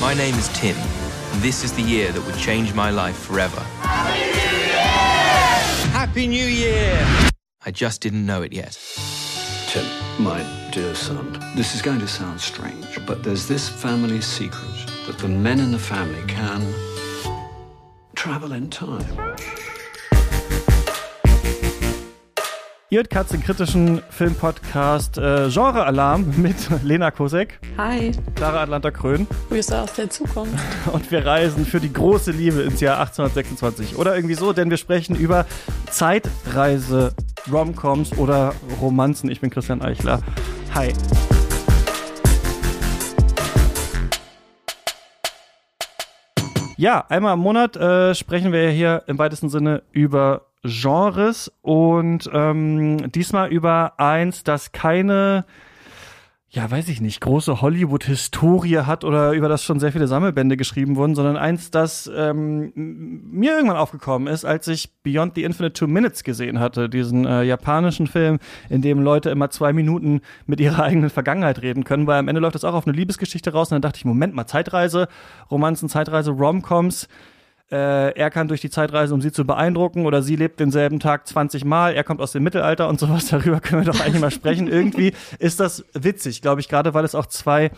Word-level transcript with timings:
My 0.00 0.14
name 0.14 0.34
is 0.36 0.48
Tim, 0.54 0.74
and 0.78 1.42
this 1.42 1.62
is 1.62 1.74
the 1.74 1.82
year 1.82 2.10
that 2.10 2.24
would 2.24 2.38
change 2.38 2.72
my 2.72 2.88
life 2.88 3.18
forever. 3.18 3.60
Happy 3.82 4.16
New 4.16 4.56
Year! 4.66 5.92
Happy 5.92 6.26
New 6.26 6.46
Year! 6.46 7.30
I 7.66 7.70
just 7.70 8.00
didn't 8.00 8.24
know 8.24 8.40
it 8.40 8.50
yet. 8.50 8.78
Tim, 9.68 9.84
my 10.18 10.42
dear 10.72 10.94
son, 10.94 11.38
this 11.54 11.74
is 11.74 11.82
going 11.82 12.00
to 12.00 12.08
sound 12.08 12.40
strange, 12.40 12.98
but 13.06 13.22
there's 13.22 13.46
this 13.46 13.68
family 13.68 14.22
secret 14.22 14.90
that 15.06 15.18
the 15.18 15.28
men 15.28 15.60
in 15.60 15.70
the 15.70 15.78
family 15.78 16.26
can 16.26 16.74
travel 18.14 18.52
in 18.52 18.70
time. 18.70 19.36
Katz, 22.90 23.28
den 23.28 23.40
kritischen 23.40 24.02
Filmpodcast 24.10 25.16
äh, 25.16 25.48
Genre 25.48 25.86
Alarm 25.86 26.34
mit 26.36 26.56
Lena 26.82 27.12
Kosek. 27.12 27.60
Hi. 27.78 28.10
Clara 28.34 28.62
Atlanta 28.62 28.90
Krön. 28.90 29.28
Grüße 29.48 29.80
aus 29.80 29.92
der 29.94 30.10
Zukunft. 30.10 30.58
Und 30.92 31.08
wir 31.12 31.24
reisen 31.24 31.64
für 31.64 31.78
die 31.78 31.92
große 31.92 32.32
Liebe 32.32 32.62
ins 32.62 32.80
Jahr 32.80 32.98
1826. 32.98 33.96
Oder 33.96 34.16
irgendwie 34.16 34.34
so, 34.34 34.52
denn 34.52 34.70
wir 34.70 34.76
sprechen 34.76 35.14
über 35.14 35.46
Zeitreise, 35.88 37.14
Romcoms 37.50 38.18
oder 38.18 38.54
Romanzen. 38.80 39.30
Ich 39.30 39.40
bin 39.40 39.50
Christian 39.50 39.82
Eichler. 39.82 40.20
Hi. 40.74 40.92
Ja, 46.76 47.04
einmal 47.08 47.34
im 47.34 47.40
Monat 47.40 47.76
äh, 47.76 48.16
sprechen 48.16 48.52
wir 48.52 48.68
hier 48.70 49.04
im 49.06 49.16
weitesten 49.16 49.48
Sinne 49.48 49.84
über 49.92 50.49
Genres 50.62 51.50
und 51.62 52.28
ähm, 52.32 53.10
diesmal 53.12 53.50
über 53.50 53.98
eins, 53.98 54.44
das 54.44 54.72
keine, 54.72 55.46
ja, 56.50 56.70
weiß 56.70 56.88
ich 56.90 57.00
nicht, 57.00 57.22
große 57.22 57.62
Hollywood-Historie 57.62 58.80
hat 58.80 59.04
oder 59.04 59.32
über 59.32 59.48
das 59.48 59.64
schon 59.64 59.80
sehr 59.80 59.92
viele 59.92 60.06
Sammelbände 60.06 60.58
geschrieben 60.58 60.96
wurden, 60.96 61.14
sondern 61.14 61.38
eins, 61.38 61.70
das 61.70 62.10
ähm, 62.14 62.72
mir 62.74 63.52
irgendwann 63.52 63.78
aufgekommen 63.78 64.28
ist, 64.28 64.44
als 64.44 64.68
ich 64.68 64.90
Beyond 65.02 65.34
the 65.34 65.44
Infinite 65.44 65.72
Two 65.72 65.86
Minutes 65.86 66.24
gesehen 66.24 66.60
hatte, 66.60 66.90
diesen 66.90 67.24
äh, 67.24 67.42
japanischen 67.42 68.06
Film, 68.06 68.38
in 68.68 68.82
dem 68.82 69.00
Leute 69.00 69.30
immer 69.30 69.48
zwei 69.48 69.72
Minuten 69.72 70.20
mit 70.44 70.60
ihrer 70.60 70.82
eigenen 70.82 71.08
Vergangenheit 71.08 71.62
reden 71.62 71.84
können, 71.84 72.06
weil 72.06 72.18
am 72.18 72.28
Ende 72.28 72.42
läuft 72.42 72.56
das 72.56 72.64
auch 72.64 72.74
auf 72.74 72.86
eine 72.86 72.94
Liebesgeschichte 72.94 73.52
raus 73.52 73.70
und 73.70 73.76
dann 73.76 73.82
dachte 73.82 73.96
ich, 73.96 74.04
Moment 74.04 74.34
mal, 74.34 74.46
Zeitreise, 74.46 75.08
Romanzen, 75.50 75.88
Zeitreise, 75.88 76.32
Romcoms, 76.32 77.08
äh, 77.70 78.10
er 78.18 78.30
kann 78.30 78.48
durch 78.48 78.60
die 78.60 78.70
Zeit 78.70 78.92
reisen, 78.92 79.14
um 79.14 79.20
sie 79.20 79.32
zu 79.32 79.46
beeindrucken, 79.46 80.06
oder 80.06 80.22
sie 80.22 80.36
lebt 80.36 80.60
denselben 80.60 81.00
Tag 81.00 81.26
20 81.26 81.64
Mal, 81.64 81.94
er 81.94 82.04
kommt 82.04 82.20
aus 82.20 82.32
dem 82.32 82.42
Mittelalter 82.42 82.88
und 82.88 82.98
sowas, 82.98 83.26
darüber 83.30 83.60
können 83.60 83.84
wir 83.84 83.92
doch 83.92 84.00
eigentlich 84.00 84.20
mal 84.20 84.30
sprechen. 84.30 84.68
Irgendwie 84.68 85.12
ist 85.38 85.60
das 85.60 85.84
witzig, 85.92 86.42
glaube 86.42 86.60
ich, 86.60 86.68
gerade 86.68 86.94
weil 86.94 87.04
es 87.04 87.14
auch 87.14 87.26
zwei 87.26 87.70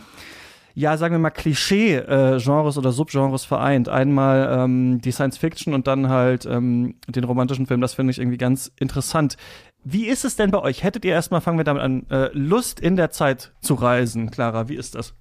ja, 0.75 0.97
sagen 0.97 1.13
wir 1.13 1.19
mal, 1.19 1.29
Klischee-Genres 1.29 2.77
oder 2.77 2.91
Subgenres 2.91 3.45
vereint. 3.45 3.89
Einmal 3.89 4.57
ähm, 4.59 5.01
die 5.01 5.11
Science 5.11 5.37
Fiction 5.37 5.73
und 5.73 5.85
dann 5.85 6.09
halt 6.09 6.45
ähm, 6.45 6.95
den 7.07 7.23
romantischen 7.25 7.67
Film. 7.67 7.79
Das 7.79 7.93
finde 7.93 8.11
ich 8.11 8.19
irgendwie 8.19 8.37
ganz 8.37 8.71
interessant. 8.79 9.37
Wie 9.83 10.07
ist 10.07 10.25
es 10.25 10.35
denn 10.35 10.49
bei 10.49 10.59
euch? 10.59 10.83
Hättet 10.83 11.05
ihr 11.05 11.11
erstmal, 11.11 11.41
fangen 11.41 11.59
wir 11.59 11.63
damit 11.63 11.83
an, 11.83 12.09
äh, 12.09 12.29
Lust 12.33 12.79
in 12.79 12.95
der 12.95 13.11
Zeit 13.11 13.51
zu 13.61 13.75
reisen? 13.75 14.31
Clara, 14.31 14.67
wie 14.67 14.75
ist 14.75 14.95
das? 14.95 15.13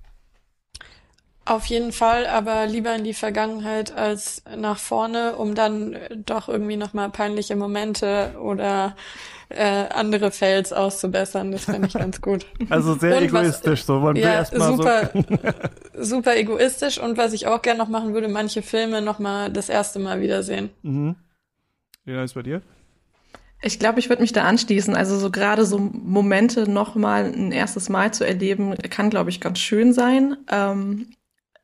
Auf 1.44 1.66
jeden 1.66 1.90
Fall, 1.90 2.26
aber 2.26 2.66
lieber 2.66 2.94
in 2.94 3.02
die 3.02 3.14
Vergangenheit 3.14 3.96
als 3.96 4.42
nach 4.56 4.78
vorne, 4.78 5.34
um 5.36 5.56
dann 5.56 5.96
doch 6.24 6.48
irgendwie 6.48 6.76
nochmal 6.76 7.10
peinliche 7.10 7.56
Momente 7.56 8.36
oder 8.40 8.94
äh, 9.48 9.88
andere 9.88 10.30
Fails 10.30 10.72
auszubessern. 10.72 11.50
Das 11.50 11.64
finde 11.64 11.88
ich 11.88 11.94
ganz 11.94 12.20
gut. 12.20 12.46
Also 12.70 12.94
sehr 12.94 13.16
und 13.16 13.24
egoistisch, 13.24 13.80
was, 13.80 13.86
so 13.86 13.98
man 13.98 14.14
will 14.14 14.22
ja, 14.22 14.34
erstmal 14.34 14.76
super, 14.76 15.10
so. 15.92 16.02
super 16.02 16.36
egoistisch 16.36 16.98
und 16.98 17.18
was 17.18 17.32
ich 17.32 17.48
auch 17.48 17.60
gerne 17.60 17.78
noch 17.78 17.88
machen 17.88 18.14
würde, 18.14 18.28
manche 18.28 18.62
Filme 18.62 19.02
nochmal 19.02 19.50
das 19.50 19.68
erste 19.68 19.98
Mal 19.98 20.20
wiedersehen. 20.20 20.70
Mhm. 20.82 21.16
Lena, 22.04 22.22
ist 22.22 22.34
bei 22.34 22.42
dir? 22.42 22.62
Ich 23.62 23.78
glaube, 23.78 24.00
ich 24.00 24.08
würde 24.08 24.22
mich 24.22 24.32
da 24.32 24.44
anschließen. 24.44 24.96
Also 24.96 25.18
so 25.18 25.30
gerade 25.30 25.64
so 25.64 25.78
Momente 25.78 26.70
nochmal 26.70 27.24
ein 27.24 27.52
erstes 27.52 27.88
Mal 27.88 28.12
zu 28.14 28.24
erleben, 28.24 28.74
kann, 28.90 29.10
glaube 29.10 29.30
ich, 29.30 29.40
ganz 29.40 29.58
schön 29.58 29.92
sein. 29.92 30.36
Ähm, 30.50 31.08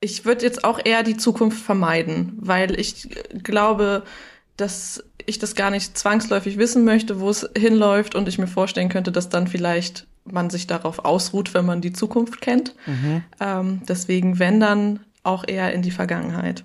ich 0.00 0.24
würde 0.24 0.44
jetzt 0.44 0.64
auch 0.64 0.78
eher 0.84 1.02
die 1.02 1.16
Zukunft 1.16 1.62
vermeiden, 1.62 2.32
weil 2.36 2.78
ich 2.78 3.08
glaube, 3.42 4.04
dass 4.56 5.04
ich 5.26 5.38
das 5.38 5.54
gar 5.54 5.70
nicht 5.70 5.98
zwangsläufig 5.98 6.58
wissen 6.58 6.84
möchte, 6.84 7.20
wo 7.20 7.30
es 7.30 7.48
hinläuft 7.56 8.14
und 8.14 8.28
ich 8.28 8.38
mir 8.38 8.46
vorstellen 8.46 8.88
könnte, 8.88 9.12
dass 9.12 9.28
dann 9.28 9.46
vielleicht 9.46 10.06
man 10.24 10.50
sich 10.50 10.66
darauf 10.66 11.04
ausruht, 11.04 11.54
wenn 11.54 11.64
man 11.64 11.80
die 11.80 11.92
Zukunft 11.92 12.40
kennt. 12.40 12.74
Mhm. 12.86 13.22
Ähm, 13.40 13.82
deswegen, 13.88 14.38
wenn 14.38 14.60
dann 14.60 15.00
auch 15.22 15.44
eher 15.46 15.72
in 15.72 15.82
die 15.82 15.90
Vergangenheit. 15.90 16.64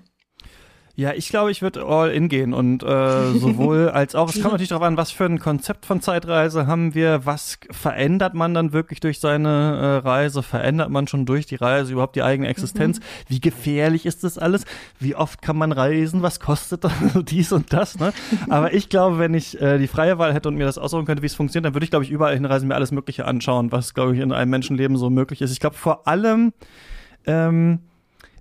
Ja, 0.96 1.12
ich 1.12 1.28
glaube, 1.28 1.50
ich 1.50 1.60
würde 1.60 1.84
all 1.84 2.12
in 2.12 2.28
gehen 2.28 2.54
und 2.54 2.84
äh, 2.84 3.32
sowohl 3.32 3.88
als 3.92 4.14
auch, 4.14 4.28
es 4.28 4.34
kommt 4.40 4.52
natürlich 4.52 4.68
darauf 4.68 4.86
an, 4.86 4.96
was 4.96 5.10
für 5.10 5.24
ein 5.24 5.40
Konzept 5.40 5.86
von 5.86 6.00
Zeitreise 6.00 6.68
haben 6.68 6.94
wir, 6.94 7.26
was 7.26 7.58
verändert 7.72 8.34
man 8.34 8.54
dann 8.54 8.72
wirklich 8.72 9.00
durch 9.00 9.18
seine 9.18 9.48
äh, 10.04 10.06
Reise, 10.06 10.44
verändert 10.44 10.90
man 10.90 11.08
schon 11.08 11.26
durch 11.26 11.46
die 11.46 11.56
Reise 11.56 11.92
überhaupt 11.92 12.14
die 12.14 12.22
eigene 12.22 12.46
Existenz, 12.46 13.00
mhm. 13.00 13.04
wie 13.26 13.40
gefährlich 13.40 14.06
ist 14.06 14.22
das 14.22 14.38
alles, 14.38 14.66
wie 15.00 15.16
oft 15.16 15.42
kann 15.42 15.56
man 15.56 15.72
reisen, 15.72 16.22
was 16.22 16.38
kostet 16.38 16.84
das, 16.84 16.92
dies 17.24 17.50
und 17.50 17.72
das, 17.72 17.98
ne? 17.98 18.12
Aber 18.48 18.72
ich 18.72 18.88
glaube, 18.88 19.18
wenn 19.18 19.34
ich 19.34 19.60
äh, 19.60 19.78
die 19.78 19.88
freie 19.88 20.18
Wahl 20.18 20.32
hätte 20.32 20.48
und 20.48 20.54
mir 20.54 20.64
das 20.64 20.78
aussuchen 20.78 21.06
könnte, 21.06 21.22
wie 21.22 21.26
es 21.26 21.34
funktioniert, 21.34 21.66
dann 21.66 21.74
würde 21.74 21.84
ich, 21.84 21.90
glaube 21.90 22.04
ich, 22.04 22.12
überall 22.12 22.34
hinreisen, 22.34 22.68
mir 22.68 22.76
alles 22.76 22.92
Mögliche 22.92 23.24
anschauen, 23.24 23.72
was, 23.72 23.94
glaube 23.94 24.14
ich, 24.14 24.20
in 24.20 24.30
einem 24.30 24.50
Menschenleben 24.50 24.96
so 24.96 25.10
möglich 25.10 25.42
ist. 25.42 25.50
Ich 25.50 25.58
glaube 25.58 25.74
vor 25.74 26.06
allem, 26.06 26.52
ähm, 27.26 27.80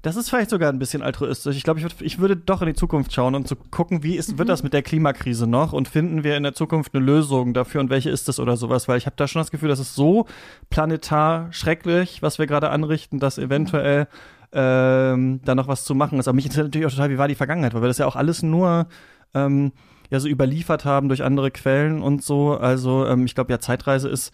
das 0.04 0.18
ist 0.18 0.30
vielleicht 0.30 0.50
sogar 0.50 0.70
ein 0.70 0.80
bisschen 0.80 1.02
altruistisch. 1.02 1.56
Ich 1.56 1.64
glaube, 1.64 1.80
ich, 1.80 1.86
würd, 1.86 2.02
ich 2.02 2.20
würde 2.20 2.36
doch 2.36 2.62
in 2.62 2.68
die 2.68 2.74
Zukunft 2.74 3.14
schauen 3.14 3.36
und 3.36 3.48
zu 3.48 3.56
gucken, 3.56 4.04
wie 4.04 4.18
ist, 4.18 4.38
wird 4.38 4.50
das 4.50 4.62
mit 4.62 4.74
der 4.74 4.84
Klimakrise 4.84 5.48
noch 5.48 5.72
und 5.72 5.88
finden 5.88 6.26
wir 6.26 6.36
in 6.36 6.44
der 6.44 6.54
Zukunft 6.54 6.94
eine 6.94 7.04
Lösung 7.04 7.54
dafür 7.54 7.80
und 7.80 7.90
welche 7.90 8.10
ist 8.10 8.28
es 8.28 8.38
oder 8.38 8.58
sowas, 8.58 8.90
weil 8.90 8.98
ich 8.98 9.06
habe 9.06 9.16
da 9.16 9.30
schon 9.30 9.40
das 9.40 9.50
Gefühl, 9.50 9.70
das 9.70 9.80
ist 9.80 9.96
so 9.96 10.26
planetar 10.70 11.48
schrecklich, 11.54 12.22
was 12.22 12.38
wir 12.38 12.48
gerade 12.48 12.70
anrichten, 12.70 13.20
dass 13.20 13.38
eventuell 13.38 14.10
ähm, 14.52 15.40
da 15.46 15.56
noch 15.56 15.70
was 15.70 15.86
zu 15.86 15.96
machen 15.96 16.20
ist. 16.20 16.28
Aber 16.28 16.36
mich 16.36 16.46
interessiert 16.46 16.68
natürlich 16.68 16.88
auch 16.88 16.92
total, 16.92 17.10
wie 17.10 17.18
war 17.18 17.30
die 17.30 17.36
Vergangenheit, 17.36 17.74
weil 17.74 17.82
wir 17.82 17.88
das 17.88 17.98
ja 17.98 18.06
auch 18.06 18.18
alles 18.18 18.44
nur 18.44 18.88
ähm, 19.34 19.72
ja 20.10 20.20
so 20.20 20.28
überliefert 20.28 20.84
haben 20.84 21.08
durch 21.08 21.24
andere 21.24 21.50
Quellen 21.50 22.02
und 22.02 22.22
so. 22.22 22.58
Also 22.58 23.08
ähm, 23.08 23.24
ich 23.24 23.36
glaube 23.36 23.54
ja, 23.54 23.60
Zeitreise 23.60 24.10
ist, 24.10 24.34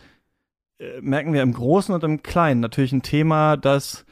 äh, 0.79 1.00
merken 1.00 1.31
wir 1.31 1.44
im 1.44 1.53
Großen 1.53 1.94
und 1.94 2.03
im 2.03 2.24
Kleinen 2.24 2.59
natürlich 2.59 2.91
ein 2.91 3.03
Thema, 3.03 3.56
das 3.56 4.03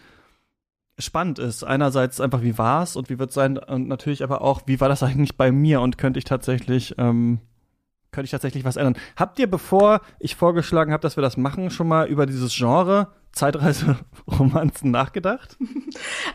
spannend 0.98 1.40
ist. 1.40 1.64
Einerseits 1.64 2.20
einfach, 2.20 2.42
wie 2.42 2.58
war 2.58 2.84
es 2.84 2.96
und 2.96 3.10
wie 3.10 3.20
wird 3.20 3.30
es 3.30 3.36
sein 3.36 3.58
und 3.58 3.88
natürlich 3.88 4.24
aber 4.24 4.42
auch, 4.42 4.62
wie 4.66 4.80
war 4.80 4.90
das 4.90 5.04
eigentlich 5.04 5.38
bei 5.38 5.52
mir 5.52 5.82
und 5.82 5.98
könnte 5.98 6.20
ich 6.20 6.26
tatsächlich, 6.26 6.96
ähm, 6.98 7.40
könnte 8.12 8.26
ich 8.26 8.32
tatsächlich 8.32 8.64
was 8.64 8.78
ändern. 8.78 8.96
Habt 9.16 9.38
ihr, 9.40 9.50
bevor 9.50 10.02
ich 10.20 10.36
vorgeschlagen 10.36 10.92
habe, 10.92 11.02
dass 11.02 11.18
wir 11.18 11.22
das 11.22 11.38
machen, 11.38 11.70
schon 11.70 11.88
mal 11.88 12.08
über 12.08 12.26
dieses 12.26 12.56
Genre 12.56 13.08
Zeitreise-Romanzen 13.32 14.92
nachgedacht? 14.92 15.58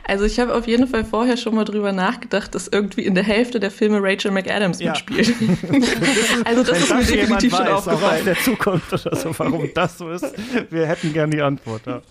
Also 0.05 0.25
ich 0.25 0.41
habe 0.41 0.55
auf 0.55 0.67
jeden 0.67 0.89
Fall 0.89 1.05
vorher 1.05 1.37
schon 1.37 1.55
mal 1.55 1.65
drüber 1.65 1.93
nachgedacht, 1.93 2.55
dass 2.57 2.67
irgendwie 2.67 3.03
in 3.03 3.15
der 3.15 3.23
Hälfte 3.23 3.61
der 3.61 3.71
Filme 3.71 4.01
Rachel 4.03 4.33
McAdams 4.33 4.81
ja. 4.81 4.91
mitspielt. 4.91 5.29
also 6.45 6.65
das 6.65 6.81
ist 6.81 6.93
mir 6.93 7.05
definitiv 7.05 7.57
schon 7.57 7.69
aufgefallen. 7.69 8.03
Auch 8.03 8.13
aus 8.19 8.25
der 8.25 8.39
Zukunft 8.39 8.93
oder 8.93 9.17
so, 9.17 9.39
warum 9.39 9.71
das 9.73 9.99
so 9.99 10.11
ist. 10.11 10.27
Wir 10.71 10.87
hätten 10.87 11.13
gern 11.13 11.31
die 11.31 11.41
Antwort. 11.41 11.87
Ja. 11.87 12.03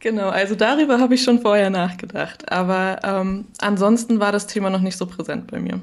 Genau, 0.00 0.28
also 0.28 0.54
darüber 0.54 1.00
habe 1.00 1.14
ich 1.14 1.22
schon 1.22 1.40
vorher 1.40 1.70
nachgedacht. 1.70 2.50
Aber 2.50 3.00
ähm, 3.02 3.46
ansonsten 3.58 4.20
war 4.20 4.32
das 4.32 4.46
Thema 4.46 4.70
noch 4.70 4.80
nicht 4.80 4.96
so 4.96 5.06
präsent 5.06 5.50
bei 5.50 5.58
mir. 5.58 5.80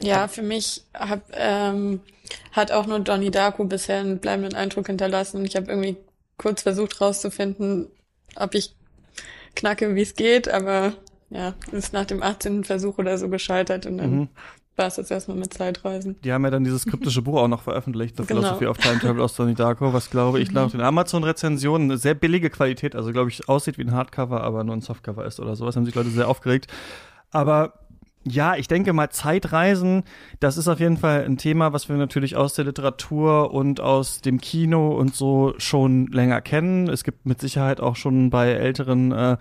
Ja, 0.00 0.28
für 0.28 0.42
mich 0.42 0.84
hab, 0.94 1.22
ähm, 1.32 2.00
hat 2.52 2.72
auch 2.72 2.86
nur 2.86 3.00
Donnie 3.00 3.30
Darko 3.30 3.64
bisher 3.64 4.00
einen 4.00 4.18
bleibenden 4.18 4.54
Eindruck 4.54 4.86
hinterlassen. 4.86 5.44
Ich 5.44 5.56
habe 5.56 5.70
irgendwie 5.70 5.96
kurz 6.36 6.62
versucht 6.62 7.00
rauszufinden, 7.00 7.88
ob 8.36 8.54
ich 8.54 8.74
knacke, 9.56 9.94
wie 9.94 10.02
es 10.02 10.14
geht, 10.14 10.48
aber 10.48 10.92
ja, 11.30 11.54
ist 11.72 11.92
nach 11.92 12.06
dem 12.06 12.22
18. 12.22 12.64
Versuch 12.64 12.98
oder 12.98 13.18
so 13.18 13.28
gescheitert 13.28 13.86
und 13.86 13.98
dann 13.98 14.10
mhm 14.10 14.28
war 14.78 14.86
es 14.86 14.96
jetzt 14.96 15.10
erstmal 15.10 15.36
mit 15.36 15.52
Zeitreisen. 15.52 16.16
Die 16.22 16.32
haben 16.32 16.44
ja 16.44 16.50
dann 16.50 16.64
dieses 16.64 16.86
kryptische 16.86 17.22
Buch 17.22 17.40
auch 17.40 17.48
noch 17.48 17.62
veröffentlicht, 17.62 18.16
The 18.16 18.24
genau. 18.24 18.40
Philosophy 18.40 18.66
of 18.66 18.78
Time 18.78 18.98
Travel 19.00 19.22
aus 19.22 19.34
Donnie 19.34 19.54
Darko, 19.54 19.92
was 19.92 20.10
glaube 20.10 20.40
ich 20.40 20.52
laut 20.52 20.72
den 20.72 20.80
Amazon-Rezensionen 20.80 21.90
eine 21.90 21.98
sehr 21.98 22.14
billige 22.14 22.50
Qualität, 22.50 22.94
also 22.94 23.12
glaube 23.12 23.30
ich 23.30 23.48
aussieht 23.48 23.78
wie 23.78 23.82
ein 23.82 23.92
Hardcover, 23.92 24.42
aber 24.42 24.64
nur 24.64 24.76
ein 24.76 24.80
Softcover 24.80 25.24
ist 25.26 25.40
oder 25.40 25.56
sowas, 25.56 25.76
haben 25.76 25.84
sich 25.84 25.94
Leute 25.94 26.10
sehr 26.10 26.28
aufgeregt. 26.28 26.68
Aber 27.30 27.74
ja, 28.24 28.56
ich 28.56 28.68
denke 28.68 28.92
mal, 28.92 29.10
Zeitreisen, 29.10 30.04
das 30.40 30.56
ist 30.56 30.68
auf 30.68 30.80
jeden 30.80 30.96
Fall 30.96 31.24
ein 31.24 31.38
Thema, 31.38 31.72
was 31.72 31.88
wir 31.88 31.96
natürlich 31.96 32.36
aus 32.36 32.54
der 32.54 32.64
Literatur 32.64 33.52
und 33.52 33.80
aus 33.80 34.20
dem 34.20 34.40
Kino 34.40 34.96
und 34.96 35.14
so 35.14 35.54
schon 35.58 36.08
länger 36.08 36.40
kennen. 36.40 36.88
Es 36.88 37.04
gibt 37.04 37.26
mit 37.26 37.40
Sicherheit 37.40 37.80
auch 37.80 37.96
schon 37.96 38.30
bei 38.30 38.50
älteren 38.50 39.12
äh, 39.12 39.36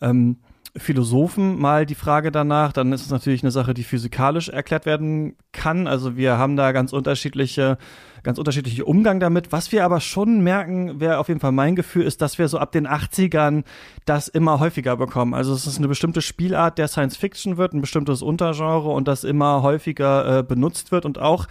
ähm, 0.00 0.38
Philosophen 0.78 1.58
mal 1.58 1.86
die 1.86 1.94
Frage 1.94 2.30
danach. 2.30 2.72
Dann 2.72 2.92
ist 2.92 3.02
es 3.02 3.10
natürlich 3.10 3.42
eine 3.42 3.50
Sache, 3.50 3.74
die 3.74 3.84
physikalisch 3.84 4.48
erklärt 4.48 4.86
werden 4.86 5.36
kann. 5.52 5.86
Also 5.86 6.16
wir 6.16 6.38
haben 6.38 6.56
da 6.56 6.72
ganz 6.72 6.92
unterschiedliche, 6.92 7.78
ganz 8.22 8.38
unterschiedliche 8.38 8.84
Umgang 8.84 9.20
damit. 9.20 9.52
Was 9.52 9.72
wir 9.72 9.84
aber 9.84 10.00
schon 10.00 10.40
merken, 10.40 11.00
wäre 11.00 11.18
auf 11.18 11.28
jeden 11.28 11.40
Fall 11.40 11.52
mein 11.52 11.76
Gefühl, 11.76 12.04
ist, 12.04 12.22
dass 12.22 12.38
wir 12.38 12.48
so 12.48 12.58
ab 12.58 12.72
den 12.72 12.86
80ern 12.86 13.64
das 14.04 14.28
immer 14.28 14.60
häufiger 14.60 14.96
bekommen. 14.96 15.34
Also 15.34 15.54
es 15.54 15.66
ist 15.66 15.78
eine 15.78 15.88
bestimmte 15.88 16.22
Spielart 16.22 16.78
der 16.78 16.88
Science 16.88 17.16
Fiction 17.16 17.56
wird, 17.56 17.72
ein 17.72 17.80
bestimmtes 17.80 18.22
Untergenre 18.22 18.90
und 18.90 19.08
das 19.08 19.24
immer 19.24 19.62
häufiger 19.62 20.38
äh, 20.38 20.42
benutzt 20.42 20.92
wird 20.92 21.04
und 21.04 21.18
auch 21.18 21.46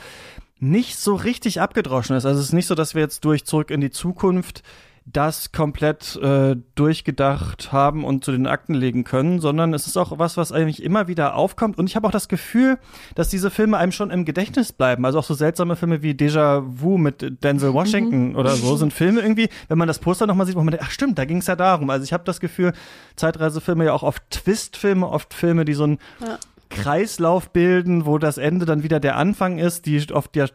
nicht 0.60 0.98
so 0.98 1.16
richtig 1.16 1.62
abgedroschen 1.62 2.16
ist. 2.16 2.26
Also 2.26 2.40
es 2.40 2.48
ist 2.48 2.54
nicht 2.54 2.68
so, 2.68 2.76
dass 2.76 2.96
wir 2.96 3.02
jetzt 3.02 3.26
durch 3.26 3.46
zurück 3.46 3.72
in 3.72 3.82
die 3.82 3.92
Zukunft 3.92 4.64
das 5.06 5.52
komplett 5.52 6.16
äh, 6.16 6.56
durchgedacht 6.74 7.72
haben 7.72 8.04
und 8.04 8.26
zu 8.26 8.32
den 8.32 8.48
Akten 8.48 8.74
legen 8.74 9.04
können, 9.04 9.40
sondern 9.40 9.74
es 9.76 9.86
ist 9.86 9.98
auch 9.98 10.18
was, 10.18 10.36
was 10.36 10.52
eigentlich 10.52 10.82
immer 10.82 11.08
wieder 11.08 11.36
aufkommt. 11.36 11.78
Und 11.78 11.88
ich 11.88 11.96
habe 11.96 12.08
auch 12.08 12.12
das 12.12 12.28
Gefühl, 12.28 12.80
dass 13.14 13.30
diese 13.30 13.52
Filme 13.52 13.78
einem 13.78 13.92
schon 13.92 14.10
im 14.10 14.26
Gedächtnis 14.26 14.74
bleiben. 14.74 15.06
Also 15.06 15.20
auch 15.20 15.24
so 15.24 15.36
seltsame 15.36 15.76
Filme 15.76 16.02
wie 16.02 16.14
Déjà 16.14 16.64
Vu 16.66 16.98
mit 16.98 17.44
Denzel 17.44 17.70
mhm. 17.70 17.74
Washington 17.76 18.30
mhm. 18.30 18.36
oder 18.36 18.56
so 18.56 18.76
sind 18.78 18.94
Filme 18.94 19.22
irgendwie, 19.22 19.50
wenn 19.68 19.78
man 19.78 19.88
das 19.88 20.00
Poster 20.00 20.26
nochmal 20.26 20.48
sieht, 20.48 20.56
wo 20.56 20.64
man 20.64 20.72
denkt, 20.72 20.86
ach 20.88 20.92
stimmt, 20.92 21.20
da 21.20 21.26
ging 21.26 21.38
es 21.38 21.48
ja 21.48 21.56
darum. 21.56 21.90
Also 21.92 22.04
ich 22.04 22.12
habe 22.12 22.24
das 22.24 22.40
Gefühl, 22.40 22.74
Zeitreisefilme 23.16 23.86
ja 23.86 23.94
auch 23.94 24.04
oft 24.04 24.24
Twistfilme, 24.32 25.08
oft 25.08 25.36
Filme, 25.36 25.66
die 25.66 25.76
so 25.76 25.86
ein 25.86 26.00
ja. 26.20 26.40
Kreislauf 26.72 27.52
bilden, 27.52 28.08
wo 28.08 28.18
das 28.18 28.40
Ende 28.40 28.66
dann 28.66 28.82
wieder 28.82 29.00
der 29.00 29.18
Anfang 29.18 29.60
ist, 29.60 29.86
die 29.86 30.04
oft 30.12 30.36
ja 30.36 30.48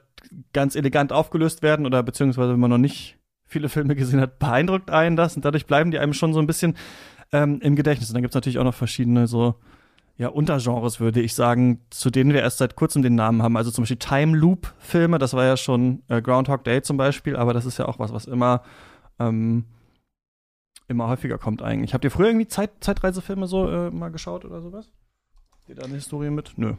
ganz 0.53 0.75
elegant 0.75 1.13
aufgelöst 1.13 1.63
werden 1.63 1.87
oder 1.87 2.03
beziehungsweise 2.03 2.53
wenn 2.53 2.61
man 2.61 2.71
noch 2.71 2.79
nicht 2.79 3.17
viele 3.51 3.69
Filme 3.69 3.95
gesehen 3.97 4.21
hat, 4.21 4.39
beeindruckt 4.39 4.91
einen 4.91 5.17
das 5.17 5.37
und 5.37 5.45
dadurch 5.45 5.67
bleiben 5.67 5.91
die 5.91 5.99
einem 5.99 6.13
schon 6.13 6.33
so 6.33 6.41
ein 6.41 6.47
bisschen 6.47 6.77
ähm, 7.33 7.61
im 7.61 7.77
Gedächtnis. 7.77 8.09
Und 8.09 8.15
dann 8.15 8.23
gibt's 8.23 8.35
natürlich 8.35 8.59
auch 8.59 8.65
noch 8.65 8.75
verschiedene 8.75 9.27
so 9.27 9.57
ja, 10.17 10.29
Untergenres, 10.29 11.01
würde 11.01 11.21
ich 11.21 11.35
sagen, 11.35 11.81
zu 11.91 12.11
denen 12.11 12.33
wir 12.33 12.43
erst 12.43 12.59
seit 12.59 12.77
kurzem 12.77 13.03
den 13.03 13.15
Namen 13.15 13.43
haben. 13.43 13.57
Also 13.57 13.71
zum 13.71 13.83
Beispiel 13.83 13.97
Time 13.97 14.37
Loop 14.37 14.73
Filme, 14.79 15.19
das 15.19 15.35
war 15.35 15.45
ja 15.45 15.57
schon 15.57 16.03
äh, 16.09 16.23
Groundhog 16.23 16.63
Day 16.65 16.83
zum 16.83 16.97
Beispiel, 16.97 17.37
aber 17.37 17.55
das 17.55 17.65
ist 17.65 17.79
ja 17.79 17.87
auch 17.87 17.99
was, 17.99 18.13
was 18.13 18.27
immer 18.27 18.63
ähm, 19.19 19.65
immer 20.89 21.09
häufiger 21.09 21.39
kommt 21.39 21.63
eigentlich. 21.63 21.95
Habt 21.95 22.05
ihr 22.05 22.11
früher 22.11 22.27
irgendwie 22.27 22.49
Zeit, 22.49 22.71
Zeitreisefilme 22.81 23.47
so 23.47 23.69
äh, 23.69 23.91
mal 23.91 24.11
geschaut 24.11 24.45
oder 24.45 24.61
sowas? 24.61 24.91
Habt 25.53 25.69
ihr 25.69 25.75
da 25.77 25.85
eine 25.85 25.95
Historie 25.95 26.31
mit? 26.31 26.53
Nö. 26.57 26.75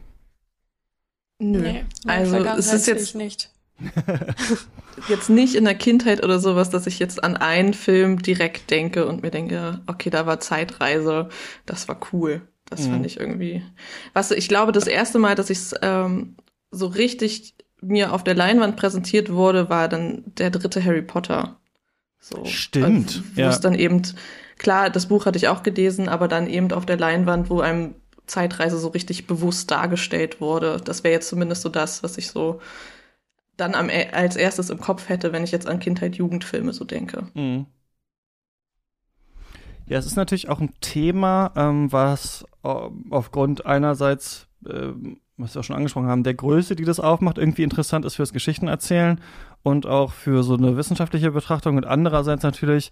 Nö. 1.40 1.60
Nee, 1.60 1.84
also 2.06 2.36
es 2.36 2.72
ist 2.72 2.86
jetzt 2.86 3.14
nicht. 3.16 3.50
jetzt 5.08 5.30
nicht 5.30 5.54
in 5.54 5.64
der 5.64 5.74
Kindheit 5.74 6.22
oder 6.22 6.38
sowas, 6.38 6.70
dass 6.70 6.86
ich 6.86 6.98
jetzt 6.98 7.22
an 7.22 7.36
einen 7.36 7.74
Film 7.74 8.22
direkt 8.22 8.70
denke 8.70 9.06
und 9.06 9.22
mir 9.22 9.30
denke, 9.30 9.80
okay, 9.86 10.10
da 10.10 10.26
war 10.26 10.40
Zeitreise, 10.40 11.28
das 11.66 11.88
war 11.88 11.98
cool. 12.12 12.42
Das 12.68 12.86
mhm. 12.86 12.92
fand 12.92 13.06
ich 13.06 13.20
irgendwie. 13.20 13.62
Was 14.14 14.30
ich 14.30 14.48
glaube, 14.48 14.72
das 14.72 14.86
erste 14.86 15.18
Mal, 15.18 15.34
dass 15.34 15.50
ich 15.50 15.58
es 15.58 15.74
ähm, 15.82 16.36
so 16.70 16.86
richtig 16.86 17.54
mir 17.82 18.12
auf 18.12 18.24
der 18.24 18.34
Leinwand 18.34 18.76
präsentiert 18.76 19.30
wurde, 19.30 19.68
war 19.68 19.88
dann 19.88 20.22
der 20.26 20.50
dritte 20.50 20.82
Harry 20.82 21.02
Potter. 21.02 21.56
So, 22.18 22.44
Stimmt. 22.44 23.08
Also, 23.08 23.22
wo 23.34 23.40
ja. 23.40 23.48
es 23.48 23.60
dann 23.60 23.74
eben, 23.74 24.02
klar, 24.56 24.88
das 24.88 25.06
Buch 25.06 25.26
hatte 25.26 25.36
ich 25.36 25.48
auch 25.48 25.62
gelesen, 25.62 26.08
aber 26.08 26.28
dann 26.28 26.46
eben 26.46 26.70
auf 26.72 26.86
der 26.86 26.96
Leinwand, 26.96 27.50
wo 27.50 27.60
einem 27.60 27.96
Zeitreise 28.26 28.78
so 28.78 28.88
richtig 28.88 29.26
bewusst 29.26 29.70
dargestellt 29.70 30.40
wurde. 30.40 30.80
Das 30.82 31.02
wäre 31.02 31.12
jetzt 31.12 31.28
zumindest 31.28 31.62
so 31.62 31.68
das, 31.68 32.02
was 32.02 32.16
ich 32.18 32.30
so 32.30 32.60
dann 33.62 33.74
am, 33.74 33.88
e, 33.88 34.10
als 34.12 34.36
erstes 34.36 34.70
im 34.70 34.80
Kopf 34.80 35.08
hätte, 35.08 35.32
wenn 35.32 35.44
ich 35.44 35.52
jetzt 35.52 35.66
an 35.66 35.78
Kindheit, 35.78 36.16
Jugendfilme 36.16 36.72
so 36.72 36.84
denke. 36.84 37.28
Mhm. 37.34 37.66
Ja, 39.86 39.98
es 39.98 40.06
ist 40.06 40.16
natürlich 40.16 40.48
auch 40.48 40.60
ein 40.60 40.74
Thema, 40.80 41.52
ähm, 41.56 41.92
was 41.92 42.44
äh, 42.64 42.68
aufgrund 43.10 43.66
einerseits, 43.66 44.48
äh, 44.66 44.88
was 45.36 45.54
wir 45.54 45.60
auch 45.60 45.64
schon 45.64 45.76
angesprochen 45.76 46.06
haben, 46.06 46.24
der 46.24 46.34
Größe, 46.34 46.76
die 46.76 46.84
das 46.84 47.00
aufmacht, 47.00 47.38
irgendwie 47.38 47.62
interessant 47.62 48.04
ist 48.04 48.16
fürs 48.16 48.32
Geschichtenerzählen 48.32 49.20
und 49.62 49.86
auch 49.86 50.12
für 50.12 50.42
so 50.42 50.54
eine 50.54 50.76
wissenschaftliche 50.76 51.32
Betrachtung 51.32 51.76
und 51.76 51.86
andererseits 51.86 52.42
natürlich 52.42 52.90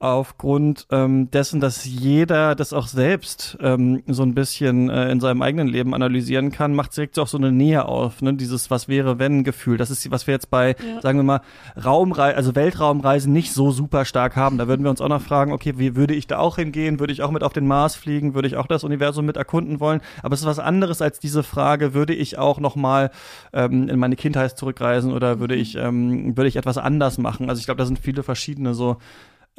aufgrund 0.00 0.86
ähm, 0.92 1.28
dessen, 1.30 1.60
dass 1.60 1.84
jeder 1.84 2.54
das 2.54 2.72
auch 2.72 2.86
selbst 2.86 3.58
ähm, 3.60 4.02
so 4.06 4.22
ein 4.22 4.34
bisschen 4.34 4.90
äh, 4.90 5.10
in 5.10 5.18
seinem 5.18 5.42
eigenen 5.42 5.66
Leben 5.66 5.92
analysieren 5.92 6.52
kann, 6.52 6.72
macht 6.74 6.96
direkt 6.96 7.18
auch 7.18 7.26
so 7.26 7.36
eine 7.36 7.50
Nähe 7.50 7.84
auf, 7.84 8.22
ne? 8.22 8.34
Dieses 8.34 8.70
Was 8.70 8.86
wäre 8.86 9.18
wenn 9.18 9.42
Gefühl. 9.42 9.76
Das 9.76 9.90
ist 9.90 10.08
was 10.10 10.26
wir 10.26 10.34
jetzt 10.34 10.50
bei, 10.50 10.76
ja. 10.78 11.00
sagen 11.00 11.18
wir 11.18 11.24
mal, 11.24 11.40
Raumreisen, 11.82 12.36
also 12.36 12.54
Weltraumreisen 12.54 13.32
nicht 13.32 13.52
so 13.52 13.72
super 13.72 14.04
stark 14.04 14.36
haben. 14.36 14.56
Da 14.56 14.68
würden 14.68 14.84
wir 14.84 14.90
uns 14.90 15.00
auch 15.00 15.08
noch 15.08 15.22
fragen, 15.22 15.52
okay, 15.52 15.74
wie 15.76 15.96
würde 15.96 16.14
ich 16.14 16.28
da 16.28 16.38
auch 16.38 16.56
hingehen? 16.56 17.00
Würde 17.00 17.12
ich 17.12 17.22
auch 17.22 17.32
mit 17.32 17.42
auf 17.42 17.52
den 17.52 17.66
Mars 17.66 17.96
fliegen? 17.96 18.34
Würde 18.34 18.46
ich 18.46 18.56
auch 18.56 18.68
das 18.68 18.84
Universum 18.84 19.26
mit 19.26 19.36
erkunden 19.36 19.80
wollen? 19.80 20.00
Aber 20.22 20.34
es 20.34 20.40
ist 20.40 20.46
was 20.46 20.60
anderes 20.60 21.02
als 21.02 21.18
diese 21.18 21.42
Frage, 21.42 21.92
würde 21.92 22.14
ich 22.14 22.38
auch 22.38 22.60
noch 22.60 22.76
mal 22.76 23.10
ähm, 23.52 23.88
in 23.88 23.98
meine 23.98 24.14
Kindheit 24.14 24.56
zurückreisen 24.56 25.12
oder 25.12 25.40
würde 25.40 25.56
ich 25.56 25.74
ähm, 25.74 26.36
würde 26.36 26.48
ich 26.48 26.56
etwas 26.56 26.78
anders 26.78 27.18
machen? 27.18 27.48
Also 27.48 27.58
ich 27.58 27.66
glaube, 27.66 27.78
da 27.78 27.86
sind 27.86 27.98
viele 27.98 28.22
verschiedene 28.22 28.74
so 28.74 28.98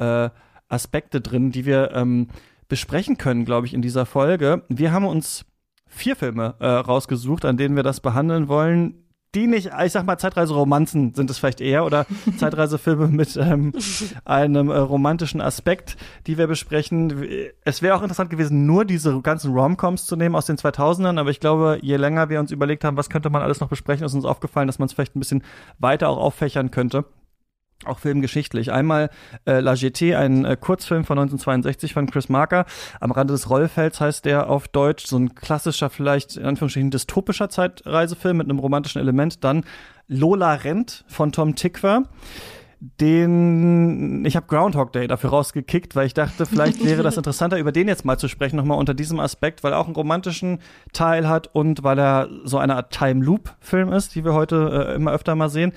äh, 0.00 0.30
Aspekte 0.68 1.20
drin, 1.20 1.50
die 1.50 1.66
wir 1.66 1.92
ähm, 1.92 2.28
besprechen 2.68 3.18
können, 3.18 3.44
glaube 3.44 3.66
ich, 3.66 3.74
in 3.74 3.82
dieser 3.82 4.06
Folge. 4.06 4.62
Wir 4.68 4.92
haben 4.92 5.04
uns 5.04 5.44
vier 5.86 6.16
Filme 6.16 6.54
äh, 6.60 6.66
rausgesucht, 6.66 7.44
an 7.44 7.56
denen 7.56 7.76
wir 7.76 7.82
das 7.82 8.00
behandeln 8.00 8.48
wollen. 8.48 8.94
Die 9.34 9.46
nicht, 9.46 9.70
ich 9.84 9.92
sag 9.92 10.06
mal, 10.06 10.18
Zeitreise-Romanzen 10.18 11.14
sind 11.14 11.30
es 11.30 11.38
vielleicht 11.38 11.60
eher 11.60 11.84
oder 11.84 12.06
Zeitreisefilme 12.38 13.06
mit 13.08 13.36
ähm, 13.36 13.72
einem 14.24 14.70
äh, 14.70 14.76
romantischen 14.76 15.40
Aspekt, 15.40 15.96
die 16.26 16.36
wir 16.36 16.48
besprechen. 16.48 17.28
Es 17.64 17.80
wäre 17.80 17.94
auch 17.94 18.02
interessant 18.02 18.30
gewesen, 18.30 18.66
nur 18.66 18.84
diese 18.84 19.20
ganzen 19.20 19.52
Romcoms 19.52 20.06
zu 20.06 20.16
nehmen 20.16 20.34
aus 20.34 20.46
den 20.46 20.56
2000ern, 20.56 21.18
aber 21.20 21.30
ich 21.30 21.38
glaube, 21.38 21.78
je 21.80 21.96
länger 21.96 22.28
wir 22.28 22.40
uns 22.40 22.50
überlegt 22.50 22.82
haben, 22.82 22.96
was 22.96 23.08
könnte 23.08 23.30
man 23.30 23.42
alles 23.42 23.60
noch 23.60 23.68
besprechen, 23.68 24.04
ist 24.04 24.14
uns 24.14 24.24
aufgefallen, 24.24 24.66
dass 24.66 24.80
man 24.80 24.86
es 24.86 24.94
vielleicht 24.94 25.14
ein 25.14 25.20
bisschen 25.20 25.44
weiter 25.78 26.08
auch 26.08 26.18
auffächern 26.18 26.72
könnte 26.72 27.04
auch 27.86 27.98
filmgeschichtlich. 27.98 28.72
Einmal 28.72 29.10
äh, 29.46 29.60
La 29.60 29.74
GT, 29.74 30.14
ein 30.14 30.44
äh, 30.44 30.56
Kurzfilm 30.60 31.04
von 31.04 31.18
1962 31.18 31.94
von 31.94 32.10
Chris 32.10 32.28
Marker. 32.28 32.66
Am 33.00 33.10
Rande 33.10 33.32
des 33.32 33.48
Rollfelds 33.48 34.00
heißt 34.00 34.24
der 34.24 34.50
auf 34.50 34.68
Deutsch, 34.68 35.06
so 35.06 35.18
ein 35.18 35.34
klassischer, 35.34 35.90
vielleicht 35.90 36.36
in 36.36 36.44
Anführungsstrichen 36.44 36.90
dystopischer 36.90 37.48
Zeitreisefilm 37.48 38.36
mit 38.36 38.48
einem 38.48 38.58
romantischen 38.58 39.00
Element. 39.00 39.44
Dann 39.44 39.64
Lola 40.08 40.54
Rent 40.54 41.04
von 41.08 41.32
Tom 41.32 41.54
Tickwer. 41.54 42.02
Den, 42.98 44.24
ich 44.24 44.36
habe 44.36 44.46
Groundhog 44.46 44.94
Day 44.94 45.06
dafür 45.06 45.30
rausgekickt, 45.30 45.94
weil 45.96 46.06
ich 46.06 46.14
dachte, 46.14 46.46
vielleicht 46.46 46.82
wäre 46.84 47.02
das 47.02 47.18
interessanter, 47.18 47.58
über 47.58 47.72
den 47.72 47.88
jetzt 47.88 48.06
mal 48.06 48.18
zu 48.18 48.26
sprechen, 48.26 48.56
nochmal 48.56 48.78
unter 48.78 48.94
diesem 48.94 49.20
Aspekt, 49.20 49.62
weil 49.62 49.72
er 49.72 49.78
auch 49.78 49.84
einen 49.84 49.94
romantischen 49.94 50.60
Teil 50.94 51.28
hat 51.28 51.50
und 51.54 51.82
weil 51.82 51.98
er 51.98 52.30
so 52.44 52.56
eine 52.56 52.76
Art 52.76 52.90
Time 52.90 53.22
Loop 53.22 53.54
Film 53.60 53.92
ist, 53.92 54.14
die 54.14 54.24
wir 54.24 54.32
heute 54.32 54.88
äh, 54.88 54.94
immer 54.94 55.12
öfter 55.12 55.34
mal 55.34 55.50
sehen. 55.50 55.74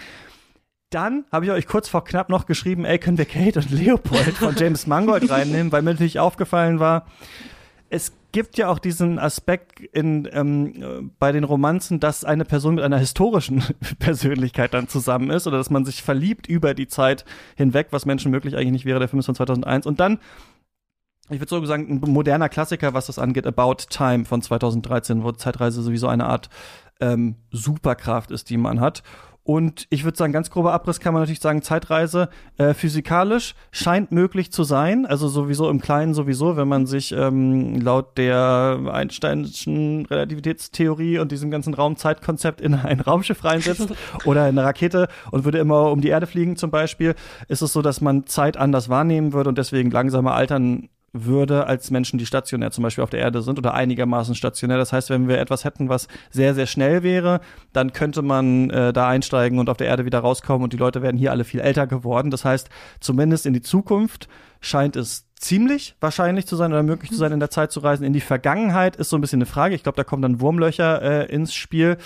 Dann 0.93 1.25
habe 1.31 1.45
ich 1.45 1.51
euch 1.51 1.65
kurz 1.65 1.89
vor 1.89 2.03
knapp 2.03 2.29
noch 2.29 2.45
geschrieben, 2.45 2.85
ey, 2.85 2.99
können 2.99 3.17
wir 3.17 3.25
Kate 3.25 3.59
und 3.59 3.71
Leopold 3.71 4.35
von 4.35 4.55
James 4.55 4.85
Mangold 4.85 5.29
reinnehmen, 5.29 5.71
weil 5.71 5.81
mir 5.81 5.91
natürlich 5.91 6.19
aufgefallen 6.19 6.79
war, 6.79 7.07
es 7.89 8.11
gibt 8.31 8.57
ja 8.57 8.69
auch 8.69 8.79
diesen 8.79 9.19
Aspekt 9.19 9.79
in, 9.79 10.27
ähm, 10.31 11.11
bei 11.19 11.31
den 11.31 11.43
Romanzen, 11.43 11.99
dass 11.99 12.25
eine 12.25 12.45
Person 12.45 12.75
mit 12.75 12.83
einer 12.83 12.97
historischen 12.97 13.63
Persönlichkeit 13.99 14.73
dann 14.73 14.87
zusammen 14.87 15.29
ist 15.29 15.47
oder 15.47 15.57
dass 15.57 15.69
man 15.69 15.85
sich 15.85 16.03
verliebt 16.03 16.47
über 16.47 16.73
die 16.73 16.87
Zeit 16.87 17.25
hinweg, 17.55 17.87
was 17.91 18.05
Menschen 18.05 18.31
möglich 18.31 18.55
eigentlich 18.55 18.71
nicht 18.71 18.85
wäre. 18.85 18.99
Der 18.99 19.07
Film 19.07 19.19
ist 19.19 19.27
von 19.27 19.35
2001. 19.35 19.85
Und 19.85 19.99
dann 19.99 20.19
ich 21.29 21.39
würde 21.39 21.49
so 21.49 21.65
sagen, 21.65 22.01
ein 22.03 22.11
moderner 22.11 22.49
Klassiker, 22.49 22.93
was 22.93 23.05
das 23.05 23.17
angeht, 23.17 23.47
About 23.47 23.85
Time 23.89 24.25
von 24.25 24.41
2013, 24.41 25.23
wo 25.23 25.31
Zeitreise 25.31 25.81
sowieso 25.81 26.07
eine 26.07 26.25
Art 26.25 26.49
ähm, 26.99 27.37
Superkraft 27.49 28.29
ist, 28.29 28.49
die 28.49 28.57
man 28.57 28.81
hat. 28.81 29.03
Und 29.45 29.87
ich 29.89 30.05
würde 30.05 30.17
sagen, 30.17 30.31
ganz 30.31 30.49
grober 30.49 30.71
Abriss 30.71 31.01
kann 31.01 31.13
man 31.13 31.21
natürlich 31.21 31.41
sagen, 31.41 31.61
Zeitreise 31.61 32.29
äh, 32.57 32.73
physikalisch 32.73 33.55
scheint 33.71 34.09
möglich 34.13 34.53
zu 34.53 34.63
sein. 34.63 35.05
Also 35.05 35.27
sowieso 35.27 35.69
im 35.69 35.81
Kleinen 35.81 36.13
sowieso, 36.13 36.55
wenn 36.55 36.69
man 36.69 36.85
sich 36.85 37.11
ähm, 37.11 37.81
laut 37.81 38.17
der 38.17 38.79
Einsteinischen 38.89 40.05
Relativitätstheorie 40.05 41.19
und 41.19 41.33
diesem 41.33 41.51
ganzen 41.51 41.73
Raumzeitkonzept 41.73 42.61
in 42.61 42.73
ein 42.73 43.01
Raumschiff 43.01 43.43
reinsetzt 43.43 43.93
oder 44.25 44.47
in 44.47 44.57
eine 44.57 44.65
Rakete 44.65 45.09
und 45.31 45.43
würde 45.43 45.57
immer 45.57 45.91
um 45.91 45.99
die 45.99 46.07
Erde 46.07 46.25
fliegen 46.25 46.55
zum 46.55 46.71
Beispiel, 46.71 47.13
ist 47.49 47.61
es 47.61 47.73
so, 47.73 47.81
dass 47.81 47.99
man 47.99 48.25
Zeit 48.25 48.55
anders 48.55 48.87
wahrnehmen 48.87 49.33
würde 49.33 49.49
und 49.49 49.57
deswegen 49.57 49.91
langsamer 49.91 50.35
altern 50.35 50.87
würde 51.13 51.67
als 51.67 51.91
Menschen, 51.91 52.17
die 52.17 52.25
stationär 52.25 52.71
zum 52.71 52.83
Beispiel 52.83 53.03
auf 53.03 53.11
der 53.11 53.19
Erde 53.19 53.43
sind 53.43 53.59
oder 53.59 53.73
einigermaßen 53.73 54.33
stationär. 54.33 54.77
Das 54.77 54.91
heißt, 54.91 55.11
wenn 55.11 55.27
wir 55.27 55.39
etwas 55.39 55.63
hätten, 55.63 55.87
was 55.87 56.07
sehr, 56.31 56.55
sehr 56.55 56.65
schnell 56.65 57.03
wäre, 57.03 57.39
dann 57.71 57.93
könnte 57.93 58.23
man 58.23 58.71
äh, 58.71 58.91
da 58.91 59.07
einsteigen 59.07 59.59
und 59.59 59.69
auf 59.69 59.77
der 59.77 59.87
Erde 59.87 60.05
wieder 60.05 60.19
rauskommen 60.19 60.63
und 60.63 60.73
die 60.73 60.77
Leute 60.77 61.03
werden 61.03 61.17
hier 61.17 61.31
alle 61.31 61.43
viel 61.43 61.59
älter 61.59 61.85
geworden. 61.85 62.31
Das 62.31 62.43
heißt, 62.43 62.69
zumindest 62.99 63.45
in 63.45 63.53
die 63.53 63.61
Zukunft 63.61 64.27
scheint 64.59 64.95
es 64.95 65.25
ziemlich 65.35 65.95
wahrscheinlich 65.99 66.47
zu 66.47 66.55
sein 66.55 66.71
oder 66.71 66.83
möglich 66.83 67.11
zu 67.11 67.17
sein, 67.17 67.31
in 67.31 67.39
der 67.39 67.49
Zeit 67.49 67.71
zu 67.71 67.81
reisen. 67.81 68.05
In 68.05 68.13
die 68.13 68.21
Vergangenheit 68.21 68.95
ist 68.95 69.09
so 69.09 69.17
ein 69.17 69.21
bisschen 69.21 69.37
eine 69.37 69.45
Frage. 69.45 69.75
Ich 69.75 69.83
glaube, 69.83 69.97
da 69.97 70.03
kommen 70.03 70.21
dann 70.21 70.39
Wurmlöcher 70.39 71.01
äh, 71.01 71.25
ins 71.31 71.53
Spiel. 71.53 71.97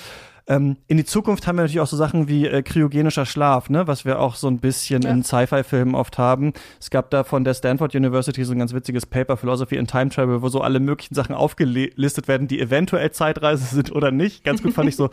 Ähm, 0.49 0.77
in 0.87 0.95
die 0.95 1.03
Zukunft 1.03 1.45
haben 1.45 1.57
wir 1.57 1.63
natürlich 1.63 1.81
auch 1.81 1.87
so 1.87 1.97
Sachen 1.97 2.29
wie 2.29 2.47
äh, 2.47 2.61
kryogenischer 2.61 3.25
Schlaf, 3.25 3.69
ne, 3.69 3.85
was 3.85 4.05
wir 4.05 4.19
auch 4.19 4.35
so 4.35 4.47
ein 4.47 4.59
bisschen 4.59 5.01
ja. 5.01 5.11
in 5.11 5.21
Sci-Fi-Filmen 5.21 5.93
oft 5.93 6.17
haben. 6.17 6.53
Es 6.79 6.89
gab 6.89 7.09
da 7.09 7.25
von 7.25 7.43
der 7.43 7.53
Stanford 7.53 7.93
University 7.95 8.45
so 8.45 8.53
ein 8.53 8.59
ganz 8.59 8.73
witziges 8.73 9.05
Paper, 9.05 9.35
Philosophy 9.35 9.75
in 9.75 9.87
Time 9.87 10.09
Travel, 10.09 10.41
wo 10.41 10.47
so 10.47 10.61
alle 10.61 10.79
möglichen 10.79 11.15
Sachen 11.15 11.35
aufgelistet 11.35 12.29
werden, 12.29 12.47
die 12.47 12.61
eventuell 12.61 13.11
Zeitreise 13.11 13.65
sind 13.75 13.91
oder 13.91 14.11
nicht. 14.11 14.45
Ganz 14.45 14.63
gut 14.63 14.73
fand 14.73 14.87
ich 14.87 14.95
so, 14.95 15.09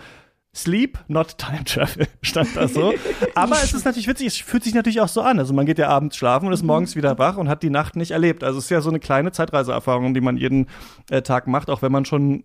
Sleep, 0.55 1.01
not 1.09 1.37
Time 1.37 1.65
Travel, 1.65 2.07
stand 2.23 2.55
da 2.55 2.69
so. 2.69 2.95
Aber 3.35 3.57
es 3.57 3.73
ist 3.73 3.85
natürlich 3.85 4.07
witzig, 4.07 4.29
es 4.29 4.37
fühlt 4.37 4.63
sich 4.63 4.75
natürlich 4.75 5.01
auch 5.01 5.09
so 5.09 5.21
an. 5.21 5.41
Also 5.41 5.53
man 5.53 5.67
geht 5.67 5.79
ja 5.79 5.89
abends 5.89 6.17
schlafen 6.17 6.47
und 6.47 6.53
ist 6.53 6.63
morgens 6.63 6.95
wieder 6.95 7.19
wach 7.19 7.39
und 7.39 7.49
hat 7.49 7.65
die 7.65 7.71
Nacht 7.71 7.97
nicht 7.97 8.13
erlebt. 8.13 8.45
Also 8.45 8.59
es 8.59 8.67
ist 8.67 8.71
ja 8.71 8.81
so 8.81 8.89
eine 8.91 9.01
kleine 9.01 9.33
Zeitreiseerfahrung, 9.33 10.15
die 10.15 10.21
man 10.21 10.37
jeden 10.37 10.69
äh, 11.11 11.23
Tag 11.23 11.49
macht, 11.49 11.71
auch 11.71 11.83
wenn 11.83 11.91
man 11.91 12.05
schon 12.05 12.45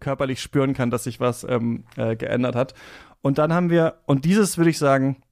körperlich 0.00 0.40
spüren 0.40 0.74
kann, 0.74 0.90
dass 0.90 1.04
sich 1.04 1.20
was 1.20 1.44
ähm, 1.44 1.84
äh, 1.96 2.16
geändert 2.16 2.56
hat. 2.56 2.74
Und 3.22 3.38
dann 3.38 3.52
haben 3.52 3.70
wir, 3.70 3.96
und 4.06 4.24
dieses 4.24 4.56
würde 4.58 4.70
ich 4.70 4.78
sagen, 4.78 5.22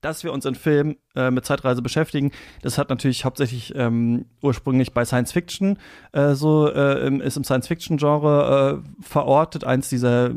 dass 0.00 0.22
wir 0.22 0.32
uns 0.32 0.44
in 0.44 0.54
Film 0.54 0.96
äh, 1.16 1.30
mit 1.30 1.44
Zeitreise 1.44 1.82
beschäftigen, 1.82 2.30
das 2.62 2.78
hat 2.78 2.88
natürlich 2.88 3.24
hauptsächlich 3.24 3.74
ähm, 3.74 4.26
ursprünglich 4.42 4.94
bei 4.94 5.04
Science 5.04 5.32
Fiction 5.32 5.78
äh, 6.12 6.34
so 6.34 6.72
äh, 6.72 7.18
ist 7.18 7.36
im 7.36 7.44
Science 7.44 7.66
Fiction 7.66 7.96
Genre 7.96 8.82
äh, 8.84 9.02
verortet, 9.02 9.64
eins 9.64 9.88
dieser 9.88 10.30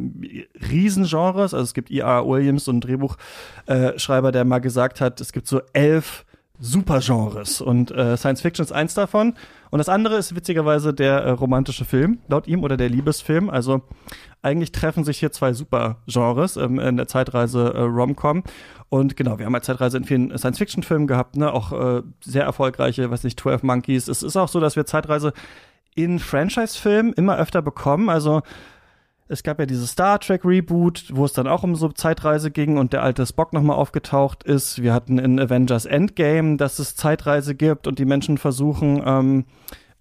Riesengenres. 0.69 1.53
Also 1.53 1.63
es 1.63 1.73
gibt 1.73 1.91
E.R. 1.91 2.27
Williams, 2.27 2.65
so 2.65 2.71
ein 2.71 2.81
Drehbuchschreiber, 2.81 4.31
der 4.31 4.45
mal 4.45 4.59
gesagt 4.59 4.99
hat, 4.99 5.21
es 5.21 5.31
gibt 5.31 5.47
so 5.47 5.61
elf 5.73 6.25
Supergenres 6.59 7.59
und 7.59 7.91
äh, 7.91 8.17
Science 8.17 8.41
Fiction 8.41 8.63
ist 8.63 8.71
eins 8.71 8.93
davon. 8.93 9.35
Und 9.71 9.79
das 9.79 9.89
andere 9.89 10.17
ist 10.17 10.35
witzigerweise 10.35 10.93
der 10.93 11.21
äh, 11.21 11.29
romantische 11.31 11.85
Film, 11.85 12.19
laut 12.27 12.45
ihm, 12.45 12.63
oder 12.63 12.77
der 12.77 12.89
Liebesfilm. 12.89 13.49
Also 13.49 13.81
eigentlich 14.41 14.73
treffen 14.73 15.05
sich 15.05 15.17
hier 15.19 15.31
zwei 15.31 15.53
Supergenres 15.53 16.57
ähm, 16.57 16.77
in 16.77 16.97
der 16.97 17.07
Zeitreise 17.07 17.73
äh, 17.73 17.81
Rom-Com. 17.81 18.43
Und 18.89 19.15
genau, 19.15 19.39
wir 19.39 19.45
haben 19.45 19.55
als 19.55 19.65
Zeitreise 19.65 19.97
in 19.97 20.03
vielen 20.03 20.37
Science-Fiction-Filmen 20.37 21.07
gehabt, 21.07 21.37
ne? 21.37 21.53
auch 21.53 21.71
äh, 21.71 22.01
sehr 22.19 22.43
erfolgreiche, 22.43 23.09
weiß 23.09 23.23
nicht, 23.23 23.39
12 23.39 23.63
Monkeys. 23.63 24.09
Es 24.09 24.23
ist 24.23 24.35
auch 24.35 24.49
so, 24.49 24.59
dass 24.59 24.75
wir 24.75 24.85
Zeitreise 24.85 25.31
in 25.95 26.19
Franchise-Filmen 26.19 27.13
immer 27.13 27.37
öfter 27.37 27.61
bekommen. 27.61 28.09
Also 28.09 28.41
es 29.31 29.43
gab 29.43 29.59
ja 29.59 29.65
dieses 29.65 29.91
Star 29.91 30.19
Trek 30.19 30.43
Reboot, 30.43 31.05
wo 31.13 31.23
es 31.23 31.31
dann 31.31 31.47
auch 31.47 31.63
um 31.63 31.75
so 31.75 31.89
Zeitreise 31.89 32.51
ging 32.51 32.77
und 32.77 32.91
der 32.91 33.01
alte 33.01 33.25
Spock 33.25 33.53
nochmal 33.53 33.77
aufgetaucht 33.77 34.43
ist. 34.43 34.81
Wir 34.81 34.93
hatten 34.93 35.17
in 35.19 35.39
Avengers 35.39 35.85
Endgame, 35.85 36.57
dass 36.57 36.79
es 36.79 36.95
Zeitreise 36.95 37.55
gibt 37.55 37.87
und 37.87 37.97
die 37.97 38.05
Menschen 38.05 38.37
versuchen, 38.37 39.01
ähm, 39.05 39.45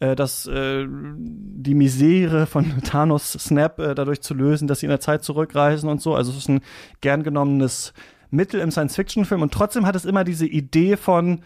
äh, 0.01 0.17
dass 0.17 0.47
äh, 0.47 0.85
die 0.89 1.75
Misere 1.75 2.47
von 2.47 2.83
Thanos 2.85 3.33
Snap 3.33 3.79
äh, 3.79 3.95
dadurch 3.95 4.21
zu 4.21 4.35
lösen, 4.35 4.67
dass 4.67 4.81
sie 4.81 4.87
in 4.87 4.91
der 4.91 5.01
Zeit 5.01 5.23
zurückreisen 5.23 5.89
und 5.89 6.03
so. 6.03 6.17
Also 6.17 6.33
es 6.33 6.39
ist 6.39 6.49
ein 6.49 6.61
gern 7.01 7.23
genommenes 7.23 7.95
Mittel 8.31 8.61
im 8.61 8.73
Science-Fiction-Film 8.73 9.43
und 9.43 9.55
trotzdem 9.55 9.87
hat 9.87 9.95
es 9.95 10.05
immer 10.05 10.25
diese 10.25 10.47
Idee 10.47 10.97
von, 10.97 11.43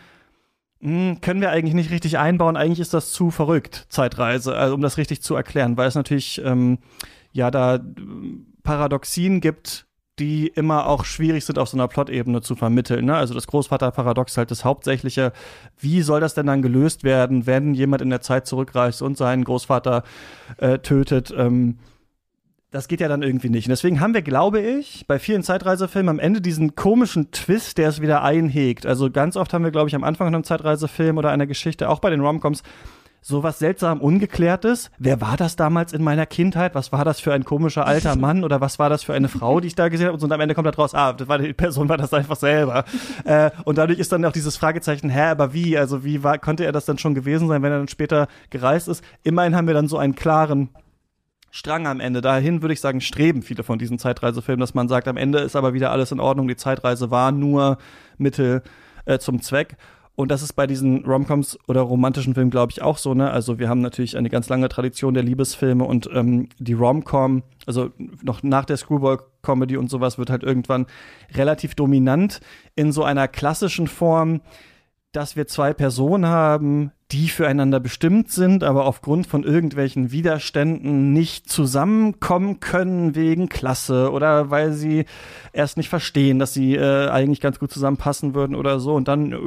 hm, 0.81 1.21
können 1.21 1.43
wir 1.43 1.51
eigentlich 1.51 1.75
nicht 1.75 1.91
richtig 1.91 2.19
einbauen. 2.19 2.57
Eigentlich 2.57 2.81
ist 2.81 2.95
das 2.95 3.13
zu 3.13 3.31
verrückt, 3.31 3.87
Zeitreise, 3.91 4.57
also 4.57 4.75
um 4.75 4.81
das 4.81 4.97
richtig 4.97 5.23
zu 5.23 5.35
erklären, 5.35 5.77
weil 5.77 5.89
es 5.89 5.95
natürlich 5.95 6.41
ähm, 6.45 6.79
ja 7.35 7.51
da 7.51 7.81
Paradoxien 8.63 9.41
gibt, 9.41 9.87
die 10.19 10.47
immer 10.47 10.87
auch 10.87 11.05
schwierig 11.05 11.45
sind 11.45 11.59
auf 11.59 11.69
so 11.69 11.77
einer 11.77 11.89
Plot-Ebene 11.89 12.41
zu 12.41 12.55
vermitteln. 12.55 13.05
Ne? 13.05 13.17
Also 13.17 13.35
das 13.35 13.49
Großvaterparadox 13.49 14.37
halt 14.37 14.51
das 14.51 14.65
Hauptsächliche. 14.65 15.33
Wie 15.79 16.03
soll 16.03 16.21
das 16.21 16.35
denn 16.35 16.47
dann 16.47 16.63
gelöst 16.63 17.03
werden, 17.03 17.47
wenn 17.47 17.75
jemand 17.75 18.01
in 18.01 18.11
der 18.11 18.21
Zeit 18.21 18.47
zurückreist 18.47 19.03
und 19.03 19.19
seinen 19.19 19.45
Großvater 19.45 20.05
äh, 20.59 20.79
tötet? 20.79 21.35
Ähm, 21.37 21.79
das 22.71 22.89
geht 22.89 23.01
ja 23.01 23.09
dann 23.09 23.23
irgendwie 23.23 23.51
nicht. 23.51 23.67
Und 23.67 23.71
deswegen 23.71 24.01
haben 24.01 24.15
wir, 24.15 24.23
glaube 24.23 24.61
ich, 24.61 25.05
bei 25.07 25.19
vielen 25.19 25.43
Zeitreisefilmen 25.43 26.09
am 26.09 26.19
Ende 26.19 26.41
diesen 26.41 26.75
komischen 26.75 27.31
Twist, 27.31 27.79
der 27.79 27.89
es 27.89 28.01
wieder 28.01 28.23
einhegt. 28.23 28.87
Also 28.87 29.11
ganz 29.11 29.37
oft 29.37 29.53
haben 29.53 29.65
wir, 29.65 29.71
glaube 29.71 29.89
ich, 29.89 29.95
am 29.95 30.05
Anfang 30.05 30.29
von 30.29 30.35
einem 30.35 30.45
Zeitreisefilm 30.45 31.19
oder 31.19 31.31
einer 31.31 31.47
Geschichte, 31.47 31.89
auch 31.89 32.01
bei 32.01 32.11
den 32.11 32.21
Romcoms, 32.21 32.63
sowas 33.25 33.59
seltsam 33.59 34.03
Ungeklärtes. 34.03 34.91
Wer 34.99 35.21
war 35.23 35.39
das 35.39 35.57
damals 35.57 35.95
in 35.95 36.05
meiner 36.05 36.27
Kindheit? 36.27 36.75
Was 36.75 36.93
war 36.93 37.07
das 37.07 37.21
für 37.21 37.33
ein 37.33 37.45
komischer 37.45 37.87
alter 37.87 38.17
Mann 38.25 38.45
oder 38.45 38.61
was 38.61 38.79
war 38.79 38.91
das 38.91 39.03
für 39.03 39.15
eine 39.15 39.29
Frau, 39.29 39.61
die 39.61 39.69
ich 39.69 39.75
da 39.75 39.89
gesehen 39.89 40.09
habe? 40.09 40.23
Und 40.23 40.31
am 40.31 40.41
Ende 40.41 40.55
kommt 40.55 40.67
da 40.67 40.71
draus, 40.71 40.95
ah, 40.95 41.15
das 41.15 41.27
war 41.27 41.39
die 41.39 41.55
Person 41.55 41.89
war 41.89 41.97
das 41.97 42.13
einfach 42.13 42.37
selber. 42.37 42.85
äh, 43.25 43.51
und 43.65 43.79
dadurch 43.79 43.99
ist 43.99 44.13
dann 44.13 44.25
auch 44.27 44.33
dieses 44.33 44.59
Fragezeichen, 44.59 45.09
hä, 45.09 45.23
aber 45.23 45.55
wie? 45.55 45.79
Also 45.79 46.05
wie 46.05 46.23
war, 46.23 46.39
konnte 46.39 46.67
er 46.67 46.73
das 46.73 46.85
dann 46.85 46.99
schon 46.99 47.15
gewesen 47.15 47.49
sein, 47.49 47.63
wenn 47.63 47.73
er 47.73 47.79
dann 47.79 47.89
später 47.89 48.29
gereist 48.51 48.89
ist? 48.89 49.03
Immerhin 49.23 49.57
haben 49.57 49.67
wir 49.67 49.75
dann 49.75 49.89
so 49.89 49.97
einen 49.97 50.15
klaren 50.15 50.69
Strang 51.51 51.87
am 51.87 52.01
Ende. 52.01 52.21
Dahin 52.21 52.61
würde 52.61 52.75
ich 52.75 52.81
sagen, 52.81 53.01
streben 53.01 53.43
viele 53.43 53.63
von 53.63 53.79
diesen 53.79 53.99
Zeitreisefilmen, 53.99 54.61
dass 54.61 54.75
man 54.75 54.89
sagt, 54.89 55.09
am 55.09 55.17
Ende 55.17 55.39
ist 55.39 55.57
aber 55.57 55.73
wieder 55.73 55.93
alles 55.93 56.13
in 56.13 56.21
Ordnung. 56.21 56.47
Die 56.47 56.57
Zeitreise 56.57 57.11
war 57.11 57.33
nur 57.33 57.79
Mittel 58.19 58.63
äh, 59.07 59.19
zum 59.19 59.41
Zweck. 59.41 59.77
Und 60.17 60.31
das 60.31 60.43
ist 60.43 60.53
bei 60.53 60.69
diesen 60.69 61.05
Romcoms 61.05 61.59
oder 61.67 61.81
romantischen 61.81 62.35
Filmen, 62.35 62.51
glaube 62.51 62.71
ich, 62.71 62.83
auch 62.83 62.99
so, 62.99 63.15
ne? 63.15 63.31
Also 63.31 63.59
wir 63.59 63.69
haben 63.69 63.81
natürlich 63.81 64.17
eine 64.17 64.31
ganz 64.31 64.49
lange 64.49 64.69
Tradition 64.69 65.15
der 65.15 65.25
Liebesfilme 65.25 65.85
und 65.85 66.09
ähm, 66.13 66.49
die 66.59 66.75
Romcom, 66.75 67.43
also 67.67 67.91
noch 68.23 68.45
nach 68.45 68.65
der 68.65 68.77
Screwball-Comedy 68.77 69.77
und 69.77 69.91
sowas, 69.91 70.17
wird 70.17 70.31
halt 70.31 70.45
irgendwann 70.45 70.87
relativ 71.35 71.75
dominant 71.75 72.41
in 72.77 72.93
so 72.93 73.03
einer 73.03 73.27
klassischen 73.27 73.89
Form, 73.89 74.41
dass 75.11 75.35
wir 75.35 75.47
zwei 75.47 75.73
Personen 75.73 76.27
haben, 76.27 76.93
die 77.11 77.29
füreinander 77.29 77.81
bestimmt 77.81 78.31
sind, 78.31 78.65
aber 78.65 78.87
aufgrund 78.87 79.27
von 79.27 79.45
irgendwelchen 79.45 80.11
Widerständen 80.11 81.13
nicht 81.13 81.49
zusammenkommen 81.49 82.61
können 82.61 83.15
wegen 83.15 83.49
Klasse 83.49 84.11
oder 84.11 84.51
weil 84.51 84.73
sie 84.73 85.07
erst 85.53 85.77
nicht 85.77 85.89
verstehen, 85.89 86.39
dass 86.39 86.55
sie 86.55 86.75
äh, 86.75 87.09
eigentlich 87.09 87.41
ganz 87.41 87.59
gut 87.59 87.73
zusammenpassen 87.73 88.35
würden 88.35 88.57
oder 88.57 88.81
so 88.81 88.95
und 88.95 89.07
dann 89.07 89.33
äh, 89.33 89.39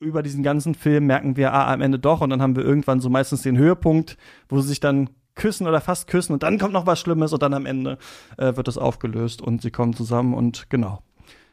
über 0.00 0.22
diesen 0.22 0.42
ganzen 0.42 0.74
Film 0.74 1.06
merken 1.06 1.36
wir 1.36 1.52
ah, 1.52 1.72
am 1.72 1.82
Ende 1.82 1.98
doch 1.98 2.22
und 2.22 2.30
dann 2.30 2.42
haben 2.42 2.56
wir 2.56 2.64
irgendwann 2.64 3.00
so 3.00 3.10
meistens 3.10 3.42
den 3.42 3.58
Höhepunkt, 3.58 4.16
wo 4.48 4.60
sie 4.60 4.68
sich 4.68 4.80
dann 4.80 5.10
küssen 5.34 5.66
oder 5.66 5.80
fast 5.80 6.06
küssen 6.06 6.32
und 6.32 6.42
dann 6.42 6.58
kommt 6.58 6.72
noch 6.72 6.86
was 6.86 6.98
Schlimmes 7.00 7.32
und 7.32 7.42
dann 7.42 7.54
am 7.54 7.66
Ende 7.66 7.98
äh, 8.36 8.56
wird 8.56 8.66
es 8.66 8.78
aufgelöst 8.78 9.40
und 9.40 9.62
sie 9.62 9.70
kommen 9.70 9.94
zusammen 9.94 10.34
und 10.34 10.68
genau. 10.70 11.02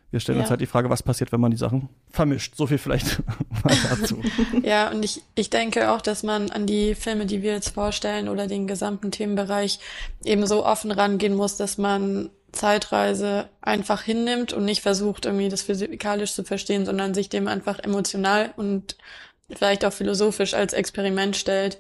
Wir 0.10 0.22
stellen 0.22 0.38
ja. 0.38 0.44
uns 0.44 0.50
halt 0.50 0.62
die 0.62 0.68
Frage, 0.68 0.90
was 0.90 1.04
passiert, 1.04 1.34
wenn 1.34 1.42
man 1.42 1.52
die 1.52 1.58
Sachen 1.58 1.90
vermischt. 2.10 2.56
So 2.56 2.66
viel 2.66 2.78
vielleicht 2.78 3.22
dazu. 3.90 4.22
ja, 4.64 4.90
und 4.90 5.04
ich, 5.04 5.22
ich 5.36 5.50
denke 5.50 5.92
auch, 5.92 6.02
dass 6.02 6.24
man 6.24 6.50
an 6.50 6.66
die 6.66 6.96
Filme, 6.96 7.26
die 7.26 7.42
wir 7.42 7.52
jetzt 7.52 7.70
vorstellen 7.70 8.30
oder 8.30 8.48
den 8.48 8.68
gesamten 8.68 9.12
Themenbereich 9.12 9.80
eben 10.24 10.48
so 10.48 10.66
offen 10.66 10.92
rangehen 10.92 11.36
muss, 11.36 11.58
dass 11.58 11.78
man 11.78 12.30
Zeitreise 12.58 13.50
einfach 13.62 14.02
hinnimmt 14.02 14.54
und 14.54 14.66
nicht 14.66 14.82
versucht, 14.82 15.26
irgendwie 15.26 15.50
das 15.50 15.62
physikalisch 15.62 16.34
zu 16.34 16.44
verstehen, 16.44 16.86
sondern 16.86 17.14
sich 17.14 17.30
dem 17.30 17.48
einfach 17.48 17.80
emotional 17.80 18.54
und 18.58 18.98
vielleicht 19.50 19.86
auch 19.86 19.94
philosophisch 19.94 20.54
als 20.54 20.74
Experiment 20.74 21.36
stellt 21.36 21.80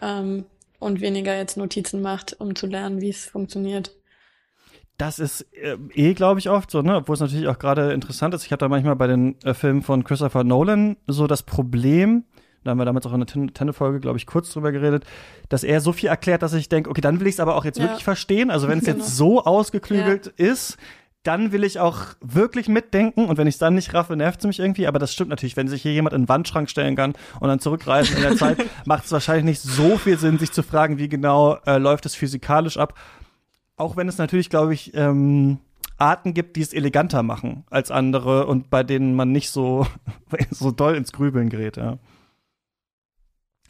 ähm, 0.00 0.44
und 0.78 1.00
weniger 1.00 1.36
jetzt 1.36 1.56
Notizen 1.56 2.02
macht, 2.02 2.40
um 2.40 2.56
zu 2.56 2.66
lernen, 2.66 3.00
wie 3.00 3.10
es 3.10 3.26
funktioniert. 3.26 3.92
Das 4.96 5.18
ist 5.18 5.46
äh, 5.54 5.76
eh, 5.94 6.14
glaube 6.14 6.40
ich, 6.40 6.50
oft 6.50 6.70
so, 6.70 6.82
ne? 6.82 6.96
Obwohl 6.96 7.14
es 7.14 7.20
natürlich 7.20 7.48
auch 7.48 7.58
gerade 7.58 7.92
interessant 7.92 8.34
ist. 8.34 8.44
Ich 8.44 8.52
hatte 8.52 8.66
da 8.66 8.68
manchmal 8.68 8.96
bei 8.96 9.06
den 9.06 9.40
äh, 9.44 9.54
Filmen 9.54 9.80
von 9.82 10.04
Christopher 10.04 10.44
Nolan 10.44 10.96
so 11.06 11.26
das 11.26 11.42
Problem, 11.42 12.24
da 12.64 12.70
haben 12.70 12.78
wir 12.78 12.84
damals 12.84 13.06
auch 13.06 13.12
in 13.14 13.20
der 13.20 13.54
Tenne-Folge, 13.54 14.00
glaube 14.00 14.18
ich, 14.18 14.26
kurz 14.26 14.52
drüber 14.52 14.72
geredet, 14.72 15.04
dass 15.48 15.64
er 15.64 15.80
so 15.80 15.92
viel 15.92 16.08
erklärt, 16.08 16.42
dass 16.42 16.52
ich 16.52 16.68
denke, 16.68 16.90
okay, 16.90 17.00
dann 17.00 17.20
will 17.20 17.26
ich 17.26 17.34
es 17.34 17.40
aber 17.40 17.56
auch 17.56 17.64
jetzt 17.64 17.78
ja. 17.78 17.84
wirklich 17.84 18.04
verstehen. 18.04 18.50
Also 18.50 18.68
wenn 18.68 18.78
es 18.78 18.84
genau. 18.84 18.98
jetzt 18.98 19.16
so 19.16 19.44
ausgeklügelt 19.44 20.34
ja. 20.36 20.46
ist, 20.46 20.76
dann 21.22 21.52
will 21.52 21.64
ich 21.64 21.78
auch 21.78 21.98
wirklich 22.20 22.68
mitdenken 22.68 23.26
und 23.26 23.36
wenn 23.36 23.46
ich 23.46 23.56
es 23.56 23.58
dann 23.58 23.74
nicht 23.74 23.92
raffe, 23.92 24.16
nervt 24.16 24.40
es 24.40 24.46
mich 24.46 24.58
irgendwie. 24.58 24.86
Aber 24.86 24.98
das 24.98 25.12
stimmt 25.12 25.30
natürlich, 25.30 25.56
wenn 25.56 25.68
sich 25.68 25.82
hier 25.82 25.92
jemand 25.92 26.14
in 26.14 26.22
den 26.22 26.28
Wandschrank 26.28 26.70
stellen 26.70 26.96
kann 26.96 27.14
und 27.40 27.48
dann 27.48 27.60
zurückreisen 27.60 28.16
in 28.16 28.22
der 28.22 28.36
Zeit, 28.36 28.58
macht 28.86 29.04
es 29.04 29.12
wahrscheinlich 29.12 29.44
nicht 29.44 29.62
so 29.62 29.98
viel 29.98 30.18
Sinn, 30.18 30.38
sich 30.38 30.52
zu 30.52 30.62
fragen, 30.62 30.98
wie 30.98 31.08
genau 31.08 31.58
äh, 31.66 31.76
läuft 31.76 32.06
es 32.06 32.14
physikalisch 32.14 32.78
ab. 32.78 32.94
Auch 33.76 33.96
wenn 33.96 34.08
es 34.08 34.18
natürlich, 34.18 34.48
glaube 34.48 34.72
ich, 34.72 34.94
ähm, 34.94 35.58
Arten 35.98 36.32
gibt, 36.32 36.56
die 36.56 36.62
es 36.62 36.72
eleganter 36.72 37.22
machen 37.22 37.64
als 37.70 37.90
andere 37.90 38.46
und 38.46 38.70
bei 38.70 38.82
denen 38.82 39.14
man 39.14 39.30
nicht 39.30 39.50
so, 39.50 39.86
so 40.50 40.70
doll 40.70 40.94
ins 40.94 41.12
Grübeln 41.12 41.50
gerät, 41.50 41.76
ja. 41.76 41.98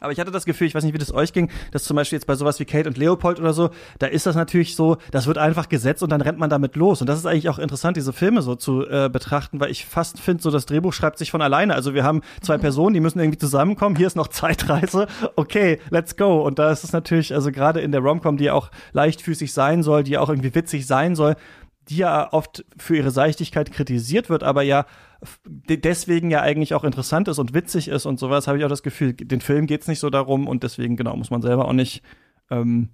Aber 0.01 0.11
ich 0.11 0.19
hatte 0.19 0.31
das 0.31 0.45
Gefühl, 0.45 0.65
ich 0.65 0.73
weiß 0.73 0.83
nicht, 0.83 0.93
wie 0.93 0.97
das 0.97 1.13
euch 1.13 1.31
ging, 1.31 1.49
dass 1.71 1.83
zum 1.83 1.95
Beispiel 1.95 2.17
jetzt 2.17 2.25
bei 2.25 2.35
sowas 2.35 2.59
wie 2.59 2.65
Kate 2.65 2.89
und 2.89 2.97
Leopold 2.97 3.39
oder 3.39 3.53
so, 3.53 3.69
da 3.99 4.07
ist 4.07 4.25
das 4.25 4.35
natürlich 4.35 4.75
so, 4.75 4.97
das 5.11 5.27
wird 5.27 5.37
einfach 5.37 5.69
gesetzt 5.69 6.01
und 6.01 6.09
dann 6.09 6.21
rennt 6.21 6.39
man 6.39 6.49
damit 6.49 6.75
los. 6.75 7.01
Und 7.01 7.07
das 7.07 7.19
ist 7.19 7.27
eigentlich 7.27 7.49
auch 7.49 7.59
interessant, 7.59 7.97
diese 7.97 8.11
Filme 8.11 8.41
so 8.41 8.55
zu 8.55 8.83
äh, 8.87 9.09
betrachten, 9.09 9.59
weil 9.59 9.69
ich 9.69 9.85
fast 9.85 10.19
finde, 10.19 10.41
so 10.41 10.49
das 10.49 10.65
Drehbuch 10.65 10.91
schreibt 10.91 11.19
sich 11.19 11.29
von 11.29 11.43
alleine. 11.43 11.75
Also 11.75 11.93
wir 11.93 12.03
haben 12.03 12.21
zwei 12.41 12.57
mhm. 12.57 12.61
Personen, 12.61 12.93
die 12.95 12.99
müssen 12.99 13.19
irgendwie 13.19 13.37
zusammenkommen. 13.37 13.95
Hier 13.95 14.07
ist 14.07 14.15
noch 14.15 14.27
Zeitreise. 14.29 15.05
Okay, 15.35 15.79
let's 15.91 16.17
go. 16.17 16.41
Und 16.41 16.57
da 16.57 16.71
ist 16.71 16.83
es 16.83 16.93
natürlich, 16.93 17.35
also 17.35 17.51
gerade 17.51 17.79
in 17.79 17.91
der 17.91 18.01
Romcom, 18.01 18.37
die 18.37 18.49
auch 18.49 18.71
leichtfüßig 18.93 19.53
sein 19.53 19.83
soll, 19.83 20.03
die 20.03 20.17
auch 20.17 20.29
irgendwie 20.29 20.55
witzig 20.55 20.87
sein 20.87 21.15
soll, 21.15 21.35
die 21.89 21.97
ja 21.97 22.31
oft 22.31 22.65
für 22.77 22.95
ihre 22.95 23.11
Seichtigkeit 23.11 23.71
kritisiert 23.71 24.29
wird, 24.29 24.43
aber 24.43 24.61
ja 24.61 24.85
deswegen 25.67 26.31
ja 26.31 26.41
eigentlich 26.41 26.73
auch 26.73 26.83
interessant 26.83 27.27
ist 27.27 27.37
und 27.37 27.53
witzig 27.53 27.87
ist 27.87 28.05
und 28.05 28.19
sowas, 28.19 28.47
habe 28.47 28.57
ich 28.57 28.65
auch 28.65 28.69
das 28.69 28.83
Gefühl, 28.83 29.13
den 29.13 29.41
Film 29.41 29.67
geht 29.67 29.81
es 29.81 29.87
nicht 29.87 29.99
so 29.99 30.09
darum 30.09 30.47
und 30.47 30.63
deswegen, 30.63 30.95
genau, 30.95 31.15
muss 31.15 31.29
man 31.29 31.41
selber 31.41 31.67
auch 31.67 31.73
nicht 31.73 32.01
ähm, 32.49 32.89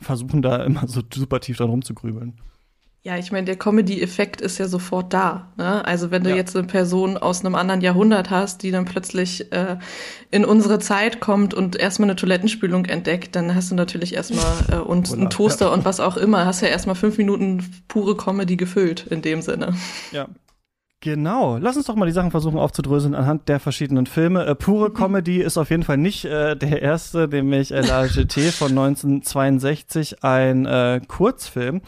versuchen, 0.00 0.42
da 0.42 0.64
immer 0.64 0.86
so 0.86 1.02
super 1.12 1.40
tief 1.40 1.56
dran 1.56 1.70
rumzugrübeln. 1.70 2.40
Ja, 3.02 3.16
ich 3.16 3.32
meine, 3.32 3.46
der 3.46 3.56
Comedy-Effekt 3.56 4.42
ist 4.42 4.58
ja 4.58 4.68
sofort 4.68 5.14
da. 5.14 5.52
Ne? 5.56 5.82
Also 5.86 6.10
wenn 6.10 6.22
du 6.22 6.28
ja. 6.30 6.36
jetzt 6.36 6.54
eine 6.54 6.66
Person 6.66 7.16
aus 7.16 7.42
einem 7.42 7.54
anderen 7.54 7.80
Jahrhundert 7.80 8.28
hast, 8.28 8.62
die 8.62 8.70
dann 8.70 8.84
plötzlich 8.84 9.50
äh, 9.52 9.78
in 10.30 10.44
unsere 10.44 10.80
Zeit 10.80 11.18
kommt 11.18 11.54
und 11.54 11.76
erstmal 11.76 12.10
eine 12.10 12.16
Toilettenspülung 12.16 12.84
entdeckt, 12.84 13.36
dann 13.36 13.54
hast 13.54 13.70
du 13.70 13.74
natürlich 13.74 14.14
erstmal 14.14 14.44
äh, 14.70 14.76
und 14.76 15.10
einen 15.10 15.30
Toaster 15.30 15.72
und 15.72 15.86
was 15.86 15.98
auch 15.98 16.18
immer, 16.18 16.44
hast 16.44 16.60
ja 16.60 16.68
erstmal 16.68 16.94
fünf 16.94 17.16
Minuten 17.16 17.64
pure 17.88 18.18
Comedy 18.18 18.56
gefüllt 18.56 19.06
in 19.06 19.22
dem 19.22 19.40
Sinne. 19.40 19.74
Ja, 20.12 20.28
Genau, 21.02 21.56
lass 21.56 21.78
uns 21.78 21.86
doch 21.86 21.94
mal 21.94 22.04
die 22.04 22.12
Sachen 22.12 22.30
versuchen 22.30 22.58
aufzudröseln 22.58 23.14
anhand 23.14 23.48
der 23.48 23.58
verschiedenen 23.58 24.04
Filme. 24.04 24.44
Äh, 24.44 24.54
pure. 24.54 24.90
Comedy 24.92 25.40
ist 25.40 25.56
auf 25.56 25.70
jeden 25.70 25.82
Fall 25.82 25.96
nicht 25.96 26.26
äh, 26.26 26.54
der 26.56 26.82
erste, 26.82 27.26
nämlich 27.26 27.72
äh, 27.72 27.80
La 27.80 28.06
GT 28.06 28.52
von 28.52 28.68
1962, 28.68 30.22
ein 30.22 30.66
äh, 30.66 31.00
Kurzfilm, 31.08 31.80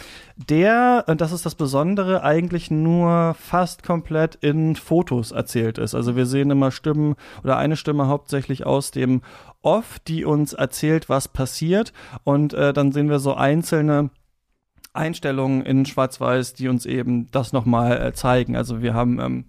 der, 0.48 1.04
und 1.08 1.20
das 1.20 1.32
ist 1.32 1.44
das 1.44 1.56
Besondere, 1.56 2.22
eigentlich 2.22 2.70
nur 2.70 3.36
fast 3.38 3.82
komplett 3.82 4.36
in 4.36 4.76
Fotos 4.76 5.30
erzählt 5.30 5.76
ist. 5.76 5.94
Also 5.94 6.16
wir 6.16 6.24
sehen 6.24 6.50
immer 6.50 6.70
Stimmen 6.70 7.16
oder 7.44 7.58
eine 7.58 7.76
Stimme 7.76 8.08
hauptsächlich 8.08 8.64
aus 8.64 8.92
dem 8.92 9.20
Off, 9.60 9.98
die 10.08 10.24
uns 10.24 10.54
erzählt, 10.54 11.10
was 11.10 11.28
passiert. 11.28 11.92
Und 12.24 12.54
äh, 12.54 12.72
dann 12.72 12.92
sehen 12.92 13.10
wir 13.10 13.18
so 13.18 13.34
einzelne 13.34 14.08
Einstellungen 14.92 15.64
in 15.64 15.86
Schwarz-Weiß, 15.86 16.54
die 16.54 16.68
uns 16.68 16.86
eben 16.86 17.30
das 17.30 17.52
nochmal 17.52 18.00
äh, 18.00 18.12
zeigen. 18.12 18.56
Also 18.56 18.82
wir 18.82 18.94
haben 18.94 19.20
ähm, 19.20 19.44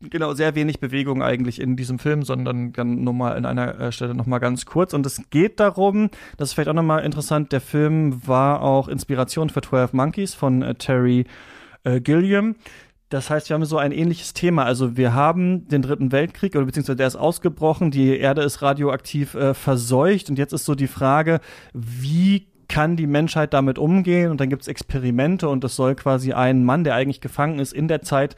genau 0.00 0.34
sehr 0.34 0.54
wenig 0.54 0.80
Bewegung 0.80 1.22
eigentlich 1.22 1.60
in 1.60 1.76
diesem 1.76 1.98
Film, 1.98 2.22
sondern 2.22 2.72
dann 2.72 3.02
nur 3.02 3.14
mal 3.14 3.36
in 3.36 3.46
einer 3.46 3.78
äh, 3.80 3.92
Stelle 3.92 4.14
nochmal 4.14 4.40
ganz 4.40 4.66
kurz. 4.66 4.92
Und 4.92 5.06
es 5.06 5.22
geht 5.30 5.60
darum, 5.60 6.10
das 6.36 6.50
ist 6.50 6.54
vielleicht 6.54 6.68
auch 6.68 6.74
nochmal 6.74 7.04
interessant, 7.04 7.52
der 7.52 7.60
Film 7.60 8.26
war 8.26 8.62
auch 8.62 8.88
Inspiration 8.88 9.50
für 9.50 9.62
12 9.62 9.92
Monkeys 9.92 10.34
von 10.34 10.62
äh, 10.62 10.74
Terry 10.74 11.24
äh, 11.84 12.00
Gilliam. 12.00 12.56
Das 13.08 13.30
heißt, 13.30 13.48
wir 13.48 13.54
haben 13.54 13.64
so 13.64 13.78
ein 13.78 13.92
ähnliches 13.92 14.34
Thema. 14.34 14.64
Also 14.64 14.96
wir 14.96 15.14
haben 15.14 15.68
den 15.68 15.80
Dritten 15.80 16.10
Weltkrieg 16.10 16.56
oder 16.56 16.66
beziehungsweise 16.66 16.96
der 16.96 17.06
ist 17.06 17.16
ausgebrochen, 17.16 17.92
die 17.92 18.18
Erde 18.18 18.42
ist 18.42 18.62
radioaktiv 18.62 19.34
äh, 19.34 19.54
verseucht 19.54 20.28
und 20.28 20.38
jetzt 20.38 20.52
ist 20.52 20.64
so 20.64 20.74
die 20.74 20.88
Frage, 20.88 21.40
wie 21.72 22.48
kann 22.68 22.96
die 22.96 23.06
Menschheit 23.06 23.54
damit 23.54 23.78
umgehen 23.78 24.30
und 24.30 24.40
dann 24.40 24.50
gibt 24.50 24.62
es 24.62 24.68
Experimente 24.68 25.48
und 25.48 25.64
es 25.64 25.76
soll 25.76 25.94
quasi 25.94 26.32
ein 26.32 26.64
Mann, 26.64 26.84
der 26.84 26.94
eigentlich 26.94 27.20
gefangen 27.20 27.58
ist 27.58 27.72
in 27.72 27.88
der 27.88 28.02
Zeit, 28.02 28.36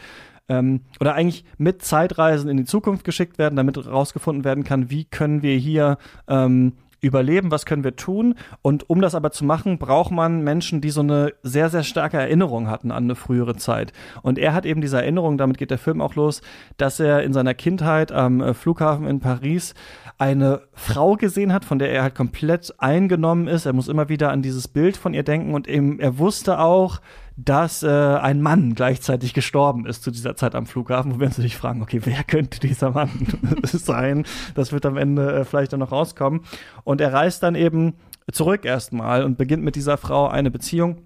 ähm, 0.49 0.81
oder 1.01 1.15
eigentlich 1.15 1.45
mit 1.59 1.83
Zeitreisen 1.83 2.49
in 2.49 2.57
die 2.57 2.65
Zukunft 2.65 3.05
geschickt 3.05 3.39
werden, 3.39 3.57
damit 3.57 3.77
herausgefunden 3.77 4.45
werden 4.45 4.65
kann, 4.65 4.91
wie 4.91 5.05
können 5.05 5.43
wir 5.43 5.57
hier 5.57 5.99
ähm, 6.27 6.73
überleben, 7.01 7.51
was 7.51 7.67
können 7.67 7.85
wir 7.85 7.97
tun. 7.97 8.35
Und 8.63 8.89
um 8.91 9.01
das 9.01 9.15
aber 9.15 9.31
zu 9.31 9.45
machen, 9.45 9.79
braucht 9.79 10.11
man 10.11 10.43
Menschen, 10.43 10.81
die 10.81 10.91
so 10.91 11.01
eine 11.01 11.33
sehr, 11.43 11.69
sehr 11.71 11.83
starke 11.83 12.19
Erinnerung 12.19 12.69
hatten 12.69 12.91
an 12.91 13.05
eine 13.05 13.15
frühere 13.15 13.57
Zeit. 13.57 13.93
Und 14.23 14.39
er 14.39 14.55
hat 14.55 14.67
eben 14.67 14.81
diese 14.81 14.99
Erinnerung, 14.99 15.39
damit 15.39 15.59
geht 15.59 15.71
der 15.71 15.79
Film 15.79 16.01
auch 16.01 16.15
los, 16.15 16.43
dass 16.77 17.01
er 17.01 17.23
in 17.23 17.33
seiner 17.33 17.55
Kindheit 17.55 18.13
am 18.13 18.41
äh, 18.41 18.55
Flughafen 18.55 19.07
in 19.07 19.21
Paris 19.21 19.75
eine 20.19 20.63
Frau 20.75 21.15
gesehen 21.15 21.53
hat, 21.53 21.65
von 21.65 21.79
der 21.79 21.93
er 21.93 22.03
halt 22.03 22.15
komplett 22.15 22.75
eingenommen 22.79 23.47
ist. 23.47 23.67
Er 23.67 23.73
muss 23.73 23.89
immer 23.89 24.09
wieder 24.09 24.31
an 24.31 24.43
dieses 24.43 24.67
Bild 24.67 24.97
von 24.97 25.15
ihr 25.15 25.23
denken 25.23 25.55
und 25.55 25.69
eben, 25.69 26.01
er 26.01 26.19
wusste 26.19 26.59
auch, 26.59 27.01
dass 27.41 27.85
äh, 27.85 27.89
ein 27.89 28.43
Mann 28.43 28.75
gleichzeitig 28.75 29.33
gestorben 29.33 29.87
ist 29.87 30.03
zu 30.03 30.11
dieser 30.11 30.35
Zeit 30.35 30.57
am 30.57 30.67
Flughafen, 30.67 31.15
wo 31.15 31.21
wir 31.21 31.29
uns 31.29 31.39
natürlich 31.39 31.57
fragen, 31.57 31.83
okay, 31.83 32.01
wer 32.03 32.25
könnte 32.25 32.59
dieser 32.59 32.91
Mann 32.91 33.11
sein? 33.63 34.27
Das 34.57 34.73
wird 34.73 34.85
am 34.85 34.97
Ende 34.97 35.33
äh, 35.33 35.45
vielleicht 35.45 35.73
dann 35.73 35.79
noch 35.79 35.93
rauskommen. 35.93 36.41
Und 36.83 37.01
er 37.01 37.13
reist 37.13 37.45
dann 37.45 37.55
eben 37.55 37.95
zurück 38.33 38.65
erstmal 38.65 39.23
und 39.23 39.39
beginnt 39.39 39.63
mit 39.63 39.77
dieser 39.77 39.99
Frau 39.99 40.27
eine 40.27 40.51
Beziehung. 40.51 41.03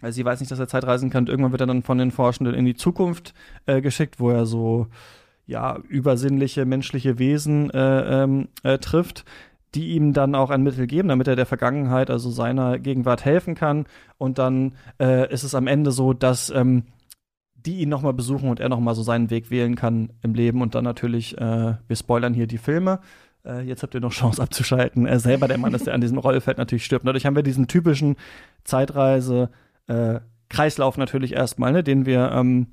Also 0.00 0.16
sie 0.16 0.24
weiß 0.24 0.40
nicht, 0.40 0.50
dass 0.50 0.58
er 0.58 0.68
Zeitreisen 0.68 1.10
kann. 1.10 1.24
Und 1.24 1.28
irgendwann 1.28 1.52
wird 1.52 1.60
er 1.60 1.66
dann 1.66 1.82
von 1.82 1.98
den 1.98 2.12
Forschenden 2.12 2.54
in 2.54 2.64
die 2.64 2.74
Zukunft 2.74 3.34
äh, 3.66 3.82
geschickt, 3.82 4.20
wo 4.20 4.30
er 4.30 4.46
so 4.46 4.86
ja 5.44 5.78
übersinnliche 5.88 6.64
menschliche 6.64 7.18
Wesen 7.18 7.70
äh, 7.70 8.22
ähm, 8.22 8.48
äh, 8.62 8.78
trifft 8.78 9.26
die 9.74 9.90
ihm 9.90 10.12
dann 10.12 10.34
auch 10.34 10.50
ein 10.50 10.62
Mittel 10.62 10.86
geben, 10.86 11.08
damit 11.08 11.28
er 11.28 11.36
der 11.36 11.46
Vergangenheit, 11.46 12.10
also 12.10 12.30
seiner 12.30 12.78
Gegenwart 12.78 13.24
helfen 13.24 13.54
kann. 13.54 13.86
Und 14.16 14.38
dann 14.38 14.74
äh, 15.00 15.32
ist 15.32 15.42
es 15.42 15.54
am 15.54 15.66
Ende 15.66 15.90
so, 15.90 16.12
dass 16.12 16.50
ähm, 16.50 16.84
die 17.54 17.80
ihn 17.80 17.88
nochmal 17.88 18.14
besuchen 18.14 18.48
und 18.48 18.60
er 18.60 18.68
nochmal 18.68 18.94
so 18.94 19.02
seinen 19.02 19.30
Weg 19.30 19.50
wählen 19.50 19.74
kann 19.74 20.12
im 20.22 20.34
Leben. 20.34 20.62
Und 20.62 20.74
dann 20.74 20.84
natürlich, 20.84 21.36
äh, 21.38 21.74
wir 21.86 21.96
spoilern 21.96 22.34
hier 22.34 22.46
die 22.46 22.58
Filme. 22.58 23.00
Äh, 23.44 23.62
jetzt 23.62 23.82
habt 23.82 23.94
ihr 23.94 24.00
noch 24.00 24.12
Chance 24.12 24.42
abzuschalten. 24.42 25.06
Er 25.06 25.20
selber 25.20 25.48
der 25.48 25.58
Mann 25.58 25.74
ist, 25.74 25.86
der 25.86 25.94
an 25.94 26.00
diesem 26.00 26.18
Rollfeld 26.18 26.58
natürlich 26.58 26.84
stirbt. 26.84 27.06
Dadurch 27.06 27.26
haben 27.26 27.36
wir 27.36 27.42
diesen 27.42 27.68
typischen 27.68 28.16
Zeitreise-Kreislauf 28.64 30.96
äh, 30.96 31.00
natürlich 31.00 31.34
erstmal, 31.34 31.72
ne, 31.72 31.82
den 31.82 32.06
wir 32.06 32.30
ähm, 32.32 32.68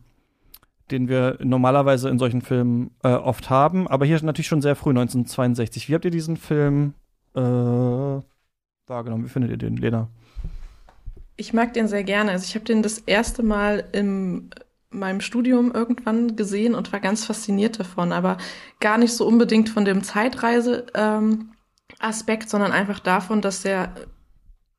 den 0.91 1.07
wir 1.07 1.37
normalerweise 1.43 2.09
in 2.09 2.19
solchen 2.19 2.41
Filmen 2.41 2.91
äh, 3.03 3.09
oft 3.09 3.49
haben. 3.49 3.87
Aber 3.87 4.05
hier 4.05 4.21
natürlich 4.23 4.47
schon 4.47 4.61
sehr 4.61 4.75
früh, 4.75 4.91
1962. 4.91 5.89
Wie 5.89 5.95
habt 5.95 6.05
ihr 6.05 6.11
diesen 6.11 6.37
Film 6.37 6.93
äh, 7.35 7.41
wahrgenommen? 7.41 9.25
Wie 9.25 9.29
findet 9.29 9.49
ihr 9.51 9.57
den, 9.57 9.77
Lena? 9.77 10.09
Ich 11.37 11.53
mag 11.53 11.73
den 11.73 11.87
sehr 11.87 12.03
gerne. 12.03 12.31
Also 12.31 12.45
ich 12.45 12.55
habe 12.55 12.65
den 12.65 12.83
das 12.83 12.99
erste 12.99 13.43
Mal 13.43 13.85
in 13.91 14.49
meinem 14.89 15.21
Studium 15.21 15.71
irgendwann 15.73 16.35
gesehen 16.35 16.75
und 16.75 16.91
war 16.93 16.99
ganz 16.99 17.25
fasziniert 17.25 17.79
davon, 17.79 18.11
aber 18.11 18.37
gar 18.79 18.97
nicht 18.97 19.13
so 19.13 19.27
unbedingt 19.27 19.69
von 19.69 19.85
dem 19.85 20.03
Zeitreise-Aspekt, 20.03 22.43
ähm, 22.43 22.49
sondern 22.49 22.71
einfach 22.71 22.99
davon, 22.99 23.41
dass 23.41 23.65
er 23.65 23.93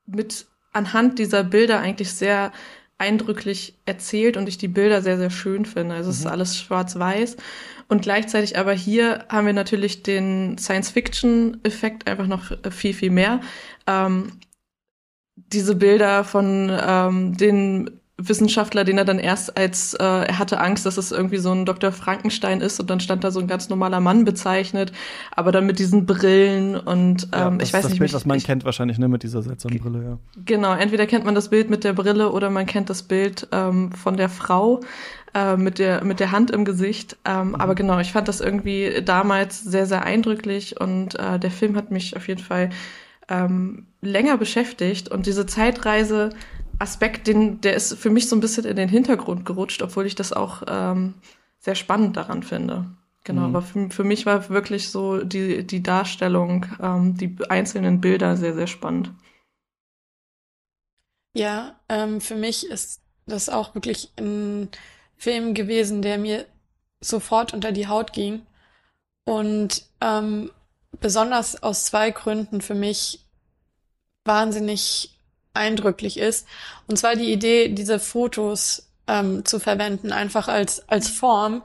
mit 0.07 0.47
anhand 0.73 1.19
dieser 1.19 1.45
Bilder 1.45 1.81
eigentlich 1.81 2.12
sehr 2.12 2.53
eindrücklich 2.98 3.78
erzählt 3.85 4.37
und 4.37 4.48
ich 4.48 4.59
die 4.59 4.68
Bilder 4.68 5.02
sehr, 5.02 5.18
sehr 5.18 5.30
schön 5.30 5.64
finde. 5.64 5.94
Also 5.94 6.11
es 6.11 6.18
ist 6.18 6.24
mhm. 6.24 6.30
alles 6.30 6.59
schwarz-weiß. 6.59 7.37
Und 7.88 8.02
gleichzeitig 8.02 8.59
aber 8.59 8.72
hier 8.72 9.24
haben 9.28 9.46
wir 9.46 9.52
natürlich 9.52 10.02
den 10.02 10.59
Science-Fiction-Effekt 10.59 12.09
einfach 12.09 12.26
noch 12.26 12.52
viel, 12.72 12.94
viel 12.94 13.11
mehr. 13.11 13.40
Ähm, 13.87 14.40
diese 15.37 15.76
Bilder 15.76 16.24
von 16.24 16.70
ähm, 16.70 17.37
den 17.37 18.00
Wissenschaftler, 18.18 18.85
den 18.85 18.96
er 18.96 19.05
dann 19.05 19.18
erst 19.18 19.59
als, 19.59 19.92
äh, 19.92 20.02
er 20.02 20.38
hatte 20.38 20.59
Angst, 20.59 20.87
dass 20.87 20.96
es 20.96 21.12
irgendwie 21.12 21.37
so 21.37 21.52
ein 21.52 21.66
Dr. 21.66 21.92
Frankenstein 21.92 22.62
ist 22.62 22.81
und 22.81 22.88
dann 22.88 22.98
stand 22.98 23.24
da 23.24 23.31
so 23.31 23.40
ein 23.40 23.46
ganz 23.46 23.68
normaler 23.68 24.00
Mann 24.00 24.24
bezeichnet, 24.24 24.90
aber 25.33 25.52
dann 25.52 25.66
mit 25.66 25.79
diesen 25.79 26.07
Brillen 26.07 26.76
und 26.76 27.29
ähm, 27.33 27.59
ja, 27.59 27.62
ich 27.62 27.74
weiß 27.74 27.83
das 27.83 27.90
nicht. 27.90 27.98
Bild, 27.98 28.14
was 28.14 28.24
man 28.24 28.38
kennt 28.38 28.64
wahrscheinlich, 28.64 28.98
ne, 28.98 29.09
mit 29.09 29.22
dieser 29.22 29.42
seltsamen 29.42 29.79
Brille, 29.79 30.02
ja. 30.02 30.18
Genau, 30.46 30.72
entweder 30.74 31.07
kennt 31.07 31.26
man 31.26 31.35
das 31.35 31.50
Bild 31.50 31.68
mit 31.68 31.85
der 31.85 31.92
Brille 31.92 32.33
oder 32.33 32.48
man 32.48 32.64
kennt 32.64 32.88
das 32.88 33.02
Bild 33.02 33.48
ähm, 33.52 33.92
von 33.92 34.16
der 34.16 34.31
Frau 34.31 34.81
äh, 35.35 35.59
mit 35.59 35.79
der 35.79 36.02
mit 36.02 36.18
der 36.18 36.33
Hand 36.33 36.50
im 36.50 36.64
Gesicht. 36.64 37.18
Ähm, 37.26 37.48
mhm. 37.48 37.55
Aber 37.57 37.74
genau, 37.74 37.98
ich 37.98 38.12
fand 38.12 38.29
das 38.29 38.40
irgendwie 38.40 39.02
damals 39.05 39.62
sehr, 39.62 39.85
sehr 39.85 40.05
eindrücklich 40.05 40.81
und 40.81 41.18
äh, 41.18 41.38
der 41.38 41.50
Film 41.50 41.76
hat 41.76 41.90
mich 41.90 42.16
auf 42.16 42.29
jeden 42.29 42.42
Fall 42.42 42.70
ähm, 43.29 43.87
länger 44.00 44.38
beschäftigt 44.38 45.11
und 45.11 45.26
diese 45.26 45.46
Zeitreise 45.46 46.31
Aspekt, 46.79 47.27
den, 47.27 47.61
der 47.61 47.75
ist 47.75 47.95
für 47.95 48.11
mich 48.11 48.29
so 48.29 48.37
ein 48.37 48.41
bisschen 48.41 48.65
in 48.65 48.77
den 48.77 48.89
Hintergrund 48.89 49.45
gerutscht, 49.45 49.83
obwohl 49.83 50.07
ich 50.07 50.15
das 50.15 50.33
auch 50.33 50.62
ähm, 50.69 51.15
sehr 51.59 51.75
spannend 51.75 52.17
daran 52.17 52.43
finde. 52.43 52.87
Genau, 53.25 53.49
mhm. 53.49 53.57
aber 53.57 53.62
für, 53.62 53.91
für 53.91 54.05
mich 54.05 54.27
war 54.27 54.49
wirklich 54.51 54.91
so 54.91 55.25
die, 55.25 55.67
die 55.67 55.83
Darstellung, 55.83 56.67
ähm, 56.81 57.17
die 57.17 57.37
einzelnen 57.49 58.01
Bilder 58.01 58.37
sehr, 58.37 58.55
sehr 58.55 58.67
spannend. 58.67 59.11
Ja, 61.35 61.79
ähm, 61.89 62.21
für 62.21 62.37
mich 62.37 62.67
ist 62.67 63.03
das 63.27 63.49
auch 63.49 63.75
wirklich 63.75 64.12
ein 64.19 64.69
Film 65.17 65.55
gewesen, 65.55 66.03
der 66.03 66.19
mir 66.19 66.47
sofort 67.01 67.53
unter 67.53 67.73
die 67.73 67.89
Haut 67.89 68.12
ging. 68.12 68.43
Und 69.25 69.85
ähm, 70.01 70.51
besonders 71.01 71.62
aus 71.62 71.87
zwei 71.87 72.11
Gründen 72.11 72.61
für 72.61 72.75
mich 72.75 73.27
wahnsinnig 74.25 75.15
eindrücklich 75.57 76.19
ist. 76.19 76.47
Und 76.87 76.97
zwar 76.99 77.16
die 77.16 77.33
Idee, 77.33 77.69
diese 77.69 77.99
Fotos 77.99 78.87
ähm, 79.09 79.45
zu 79.45 79.59
verwenden, 79.59 80.12
einfach 80.12 80.49
als, 80.49 80.88
als 80.88 81.09
Form, 81.09 81.62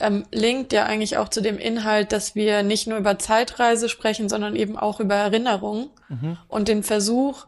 ähm, 0.00 0.24
linkt 0.32 0.72
ja 0.72 0.84
eigentlich 0.84 1.16
auch 1.16 1.28
zu 1.28 1.40
dem 1.40 1.58
Inhalt, 1.58 2.12
dass 2.12 2.34
wir 2.34 2.62
nicht 2.62 2.86
nur 2.86 2.98
über 2.98 3.18
Zeitreise 3.18 3.88
sprechen, 3.88 4.28
sondern 4.28 4.56
eben 4.56 4.76
auch 4.76 5.00
über 5.00 5.14
Erinnerung 5.14 5.90
mhm. 6.08 6.36
und 6.48 6.68
den 6.68 6.82
Versuch, 6.82 7.46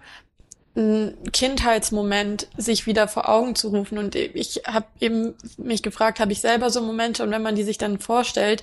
einen 0.77 1.17
Kindheitsmoment 1.33 2.49
sich 2.57 2.87
wieder 2.87 3.09
vor 3.09 3.29
Augen 3.29 3.55
zu 3.55 3.69
rufen. 3.69 3.99
Und 3.99 4.15
ich 4.15 4.63
habe 4.67 4.87
eben 5.01 5.35
mich 5.57 5.83
gefragt, 5.83 6.21
habe 6.21 6.33
ich 6.33 6.41
selber 6.41 6.71
so 6.71 6.83
Momente 6.83 7.23
und 7.23 7.31
wenn 7.31 7.43
man 7.43 7.57
die 7.57 7.63
sich 7.63 7.79
dann 7.79 7.99
vorstellt, 7.99 8.63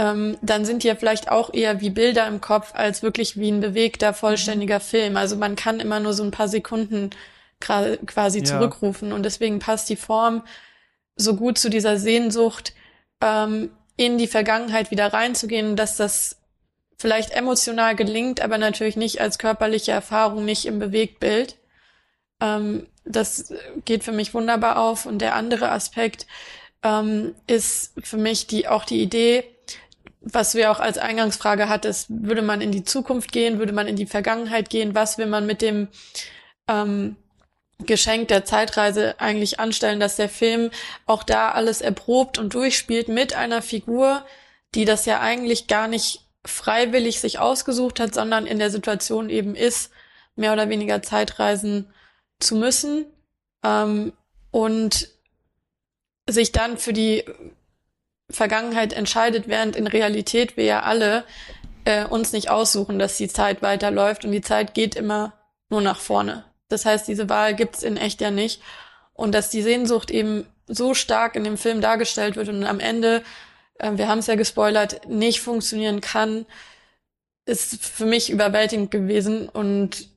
ähm, 0.00 0.38
dann 0.40 0.64
sind 0.64 0.82
die 0.82 0.86
ja 0.86 0.94
vielleicht 0.94 1.30
auch 1.30 1.52
eher 1.52 1.82
wie 1.82 1.90
Bilder 1.90 2.26
im 2.26 2.40
Kopf 2.40 2.72
als 2.74 3.02
wirklich 3.02 3.38
wie 3.38 3.50
ein 3.50 3.60
bewegter, 3.60 4.14
vollständiger 4.14 4.78
mhm. 4.78 4.82
Film. 4.82 5.16
Also 5.18 5.36
man 5.36 5.56
kann 5.56 5.78
immer 5.78 6.00
nur 6.00 6.14
so 6.14 6.22
ein 6.22 6.30
paar 6.30 6.48
Sekunden 6.48 7.10
quasi 7.60 8.38
ja. 8.38 8.44
zurückrufen 8.46 9.12
und 9.12 9.22
deswegen 9.22 9.58
passt 9.58 9.90
die 9.90 9.96
Form 9.96 10.42
so 11.16 11.36
gut 11.36 11.58
zu 11.58 11.68
dieser 11.68 11.98
Sehnsucht, 11.98 12.72
ähm, 13.20 13.70
in 13.98 14.16
die 14.16 14.26
Vergangenheit 14.26 14.90
wieder 14.90 15.12
reinzugehen, 15.12 15.76
dass 15.76 15.98
das 15.98 16.38
vielleicht 16.98 17.32
emotional 17.32 17.94
gelingt, 17.94 18.40
aber 18.40 18.56
natürlich 18.56 18.96
nicht 18.96 19.20
als 19.20 19.38
körperliche 19.38 19.92
Erfahrung, 19.92 20.46
nicht 20.46 20.64
im 20.64 20.78
Bewegtbild. 20.78 21.58
Ähm, 22.40 22.86
das 23.04 23.52
geht 23.84 24.04
für 24.04 24.12
mich 24.12 24.32
wunderbar 24.32 24.78
auf. 24.78 25.04
Und 25.04 25.18
der 25.18 25.34
andere 25.34 25.70
Aspekt 25.70 26.26
ähm, 26.82 27.34
ist 27.46 27.92
für 28.02 28.16
mich 28.16 28.46
die 28.46 28.66
auch 28.66 28.86
die 28.86 29.02
Idee, 29.02 29.44
was 30.20 30.54
wir 30.54 30.70
auch 30.70 30.80
als 30.80 30.98
Eingangsfrage 30.98 31.68
hattest, 31.68 32.06
würde 32.10 32.42
man 32.42 32.60
in 32.60 32.72
die 32.72 32.84
Zukunft 32.84 33.32
gehen, 33.32 33.58
würde 33.58 33.72
man 33.72 33.86
in 33.86 33.96
die 33.96 34.06
Vergangenheit 34.06 34.70
gehen, 34.70 34.94
was 34.94 35.18
will 35.18 35.26
man 35.26 35.46
mit 35.46 35.62
dem 35.62 35.88
ähm, 36.68 37.16
Geschenk 37.78 38.28
der 38.28 38.44
Zeitreise 38.44 39.18
eigentlich 39.18 39.60
anstellen, 39.60 40.00
dass 40.00 40.16
der 40.16 40.28
Film 40.28 40.70
auch 41.06 41.22
da 41.22 41.50
alles 41.52 41.80
erprobt 41.80 42.38
und 42.38 42.52
durchspielt 42.52 43.08
mit 43.08 43.34
einer 43.34 43.62
Figur, 43.62 44.24
die 44.74 44.84
das 44.84 45.06
ja 45.06 45.20
eigentlich 45.20 45.66
gar 45.66 45.88
nicht 45.88 46.26
freiwillig 46.44 47.20
sich 47.20 47.38
ausgesucht 47.38 48.00
hat, 48.00 48.14
sondern 48.14 48.46
in 48.46 48.58
der 48.58 48.70
Situation 48.70 49.30
eben 49.30 49.54
ist, 49.54 49.90
mehr 50.36 50.52
oder 50.52 50.68
weniger 50.68 51.02
Zeitreisen 51.02 51.92
zu 52.38 52.56
müssen 52.56 53.06
ähm, 53.64 54.12
und 54.50 55.08
sich 56.28 56.52
dann 56.52 56.78
für 56.78 56.92
die 56.92 57.24
Vergangenheit 58.30 58.92
entscheidet, 58.92 59.48
während 59.48 59.76
in 59.76 59.86
Realität 59.86 60.56
wir 60.56 60.64
ja 60.64 60.80
alle 60.82 61.24
äh, 61.84 62.04
uns 62.04 62.32
nicht 62.32 62.50
aussuchen, 62.50 62.98
dass 62.98 63.16
die 63.16 63.28
Zeit 63.28 63.62
weiterläuft 63.62 64.24
und 64.24 64.32
die 64.32 64.40
Zeit 64.40 64.74
geht 64.74 64.94
immer 64.94 65.32
nur 65.68 65.80
nach 65.80 66.00
vorne. 66.00 66.44
Das 66.68 66.84
heißt, 66.84 67.08
diese 67.08 67.28
Wahl 67.28 67.54
gibt's 67.54 67.82
in 67.82 67.96
echt 67.96 68.20
ja 68.20 68.30
nicht. 68.30 68.62
Und 69.12 69.34
dass 69.34 69.50
die 69.50 69.62
Sehnsucht 69.62 70.10
eben 70.10 70.46
so 70.66 70.94
stark 70.94 71.36
in 71.36 71.44
dem 71.44 71.58
Film 71.58 71.80
dargestellt 71.80 72.36
wird 72.36 72.48
und 72.48 72.64
am 72.64 72.80
Ende, 72.80 73.22
äh, 73.78 73.92
wir 73.94 74.08
haben 74.08 74.20
es 74.20 74.26
ja 74.26 74.36
gespoilert, 74.36 75.08
nicht 75.08 75.40
funktionieren 75.40 76.00
kann, 76.00 76.46
ist 77.44 77.84
für 77.84 78.06
mich 78.06 78.30
überwältigend 78.30 78.90
gewesen 78.90 79.48
und 79.48 80.08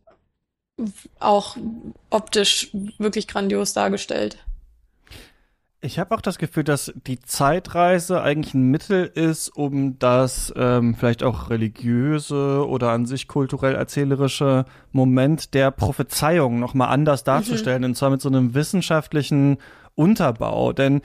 auch 1.19 1.57
optisch 2.09 2.69
wirklich 2.97 3.27
grandios 3.27 3.73
dargestellt. 3.73 4.37
Ich 5.85 5.99
habe 5.99 6.15
auch 6.15 6.21
das 6.21 6.37
Gefühl, 6.37 6.63
dass 6.63 6.93
die 7.07 7.19
Zeitreise 7.19 8.21
eigentlich 8.21 8.53
ein 8.53 8.71
Mittel 8.71 9.03
ist, 9.03 9.49
um 9.49 9.99
das 9.99 10.53
ähm, 10.55 10.95
vielleicht 10.95 11.23
auch 11.23 11.49
religiöse 11.49 12.65
oder 12.65 12.91
an 12.91 13.05
sich 13.05 13.27
kulturell 13.27 13.75
erzählerische 13.75 14.63
Moment 14.93 15.53
der 15.53 15.71
Prophezeiung 15.71 16.57
nochmal 16.61 16.87
anders 16.87 17.25
darzustellen, 17.25 17.81
mhm. 17.81 17.87
und 17.87 17.95
zwar 17.95 18.11
mit 18.11 18.21
so 18.21 18.29
einem 18.29 18.53
wissenschaftlichen 18.53 19.57
Unterbau. 19.93 20.71
Denn 20.71 21.01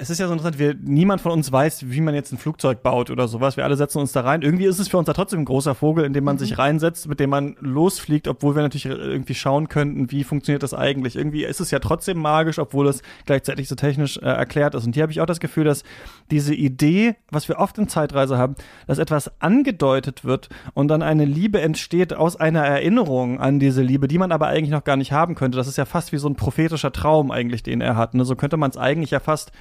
es 0.00 0.08
ist 0.08 0.18
ja 0.18 0.26
so 0.26 0.32
interessant, 0.32 0.58
wir, 0.58 0.74
niemand 0.80 1.20
von 1.20 1.30
uns 1.30 1.52
weiß, 1.52 1.90
wie 1.90 2.00
man 2.00 2.14
jetzt 2.14 2.32
ein 2.32 2.38
Flugzeug 2.38 2.82
baut 2.82 3.10
oder 3.10 3.28
sowas. 3.28 3.58
Wir 3.58 3.64
alle 3.64 3.76
setzen 3.76 3.98
uns 3.98 4.12
da 4.12 4.22
rein. 4.22 4.40
Irgendwie 4.40 4.64
ist 4.64 4.78
es 4.78 4.88
für 4.88 4.96
uns 4.96 5.04
da 5.04 5.12
trotzdem 5.12 5.40
ein 5.40 5.44
großer 5.44 5.74
Vogel, 5.74 6.06
in 6.06 6.14
dem 6.14 6.24
man 6.24 6.36
mhm. 6.36 6.40
sich 6.40 6.56
reinsetzt, 6.56 7.06
mit 7.06 7.20
dem 7.20 7.28
man 7.28 7.56
losfliegt, 7.60 8.26
obwohl 8.26 8.54
wir 8.54 8.62
natürlich 8.62 8.86
irgendwie 8.86 9.34
schauen 9.34 9.68
könnten, 9.68 10.10
wie 10.10 10.24
funktioniert 10.24 10.62
das 10.62 10.72
eigentlich. 10.72 11.16
Irgendwie 11.16 11.44
ist 11.44 11.60
es 11.60 11.70
ja 11.70 11.80
trotzdem 11.80 12.18
magisch, 12.18 12.58
obwohl 12.58 12.88
es 12.88 13.02
gleichzeitig 13.26 13.68
so 13.68 13.74
technisch 13.74 14.16
äh, 14.16 14.20
erklärt 14.20 14.74
ist. 14.74 14.86
Und 14.86 14.94
hier 14.94 15.02
habe 15.02 15.12
ich 15.12 15.20
auch 15.20 15.26
das 15.26 15.38
Gefühl, 15.38 15.64
dass 15.64 15.84
diese 16.30 16.54
Idee, 16.54 17.16
was 17.30 17.48
wir 17.48 17.58
oft 17.58 17.76
in 17.76 17.86
Zeitreise 17.86 18.38
haben, 18.38 18.54
dass 18.86 18.98
etwas 18.98 19.30
angedeutet 19.42 20.24
wird 20.24 20.48
und 20.72 20.88
dann 20.88 21.02
eine 21.02 21.26
Liebe 21.26 21.60
entsteht 21.60 22.14
aus 22.14 22.36
einer 22.36 22.64
Erinnerung 22.64 23.38
an 23.38 23.58
diese 23.58 23.82
Liebe, 23.82 24.08
die 24.08 24.18
man 24.18 24.32
aber 24.32 24.46
eigentlich 24.46 24.70
noch 24.70 24.84
gar 24.84 24.96
nicht 24.96 25.12
haben 25.12 25.34
könnte. 25.34 25.58
Das 25.58 25.68
ist 25.68 25.76
ja 25.76 25.84
fast 25.84 26.12
wie 26.12 26.18
so 26.18 26.28
ein 26.28 26.36
prophetischer 26.36 26.90
Traum 26.90 27.30
eigentlich, 27.30 27.62
den 27.62 27.82
er 27.82 27.96
hat. 27.96 28.14
Ne? 28.14 28.24
So 28.24 28.34
könnte 28.34 28.56
man 28.56 28.70
es 28.70 28.78
eigentlich 28.78 29.10
ja 29.10 29.20
fast 29.20 29.52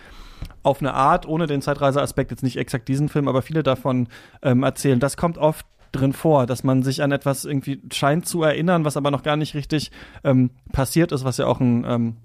auf 0.63 0.82
eine 0.82 0.93
Art, 0.93 1.28
ohne 1.28 1.47
den 1.47 1.62
Zeitreiseaspekt, 1.62 2.32
jetzt 2.32 2.43
nicht 2.43 2.58
exakt 2.58 2.88
diesen 2.88 3.10
Film, 3.10 3.28
aber 3.28 3.41
viele 3.41 3.63
davon 3.63 4.08
ähm, 4.41 4.63
erzählen. 4.63 4.99
Das 4.99 5.17
kommt 5.17 5.38
oft 5.38 5.65
drin 5.91 6.13
vor, 6.13 6.45
dass 6.45 6.63
man 6.63 6.84
sich 6.84 7.02
an 7.02 7.12
etwas 7.12 7.45
irgendwie 7.45 7.82
scheint 7.91 8.28
zu 8.28 8.43
erinnern, 8.43 8.86
was 8.86 8.97
aber 8.97 9.12
noch 9.12 9.23
gar 9.23 9.38
nicht 9.38 9.56
richtig 9.56 9.91
ähm, 10.23 10.52
passiert 10.71 11.12
ist, 11.12 11.23
was 11.23 11.38
ja 11.38 11.47
auch 11.47 11.60
ein 11.60 11.84
ähm, 11.88 12.17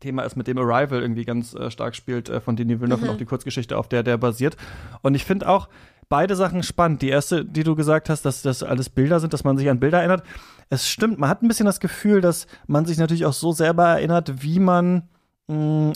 Thema 0.00 0.22
ist, 0.22 0.36
mit 0.36 0.46
dem 0.46 0.58
Arrival 0.58 1.00
irgendwie 1.00 1.24
ganz 1.24 1.54
äh, 1.54 1.70
stark 1.70 1.94
spielt, 1.94 2.28
äh, 2.28 2.40
von 2.40 2.56
Denis 2.56 2.80
Villeneuve 2.80 3.02
mhm. 3.02 3.08
und 3.08 3.14
auch 3.14 3.18
die 3.18 3.24
Kurzgeschichte, 3.24 3.76
auf 3.76 3.88
der 3.88 4.02
der 4.02 4.16
basiert. 4.16 4.56
Und 5.02 5.14
ich 5.14 5.24
finde 5.24 5.48
auch 5.48 5.68
beide 6.08 6.36
Sachen 6.36 6.62
spannend. 6.62 7.02
Die 7.02 7.08
erste, 7.08 7.44
die 7.44 7.64
du 7.64 7.74
gesagt 7.74 8.08
hast, 8.08 8.24
dass 8.24 8.42
das 8.42 8.62
alles 8.62 8.88
Bilder 8.88 9.20
sind, 9.20 9.32
dass 9.32 9.44
man 9.44 9.58
sich 9.58 9.68
an 9.68 9.80
Bilder 9.80 9.98
erinnert. 9.98 10.22
Es 10.70 10.88
stimmt, 10.88 11.18
man 11.18 11.28
hat 11.28 11.42
ein 11.42 11.48
bisschen 11.48 11.66
das 11.66 11.80
Gefühl, 11.80 12.20
dass 12.20 12.46
man 12.66 12.84
sich 12.84 12.98
natürlich 12.98 13.26
auch 13.26 13.32
so 13.32 13.52
selber 13.52 13.86
erinnert, 13.86 14.42
wie 14.42 14.60
man 14.60 15.08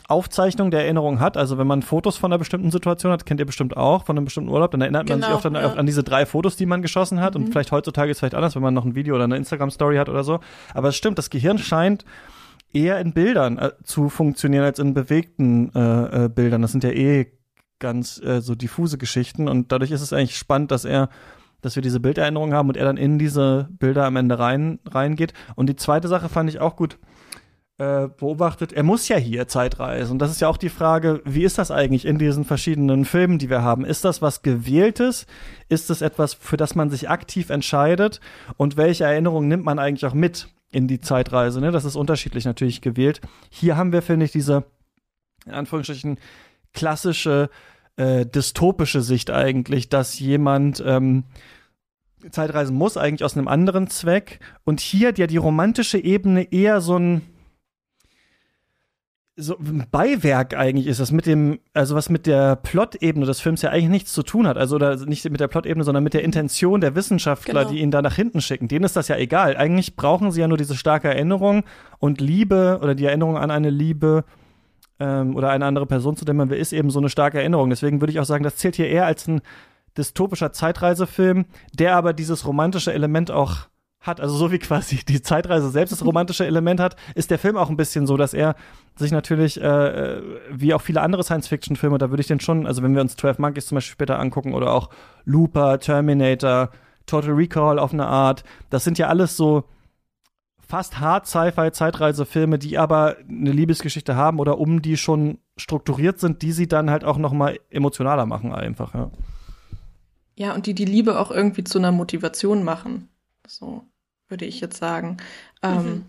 Aufzeichnung 0.09 0.71
der 0.71 0.85
Erinnerung 0.85 1.21
hat. 1.21 1.37
Also 1.37 1.59
wenn 1.59 1.67
man 1.67 1.83
Fotos 1.83 2.17
von 2.17 2.33
einer 2.33 2.39
bestimmten 2.39 2.71
Situation 2.71 3.13
hat, 3.13 3.27
kennt 3.27 3.39
ihr 3.39 3.45
bestimmt 3.45 3.77
auch, 3.77 4.05
von 4.05 4.17
einem 4.17 4.25
bestimmten 4.25 4.49
Urlaub, 4.49 4.71
dann 4.71 4.81
erinnert 4.81 5.07
genau, 5.07 5.19
man 5.19 5.21
sich 5.21 5.27
genau, 5.27 5.37
oft 5.37 5.47
an, 5.47 5.77
ja. 5.77 5.79
an, 5.79 5.87
diese 5.87 6.03
drei 6.03 6.25
Fotos, 6.25 6.57
die 6.57 6.65
man 6.65 6.81
geschossen 6.81 7.21
hat. 7.21 7.35
Mhm. 7.35 7.45
Und 7.45 7.53
vielleicht 7.53 7.71
heutzutage 7.71 8.11
ist 8.11 8.17
es 8.17 8.21
vielleicht 8.21 8.35
anders, 8.35 8.55
wenn 8.55 8.63
man 8.63 8.73
noch 8.73 8.87
ein 8.87 8.95
Video 8.95 9.15
oder 9.15 9.25
eine 9.25 9.37
Instagram-Story 9.37 9.97
hat 9.97 10.09
oder 10.09 10.25
so. 10.25 10.41
Aber 10.73 10.89
es 10.89 10.97
stimmt, 10.97 11.19
das 11.19 11.29
Gehirn 11.29 11.59
scheint 11.59 12.07
eher 12.73 12.99
in 12.99 13.13
Bildern 13.13 13.59
äh, 13.59 13.73
zu 13.85 14.09
funktionieren 14.09 14.65
als 14.65 14.79
in 14.79 14.95
bewegten 14.95 15.71
äh, 15.75 16.25
äh, 16.25 16.29
Bildern. 16.31 16.63
Das 16.63 16.73
sind 16.73 16.83
ja 16.83 16.91
eh 16.91 17.27
ganz 17.79 18.23
äh, 18.23 18.41
so 18.41 18.55
diffuse 18.55 18.97
Geschichten 18.97 19.49
und 19.49 19.71
dadurch 19.71 19.91
ist 19.91 20.01
es 20.01 20.15
eigentlich 20.15 20.39
spannend, 20.39 20.71
dass 20.71 20.85
er 20.85 21.11
dass 21.61 21.77
wir 21.77 21.83
diese 21.83 22.01
Bilderinnerung 22.01 22.53
haben 22.53 22.69
und 22.69 22.77
er 22.77 22.85
dann 22.85 22.97
in 22.97 23.19
diese 23.19 23.69
Bilder 23.79 24.05
am 24.05 24.17
Ende 24.17 24.39
rein 24.39 24.81
reingeht. 24.85 25.33
Und 25.55 25.69
die 25.69 25.77
zweite 25.77 26.09
Sache 26.09 26.29
fand 26.29 26.51
ich 26.51 26.59
auch 26.59 26.75
gut 26.75 26.99
äh, 27.83 28.09
beobachtet, 28.17 28.73
er 28.73 28.85
muss 28.85 29.09
ja 29.09 29.17
hier 29.17 29.49
Zeitreisen. 29.49 30.13
Und 30.13 30.19
das 30.21 30.31
ist 30.31 30.41
ja 30.41 30.47
auch 30.47 30.57
die 30.57 30.69
Frage, 30.69 31.21
wie 31.25 31.43
ist 31.43 31.59
das 31.59 31.73
eigentlich 31.73 32.05
in 32.05 32.17
diesen 32.17 32.45
verschiedenen 32.45 33.05
Filmen, 33.05 33.39
die 33.39 33.51
wir 33.51 33.63
haben? 33.63 33.85
Ist 33.85 34.05
das 34.05 34.23
was 34.23 34.43
Gewähltes? 34.43 35.27
Ist 35.69 35.91
es 35.91 36.01
etwas, 36.01 36.35
für 36.35 36.57
das 36.57 36.77
man 36.77 36.91
sich 36.91 37.11
aktiv 37.11 37.51
entscheidet? 37.51 38.21
Und 38.57 38.77
welche 38.77 39.03
Erinnerungen 39.05 39.49
nimmt 39.49 39.65
man 39.65 39.81
eigentlich 39.81 40.07
auch 40.07 40.15
mit 40.15 40.49
in 40.71 40.87
die 40.87 41.01
Zeitreise? 41.01 41.61
Ne? 41.61 41.73
Das 41.73 41.85
ist 41.85 41.97
unterschiedlich 41.97 42.45
natürlich 42.45 42.83
gewählt. 42.83 43.21
Hier 43.51 43.77
haben 43.77 43.93
wir, 43.93 44.03
finde 44.03 44.27
ich, 44.27 44.33
diese, 44.33 44.65
in 45.45 45.53
Anführungsstrichen, 45.53 46.19
klassische 46.73 47.51
äh, 47.97 48.25
dystopische 48.27 49.03
Sicht 49.03 49.31
eigentlich, 49.31 49.89
dass 49.89 50.21
jemand 50.21 50.81
ähm, 50.87 51.25
Zeitreisen 52.31 52.77
muss, 52.77 52.97
eigentlich 52.97 53.25
aus 53.25 53.37
einem 53.37 53.49
anderen 53.49 53.89
Zweck. 53.89 54.39
Und 54.63 54.79
hier 54.79 55.13
ja 55.17 55.27
die 55.27 55.37
romantische 55.37 55.99
Ebene 55.99 56.53
eher 56.53 56.81
so 56.81 56.97
ein 56.97 57.23
so 59.37 59.57
ein 59.57 59.87
Beiwerk 59.91 60.55
eigentlich 60.55 60.87
ist 60.87 61.01
das 61.01 61.11
mit 61.11 61.25
dem, 61.25 61.59
also 61.73 61.95
was 61.95 62.11
mit 62.11 62.27
der 62.27 62.57
Plot-Ebene 62.57 63.25
des 63.25 63.41
Films 63.41 63.63
ja 63.63 63.71
eigentlich 63.71 63.89
nichts 63.89 64.13
zu 64.13 64.23
tun 64.23 64.47
hat. 64.47 64.59
Also 64.59 64.77
oder 64.77 64.97
nicht 65.07 65.29
mit 65.31 65.41
der 65.41 65.49
Plot-Ebene, 65.49 65.85
sondern 65.85 66.05
mit 66.05 66.13
der 66.13 66.23
Intention 66.23 66.83
der 66.83 66.95
Wissenschaftler, 66.95 67.61
genau. 67.61 67.71
die 67.71 67.81
ihn 67.81 67.91
da 67.91 68.03
nach 68.03 68.15
hinten 68.15 68.43
schicken. 68.43 68.69
Denen 68.69 68.85
ist 68.85 68.95
das 68.95 69.09
ja 69.09 69.17
egal. 69.17 69.57
Eigentlich 69.57 69.97
brauchen 69.97 70.33
sie 70.33 70.43
ja 70.43 70.49
nur 70.49 70.59
diese 70.59 70.77
starke 70.77 71.09
Erinnerung 71.09 71.65
und 71.99 72.21
Liebe 72.21 72.79
oder 72.83 72.95
die 72.95 73.07
Erinnerung 73.07 73.39
an 73.39 73.51
eine 73.51 73.71
Liebe 73.71 74.25
ähm, 75.01 75.35
oder 75.35 75.49
eine 75.51 75.65
andere 75.65 75.87
Person, 75.87 76.17
zu 76.17 76.27
der 76.27 76.35
man 76.35 76.51
will, 76.51 76.59
ist 76.59 76.75
eben 76.75 76.91
so 76.91 76.99
eine 76.99 77.09
starke 77.09 77.39
Erinnerung. 77.39 77.71
Deswegen 77.71 78.03
würde 78.03 78.13
ich 78.13 78.21
auch 78.21 78.27
sagen, 78.27 78.45
das 78.45 78.57
zählt 78.57 78.77
hier 78.77 78.89
eher 78.89 79.07
als 79.07 79.27
ein 79.29 79.41
dystopischer 79.97 80.53
Zeitreisefilm, 80.53 81.47
der 81.73 81.97
aber 81.97 82.13
dieses 82.13 82.47
romantische 82.47 82.93
Element 82.93 83.31
auch 83.31 83.69
hat, 84.03 84.21
also 84.21 84.37
so 84.37 84.53
wie 84.53 84.59
quasi 84.59 85.01
die 85.09 85.23
Zeitreise 85.23 85.71
selbst 85.71 85.93
das 85.93 86.05
romantische 86.05 86.45
Element 86.45 86.81
hat, 86.81 86.97
ist 87.15 87.31
der 87.31 87.39
Film 87.39 87.57
auch 87.57 87.71
ein 87.71 87.77
bisschen 87.77 88.07
so, 88.07 88.17
dass 88.17 88.35
er 88.35 88.55
sich 88.97 89.13
natürlich, 89.13 89.61
äh, 89.61 90.21
wie 90.51 90.75
auch 90.75 90.83
viele 90.83 91.01
andere 91.01 91.23
Science-Fiction-Filme, 91.23 91.99
da 91.99 92.11
würde 92.11 92.21
ich 92.21 92.27
den 92.27 92.41
schon, 92.41 92.67
also 92.67 92.83
wenn 92.83 92.95
wir 92.95 93.01
uns 93.01 93.17
12 93.17 93.39
Monkeys 93.39 93.67
zum 93.67 93.77
Beispiel 93.77 93.93
später 93.93 94.19
angucken 94.19 94.55
oder 94.55 94.73
auch 94.73 94.91
Looper, 95.25 95.79
Terminator, 95.79 96.71
Total 97.07 97.33
Recall 97.33 97.79
auf 97.79 97.93
eine 97.93 98.07
Art, 98.07 98.45
das 98.71 98.85
sind 98.85 98.99
ja 98.99 99.09
alles 99.09 99.37
so 99.37 99.65
fast 100.59 101.01
hart 101.01 101.27
Sci-Fi-Zeitreisefilme, 101.27 102.59
die 102.59 102.79
aber 102.79 103.17
eine 103.29 103.53
Liebesgeschichte 103.53 104.17
haben 104.17 104.39
oder 104.39 104.59
um 104.59 104.81
die 104.81 104.97
schon 104.97 105.39
strukturiert 105.57 106.19
sind, 106.19 106.43
die 106.43 106.53
sie 106.53 106.67
dann 106.67 106.91
halt 106.91 107.05
auch 107.05 107.19
noch 107.19 107.33
mal 107.33 107.59
emotionaler 107.71 108.27
machen 108.27 108.53
einfach, 108.53 108.95
ja. 108.95 109.11
Ja, 110.35 110.55
und 110.55 110.67
die 110.67 110.75
die 110.75 110.87
Liebe 110.87 111.19
auch 111.19 111.31
irgendwie 111.31 111.63
zu 111.63 111.79
einer 111.79 111.93
Motivation 111.93 112.65
machen. 112.65 113.11
So 113.47 113.85
würde 114.33 114.47
ich 114.47 114.61
jetzt 114.61 114.79
sagen. 114.79 115.19
Ähm, 115.63 115.77
mhm. 115.77 116.05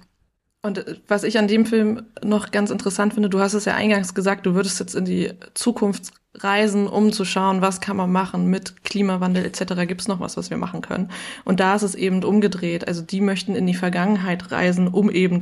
Und 0.64 0.80
äh, 0.80 0.96
was 1.08 1.24
ich 1.24 1.38
an 1.38 1.48
dem 1.48 1.68
Film 1.68 2.08
noch 2.24 2.50
ganz 2.50 2.72
interessant 2.72 3.14
finde, 3.14 3.30
du 3.30 3.40
hast 3.40 3.54
es 3.54 3.66
ja 3.66 3.76
eingangs 3.76 4.16
gesagt, 4.16 4.48
du 4.48 4.56
würdest 4.56 4.80
jetzt 4.80 4.96
in 4.96 5.06
die 5.06 5.34
Zukunft 5.54 6.14
reisen, 6.36 6.88
um 6.88 7.12
zu 7.12 7.26
schauen, 7.26 7.62
was 7.62 7.80
kann 7.80 7.98
man 7.98 8.12
machen 8.12 8.48
mit 8.48 8.84
Klimawandel 8.84 9.46
etc. 9.46 9.86
Gibt 9.86 10.02
es 10.02 10.08
noch 10.08 10.20
was, 10.20 10.38
was 10.38 10.50
wir 10.50 10.58
machen 10.58 10.82
können? 10.82 11.12
Und 11.46 11.60
da 11.60 11.76
ist 11.76 11.84
es 11.84 11.94
eben 11.94 12.24
umgedreht. 12.24 12.88
Also 12.88 13.04
die 13.04 13.22
möchten 13.22 13.56
in 13.56 13.68
die 13.68 13.76
Vergangenheit 13.76 14.52
reisen, 14.52 14.88
um 14.88 15.12
eben 15.12 15.42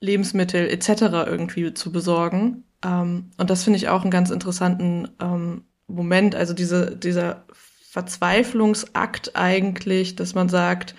Lebensmittel 0.00 0.68
etc. 0.68 0.88
irgendwie 1.26 1.72
zu 1.72 1.90
besorgen. 1.90 2.64
Ähm, 2.84 3.30
und 3.38 3.48
das 3.48 3.64
finde 3.64 3.78
ich 3.78 3.88
auch 3.88 4.02
einen 4.02 4.10
ganz 4.10 4.30
interessanten 4.30 5.08
ähm, 5.20 5.62
Moment. 5.86 6.34
Also 6.34 6.52
diese, 6.52 6.94
dieser 6.94 7.44
Verzweiflungsakt 7.90 9.36
eigentlich, 9.36 10.16
dass 10.16 10.34
man 10.34 10.48
sagt, 10.48 10.94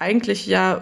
eigentlich 0.00 0.46
ja 0.46 0.80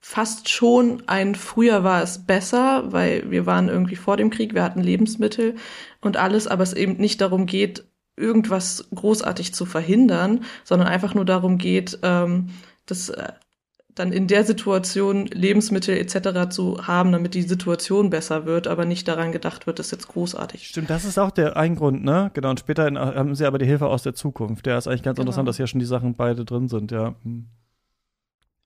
fast 0.00 0.48
schon 0.48 1.02
ein 1.06 1.34
früher 1.34 1.84
war 1.84 2.02
es 2.02 2.26
besser, 2.26 2.90
weil 2.92 3.30
wir 3.30 3.46
waren 3.46 3.68
irgendwie 3.68 3.96
vor 3.96 4.16
dem 4.16 4.30
Krieg, 4.30 4.54
wir 4.54 4.64
hatten 4.64 4.80
Lebensmittel 4.80 5.54
und 6.00 6.16
alles, 6.16 6.46
aber 6.46 6.62
es 6.62 6.72
eben 6.72 6.96
nicht 6.96 7.20
darum 7.20 7.46
geht, 7.46 7.84
irgendwas 8.16 8.88
großartig 8.94 9.54
zu 9.54 9.66
verhindern, 9.66 10.44
sondern 10.64 10.88
einfach 10.88 11.14
nur 11.14 11.24
darum 11.24 11.58
geht, 11.58 11.98
ähm, 12.02 12.48
das 12.86 13.10
äh, 13.10 13.28
dann 13.94 14.12
in 14.12 14.26
der 14.26 14.44
Situation 14.44 15.26
Lebensmittel 15.26 15.96
etc. 15.96 16.48
zu 16.50 16.86
haben, 16.86 17.12
damit 17.12 17.34
die 17.34 17.42
Situation 17.42 18.08
besser 18.08 18.46
wird, 18.46 18.66
aber 18.66 18.86
nicht 18.86 19.06
daran 19.06 19.32
gedacht 19.32 19.66
wird, 19.66 19.78
das 19.78 19.86
ist 19.86 19.92
jetzt 19.92 20.08
großartig. 20.08 20.66
Stimmt, 20.66 20.90
das 20.90 21.04
ist 21.04 21.18
auch 21.18 21.30
der 21.30 21.56
ein 21.56 21.76
Grund, 21.76 22.02
ne? 22.02 22.30
Genau, 22.34 22.50
und 22.50 22.60
später 22.60 22.84
haben 22.94 23.34
sie 23.34 23.44
aber 23.44 23.58
die 23.58 23.66
Hilfe 23.66 23.86
aus 23.86 24.02
der 24.02 24.14
Zukunft. 24.14 24.66
Der 24.66 24.78
ist 24.78 24.86
eigentlich 24.86 25.02
ganz 25.02 25.16
genau. 25.16 25.26
interessant, 25.26 25.48
dass 25.48 25.56
hier 25.56 25.66
schon 25.66 25.80
die 25.80 25.86
Sachen 25.86 26.14
beide 26.14 26.44
drin 26.44 26.68
sind, 26.68 26.90
ja. 26.90 27.14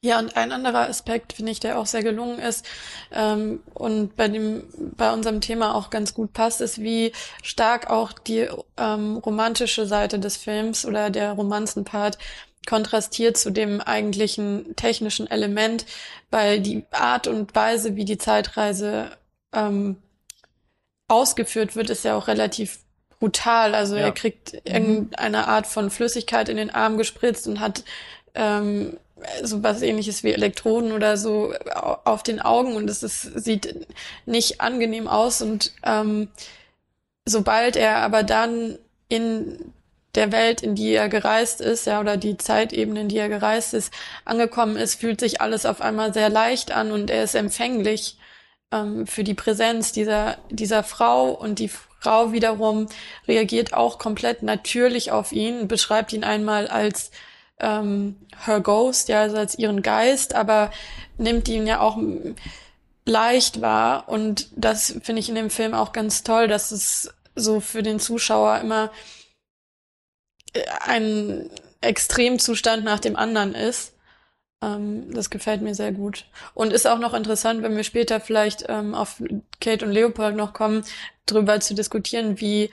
Ja, 0.05 0.19
und 0.19 0.37
ein 0.37 0.53
anderer 0.53 0.87
Aspekt, 0.91 1.33
finde 1.33 1.51
ich, 1.51 1.61
der 1.61 1.79
auch 1.79 1.87
sehr 1.87 2.03
gelungen 2.03 2.39
ist 2.39 2.67
ähm, 3.11 3.63
und 3.73 4.15
bei 4.17 4.29
dem 4.29 4.65
bei 4.95 5.11
unserem 5.11 5.41
Thema 5.41 5.75
auch 5.75 5.89
ganz 5.89 6.13
gut 6.13 6.35
passt, 6.35 6.61
ist, 6.61 6.83
wie 6.83 7.13
stark 7.43 7.89
auch 7.89 8.13
die 8.13 8.47
ähm, 8.77 9.17
romantische 9.17 9.87
Seite 9.87 10.19
des 10.19 10.37
Films 10.37 10.85
oder 10.85 11.09
der 11.09 11.33
Romanzenpart 11.33 12.19
kontrastiert 12.67 13.39
zu 13.39 13.51
dem 13.51 13.81
eigentlichen 13.81 14.77
technischen 14.77 15.27
Element, 15.31 15.87
weil 16.31 16.61
die 16.61 16.85
Art 16.91 17.27
und 17.27 17.55
Weise, 17.55 17.97
wie 17.97 18.05
die 18.05 18.19
Zeitreise 18.19 19.11
ähm, 19.55 19.97
ausgeführt 21.09 21.77
wird, 21.77 21.89
ist 21.89 22.05
ja 22.05 22.15
auch 22.15 22.29
relativ 22.29 22.81
brutal. 23.21 23.75
Also 23.75 23.97
ja. 23.97 24.03
er 24.03 24.13
kriegt 24.13 24.53
mhm. 24.53 24.61
irgendeine 24.67 25.49
Art 25.49 25.67
von 25.67 25.89
Flüssigkeit 25.89 26.51
in 26.51 26.59
den 26.59 26.69
Arm 26.69 26.99
gespritzt 26.99 27.47
und 27.47 27.59
hat 27.59 27.85
ähm, 28.35 28.99
so 29.43 29.63
was 29.63 29.83
ähnliches 29.83 30.23
wie 30.25 30.33
Elektroden 30.33 30.93
oder 30.93 31.17
so 31.17 31.55
auf 32.05 32.23
den 32.23 32.41
Augen 32.41 32.77
und 32.77 32.89
es 32.89 33.03
ist, 33.03 33.23
sieht 33.23 33.87
nicht 34.27 34.61
angenehm 34.61 35.09
aus 35.09 35.43
und 35.43 35.73
ähm, 35.85 36.29
sobald 37.25 37.77
er 37.77 37.97
aber 37.99 38.23
dann 38.23 38.79
in 39.09 39.73
der 40.15 40.33
Welt, 40.33 40.63
in 40.63 40.75
die 40.75 40.93
er 40.93 41.09
gereist 41.09 41.61
ist, 41.61 41.87
ja, 41.87 42.01
oder 42.01 42.17
die 42.17 42.37
Zeitebene, 42.37 43.03
in 43.03 43.09
die 43.09 43.19
er 43.19 43.29
gereist 43.29 43.75
ist, 43.75 43.93
angekommen 44.25 44.77
ist, 44.77 45.01
fühlt 45.01 45.21
sich 45.21 45.41
alles 45.41 45.67
auf 45.67 45.81
einmal 45.81 46.15
sehr 46.15 46.29
leicht 46.29 46.71
an 46.71 46.93
und 46.93 47.11
er 47.11 47.25
ist 47.25 47.35
empfänglich 47.35 48.17
ähm, 48.73 49.07
für 49.07 49.25
die 49.25 49.35
Präsenz 49.35 49.93
dieser, 49.93 50.39
dieser 50.51 50.85
Frau 50.85 51.31
und 51.31 51.59
die 51.59 51.69
Frau 51.69 52.33
wiederum 52.33 52.87
reagiert 53.27 53.73
auch 53.73 53.99
komplett 53.99 54.43
natürlich 54.43 55.11
auf 55.11 55.33
ihn, 55.33 55.69
beschreibt 55.69 56.13
ihn 56.13 56.25
einmal 56.25 56.69
als 56.69 57.11
ähm, 57.65 58.17
her 58.45 58.61
Ghost, 58.61 59.09
ja, 59.09 59.23
also 59.23 59.37
als 59.37 59.59
ihren 59.59 59.83
Geist, 59.83 60.35
aber 60.35 60.71
nimmt 61.17 61.49
ihn 61.49 61.67
ja 61.67 61.81
auch 61.81 61.99
leicht 63.07 63.61
wahr 63.61 64.09
und 64.09 64.49
das 64.55 64.99
finde 65.03 65.21
ich 65.21 65.29
in 65.29 65.35
dem 65.35 65.51
Film 65.51 65.75
auch 65.75 65.93
ganz 65.93 66.23
toll, 66.23 66.49
dass 66.49 66.71
es 66.71 67.13
so 67.35 67.61
für 67.61 67.83
den 67.83 67.99
Zuschauer 67.99 68.59
immer 68.61 68.91
äh, 70.53 70.63
ein 70.87 71.51
Extremzustand 71.81 72.85
nach 72.85 73.01
dem 73.01 73.17
anderen 73.17 73.55
ist. 73.55 73.95
Ähm, 74.63 75.13
das 75.13 75.31
gefällt 75.31 75.61
mir 75.63 75.75
sehr 75.75 75.93
gut. 75.93 76.27
Und 76.55 76.73
ist 76.73 76.87
auch 76.87 76.99
noch 76.99 77.15
interessant, 77.15 77.63
wenn 77.63 77.77
wir 77.77 77.85
später 77.85 78.21
vielleicht 78.21 78.65
ähm, 78.69 78.95
auf 78.95 79.23
Kate 79.61 79.85
und 79.85 79.93
Leopold 79.93 80.37
noch 80.37 80.53
kommen, 80.53 80.85
darüber 81.27 81.61
zu 81.61 81.75
diskutieren, 81.75 82.41
wie 82.41 82.71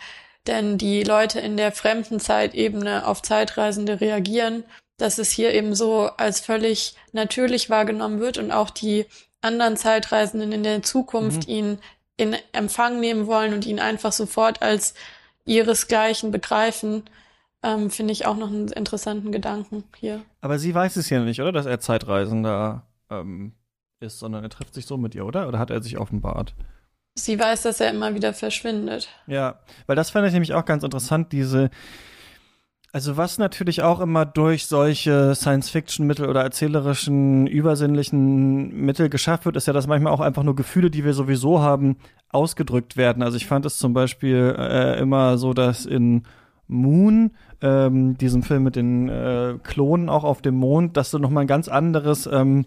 denn 0.47 0.77
die 0.77 1.03
Leute 1.03 1.39
in 1.39 1.57
der 1.57 1.71
fremden 1.71 2.19
Zeitebene 2.19 3.07
auf 3.07 3.21
Zeitreisende 3.21 4.01
reagieren, 4.01 4.63
dass 5.01 5.17
es 5.17 5.31
hier 5.31 5.53
eben 5.53 5.75
so 5.75 6.09
als 6.17 6.39
völlig 6.39 6.95
natürlich 7.11 7.69
wahrgenommen 7.69 8.19
wird 8.19 8.37
und 8.37 8.51
auch 8.51 8.69
die 8.69 9.05
anderen 9.41 9.75
Zeitreisenden 9.75 10.51
in 10.51 10.63
der 10.63 10.83
Zukunft 10.83 11.47
mhm. 11.47 11.53
ihn 11.53 11.77
in 12.17 12.35
Empfang 12.51 12.99
nehmen 12.99 13.25
wollen 13.25 13.53
und 13.53 13.65
ihn 13.65 13.79
einfach 13.79 14.11
sofort 14.11 14.61
als 14.61 14.93
ihresgleichen 15.45 16.31
begreifen, 16.31 17.03
ähm, 17.63 17.89
finde 17.89 18.13
ich 18.13 18.25
auch 18.25 18.37
noch 18.37 18.49
einen 18.49 18.67
interessanten 18.67 19.31
Gedanken 19.31 19.83
hier. 19.97 20.21
Aber 20.41 20.59
sie 20.59 20.73
weiß 20.73 20.95
es 20.97 21.09
ja 21.09 21.19
nicht, 21.19 21.41
oder, 21.41 21.51
dass 21.51 21.65
er 21.65 21.79
Zeitreisender 21.79 22.83
ähm, 23.09 23.53
ist, 23.99 24.19
sondern 24.19 24.43
er 24.43 24.49
trifft 24.49 24.73
sich 24.73 24.85
so 24.85 24.97
mit 24.97 25.15
ihr, 25.15 25.25
oder? 25.25 25.47
Oder 25.47 25.59
hat 25.59 25.71
er 25.71 25.81
sich 25.81 25.97
offenbart? 25.97 26.53
Sie 27.15 27.39
weiß, 27.39 27.63
dass 27.63 27.79
er 27.81 27.89
immer 27.89 28.15
wieder 28.15 28.33
verschwindet. 28.33 29.09
Ja, 29.27 29.59
weil 29.85 29.95
das 29.95 30.11
fand 30.11 30.27
ich 30.27 30.33
nämlich 30.33 30.53
auch 30.53 30.65
ganz 30.65 30.83
interessant, 30.83 31.31
diese 31.31 31.69
also 32.93 33.15
was 33.15 33.37
natürlich 33.37 33.83
auch 33.83 34.01
immer 34.01 34.25
durch 34.25 34.65
solche 34.65 35.33
Science-Fiction-Mittel 35.33 36.27
oder 36.27 36.41
erzählerischen, 36.41 37.47
übersinnlichen 37.47 38.75
Mittel 38.85 39.09
geschafft 39.09 39.45
wird, 39.45 39.55
ist 39.55 39.67
ja, 39.67 39.73
dass 39.73 39.87
manchmal 39.87 40.11
auch 40.11 40.19
einfach 40.19 40.43
nur 40.43 40.55
Gefühle, 40.55 40.91
die 40.91 41.05
wir 41.05 41.13
sowieso 41.13 41.61
haben, 41.61 41.95
ausgedrückt 42.29 42.97
werden. 42.97 43.23
Also 43.23 43.37
ich 43.37 43.47
fand 43.47 43.65
es 43.65 43.77
zum 43.77 43.93
Beispiel 43.93 44.55
äh, 44.57 44.99
immer 44.99 45.37
so, 45.37 45.53
dass 45.53 45.85
in 45.85 46.23
Moon, 46.67 47.31
ähm, 47.61 48.17
diesem 48.17 48.43
Film 48.43 48.63
mit 48.63 48.75
den 48.75 49.09
äh, 49.09 49.55
Klonen 49.63 50.09
auch 50.09 50.23
auf 50.23 50.41
dem 50.41 50.55
Mond, 50.55 50.97
dass 50.97 51.11
so 51.11 51.17
nochmal 51.17 51.43
ein 51.45 51.47
ganz 51.47 51.67
anderes 51.67 52.27
ähm, 52.31 52.65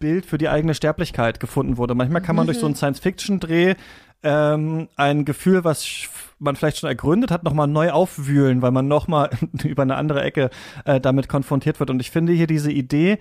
Bild 0.00 0.26
für 0.26 0.38
die 0.38 0.48
eigene 0.48 0.74
Sterblichkeit 0.74 1.40
gefunden 1.40 1.76
wurde. 1.76 1.94
Manchmal 1.94 2.22
kann 2.22 2.36
man 2.36 2.44
mhm. 2.44 2.48
durch 2.48 2.58
so 2.58 2.66
einen 2.66 2.74
Science-Fiction-Dreh 2.74 3.74
ähm, 4.22 4.88
ein 4.96 5.24
Gefühl, 5.24 5.64
was 5.64 6.08
man 6.38 6.56
vielleicht 6.56 6.78
schon 6.78 6.88
ergründet 6.88 7.30
hat, 7.30 7.44
nochmal 7.44 7.66
neu 7.66 7.90
aufwühlen, 7.90 8.62
weil 8.62 8.70
man 8.70 8.88
nochmal 8.88 9.30
über 9.64 9.82
eine 9.82 9.96
andere 9.96 10.22
Ecke 10.22 10.50
äh, 10.84 11.00
damit 11.00 11.28
konfrontiert 11.28 11.80
wird. 11.80 11.90
Und 11.90 12.00
ich 12.00 12.10
finde 12.10 12.32
hier 12.32 12.46
diese 12.46 12.72
Idee, 12.72 13.18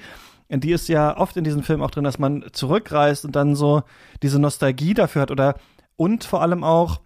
die 0.49 0.71
ist 0.71 0.89
ja 0.89 1.15
oft 1.15 1.37
in 1.37 1.43
diesem 1.43 1.63
Film 1.63 1.81
auch 1.81 1.91
drin, 1.91 2.03
dass 2.03 2.17
man 2.17 2.43
zurückreist 2.51 3.23
und 3.23 3.35
dann 3.35 3.55
so 3.55 3.83
diese 4.23 4.39
Nostalgie 4.39 4.95
dafür 4.95 5.21
hat 5.21 5.31
oder 5.31 5.55
und 5.95 6.23
vor 6.23 6.41
allem 6.41 6.63
auch 6.63 7.01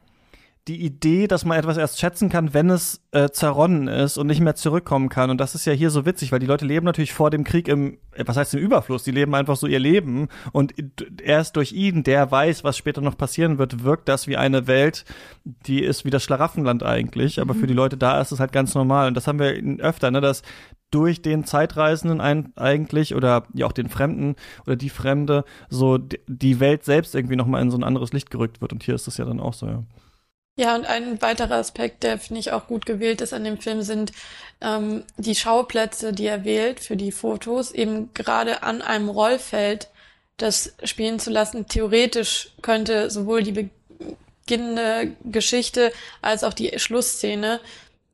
die 0.68 0.82
Idee, 0.82 1.28
dass 1.28 1.44
man 1.44 1.60
etwas 1.60 1.76
erst 1.76 2.00
schätzen 2.00 2.30
kann, 2.30 2.54
wenn 2.54 2.70
es 2.70 3.02
äh, 3.12 3.30
zerronnen 3.30 3.90
ist 3.90 4.18
und 4.18 4.28
nicht 4.28 4.40
mehr 4.40 4.56
zurückkommen 4.56 5.10
kann. 5.10 5.30
Und 5.30 5.40
das 5.40 5.56
ist 5.56 5.66
ja 5.66 5.74
hier 5.74 5.90
so 5.90 6.06
witzig, 6.06 6.32
weil 6.32 6.40
die 6.40 6.46
Leute 6.46 6.66
leben 6.66 6.86
natürlich 6.86 7.14
vor 7.14 7.30
dem 7.30 7.44
Krieg 7.44 7.68
im, 7.68 7.98
äh, 8.14 8.24
was 8.26 8.38
heißt 8.38 8.54
im 8.54 8.62
Überfluss? 8.62 9.04
Die 9.04 9.12
leben 9.12 9.36
einfach 9.36 9.58
so 9.58 9.68
ihr 9.68 9.80
Leben. 9.80 10.30
Und 10.54 10.74
erst 11.22 11.58
durch 11.58 11.74
ihn, 11.74 12.04
der 12.04 12.32
weiß, 12.32 12.64
was 12.64 12.78
später 12.78 13.02
noch 13.02 13.18
passieren 13.18 13.58
wird, 13.58 13.84
wirkt 13.84 14.08
das 14.08 14.28
wie 14.28 14.38
eine 14.38 14.66
Welt, 14.66 15.04
die 15.44 15.84
ist 15.84 16.06
wie 16.06 16.12
das 16.12 16.24
Schlaraffenland 16.24 16.82
eigentlich. 16.82 17.42
Aber 17.42 17.54
mhm. 17.54 17.60
für 17.60 17.68
die 17.68 17.74
Leute 17.74 17.98
da 17.98 18.22
ist 18.22 18.32
es 18.32 18.40
halt 18.40 18.54
ganz 18.54 18.74
normal. 18.74 19.10
Und 19.10 19.16
das 19.16 19.28
haben 19.28 19.40
wir 19.40 19.54
öfter, 19.84 20.12
ne, 20.12 20.22
dass 20.22 20.44
durch 20.92 21.22
den 21.22 21.44
Zeitreisenden 21.44 22.22
ein, 22.22 22.54
eigentlich 22.56 23.16
oder 23.16 23.44
ja 23.54 23.66
auch 23.66 23.72
den 23.74 23.90
Fremden 23.90 24.36
oder 24.66 24.78
die 24.78 24.90
Fremde 24.90 25.44
so 25.68 25.98
die 25.98 26.60
Welt 26.62 26.86
selbst 26.86 27.16
irgendwie 27.16 27.36
nochmal 27.36 27.62
in 27.64 27.72
so 27.72 27.78
ein 27.78 27.84
anderes 27.84 28.14
Licht 28.14 28.30
gerückt 28.30 28.62
wird. 28.62 28.72
Und 28.72 28.84
hier 28.84 28.96
ist 28.96 29.08
es 29.08 29.18
ja 29.18 29.26
dann 29.26 29.42
auch 29.42 29.54
so, 29.54 29.66
ja. 29.66 29.84
Ja, 30.56 30.76
und 30.76 30.86
ein 30.86 31.20
weiterer 31.22 31.56
Aspekt, 31.56 32.04
der 32.04 32.20
finde 32.20 32.40
ich 32.40 32.52
auch 32.52 32.68
gut 32.68 32.86
gewählt 32.86 33.22
ist 33.22 33.34
an 33.34 33.44
dem 33.44 33.58
Film, 33.58 33.82
sind 33.82 34.12
ähm, 34.62 35.04
die 35.18 35.36
Schauplätze, 35.36 36.14
die 36.14 36.28
er 36.28 36.46
wählt 36.46 36.80
für 36.80 36.96
die 36.96 37.12
Fotos, 37.12 37.72
eben 37.72 38.14
gerade 38.14 38.62
an 38.62 38.82
einem 38.84 39.10
Rollfeld 39.10 39.90
das 40.38 40.74
spielen 40.84 41.20
zu 41.20 41.32
lassen. 41.32 41.68
Theoretisch 41.68 42.50
könnte 42.62 43.10
sowohl 43.10 43.44
die 43.44 43.70
beginnende 44.46 45.16
Geschichte 45.24 45.92
als 46.22 46.44
auch 46.44 46.54
die 46.54 46.78
Schlussszene 46.80 47.60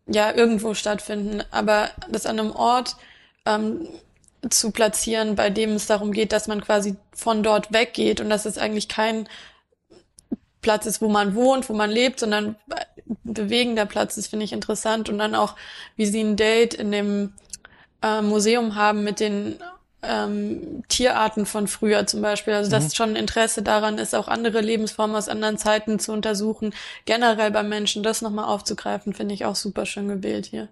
ja 0.07 0.33
irgendwo 0.33 0.73
stattfinden, 0.73 1.43
aber 1.51 1.89
das 2.09 2.25
an 2.25 2.39
einem 2.39 2.51
Ort 2.51 2.95
ähm, 3.45 3.87
zu 4.49 4.71
platzieren, 4.71 5.35
bei 5.35 5.49
dem 5.49 5.71
es 5.71 5.87
darum 5.87 6.13
geht, 6.13 6.31
dass 6.31 6.47
man 6.47 6.61
quasi 6.61 6.95
von 7.13 7.43
dort 7.43 7.73
weggeht 7.73 8.21
und 8.21 8.29
dass 8.29 8.45
es 8.45 8.57
eigentlich 8.57 8.87
kein 8.87 9.27
Platz 10.61 10.85
ist, 10.85 11.01
wo 11.01 11.09
man 11.09 11.35
wohnt, 11.35 11.69
wo 11.69 11.73
man 11.73 11.89
lebt, 11.89 12.19
sondern 12.19 12.55
bewegender 13.23 13.85
Platz 13.85 14.17
ist, 14.17 14.27
finde 14.27 14.45
ich 14.45 14.53
interessant. 14.53 15.09
Und 15.09 15.17
dann 15.19 15.35
auch, 15.35 15.55
wie 15.95 16.05
sie 16.05 16.21
ein 16.21 16.35
Date 16.35 16.73
in 16.73 16.91
dem 16.91 17.33
äh, 18.01 18.21
Museum 18.21 18.75
haben 18.75 19.03
mit 19.03 19.19
den 19.19 19.55
ähm, 20.01 20.83
Tierarten 20.87 21.45
von 21.45 21.67
früher 21.67 22.07
zum 22.07 22.21
Beispiel. 22.21 22.53
Also 22.53 22.71
dass 22.71 22.85
mhm. 22.85 22.93
schon 22.93 23.15
Interesse 23.15 23.61
daran 23.61 23.97
ist, 23.97 24.15
auch 24.15 24.27
andere 24.27 24.61
Lebensformen 24.61 25.15
aus 25.15 25.29
anderen 25.29 25.57
Zeiten 25.57 25.99
zu 25.99 26.11
untersuchen. 26.11 26.73
Generell 27.05 27.51
beim 27.51 27.69
Menschen 27.69 28.03
das 28.03 28.21
nochmal 28.21 28.45
aufzugreifen, 28.45 29.13
finde 29.13 29.33
ich 29.33 29.45
auch 29.45 29.55
super 29.55 29.85
schön 29.85 30.07
gewählt 30.07 30.45
hier. 30.45 30.69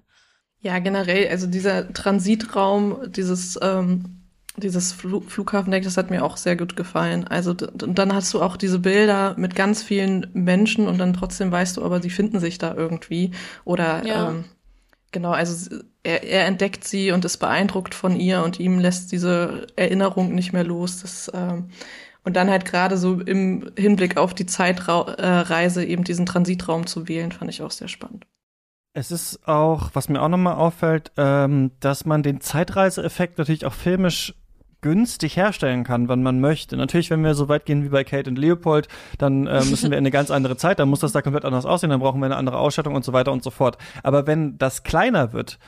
Ja, 0.60 0.80
generell, 0.80 1.30
also 1.30 1.48
dieser 1.48 1.94
Transitraum, 1.94 3.12
dieses 3.12 3.60
ähm, 3.62 4.27
dieses 4.58 4.92
Fl 4.92 5.22
Flughafendeck, 5.22 5.84
das 5.84 5.98
hat 5.98 6.10
mir 6.10 6.24
auch 6.24 6.38
sehr 6.38 6.56
gut 6.56 6.76
gefallen. 6.76 7.28
Also 7.28 7.54
dann 7.54 8.14
hast 8.14 8.34
du 8.34 8.42
auch 8.42 8.58
diese 8.58 8.80
Bilder 8.80 9.36
mit 9.38 9.56
ganz 9.56 9.84
vielen 9.84 10.28
Menschen 10.34 10.88
und 10.88 10.98
dann 10.98 11.14
trotzdem 11.14 11.52
weißt 11.52 11.78
du, 11.78 11.84
aber 11.84 12.02
sie 12.02 12.10
finden 12.10 12.40
sich 12.40 12.58
da 12.58 12.74
irgendwie. 12.74 13.32
Oder 13.66 14.06
ja. 14.06 14.30
ähm, 14.30 14.46
genau, 15.12 15.32
also 15.32 15.78
er, 16.04 16.24
er 16.24 16.46
entdeckt 16.46 16.84
sie 16.86 17.12
und 17.12 17.24
ist 17.24 17.38
beeindruckt 17.38 17.94
von 17.94 18.20
ihr 18.20 18.44
und 18.44 18.60
ihm 18.60 18.80
lässt 18.80 19.12
diese 19.12 19.68
Erinnerung 19.76 20.34
nicht 20.34 20.54
mehr 20.54 20.64
los. 20.64 21.02
Das, 21.02 21.32
ähm, 21.34 21.70
und 22.24 22.36
dann 22.36 22.50
halt 22.50 22.66
gerade 22.66 22.98
so 22.98 23.22
im 23.22 23.72
Hinblick 23.78 24.18
auf 24.18 24.34
die 24.34 24.46
Zeitreise 24.46 25.86
eben 25.86 26.04
diesen 26.04 26.26
Transitraum 26.26 26.86
zu 26.86 27.08
wählen, 27.08 27.32
fand 27.32 27.50
ich 27.52 27.62
auch 27.62 27.72
sehr 27.72 27.88
spannend. 27.88 28.26
Es 28.94 29.12
ist 29.12 29.48
auch, 29.48 29.92
was 29.94 30.10
mir 30.10 30.22
auch 30.22 30.28
nochmal 30.28 30.56
auffällt, 30.56 31.12
ähm, 31.18 31.72
dass 31.80 32.06
man 32.06 32.24
den 32.24 32.42
Zeitreiseeffekt 32.42 33.38
natürlich 33.38 33.66
auch 33.66 33.74
filmisch 33.74 34.34
günstig 34.82 35.36
herstellen 35.36 35.84
kann, 35.84 36.08
wann 36.08 36.24
man 36.24 36.40
möchte. 36.40 36.78
Natürlich, 36.78 37.10
wenn 37.10 37.24
wir 37.24 37.34
so 37.34 37.50
weit 37.50 37.66
gehen 37.66 37.84
wie 37.84 37.90
bei 37.90 38.04
Kate 38.04 38.30
und 38.30 38.38
Leopold, 38.38 38.88
dann 39.18 39.48
äh, 39.48 39.64
müssen 39.70 39.92
wir 39.92 39.98
in 39.98 40.04
eine 40.04 40.12
ganz 40.12 40.32
andere 40.32 40.58
Zeit, 40.58 40.80
dann 40.80 40.90
muss 40.90 41.00
das 41.00 41.12
da 41.12 41.22
komplett 41.22 41.46
anders 41.46 41.66
aussehen, 41.66 41.90
dann 41.90 42.00
brauchen 42.00 42.20
wir 42.20 42.26
eine 42.26 42.38
andere 42.38 42.58
Ausstattung 42.60 42.96
und 42.96 43.04
so 43.04 43.14
weiter 43.14 43.32
und 43.32 43.44
so 43.44 43.50
fort. 43.50 43.78
Aber 44.04 44.28
wenn 44.28 44.58
das 44.58 44.84
kleiner 44.84 45.34
wird, 45.34 45.60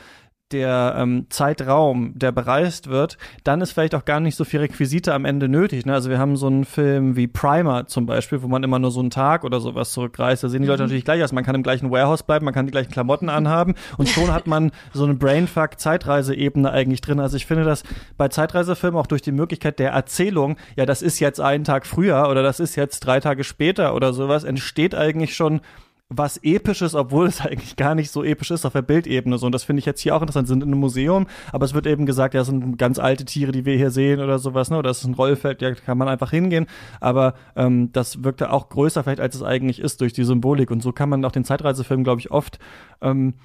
der 0.52 0.96
ähm, 0.98 1.28
Zeitraum, 1.30 2.14
der 2.16 2.32
bereist 2.32 2.90
wird, 2.90 3.18
dann 3.44 3.62
ist 3.62 3.72
vielleicht 3.72 3.96
auch 3.96 4.06
gar 4.06 4.20
nicht 4.20 4.36
so 4.36 4.44
viel 4.44 4.62
Requisite 4.62 5.14
am 5.14 5.26
Ende 5.26 5.48
nötig. 5.48 5.86
Ne? 5.86 5.94
Also 5.94 6.10
wir 6.10 6.18
haben 6.18 6.36
so 6.36 6.48
einen 6.48 6.66
Film 6.66 7.16
wie 7.16 7.28
Primer 7.28 7.86
zum 7.88 8.06
Beispiel, 8.06 8.42
wo 8.42 8.48
man 8.48 8.64
immer 8.64 8.80
nur 8.80 8.92
so 8.92 9.00
einen 9.00 9.12
Tag 9.12 9.44
oder 9.44 9.60
sowas 9.60 9.92
zurückreist. 9.92 10.44
Da 10.44 10.50
sehen 10.50 10.62
die 10.62 10.68
Leute 10.68 10.84
mhm. 10.84 10.88
natürlich 10.88 11.06
gleich 11.06 11.24
aus. 11.24 11.32
Man 11.32 11.44
kann 11.44 11.56
im 11.56 11.64
gleichen 11.64 11.92
Warehouse 11.92 12.24
bleiben, 12.24 12.46
man 12.46 12.54
kann 12.54 12.66
die 12.66 12.72
gleichen 12.72 12.92
Klamotten 12.92 13.30
anhaben 13.30 13.76
und 13.98 14.10
schon 14.10 14.34
hat 14.34 14.48
man 14.48 14.72
so 14.94 15.04
eine 15.04 15.14
Brainfuck-Zeitreiseebene 15.14 16.72
eigentlich 16.72 17.02
drin. 17.02 17.20
Also 17.20 17.38
ich 17.38 17.46
finde 17.46 17.64
das 17.64 17.84
bei 18.18 18.28
Zeitreisefilmen 18.28 19.00
auch 19.00 19.08
durch 19.08 19.22
die 19.22 19.32
Möglichkeit 19.32 19.80
der 19.80 19.92
Erzählung, 19.92 20.58
ja, 20.76 20.86
das 20.86 21.02
ist 21.02 21.20
jetzt 21.20 21.40
einen 21.40 21.64
Tag 21.64 21.86
früher 21.86 22.28
oder 22.30 22.44
das 22.44 22.60
ist 22.60 22.76
jetzt 22.76 23.02
drei 23.02 23.20
Tage 23.20 23.44
später 23.44 23.94
oder 23.94 24.14
sowas, 24.14 24.44
entsteht 24.44 24.96
eigentlich 24.96 25.36
schon 25.36 25.62
was 26.10 26.38
Episches, 26.44 26.96
obwohl 26.96 27.28
es 27.28 27.42
eigentlich 27.46 27.76
gar 27.76 27.96
nicht 27.96 28.12
so 28.12 28.24
episch 28.24 28.52
ist 28.52 28.66
auf 28.66 28.74
der 28.74 28.82
Bildebene. 28.82 29.38
So, 29.38 29.46
und 29.46 29.54
das 29.54 29.64
finde 29.64 29.80
ich 29.80 29.86
jetzt 29.86 30.02
hier 30.02 30.16
auch 30.16 30.22
interessant. 30.22 30.48
Sind 30.48 30.64
in 30.64 30.70
einem 30.70 30.80
Museum, 30.80 31.28
aber 31.52 31.66
es 31.66 31.74
wird 31.74 31.88
eben 31.88 32.06
gesagt, 32.06 32.34
ja, 32.34 32.42
das 32.42 32.48
sind 32.48 32.78
ganz 32.78 33.00
alte 33.00 33.26
Tiere, 33.26 33.52
die 33.52 33.66
wir 33.66 33.78
hier 33.78 33.92
sehen 33.92 34.20
oder 34.20 34.40
sowas, 34.40 34.70
ne? 34.72 34.78
Oder 34.78 34.90
das 34.90 35.00
ist 35.00 35.06
ein 35.06 35.14
Rollfeld, 35.14 35.62
ja, 35.62 35.74
kann 35.74 35.98
man 35.98 36.08
einfach 36.08 36.32
hingehen. 36.32 36.66
Aber 37.00 37.36
ähm, 37.56 37.92
das 37.94 38.24
wirkte 38.24 38.52
auch 38.52 38.70
größer 38.70 39.04
vielleicht, 39.04 39.22
als 39.22 39.36
es 39.36 39.44
eigentlich 39.44 39.80
ist, 39.80 40.02
durch 40.02 40.14
die 40.14 40.24
Symbolik. 40.24 40.72
Und 40.72 40.82
so 40.82 40.92
kann 40.92 41.10
man 41.10 41.24
auch 41.24 41.32
den 41.32 41.46
Zeitreisefilm, 41.46 42.04
glaube 42.04 42.22
ich, 42.22 42.32
oft 42.32 42.60
ähm, 43.02 43.36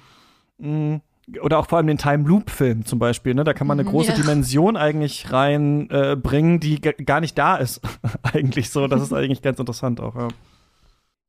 mh, 0.57 1.01
oder 1.41 1.57
auch 1.57 1.67
vor 1.67 1.77
allem 1.77 1.87
den 1.87 1.97
Time 1.97 2.27
Loop 2.27 2.49
Film 2.49 2.85
zum 2.85 2.99
Beispiel, 2.99 3.35
ne? 3.35 3.43
Da 3.43 3.53
kann 3.53 3.67
man 3.67 3.79
eine 3.79 3.87
mhm, 3.87 3.93
große 3.93 4.11
ja. 4.11 4.15
Dimension 4.15 4.75
eigentlich 4.75 5.31
reinbringen, 5.31 6.55
äh, 6.55 6.59
die 6.59 6.81
gar 6.81 7.19
nicht 7.19 7.37
da 7.37 7.57
ist. 7.57 7.81
eigentlich 8.23 8.71
so. 8.71 8.87
Das 8.87 9.01
ist 9.01 9.13
eigentlich 9.13 9.43
ganz 9.43 9.59
interessant 9.59 10.01
auch, 10.01 10.15
ja. 10.15 10.27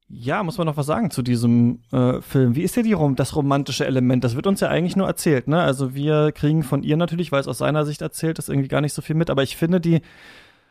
Ja, 0.09 0.45
muss 0.45 0.57
man 0.57 0.69
noch 0.69 0.77
was 0.77 0.87
sagen 0.87 1.11
zu 1.11 1.23
diesem 1.23 1.81
äh, 1.91 2.21
Film. 2.21 2.55
Wie 2.55 2.63
ist 2.63 2.77
ja 2.77 2.83
die 2.83 2.93
Rom 2.93 3.17
das 3.17 3.35
romantische 3.35 3.87
Element? 3.87 4.23
Das 4.23 4.37
wird 4.37 4.47
uns 4.47 4.61
ja 4.61 4.69
eigentlich 4.69 4.95
nur 4.95 5.09
erzählt, 5.09 5.49
ne? 5.49 5.61
Also 5.61 5.97
wir 5.97 6.31
kriegen 6.31 6.63
von 6.63 6.85
ihr 6.85 6.97
natürlich, 6.97 7.33
weil 7.33 7.41
es 7.41 7.49
aus 7.49 7.59
seiner 7.59 7.85
Sicht 7.85 8.03
erzählt 8.03 8.39
ist, 8.39 8.49
irgendwie 8.49 8.69
gar 8.69 8.81
nicht 8.81 8.93
so 8.93 9.03
viel 9.03 9.17
mit. 9.17 9.31
Aber 9.31 9.43
ich 9.43 9.57
finde, 9.57 9.81
die 9.81 10.03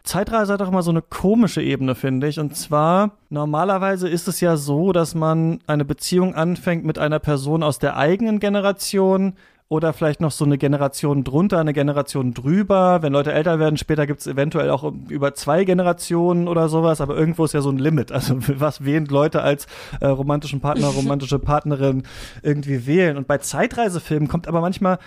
Zeitreise 0.04 0.54
hat 0.54 0.62
auch 0.62 0.70
immer 0.70 0.84
so 0.84 0.92
eine 0.92 1.02
komische 1.02 1.62
Ebene, 1.62 1.96
finde 1.96 2.28
ich. 2.30 2.40
Und 2.40 2.56
zwar, 2.56 3.18
normalerweise 3.30 4.08
ist 4.08 4.30
es 4.30 4.40
ja 4.40 4.56
so, 4.56 4.94
dass 4.94 5.16
man 5.16 5.60
eine 5.68 5.84
Beziehung 5.84 6.34
anfängt 6.34 6.86
mit 6.86 6.98
einer 6.98 7.20
Person 7.20 7.62
aus 7.62 7.78
der 7.78 7.98
eigenen 7.98 8.40
Generation, 8.40 9.34
oder 9.76 9.94
vielleicht 9.94 10.22
noch 10.22 10.32
so 10.32 10.46
eine 10.46 10.58
Generation 10.58 11.24
drunter, 11.24 11.60
eine 11.60 11.74
Generation 11.74 12.34
drüber. 12.34 13.02
Wenn 13.02 13.14
Leute 13.14 13.34
älter 13.34 13.60
werden, 13.60 13.78
später 13.78 14.08
gibt's 14.08 14.26
eventuell 14.26 14.70
auch 14.70 14.92
über 15.10 15.34
zwei 15.34 15.66
Generationen 15.66 16.48
oder 16.48 16.70
sowas, 16.70 17.02
aber 17.02 17.18
irgendwo 17.18 17.46
ist 17.46 17.54
ja 17.54 17.62
so 17.62 17.70
ein 17.70 17.78
Limit. 17.78 18.12
Also 18.12 18.38
was 18.60 18.86
wählen 18.86 19.06
Leute 19.06 19.42
als 19.42 19.68
äh, 20.00 20.08
romantischen 20.08 20.62
Partner, 20.62 20.88
romantische 20.96 21.40
Partnerin 21.40 22.04
irgendwie 22.42 22.88
wählen. 22.88 23.18
Und 23.18 23.28
bei 23.28 23.38
Zeitreisefilmen 23.38 24.28
kommt 24.28 24.48
aber 24.48 24.62
manchmal 24.62 24.98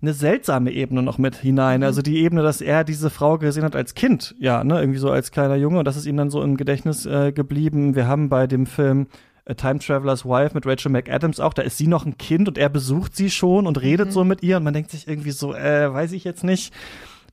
eine 0.00 0.12
seltsame 0.12 0.70
Ebene 0.70 1.02
noch 1.02 1.18
mit 1.18 1.36
hinein. 1.36 1.80
Mhm. 1.80 1.86
Also 1.86 2.02
die 2.02 2.18
Ebene, 2.18 2.42
dass 2.42 2.60
er 2.60 2.84
diese 2.84 3.10
Frau 3.10 3.38
gesehen 3.38 3.64
hat 3.64 3.74
als 3.74 3.94
Kind, 3.94 4.34
ja, 4.38 4.62
ne, 4.62 4.80
irgendwie 4.80 5.00
so 5.00 5.10
als 5.10 5.32
kleiner 5.32 5.56
Junge 5.56 5.80
und 5.80 5.84
das 5.86 5.96
ist 5.96 6.06
ihm 6.06 6.16
dann 6.16 6.30
so 6.30 6.42
im 6.42 6.56
Gedächtnis 6.56 7.04
äh, 7.06 7.32
geblieben. 7.32 7.96
Wir 7.96 8.06
haben 8.06 8.28
bei 8.28 8.46
dem 8.46 8.66
Film 8.66 9.06
A 9.48 9.54
Time 9.54 9.78
Traveler's 9.78 10.24
Wife 10.24 10.54
mit 10.54 10.66
Rachel 10.66 10.92
McAdams 10.92 11.40
auch, 11.40 11.54
da 11.54 11.62
ist 11.62 11.78
sie 11.78 11.86
noch 11.86 12.04
ein 12.04 12.18
Kind 12.18 12.48
und 12.48 12.58
er 12.58 12.68
besucht 12.68 13.16
sie 13.16 13.30
schon 13.30 13.66
und 13.66 13.80
redet 13.80 14.08
mhm. 14.08 14.12
so 14.12 14.24
mit 14.24 14.42
ihr 14.42 14.58
und 14.58 14.64
man 14.64 14.74
denkt 14.74 14.90
sich 14.90 15.08
irgendwie 15.08 15.30
so, 15.30 15.54
äh, 15.54 15.92
weiß 15.92 16.12
ich 16.12 16.24
jetzt 16.24 16.44
nicht, 16.44 16.72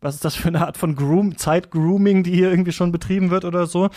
was 0.01 0.15
ist 0.15 0.25
das 0.25 0.35
für 0.35 0.47
eine 0.47 0.65
Art 0.65 0.77
von 0.77 0.95
Groom, 0.95 1.37
Zeit-Grooming, 1.37 2.23
die 2.23 2.33
hier 2.33 2.49
irgendwie 2.49 2.71
schon 2.71 2.91
betrieben 2.91 3.31
wird 3.31 3.43
oder 3.43 3.65
so. 3.65 3.89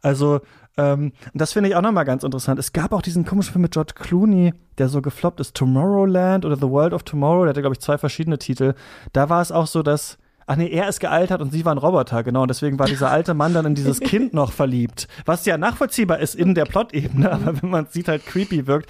Also, 0.00 0.40
ähm, 0.76 1.12
das 1.34 1.52
finde 1.52 1.68
ich 1.68 1.76
auch 1.76 1.82
nochmal 1.82 2.04
ganz 2.04 2.22
interessant. 2.22 2.58
Es 2.58 2.72
gab 2.72 2.92
auch 2.92 3.02
diesen 3.02 3.24
komischen 3.24 3.52
Film 3.52 3.62
mit 3.62 3.72
George 3.72 3.94
Clooney, 3.94 4.52
der 4.78 4.88
so 4.88 5.02
gefloppt 5.02 5.40
ist, 5.40 5.54
Tomorrowland 5.54 6.44
oder 6.44 6.56
The 6.56 6.68
World 6.68 6.92
of 6.92 7.02
Tomorrow, 7.02 7.42
der 7.44 7.50
hatte, 7.50 7.62
glaube 7.62 7.74
ich, 7.74 7.80
zwei 7.80 7.98
verschiedene 7.98 8.38
Titel. 8.38 8.74
Da 9.12 9.28
war 9.28 9.40
es 9.40 9.52
auch 9.52 9.66
so, 9.66 9.82
dass 9.82 10.18
Ach 10.48 10.54
nee, 10.54 10.68
er 10.68 10.88
ist 10.88 11.00
gealtert 11.00 11.40
und 11.40 11.52
sie 11.52 11.64
war 11.64 11.74
ein 11.74 11.78
Roboter, 11.78 12.22
genau. 12.22 12.42
Und 12.42 12.48
deswegen 12.48 12.78
war 12.78 12.86
dieser 12.86 13.10
alte 13.10 13.34
Mann 13.34 13.52
dann 13.52 13.66
in 13.66 13.74
dieses 13.74 13.98
Kind 14.00 14.32
noch 14.32 14.52
verliebt. 14.52 15.08
Was 15.24 15.44
ja 15.44 15.58
nachvollziehbar 15.58 16.20
ist 16.20 16.36
in 16.36 16.54
der 16.54 16.66
Plot-Ebene, 16.66 17.30
aber 17.32 17.60
wenn 17.60 17.70
man 17.70 17.86
sieht, 17.86 18.06
halt 18.06 18.24
creepy 18.24 18.66
wirkt. 18.68 18.88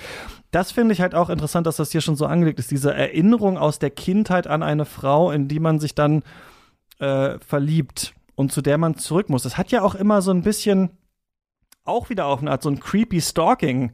Das 0.50 0.70
finde 0.70 0.92
ich 0.92 1.00
halt 1.00 1.14
auch 1.14 1.30
interessant, 1.30 1.66
dass 1.66 1.76
das 1.76 1.92
hier 1.92 2.02
schon 2.02 2.16
so 2.16 2.26
angelegt 2.26 2.58
ist. 2.58 2.70
Diese 2.70 2.92
Erinnerung 2.92 3.56
aus 3.56 3.78
der 3.78 3.90
Kindheit 3.90 4.46
an 4.46 4.62
eine 4.62 4.84
Frau, 4.84 5.30
in 5.30 5.48
die 5.48 5.58
man 5.58 5.80
sich 5.80 5.94
dann 5.94 6.22
äh, 6.98 7.38
verliebt 7.38 8.14
und 8.34 8.52
zu 8.52 8.60
der 8.60 8.76
man 8.76 8.96
zurück 8.96 9.30
muss. 9.30 9.42
Das 9.42 9.56
hat 9.56 9.70
ja 9.70 9.82
auch 9.82 9.94
immer 9.94 10.20
so 10.22 10.30
ein 10.32 10.42
bisschen 10.42 10.90
auch 11.84 12.10
wieder 12.10 12.26
auf 12.26 12.40
eine 12.40 12.50
Art 12.50 12.62
so 12.62 12.68
ein 12.68 12.80
creepy 12.80 13.20
Stalking 13.20 13.92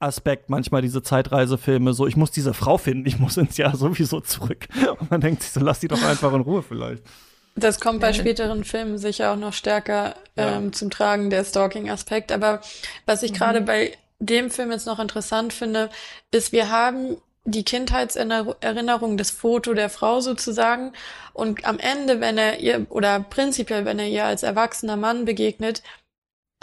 Aspekt 0.00 0.48
manchmal 0.48 0.82
diese 0.82 1.02
Zeitreisefilme, 1.02 1.92
so 1.92 2.06
ich 2.06 2.16
muss 2.16 2.30
diese 2.30 2.54
Frau 2.54 2.78
finden, 2.78 3.06
ich 3.06 3.18
muss 3.18 3.36
ins 3.36 3.56
Jahr 3.56 3.76
sowieso 3.76 4.20
zurück. 4.20 4.68
Und 5.00 5.10
man 5.10 5.20
denkt 5.20 5.42
sich 5.42 5.52
so, 5.52 5.60
lass 5.60 5.80
die 5.80 5.88
doch 5.88 6.02
einfach 6.02 6.32
in 6.32 6.40
Ruhe 6.40 6.62
vielleicht. 6.62 7.02
Das 7.56 7.80
kommt 7.80 8.00
bei 8.00 8.12
späteren 8.12 8.62
Filmen 8.62 8.98
sicher 8.98 9.32
auch 9.32 9.36
noch 9.36 9.52
stärker 9.52 10.14
ähm, 10.36 10.66
ja. 10.66 10.72
zum 10.72 10.90
Tragen, 10.90 11.30
der 11.30 11.44
Stalking-Aspekt. 11.44 12.30
Aber 12.30 12.60
was 13.04 13.24
ich 13.24 13.32
mhm. 13.32 13.36
gerade 13.36 13.60
bei 13.60 13.96
dem 14.20 14.50
Film 14.50 14.70
jetzt 14.70 14.86
noch 14.86 15.00
interessant 15.00 15.52
finde, 15.52 15.90
ist, 16.30 16.52
wir 16.52 16.70
haben 16.70 17.16
die 17.44 17.64
Kindheitserinnerung, 17.64 19.16
das 19.16 19.30
Foto 19.30 19.74
der 19.74 19.90
Frau 19.90 20.20
sozusagen. 20.20 20.92
Und 21.32 21.64
am 21.64 21.78
Ende, 21.78 22.20
wenn 22.20 22.38
er 22.38 22.60
ihr, 22.60 22.86
oder 22.90 23.20
prinzipiell, 23.20 23.84
wenn 23.84 23.98
er 23.98 24.08
ihr 24.08 24.24
als 24.24 24.42
erwachsener 24.42 24.96
Mann 24.96 25.24
begegnet, 25.24 25.82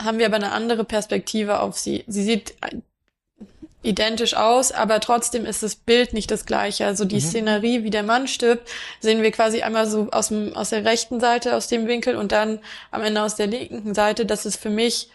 haben 0.02 0.19
wir 0.19 0.28
aber 0.28 0.36
eine 0.36 0.52
andere 0.52 0.84
Perspektive 0.84 1.60
auf 1.60 1.78
sie. 1.78 2.04
Sie 2.08 2.24
sieht 2.24 2.56
identisch 3.86 4.36
aus, 4.36 4.71
aber 4.71 5.00
trotzdem 5.00 5.45
ist 5.45 5.63
das 5.63 5.76
Bild 5.76 6.13
nicht 6.13 6.32
das 6.32 6.45
gleiche. 6.45 6.86
Also 6.86 7.06
die 7.06 7.15
mhm. 7.15 7.21
Szenerie, 7.21 7.84
wie 7.84 7.89
der 7.89 8.04
Mann 8.04 8.28
stirbt, 8.28 8.69
sehen 9.00 9.21
wir 9.21 9.32
quasi 9.32 9.62
einmal 9.62 9.88
so 9.88 10.10
aus, 10.12 10.30
dem, 10.30 10.54
aus 10.56 10.69
der 10.69 10.86
rechten 10.86 11.19
Seite, 11.19 11.56
aus 11.56 11.67
dem 11.67 11.88
Winkel 11.88 12.15
und 12.15 12.32
dann 12.32 12.60
am 12.91 13.02
Ende 13.04 13.21
aus 13.21 13.36
der 13.36 13.48
linken 13.48 13.93
Seite, 13.93 14.26
dass 14.26 14.45
es 14.45 14.56
für 14.56 14.69
mich 14.69 15.10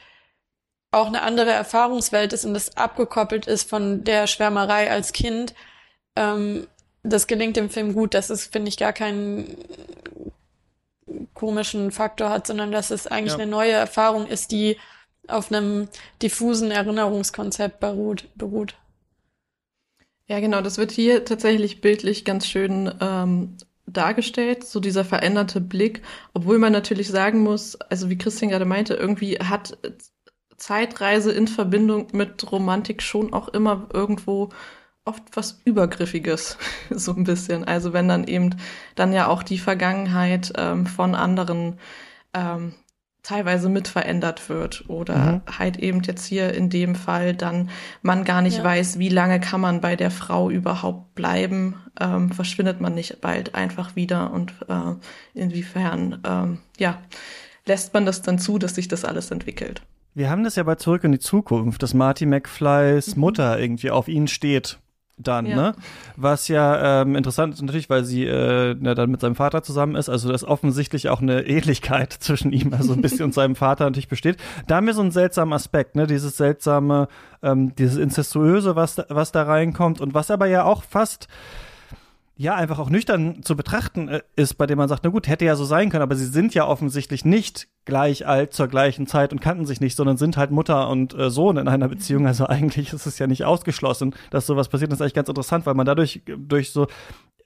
auch 0.93 1.07
eine 1.07 1.23
andere 1.23 1.51
Erfahrungswelt 1.51 2.33
ist 2.33 2.45
und 2.45 2.55
das 2.55 2.77
abgekoppelt 2.77 3.47
ist 3.47 3.69
von 3.69 4.05
der 4.05 4.27
Schwärmerei 4.27 4.91
als 4.91 5.13
Kind. 5.13 5.55
Ähm, 6.17 6.67
das 7.03 7.27
gelingt 7.27 7.57
dem 7.57 7.71
Film 7.71 7.95
gut, 7.95 8.15
dass 8.15 8.31
es, 8.31 8.47
finde 8.47 8.69
ich, 8.69 8.77
gar 8.77 8.93
keinen 8.93 9.57
komischen 11.35 11.91
Faktor 11.91 12.31
hat, 12.31 12.47
sondern 12.47 12.73
dass 12.73 12.91
es 12.91 13.07
eigentlich 13.07 13.33
ja. 13.33 13.41
eine 13.41 13.51
neue 13.51 13.73
Erfahrung 13.73 14.27
ist, 14.27 14.53
die 14.53 14.77
auf 15.31 15.53
einem 15.53 15.89
diffusen 16.23 16.71
Erinnerungskonzept 16.71 17.81
beruht. 17.81 18.29
beruht. 18.37 18.77
Ja, 20.27 20.39
genau, 20.41 20.61
das 20.61 20.79
wird 20.79 20.93
hier 20.93 21.25
tatsächlich 21.25 21.81
bildlich 21.81 22.25
ganz 22.25 22.47
schön 22.47 22.93
ähm, 23.01 23.57
dargestellt, 23.87 24.65
so 24.65 24.79
dieser 24.79 25.05
veränderte 25.05 25.61
Blick, 25.61 26.03
obwohl 26.35 26.59
man 26.59 26.73
natürlich 26.73 27.09
sagen 27.09 27.43
muss, 27.43 27.75
also 27.81 28.11
wie 28.11 28.19
Christian 28.19 28.51
gerade 28.51 28.65
meinte, 28.65 28.95
irgendwie 28.95 29.39
hat 29.39 29.77
Zeitreise 30.57 31.33
in 31.33 31.49
Verbindung 31.49 32.09
mit 32.13 32.51
Romantik 32.53 33.03
schon 33.03 33.33
auch 33.33 33.49
immer 33.49 33.89
irgendwo 33.93 34.51
oft 35.05 35.23
was 35.35 35.61
Übergriffiges, 35.65 36.59
so 36.91 37.13
ein 37.13 37.25
bisschen. 37.25 37.65
Also 37.65 37.93
wenn 37.93 38.09
dann 38.09 38.25
eben 38.25 38.57
dann 38.95 39.13
ja 39.13 39.27
auch 39.27 39.43
die 39.43 39.59
Vergangenheit 39.59 40.53
ähm, 40.57 40.87
von 40.87 41.15
anderen 41.15 41.79
ähm, 42.35 42.75
teilweise 43.31 43.69
mit 43.69 43.87
verändert 43.87 44.49
wird 44.49 44.85
oder 44.89 45.17
mhm. 45.17 45.59
halt 45.59 45.77
eben 45.79 46.03
jetzt 46.03 46.27
hier 46.27 46.53
in 46.53 46.69
dem 46.69 46.97
Fall 46.97 47.33
dann 47.33 47.71
man 48.03 48.25
gar 48.25 48.43
nicht 48.43 48.59
ja. 48.59 48.65
weiß, 48.65 48.99
wie 48.99 49.09
lange 49.09 49.39
kann 49.39 49.61
man 49.61 49.81
bei 49.81 49.95
der 49.95 50.11
Frau 50.11 50.51
überhaupt 50.51 51.15
bleiben, 51.15 51.77
ähm, 52.01 52.33
verschwindet 52.33 52.81
man 52.81 52.95
nicht 52.95 53.21
bald 53.21 53.55
einfach 53.55 53.95
wieder 53.95 54.33
und 54.33 54.53
äh, 54.69 54.95
inwiefern 55.39 56.21
ähm, 56.27 56.59
ja 56.79 56.99
lässt 57.67 57.95
man 57.95 58.05
das 58.05 58.23
dann 58.23 58.41
zu, 58.41 58.59
dass 58.59 58.75
sich 58.75 58.89
das 58.89 59.05
alles 59.05 59.31
entwickelt. 59.31 59.83
Wir 60.13 60.29
haben 60.29 60.43
das 60.43 60.57
ja 60.57 60.65
bei 60.65 60.75
Zurück 60.75 61.05
in 61.05 61.13
die 61.13 61.21
Zukunft, 61.21 61.85
dass 61.85 61.95
Marty 61.95 62.27
McFlys 62.27 63.15
mhm. 63.15 63.21
Mutter 63.21 63.61
irgendwie 63.61 63.93
auf 63.93 64.09
ihn 64.09 64.27
steht 64.27 64.81
dann, 65.23 65.47
ja. 65.47 65.57
ne? 65.57 65.75
Was 66.17 66.49
ja 66.49 67.03
ähm, 67.03 67.17
interessant 67.17 67.55
ist 67.55 67.63
natürlich, 67.63 67.91
weil 67.91 68.05
sie 68.05 68.25
äh, 68.25 68.77
ja, 68.81 68.95
dann 68.95 69.11
mit 69.11 69.21
seinem 69.21 69.35
Vater 69.35 69.63
zusammen 69.63 69.97
ist, 69.97 70.09
also 70.09 70.31
dass 70.31 70.45
offensichtlich 70.45 71.09
auch 71.09 71.21
eine 71.21 71.47
Ähnlichkeit 71.47 72.13
zwischen 72.21 72.53
ihm, 72.53 72.73
also 72.75 72.93
ein 72.93 73.03
bisschen 73.03 73.25
und 73.25 73.35
seinem 73.35 73.57
Vater 73.57 73.85
natürlich 73.85 74.09
besteht. 74.09 74.37
Da 74.67 74.77
haben 74.77 74.87
wir 74.87 74.95
so 74.95 75.03
einen 75.03 75.11
seltsamen 75.11 75.53
Aspekt, 75.53 75.97
ne? 75.97 76.07
Dieses 76.07 76.37
seltsame, 76.37 77.09
ähm, 77.43 77.75
dieses 77.77 77.97
Incestuöse, 77.97 78.77
was, 78.77 79.03
was 79.09 79.33
da 79.33 79.43
reinkommt 79.43 80.01
und 80.01 80.15
was 80.15 80.31
aber 80.31 80.47
ja 80.47 80.65
auch 80.65 80.83
fast 80.83 81.29
ja, 82.41 82.55
einfach 82.55 82.79
auch 82.79 82.89
nüchtern 82.89 83.43
zu 83.43 83.55
betrachten 83.55 84.09
äh, 84.09 84.23
ist, 84.35 84.55
bei 84.55 84.67
dem 84.67 84.79
man 84.79 84.89
sagt, 84.89 85.05
na 85.05 85.11
gut, 85.11 85.29
hätte 85.29 85.45
ja 85.45 85.57
so 85.57 85.67
sein 85.67 85.91
können, 85.91 86.03
aber 86.03 86.17
sie 86.17 86.25
sind 86.25 86.55
ja 86.55 86.67
offensichtlich 86.67 87.27
nicht 87.27 87.69
gleich 87.85 88.27
alt 88.27 88.55
zur 88.55 88.67
gleichen 88.67 89.07
Zeit 89.07 89.33
und 89.33 89.43
kannten 89.43 89.67
sich 89.67 89.83
nicht, 89.83 89.95
sondern 89.95 90.17
sind 90.17 90.39
halt 90.39 90.51
Mutter 90.51 90.89
und 90.89 91.13
äh, 91.13 91.29
Sohn 91.29 91.59
in 91.59 91.69
einer 91.69 91.89
Beziehung. 91.89 92.27
Also 92.27 92.47
eigentlich 92.47 92.95
ist 92.95 93.05
es 93.05 93.19
ja 93.19 93.27
nicht 93.27 93.45
ausgeschlossen, 93.45 94.15
dass 94.31 94.47
sowas 94.47 94.71
passiert. 94.71 94.91
Das 94.91 94.97
ist 94.97 95.03
eigentlich 95.03 95.13
ganz 95.13 95.29
interessant, 95.29 95.67
weil 95.67 95.75
man 95.75 95.85
dadurch 95.85 96.23
durch 96.25 96.73
so 96.73 96.87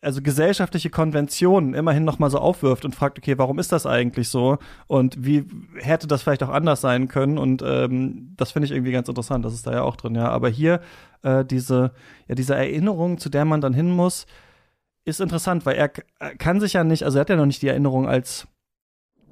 also 0.00 0.22
gesellschaftliche 0.22 0.90
Konventionen 0.90 1.74
immerhin 1.74 2.04
noch 2.04 2.20
mal 2.20 2.30
so 2.30 2.38
aufwirft 2.38 2.84
und 2.84 2.94
fragt, 2.94 3.18
okay, 3.18 3.36
warum 3.36 3.58
ist 3.58 3.72
das 3.72 3.86
eigentlich 3.86 4.28
so 4.28 4.58
und 4.86 5.24
wie 5.24 5.44
hätte 5.80 6.06
das 6.06 6.22
vielleicht 6.22 6.44
auch 6.44 6.50
anders 6.50 6.80
sein 6.82 7.08
können 7.08 7.36
und 7.36 7.64
ähm, 7.66 8.34
das 8.36 8.52
finde 8.52 8.66
ich 8.66 8.72
irgendwie 8.72 8.92
ganz 8.92 9.08
interessant, 9.08 9.44
das 9.44 9.54
ist 9.54 9.66
da 9.66 9.72
ja 9.72 9.82
auch 9.82 9.96
drin, 9.96 10.14
ja. 10.14 10.28
Aber 10.28 10.50
hier 10.50 10.80
äh, 11.22 11.44
diese 11.44 11.92
ja 12.28 12.34
diese 12.36 12.54
Erinnerung, 12.54 13.18
zu 13.18 13.28
der 13.28 13.44
man 13.44 13.60
dann 13.60 13.72
hin 13.72 13.90
muss, 13.90 14.26
ist 15.04 15.20
interessant, 15.20 15.66
weil 15.66 15.76
er 15.76 15.88
kann 15.88 16.60
sich 16.60 16.72
ja 16.72 16.84
nicht, 16.84 17.04
also 17.04 17.18
er 17.18 17.22
hat 17.22 17.30
ja 17.30 17.36
noch 17.36 17.46
nicht 17.46 17.62
die 17.62 17.68
Erinnerung 17.68 18.08
als 18.08 18.46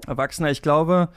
Erwachsener. 0.07 0.51
Ich 0.51 0.63
glaube, 0.63 1.09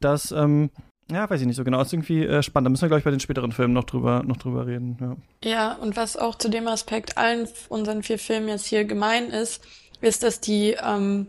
dass, 0.00 0.32
ähm, 0.32 0.70
ja, 1.10 1.28
weiß 1.28 1.40
ich 1.40 1.46
nicht 1.46 1.56
so 1.56 1.64
genau, 1.64 1.80
ist 1.80 1.92
irgendwie 1.92 2.24
äh, 2.24 2.42
spannend. 2.42 2.66
Da 2.66 2.70
müssen 2.70 2.82
wir, 2.82 2.88
glaube 2.88 3.00
ich, 3.00 3.04
bei 3.04 3.10
den 3.10 3.20
späteren 3.20 3.52
Filmen 3.52 3.74
noch 3.74 3.84
drüber, 3.84 4.22
noch 4.24 4.36
drüber 4.36 4.66
reden. 4.66 4.96
Ja. 5.00 5.50
ja, 5.50 5.72
und 5.74 5.96
was 5.96 6.16
auch 6.16 6.36
zu 6.36 6.48
dem 6.48 6.68
Aspekt 6.68 7.18
allen 7.18 7.48
unseren 7.68 8.02
vier 8.02 8.18
Filmen 8.18 8.48
jetzt 8.48 8.66
hier 8.66 8.84
gemein 8.84 9.30
ist, 9.30 9.62
ist, 10.00 10.22
dass 10.22 10.40
die 10.40 10.76
ähm, 10.82 11.26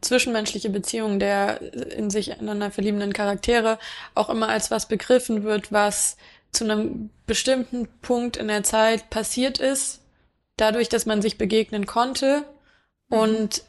zwischenmenschliche 0.00 0.70
Beziehung 0.70 1.18
der 1.18 1.60
in 1.92 2.10
sich 2.10 2.38
einander 2.38 2.70
verliebenden 2.70 3.12
Charaktere 3.12 3.78
auch 4.14 4.30
immer 4.30 4.48
als 4.48 4.70
was 4.70 4.86
begriffen 4.88 5.42
wird, 5.42 5.72
was 5.72 6.16
zu 6.52 6.64
einem 6.64 7.10
bestimmten 7.26 7.88
Punkt 8.02 8.36
in 8.36 8.48
der 8.48 8.62
Zeit 8.62 9.08
passiert 9.10 9.58
ist, 9.58 9.99
dadurch, 10.60 10.88
dass 10.88 11.06
man 11.06 11.22
sich 11.22 11.38
begegnen 11.38 11.86
konnte 11.86 12.44
mhm. 13.08 13.18
und 13.18 13.62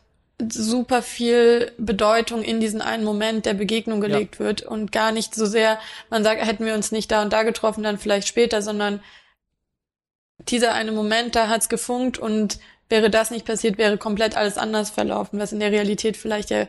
super 0.50 1.02
viel 1.02 1.72
Bedeutung 1.78 2.44
in 2.44 2.60
diesen 2.60 2.82
einen 2.82 3.04
Moment 3.04 3.46
der 3.46 3.54
Begegnung 3.54 4.02
gelegt 4.02 4.36
ja. 4.36 4.46
wird 4.46 4.62
und 4.64 4.92
gar 4.92 5.12
nicht 5.12 5.36
so 5.36 5.46
sehr, 5.46 5.80
man 6.10 6.24
sagt, 6.24 6.44
hätten 6.44 6.66
wir 6.66 6.74
uns 6.74 6.92
nicht 6.92 7.12
da 7.12 7.22
und 7.22 7.32
da 7.32 7.44
getroffen, 7.44 7.84
dann 7.84 8.00
vielleicht 8.00 8.28
später, 8.28 8.62
sondern 8.62 9.02
dieser 10.48 10.74
eine 10.74 10.92
Moment, 10.92 11.36
da 11.36 11.48
hat's 11.48 11.70
gefunkt 11.70 12.18
und 12.18 12.60
wäre 12.90 13.10
das 13.10 13.32
nicht 13.32 13.46
passiert, 13.46 13.78
wäre 13.78 13.98
komplett 13.98 14.36
alles 14.36 14.58
anders 14.58 14.90
verlaufen, 14.90 15.40
was 15.40 15.54
in 15.54 15.60
der 15.60 15.72
Realität 15.72 16.18
vielleicht 16.18 16.50
ja 16.50 16.68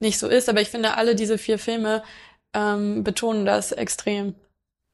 nicht 0.00 0.18
so 0.18 0.28
ist. 0.28 0.48
Aber 0.48 0.60
ich 0.60 0.68
finde, 0.68 0.96
alle 0.96 1.14
diese 1.14 1.38
vier 1.38 1.58
Filme 1.58 2.02
ähm, 2.52 3.04
betonen 3.04 3.46
das 3.46 3.72
extrem. 3.72 4.34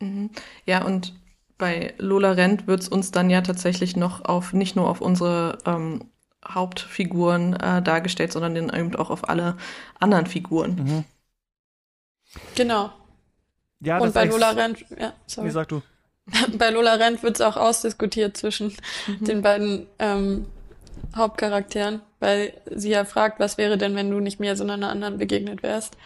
Mhm. 0.00 0.30
Ja, 0.66 0.84
und 0.84 1.14
bei 1.58 1.94
Lola 1.98 2.32
Rent 2.32 2.66
wird 2.66 2.80
es 2.80 2.88
uns 2.88 3.10
dann 3.10 3.30
ja 3.30 3.42
tatsächlich 3.42 3.96
noch 3.96 4.24
auf 4.24 4.52
nicht 4.52 4.76
nur 4.76 4.88
auf 4.88 5.00
unsere 5.00 5.58
ähm, 5.66 6.10
Hauptfiguren 6.46 7.54
äh, 7.54 7.82
dargestellt, 7.82 8.32
sondern 8.32 8.56
eben 8.56 8.94
auch 8.96 9.10
auf 9.10 9.28
alle 9.28 9.56
anderen 9.98 10.26
Figuren. 10.26 10.74
Mhm. 10.74 11.04
Genau. 12.54 12.90
Ja, 13.80 13.98
und 13.98 14.14
bei 14.14 14.24
Lola 14.24 14.50
Rent, 14.50 14.84
ja, 14.98 15.12
sorry. 15.26 15.48
Wie 15.48 15.52
sagst 15.52 15.72
du? 15.72 15.82
bei 16.58 16.70
Lola 16.70 16.94
Rent 16.94 17.22
wird 17.22 17.36
es 17.36 17.40
auch 17.40 17.56
ausdiskutiert 17.56 18.36
zwischen 18.36 18.74
mhm. 19.06 19.24
den 19.24 19.42
beiden 19.42 19.86
ähm, 19.98 20.46
Hauptcharakteren, 21.16 22.00
weil 22.20 22.52
sie 22.70 22.90
ja 22.90 23.04
fragt, 23.04 23.40
was 23.40 23.58
wäre 23.58 23.78
denn, 23.78 23.94
wenn 23.94 24.10
du 24.10 24.20
nicht 24.20 24.40
mehr 24.40 24.56
so 24.56 24.64
einer 24.64 24.90
anderen 24.90 25.18
begegnet 25.18 25.62
wärst. 25.62 25.96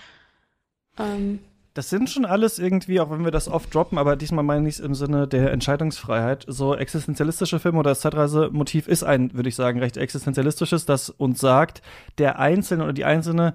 Ähm, 0.98 1.40
das 1.74 1.88
sind 1.88 2.10
schon 2.10 2.24
alles 2.24 2.58
irgendwie, 2.58 3.00
auch 3.00 3.10
wenn 3.10 3.24
wir 3.24 3.30
das 3.30 3.48
oft 3.48 3.74
droppen, 3.74 3.96
aber 3.98 4.16
diesmal 4.16 4.44
meine 4.44 4.68
ich 4.68 4.74
es 4.74 4.80
im 4.80 4.94
Sinne 4.94 5.26
der 5.26 5.52
Entscheidungsfreiheit. 5.52 6.44
So 6.46 6.74
existenzialistische 6.74 7.58
Filme 7.58 7.78
oder 7.78 7.90
das 7.90 8.00
Zeitreisemotiv 8.00 8.88
ist 8.88 9.04
ein, 9.04 9.32
würde 9.32 9.48
ich 9.48 9.56
sagen, 9.56 9.78
recht 9.78 9.96
existenzialistisches, 9.96 10.84
das 10.84 11.08
uns 11.08 11.40
sagt, 11.40 11.82
der 12.18 12.38
Einzelne 12.38 12.84
oder 12.84 12.92
die 12.92 13.06
Einzelne 13.06 13.54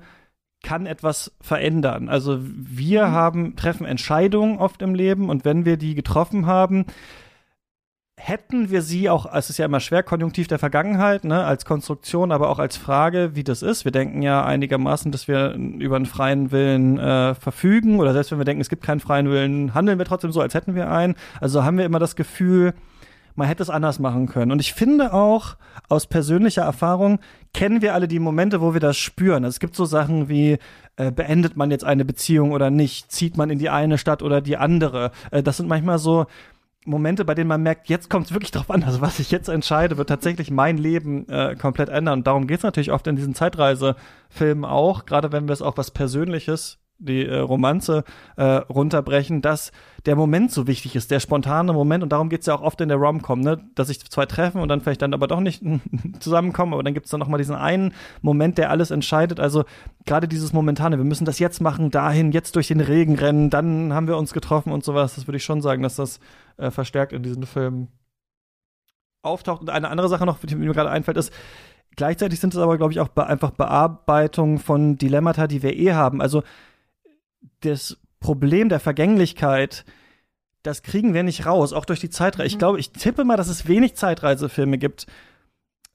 kann 0.64 0.88
etwas 0.88 1.32
verändern. 1.40 2.10
Also 2.10 2.40
wir 2.42 3.08
mhm. 3.08 3.12
haben, 3.12 3.56
treffen 3.56 3.86
Entscheidungen 3.86 4.58
oft 4.58 4.82
im 4.82 4.96
Leben 4.96 5.30
und 5.30 5.46
wenn 5.46 5.66
wir 5.66 5.78
die 5.78 5.94
getroffen 5.94 6.48
haben, 6.48 6.86
hätten 8.20 8.72
wir 8.72 8.82
sie 8.82 9.10
auch, 9.10 9.32
es 9.32 9.52
ist 9.52 9.60
ja 9.60 9.66
immer 9.66 9.80
schwer, 9.80 10.02
konjunktiv 10.02 10.48
der 10.48 10.58
Vergangenheit, 10.58 11.24
ne, 11.24 11.46
als 11.46 11.66
Konstruktion, 11.66 12.32
aber 12.32 12.50
auch 12.50 12.58
als 12.58 12.76
Frage, 12.76 13.36
wie 13.36 13.44
das 13.44 13.62
ist. 13.62 13.86
Wir 13.86 13.92
denken 13.92 14.24
ja 14.24 14.44
einigermaßen, 14.44 15.12
dass 15.12 15.28
wir 15.28 15.54
über 15.54 15.96
einen 15.96 16.08
freien 16.08 16.52
Willen 16.52 16.98
äh, 16.98 17.36
verfügen 17.36 18.00
oder 18.00 18.14
selbst 18.14 18.32
wenn 18.32 18.40
wir 18.40 18.46
denken, 18.46 18.62
es 18.62 18.70
gibt 18.70 18.84
keinen 18.84 19.00
freien 19.00 19.30
Willen, 19.30 19.76
handeln 19.76 20.00
wir 20.00 20.06
trotzdem 20.06 20.32
so, 20.32 20.42
als 20.42 20.56
hätten 20.56 20.74
wir 20.74 20.90
einen. 20.92 21.16
Also 21.40 21.64
haben 21.64 21.78
wir 21.78 21.86
immer 21.86 22.00
das 22.00 22.16
Gefühl, 22.16 22.74
man 23.36 23.48
hätte 23.48 23.62
es 23.62 23.70
anders 23.70 24.00
machen 24.00 24.26
können. 24.26 24.52
Und 24.52 24.60
ich 24.60 24.74
finde 24.74 25.14
auch, 25.14 25.56
aus 25.88 26.08
persönlicher 26.08 26.64
Erfahrung, 26.64 27.20
kennen 27.54 27.84
wir 27.84 27.94
alle 27.94 28.08
die 28.08 28.18
Momente, 28.18 28.62
wo 28.62 28.74
wir 28.74 28.82
das 28.82 28.98
spüren. 28.98 29.44
Es 29.44 29.60
gibt 29.60 29.76
so 29.76 29.86
Sachen 29.86 30.28
wie, 30.28 30.58
äh, 30.96 31.12
beendet 31.12 31.56
man 31.56 31.70
jetzt 31.70 31.84
eine 31.84 32.04
Beziehung 32.04 32.52
oder 32.52 32.72
nicht? 32.72 33.12
Zieht 33.12 33.38
man 33.38 33.52
in 33.52 33.60
die 33.60 33.70
eine 33.70 34.00
Stadt 34.00 34.24
oder 34.24 34.42
die 34.42 34.58
andere? 34.58 35.12
Äh, 35.30 35.44
das 35.44 35.58
sind 35.58 35.70
manchmal 35.70 36.00
so, 36.00 36.26
Momente, 36.88 37.26
bei 37.26 37.36
denen 37.36 37.50
man 37.50 37.62
merkt, 37.62 37.90
jetzt 37.90 38.10
kommt 38.10 38.28
es 38.28 38.34
wirklich 38.34 38.52
drauf 38.52 38.72
an, 38.72 38.84
also 38.84 39.02
was 39.02 39.20
ich 39.20 39.30
jetzt 39.30 39.50
entscheide, 39.50 39.98
wird 39.98 40.10
tatsächlich 40.10 40.52
mein 40.52 40.78
Leben 40.78 41.28
äh, 41.30 41.56
komplett 41.56 41.90
ändern. 41.90 42.20
Und 42.20 42.28
darum 42.28 42.48
geht 42.48 42.58
es 42.58 42.64
natürlich 42.64 42.92
oft 42.92 43.06
in 43.08 43.16
diesen 43.16 43.36
Zeitreisefilmen 43.36 44.66
auch, 44.66 45.06
gerade 45.06 45.32
wenn 45.32 45.48
wir 45.48 45.54
es 45.54 45.62
auch 45.62 45.78
was 45.78 45.92
Persönliches 45.92 46.80
die 47.00 47.26
äh, 47.26 47.38
Romanze 47.38 48.04
äh, 48.38 48.44
runterbrechen, 48.44 49.42
dass 49.42 49.72
der 50.06 50.16
Moment 50.16 50.52
so 50.52 50.68
wichtig 50.68 50.96
ist, 50.96 51.12
der 51.12 51.20
spontane 51.20 51.74
Moment. 51.74 52.04
Und 52.04 52.12
darum 52.12 52.30
geht's 52.30 52.48
ja 52.48 52.56
auch 52.56 52.62
oft 52.62 52.82
in 52.82 52.90
der 52.90 52.98
Rom-Com, 52.98 53.42
ne? 53.42 53.60
dass 53.76 53.88
sich 53.88 54.04
zwei 54.10 54.26
treffen 54.26 54.62
und 54.62 54.70
dann 54.70 54.82
vielleicht 54.82 55.02
dann 55.02 55.14
aber 55.14 55.28
doch 55.28 55.40
nicht 55.40 55.64
zusammenkommen. 56.20 56.74
Aber 56.74 56.84
dann 56.84 56.94
gibt's 56.94 57.12
dann 57.12 57.20
noch 57.20 57.28
mal 57.28 57.38
diesen 57.38 57.56
einen 57.56 57.94
Moment, 58.22 58.58
der 58.58 58.72
alles 58.72 58.92
entscheidet. 58.92 59.40
Also 59.40 59.66
gerade 60.06 60.28
dieses 60.28 60.54
Momentane, 60.54 60.98
wir 60.98 61.06
müssen 61.06 61.26
das 61.26 61.40
jetzt 61.40 61.62
machen, 61.62 61.92
dahin, 61.92 62.32
jetzt 62.32 62.56
durch 62.56 62.68
den 62.68 62.80
Regen 62.80 63.16
rennen, 63.16 63.50
dann 63.50 63.94
haben 63.94 64.08
wir 64.08 64.18
uns 64.18 64.34
getroffen 64.34 64.72
und 64.72 64.84
sowas. 64.84 65.16
Das 65.16 65.28
würde 65.28 65.38
ich 65.38 65.44
schon 65.44 65.62
sagen, 65.62 65.84
dass 65.84 65.98
das 65.98 66.20
äh, 66.58 66.72
verstärkt 66.72 67.14
in 67.14 67.24
diesen 67.24 67.46
Filmen 67.46 67.88
auftaucht. 69.22 69.62
Und 69.62 69.70
eine 69.70 69.90
andere 69.90 70.10
Sache 70.10 70.26
noch, 70.26 70.40
die 70.40 70.56
mir 70.56 70.74
gerade 70.74 70.90
einfällt, 70.90 71.18
ist, 71.18 71.34
Gleichzeitig 71.98 72.40
sind 72.40 72.54
es 72.54 72.60
aber, 72.60 72.78
glaube 72.78 72.94
ich, 72.94 73.00
auch 73.00 73.08
be 73.08 73.26
einfach 73.26 73.50
Bearbeitungen 73.52 74.60
von 74.60 74.98
Dilemmata, 74.98 75.48
die 75.48 75.64
wir 75.64 75.76
eh 75.76 75.94
haben. 75.94 76.22
Also 76.22 76.44
das 77.62 77.98
Problem 78.20 78.70
der 78.70 78.80
Vergänglichkeit, 78.80 79.84
das 80.62 80.84
kriegen 80.84 81.16
wir 81.16 81.24
nicht 81.24 81.48
raus, 81.48 81.74
auch 81.74 81.86
durch 81.86 82.00
die 82.00 82.12
Zeitreise. 82.12 82.44
Mhm. 82.44 82.54
Ich 82.54 82.60
glaube, 82.60 82.80
ich 82.80 82.92
tippe 82.92 83.26
mal, 83.26 83.36
dass 83.36 83.50
es 83.50 83.68
wenig 83.68 83.96
Zeitreisefilme 83.96 84.78
gibt, 84.78 85.08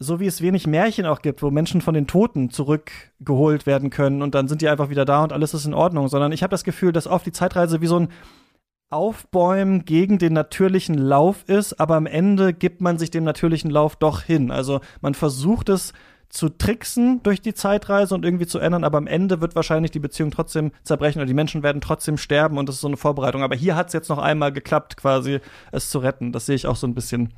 so 0.00 0.18
wie 0.18 0.26
es 0.26 0.42
wenig 0.42 0.66
Märchen 0.66 1.06
auch 1.06 1.22
gibt, 1.22 1.40
wo 1.40 1.52
Menschen 1.52 1.80
von 1.80 1.94
den 1.94 2.08
Toten 2.08 2.50
zurückgeholt 2.50 3.66
werden 3.66 3.90
können 3.90 4.22
und 4.22 4.34
dann 4.34 4.48
sind 4.48 4.60
die 4.60 4.68
einfach 4.68 4.90
wieder 4.90 5.04
da 5.04 5.22
und 5.22 5.32
alles 5.32 5.54
ist 5.54 5.66
in 5.66 5.74
Ordnung, 5.74 6.08
sondern 6.08 6.32
ich 6.32 6.42
habe 6.42 6.50
das 6.50 6.64
Gefühl, 6.64 6.90
dass 6.90 7.06
oft 7.06 7.26
die 7.26 7.32
Zeitreise 7.32 7.80
wie 7.80 7.86
so 7.86 8.00
ein 8.00 8.08
Aufbäumen 8.92 9.84
gegen 9.84 10.18
den 10.18 10.34
natürlichen 10.34 10.96
Lauf 10.96 11.44
ist, 11.48 11.80
aber 11.80 11.96
am 11.96 12.06
Ende 12.06 12.52
gibt 12.52 12.80
man 12.80 12.98
sich 12.98 13.10
dem 13.10 13.24
natürlichen 13.24 13.70
Lauf 13.70 13.96
doch 13.96 14.22
hin. 14.22 14.50
Also 14.50 14.80
man 15.00 15.14
versucht 15.14 15.68
es 15.68 15.92
zu 16.28 16.48
tricksen 16.48 17.22
durch 17.22 17.42
die 17.42 17.52
Zeitreise 17.52 18.14
und 18.14 18.24
irgendwie 18.24 18.46
zu 18.46 18.58
ändern, 18.58 18.84
aber 18.84 18.98
am 18.98 19.06
Ende 19.06 19.40
wird 19.40 19.54
wahrscheinlich 19.54 19.90
die 19.90 19.98
Beziehung 19.98 20.30
trotzdem 20.30 20.72
zerbrechen 20.82 21.18
oder 21.18 21.26
die 21.26 21.34
Menschen 21.34 21.62
werden 21.62 21.82
trotzdem 21.82 22.16
sterben 22.16 22.56
und 22.56 22.68
das 22.68 22.76
ist 22.76 22.80
so 22.80 22.88
eine 22.88 22.96
Vorbereitung. 22.96 23.42
Aber 23.42 23.54
hier 23.54 23.76
hat 23.76 23.88
es 23.88 23.92
jetzt 23.92 24.08
noch 24.08 24.18
einmal 24.18 24.52
geklappt, 24.52 24.96
quasi 24.96 25.40
es 25.72 25.90
zu 25.90 25.98
retten. 25.98 26.32
Das 26.32 26.46
sehe 26.46 26.54
ich 26.54 26.66
auch 26.66 26.76
so 26.76 26.86
ein 26.86 26.94
bisschen 26.94 27.34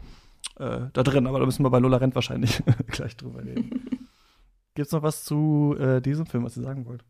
äh, 0.58 0.80
da 0.92 1.02
drin, 1.02 1.26
aber 1.26 1.40
da 1.40 1.46
müssen 1.46 1.64
wir 1.64 1.70
bei 1.70 1.80
Lola 1.80 1.96
Rent 1.96 2.14
wahrscheinlich 2.14 2.62
gleich 2.88 3.16
drüber 3.16 3.44
reden. 3.44 4.08
Gibt's 4.74 4.92
noch 4.92 5.02
was 5.02 5.24
zu 5.24 5.76
äh, 5.78 6.00
diesem 6.00 6.26
Film, 6.26 6.44
was 6.44 6.56
ihr 6.56 6.62
sagen 6.62 6.86
wollt? 6.86 7.04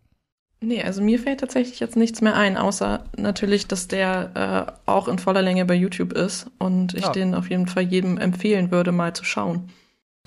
Nee, 0.60 0.82
also 0.82 1.02
mir 1.02 1.18
fällt 1.18 1.40
tatsächlich 1.40 1.80
jetzt 1.80 1.96
nichts 1.96 2.20
mehr 2.20 2.36
ein, 2.36 2.56
außer 2.56 3.04
natürlich, 3.16 3.66
dass 3.66 3.86
der 3.86 4.76
äh, 4.86 4.90
auch 4.90 5.08
in 5.08 5.18
voller 5.18 5.42
Länge 5.42 5.64
bei 5.64 5.74
YouTube 5.74 6.12
ist 6.12 6.46
und 6.58 6.94
ich 6.94 7.02
ja. 7.02 7.12
den 7.12 7.34
auf 7.34 7.50
jeden 7.50 7.66
Fall 7.66 7.82
jedem 7.82 8.16
empfehlen 8.18 8.70
würde, 8.70 8.92
mal 8.92 9.14
zu 9.14 9.24
schauen. 9.24 9.70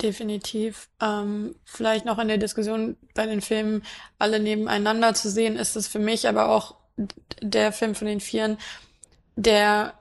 Definitiv. 0.00 0.88
Ähm, 1.02 1.56
vielleicht 1.64 2.04
noch 2.04 2.20
in 2.20 2.28
der 2.28 2.38
Diskussion 2.38 2.96
bei 3.14 3.26
den 3.26 3.40
Filmen 3.40 3.82
alle 4.18 4.38
nebeneinander 4.38 5.14
zu 5.14 5.28
sehen, 5.28 5.56
ist 5.56 5.74
es 5.74 5.88
für 5.88 5.98
mich 5.98 6.28
aber 6.28 6.50
auch 6.50 6.76
der 7.42 7.72
Film 7.72 7.96
von 7.96 8.06
den 8.06 8.20
Vieren, 8.20 8.58
der 9.34 9.94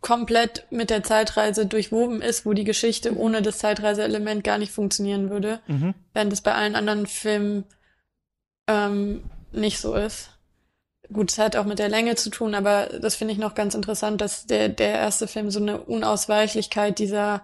komplett 0.00 0.66
mit 0.70 0.90
der 0.90 1.04
Zeitreise 1.04 1.66
durchwoben 1.66 2.20
ist, 2.20 2.44
wo 2.44 2.52
die 2.52 2.64
Geschichte 2.64 3.16
ohne 3.16 3.42
das 3.42 3.58
Zeitreiseelement 3.58 4.42
gar 4.42 4.58
nicht 4.58 4.72
funktionieren 4.72 5.30
würde, 5.30 5.60
mhm. 5.68 5.94
während 6.12 6.32
es 6.32 6.40
bei 6.40 6.54
allen 6.54 6.74
anderen 6.74 7.06
Filmen 7.06 7.64
ähm, 8.68 9.22
nicht 9.50 9.80
so 9.80 9.94
ist. 9.94 10.30
Gut, 11.12 11.32
es 11.32 11.38
hat 11.38 11.56
auch 11.56 11.64
mit 11.64 11.78
der 11.78 11.88
Länge 11.88 12.14
zu 12.16 12.30
tun, 12.30 12.54
aber 12.54 12.86
das 13.00 13.16
finde 13.16 13.32
ich 13.32 13.38
noch 13.38 13.54
ganz 13.54 13.74
interessant, 13.74 14.20
dass 14.20 14.46
der, 14.46 14.68
der 14.68 14.92
erste 14.92 15.26
Film 15.26 15.50
so 15.50 15.58
eine 15.58 15.80
Unausweichlichkeit 15.80 16.98
dieser 16.98 17.42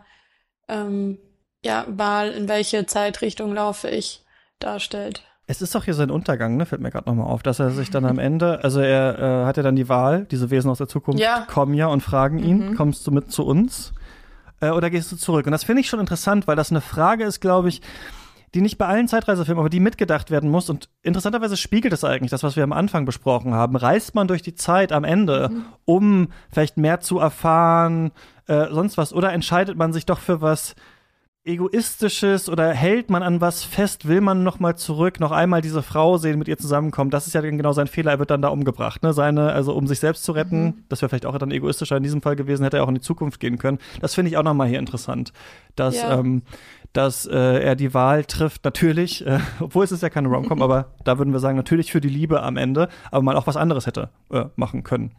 ähm, 0.68 1.18
ja, 1.64 1.86
Wahl, 1.88 2.30
in 2.30 2.46
welche 2.46 2.84
Zeitrichtung 2.84 3.54
laufe 3.54 3.88
ich, 3.88 4.22
darstellt. 4.58 5.22
Es 5.46 5.62
ist 5.62 5.74
doch 5.74 5.84
hier 5.84 5.94
sein 5.94 6.10
Untergang, 6.10 6.56
ne? 6.56 6.66
Fällt 6.66 6.80
mir 6.80 6.90
gerade 6.90 7.08
nochmal 7.08 7.26
auf, 7.26 7.42
dass 7.42 7.58
er 7.58 7.70
sich 7.70 7.90
dann 7.90 8.04
am 8.04 8.18
Ende, 8.20 8.62
also 8.62 8.80
er 8.80 9.18
äh, 9.18 9.46
hat 9.46 9.56
ja 9.56 9.62
dann 9.62 9.76
die 9.76 9.88
Wahl, 9.88 10.26
diese 10.30 10.50
Wesen 10.50 10.70
aus 10.70 10.78
der 10.78 10.88
Zukunft 10.88 11.20
ja. 11.20 11.46
kommen 11.50 11.74
ja 11.74 11.86
und 11.86 12.02
fragen 12.02 12.38
ihn, 12.38 12.70
mhm. 12.70 12.76
kommst 12.76 13.06
du 13.06 13.10
mit 13.10 13.32
zu 13.32 13.46
uns 13.46 13.94
äh, 14.60 14.70
oder 14.70 14.90
gehst 14.90 15.10
du 15.10 15.16
zurück? 15.16 15.46
Und 15.46 15.52
das 15.52 15.64
finde 15.64 15.80
ich 15.80 15.88
schon 15.88 16.00
interessant, 16.00 16.46
weil 16.46 16.56
das 16.56 16.70
eine 16.70 16.82
Frage 16.82 17.24
ist, 17.24 17.40
glaube 17.40 17.70
ich, 17.70 17.80
die 18.55 18.61
nicht 18.61 18.78
bei 18.78 18.86
allen 18.86 19.09
Zeitreisefilmen, 19.09 19.61
aber 19.61 19.68
die 19.68 19.80
mitgedacht 19.80 20.30
werden 20.30 20.48
muss. 20.48 20.70
Und 20.70 20.88
interessanterweise 21.02 21.57
spiegelt 21.57 21.92
es 21.92 22.05
eigentlich 22.05 22.30
das, 22.30 22.42
was 22.42 22.57
wir 22.57 22.62
am 22.64 22.72
Anfang 22.72 23.05
besprochen 23.05 23.52
haben. 23.52 23.76
Reist 23.76 24.14
man 24.14 24.28
durch 24.28 24.42
die 24.42 24.55
Zeit 24.55 24.92
am 24.92 25.05
Ende, 25.05 25.50
mhm. 25.50 25.64
um 25.84 26.28
vielleicht 26.50 26.76
mehr 26.76 27.00
zu 27.00 27.18
erfahren, 27.18 28.12
äh, 28.46 28.66
sonst 28.70 28.96
was, 28.96 29.12
oder 29.12 29.32
entscheidet 29.32 29.76
man 29.76 29.92
sich 29.92 30.07
doch 30.07 30.20
für 30.20 30.40
was 30.40 30.76
egoistisches 31.46 32.48
oder 32.48 32.72
hält 32.72 33.11
man 33.11 33.22
an 33.22 33.40
was 33.40 33.64
fest, 33.64 34.09
will 34.09 34.22
man 34.22 34.44
noch 34.44 34.61
mal 34.61 34.76
zurück, 34.76 35.20
noch 35.20 35.30
einmal 35.30 35.61
diese 35.61 35.82
Frau 35.82 36.16
sehen, 36.16 36.38
mit 36.38 36.48
ihr 36.48 36.57
zusammenkommen. 36.57 37.11
Das 37.11 37.26
ist 37.26 37.34
ja 37.34 37.42
genau 37.42 37.72
sein 37.72 37.86
Fehler. 37.86 38.12
Er 38.12 38.18
wird 38.18 38.30
dann 38.30 38.40
da 38.40 38.48
umgebracht, 38.48 39.02
ne? 39.02 39.12
Seine, 39.12 39.52
also 39.52 39.74
um 39.74 39.86
sich 39.86 40.00
selbst 40.00 40.24
zu 40.24 40.32
retten. 40.32 40.64
Mhm. 40.64 40.84
Das 40.88 41.02
wäre 41.02 41.11
vielleicht 41.11 41.26
auch 41.26 41.36
dann 41.36 41.50
egoistischer 41.50 41.98
in 41.98 42.02
diesem 42.02 42.22
Fall 42.22 42.36
gewesen, 42.36 42.64
hätte 42.64 42.78
er 42.78 42.84
auch 42.84 42.88
in 42.88 42.94
die 42.94 43.02
Zukunft 43.02 43.40
gehen 43.40 43.59
können. 43.59 43.78
Das 44.00 44.14
finde 44.14 44.30
ich 44.30 44.38
auch 44.38 44.42
noch 44.42 44.55
mal 44.55 44.68
hier 44.68 44.78
interessant, 44.78 45.32
dass 45.76 45.96
ja. 45.96 46.18
ähm, 46.18 46.42
dass 46.95 47.26
äh, 47.26 47.34
er 47.36 47.76
die 47.76 47.92
Wahl 47.92 48.24
trifft, 48.24 48.64
natürlich, 48.64 49.26
äh, 49.26 49.40
obwohl 49.61 49.84
es 49.84 49.92
ist 49.92 50.03
ja 50.03 50.09
keine 50.09 50.28
Romcom, 50.28 50.62
aber 50.62 50.95
da 51.05 51.18
würden 51.18 51.34
wir 51.34 51.40
sagen, 51.40 51.57
natürlich 51.57 51.92
für 51.92 52.01
die 52.01 52.09
Liebe 52.09 52.42
am 52.42 52.57
Ende, 52.57 52.88
aber 53.11 53.22
man 53.22 53.36
auch 53.36 53.47
was 53.47 53.59
anderes 53.59 53.86
hätte 53.86 54.09
äh, 54.30 54.47
machen 54.57 54.82
können. 54.82 55.14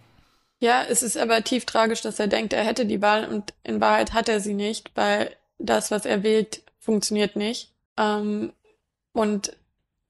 Ja, 0.59 0.83
es 0.89 1.03
ist 1.03 1.17
aber 1.17 1.43
tief 1.43 1.65
tragisch, 1.65 2.01
dass 2.01 2.19
er 2.19 2.27
denkt, 2.27 2.53
er 2.53 2.63
hätte 2.63 2.85
die 2.85 3.01
Wahl 3.01 3.27
und 3.27 3.53
in 3.63 3.81
Wahrheit 3.81 4.13
hat 4.13 4.29
er 4.29 4.39
sie 4.39 4.53
nicht, 4.53 4.91
weil 4.95 5.29
das, 5.59 5.91
was 5.91 6.05
er 6.05 6.23
wählt, 6.23 6.63
funktioniert 6.79 7.35
nicht. 7.35 7.73
Ähm, 7.97 8.53
und 9.11 9.55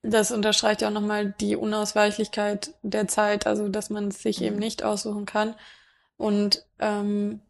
das 0.02 0.30
unterstreicht 0.30 0.82
ja 0.82 0.88
auch 0.88 0.92
nochmal 0.92 1.34
die 1.40 1.56
Unausweichlichkeit 1.56 2.74
der 2.82 3.08
Zeit, 3.08 3.46
also 3.46 3.68
dass 3.68 3.90
man 3.90 4.08
es 4.08 4.22
sich 4.22 4.40
eben 4.40 4.56
nicht 4.56 4.84
aussuchen 4.84 5.26
kann. 5.26 5.54
Und 6.16 6.64
ähm, 6.78 7.40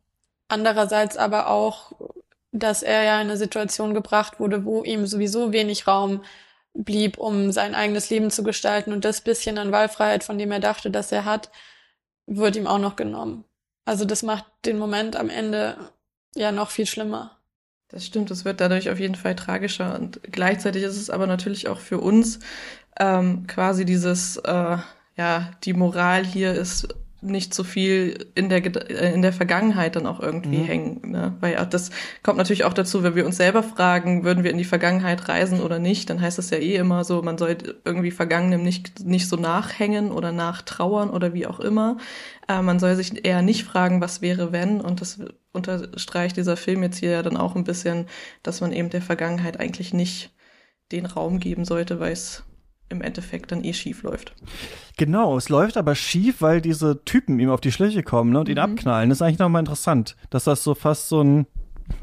andererseits 0.49 1.17
aber 1.17 1.49
auch, 1.49 1.93
dass 2.59 2.83
er 2.83 3.03
ja 3.03 3.21
in 3.21 3.29
eine 3.29 3.37
Situation 3.37 3.95
gebracht 3.95 4.41
wurde, 4.41 4.65
wo 4.65 4.83
ihm 4.85 5.07
sowieso 5.07 5.53
wenig 5.53 5.87
Raum 5.87 6.23
blieb, 6.75 7.19
um 7.19 7.53
sein 7.53 7.75
eigenes 7.75 8.11
Leben 8.11 8.31
zu 8.31 8.43
gestalten. 8.43 8.93
Und 8.93 9.05
das 9.05 9.21
bisschen 9.21 9.59
an 9.59 9.73
Wahlfreiheit, 9.73 10.25
von 10.25 10.39
dem 10.39 10.53
er 10.53 10.61
dachte, 10.61 10.91
dass 10.91 11.13
er 11.13 11.25
hat, 11.25 11.51
wird 12.27 12.57
ihm 12.57 12.67
auch 12.67 12.79
noch 12.79 12.97
genommen. 12.97 13.45
Also 13.85 14.05
das 14.05 14.23
macht 14.23 14.45
den 14.65 14.79
Moment 14.79 15.17
am 15.17 15.31
Ende 15.31 15.77
ja 16.35 16.53
noch 16.53 16.71
viel 16.71 16.87
schlimmer. 16.87 17.39
Das 17.89 18.05
stimmt, 18.05 18.33
es 18.33 18.45
wird 18.45 18.61
dadurch 18.61 18.91
auf 18.91 18.99
jeden 18.99 19.15
Fall 19.15 19.37
tragischer 19.37 19.95
und 19.95 20.21
gleichzeitig 20.25 20.83
ist 20.83 20.97
es 20.97 21.09
aber 21.09 21.29
natürlich 21.29 21.69
auch 21.69 21.79
für 21.79 21.99
uns 21.99 22.41
ähm, 22.99 23.47
quasi 23.47 23.85
dieses, 23.85 24.39
äh, 24.39 24.79
ja, 25.17 25.51
die 25.63 25.73
Moral 25.73 26.25
hier 26.25 26.53
ist 26.53 26.89
nicht 27.27 27.55
so 27.55 27.65
viel 27.65 28.27
in 28.35 28.49
der 28.49 28.65
äh, 28.65 29.15
in 29.15 29.23
der 29.23 29.33
Vergangenheit 29.33 29.97
dann 29.97 30.07
auch 30.07 30.21
irgendwie 30.21 30.59
mhm. 30.59 30.65
hängen, 30.65 31.11
ne? 31.11 31.37
weil 31.41 31.55
ja, 31.55 31.65
das 31.65 31.91
kommt 32.23 32.39
natürlich 32.39 32.65
auch 32.65 32.73
dazu, 32.73 33.03
wenn 33.03 33.15
wir 33.15 33.27
uns 33.27 33.37
selber 33.37 33.63
fragen, 33.63 34.25
würden 34.25 34.45
wir 34.45 34.51
in 34.51 34.59
die 34.59 34.65
Vergangenheit 34.65 35.29
reisen 35.29 35.61
oder 35.61 35.79
nicht, 35.79 36.11
dann 36.11 36.21
heißt 36.21 36.39
das 36.39 36.51
ja 36.51 36.59
eh 36.59 36.77
immer 36.77 37.05
so, 37.05 37.23
man 37.23 37.39
soll 37.39 37.57
irgendwie 37.85 38.11
Vergangenem 38.11 38.63
nicht 38.63 39.05
nicht 39.05 39.29
so 39.29 39.37
nachhängen 39.37 40.11
oder 40.11 40.33
nachtrauern 40.33 41.11
oder 41.11 41.35
wie 41.35 41.47
auch 41.47 41.61
immer. 41.61 41.99
Äh, 42.49 42.63
man 42.63 42.79
soll 42.79 42.97
sich 42.97 43.25
eher 43.25 43.43
nicht 43.43 43.65
fragen, 43.65 44.01
was 44.01 44.23
wäre 44.23 44.53
wenn 44.53 44.81
und 44.81 45.01
das 45.01 45.19
unterstreicht 45.53 46.37
dieser 46.37 46.57
Film 46.57 46.83
jetzt 46.83 46.99
hier 46.99 47.11
ja 47.11 47.23
dann 47.23 47.37
auch 47.37 47.57
ein 47.57 47.65
bisschen, 47.65 48.07
dass 48.43 48.61
man 48.61 48.73
eben 48.73 48.91
der 48.91 49.03
Vergangenheit 49.03 49.59
eigentlich 49.59 49.93
nicht 49.95 50.33
den 50.93 51.07
Raum 51.07 51.41
geben 51.41 51.65
sollte, 51.65 51.99
weil 51.99 52.13
es 52.13 52.45
im 52.89 53.03
Endeffekt 53.03 53.53
dann 53.53 53.65
eh 53.65 53.73
schief 53.73 54.03
läuft. 54.03 54.33
Genau, 54.97 55.37
es 55.37 55.49
läuft 55.49 55.77
aber 55.77 55.95
schief, 55.95 56.41
weil 56.41 56.61
diese 56.61 57.05
Typen 57.05 57.39
ihm 57.39 57.51
auf 57.51 57.61
die 57.61 57.73
Schliche 57.73 58.03
kommen 58.03 58.33
ne, 58.33 58.41
und 58.41 58.49
ihn 58.49 58.55
mhm. 58.55 58.61
abknallen. 58.61 59.09
Das 59.09 59.19
ist 59.19 59.23
eigentlich 59.23 59.39
nochmal 59.39 59.61
interessant, 59.61 60.17
dass 60.31 60.45
das 60.45 60.63
so 60.63 60.75
fast 60.75 61.09
so 61.09 61.23
ein 61.23 61.47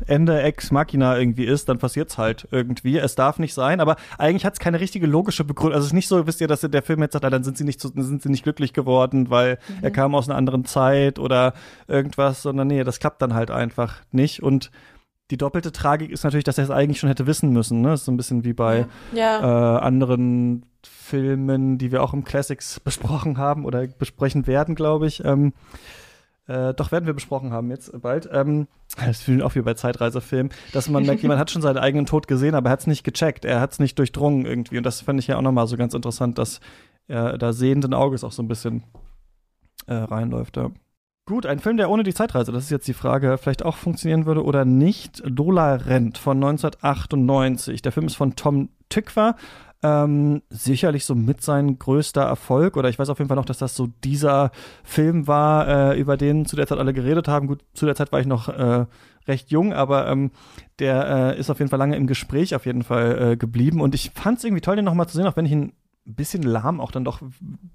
Ende 0.07 0.41
Ex 0.41 0.71
Machina 0.71 1.17
irgendwie 1.17 1.45
ist, 1.45 1.67
dann 1.69 1.77
passiert's 1.77 2.17
halt 2.17 2.47
irgendwie. 2.51 2.97
Es 2.97 3.15
darf 3.15 3.39
nicht 3.39 3.53
sein, 3.53 3.79
aber 3.79 3.97
eigentlich 4.17 4.45
hat's 4.45 4.59
keine 4.59 4.79
richtige 4.79 5.07
logische 5.07 5.43
Begründung. 5.43 5.75
Also 5.75 5.86
es 5.86 5.89
ist 5.89 5.93
nicht 5.93 6.07
so, 6.07 6.25
wisst 6.25 6.41
ihr, 6.41 6.47
dass 6.47 6.61
der 6.61 6.81
Film 6.81 7.01
jetzt 7.01 7.13
sagt, 7.13 7.25
ah, 7.25 7.29
dann 7.29 7.43
sind 7.43 7.57
sie 7.57 7.63
nicht, 7.63 7.81
sind 7.81 8.21
sie 8.21 8.29
nicht 8.29 8.43
glücklich 8.43 8.73
geworden, 8.73 9.29
weil 9.29 9.59
mhm. 9.67 9.84
er 9.84 9.91
kam 9.91 10.15
aus 10.15 10.29
einer 10.29 10.38
anderen 10.38 10.65
Zeit 10.65 11.19
oder 11.19 11.53
irgendwas, 11.88 12.41
sondern 12.41 12.67
nee, 12.67 12.84
das 12.84 12.99
klappt 12.99 13.21
dann 13.21 13.34
halt 13.34 13.51
einfach 13.51 13.97
nicht 14.11 14.41
und 14.41 14.71
die 15.32 15.38
doppelte 15.38 15.71
Tragik 15.71 16.11
ist 16.11 16.24
natürlich, 16.24 16.43
dass 16.43 16.57
er 16.57 16.65
es 16.65 16.69
eigentlich 16.69 16.99
schon 16.99 17.09
hätte 17.09 17.28
wissen 17.28 17.51
müssen. 17.51 17.82
Ne? 17.82 17.89
Das 17.89 18.01
ist 18.01 18.05
so 18.05 18.11
ein 18.11 18.17
bisschen 18.17 18.43
wie 18.43 18.53
bei 18.53 18.88
ja. 19.13 19.39
äh, 19.39 19.80
anderen 19.80 20.65
Filmen, 20.86 21.78
die 21.78 21.91
wir 21.91 22.03
auch 22.03 22.13
im 22.13 22.24
Classics 22.24 22.80
besprochen 22.80 23.38
haben 23.38 23.65
oder 23.65 23.88
besprechen 23.88 24.47
werden, 24.47 24.76
glaube 24.76 25.07
ich. 25.07 25.24
Ähm, 25.24 25.53
äh, 26.47 26.74
doch 26.74 26.91
werden 26.91 27.05
wir 27.05 27.13
besprochen 27.13 27.53
haben 27.53 27.69
jetzt 27.69 28.01
bald. 28.01 28.30
Ähm, 28.32 28.67
das 28.97 29.21
fühlen 29.21 29.41
auch 29.41 29.55
wie 29.55 29.61
bei 29.61 29.76
Zeitreisefilmen, 29.76 30.51
dass 30.74 30.89
man 30.89 31.05
merkt, 31.05 31.21
jemand 31.24 31.39
hat 31.39 31.51
schon 31.51 31.61
seinen 31.61 31.78
eigenen 31.78 32.05
Tod 32.05 32.28
gesehen, 32.28 32.53
aber 32.53 32.69
er 32.69 32.74
hat 32.74 32.82
es 32.82 32.88
nicht 32.88 33.05
gecheckt, 33.05 33.45
er 33.45 33.61
hat 33.61 33.71
es 33.71 33.80
nicht 33.80 33.97
durchdrungen 33.97 34.45
irgendwie. 34.45 34.78
Und 34.78 34.84
das 34.84 35.01
fand 35.01 35.19
ich 35.19 35.28
ja 35.28 35.38
auch 35.38 35.41
nochmal 35.41 35.67
so 35.67 35.78
ganz 35.78 35.93
interessant, 35.93 36.38
dass 36.38 36.59
er 37.07 37.38
da 37.38 37.53
sehenden 37.53 37.93
Auges 37.93 38.24
auch 38.24 38.32
so 38.34 38.43
ein 38.43 38.47
bisschen 38.47 38.84
äh, 39.88 39.93
reinläuft. 39.93 40.57
Ja. 40.57 40.71
Gut, 41.26 41.45
ein 41.45 41.59
Film, 41.59 41.78
der 41.78 41.89
ohne 41.89 42.03
die 42.03 42.13
Zeitreise, 42.13 42.51
das 42.51 42.65
ist 42.65 42.69
jetzt 42.69 42.88
die 42.88 42.93
Frage, 42.93 43.38
vielleicht 43.38 43.63
auch 43.63 43.78
funktionieren 43.78 44.26
würde 44.26 44.43
oder 44.43 44.65
nicht. 44.65 45.24
Lola 45.26 45.76
rennt 45.76 46.17
von 46.17 46.36
1998. 46.36 47.82
Der 47.82 47.93
Film 47.93 48.07
ist 48.07 48.17
von 48.17 48.36
Tom 48.36 48.67
Tykwer. 48.89 49.38
Ähm, 49.82 50.41
sicherlich 50.49 51.05
so 51.05 51.15
mit 51.15 51.41
sein 51.41 51.80
größter 51.80 52.24
Erfolg 52.24 52.76
oder 52.76 52.89
ich 52.89 52.99
weiß 52.99 53.07
auf 53.07 53.19
jeden 53.19 53.30
Fall 53.30 53.38
noch, 53.38 53.45
dass 53.45 53.57
das 53.57 53.74
so 53.74 53.88
dieser 54.03 54.51
Film 54.84 55.26
war, 55.26 55.93
äh, 55.93 55.99
über 55.99 56.17
den 56.17 56.45
zu 56.45 56.57
der 56.57 56.67
Zeit 56.67 56.78
alle 56.78 56.93
geredet 56.93 57.30
haben. 57.30 57.47
Gut, 57.47 57.61
zu 57.74 57.86
der 57.86 57.95
Zeit 57.95 58.11
war 58.11 58.19
ich 58.19 58.28
noch 58.28 58.49
äh, 58.49 58.86
recht 59.26 59.49
jung, 59.49 59.71
aber 59.71 60.09
ähm, 60.09 60.32
der 60.80 61.36
äh, 61.36 61.39
ist 61.39 61.49
auf 61.49 61.59
jeden 61.59 61.69
Fall 61.69 61.80
lange 61.80 61.95
im 61.95 62.07
Gespräch 62.07 62.53
auf 62.53 62.65
jeden 62.65 62.84
Fall 62.84 63.32
äh, 63.32 63.38
geblieben 63.38 63.80
und 63.80 63.95
ich 63.95 64.11
fand 64.13 64.39
es 64.39 64.43
irgendwie 64.43 64.61
toll, 64.61 64.76
den 64.78 64.86
nochmal 64.86 65.07
zu 65.07 65.17
sehen, 65.17 65.28
auch 65.28 65.38
wenn 65.38 65.45
ich 65.45 65.51
ihn 65.53 65.74
ein 66.05 66.15
bisschen 66.15 66.43
lahm 66.43 66.82
auch 66.82 66.91
dann 66.91 67.05
doch 67.05 67.21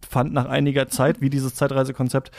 fand 0.07 0.32
nach 0.34 0.46
einiger 0.46 0.88
Zeit, 0.88 1.20
wie 1.20 1.30
dieses 1.30 1.55
Zeitreisekonzept 1.55 2.30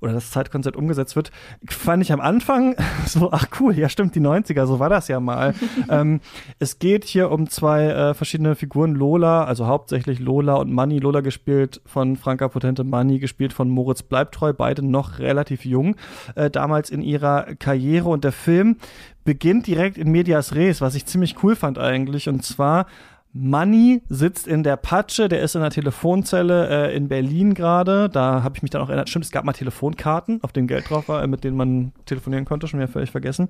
oder 0.00 0.12
das 0.12 0.30
Zeitkonzept 0.30 0.76
umgesetzt 0.76 1.16
wird, 1.16 1.30
fand 1.68 2.02
ich 2.02 2.12
am 2.12 2.20
Anfang 2.20 2.76
so, 3.06 3.30
ach 3.32 3.46
cool, 3.60 3.76
ja 3.76 3.88
stimmt, 3.88 4.14
die 4.14 4.20
90er, 4.20 4.66
so 4.66 4.78
war 4.78 4.88
das 4.88 5.08
ja 5.08 5.20
mal. 5.20 5.54
ähm, 5.90 6.20
es 6.58 6.78
geht 6.78 7.04
hier 7.04 7.30
um 7.30 7.48
zwei 7.48 7.86
äh, 7.86 8.14
verschiedene 8.14 8.54
Figuren, 8.54 8.94
Lola, 8.94 9.44
also 9.44 9.66
hauptsächlich 9.66 10.18
Lola 10.18 10.54
und 10.54 10.72
Manny, 10.72 10.98
Lola 10.98 11.20
gespielt 11.20 11.80
von 11.86 12.16
Franka 12.16 12.48
Potente, 12.48 12.84
Manny 12.84 13.18
gespielt 13.18 13.52
von 13.52 13.68
Moritz 13.68 14.02
Bleibtreu, 14.02 14.52
beide 14.52 14.84
noch 14.84 15.18
relativ 15.18 15.64
jung, 15.64 15.96
äh, 16.34 16.50
damals 16.50 16.90
in 16.90 17.02
ihrer 17.02 17.54
Karriere. 17.58 18.08
Und 18.08 18.24
der 18.24 18.32
Film 18.32 18.76
beginnt 19.24 19.66
direkt 19.66 19.98
in 19.98 20.10
Medias 20.10 20.54
Res, 20.54 20.80
was 20.80 20.94
ich 20.94 21.06
ziemlich 21.06 21.42
cool 21.42 21.54
fand 21.54 21.78
eigentlich, 21.78 22.28
und 22.28 22.44
zwar 22.44 22.86
Money 23.32 24.02
sitzt 24.08 24.46
in 24.46 24.62
der 24.62 24.76
Patsche, 24.76 25.28
der 25.28 25.42
ist 25.42 25.54
in 25.54 25.60
der 25.60 25.70
Telefonzelle 25.70 26.88
äh, 26.88 26.96
in 26.96 27.08
Berlin 27.08 27.54
gerade. 27.54 28.08
Da 28.08 28.42
habe 28.42 28.56
ich 28.56 28.62
mich 28.62 28.70
dann 28.70 28.82
auch 28.82 28.88
erinnert, 28.88 29.08
stimmt, 29.08 29.24
es 29.24 29.30
gab 29.30 29.44
mal 29.44 29.52
Telefonkarten, 29.52 30.42
auf 30.42 30.52
denen 30.52 30.66
Geld 30.66 30.88
drauf 30.88 31.08
war, 31.08 31.22
äh, 31.22 31.26
mit 31.26 31.44
denen 31.44 31.56
man 31.56 31.92
telefonieren 32.06 32.44
konnte, 32.44 32.66
schon 32.68 32.80
wieder 32.80 32.88
völlig 32.88 33.10
vergessen. 33.10 33.48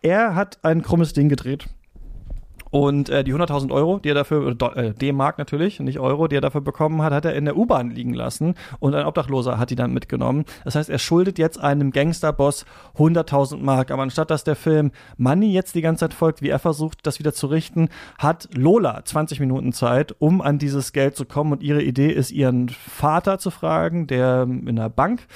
Er 0.00 0.34
hat 0.34 0.58
ein 0.64 0.82
krummes 0.82 1.12
Ding 1.12 1.28
gedreht 1.28 1.68
und 2.72 3.10
äh, 3.10 3.22
die 3.22 3.34
100.000 3.34 3.70
Euro, 3.70 3.98
die 3.98 4.08
er 4.08 4.14
dafür, 4.14 4.56
äh, 4.76 4.94
D-Mark 4.94 5.36
natürlich, 5.36 5.78
nicht 5.78 6.00
Euro, 6.00 6.26
die 6.26 6.36
er 6.36 6.40
dafür 6.40 6.62
bekommen 6.62 7.02
hat, 7.02 7.12
hat 7.12 7.26
er 7.26 7.34
in 7.34 7.44
der 7.44 7.54
U-Bahn 7.54 7.90
liegen 7.90 8.14
lassen 8.14 8.54
und 8.80 8.94
ein 8.94 9.04
Obdachloser 9.04 9.58
hat 9.58 9.68
die 9.68 9.76
dann 9.76 9.92
mitgenommen. 9.92 10.46
Das 10.64 10.74
heißt, 10.74 10.88
er 10.88 10.98
schuldet 10.98 11.38
jetzt 11.38 11.60
einem 11.60 11.90
Gangsterboss 11.90 12.64
100.000 12.96 13.58
Mark. 13.58 13.90
Aber 13.90 14.02
anstatt 14.02 14.30
dass 14.30 14.42
der 14.42 14.56
Film 14.56 14.90
Money 15.18 15.52
jetzt 15.52 15.74
die 15.74 15.82
ganze 15.82 16.00
Zeit 16.00 16.14
folgt, 16.14 16.40
wie 16.40 16.48
er 16.48 16.58
versucht, 16.58 17.06
das 17.06 17.18
wieder 17.18 17.34
zu 17.34 17.46
richten, 17.48 17.90
hat 18.18 18.48
Lola 18.54 19.04
20 19.04 19.38
Minuten 19.38 19.74
Zeit, 19.74 20.16
um 20.18 20.40
an 20.40 20.58
dieses 20.58 20.94
Geld 20.94 21.14
zu 21.14 21.26
kommen. 21.26 21.52
Und 21.52 21.62
ihre 21.62 21.82
Idee 21.82 22.10
ist, 22.10 22.30
ihren 22.30 22.70
Vater 22.70 23.38
zu 23.38 23.50
fragen, 23.50 24.06
der 24.06 24.44
in 24.44 24.66
einer 24.66 24.88
Bank 24.88 25.26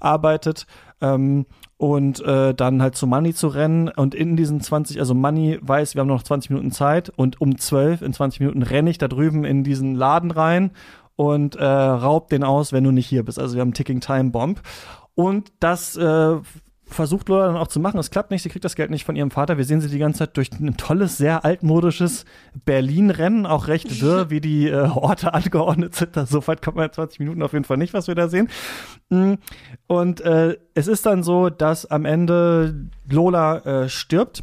arbeitet 0.00 0.66
ähm, 1.02 1.44
und 1.78 2.20
äh, 2.20 2.54
dann 2.54 2.80
halt 2.80 2.96
zu 2.96 3.06
Money 3.06 3.34
zu 3.34 3.48
rennen. 3.48 3.88
Und 3.88 4.14
in 4.14 4.36
diesen 4.36 4.60
20, 4.60 4.98
also 4.98 5.14
Money 5.14 5.58
weiß, 5.60 5.94
wir 5.94 6.00
haben 6.00 6.08
noch 6.08 6.22
20 6.22 6.50
Minuten 6.50 6.70
Zeit. 6.70 7.10
Und 7.10 7.40
um 7.40 7.58
12 7.58 8.02
in 8.02 8.12
20 8.12 8.40
Minuten 8.40 8.62
renne 8.62 8.90
ich 8.90 8.98
da 8.98 9.08
drüben 9.08 9.44
in 9.44 9.62
diesen 9.62 9.94
Laden 9.94 10.30
rein 10.30 10.70
und 11.16 11.56
äh, 11.56 11.64
raub 11.64 12.28
den 12.28 12.44
aus, 12.44 12.72
wenn 12.72 12.84
du 12.84 12.92
nicht 12.92 13.06
hier 13.06 13.24
bist. 13.24 13.38
Also 13.38 13.54
wir 13.56 13.60
haben 13.60 13.74
Ticking 13.74 14.00
Time 14.00 14.30
Bomb. 14.30 14.62
Und 15.14 15.52
das 15.60 15.96
äh, 15.96 16.36
versucht 16.88 17.28
Lola 17.28 17.46
dann 17.46 17.56
auch 17.56 17.66
zu 17.66 17.80
machen. 17.80 17.98
Es 17.98 18.10
klappt 18.10 18.30
nicht, 18.30 18.42
sie 18.42 18.48
kriegt 18.48 18.64
das 18.64 18.76
Geld 18.76 18.90
nicht 18.90 19.04
von 19.04 19.16
ihrem 19.16 19.30
Vater. 19.30 19.58
Wir 19.58 19.64
sehen 19.64 19.80
sie 19.80 19.88
die 19.88 19.98
ganze 19.98 20.20
Zeit 20.20 20.36
durch 20.36 20.52
ein 20.52 20.76
tolles, 20.76 21.16
sehr 21.16 21.44
altmodisches 21.44 22.24
Berlin-Rennen, 22.64 23.44
auch 23.44 23.66
recht 23.66 24.00
wirr, 24.00 24.30
wie 24.30 24.40
die 24.40 24.68
äh, 24.68 24.88
Orte 24.94 25.34
angeordnet 25.34 25.94
sind. 25.94 26.14
So 26.28 26.46
weit 26.46 26.62
kommt 26.62 26.76
man 26.76 26.86
in 26.86 26.92
20 26.92 27.18
Minuten 27.20 27.42
auf 27.42 27.52
jeden 27.52 27.64
Fall 27.64 27.76
nicht, 27.76 27.92
was 27.92 28.06
wir 28.06 28.14
da 28.14 28.28
sehen. 28.28 28.48
Mm, 29.08 29.34
und 29.88 30.20
äh, 30.20 30.56
es 30.74 30.86
ist 30.86 31.06
dann 31.06 31.22
so, 31.22 31.50
dass 31.50 31.86
am 31.86 32.04
Ende 32.04 32.88
Lola 33.10 33.58
äh, 33.58 33.88
stirbt. 33.88 34.42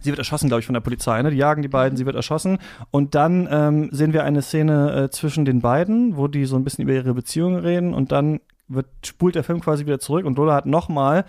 Sie 0.00 0.08
wird 0.08 0.18
erschossen, 0.18 0.48
glaube 0.48 0.60
ich, 0.60 0.66
von 0.66 0.72
der 0.72 0.80
Polizei. 0.80 1.20
Ne? 1.20 1.30
Die 1.30 1.36
jagen 1.36 1.60
die 1.60 1.68
beiden, 1.68 1.98
sie 1.98 2.06
wird 2.06 2.16
erschossen. 2.16 2.58
Und 2.90 3.14
dann 3.14 3.46
ähm, 3.50 3.90
sehen 3.92 4.14
wir 4.14 4.24
eine 4.24 4.40
Szene 4.40 4.94
äh, 4.94 5.10
zwischen 5.10 5.44
den 5.44 5.60
beiden, 5.60 6.16
wo 6.16 6.26
die 6.26 6.46
so 6.46 6.56
ein 6.56 6.64
bisschen 6.64 6.84
über 6.84 6.94
ihre 6.94 7.12
Beziehung 7.12 7.56
reden. 7.56 7.92
Und 7.92 8.10
dann 8.12 8.40
wird, 8.70 8.86
spult 9.04 9.34
der 9.34 9.44
Film 9.44 9.60
quasi 9.60 9.84
wieder 9.84 9.98
zurück 9.98 10.24
und 10.24 10.38
Lola 10.38 10.54
hat 10.54 10.66
nochmal 10.66 11.24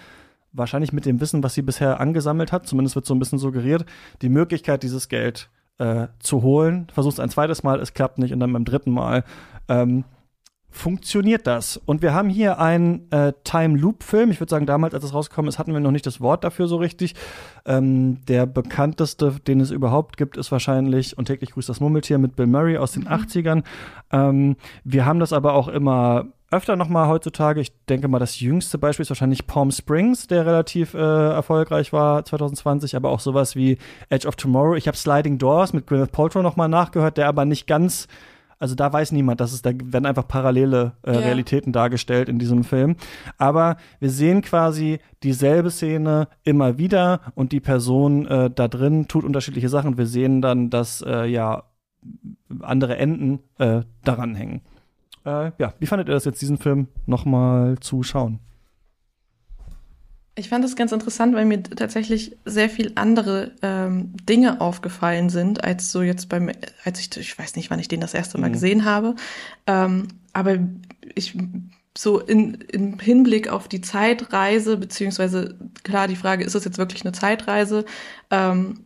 wahrscheinlich 0.53 0.93
mit 0.93 1.05
dem 1.05 1.21
Wissen, 1.21 1.43
was 1.43 1.53
sie 1.53 1.61
bisher 1.61 1.99
angesammelt 1.99 2.51
hat, 2.51 2.67
zumindest 2.67 2.95
wird 2.95 3.05
so 3.05 3.13
ein 3.13 3.19
bisschen 3.19 3.39
suggeriert, 3.39 3.85
die 4.21 4.29
Möglichkeit, 4.29 4.83
dieses 4.83 5.09
Geld 5.09 5.49
äh, 5.77 6.07
zu 6.19 6.41
holen. 6.41 6.87
Versucht 6.93 7.13
es 7.13 7.19
ein 7.19 7.29
zweites 7.29 7.63
Mal, 7.63 7.79
es 7.79 7.93
klappt 7.93 8.17
nicht 8.17 8.33
und 8.33 8.39
dann 8.39 8.53
beim 8.53 8.65
dritten 8.65 8.91
Mal 8.91 9.23
ähm, 9.67 10.03
funktioniert 10.71 11.47
das. 11.47 11.77
Und 11.77 12.01
wir 12.01 12.13
haben 12.13 12.29
hier 12.29 12.59
einen 12.59 13.11
äh, 13.11 13.33
Time-Loop-Film. 13.43 14.31
Ich 14.31 14.39
würde 14.39 14.49
sagen, 14.49 14.65
damals, 14.65 14.93
als 14.93 15.03
es 15.03 15.13
rausgekommen 15.13 15.49
ist, 15.49 15.59
hatten 15.59 15.73
wir 15.73 15.79
noch 15.81 15.91
nicht 15.91 16.05
das 16.05 16.21
Wort 16.21 16.43
dafür 16.43 16.67
so 16.67 16.77
richtig. 16.77 17.13
Ähm, 17.65 18.25
der 18.25 18.45
bekannteste, 18.45 19.35
den 19.45 19.59
es 19.59 19.69
überhaupt 19.69 20.15
gibt, 20.15 20.37
ist 20.37 20.51
wahrscheinlich 20.51 21.17
Und 21.17 21.25
täglich 21.25 21.51
grüßt 21.51 21.67
das 21.67 21.81
Murmeltier 21.81 22.17
mit 22.17 22.37
Bill 22.37 22.47
Murray 22.47 22.77
aus 22.77 22.93
den 22.93 23.03
mhm. 23.03 23.09
80ern. 23.09 23.63
Ähm, 24.11 24.55
wir 24.83 25.05
haben 25.05 25.19
das 25.19 25.33
aber 25.33 25.53
auch 25.53 25.67
immer 25.67 26.27
öfter 26.51 26.75
noch 26.75 26.89
mal 26.89 27.07
heutzutage. 27.07 27.61
Ich 27.61 27.73
denke 27.85 28.07
mal, 28.07 28.19
das 28.19 28.39
jüngste 28.39 28.77
Beispiel 28.77 29.03
ist 29.03 29.09
wahrscheinlich 29.09 29.47
Palm 29.47 29.71
Springs, 29.71 30.27
der 30.27 30.45
relativ 30.45 30.93
äh, 30.93 30.97
erfolgreich 30.97 31.93
war 31.93 32.23
2020, 32.23 32.95
aber 32.95 33.09
auch 33.09 33.21
sowas 33.21 33.55
wie 33.55 33.77
Edge 34.09 34.27
of 34.27 34.35
Tomorrow. 34.35 34.75
Ich 34.75 34.87
habe 34.87 34.97
Sliding 34.97 35.37
Doors 35.37 35.73
mit 35.73 35.87
Gwyneth 35.87 36.11
Paltrow 36.11 36.43
noch 36.43 36.57
mal 36.57 36.67
nachgehört, 36.67 37.17
der 37.17 37.27
aber 37.27 37.45
nicht 37.45 37.67
ganz 37.67 38.07
also 38.59 38.75
da 38.75 38.93
weiß 38.93 39.11
niemand, 39.11 39.41
dass 39.41 39.53
es 39.53 39.63
da 39.63 39.71
werden 39.73 40.05
einfach 40.05 40.27
parallele 40.27 40.91
äh, 41.01 41.13
ja. 41.13 41.19
Realitäten 41.21 41.73
dargestellt 41.73 42.29
in 42.29 42.37
diesem 42.37 42.63
Film. 42.63 42.95
Aber 43.39 43.77
wir 43.99 44.11
sehen 44.11 44.43
quasi 44.43 44.99
dieselbe 45.23 45.71
Szene 45.71 46.27
immer 46.43 46.77
wieder 46.77 47.21
und 47.33 47.53
die 47.53 47.59
Person 47.59 48.27
äh, 48.27 48.51
da 48.51 48.67
drin 48.67 49.07
tut 49.07 49.23
unterschiedliche 49.23 49.67
Sachen. 49.67 49.97
Wir 49.97 50.05
sehen 50.05 50.43
dann, 50.43 50.69
dass 50.69 51.01
äh, 51.01 51.25
ja 51.25 51.63
andere 52.59 52.97
Enden 52.97 53.39
äh, 53.57 53.81
daran 54.03 54.35
hängen. 54.35 54.61
Äh, 55.25 55.51
ja, 55.57 55.73
wie 55.79 55.85
fandet 55.85 56.07
ihr 56.09 56.13
das 56.13 56.25
jetzt, 56.25 56.41
diesen 56.41 56.57
Film 56.57 56.87
nochmal 57.05 57.77
zu 57.79 58.03
schauen? 58.03 58.39
Ich 60.35 60.47
fand 60.47 60.63
das 60.63 60.77
ganz 60.77 60.93
interessant, 60.93 61.35
weil 61.35 61.45
mir 61.45 61.61
tatsächlich 61.61 62.37
sehr 62.45 62.69
viel 62.69 62.93
andere 62.95 63.51
ähm, 63.61 64.13
Dinge 64.27 64.61
aufgefallen 64.61 65.29
sind, 65.29 65.63
als 65.63 65.91
so 65.91 66.01
jetzt 66.01 66.29
beim, 66.29 66.49
als 66.85 66.99
ich, 66.99 67.15
ich 67.17 67.37
weiß 67.37 67.57
nicht, 67.57 67.69
wann 67.69 67.79
ich 67.79 67.89
den 67.89 67.99
das 67.99 68.13
erste 68.13 68.37
Mal 68.37 68.47
mhm. 68.47 68.53
gesehen 68.53 68.85
habe. 68.85 69.15
Ähm, 69.67 70.07
aber 70.31 70.57
ich 71.15 71.37
so 71.97 72.19
in, 72.19 72.55
im 72.71 72.99
Hinblick 72.99 73.49
auf 73.49 73.67
die 73.67 73.81
Zeitreise, 73.81 74.77
beziehungsweise 74.77 75.57
klar, 75.83 76.07
die 76.07 76.15
Frage, 76.15 76.45
ist 76.45 76.55
es 76.55 76.63
jetzt 76.63 76.77
wirklich 76.77 77.03
eine 77.03 77.11
Zeitreise? 77.11 77.83
Ähm, 78.29 78.85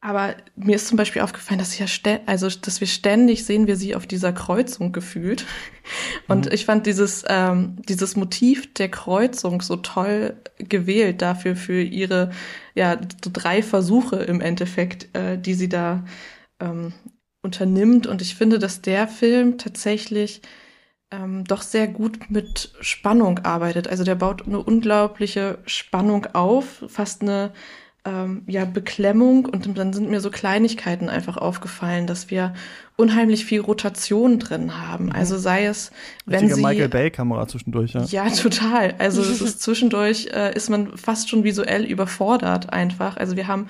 aber 0.00 0.36
mir 0.54 0.76
ist 0.76 0.88
zum 0.88 0.96
Beispiel 0.96 1.22
aufgefallen, 1.22 1.58
dass, 1.58 1.78
ja 1.78 1.86
also, 2.26 2.48
dass 2.48 2.80
wir 2.80 2.86
ständig 2.86 3.44
sehen 3.44 3.66
wir 3.66 3.76
sie 3.76 3.94
auf 3.94 4.06
dieser 4.06 4.32
Kreuzung 4.32 4.92
gefühlt. 4.92 5.44
Und 6.28 6.46
mhm. 6.46 6.52
ich 6.52 6.64
fand 6.64 6.86
dieses, 6.86 7.24
ähm, 7.28 7.76
dieses 7.88 8.14
Motiv 8.14 8.72
der 8.74 8.90
Kreuzung 8.90 9.62
so 9.62 9.76
toll 9.76 10.36
gewählt 10.58 11.22
dafür, 11.22 11.56
für 11.56 11.80
ihre 11.82 12.30
ja, 12.74 12.96
drei 12.96 13.62
Versuche 13.62 14.16
im 14.16 14.40
Endeffekt, 14.40 15.14
äh, 15.16 15.38
die 15.38 15.54
sie 15.54 15.68
da 15.68 16.04
ähm, 16.60 16.92
unternimmt. 17.42 18.06
Und 18.06 18.22
ich 18.22 18.34
finde, 18.34 18.58
dass 18.58 18.82
der 18.82 19.08
Film 19.08 19.56
tatsächlich 19.58 20.42
ähm, 21.10 21.44
doch 21.44 21.62
sehr 21.62 21.88
gut 21.88 22.30
mit 22.30 22.72
Spannung 22.80 23.38
arbeitet. 23.40 23.88
Also 23.88 24.04
der 24.04 24.16
baut 24.16 24.46
eine 24.46 24.62
unglaubliche 24.62 25.58
Spannung 25.66 26.26
auf, 26.26 26.84
fast 26.88 27.22
eine 27.22 27.52
ähm, 28.06 28.42
ja, 28.46 28.64
Beklemmung 28.64 29.46
und 29.46 29.76
dann 29.76 29.92
sind 29.92 30.08
mir 30.08 30.20
so 30.20 30.30
Kleinigkeiten 30.30 31.08
einfach 31.08 31.36
aufgefallen, 31.36 32.06
dass 32.06 32.30
wir 32.30 32.54
unheimlich 32.96 33.44
viel 33.44 33.60
Rotation 33.60 34.38
drin 34.38 34.80
haben. 34.80 35.06
Mhm. 35.06 35.12
Also 35.12 35.36
sei 35.36 35.66
es, 35.66 35.90
wenn 36.24 36.40
Richtige 36.40 36.54
sie 36.54 36.62
Michael 36.62 36.88
Bay 36.88 37.10
Kamera 37.10 37.48
zwischendurch, 37.48 37.92
ja. 37.94 38.04
Ja, 38.04 38.30
total. 38.30 38.94
Also 38.98 39.20
es 39.20 39.40
ist 39.42 39.60
zwischendurch 39.60 40.28
äh, 40.32 40.54
ist 40.54 40.70
man 40.70 40.96
fast 40.96 41.28
schon 41.28 41.42
visuell 41.42 41.84
überfordert 41.84 42.72
einfach. 42.72 43.16
Also 43.16 43.36
wir 43.36 43.48
haben 43.48 43.66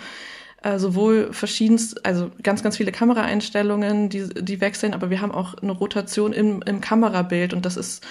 äh, 0.62 0.78
sowohl 0.78 1.32
verschiedenst, 1.32 2.04
also 2.04 2.30
ganz, 2.42 2.62
ganz 2.62 2.76
viele 2.76 2.92
Kameraeinstellungen, 2.92 4.10
die, 4.10 4.28
die 4.28 4.60
wechseln, 4.60 4.92
aber 4.92 5.08
wir 5.10 5.22
haben 5.22 5.32
auch 5.32 5.54
eine 5.54 5.72
Rotation 5.72 6.32
im, 6.32 6.62
im 6.66 6.80
Kamerabild 6.80 7.54
und 7.54 7.64
das 7.64 7.76
ist 7.76 8.06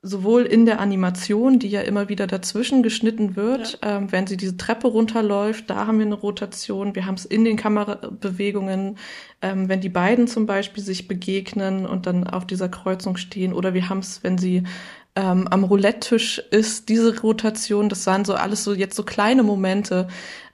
sowohl 0.00 0.42
in 0.42 0.64
der 0.64 0.78
Animation, 0.78 1.58
die 1.58 1.68
ja 1.68 1.80
immer 1.80 2.08
wieder 2.08 2.26
dazwischen 2.26 2.82
geschnitten 2.82 3.34
wird, 3.34 3.78
ja. 3.82 3.96
ähm, 3.96 4.12
wenn 4.12 4.26
sie 4.26 4.36
diese 4.36 4.56
Treppe 4.56 4.86
runterläuft, 4.86 5.68
da 5.68 5.86
haben 5.86 5.98
wir 5.98 6.06
eine 6.06 6.14
Rotation. 6.14 6.94
Wir 6.94 7.06
haben 7.06 7.16
es 7.16 7.24
in 7.24 7.44
den 7.44 7.56
Kamerabewegungen, 7.56 8.96
ähm, 9.42 9.68
wenn 9.68 9.80
die 9.80 9.88
beiden 9.88 10.28
zum 10.28 10.46
Beispiel 10.46 10.82
sich 10.84 11.08
begegnen 11.08 11.84
und 11.84 12.06
dann 12.06 12.26
auf 12.28 12.46
dieser 12.46 12.68
Kreuzung 12.68 13.16
stehen, 13.16 13.52
oder 13.52 13.74
wir 13.74 13.88
haben 13.88 13.98
es, 13.98 14.22
wenn 14.22 14.38
sie 14.38 14.62
ähm, 15.16 15.48
am 15.48 15.64
Roulette-Tisch 15.64 16.38
ist, 16.50 16.88
diese 16.88 17.20
Rotation. 17.20 17.88
Das 17.88 18.06
waren 18.06 18.24
so 18.24 18.34
alles 18.34 18.62
so 18.62 18.74
jetzt 18.74 18.94
so 18.94 19.02
kleine 19.02 19.42
Momente, 19.42 20.06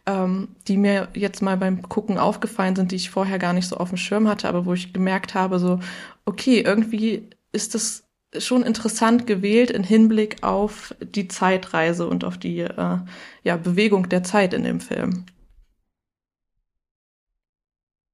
ähm, 0.07 0.49
die 0.69 0.79
mir 0.79 1.09
jetzt 1.15 1.43
mal 1.43 1.59
beim 1.59 1.83
Gucken 1.83 2.17
aufgefallen 2.17 2.77
sind, 2.77 2.93
die 2.93 2.97
ich 2.97 3.11
vorher 3.11 3.39
gar 3.39 3.53
nicht 3.53 3.69
so 3.69 3.77
auf 3.77 3.91
dem 3.91 3.99
Schirm 3.99 4.27
hatte, 4.27 4.49
aber 4.49 4.65
wo 4.65 4.73
ich 4.73 4.95
gemerkt 4.95 5.35
habe, 5.35 5.59
so 5.59 5.81
okay, 6.25 6.61
irgendwie 6.61 7.29
ist 7.53 7.75
das 7.75 8.04
schon 8.39 8.63
interessant 8.63 9.27
gewählt 9.27 9.71
in 9.71 9.85
Hinblick 9.85 10.43
auf 10.43 10.95
die 11.01 11.29
Zeitreise 11.29 12.07
und 12.07 12.25
auf 12.25 12.39
die 12.39 12.61
äh, 12.61 12.99
ja, 13.43 13.57
Bewegung 13.57 14.09
der 14.09 14.23
Zeit 14.23 14.55
in 14.55 14.65
dem 14.65 14.81
Film. 14.81 15.27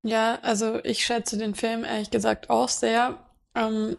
Ja, 0.02 0.38
also 0.42 0.80
ich 0.82 1.04
schätze 1.04 1.36
den 1.36 1.54
Film 1.54 1.84
ehrlich 1.84 2.10
gesagt 2.10 2.48
auch 2.48 2.68
sehr, 2.68 3.18
ähm, 3.54 3.96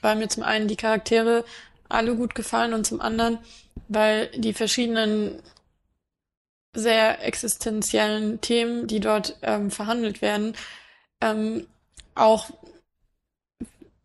weil 0.00 0.16
mir 0.16 0.28
zum 0.28 0.42
einen 0.42 0.68
die 0.68 0.76
Charaktere 0.76 1.44
alle 1.88 2.16
gut 2.16 2.34
gefallen 2.34 2.72
und 2.72 2.86
zum 2.86 3.00
anderen, 3.00 3.38
weil 3.88 4.28
die 4.34 4.54
verschiedenen 4.54 5.42
sehr 6.74 7.24
existenziellen 7.24 8.40
Themen, 8.40 8.86
die 8.86 9.00
dort 9.00 9.36
ähm, 9.42 9.70
verhandelt 9.70 10.22
werden, 10.22 10.54
ähm, 11.20 11.66
auch 12.14 12.50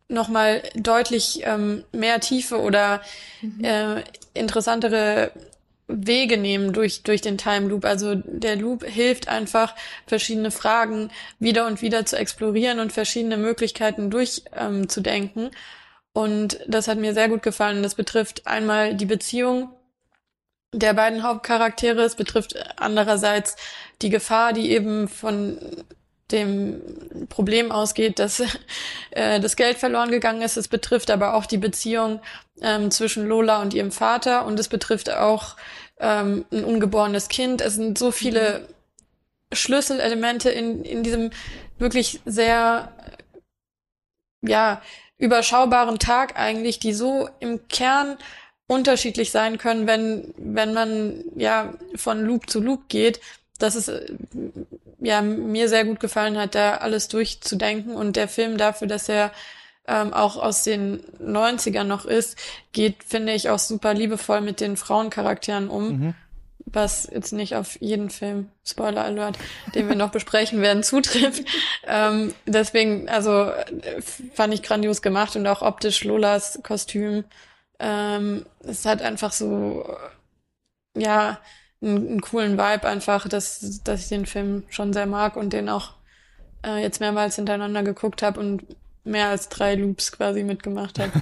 nochmal 0.08 0.62
deutlich 0.74 1.40
ähm, 1.44 1.84
mehr 1.92 2.20
Tiefe 2.20 2.60
oder 2.60 3.02
mhm. 3.40 3.64
äh, 3.64 4.04
interessantere 4.34 5.32
Wege 5.86 6.38
nehmen 6.38 6.72
durch, 6.72 7.02
durch 7.02 7.20
den 7.20 7.38
Time 7.38 7.68
Loop. 7.68 7.84
Also 7.84 8.14
der 8.14 8.56
Loop 8.56 8.84
hilft 8.84 9.28
einfach, 9.28 9.74
verschiedene 10.06 10.50
Fragen 10.50 11.10
wieder 11.38 11.66
und 11.66 11.82
wieder 11.82 12.06
zu 12.06 12.16
explorieren 12.16 12.80
und 12.80 12.92
verschiedene 12.92 13.36
Möglichkeiten 13.36 14.10
durchzudenken. 14.10 15.44
Ähm, 15.44 15.50
und 16.12 16.60
das 16.66 16.88
hat 16.88 16.98
mir 16.98 17.12
sehr 17.12 17.28
gut 17.28 17.42
gefallen. 17.42 17.82
Das 17.82 17.96
betrifft 17.96 18.46
einmal 18.46 18.94
die 18.94 19.04
Beziehung 19.04 19.70
der 20.72 20.94
beiden 20.94 21.22
Hauptcharaktere. 21.22 22.02
Es 22.02 22.14
betrifft 22.14 22.54
andererseits 22.76 23.56
die 24.00 24.10
Gefahr, 24.10 24.52
die 24.52 24.70
eben 24.70 25.08
von 25.08 25.58
dem 26.30 27.26
Problem 27.28 27.70
ausgeht, 27.70 28.18
dass 28.18 28.40
äh, 29.10 29.40
das 29.40 29.56
Geld 29.56 29.78
verloren 29.78 30.10
gegangen 30.10 30.42
ist. 30.42 30.56
Es 30.56 30.68
betrifft 30.68 31.10
aber 31.10 31.34
auch 31.34 31.46
die 31.46 31.58
Beziehung 31.58 32.20
ähm, 32.60 32.90
zwischen 32.90 33.26
Lola 33.26 33.60
und 33.60 33.74
ihrem 33.74 33.92
Vater 33.92 34.46
und 34.46 34.58
es 34.58 34.68
betrifft 34.68 35.10
auch 35.10 35.56
ähm, 35.98 36.44
ein 36.50 36.64
ungeborenes 36.64 37.28
Kind. 37.28 37.60
Es 37.60 37.74
sind 37.74 37.98
so 37.98 38.10
viele 38.10 38.68
Schlüsselelemente 39.52 40.50
in, 40.50 40.84
in 40.84 41.02
diesem 41.02 41.30
wirklich 41.78 42.20
sehr, 42.24 42.92
ja, 44.42 44.82
überschaubaren 45.16 45.98
Tag 45.98 46.38
eigentlich, 46.38 46.80
die 46.80 46.92
so 46.92 47.28
im 47.38 47.68
Kern 47.68 48.16
unterschiedlich 48.66 49.30
sein 49.30 49.58
können, 49.58 49.86
wenn, 49.86 50.34
wenn 50.36 50.74
man 50.74 51.24
ja 51.36 51.72
von 51.94 52.24
Loop 52.24 52.50
zu 52.50 52.60
Loop 52.60 52.88
geht 52.88 53.20
dass 53.58 53.74
es 53.74 53.90
ja 55.00 55.22
mir 55.22 55.68
sehr 55.68 55.84
gut 55.84 56.00
gefallen 56.00 56.38
hat, 56.38 56.54
da 56.54 56.76
alles 56.76 57.08
durchzudenken 57.08 57.94
und 57.94 58.16
der 58.16 58.28
Film 58.28 58.58
dafür, 58.58 58.86
dass 58.88 59.08
er 59.08 59.32
ähm, 59.86 60.12
auch 60.12 60.36
aus 60.36 60.64
den 60.64 61.02
90ern 61.20 61.84
noch 61.84 62.06
ist, 62.06 62.38
geht, 62.72 63.04
finde 63.04 63.32
ich, 63.34 63.50
auch 63.50 63.58
super 63.58 63.94
liebevoll 63.94 64.40
mit 64.40 64.60
den 64.60 64.76
Frauencharakteren 64.76 65.68
um. 65.68 65.88
Mhm. 65.88 66.14
Was 66.66 67.08
jetzt 67.12 67.32
nicht 67.32 67.54
auf 67.54 67.78
jeden 67.80 68.08
Film, 68.08 68.48
Spoiler 68.64 69.04
Alert, 69.04 69.38
den 69.74 69.88
wir 69.88 69.96
noch 69.96 70.10
besprechen 70.10 70.62
werden, 70.62 70.82
zutrifft. 70.82 71.44
Ähm, 71.86 72.32
deswegen, 72.46 73.08
also 73.08 73.52
fand 74.32 74.54
ich 74.54 74.62
grandios 74.62 75.02
gemacht 75.02 75.36
und 75.36 75.46
auch 75.46 75.60
optisch 75.60 76.02
Lolas 76.04 76.60
Kostüm. 76.62 77.24
Ähm, 77.78 78.46
es 78.60 78.86
hat 78.86 79.02
einfach 79.02 79.32
so, 79.32 79.86
ja, 80.96 81.38
einen, 81.84 82.08
einen 82.08 82.20
coolen 82.20 82.52
Vibe 82.58 82.86
einfach, 82.88 83.28
dass, 83.28 83.82
dass 83.84 84.02
ich 84.02 84.08
den 84.08 84.26
Film 84.26 84.64
schon 84.68 84.92
sehr 84.92 85.06
mag 85.06 85.36
und 85.36 85.52
den 85.52 85.68
auch 85.68 85.92
äh, 86.64 86.82
jetzt 86.82 87.00
mehrmals 87.00 87.36
hintereinander 87.36 87.82
geguckt 87.82 88.22
habe 88.22 88.40
und 88.40 88.64
mehr 89.04 89.28
als 89.28 89.50
drei 89.50 89.74
Loops 89.74 90.12
quasi 90.12 90.42
mitgemacht 90.42 90.98
habe. 90.98 91.12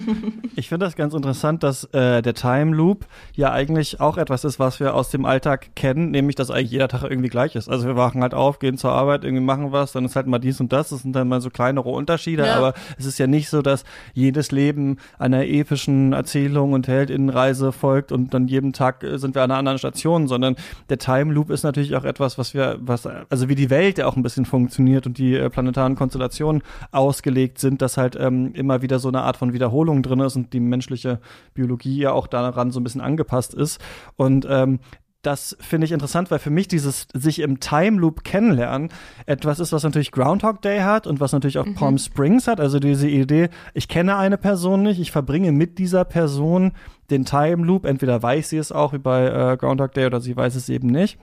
ich 0.56 0.68
finde 0.68 0.86
das 0.86 0.96
ganz 0.96 1.12
interessant, 1.12 1.62
dass 1.62 1.84
äh, 1.92 2.22
der 2.22 2.32
Time 2.32 2.74
Loop 2.74 3.04
ja 3.34 3.52
eigentlich 3.52 4.00
auch 4.00 4.16
etwas 4.16 4.44
ist, 4.44 4.58
was 4.58 4.80
wir 4.80 4.94
aus 4.94 5.10
dem 5.10 5.26
Alltag 5.26 5.76
kennen, 5.76 6.10
nämlich 6.10 6.36
dass 6.36 6.50
eigentlich 6.50 6.70
jeder 6.70 6.88
Tag 6.88 7.02
irgendwie 7.02 7.28
gleich 7.28 7.54
ist. 7.54 7.68
Also 7.68 7.86
wir 7.86 7.96
wachen 7.96 8.22
halt 8.22 8.32
auf, 8.32 8.58
gehen 8.58 8.78
zur 8.78 8.92
Arbeit, 8.92 9.24
irgendwie 9.24 9.44
machen 9.44 9.72
was, 9.72 9.92
dann 9.92 10.06
ist 10.06 10.16
halt 10.16 10.26
mal 10.26 10.38
dies 10.38 10.58
und 10.60 10.72
das, 10.72 10.88
das 10.88 11.02
sind 11.02 11.14
dann 11.14 11.28
mal 11.28 11.42
so 11.42 11.50
kleinere 11.50 11.90
Unterschiede, 11.90 12.46
ja. 12.46 12.56
aber 12.56 12.72
es 12.98 13.04
ist 13.04 13.18
ja 13.18 13.26
nicht 13.26 13.50
so, 13.50 13.60
dass 13.60 13.84
jedes 14.14 14.50
Leben 14.50 14.96
einer 15.18 15.44
epischen 15.44 16.14
Erzählung 16.14 16.72
und 16.72 16.88
Heldinnenreise 16.88 17.72
folgt 17.72 18.10
und 18.10 18.32
dann 18.32 18.48
jeden 18.48 18.72
Tag 18.72 19.04
äh, 19.04 19.18
sind 19.18 19.34
wir 19.34 19.42
an 19.42 19.50
einer 19.50 19.58
anderen 19.58 19.78
Station, 19.78 20.28
sondern 20.28 20.56
der 20.88 20.96
Time 20.96 21.32
Loop 21.34 21.50
ist 21.50 21.62
natürlich 21.62 21.94
auch 21.94 22.04
etwas, 22.04 22.38
was 22.38 22.54
wir, 22.54 22.78
was, 22.80 23.06
also 23.06 23.50
wie 23.50 23.54
die 23.54 23.68
Welt 23.68 23.98
ja 23.98 24.06
auch 24.06 24.16
ein 24.16 24.22
bisschen 24.22 24.46
funktioniert 24.46 25.06
und 25.06 25.18
die 25.18 25.34
äh, 25.34 25.50
planetaren 25.50 25.94
Konstellationen 25.94 26.62
ausgelegt 27.02 27.58
sind, 27.58 27.82
dass 27.82 27.96
halt 27.96 28.16
ähm, 28.16 28.52
immer 28.54 28.80
wieder 28.80 28.98
so 28.98 29.08
eine 29.08 29.22
Art 29.22 29.36
von 29.36 29.52
Wiederholung 29.52 30.02
drin 30.02 30.20
ist 30.20 30.36
und 30.36 30.52
die 30.52 30.60
menschliche 30.60 31.20
Biologie 31.54 31.98
ja 31.98 32.12
auch 32.12 32.26
daran 32.26 32.70
so 32.70 32.80
ein 32.80 32.84
bisschen 32.84 33.00
angepasst 33.00 33.52
ist. 33.54 33.80
Und 34.16 34.46
ähm, 34.48 34.78
das 35.22 35.56
finde 35.60 35.84
ich 35.84 35.92
interessant, 35.92 36.30
weil 36.30 36.40
für 36.40 36.50
mich 36.50 36.66
dieses 36.66 37.06
sich 37.14 37.38
im 37.38 37.60
Time 37.60 38.00
Loop 38.00 38.24
kennenlernen 38.24 38.90
etwas 39.24 39.60
ist, 39.60 39.72
was 39.72 39.84
natürlich 39.84 40.10
Groundhog 40.10 40.60
Day 40.62 40.80
hat 40.80 41.06
und 41.06 41.20
was 41.20 41.32
natürlich 41.32 41.58
auch 41.58 41.66
mhm. 41.66 41.74
Palm 41.74 41.98
Springs 41.98 42.48
hat. 42.48 42.60
Also 42.60 42.80
diese 42.80 43.08
Idee, 43.08 43.48
ich 43.72 43.86
kenne 43.88 44.16
eine 44.16 44.36
Person 44.36 44.82
nicht, 44.82 45.00
ich 45.00 45.12
verbringe 45.12 45.52
mit 45.52 45.78
dieser 45.78 46.04
Person 46.04 46.72
den 47.10 47.24
Time 47.24 47.64
Loop. 47.64 47.84
Entweder 47.84 48.22
weiß 48.22 48.48
sie 48.48 48.58
es 48.58 48.72
auch 48.72 48.92
wie 48.92 48.98
bei 48.98 49.26
äh, 49.26 49.56
Groundhog 49.56 49.92
Day 49.92 50.06
oder 50.06 50.20
sie 50.20 50.36
weiß 50.36 50.56
es 50.56 50.68
eben 50.68 50.88
nicht. 50.88 51.18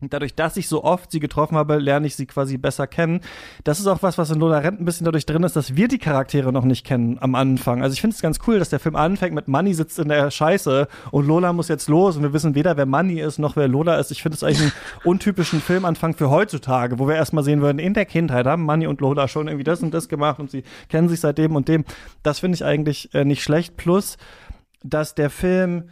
Dadurch, 0.00 0.34
dass 0.34 0.56
ich 0.56 0.68
so 0.68 0.82
oft 0.82 1.12
sie 1.12 1.20
getroffen 1.20 1.56
habe, 1.56 1.76
lerne 1.76 2.08
ich 2.08 2.16
sie 2.16 2.26
quasi 2.26 2.58
besser 2.58 2.86
kennen. 2.88 3.20
Das 3.62 3.78
ist 3.78 3.86
auch 3.86 4.02
was, 4.02 4.18
was 4.18 4.30
in 4.30 4.40
Lola 4.40 4.58
Rent 4.58 4.80
ein 4.80 4.84
bisschen 4.84 5.04
dadurch 5.04 5.24
drin 5.24 5.44
ist, 5.44 5.54
dass 5.54 5.76
wir 5.76 5.86
die 5.86 5.98
Charaktere 5.98 6.52
noch 6.52 6.64
nicht 6.64 6.84
kennen 6.84 7.16
am 7.20 7.36
Anfang. 7.36 7.80
Also 7.80 7.94
ich 7.94 8.00
finde 8.00 8.14
es 8.14 8.20
ganz 8.20 8.40
cool, 8.46 8.58
dass 8.58 8.70
der 8.70 8.80
Film 8.80 8.96
anfängt 8.96 9.34
mit 9.34 9.46
Money 9.46 9.72
sitzt 9.72 9.98
in 10.00 10.08
der 10.08 10.30
Scheiße 10.32 10.88
und 11.12 11.26
Lola 11.26 11.52
muss 11.52 11.68
jetzt 11.68 11.88
los 11.88 12.16
und 12.16 12.24
wir 12.24 12.32
wissen 12.32 12.56
weder, 12.56 12.76
wer 12.76 12.86
Money 12.86 13.20
ist, 13.20 13.38
noch 13.38 13.54
wer 13.54 13.68
Lola 13.68 13.96
ist. 13.98 14.10
Ich 14.10 14.20
finde 14.20 14.34
es 14.34 14.42
eigentlich 14.42 14.60
einen 14.60 14.72
untypischen 15.04 15.60
Filmanfang 15.60 16.14
für 16.14 16.28
heutzutage, 16.28 16.98
wo 16.98 17.06
wir 17.06 17.14
erstmal 17.14 17.44
sehen 17.44 17.62
würden, 17.62 17.78
in 17.78 17.94
der 17.94 18.04
Kindheit 18.04 18.46
haben 18.46 18.62
Money 18.62 18.88
und 18.88 19.00
Lola 19.00 19.28
schon 19.28 19.46
irgendwie 19.46 19.64
das 19.64 19.82
und 19.82 19.94
das 19.94 20.08
gemacht 20.08 20.40
und 20.40 20.50
sie 20.50 20.64
kennen 20.88 21.08
sich 21.08 21.20
seitdem 21.20 21.54
und 21.54 21.68
dem. 21.68 21.84
Das 22.24 22.40
finde 22.40 22.56
ich 22.56 22.64
eigentlich 22.64 23.14
äh, 23.14 23.24
nicht 23.24 23.42
schlecht. 23.42 23.76
Plus, 23.76 24.16
dass 24.82 25.14
der 25.14 25.30
Film 25.30 25.84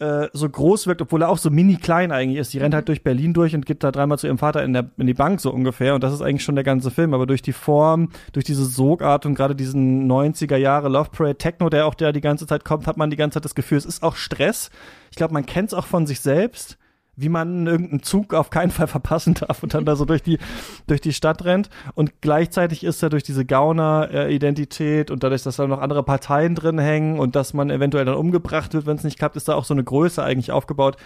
äh, 0.00 0.28
so 0.32 0.48
groß 0.48 0.86
wirkt, 0.86 1.02
obwohl 1.02 1.22
er 1.22 1.28
auch 1.28 1.38
so 1.38 1.50
mini 1.50 1.76
klein 1.76 2.10
eigentlich 2.10 2.40
ist. 2.40 2.52
Die 2.54 2.58
rennt 2.58 2.74
halt 2.74 2.88
durch 2.88 3.02
Berlin 3.02 3.34
durch 3.34 3.54
und 3.54 3.66
geht 3.66 3.84
da 3.84 3.92
dreimal 3.92 4.18
zu 4.18 4.26
ihrem 4.26 4.38
Vater 4.38 4.64
in, 4.64 4.72
der, 4.72 4.90
in 4.96 5.06
die 5.06 5.14
Bank 5.14 5.40
so 5.40 5.52
ungefähr. 5.52 5.94
Und 5.94 6.02
das 6.02 6.12
ist 6.12 6.22
eigentlich 6.22 6.42
schon 6.42 6.54
der 6.54 6.64
ganze 6.64 6.90
Film. 6.90 7.14
Aber 7.14 7.26
durch 7.26 7.42
die 7.42 7.52
Form, 7.52 8.08
durch 8.32 8.44
diese 8.44 8.64
Sogart 8.64 9.26
und 9.26 9.34
gerade 9.34 9.54
diesen 9.54 10.10
90er 10.10 10.56
Jahre 10.56 10.88
Love 10.88 11.10
Parade 11.10 11.36
Techno, 11.36 11.68
der 11.68 11.86
auch 11.86 11.94
der 11.94 12.12
die 12.12 12.22
ganze 12.22 12.46
Zeit 12.46 12.64
kommt, 12.64 12.86
hat 12.86 12.96
man 12.96 13.10
die 13.10 13.16
ganze 13.16 13.34
Zeit 13.34 13.44
das 13.44 13.54
Gefühl, 13.54 13.78
es 13.78 13.84
ist 13.84 14.02
auch 14.02 14.16
Stress. 14.16 14.70
Ich 15.10 15.16
glaube, 15.16 15.34
man 15.34 15.44
kennt 15.44 15.68
es 15.68 15.74
auch 15.74 15.86
von 15.86 16.06
sich 16.06 16.20
selbst 16.20 16.78
wie 17.20 17.28
man 17.28 17.66
irgendeinen 17.66 18.02
Zug 18.02 18.34
auf 18.34 18.50
keinen 18.50 18.70
Fall 18.70 18.86
verpassen 18.86 19.34
darf 19.34 19.62
und 19.62 19.74
dann 19.74 19.84
da 19.84 19.96
so 19.96 20.04
durch 20.04 20.22
die, 20.22 20.38
durch 20.86 21.00
die 21.00 21.12
Stadt 21.12 21.44
rennt. 21.44 21.70
Und 21.94 22.20
gleichzeitig 22.20 22.84
ist 22.84 23.02
er 23.02 23.10
durch 23.10 23.22
diese 23.22 23.44
Gauner-Identität 23.44 25.10
und 25.10 25.22
dadurch, 25.22 25.42
dass 25.42 25.56
da 25.56 25.66
noch 25.66 25.80
andere 25.80 26.02
Parteien 26.02 26.54
drin 26.54 26.78
hängen 26.78 27.18
und 27.18 27.36
dass 27.36 27.54
man 27.54 27.70
eventuell 27.70 28.04
dann 28.04 28.14
umgebracht 28.14 28.74
wird, 28.74 28.86
wenn 28.86 28.96
es 28.96 29.04
nicht 29.04 29.18
klappt, 29.18 29.36
ist 29.36 29.48
da 29.48 29.54
auch 29.54 29.64
so 29.64 29.74
eine 29.74 29.84
Größe 29.84 30.22
eigentlich 30.22 30.52
aufgebaut, 30.52 30.96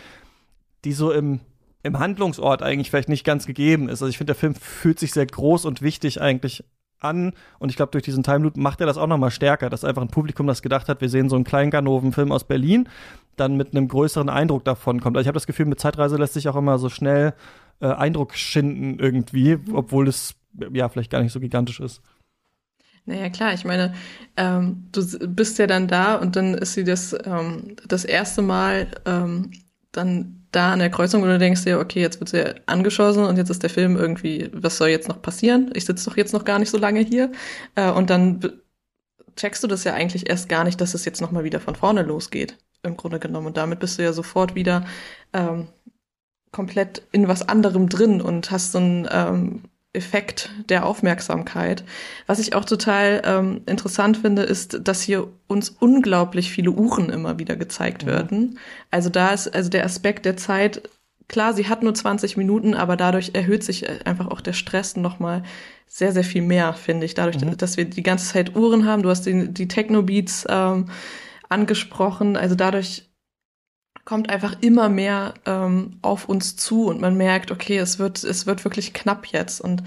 die 0.84 0.92
so 0.92 1.10
im, 1.10 1.40
im 1.82 1.98
Handlungsort 1.98 2.62
eigentlich 2.62 2.90
vielleicht 2.90 3.08
nicht 3.08 3.24
ganz 3.24 3.46
gegeben 3.46 3.88
ist. 3.88 4.02
Also 4.02 4.08
ich 4.08 4.18
finde, 4.18 4.32
der 4.32 4.40
Film 4.40 4.54
fühlt 4.54 4.98
sich 4.98 5.12
sehr 5.12 5.26
groß 5.26 5.64
und 5.64 5.82
wichtig 5.82 6.20
eigentlich 6.20 6.64
an 7.00 7.32
und 7.58 7.68
ich 7.68 7.76
glaube, 7.76 7.92
durch 7.92 8.04
diesen 8.04 8.22
Time 8.22 8.44
Loop 8.44 8.56
macht 8.56 8.80
er 8.80 8.86
das 8.86 8.96
auch 8.96 9.06
noch 9.06 9.18
mal 9.18 9.30
stärker, 9.30 9.70
dass 9.70 9.84
einfach 9.84 10.02
ein 10.02 10.08
Publikum 10.08 10.46
das 10.46 10.62
gedacht 10.62 10.88
hat, 10.88 11.00
wir 11.00 11.08
sehen 11.08 11.28
so 11.28 11.36
einen 11.36 11.44
Kleinganoven-Film 11.44 12.32
aus 12.32 12.44
Berlin, 12.44 12.88
dann 13.36 13.56
mit 13.56 13.72
einem 13.72 13.88
größeren 13.88 14.28
Eindruck 14.28 14.64
davon 14.64 15.00
kommt. 15.00 15.16
Also 15.16 15.24
ich 15.24 15.28
habe 15.28 15.36
das 15.36 15.46
Gefühl, 15.46 15.66
mit 15.66 15.80
Zeitreise 15.80 16.16
lässt 16.16 16.34
sich 16.34 16.48
auch 16.48 16.56
immer 16.56 16.78
so 16.78 16.88
schnell 16.88 17.34
äh, 17.80 17.86
Eindruck 17.86 18.34
schinden 18.34 18.98
irgendwie, 18.98 19.58
obwohl 19.72 20.08
es 20.08 20.34
ja 20.72 20.88
vielleicht 20.88 21.10
gar 21.10 21.22
nicht 21.22 21.32
so 21.32 21.40
gigantisch 21.40 21.80
ist. 21.80 22.02
Naja, 23.06 23.28
klar, 23.28 23.52
ich 23.52 23.64
meine, 23.64 23.94
ähm, 24.36 24.88
du 24.92 25.02
bist 25.28 25.58
ja 25.58 25.66
dann 25.66 25.88
da 25.88 26.14
und 26.14 26.36
dann 26.36 26.54
ist 26.54 26.72
sie 26.72 26.84
das, 26.84 27.14
ähm, 27.24 27.76
das 27.86 28.04
erste 28.04 28.40
Mal 28.40 28.88
ähm, 29.04 29.50
dann 29.92 30.46
da 30.52 30.72
an 30.72 30.78
der 30.78 30.90
Kreuzung, 30.90 31.22
wo 31.22 31.26
du 31.26 31.38
denkst 31.38 31.64
dir, 31.64 31.80
okay, 31.80 32.00
jetzt 32.00 32.20
wird 32.20 32.30
sie 32.30 32.54
angeschossen 32.66 33.24
und 33.24 33.36
jetzt 33.36 33.50
ist 33.50 33.62
der 33.62 33.70
Film 33.70 33.96
irgendwie, 33.96 34.50
was 34.54 34.78
soll 34.78 34.88
jetzt 34.88 35.08
noch 35.08 35.20
passieren? 35.20 35.70
Ich 35.74 35.84
sitze 35.84 36.08
doch 36.08 36.16
jetzt 36.16 36.32
noch 36.32 36.44
gar 36.44 36.58
nicht 36.58 36.70
so 36.70 36.78
lange 36.78 37.00
hier. 37.00 37.32
Äh, 37.74 37.90
und 37.90 38.08
dann 38.08 38.40
checkst 39.36 39.62
du 39.62 39.68
das 39.68 39.84
ja 39.84 39.94
eigentlich 39.94 40.30
erst 40.30 40.48
gar 40.48 40.64
nicht, 40.64 40.80
dass 40.80 40.94
es 40.94 41.04
jetzt 41.04 41.20
nochmal 41.20 41.44
wieder 41.44 41.60
von 41.60 41.74
vorne 41.74 42.02
losgeht, 42.02 42.56
im 42.84 42.96
Grunde 42.96 43.18
genommen. 43.18 43.48
Und 43.48 43.56
damit 43.56 43.80
bist 43.80 43.98
du 43.98 44.02
ja 44.02 44.12
sofort 44.12 44.54
wieder 44.54 44.84
ähm, 45.32 45.68
komplett 46.52 47.02
in 47.12 47.28
was 47.28 47.48
anderem 47.48 47.88
drin 47.88 48.20
und 48.20 48.50
hast 48.50 48.72
so 48.72 48.78
ein 48.78 49.08
ähm, 49.10 49.62
Effekt 49.94 50.50
der 50.68 50.86
Aufmerksamkeit. 50.86 51.84
Was 52.26 52.38
ich 52.40 52.54
auch 52.54 52.64
total 52.64 53.22
ähm, 53.24 53.62
interessant 53.66 54.18
finde, 54.18 54.42
ist, 54.42 54.80
dass 54.86 55.02
hier 55.02 55.28
uns 55.46 55.70
unglaublich 55.70 56.50
viele 56.50 56.72
Uhren 56.72 57.10
immer 57.10 57.38
wieder 57.38 57.56
gezeigt 57.56 58.02
ja. 58.02 58.08
werden. 58.08 58.58
Also 58.90 59.08
da 59.08 59.32
ist 59.32 59.54
also 59.54 59.70
der 59.70 59.84
Aspekt 59.84 60.26
der 60.26 60.36
Zeit, 60.36 60.88
klar, 61.28 61.54
sie 61.54 61.68
hat 61.68 61.82
nur 61.82 61.94
20 61.94 62.36
Minuten, 62.36 62.74
aber 62.74 62.96
dadurch 62.96 63.30
erhöht 63.34 63.62
sich 63.64 63.88
einfach 64.06 64.28
auch 64.28 64.40
der 64.40 64.52
Stress 64.52 64.96
nochmal 64.96 65.42
sehr, 65.86 66.12
sehr 66.12 66.24
viel 66.24 66.42
mehr, 66.42 66.72
finde 66.72 67.06
ich. 67.06 67.14
Dadurch, 67.14 67.42
mhm. 67.42 67.56
dass 67.56 67.76
wir 67.76 67.84
die 67.84 68.02
ganze 68.02 68.32
Zeit 68.32 68.56
Uhren 68.56 68.86
haben, 68.86 69.02
du 69.02 69.10
hast 69.10 69.26
die, 69.26 69.48
die 69.48 69.68
Techno-Beats 69.68 70.46
ähm, 70.48 70.86
angesprochen, 71.48 72.36
also 72.36 72.54
dadurch 72.54 73.08
kommt 74.04 74.28
einfach 74.28 74.56
immer 74.60 74.88
mehr 74.88 75.34
ähm, 75.46 75.98
auf 76.02 76.28
uns 76.28 76.56
zu 76.56 76.86
und 76.86 77.00
man 77.00 77.16
merkt, 77.16 77.50
okay, 77.50 77.78
es 77.78 77.98
wird, 77.98 78.22
es 78.22 78.46
wird 78.46 78.64
wirklich 78.64 78.92
knapp 78.92 79.26
jetzt. 79.26 79.60
Und 79.60 79.82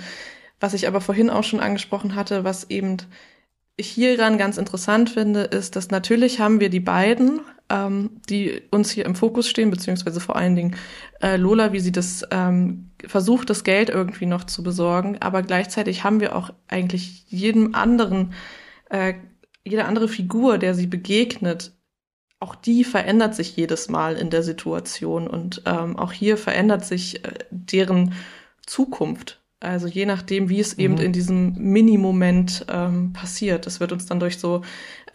was 0.60 0.74
ich 0.74 0.88
aber 0.88 1.02
vorhin 1.02 1.30
auch 1.30 1.44
schon 1.44 1.60
angesprochen 1.60 2.16
hatte, 2.16 2.44
was 2.44 2.70
eben 2.70 2.98
ich 3.80 3.90
hieran 3.90 4.40
ganz 4.40 4.58
interessant 4.58 5.12
finde, 5.12 5.42
ist, 5.42 5.76
dass 5.76 5.92
natürlich 5.92 6.40
haben 6.40 6.60
wir 6.60 6.70
die 6.70 6.80
beiden, 6.80 7.42
ähm, 7.70 8.10
die 8.28 8.64
uns 8.72 8.90
hier 8.90 9.06
im 9.06 9.14
Fokus 9.14 9.48
stehen, 9.48 9.70
beziehungsweise 9.70 10.20
vor 10.20 10.36
allen 10.36 10.56
Dingen 10.56 10.76
äh, 11.22 11.38
Lola, 11.38 11.74
wie 11.74 11.80
sie 11.80 11.92
das 11.92 12.24
ähm, 12.32 12.90
versucht, 13.06 13.52
das 13.52 13.64
Geld 13.64 13.90
irgendwie 13.90 14.26
noch 14.26 14.46
zu 14.46 14.64
besorgen, 14.64 15.18
aber 15.20 15.44
gleichzeitig 15.44 16.04
haben 16.04 16.20
wir 16.22 16.36
auch 16.36 16.50
eigentlich 16.68 17.26
jedem 17.28 17.76
anderen, 17.76 18.34
äh, 18.90 19.14
jede 19.68 19.86
andere 19.86 20.08
Figur, 20.08 20.58
der 20.58 20.74
sie 20.74 20.88
begegnet, 20.88 21.74
auch 22.40 22.56
die 22.56 22.84
verändert 22.84 23.36
sich 23.36 23.56
jedes 23.56 23.90
Mal 23.90 24.16
in 24.16 24.30
der 24.30 24.44
Situation 24.44 25.28
und 25.28 25.64
ähm, 25.66 25.98
auch 25.98 26.12
hier 26.12 26.38
verändert 26.38 26.86
sich 26.86 27.26
äh, 27.26 27.34
deren 27.50 28.14
Zukunft. 28.66 29.42
Also 29.60 29.88
je 29.88 30.06
nachdem, 30.06 30.50
wie 30.50 30.60
es 30.60 30.78
mhm. 30.78 30.84
eben 30.84 30.98
in 31.00 31.14
diesem 31.14 31.54
Mini-Moment 31.54 32.66
ähm, 32.70 33.12
passiert. 33.14 33.66
Das 33.66 33.80
wird 33.80 33.92
uns 33.92 34.06
dann 34.06 34.20
durch 34.20 34.38
so 34.38 34.62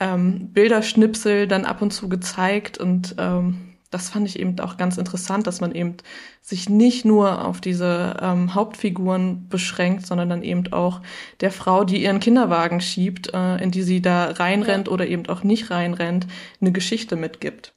ähm, 0.01 0.49
Bilderschnipsel 0.53 1.47
dann 1.47 1.65
ab 1.65 1.81
und 1.81 1.93
zu 1.93 2.09
gezeigt 2.09 2.79
und 2.79 3.15
ähm, 3.19 3.72
das 3.93 4.09
fand 4.09 4.27
ich 4.27 4.39
eben 4.39 4.59
auch 4.59 4.79
ganz 4.79 4.97
interessant, 4.97 5.47
dass 5.47 5.61
man 5.61 5.73
eben 5.75 5.99
sich 6.41 6.69
nicht 6.69 7.05
nur 7.05 7.45
auf 7.45 7.61
diese 7.61 8.17
ähm, 8.21 8.55
Hauptfiguren 8.55 9.49
beschränkt, 9.49 10.07
sondern 10.07 10.31
dann 10.31 10.43
eben 10.43 10.73
auch 10.73 11.03
der 11.41 11.53
Frau, 11.53 11.85
die 11.85 12.03
ihren 12.03 12.19
Kinderwagen 12.19 12.81
schiebt, 12.81 13.33
äh, 13.35 13.57
in 13.59 13.71
die 13.71 13.83
sie 13.83 14.01
da 14.01 14.31
reinrennt 14.31 14.89
ja. 14.89 14.93
oder 14.95 15.07
eben 15.07 15.29
auch 15.29 15.43
nicht 15.45 15.71
reinrennt, 15.71 16.27
eine 16.61 16.73
Geschichte 16.73 17.17
mitgibt. 17.17 17.75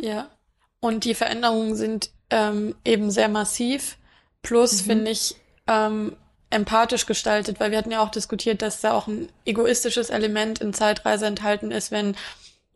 Ja, 0.00 0.28
und 0.80 1.04
die 1.04 1.14
Veränderungen 1.14 1.76
sind 1.76 2.10
ähm, 2.30 2.74
eben 2.84 3.10
sehr 3.10 3.28
massiv. 3.28 3.98
Plus 4.42 4.82
mhm. 4.82 4.86
finde 4.86 5.10
ich 5.12 5.36
ähm, 5.68 6.16
empathisch 6.50 7.06
gestaltet, 7.06 7.60
weil 7.60 7.70
wir 7.70 7.78
hatten 7.78 7.92
ja 7.92 8.02
auch 8.02 8.10
diskutiert, 8.10 8.62
dass 8.62 8.80
da 8.80 8.92
auch 8.92 9.06
ein 9.06 9.28
egoistisches 9.44 10.10
Element 10.10 10.60
in 10.60 10.74
Zeitreise 10.74 11.26
enthalten 11.26 11.70
ist, 11.70 11.92
wenn 11.92 12.16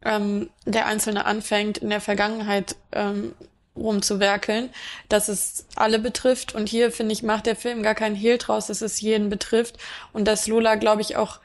ähm, 0.04 0.50
der 0.64 0.86
Einzelne 0.86 1.24
anfängt, 1.24 1.78
in 1.78 1.90
der 1.90 2.00
Vergangenheit 2.00 2.76
ähm, 2.92 3.34
rumzuwerkeln, 3.76 4.70
dass 5.08 5.28
es 5.28 5.66
alle 5.76 5.98
betrifft. 5.98 6.54
Und 6.54 6.68
hier, 6.68 6.90
finde 6.92 7.12
ich, 7.12 7.22
macht 7.22 7.46
der 7.46 7.56
Film 7.56 7.82
gar 7.82 7.94
keinen 7.94 8.16
Hehl 8.16 8.38
draus, 8.38 8.66
dass 8.66 8.82
es 8.82 9.00
jeden 9.00 9.28
betrifft. 9.30 9.78
Und 10.12 10.26
dass 10.26 10.46
Lola, 10.46 10.74
glaube 10.74 11.02
ich, 11.02 11.16
auch 11.16 11.40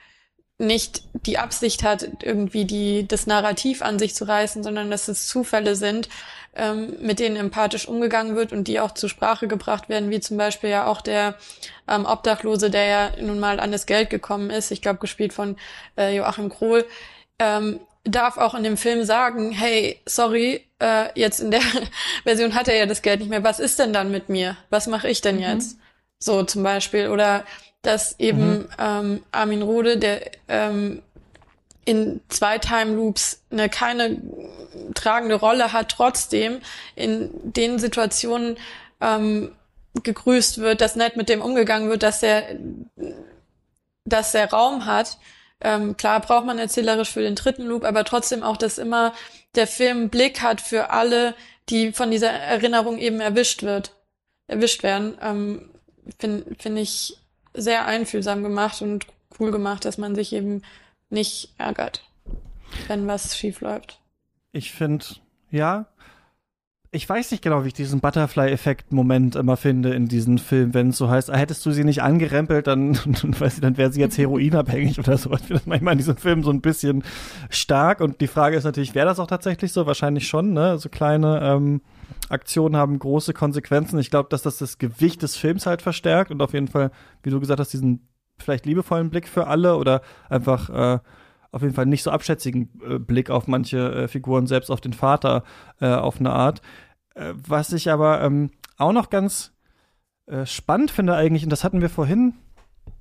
nicht 0.58 1.04
die 1.26 1.38
Absicht 1.38 1.84
hat, 1.84 2.24
irgendwie 2.24 2.66
die, 2.66 3.08
das 3.08 3.28
Narrativ 3.28 3.82
an 3.82 4.00
sich 4.00 4.16
zu 4.16 4.26
reißen, 4.26 4.64
sondern 4.64 4.90
dass 4.90 5.10
es 5.10 5.28
Zufälle 5.28 5.76
sind, 5.76 6.08
ähm, 6.56 6.96
mit 7.02 7.20
denen 7.20 7.36
empathisch 7.36 7.88
umgegangen 7.90 8.38
wird 8.38 8.54
und 8.54 8.70
die 8.70 8.80
auch 8.80 8.94
zur 8.94 9.10
Sprache 9.10 9.50
gebracht 9.50 9.90
werden, 9.90 10.10
wie 10.10 10.22
zum 10.22 10.38
Beispiel 10.38 10.70
ja 10.70 10.88
auch 10.88 11.02
der 11.02 11.36
ähm, 11.90 12.06
Obdachlose, 12.06 12.70
der 12.70 12.86
ja 12.86 13.12
nun 13.22 13.40
mal 13.40 13.60
an 13.60 13.74
das 13.74 13.86
Geld 13.86 14.10
gekommen 14.10 14.50
ist, 14.50 14.72
ich 14.72 14.82
glaube 14.82 15.00
gespielt 15.00 15.34
von 15.34 15.58
äh, 15.98 16.16
Joachim 16.16 16.48
Krohl, 16.48 16.86
ähm, 17.40 17.82
darf 18.06 18.38
auch 18.38 18.54
in 18.54 18.64
dem 18.64 18.78
Film 18.78 19.04
sagen, 19.04 19.52
hey, 19.52 20.00
sorry, 20.06 20.66
äh, 20.80 21.08
jetzt 21.20 21.40
in 21.40 21.52
der 21.52 21.62
Version 22.24 22.56
hat 22.56 22.68
er 22.68 22.76
ja 22.76 22.86
das 22.86 23.02
Geld 23.02 23.20
nicht 23.20 23.30
mehr. 23.30 23.44
Was 23.44 23.60
ist 23.60 23.80
denn 23.80 23.94
dann 23.94 24.12
mit 24.12 24.30
mir? 24.30 24.56
Was 24.70 24.88
mache 24.88 25.10
ich 25.10 25.22
denn 25.22 25.36
mhm. 25.36 25.42
jetzt? 25.42 25.78
So 26.20 26.44
zum 26.44 26.64
Beispiel. 26.64 27.10
Oder 27.10 27.44
dass 27.82 28.20
eben 28.20 28.60
mhm. 28.60 28.68
ähm, 28.80 29.24
Armin 29.32 29.62
Rode, 29.62 29.98
der 29.98 30.32
ähm, 30.48 31.02
in 31.84 32.22
zwei 32.30 32.58
Time 32.58 32.96
Loops 32.96 33.44
eine 33.52 33.70
keine 33.70 34.18
tragende 34.94 35.36
Rolle 35.36 35.72
hat, 35.74 35.90
trotzdem 35.90 36.62
in 36.96 37.30
den 37.44 37.80
Situationen 37.80 38.58
ähm, 39.02 39.52
gegrüßt 40.04 40.60
wird, 40.60 40.82
dass 40.82 40.96
nett 40.96 41.16
mit 41.16 41.30
dem 41.30 41.42
umgegangen 41.42 41.90
wird, 41.90 42.04
dass 42.04 42.24
er 42.24 42.44
dass 44.04 44.36
er 44.36 44.50
Raum 44.50 44.86
hat 44.86 45.18
ähm, 45.62 45.98
klar 45.98 46.20
braucht 46.20 46.46
man 46.46 46.60
erzählerisch 46.60 47.12
für 47.12 47.22
den 47.22 47.36
dritten 47.36 47.66
Loop, 47.66 47.84
aber 47.84 48.04
trotzdem 48.04 48.44
auch, 48.44 48.58
dass 48.58 48.78
immer 48.78 49.14
der 49.56 49.68
Film 49.68 50.10
Blick 50.10 50.42
hat 50.42 50.62
für 50.62 50.90
alle, 50.90 51.36
die 51.70 51.92
von 51.92 52.12
dieser 52.12 52.32
Erinnerung 52.32 52.98
eben 52.98 53.20
erwischt 53.20 53.64
wird, 53.64 53.96
erwischt 54.48 54.84
werden, 54.84 55.18
ähm, 55.22 55.70
finde 56.20 56.56
find 56.60 56.78
ich 56.78 57.18
sehr 57.54 57.86
einfühlsam 57.86 58.44
gemacht 58.44 58.82
und 58.82 59.08
cool 59.40 59.52
gemacht, 59.52 59.86
dass 59.86 59.98
man 59.98 60.14
sich 60.14 60.34
eben 60.34 60.62
nicht 61.10 61.54
ärgert, 61.58 62.04
wenn 62.88 63.08
was 63.08 63.38
schief 63.38 63.62
läuft. 63.62 64.00
Ich 64.52 64.72
finde, 64.72 65.06
ja, 65.52 65.86
ich 66.96 67.08
weiß 67.08 67.32
nicht 67.32 67.44
genau, 67.44 67.64
wie 67.64 67.68
ich 67.68 67.74
diesen 67.74 68.00
Butterfly-Effekt-Moment 68.00 69.36
immer 69.36 69.58
finde 69.58 69.94
in 69.94 70.08
diesem 70.08 70.38
Film, 70.38 70.74
wenn 70.74 70.90
es 70.90 70.98
so 70.98 71.10
heißt, 71.10 71.30
ah, 71.30 71.36
hättest 71.36 71.66
du 71.66 71.72
sie 71.72 71.84
nicht 71.84 72.02
angerempelt, 72.02 72.68
dann, 72.68 72.92
ich, 73.46 73.60
dann 73.60 73.78
wäre 73.78 73.92
sie 73.92 74.00
jetzt 74.00 74.18
heroinabhängig 74.18 74.98
oder 75.00 75.18
so. 75.18 75.34
Ich 75.34 75.42
finde 75.42 75.56
das 75.56 75.66
manchmal 75.66 75.94
in 75.94 75.98
diesem 75.98 76.18
Film 76.18 76.44
so 76.44 76.52
ein 76.52 76.62
bisschen 76.62 77.04
stark. 77.50 78.00
Und 78.00 78.22
die 78.22 78.28
Frage 78.28 78.56
ist 78.56 78.64
natürlich, 78.64 78.96
wäre 78.96 79.06
das 79.06 79.20
auch 79.20 79.28
tatsächlich 79.28 79.74
so? 79.74 79.86
Wahrscheinlich 79.86 80.28
schon, 80.28 80.54
ne? 80.54 80.78
So 80.78 80.90
kleine 80.90 81.42
ähm, 81.44 81.82
Aktionen 82.30 82.78
haben 82.78 82.98
große 82.98 83.34
Konsequenzen. 83.34 84.00
Ich 84.00 84.10
glaube, 84.10 84.30
dass 84.30 84.42
das 84.42 84.58
das 84.58 84.78
Gewicht 84.78 85.22
des 85.22 85.36
Films 85.36 85.66
halt 85.66 85.82
verstärkt 85.82 86.32
und 86.32 86.42
auf 86.42 86.54
jeden 86.54 86.70
Fall, 86.70 86.92
wie 87.24 87.30
du 87.30 87.40
gesagt 87.40 87.60
hast, 87.60 87.74
diesen 87.74 88.08
vielleicht 88.38 88.66
liebevollen 88.66 89.10
Blick 89.10 89.28
für 89.28 89.48
alle 89.48 89.76
oder 89.78 90.02
einfach 90.30 90.70
äh, 90.70 91.00
auf 91.56 91.62
jeden 91.62 91.74
Fall 91.74 91.86
nicht 91.86 92.04
so 92.04 92.12
abschätzigen 92.12 92.70
äh, 92.86 93.00
Blick 93.00 93.30
auf 93.30 93.48
manche 93.48 93.78
äh, 93.78 94.08
Figuren, 94.10 94.46
selbst 94.46 94.70
auf 94.70 94.82
den 94.82 94.92
Vater 94.92 95.44
äh, 95.80 95.88
auf 95.88 96.20
eine 96.20 96.32
Art. 96.32 96.62
Äh, 97.16 97.34
was 97.36 97.74
ich 97.74 97.90
aber 97.90 98.22
ähm, 98.22 98.52
auch 98.78 98.92
noch 98.92 99.10
ganz 99.10 99.54
äh, 100.28 100.46
spannend 100.46 100.92
finde 100.92 101.16
eigentlich, 101.16 101.44
und 101.44 101.50
das 101.50 101.64
hatten 101.64 101.82
wir 101.82 101.90
vorhin, 101.90 102.34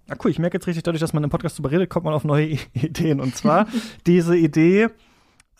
ah 0.08 0.16
cool, 0.24 0.30
ich 0.30 0.38
merke 0.38 0.56
jetzt 0.56 0.66
richtig, 0.66 0.84
dadurch, 0.84 1.00
dass 1.00 1.12
man 1.12 1.24
im 1.24 1.30
Podcast 1.30 1.58
darüber 1.58 1.70
redet, 1.70 1.90
kommt 1.90 2.04
man 2.04 2.14
auf 2.14 2.24
neue 2.24 2.46
Ideen. 2.72 3.20
Und 3.20 3.36
zwar 3.36 3.66
diese 4.06 4.36
Idee 4.36 4.88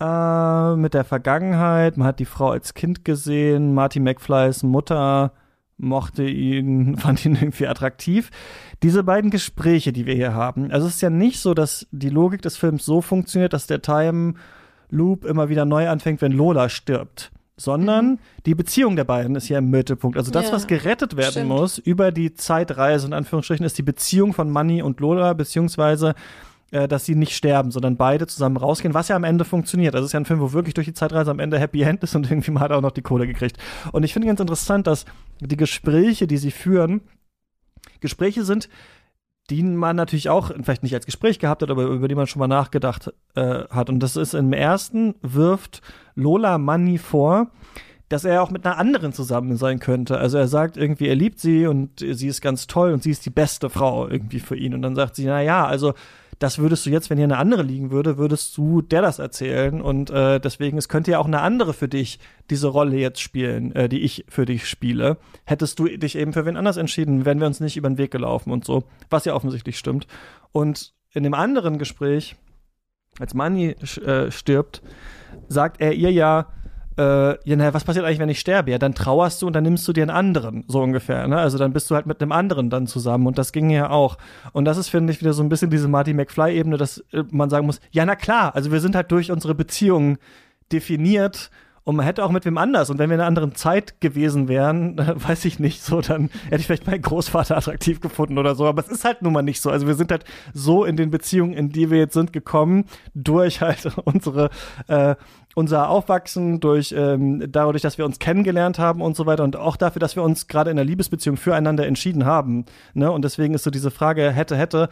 äh, 0.01 0.77
mit 0.77 0.95
der 0.95 1.05
Vergangenheit, 1.05 1.97
man 1.97 2.07
hat 2.07 2.21
die 2.21 2.25
Frau 2.25 2.51
als 2.51 2.75
Kind 2.75 3.05
gesehen, 3.05 3.75
Marty 3.75 4.01
McFlys 4.01 4.63
Mutter 4.63 5.33
mochte 5.77 6.25
ihn, 6.25 6.97
fand 6.99 7.25
ihn 7.25 7.35
irgendwie 7.35 7.67
attraktiv. 7.67 8.31
Diese 8.83 9.03
beiden 9.03 9.31
Gespräche, 9.31 9.93
die 9.93 10.07
wir 10.07 10.15
hier 10.15 10.35
haben, 10.35 10.71
also 10.71 10.87
es 10.87 10.97
ist 10.97 11.03
ja 11.03 11.11
nicht 11.11 11.41
so, 11.41 11.55
dass 11.55 11.87
die 11.91 12.11
Logik 12.11 12.43
des 12.43 12.57
Films 12.57 12.85
so 12.85 13.01
funktioniert, 13.01 13.53
dass 13.53 13.67
der 13.67 13.83
Time 13.83 14.35
Loop 14.91 15.25
immer 15.25 15.49
wieder 15.49 15.65
neu 15.65 15.89
anfängt, 15.89 16.21
wenn 16.21 16.33
Lola 16.33 16.69
stirbt. 16.69 17.33
Sondern 17.57 18.07
mhm. 18.07 18.19
die 18.47 18.55
Beziehung 18.55 18.97
der 18.97 19.05
beiden 19.05 19.37
ist 19.37 19.47
hier 19.47 19.59
im 19.59 19.71
Mittelpunkt. 19.71 20.17
Also 20.17 20.33
das, 20.33 20.47
ja, 20.47 20.53
was 20.53 20.67
gerettet 20.67 21.17
werden 21.17 21.31
stimmt. 21.31 21.49
muss 21.49 21.79
über 21.79 22.11
die 22.11 22.35
Zeitreise, 22.35 23.07
in 23.07 23.13
Anführungsstrichen, 23.13 23.65
ist 23.65 23.79
die 23.79 23.83
Beziehung 23.83 24.33
von 24.33 24.51
Manny 24.51 24.83
und 24.83 24.99
Lola, 24.99 25.33
beziehungsweise 25.35 26.15
äh, 26.75 26.89
dass 26.89 27.05
sie 27.05 27.15
nicht 27.15 27.37
sterben, 27.37 27.71
sondern 27.71 27.97
beide 27.97 28.27
zusammen 28.27 28.57
rausgehen, 28.57 28.95
was 28.95 29.07
ja 29.07 29.15
am 29.15 29.23
Ende 29.23 29.45
funktioniert. 29.45 29.95
Also 29.95 30.07
es 30.07 30.09
ist 30.09 30.13
ja 30.15 30.21
ein 30.21 30.25
Film, 30.25 30.41
wo 30.41 30.53
wirklich 30.53 30.75
durch 30.75 30.89
die 30.89 30.95
Zeitreise 30.95 31.31
am 31.31 31.39
Ende 31.39 31.59
Happy 31.61 31.83
End 31.83 32.03
ist 32.03 32.17
und 32.17 32.29
irgendwie 32.29 32.51
man 32.51 32.63
hat 32.65 32.73
auch 32.73 32.81
noch 32.81 32.91
die 32.91 33.03
Kohle 33.03 33.29
gekriegt. 33.29 33.57
Und 33.93 34.03
ich 34.03 34.13
finde 34.13 34.27
ganz 34.27 34.41
interessant, 34.41 34.89
dass 34.89 35.05
die 35.41 35.57
Gespräche, 35.57 36.27
die 36.27 36.37
sie 36.37 36.51
führen, 36.51 37.03
Gespräche 38.01 38.45
sind, 38.45 38.69
die 39.51 39.63
man 39.63 39.97
natürlich 39.97 40.29
auch 40.31 40.51
vielleicht 40.63 40.83
nicht 40.83 40.95
als 40.95 41.07
Gespräch 41.07 41.39
gehabt 41.39 41.63
hat, 41.63 41.71
aber 41.71 41.85
über 41.85 42.09
die 42.09 42.15
man 42.15 42.27
schon 42.27 42.41
mal 42.41 42.49
nachgedacht 42.49 43.13
äh, 43.35 43.65
hat. 43.69 43.91
Und 43.91 44.01
das 44.01 44.17
ist 44.17 44.35
im 44.35 44.53
ersten 44.53 45.15
wirft 45.21 45.83
Lola 46.15 46.59
Money 46.59 46.99
vor, 46.99 47.51
dass 48.09 48.25
er 48.25 48.43
auch 48.43 48.51
mit 48.51 48.65
einer 48.65 48.79
anderen 48.79 49.13
zusammen 49.13 49.57
sein 49.57 49.81
könnte. 49.81 50.19
Also 50.19 50.39
er 50.39 50.49
sagt 50.49 50.77
irgendwie, 50.77 51.09
er 51.09 51.15
liebt 51.15 51.41
sie 51.41 51.67
und 51.67 52.01
sie 52.01 52.29
ist 52.29 52.41
ganz 52.41 52.67
toll 52.67 52.93
und 52.93 53.03
sie 53.03 53.11
ist 53.11 53.27
die 53.27 53.31
beste 53.31 53.71
Frau 53.71 54.09
irgendwie 54.09 54.41
für 54.41 54.57
ihn. 54.57 54.75
Und 54.75 54.83
dann 54.83 54.95
sagt 54.95 55.17
sie, 55.17 55.27
na 55.27 55.43
ja, 55.43 55.67
also 55.67 55.95
das 56.39 56.59
würdest 56.59 56.87
du 56.87 56.91
jetzt, 56.91 57.11
wenn 57.11 57.19
hier 57.19 57.25
eine 57.25 57.39
andere 57.39 57.63
liegen 57.63 57.91
würde, 57.91 58.19
würdest 58.19 58.57
du 58.57 58.83
der 58.83 59.03
das 59.03 59.19
erzählen. 59.19 59.81
Und 59.81 60.11
äh, 60.11 60.41
deswegen, 60.41 60.79
es 60.79 60.89
könnte 60.89 61.13
ja 61.13 61.19
auch 61.19 61.27
eine 61.27 61.41
andere 61.41 61.73
für 61.73 61.89
dich 61.89 62.19
diese 62.51 62.69
Rolle 62.69 62.97
jetzt 62.97 63.21
spielen, 63.21 63.75
äh, 63.75 63.89
die 63.89 64.01
ich 64.01 64.25
für 64.29 64.45
dich 64.45 64.69
spiele. 64.69 65.19
Hättest 65.45 65.79
du 65.79 65.87
dich 65.87 66.17
eben 66.17 66.33
für 66.33 66.47
wen 66.47 66.57
anders 66.57 66.77
entschieden, 66.77 67.25
wären 67.25 67.41
wir 67.41 67.47
uns 67.47 67.61
nicht 67.61 67.77
über 67.77 67.89
den 67.89 67.99
Weg 67.99 68.11
gelaufen 68.11 68.51
und 68.51 68.65
so, 68.65 68.85
was 69.11 69.25
ja 69.25 69.35
offensichtlich 69.35 69.79
stimmt. 69.79 70.07
Und 70.53 70.95
in 71.13 71.23
dem 71.23 71.35
anderen 71.35 71.79
Gespräch, 71.79 72.37
als 73.19 73.35
Manny 73.35 73.77
äh, 74.05 74.31
stirbt, 74.31 74.83
sagt 75.49 75.81
er 75.81 75.93
ihr 75.93 76.11
ja, 76.11 76.49
äh, 76.97 77.49
ja, 77.49 77.57
naja, 77.57 77.75
was 77.75 77.85
passiert 77.85 78.05
eigentlich, 78.05 78.21
wenn 78.21 78.29
ich 78.29 78.41
sterbe? 78.41 78.71
Ja, 78.71 78.79
dann 78.79 78.95
trauerst 78.95 79.43
du 79.43 79.47
und 79.47 79.53
dann 79.55 79.65
nimmst 79.65 79.87
du 79.89 79.93
dir 79.93 80.03
einen 80.03 80.11
anderen, 80.11 80.65
so 80.69 80.81
ungefähr. 80.81 81.27
Ne? 81.27 81.37
Also 81.39 81.59
dann 81.59 81.73
bist 81.73 81.91
du 81.91 81.95
halt 81.95 82.07
mit 82.07 82.21
einem 82.23 82.33
anderen 82.33 82.71
dann 82.71 82.87
zusammen 82.87 83.27
und 83.27 83.39
das 83.39 83.53
ging 83.53 83.71
ja 83.71 83.91
auch. 83.91 84.17
Und 84.53 84.65
das 84.65 84.79
ist, 84.79 84.89
finde 84.89 85.13
ich, 85.13 85.21
wieder 85.21 85.33
so 85.33 85.43
ein 85.43 85.49
bisschen 85.49 85.71
diese 85.71 85.89
Marty 85.89 86.15
McFly-Ebene, 86.15 86.77
dass 86.77 86.99
äh, 87.13 87.25
man 87.31 87.51
sagen 87.51 87.67
muss, 87.67 87.81
ja, 87.91 88.05
na 88.05 88.17
klar, 88.17 88.55
also 88.55 88.71
wir 88.71 88.81
sind 88.81 88.95
halt 88.95 89.11
durch 89.11 89.31
unsere 89.31 89.55
Beziehungen 89.55 90.19
definiert 90.73 91.51
und 91.85 91.97
man 91.97 92.07
hätte 92.07 92.25
auch 92.25 92.31
mit 92.31 92.47
wem 92.47 92.57
anders. 92.57 92.89
Und 92.89 92.99
wenn 92.99 93.11
wir 93.11 93.15
in 93.15 93.21
einer 93.21 93.29
anderen 93.29 93.55
Zeit 93.55 94.01
gewesen 94.01 94.49
wären, 94.49 94.97
weiß 95.15 95.45
ich 95.45 95.59
nicht, 95.59 95.83
so, 95.83 96.01
dann 96.01 96.31
hätte 96.47 96.57
ich 96.57 96.67
vielleicht 96.67 96.87
meinen 96.87 97.03
Großvater 97.03 97.57
attraktiv 97.57 98.01
gefunden 98.01 98.39
oder 98.39 98.55
so. 98.55 98.67
Aber 98.67 98.83
es 98.83 98.89
ist 98.89 99.05
halt 99.05 99.21
nun 99.21 99.35
mal 99.35 99.43
nicht 99.43 99.61
so. 99.61 99.71
Also 99.71 99.87
wir 99.87 99.95
sind 99.95 100.11
halt 100.11 100.25
so 100.55 100.85
in 100.85 100.97
den 100.97 101.11
Beziehungen, 101.11 101.53
in 101.53 101.69
die 101.69 101.91
wir 101.91 101.99
jetzt 101.99 102.15
sind, 102.15 102.33
gekommen, 102.33 102.87
durch 103.15 103.61
halt 103.61 103.87
unsere, 104.05 104.49
äh, 104.89 105.15
unser 105.55 105.91
Aufwachsen, 105.91 106.59
durch 106.59 106.95
ähm, 106.97 107.45
dadurch, 107.49 107.83
dass 107.83 107.99
wir 107.99 108.07
uns 108.07 108.19
kennengelernt 108.19 108.79
haben 108.79 109.03
und 109.03 109.15
so 109.15 109.27
weiter 109.27 109.45
und 109.45 109.57
auch 109.57 109.77
dafür, 109.77 110.01
dass 110.01 110.17
wir 110.17 110.23
uns 110.23 110.49
gerade 110.49 110.71
in 110.71 110.77
der 110.77 110.87
Liebesbeziehung 110.87 111.37
füreinander 111.37 111.87
entschieden 111.87 112.25
haben. 112.25 112.65
Ne? 112.95 113.13
Und 113.13 113.25
deswegen 113.25 113.53
ist 113.53 113.63
so 113.63 113.71
diese 113.71 113.91
Frage 113.91 114.33
hätte, 114.33 114.57
hätte, 114.57 114.89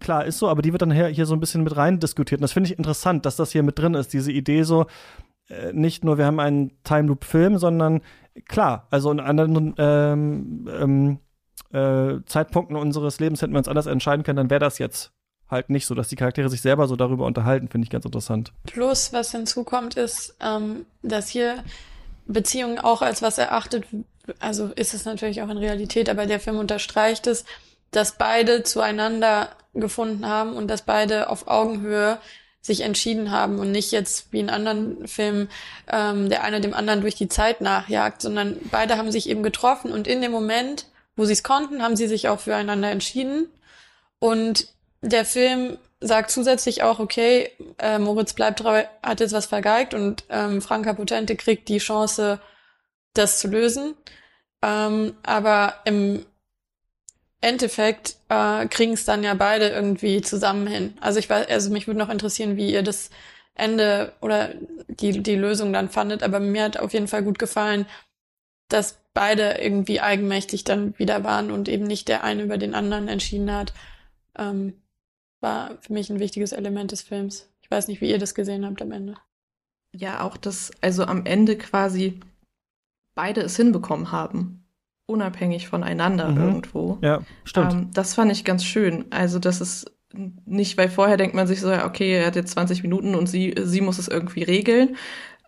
klar, 0.00 0.24
ist 0.24 0.38
so, 0.38 0.48
aber 0.48 0.62
die 0.62 0.72
wird 0.72 0.82
dann 0.82 0.90
hier, 0.90 1.06
hier 1.06 1.26
so 1.26 1.34
ein 1.34 1.40
bisschen 1.40 1.62
mit 1.62 1.76
rein 1.76 2.00
diskutiert. 2.00 2.40
Und 2.40 2.42
das 2.42 2.52
finde 2.52 2.70
ich 2.70 2.78
interessant, 2.78 3.24
dass 3.26 3.36
das 3.36 3.52
hier 3.52 3.62
mit 3.62 3.78
drin 3.78 3.94
ist, 3.94 4.12
diese 4.12 4.32
Idee 4.32 4.62
so, 4.64 4.86
äh, 5.48 5.72
nicht 5.72 6.04
nur, 6.04 6.18
wir 6.18 6.26
haben 6.26 6.40
einen 6.40 6.72
Time 6.82 7.08
Loop 7.08 7.24
Film, 7.24 7.58
sondern 7.58 8.02
klar, 8.46 8.86
also 8.90 9.10
in 9.10 9.20
anderen 9.20 9.74
ähm, 9.78 10.68
ähm, 10.68 11.18
äh, 11.72 12.22
Zeitpunkten 12.26 12.76
unseres 12.76 13.20
Lebens 13.20 13.42
hätten 13.42 13.52
wir 13.52 13.58
uns 13.58 13.68
anders 13.68 13.86
entscheiden 13.86 14.22
können, 14.22 14.36
dann 14.36 14.50
wäre 14.50 14.60
das 14.60 14.78
jetzt 14.78 15.12
halt 15.48 15.70
nicht 15.70 15.86
so, 15.86 15.94
dass 15.94 16.08
die 16.08 16.16
Charaktere 16.16 16.48
sich 16.48 16.60
selber 16.60 16.88
so 16.88 16.96
darüber 16.96 17.24
unterhalten, 17.24 17.68
finde 17.68 17.84
ich 17.84 17.90
ganz 17.90 18.04
interessant. 18.04 18.52
Plus, 18.64 19.12
was 19.12 19.30
hinzukommt, 19.30 19.94
ist, 19.94 20.36
ähm, 20.40 20.86
dass 21.02 21.28
hier 21.28 21.62
Beziehungen 22.26 22.78
auch 22.78 23.02
als 23.02 23.22
was 23.22 23.38
erachtet, 23.38 23.84
also 24.40 24.66
ist 24.74 24.94
es 24.94 25.04
natürlich 25.04 25.42
auch 25.42 25.48
in 25.48 25.58
Realität, 25.58 26.08
aber 26.08 26.26
der 26.26 26.40
Film 26.40 26.58
unterstreicht 26.58 27.26
es, 27.28 27.44
dass 27.92 28.18
beide 28.18 28.64
zueinander 28.64 29.50
gefunden 29.74 30.26
haben 30.26 30.54
und 30.54 30.68
dass 30.68 30.82
beide 30.82 31.30
auf 31.30 31.46
Augenhöhe 31.46 32.18
sich 32.66 32.80
entschieden 32.80 33.30
haben 33.30 33.58
und 33.58 33.72
nicht 33.72 33.92
jetzt 33.92 34.32
wie 34.32 34.40
in 34.40 34.50
anderen 34.50 35.06
Filmen 35.08 35.48
ähm, 35.90 36.28
der 36.28 36.44
eine 36.44 36.60
dem 36.60 36.74
anderen 36.74 37.00
durch 37.00 37.14
die 37.14 37.28
Zeit 37.28 37.60
nachjagt, 37.60 38.22
sondern 38.22 38.58
beide 38.70 38.96
haben 38.96 39.12
sich 39.12 39.28
eben 39.28 39.42
getroffen 39.42 39.92
und 39.92 40.06
in 40.06 40.20
dem 40.20 40.32
Moment, 40.32 40.86
wo 41.16 41.24
sie 41.24 41.32
es 41.32 41.42
konnten, 41.42 41.82
haben 41.82 41.96
sie 41.96 42.08
sich 42.08 42.28
auch 42.28 42.40
füreinander 42.40 42.90
entschieden. 42.90 43.48
Und 44.18 44.68
der 45.02 45.24
Film 45.24 45.78
sagt 46.00 46.30
zusätzlich 46.30 46.82
auch, 46.82 46.98
okay, 46.98 47.50
äh, 47.78 47.98
Moritz 47.98 48.34
bleibt 48.34 48.62
hat 48.62 49.20
jetzt 49.20 49.32
was 49.32 49.46
vergeigt 49.46 49.94
und 49.94 50.24
ähm, 50.28 50.60
Franka 50.60 50.92
Potente 50.92 51.36
kriegt 51.36 51.68
die 51.68 51.78
Chance, 51.78 52.40
das 53.14 53.38
zu 53.38 53.48
lösen. 53.48 53.94
Ähm, 54.62 55.14
aber 55.22 55.74
im 55.84 56.26
Endeffekt 57.40 58.16
äh, 58.28 58.66
kriegen 58.66 58.92
es 58.92 59.04
dann 59.04 59.22
ja 59.22 59.34
beide 59.34 59.68
irgendwie 59.68 60.20
zusammen 60.20 60.66
hin. 60.66 60.94
Also 61.00 61.18
ich 61.18 61.28
weiß, 61.28 61.48
also 61.48 61.70
mich 61.70 61.86
würde 61.86 61.98
noch 61.98 62.08
interessieren, 62.08 62.56
wie 62.56 62.72
ihr 62.72 62.82
das 62.82 63.10
Ende 63.54 64.12
oder 64.20 64.54
die, 64.88 65.22
die 65.22 65.36
Lösung 65.36 65.72
dann 65.72 65.88
fandet, 65.88 66.22
aber 66.22 66.40
mir 66.40 66.64
hat 66.64 66.78
auf 66.78 66.92
jeden 66.92 67.08
Fall 67.08 67.22
gut 67.22 67.38
gefallen, 67.38 67.86
dass 68.68 68.98
beide 69.14 69.58
irgendwie 69.60 70.00
eigenmächtig 70.00 70.64
dann 70.64 70.98
wieder 70.98 71.24
waren 71.24 71.50
und 71.50 71.68
eben 71.68 71.84
nicht 71.84 72.08
der 72.08 72.24
eine 72.24 72.42
über 72.42 72.58
den 72.58 72.74
anderen 72.74 73.08
entschieden 73.08 73.52
hat. 73.52 73.72
Ähm, 74.36 74.74
war 75.40 75.78
für 75.80 75.92
mich 75.92 76.10
ein 76.10 76.18
wichtiges 76.18 76.52
Element 76.52 76.92
des 76.92 77.02
Films. 77.02 77.48
Ich 77.60 77.70
weiß 77.70 77.88
nicht, 77.88 78.00
wie 78.00 78.10
ihr 78.10 78.18
das 78.18 78.34
gesehen 78.34 78.66
habt 78.66 78.82
am 78.82 78.92
Ende. 78.92 79.14
Ja, 79.92 80.22
auch 80.22 80.36
dass 80.36 80.70
also 80.80 81.04
am 81.04 81.24
Ende 81.24 81.56
quasi 81.56 82.20
beide 83.14 83.42
es 83.42 83.56
hinbekommen 83.56 84.12
haben 84.12 84.65
unabhängig 85.06 85.68
voneinander 85.68 86.28
mhm. 86.28 86.42
irgendwo. 86.42 86.98
Ja, 87.02 87.20
stimmt. 87.44 87.72
Ähm, 87.72 87.90
das 87.92 88.14
fand 88.14 88.32
ich 88.32 88.44
ganz 88.44 88.64
schön. 88.64 89.06
Also, 89.10 89.38
das 89.38 89.60
ist 89.60 89.92
nicht, 90.44 90.78
weil 90.78 90.88
vorher 90.88 91.16
denkt 91.16 91.34
man 91.34 91.46
sich 91.46 91.60
so, 91.60 91.72
okay, 91.72 92.12
er 92.12 92.26
hat 92.26 92.36
jetzt 92.36 92.52
20 92.52 92.82
Minuten 92.82 93.14
und 93.14 93.28
sie, 93.28 93.54
sie 93.62 93.80
muss 93.80 93.98
es 93.98 94.08
irgendwie 94.08 94.42
regeln, 94.42 94.96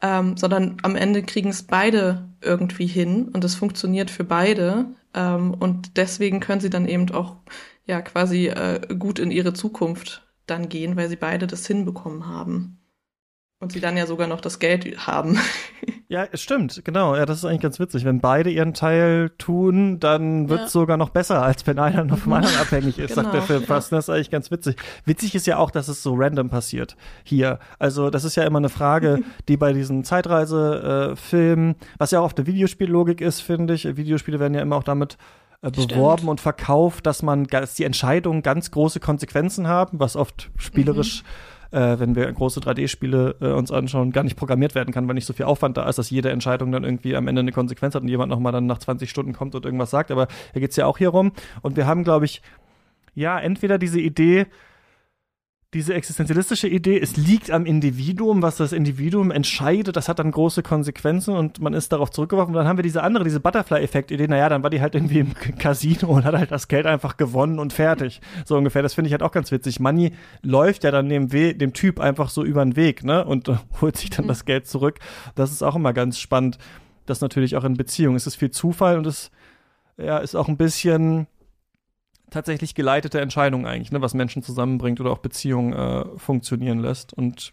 ähm, 0.03 0.37
sondern 0.37 0.77
am 0.83 0.95
Ende 0.95 1.23
kriegen 1.23 1.51
es 1.51 1.63
beide 1.63 2.29
irgendwie 2.43 2.87
hin 2.87 3.29
und 3.29 3.45
es 3.45 3.55
funktioniert 3.55 4.11
für 4.11 4.25
beide. 4.25 4.87
Ähm, 5.15 5.55
und 5.55 5.97
deswegen 5.97 6.41
können 6.41 6.61
sie 6.61 6.71
dann 6.71 6.87
eben 6.87 7.11
auch 7.11 7.37
ja 7.87 8.01
quasi 8.03 8.49
äh, 8.49 8.81
gut 8.99 9.19
in 9.19 9.31
ihre 9.31 9.55
Zukunft 9.55 10.29
dann 10.47 10.69
gehen, 10.69 10.97
weil 10.97 11.09
sie 11.09 11.17
beide 11.17 11.47
das 11.47 11.67
hinbekommen 11.67 12.27
haben. 12.27 12.78
Und 13.61 13.73
sie 13.73 13.81
dann 13.81 13.97
ja 13.97 14.07
sogar 14.07 14.29
noch 14.29 14.41
das 14.41 14.59
Geld 14.59 15.07
haben. 15.07 15.39
Ja, 16.11 16.27
es 16.33 16.41
stimmt, 16.41 16.81
genau. 16.87 17.15
Ja, 17.17 17.27
das 17.27 17.37
ist 17.37 17.45
eigentlich 17.45 17.61
ganz 17.61 17.79
witzig. 17.79 18.07
Wenn 18.07 18.21
beide 18.21 18.49
ihren 18.49 18.73
Teil 18.73 19.31
tun, 19.37 20.01
dann 20.01 20.49
wird 20.49 20.61
es 20.61 20.73
ja. 20.73 20.81
sogar 20.81 20.97
noch 20.97 21.11
besser, 21.11 21.43
als 21.43 21.67
wenn 21.67 21.79
einer 21.79 22.03
noch 22.05 22.17
vom 22.17 22.33
anderen 22.33 22.57
abhängig 22.61 22.99
ist, 22.99 23.11
genau, 23.11 23.25
sagt 23.25 23.35
der 23.35 23.43
Film 23.43 23.63
fast. 23.65 23.93
Das 23.93 24.07
ist 24.07 24.15
eigentlich 24.15 24.31
ganz 24.31 24.51
witzig. 24.51 24.77
Witzig 25.05 25.35
ist 25.35 25.47
ja 25.47 25.59
auch, 25.59 25.71
dass 25.71 25.89
es 25.89 26.03
so 26.03 26.15
random 26.17 26.49
passiert 26.49 26.97
hier. 27.25 27.59
Also, 27.79 28.09
das 28.09 28.25
ist 28.25 28.37
ja 28.37 28.45
immer 28.45 28.57
eine 28.57 28.71
Frage, 28.71 29.19
die 29.49 29.59
bei 29.59 29.75
diesen 29.75 30.03
Zeitreise-Filmen, 30.03 31.73
äh, 31.73 31.87
was 31.99 32.11
ja 32.11 32.21
auch 32.21 32.25
auf 32.25 32.35
der 32.35 32.47
Videospiellogik 32.47 33.21
ist, 33.21 33.43
finde 33.43 33.75
ich. 33.75 33.85
Videospiele 33.99 34.41
werden 34.41 34.55
ja 34.55 34.63
immer 34.63 34.77
auch 34.77 34.85
damit 34.85 35.19
äh, 35.61 35.71
beworben 35.71 36.21
Stimmt. 36.21 36.31
und 36.31 36.41
verkauft, 36.41 37.05
dass 37.05 37.23
man, 37.23 37.45
dass 37.45 37.75
die 37.75 37.85
Entscheidungen 37.85 38.41
ganz 38.41 38.71
große 38.71 38.99
Konsequenzen 38.99 39.69
haben, 39.69 40.01
was 40.01 40.17
oft 40.17 40.51
spielerisch 40.57 41.23
mhm 41.23 41.58
äh, 41.71 41.99
wenn 41.99 42.15
wir 42.15 42.31
große 42.33 42.61
3D-Spiele 42.61 43.37
äh, 43.41 43.53
uns 43.53 43.71
anschauen, 43.71 44.13
gar 44.13 44.25
nicht 44.25 44.37
programmiert 44.37 44.75
werden 44.75 44.93
kann, 44.93 45.07
weil 45.07 45.15
nicht 45.15 45.27
so 45.27 45.33
viel 45.33 45.47
Aufwand 45.47 45.77
da 45.77 45.89
ist, 45.89 45.99
dass 45.99 46.11
jede 46.11 46.31
Entscheidung 46.31 46.73
dann 46.73 46.85
irgendwie 46.85 47.17
am 47.17 47.29
Ende 47.29 47.41
eine 47.41 47.53
Konsequenz 47.53 47.95
hat 47.95 48.03
und 48.03 48.09
jemand 48.09 48.31
nochmal 48.31 48.53
dann 48.53 48.67
nach 48.67 48.79
20 48.79 49.09
Stunden 49.11 49.33
kommt 49.33 49.55
und 49.55 49.65
irgendwas 49.65 49.91
sagt. 49.91 50.11
Aber 50.11 50.29
hier 50.53 50.61
geht's 50.61 50.77
ja 50.77 50.87
auch 50.87 50.99
hier 50.99 51.11
rum. 51.11 51.33
Und 51.63 51.77
wir 51.77 51.87
haben, 51.87 52.05
glaube 52.05 52.25
ich, 52.25 52.43
ja, 53.15 53.39
entweder 53.39 53.79
diese 53.79 54.01
Idee, 54.01 54.47
diese 55.75 55.93
existenzialistische 55.93 56.67
Idee, 56.67 56.99
es 56.99 57.19
liegt 57.19 57.51
am 57.51 57.67
Individuum, 57.67 58.41
was 58.41 58.57
das 58.57 58.73
Individuum 58.73 59.31
entscheidet, 59.31 59.97
das 59.97 60.09
hat 60.09 60.19
dann 60.19 60.31
große 60.31 60.63
Konsequenzen 60.63 61.37
und 61.37 61.61
man 61.61 61.75
ist 61.75 61.93
darauf 61.93 62.11
zurückgeworfen. 62.11 62.55
Und 62.55 62.59
dann 62.59 62.67
haben 62.67 62.79
wir 62.79 62.83
diese 62.83 63.03
andere, 63.03 63.23
diese 63.25 63.41
Butterfly-Effekt-Idee, 63.41 64.29
naja, 64.29 64.49
dann 64.49 64.63
war 64.63 64.71
die 64.71 64.81
halt 64.81 64.95
irgendwie 64.95 65.19
im 65.19 65.35
Casino 65.35 66.09
und 66.09 66.25
hat 66.25 66.35
halt 66.35 66.51
das 66.51 66.69
Geld 66.69 66.87
einfach 66.87 67.19
gewonnen 67.19 67.59
und 67.59 67.75
fertig. 67.75 68.23
So 68.47 68.57
ungefähr. 68.57 68.83
Das 68.83 68.95
finde 68.95 69.09
ich 69.09 69.13
halt 69.13 69.23
auch 69.23 69.31
ganz 69.31 69.53
witzig. 69.53 69.79
Money 69.79 70.13
läuft 70.41 70.85
ja 70.85 70.91
dann 70.91 71.11
dem, 71.11 71.33
We 71.35 71.55
dem 71.55 71.75
Typ 71.75 72.01
einfach 72.01 72.31
so 72.31 72.45
über 72.45 72.65
den 72.65 72.75
Weg, 72.75 73.05
ne? 73.05 73.27
Und 73.27 73.49
äh, 73.49 73.57
holt 73.83 73.99
sich 73.99 74.09
dann 74.09 74.25
mhm. 74.25 74.29
das 74.29 74.47
Geld 74.47 74.67
zurück. 74.67 75.01
Das 75.35 75.53
ist 75.53 75.63
auch 75.63 75.77
immer 75.77 75.93
ganz 75.93 76.19
spannend. 76.19 76.57
Das 77.05 77.21
natürlich 77.21 77.57
auch 77.57 77.65
in 77.65 77.75
Beziehungen. 77.75 78.17
Es 78.17 78.27
ist 78.27 78.37
viel 78.37 78.51
Zufall 78.51 78.97
und 78.97 79.07
es 79.07 79.31
ja, 79.99 80.17
ist 80.17 80.35
auch 80.35 80.49
ein 80.49 80.57
bisschen 80.57 81.27
tatsächlich 82.31 82.75
geleitete 82.75 83.21
Entscheidung 83.21 83.67
eigentlich, 83.67 83.93
ne, 83.93 84.03
was 84.03 84.15
Menschen 84.15 84.43
zusammenbringt 84.43 85.01
oder 85.01 85.11
auch 85.11 85.19
Beziehungen 85.19 85.73
äh, 85.73 86.05
funktionieren 86.19 86.81
lässt. 86.81 87.13
Und 87.13 87.53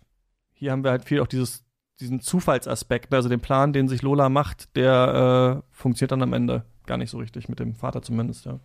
hier 0.53 0.71
haben 0.71 0.83
wir 0.83 0.91
halt 0.91 1.05
viel 1.05 1.21
auch 1.21 1.27
dieses, 1.27 1.63
diesen 1.99 2.21
Zufallsaspekt, 2.21 3.11
ne, 3.11 3.17
also 3.17 3.29
den 3.29 3.41
Plan, 3.41 3.73
den 3.73 3.87
sich 3.87 4.01
Lola 4.01 4.29
macht, 4.29 4.75
der 4.75 5.63
äh, 5.63 5.75
funktioniert 5.75 6.11
dann 6.11 6.23
am 6.23 6.33
Ende 6.33 6.65
gar 6.85 6.97
nicht 6.97 7.09
so 7.09 7.17
richtig, 7.17 7.49
mit 7.49 7.59
dem 7.59 7.75
Vater 7.75 8.01
zumindest, 8.01 8.45
ja. 8.45 8.59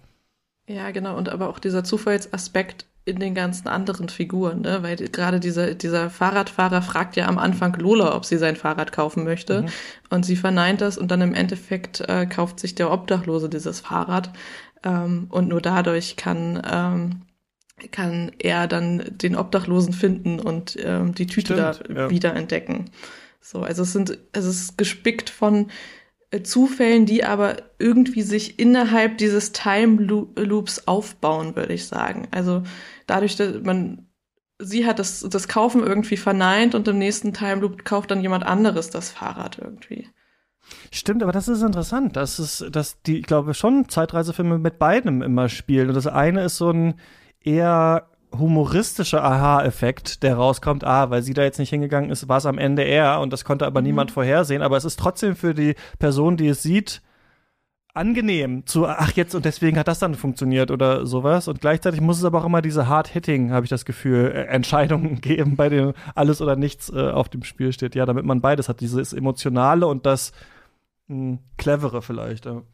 Ja, 0.66 0.90
genau, 0.92 1.16
und 1.16 1.28
aber 1.28 1.48
auch 1.48 1.58
dieser 1.58 1.82
Zufallsaspekt 1.82 2.86
in 3.04 3.18
den 3.18 3.34
ganzen 3.34 3.66
anderen 3.66 4.08
Figuren, 4.08 4.60
ne? 4.60 4.82
Weil 4.82 4.96
gerade 4.96 5.40
dieser, 5.40 5.74
dieser 5.74 6.10
Fahrradfahrer 6.10 6.82
fragt 6.82 7.16
ja 7.16 7.26
am 7.26 7.38
Anfang 7.38 7.74
Lola, 7.74 8.14
ob 8.14 8.24
sie 8.24 8.36
sein 8.36 8.56
Fahrrad 8.56 8.92
kaufen 8.92 9.24
möchte. 9.24 9.62
Mhm. 9.62 9.68
Und 10.10 10.26
sie 10.26 10.36
verneint 10.36 10.80
das 10.80 10.98
und 10.98 11.10
dann 11.10 11.22
im 11.22 11.34
Endeffekt 11.34 12.00
äh, 12.02 12.26
kauft 12.26 12.60
sich 12.60 12.74
der 12.74 12.92
Obdachlose 12.92 13.48
dieses 13.48 13.80
Fahrrad. 13.80 14.30
Ähm, 14.84 15.26
und 15.30 15.48
nur 15.48 15.60
dadurch 15.60 16.16
kann, 16.16 16.62
ähm, 16.70 17.22
kann 17.90 18.32
er 18.38 18.66
dann 18.66 19.04
den 19.10 19.36
Obdachlosen 19.36 19.92
finden 19.92 20.40
und 20.40 20.76
ähm, 20.80 21.14
die 21.14 21.26
Tüte 21.26 21.54
Stimmt, 21.54 21.90
da 21.90 22.02
ja. 22.02 22.10
wieder 22.10 22.34
entdecken. 22.34 22.90
So, 23.40 23.62
also 23.62 23.82
es 23.82 23.92
sind, 23.92 24.18
es 24.32 24.44
ist 24.44 24.78
gespickt 24.78 25.30
von 25.30 25.70
äh, 26.30 26.42
Zufällen, 26.42 27.06
die 27.06 27.24
aber 27.24 27.56
irgendwie 27.78 28.22
sich 28.22 28.58
innerhalb 28.58 29.18
dieses 29.18 29.52
Time 29.52 30.02
Loops 30.36 30.86
aufbauen, 30.86 31.56
würde 31.56 31.72
ich 31.72 31.86
sagen. 31.86 32.28
Also 32.30 32.62
dadurch, 33.06 33.36
dass 33.36 33.62
man 33.62 34.06
sie 34.60 34.86
hat 34.86 34.98
das, 34.98 35.26
das 35.28 35.48
Kaufen 35.48 35.82
irgendwie 35.82 36.16
verneint 36.16 36.74
und 36.74 36.86
im 36.86 36.98
nächsten 36.98 37.32
Time 37.32 37.62
Loop 37.62 37.84
kauft 37.84 38.10
dann 38.10 38.20
jemand 38.20 38.44
anderes 38.44 38.90
das 38.90 39.10
Fahrrad 39.10 39.58
irgendwie. 39.58 40.08
Stimmt, 40.92 41.22
aber 41.22 41.32
das 41.32 41.48
ist 41.48 41.62
interessant, 41.62 42.16
dass 42.16 42.38
es, 42.38 42.64
dass 42.70 43.00
die, 43.02 43.18
ich 43.18 43.26
glaube, 43.26 43.54
schon 43.54 43.88
Zeitreisefilme 43.88 44.58
mit 44.58 44.78
beidem 44.78 45.22
immer 45.22 45.48
spielen. 45.48 45.88
Und 45.88 45.94
das 45.94 46.06
eine 46.06 46.44
ist 46.44 46.56
so 46.56 46.70
ein 46.70 46.94
eher 47.42 48.06
humoristischer 48.36 49.24
Aha-Effekt, 49.24 50.22
der 50.22 50.36
rauskommt, 50.36 50.84
ah, 50.84 51.10
weil 51.10 51.22
sie 51.22 51.34
da 51.34 51.42
jetzt 51.42 51.58
nicht 51.58 51.70
hingegangen 51.70 52.10
ist, 52.10 52.28
war 52.28 52.38
es 52.38 52.46
am 52.46 52.58
Ende 52.58 52.82
er 52.82 53.20
und 53.20 53.32
das 53.32 53.44
konnte 53.44 53.66
aber 53.66 53.80
mhm. 53.80 53.88
niemand 53.88 54.10
vorhersehen. 54.10 54.62
Aber 54.62 54.76
es 54.76 54.84
ist 54.84 54.98
trotzdem 54.98 55.36
für 55.36 55.54
die 55.54 55.74
Person, 55.98 56.36
die 56.36 56.48
es 56.48 56.62
sieht, 56.62 57.02
angenehm 57.92 58.66
zu, 58.66 58.86
ach 58.86 59.12
jetzt 59.12 59.34
und 59.34 59.44
deswegen 59.44 59.76
hat 59.76 59.88
das 59.88 59.98
dann 59.98 60.14
funktioniert 60.14 60.70
oder 60.70 61.06
sowas. 61.06 61.48
Und 61.48 61.60
gleichzeitig 61.60 62.00
muss 62.00 62.18
es 62.18 62.24
aber 62.24 62.40
auch 62.40 62.46
immer 62.46 62.62
diese 62.62 62.86
Hard-Hitting, 62.86 63.50
habe 63.50 63.66
ich 63.66 63.70
das 63.70 63.84
Gefühl, 63.84 64.32
äh, 64.32 64.44
Entscheidungen 64.44 65.16
geben, 65.20 65.56
bei 65.56 65.68
denen 65.68 65.94
alles 66.14 66.40
oder 66.40 66.56
nichts 66.56 66.90
äh, 66.90 67.10
auf 67.10 67.28
dem 67.28 67.42
Spiel 67.42 67.72
steht. 67.72 67.94
Ja, 67.94 68.06
damit 68.06 68.24
man 68.24 68.40
beides 68.40 68.68
hat, 68.68 68.80
dieses 68.80 69.12
Emotionale 69.12 69.86
und 69.86 70.06
das 70.06 70.32
mh, 71.10 71.16
hm, 71.16 71.38
Clevere 71.58 72.02
vielleicht. 72.02 72.46
Und 72.46 72.64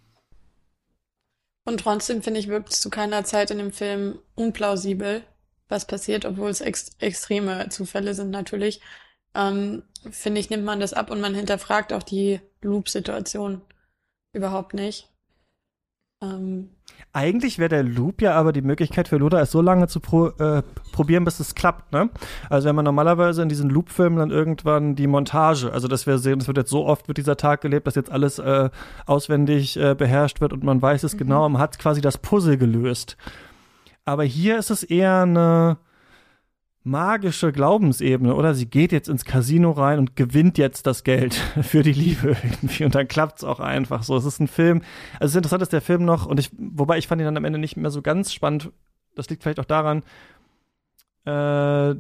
trotzdem 1.81 2.23
finde 2.23 2.39
ich, 2.39 2.49
wirkt 2.49 2.71
es 2.71 2.81
zu 2.81 2.91
keiner 2.91 3.25
Zeit 3.25 3.51
in 3.51 3.59
dem 3.59 3.73
Film 3.73 4.21
unplausibel, 4.37 5.25
was 5.69 5.87
passiert, 5.87 6.25
obwohl 6.25 6.49
es 6.49 6.61
ex 6.61 6.91
extreme 7.01 7.69
Zufälle 7.71 8.15
sind 8.15 8.31
natürlich. 8.31 8.81
Ähm, 9.35 9.83
finde 10.11 10.41
ich, 10.41 10.49
nimmt 10.49 10.65
man 10.65 10.81
das 10.81 10.93
ab 10.93 11.11
und 11.11 11.21
man 11.21 11.35
hinterfragt 11.35 11.93
auch 11.93 12.05
die 12.05 12.41
Loop-Situation 12.63 13.63
überhaupt 14.33 14.75
nicht. 14.75 15.09
Ähm, 16.35 16.69
Eigentlich 17.17 17.59
wäre 17.59 17.71
der 17.71 17.83
Loop 17.83 18.21
ja 18.21 18.35
aber 18.35 18.53
die 18.53 18.61
Möglichkeit 18.61 19.09
für 19.09 19.17
Loda, 19.17 19.41
es 19.41 19.51
so 19.51 19.63
lange 19.63 19.89
zu 19.89 20.01
pro, 20.01 20.27
äh, 20.27 20.63
probieren, 20.93 21.25
bis 21.25 21.41
es 21.41 21.55
klappt, 21.55 21.91
ne? 21.91 22.11
Also 22.51 22.69
wenn 22.69 22.77
man 22.77 22.85
normalerweise 22.85 23.41
in 23.43 23.49
diesen 23.49 23.71
Loop-Filmen 23.71 24.19
dann 24.19 24.31
irgendwann 24.31 24.97
die 24.97 25.07
Montage, 25.07 25.73
also 25.73 25.89
dass 25.89 26.07
wir 26.07 26.19
sehen, 26.19 26.41
es 26.41 26.47
wird 26.47 26.59
jetzt 26.59 26.69
so 26.69 26.85
oft 26.85 27.09
wird 27.09 27.17
dieser 27.17 27.39
Tag 27.39 27.63
gelebt, 27.63 27.87
dass 27.87 27.95
jetzt 27.95 28.13
alles 28.13 28.39
äh, 28.39 28.69
auswendig 29.07 29.79
äh, 29.79 29.95
beherrscht 29.95 30.43
wird 30.43 30.53
und 30.53 30.63
man 30.63 30.83
weiß 30.83 31.05
es 31.05 31.15
mhm. 31.15 31.19
genau, 31.19 31.49
man 31.49 31.63
hat 31.63 31.79
quasi 31.79 32.03
das 32.03 32.19
Puzzle 32.19 32.59
gelöst. 32.59 33.17
Aber 34.05 34.25
hier 34.25 34.59
ist 34.59 34.71
es 34.71 34.83
eher 34.83 35.23
eine 35.23 35.79
magische 36.87 37.51
Glaubensebene, 37.53 38.35
oder? 38.35 38.55
Sie 38.55 38.67
geht 38.67 38.93
jetzt 38.93 39.09
ins 39.09 39.25
Casino 39.25 39.73
rein 39.73 39.99
und 39.99 40.15
gewinnt 40.15 40.57
jetzt 40.57 40.87
das 40.87 41.05
Geld 41.05 41.35
für 41.63 41.83
die 41.83 41.93
Liebe 41.93 42.37
irgendwie 42.43 42.85
und 42.85 42.95
dann 42.95 43.09
klappt's 43.09 43.45
auch 43.45 43.61
einfach 43.61 44.05
so. 44.05 44.17
Es 44.17 44.25
ist 44.25 44.41
ein 44.41 44.49
Film, 44.49 44.83
also 45.15 45.27
es 45.27 45.31
ist 45.33 45.37
interessant, 45.37 45.63
dass 45.63 45.69
der 45.69 45.81
Film 45.81 46.05
noch, 46.05 46.27
und 46.27 46.39
ich, 46.39 46.51
wobei 46.57 46.97
ich 46.97 47.09
fand 47.09 47.21
ihn 47.21 47.25
dann 47.25 47.37
am 47.37 47.45
Ende 47.45 47.59
nicht 47.59 47.77
mehr 47.77 47.91
so 47.91 48.03
ganz 48.03 48.33
spannend, 48.33 48.71
das 49.17 49.29
liegt 49.29 49.43
vielleicht 49.43 49.59
auch 49.59 49.65
daran, 49.65 50.05
äh, 51.27 51.97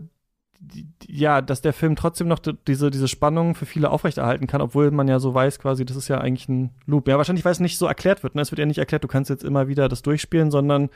ja, 1.07 1.43
dass 1.43 1.61
der 1.61 1.72
Film 1.72 1.97
trotzdem 1.97 2.28
noch 2.28 2.39
diese, 2.39 2.91
diese 2.91 3.09
Spannung 3.09 3.55
für 3.55 3.66
viele 3.66 3.91
aufrechterhalten 3.91 4.47
kann, 4.47 4.61
obwohl 4.61 4.91
man 4.91 5.09
ja 5.09 5.18
so 5.18 5.34
weiß 5.34 5.59
quasi, 5.59 5.84
das 5.84 5.97
ist 5.97 6.09
ja 6.09 6.18
eigentlich 6.18 6.49
ein 6.49 6.70
Loop. 6.87 7.09
Ja, 7.09 7.18
wahrscheinlich, 7.18 7.45
weil 7.45 7.53
es 7.53 7.61
nicht 7.61 7.76
so 7.76 7.87
erklärt 7.87 8.22
wird. 8.22 8.34
Ne? 8.34 8.43
Es 8.43 8.53
wird 8.53 8.61
ja 8.61 8.66
nicht 8.66 8.78
erklärt, 8.78 9.05
du 9.05 9.09
kannst 9.09 9.30
jetzt 9.30 9.45
immer 9.45 9.68
wieder 9.68 9.89
das 9.89 10.03
durchspielen, 10.03 10.51
sondern 10.51 10.89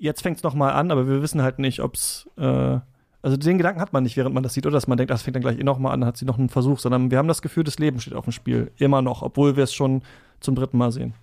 jetzt 0.00 0.22
fängt 0.22 0.38
es 0.38 0.42
nochmal 0.42 0.72
an, 0.72 0.90
aber 0.90 1.08
wir 1.08 1.22
wissen 1.22 1.42
halt 1.42 1.58
nicht, 1.58 1.80
ob 1.80 1.94
es, 1.94 2.28
äh, 2.36 2.78
also 3.22 3.36
den 3.36 3.58
Gedanken 3.58 3.80
hat 3.80 3.92
man 3.92 4.02
nicht, 4.02 4.16
während 4.16 4.34
man 4.34 4.42
das 4.42 4.54
sieht, 4.54 4.66
oder 4.66 4.74
dass 4.74 4.86
man 4.86 4.98
denkt, 4.98 5.10
das 5.10 5.22
fängt 5.22 5.36
dann 5.36 5.42
gleich 5.42 5.58
eh 5.58 5.64
nochmal 5.64 5.92
an, 5.92 6.04
hat 6.04 6.16
sie 6.16 6.24
noch 6.24 6.38
einen 6.38 6.48
Versuch, 6.48 6.78
sondern 6.78 7.10
wir 7.10 7.18
haben 7.18 7.28
das 7.28 7.42
Gefühl, 7.42 7.64
das 7.64 7.78
Leben 7.78 8.00
steht 8.00 8.14
auf 8.14 8.24
dem 8.24 8.32
Spiel. 8.32 8.70
Immer 8.78 9.02
noch, 9.02 9.22
obwohl 9.22 9.56
wir 9.56 9.64
es 9.64 9.74
schon 9.74 10.02
zum 10.40 10.54
dritten 10.54 10.78
Mal 10.78 10.92
sehen. 10.92 11.14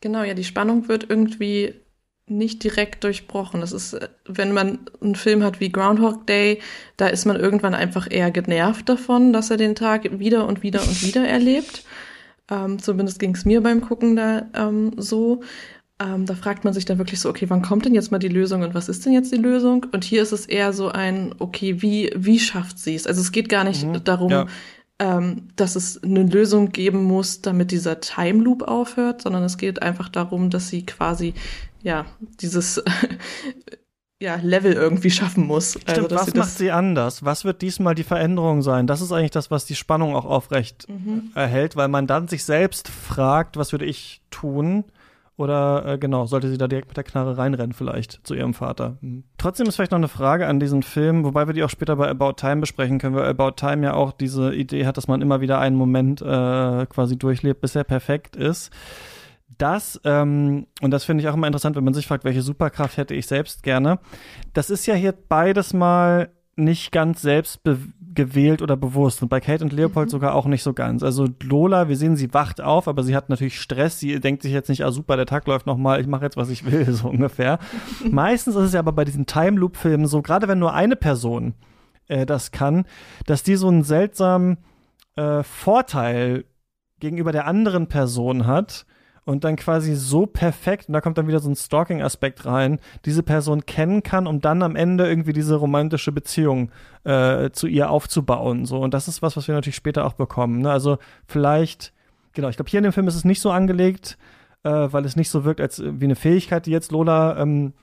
Genau, 0.00 0.22
ja, 0.22 0.34
die 0.34 0.44
Spannung 0.44 0.88
wird 0.88 1.08
irgendwie 1.08 1.74
nicht 2.26 2.62
direkt 2.64 3.04
durchbrochen. 3.04 3.60
Das 3.60 3.72
ist, 3.72 3.98
wenn 4.26 4.52
man 4.52 4.80
einen 5.00 5.14
Film 5.14 5.42
hat 5.42 5.60
wie 5.60 5.70
Groundhog 5.70 6.26
Day, 6.26 6.60
da 6.96 7.08
ist 7.08 7.24
man 7.24 7.36
irgendwann 7.36 7.74
einfach 7.74 8.08
eher 8.10 8.30
genervt 8.30 8.88
davon, 8.88 9.32
dass 9.32 9.50
er 9.50 9.56
den 9.56 9.74
Tag 9.74 10.18
wieder 10.18 10.46
und 10.46 10.62
wieder 10.62 10.82
und 10.82 11.02
wieder 11.02 11.26
erlebt. 11.26 11.84
Ähm, 12.50 12.78
zumindest 12.78 13.18
ging 13.18 13.34
es 13.34 13.44
mir 13.44 13.60
beim 13.60 13.80
Gucken 13.80 14.16
da 14.16 14.46
ähm, 14.54 14.92
so. 14.96 15.42
Ähm, 16.02 16.26
da 16.26 16.34
fragt 16.34 16.64
man 16.64 16.74
sich 16.74 16.84
dann 16.84 16.98
wirklich 16.98 17.20
so, 17.20 17.28
okay, 17.28 17.48
wann 17.48 17.62
kommt 17.62 17.84
denn 17.84 17.94
jetzt 17.94 18.10
mal 18.10 18.18
die 18.18 18.28
Lösung 18.28 18.62
und 18.62 18.74
was 18.74 18.88
ist 18.88 19.06
denn 19.06 19.12
jetzt 19.12 19.30
die 19.30 19.36
Lösung? 19.36 19.86
Und 19.92 20.04
hier 20.04 20.22
ist 20.22 20.32
es 20.32 20.46
eher 20.46 20.72
so 20.72 20.88
ein, 20.88 21.34
okay, 21.38 21.80
wie, 21.80 22.12
wie 22.16 22.40
schafft 22.40 22.78
sie 22.78 22.94
es? 22.94 23.06
Also 23.06 23.20
es 23.20 23.30
geht 23.30 23.48
gar 23.48 23.64
nicht 23.64 23.86
mhm, 23.86 24.02
darum, 24.02 24.30
ja. 24.30 24.46
ähm, 24.98 25.48
dass 25.54 25.76
es 25.76 26.02
eine 26.02 26.24
Lösung 26.24 26.72
geben 26.72 27.04
muss, 27.04 27.42
damit 27.42 27.70
dieser 27.70 28.00
Time 28.00 28.42
Loop 28.42 28.62
aufhört, 28.62 29.22
sondern 29.22 29.44
es 29.44 29.58
geht 29.58 29.82
einfach 29.82 30.08
darum, 30.08 30.50
dass 30.50 30.68
sie 30.68 30.84
quasi, 30.84 31.34
ja, 31.82 32.06
dieses 32.40 32.82
ja, 34.20 34.36
Level 34.36 34.72
irgendwie 34.72 35.10
schaffen 35.10 35.46
muss. 35.46 35.72
Stimmt, 35.72 35.88
also, 35.88 36.10
was 36.10 36.26
sie 36.26 36.38
macht 36.38 36.58
sie 36.58 36.70
anders? 36.72 37.24
Was 37.24 37.44
wird 37.44 37.62
diesmal 37.62 37.94
die 37.94 38.04
Veränderung 38.04 38.62
sein? 38.62 38.88
Das 38.88 39.02
ist 39.02 39.12
eigentlich 39.12 39.30
das, 39.30 39.52
was 39.52 39.66
die 39.66 39.76
Spannung 39.76 40.16
auch 40.16 40.24
aufrecht 40.24 40.88
mhm. 40.88 41.30
erhält, 41.34 41.76
weil 41.76 41.88
man 41.88 42.08
dann 42.08 42.26
sich 42.26 42.44
selbst 42.44 42.88
fragt, 42.88 43.56
was 43.56 43.72
würde 43.72 43.84
ich 43.84 44.20
tun? 44.30 44.84
Oder 45.36 45.86
äh, 45.86 45.98
genau, 45.98 46.26
sollte 46.26 46.50
sie 46.50 46.58
da 46.58 46.68
direkt 46.68 46.88
mit 46.88 46.96
der 46.96 47.04
Knarre 47.04 47.38
reinrennen, 47.38 47.72
vielleicht 47.72 48.20
zu 48.24 48.34
ihrem 48.34 48.52
Vater. 48.52 48.98
Mhm. 49.00 49.24
Trotzdem 49.38 49.66
ist 49.66 49.76
vielleicht 49.76 49.92
noch 49.92 49.98
eine 49.98 50.08
Frage 50.08 50.46
an 50.46 50.60
diesen 50.60 50.82
Film, 50.82 51.24
wobei 51.24 51.46
wir 51.46 51.54
die 51.54 51.64
auch 51.64 51.70
später 51.70 51.96
bei 51.96 52.08
About 52.08 52.34
Time 52.34 52.56
besprechen 52.56 52.98
können, 52.98 53.14
weil 53.14 53.24
About 53.24 53.52
Time 53.52 53.84
ja 53.84 53.94
auch 53.94 54.12
diese 54.12 54.54
Idee 54.54 54.86
hat, 54.86 54.96
dass 54.98 55.08
man 55.08 55.22
immer 55.22 55.40
wieder 55.40 55.58
einen 55.58 55.76
Moment 55.76 56.20
äh, 56.20 56.86
quasi 56.86 57.16
durchlebt, 57.16 57.62
bis 57.62 57.74
er 57.74 57.84
perfekt 57.84 58.36
ist. 58.36 58.70
Das, 59.58 60.00
ähm, 60.04 60.66
und 60.80 60.90
das 60.90 61.04
finde 61.04 61.22
ich 61.22 61.28
auch 61.28 61.34
immer 61.34 61.46
interessant, 61.46 61.76
wenn 61.76 61.84
man 61.84 61.94
sich 61.94 62.06
fragt, 62.06 62.24
welche 62.24 62.42
Superkraft 62.42 62.96
hätte 62.96 63.14
ich 63.14 63.26
selbst 63.26 63.62
gerne. 63.62 63.98
Das 64.52 64.70
ist 64.70 64.86
ja 64.86 64.94
hier 64.94 65.12
beides 65.12 65.72
mal 65.72 66.30
nicht 66.56 66.92
ganz 66.92 67.22
selbst 67.22 67.62
gewählt 68.14 68.62
oder 68.62 68.76
bewusst. 68.76 69.22
Und 69.22 69.28
bei 69.28 69.40
Kate 69.40 69.64
und 69.64 69.72
Leopold 69.72 70.08
mhm. 70.08 70.10
sogar 70.10 70.34
auch 70.34 70.46
nicht 70.46 70.62
so 70.62 70.72
ganz. 70.72 71.02
Also 71.02 71.28
Lola, 71.42 71.88
wir 71.88 71.96
sehen, 71.96 72.16
sie 72.16 72.32
wacht 72.34 72.60
auf, 72.60 72.88
aber 72.88 73.02
sie 73.02 73.16
hat 73.16 73.28
natürlich 73.28 73.60
Stress. 73.60 73.98
Sie 73.98 74.20
denkt 74.20 74.42
sich 74.42 74.52
jetzt 74.52 74.68
nicht, 74.68 74.84
ah 74.84 74.92
super, 74.92 75.16
der 75.16 75.26
Tag 75.26 75.46
läuft 75.46 75.66
nochmal, 75.66 76.00
ich 76.00 76.06
mache 76.06 76.24
jetzt, 76.24 76.36
was 76.36 76.50
ich 76.50 76.70
will, 76.70 76.90
so 76.92 77.08
ungefähr. 77.08 77.58
Meistens 78.10 78.54
ist 78.56 78.64
es 78.64 78.72
ja 78.72 78.80
aber 78.80 78.92
bei 78.92 79.04
diesen 79.04 79.26
Time 79.26 79.58
Loop-Filmen 79.58 80.06
so, 80.06 80.22
gerade 80.22 80.48
wenn 80.48 80.58
nur 80.58 80.74
eine 80.74 80.96
Person 80.96 81.54
äh, 82.08 82.26
das 82.26 82.50
kann, 82.50 82.84
dass 83.26 83.42
die 83.42 83.56
so 83.56 83.68
einen 83.68 83.84
seltsamen 83.84 84.58
äh, 85.16 85.42
Vorteil 85.42 86.44
gegenüber 87.00 87.32
der 87.32 87.46
anderen 87.46 87.88
Person 87.88 88.46
hat 88.46 88.86
und 89.24 89.44
dann 89.44 89.56
quasi 89.56 89.94
so 89.94 90.26
perfekt, 90.26 90.88
und 90.88 90.94
da 90.94 91.00
kommt 91.00 91.16
dann 91.18 91.28
wieder 91.28 91.38
so 91.38 91.48
ein 91.48 91.54
Stalking-Aspekt 91.54 92.44
rein, 92.44 92.80
diese 93.04 93.22
Person 93.22 93.66
kennen 93.66 94.02
kann, 94.02 94.26
um 94.26 94.40
dann 94.40 94.62
am 94.62 94.74
Ende 94.74 95.06
irgendwie 95.08 95.32
diese 95.32 95.54
romantische 95.56 96.12
Beziehung 96.12 96.70
äh, 97.04 97.50
zu 97.50 97.66
ihr 97.66 97.90
aufzubauen. 97.90 98.66
So. 98.66 98.80
Und 98.80 98.94
das 98.94 99.08
ist 99.08 99.22
was, 99.22 99.36
was 99.36 99.46
wir 99.46 99.54
natürlich 99.54 99.76
später 99.76 100.04
auch 100.04 100.14
bekommen. 100.14 100.60
Ne? 100.62 100.70
Also 100.70 100.98
vielleicht, 101.26 101.92
genau, 102.32 102.48
ich 102.48 102.56
glaube, 102.56 102.70
hier 102.70 102.78
in 102.78 102.84
dem 102.84 102.92
Film 102.92 103.06
ist 103.08 103.14
es 103.14 103.24
nicht 103.24 103.40
so 103.40 103.50
angelegt, 103.50 104.18
äh, 104.64 104.70
weil 104.70 105.04
es 105.04 105.16
nicht 105.16 105.30
so 105.30 105.44
wirkt, 105.44 105.60
als 105.60 105.82
wie 105.84 106.04
eine 106.04 106.16
Fähigkeit, 106.16 106.66
die 106.66 106.72
jetzt 106.72 106.90
Lola 106.90 107.38
ähm, 107.38 107.74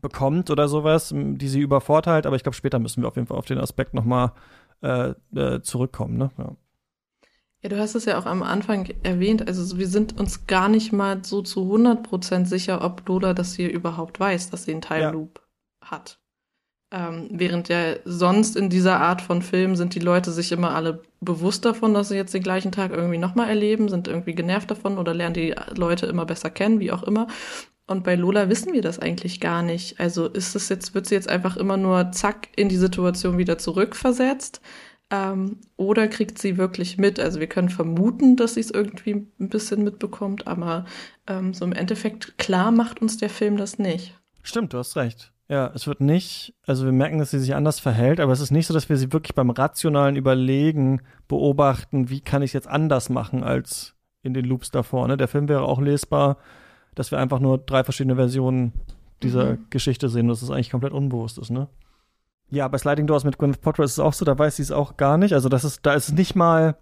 bekommt 0.00 0.50
oder 0.50 0.68
sowas, 0.68 1.14
die 1.14 1.48
sie 1.48 1.60
übervorteilt, 1.60 2.26
aber 2.26 2.36
ich 2.36 2.42
glaube, 2.42 2.56
später 2.56 2.78
müssen 2.78 3.02
wir 3.02 3.08
auf 3.08 3.16
jeden 3.16 3.28
Fall 3.28 3.38
auf 3.38 3.46
den 3.46 3.58
Aspekt 3.58 3.94
nochmal 3.94 4.32
äh, 4.82 5.12
äh, 5.34 5.60
zurückkommen. 5.62 6.16
Ne? 6.16 6.30
Ja. 6.38 6.52
Ja, 7.62 7.68
du 7.68 7.78
hast 7.78 7.94
es 7.94 8.06
ja 8.06 8.18
auch 8.18 8.26
am 8.26 8.42
Anfang 8.42 8.88
erwähnt, 9.04 9.46
also 9.46 9.78
wir 9.78 9.86
sind 9.86 10.18
uns 10.18 10.48
gar 10.48 10.68
nicht 10.68 10.92
mal 10.92 11.24
so 11.24 11.42
zu 11.42 11.60
100% 11.60 12.46
sicher, 12.46 12.82
ob 12.84 13.08
Lola 13.08 13.34
das 13.34 13.54
hier 13.54 13.70
überhaupt 13.70 14.18
weiß, 14.18 14.50
dass 14.50 14.64
sie 14.64 14.72
einen 14.72 14.80
Time 14.80 15.12
Loop 15.12 15.40
ja. 15.82 15.90
hat. 15.92 16.18
Ähm, 16.92 17.28
während 17.30 17.68
ja 17.68 17.94
sonst 18.04 18.56
in 18.56 18.68
dieser 18.68 19.00
Art 19.00 19.22
von 19.22 19.42
Film 19.42 19.76
sind 19.76 19.94
die 19.94 20.00
Leute 20.00 20.32
sich 20.32 20.50
immer 20.50 20.74
alle 20.74 21.02
bewusst 21.20 21.64
davon, 21.64 21.94
dass 21.94 22.08
sie 22.08 22.16
jetzt 22.16 22.34
den 22.34 22.42
gleichen 22.42 22.72
Tag 22.72 22.90
irgendwie 22.90 23.16
nochmal 23.16 23.48
erleben, 23.48 23.88
sind 23.88 24.08
irgendwie 24.08 24.34
genervt 24.34 24.70
davon 24.70 24.98
oder 24.98 25.14
lernen 25.14 25.34
die 25.34 25.54
Leute 25.74 26.06
immer 26.06 26.26
besser 26.26 26.50
kennen, 26.50 26.80
wie 26.80 26.92
auch 26.92 27.04
immer. 27.04 27.28
Und 27.86 28.04
bei 28.04 28.14
Lola 28.14 28.48
wissen 28.48 28.72
wir 28.72 28.82
das 28.82 28.98
eigentlich 28.98 29.40
gar 29.40 29.62
nicht. 29.62 30.00
Also 30.00 30.26
ist 30.26 30.54
es 30.54 30.68
jetzt, 30.68 30.94
wird 30.94 31.06
sie 31.06 31.14
jetzt 31.14 31.28
einfach 31.28 31.56
immer 31.56 31.76
nur 31.76 32.12
zack 32.12 32.48
in 32.56 32.68
die 32.68 32.76
Situation 32.76 33.38
wieder 33.38 33.56
zurückversetzt? 33.56 34.60
Ähm, 35.12 35.58
oder 35.76 36.08
kriegt 36.08 36.38
sie 36.38 36.56
wirklich 36.56 36.96
mit? 36.96 37.20
Also 37.20 37.38
wir 37.38 37.46
können 37.46 37.68
vermuten, 37.68 38.36
dass 38.36 38.54
sie 38.54 38.60
es 38.60 38.70
irgendwie 38.70 39.26
ein 39.38 39.48
bisschen 39.50 39.84
mitbekommt, 39.84 40.46
aber 40.46 40.86
ähm, 41.26 41.52
so 41.52 41.66
im 41.66 41.72
Endeffekt 41.72 42.38
klar 42.38 42.70
macht 42.70 43.02
uns 43.02 43.18
der 43.18 43.28
Film 43.28 43.58
das 43.58 43.78
nicht. 43.78 44.18
Stimmt, 44.42 44.72
du 44.72 44.78
hast 44.78 44.96
recht. 44.96 45.30
Ja, 45.48 45.70
es 45.74 45.86
wird 45.86 46.00
nicht, 46.00 46.54
also 46.66 46.86
wir 46.86 46.92
merken, 46.92 47.18
dass 47.18 47.30
sie 47.30 47.38
sich 47.38 47.54
anders 47.54 47.78
verhält, 47.78 48.20
aber 48.20 48.32
es 48.32 48.40
ist 48.40 48.52
nicht 48.52 48.66
so, 48.66 48.72
dass 48.72 48.88
wir 48.88 48.96
sie 48.96 49.12
wirklich 49.12 49.34
beim 49.34 49.50
rationalen 49.50 50.16
Überlegen 50.16 51.02
beobachten, 51.28 52.08
wie 52.08 52.22
kann 52.22 52.40
ich 52.40 52.50
es 52.50 52.54
jetzt 52.54 52.68
anders 52.68 53.10
machen 53.10 53.44
als 53.44 53.94
in 54.22 54.32
den 54.32 54.46
Loops 54.46 54.70
davor. 54.70 55.06
Ne? 55.08 55.18
Der 55.18 55.28
Film 55.28 55.48
wäre 55.48 55.62
auch 55.62 55.82
lesbar, 55.82 56.38
dass 56.94 57.10
wir 57.10 57.18
einfach 57.18 57.38
nur 57.38 57.58
drei 57.58 57.84
verschiedene 57.84 58.16
Versionen 58.16 58.72
dieser 59.22 59.52
mhm. 59.52 59.66
Geschichte 59.68 60.08
sehen, 60.08 60.28
dass 60.28 60.40
es 60.40 60.50
eigentlich 60.50 60.70
komplett 60.70 60.94
unbewusst 60.94 61.36
ist, 61.36 61.50
ne? 61.50 61.68
Ja, 62.52 62.68
bei 62.68 62.76
Sliding 62.76 63.06
Doors 63.06 63.24
mit 63.24 63.38
Gwyneth 63.38 63.62
Paltrow 63.62 63.82
ist 63.82 63.92
es 63.92 63.98
auch 63.98 64.12
so, 64.12 64.26
da 64.26 64.38
weiß 64.38 64.56
sie 64.56 64.62
es 64.62 64.72
auch 64.72 64.98
gar 64.98 65.16
nicht. 65.16 65.32
Also 65.32 65.48
das 65.48 65.64
ist, 65.64 65.86
da 65.86 65.94
ist 65.94 66.08
es 66.08 66.12
nicht 66.12 66.34
mal 66.34 66.76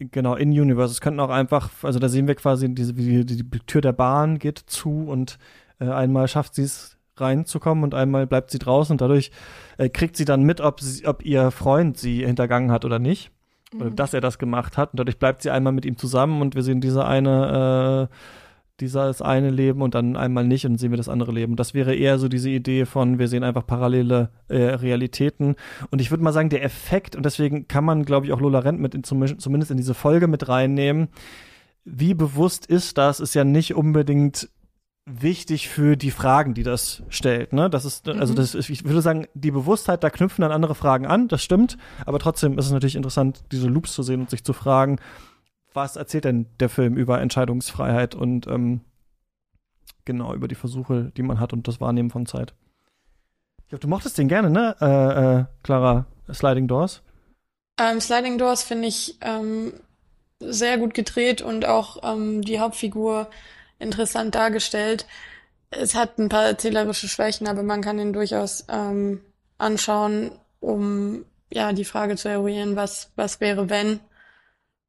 genau 0.00 0.34
in 0.34 0.50
Universe. 0.50 0.90
Es 0.90 1.00
könnten 1.00 1.20
auch 1.20 1.30
einfach, 1.30 1.70
also 1.82 2.00
da 2.00 2.08
sehen 2.08 2.26
wir 2.26 2.34
quasi 2.34 2.74
diese, 2.74 2.96
wie 2.96 3.24
die, 3.24 3.48
die 3.48 3.58
Tür 3.60 3.80
der 3.80 3.92
Bahn 3.92 4.40
geht 4.40 4.58
zu 4.58 5.06
und 5.08 5.38
äh, 5.78 5.88
einmal 5.88 6.26
schafft 6.26 6.56
sie 6.56 6.64
es 6.64 6.96
reinzukommen 7.16 7.84
und 7.84 7.94
einmal 7.94 8.26
bleibt 8.26 8.50
sie 8.50 8.58
draußen 8.58 8.94
und 8.94 9.00
dadurch 9.00 9.30
äh, 9.76 9.88
kriegt 9.88 10.16
sie 10.16 10.24
dann 10.24 10.42
mit, 10.42 10.60
ob, 10.60 10.80
sie, 10.80 11.06
ob 11.06 11.24
ihr 11.24 11.52
Freund 11.52 11.96
sie 11.96 12.26
hintergangen 12.26 12.72
hat 12.72 12.84
oder 12.84 12.98
nicht. 12.98 13.30
Mhm. 13.72 13.80
Oder 13.80 13.90
dass 13.90 14.14
er 14.14 14.20
das 14.20 14.38
gemacht 14.38 14.76
hat. 14.76 14.90
Und 14.92 14.98
dadurch 14.98 15.20
bleibt 15.20 15.42
sie 15.42 15.50
einmal 15.50 15.72
mit 15.72 15.84
ihm 15.84 15.96
zusammen 15.96 16.42
und 16.42 16.56
wir 16.56 16.64
sehen 16.64 16.80
diese 16.80 17.06
eine 17.06 18.08
äh, 18.10 18.14
dieses 18.80 19.22
eine 19.22 19.50
Leben 19.50 19.82
und 19.82 19.94
dann 19.94 20.16
einmal 20.16 20.46
nicht 20.46 20.64
und 20.66 20.78
sehen 20.78 20.90
wir 20.90 20.96
das 20.96 21.08
andere 21.08 21.32
Leben. 21.32 21.56
Das 21.56 21.74
wäre 21.74 21.94
eher 21.94 22.18
so 22.18 22.28
diese 22.28 22.50
Idee 22.50 22.86
von, 22.86 23.18
wir 23.18 23.28
sehen 23.28 23.42
einfach 23.42 23.66
parallele 23.66 24.30
äh, 24.48 24.56
Realitäten. 24.56 25.56
Und 25.90 26.00
ich 26.00 26.10
würde 26.10 26.22
mal 26.22 26.32
sagen, 26.32 26.50
der 26.50 26.62
Effekt, 26.62 27.16
und 27.16 27.24
deswegen 27.24 27.66
kann 27.68 27.84
man, 27.84 28.04
glaube 28.04 28.26
ich, 28.26 28.32
auch 28.32 28.40
Lola 28.40 28.60
Rent 28.60 28.80
mit 28.80 28.94
in, 28.94 29.02
zumindest 29.04 29.70
in 29.70 29.76
diese 29.76 29.94
Folge 29.94 30.28
mit 30.28 30.48
reinnehmen. 30.48 31.08
Wie 31.84 32.14
bewusst 32.14 32.66
ist 32.66 32.98
das, 32.98 33.20
ist 33.20 33.34
ja 33.34 33.44
nicht 33.44 33.74
unbedingt 33.74 34.48
wichtig 35.08 35.68
für 35.68 35.96
die 35.96 36.10
Fragen, 36.10 36.54
die 36.54 36.62
das 36.62 37.02
stellt. 37.08 37.52
Ne? 37.52 37.70
Das 37.70 37.84
ist, 37.84 38.08
also 38.08 38.32
mhm. 38.32 38.36
das 38.36 38.54
ist, 38.54 38.68
ich 38.68 38.84
würde 38.84 39.00
sagen, 39.00 39.26
die 39.34 39.50
Bewusstheit, 39.50 40.04
da 40.04 40.10
knüpfen 40.10 40.42
dann 40.42 40.52
andere 40.52 40.74
Fragen 40.74 41.06
an, 41.06 41.28
das 41.28 41.42
stimmt, 41.42 41.78
aber 42.04 42.18
trotzdem 42.18 42.58
ist 42.58 42.66
es 42.66 42.72
natürlich 42.72 42.96
interessant, 42.96 43.42
diese 43.50 43.68
Loops 43.68 43.94
zu 43.94 44.02
sehen 44.02 44.20
und 44.20 44.30
sich 44.30 44.44
zu 44.44 44.52
fragen, 44.52 44.98
was 45.74 45.96
erzählt 45.96 46.24
denn 46.24 46.46
der 46.60 46.68
Film 46.68 46.96
über 46.96 47.20
Entscheidungsfreiheit 47.20 48.14
und 48.14 48.46
ähm, 48.46 48.80
genau 50.04 50.34
über 50.34 50.48
die 50.48 50.54
Versuche, 50.54 51.12
die 51.16 51.22
man 51.22 51.38
hat 51.40 51.52
und 51.52 51.68
das 51.68 51.80
Wahrnehmen 51.80 52.10
von 52.10 52.26
Zeit. 52.26 52.54
Ich 53.62 53.68
glaube, 53.68 53.82
du 53.82 53.88
mochtest 53.88 54.16
den 54.16 54.28
gerne, 54.28 54.50
ne, 54.50 54.76
äh, 54.80 55.40
äh, 55.40 55.44
Clara? 55.62 56.06
Sliding 56.32 56.68
Doors? 56.68 57.02
Ähm, 57.78 58.00
Sliding 58.00 58.38
Doors 58.38 58.62
finde 58.62 58.88
ich 58.88 59.18
ähm, 59.20 59.72
sehr 60.40 60.78
gut 60.78 60.94
gedreht 60.94 61.42
und 61.42 61.66
auch 61.66 62.02
ähm, 62.02 62.42
die 62.42 62.60
Hauptfigur 62.60 63.28
interessant 63.78 64.34
dargestellt. 64.34 65.06
Es 65.70 65.94
hat 65.94 66.18
ein 66.18 66.28
paar 66.28 66.44
erzählerische 66.44 67.08
Schwächen, 67.08 67.46
aber 67.46 67.62
man 67.62 67.82
kann 67.82 67.98
ihn 67.98 68.12
durchaus 68.12 68.64
ähm, 68.68 69.20
anschauen, 69.58 70.32
um 70.60 71.24
ja 71.52 71.72
die 71.72 71.84
Frage 71.84 72.16
zu 72.16 72.28
eruieren, 72.28 72.76
was 72.76 73.10
was 73.16 73.40
wäre 73.40 73.68
wenn 73.68 74.00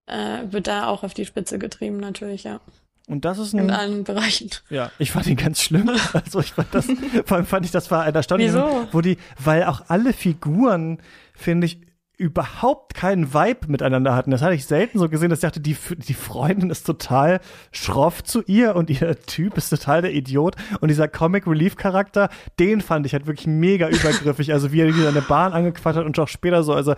äh, 0.09 0.51
wird 0.51 0.67
da 0.67 0.87
auch 0.87 1.03
auf 1.03 1.13
die 1.13 1.25
Spitze 1.25 1.59
getrieben, 1.59 1.97
natürlich, 1.97 2.43
ja. 2.43 2.59
Und 3.07 3.25
das 3.25 3.39
ist 3.39 3.53
ein, 3.53 3.59
in 3.59 3.71
allen 3.71 4.03
Bereichen. 4.03 4.51
Ja, 4.69 4.91
ich 4.99 5.11
fand 5.11 5.25
ihn 5.25 5.35
ganz 5.35 5.61
schlimm. 5.63 5.89
Also 6.13 6.41
ich 6.41 6.51
fand 6.53 6.73
das, 6.73 6.87
vor 7.25 7.37
allem 7.37 7.45
fand 7.47 7.65
ich 7.65 7.71
das 7.71 7.89
war 7.89 8.03
ein 8.03 8.13
erstaunlich, 8.13 8.49
Wieso? 8.49 8.87
wo 8.91 9.01
die, 9.01 9.17
weil 9.43 9.63
auch 9.63 9.81
alle 9.87 10.13
Figuren, 10.13 10.99
finde 11.33 11.65
ich, 11.65 11.79
überhaupt 12.19 12.95
keinen 12.95 13.33
Vibe 13.33 13.67
miteinander 13.67 14.13
hatten. 14.13 14.31
Das 14.31 14.41
hatte 14.41 14.53
ich 14.53 14.65
selten 14.65 14.99
so 14.99 15.07
gesehen, 15.07 15.29
dass 15.29 15.39
ich 15.39 15.43
dachte, 15.43 15.61
die, 15.61 15.77
die 15.95 16.13
Freundin 16.13 16.69
ist 16.69 16.85
total 16.85 17.39
schroff 17.71 18.25
zu 18.25 18.43
ihr 18.45 18.75
und 18.75 18.89
ihr 18.89 19.17
Typ 19.21 19.55
ist 19.57 19.69
total 19.69 20.01
der 20.01 20.13
Idiot. 20.13 20.57
Und 20.81 20.89
dieser 20.89 21.07
Comic 21.07 21.47
Relief 21.47 21.77
Charakter, 21.77 22.29
den 22.59 22.81
fand 22.81 23.05
ich 23.05 23.13
halt 23.13 23.25
wirklich 23.25 23.47
mega 23.47 23.87
übergriffig. 23.87 24.51
Also 24.51 24.73
wie 24.73 24.81
er 24.81 24.91
die 24.91 25.07
an 25.07 25.13
der 25.13 25.21
Bahn 25.21 25.53
angequatscht 25.53 25.97
hat 25.97 26.05
und 26.05 26.19
auch 26.19 26.27
später 26.27 26.61
so, 26.63 26.73
also 26.73 26.93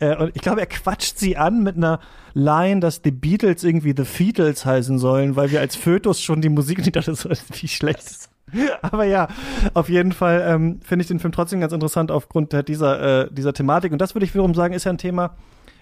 äh, 0.00 0.16
und 0.16 0.34
ich 0.34 0.42
glaube, 0.42 0.60
er 0.60 0.66
quatscht 0.66 1.16
sie 1.16 1.36
an 1.36 1.62
mit 1.62 1.76
einer 1.76 2.00
Line, 2.34 2.80
dass 2.80 3.02
die 3.02 3.12
Beatles 3.12 3.62
irgendwie 3.62 3.94
The 3.96 4.04
Featles 4.04 4.66
heißen 4.66 4.98
sollen, 4.98 5.36
weil 5.36 5.52
wir 5.52 5.60
als 5.60 5.76
Fötus 5.76 6.20
schon 6.20 6.40
die 6.40 6.48
Musik 6.48 6.78
nicht 6.78 6.96
dachte, 6.96 7.14
so 7.14 7.30
wie 7.60 7.68
schlecht 7.68 8.28
Aber 8.82 9.04
ja, 9.04 9.28
auf 9.74 9.88
jeden 9.88 10.12
Fall 10.12 10.44
ähm, 10.46 10.80
finde 10.82 11.02
ich 11.02 11.08
den 11.08 11.18
Film 11.18 11.32
trotzdem 11.32 11.60
ganz 11.60 11.72
interessant 11.72 12.10
aufgrund 12.10 12.52
dieser, 12.68 13.24
äh, 13.24 13.28
dieser 13.32 13.52
Thematik. 13.52 13.92
Und 13.92 14.00
das 14.00 14.14
würde 14.14 14.24
ich 14.24 14.34
wiederum 14.34 14.54
sagen, 14.54 14.74
ist 14.74 14.84
ja 14.84 14.92
ein 14.92 14.98
Thema, 14.98 15.36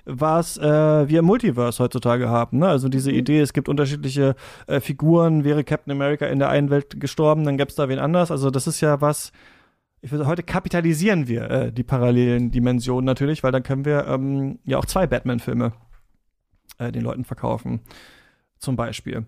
was 0.07 0.59
äh, 0.59 1.09
wir 1.09 1.21
im 1.21 1.25
Multiverse 1.25 1.83
heutzutage 1.83 2.29
haben. 2.29 2.59
Ne? 2.59 2.69
Also 2.69 2.89
diese 2.89 3.11
mhm. 3.11 3.19
Idee, 3.19 3.41
es 3.41 3.53
gibt 3.53 3.69
unterschiedliche 3.69 4.35
äh, 4.67 4.81
Figuren, 4.81 5.45
wäre 5.45 5.65
Captain 5.65 5.93
America 5.93 6.27
in 6.27 6.39
der 6.39 6.51
einen 6.51 6.71
Welt 6.71 7.01
gestorben, 7.01 7.45
dann 7.45 7.57
gäbe 7.57 7.71
es 7.71 7.77
da 7.77 7.89
wen 7.89 7.99
anders. 7.99 8.31
Also 8.31 8.51
das 8.51 8.67
ist 8.67 8.81
ja 8.81 9.01
was, 9.01 9.33
ich 10.03 10.11
würde 10.11 10.27
heute 10.27 10.43
kapitalisieren 10.43 11.29
wir 11.29 11.51
äh, 11.51 11.73
die 11.73 11.85
parallelen 11.85 12.51
Dimensionen 12.51 13.07
natürlich, 13.07 13.43
weil 13.43 13.53
dann 13.53 13.62
können 13.62 13.85
wir 13.85 14.07
ähm, 14.07 14.59
ja 14.65 14.79
auch 14.79 14.85
zwei 14.85 15.07
Batman-Filme 15.07 15.73
äh, 16.79 16.93
den 16.93 17.03
Leuten 17.03 17.25
verkaufen. 17.25 17.81
Zum 18.59 18.77
Beispiel. 18.77 19.27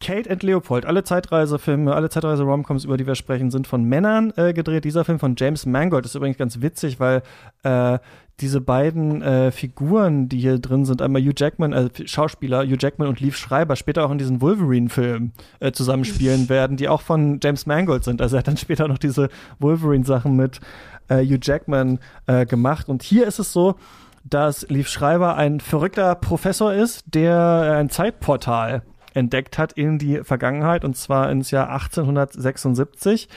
Kate 0.00 0.30
and 0.30 0.42
Leopold, 0.42 0.84
alle 0.84 1.04
Zeitreisefilme, 1.04 1.94
alle 1.94 2.10
Zeitreise-Romcoms, 2.10 2.84
über 2.84 2.98
die 2.98 3.06
wir 3.06 3.14
sprechen, 3.14 3.50
sind 3.50 3.66
von 3.66 3.82
Männern 3.82 4.32
äh, 4.36 4.52
gedreht. 4.52 4.84
Dieser 4.84 5.04
Film 5.04 5.18
von 5.18 5.36
James 5.38 5.64
Mangold 5.64 6.04
ist 6.04 6.14
übrigens 6.14 6.36
ganz 6.36 6.60
witzig, 6.60 7.00
weil 7.00 7.22
äh, 7.62 7.98
diese 8.40 8.60
beiden 8.60 9.22
äh, 9.22 9.50
Figuren, 9.50 10.28
die 10.28 10.38
hier 10.38 10.58
drin 10.58 10.84
sind, 10.84 11.00
einmal 11.00 11.22
Hugh 11.22 11.32
Jackman, 11.34 11.72
äh, 11.72 11.88
Schauspieler 12.04 12.62
Hugh 12.64 12.76
Jackman 12.78 13.08
und 13.08 13.20
Leaf 13.20 13.36
Schreiber, 13.36 13.74
später 13.74 14.04
auch 14.04 14.10
in 14.10 14.18
diesen 14.18 14.42
Wolverine-Film 14.42 15.32
äh, 15.60 15.72
zusammenspielen 15.72 16.50
werden, 16.50 16.76
die 16.76 16.90
auch 16.90 17.00
von 17.00 17.40
James 17.42 17.64
Mangold 17.64 18.04
sind. 18.04 18.20
Also 18.20 18.36
er 18.36 18.40
hat 18.40 18.48
dann 18.48 18.58
später 18.58 18.88
noch 18.88 18.98
diese 18.98 19.30
Wolverine-Sachen 19.60 20.36
mit 20.36 20.60
äh, 21.08 21.24
Hugh 21.24 21.38
Jackman 21.40 22.00
äh, 22.26 22.44
gemacht. 22.44 22.90
Und 22.90 23.02
hier 23.02 23.26
ist 23.26 23.38
es 23.38 23.54
so, 23.54 23.76
dass 24.24 24.68
Leaf 24.68 24.88
Schreiber 24.88 25.36
ein 25.36 25.60
verrückter 25.60 26.14
Professor 26.16 26.74
ist, 26.74 27.02
der 27.06 27.76
ein 27.78 27.88
Zeitportal 27.88 28.82
entdeckt 29.16 29.58
hat 29.58 29.72
in 29.72 29.98
die 29.98 30.22
Vergangenheit 30.22 30.84
und 30.84 30.96
zwar 30.96 31.30
ins 31.30 31.50
Jahr 31.50 31.70
1876. 31.70 33.28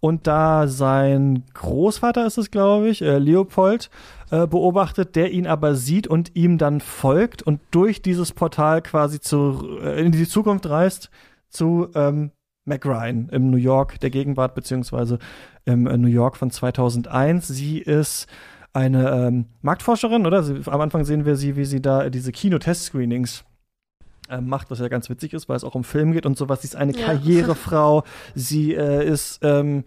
Und 0.00 0.26
da 0.26 0.68
sein 0.68 1.44
Großvater 1.54 2.26
ist 2.26 2.36
es, 2.36 2.50
glaube 2.50 2.88
ich, 2.88 3.00
äh, 3.00 3.18
Leopold, 3.18 3.90
äh, 4.30 4.46
beobachtet, 4.46 5.16
der 5.16 5.32
ihn 5.32 5.46
aber 5.46 5.74
sieht 5.74 6.06
und 6.06 6.36
ihm 6.36 6.58
dann 6.58 6.80
folgt 6.80 7.42
und 7.42 7.60
durch 7.70 8.02
dieses 8.02 8.32
Portal 8.32 8.82
quasi 8.82 9.20
zu, 9.20 9.78
äh, 9.82 10.04
in 10.04 10.12
die 10.12 10.28
Zukunft 10.28 10.68
reist 10.68 11.10
zu 11.48 11.88
ähm, 11.94 12.32
Mac 12.66 12.84
im 12.84 13.50
New 13.50 13.56
York 13.56 14.00
der 14.00 14.10
Gegenwart, 14.10 14.54
beziehungsweise 14.54 15.18
im 15.64 15.86
äh, 15.86 15.96
New 15.96 16.08
York 16.08 16.36
von 16.36 16.50
2001. 16.50 17.48
Sie 17.48 17.78
ist 17.78 18.26
eine 18.72 19.10
ähm, 19.10 19.46
Marktforscherin, 19.62 20.26
oder? 20.26 20.42
Sie, 20.42 20.60
am 20.66 20.80
Anfang 20.80 21.04
sehen 21.04 21.24
wir 21.24 21.36
sie, 21.36 21.56
wie 21.56 21.64
sie 21.64 21.80
da 21.80 22.10
diese 22.10 22.32
Kinotest-Screenings 22.32 23.44
macht, 24.40 24.70
was 24.70 24.78
ja 24.78 24.88
ganz 24.88 25.10
witzig 25.10 25.34
ist, 25.34 25.48
weil 25.48 25.56
es 25.56 25.64
auch 25.64 25.74
um 25.74 25.84
Film 25.84 26.12
geht 26.12 26.26
und 26.26 26.36
sowas. 26.36 26.62
Sie 26.62 26.68
ist 26.68 26.76
eine 26.76 26.92
ja. 26.92 27.06
Karrierefrau. 27.06 28.04
Sie 28.34 28.74
äh, 28.74 29.06
ist 29.06 29.40
ähm, 29.42 29.84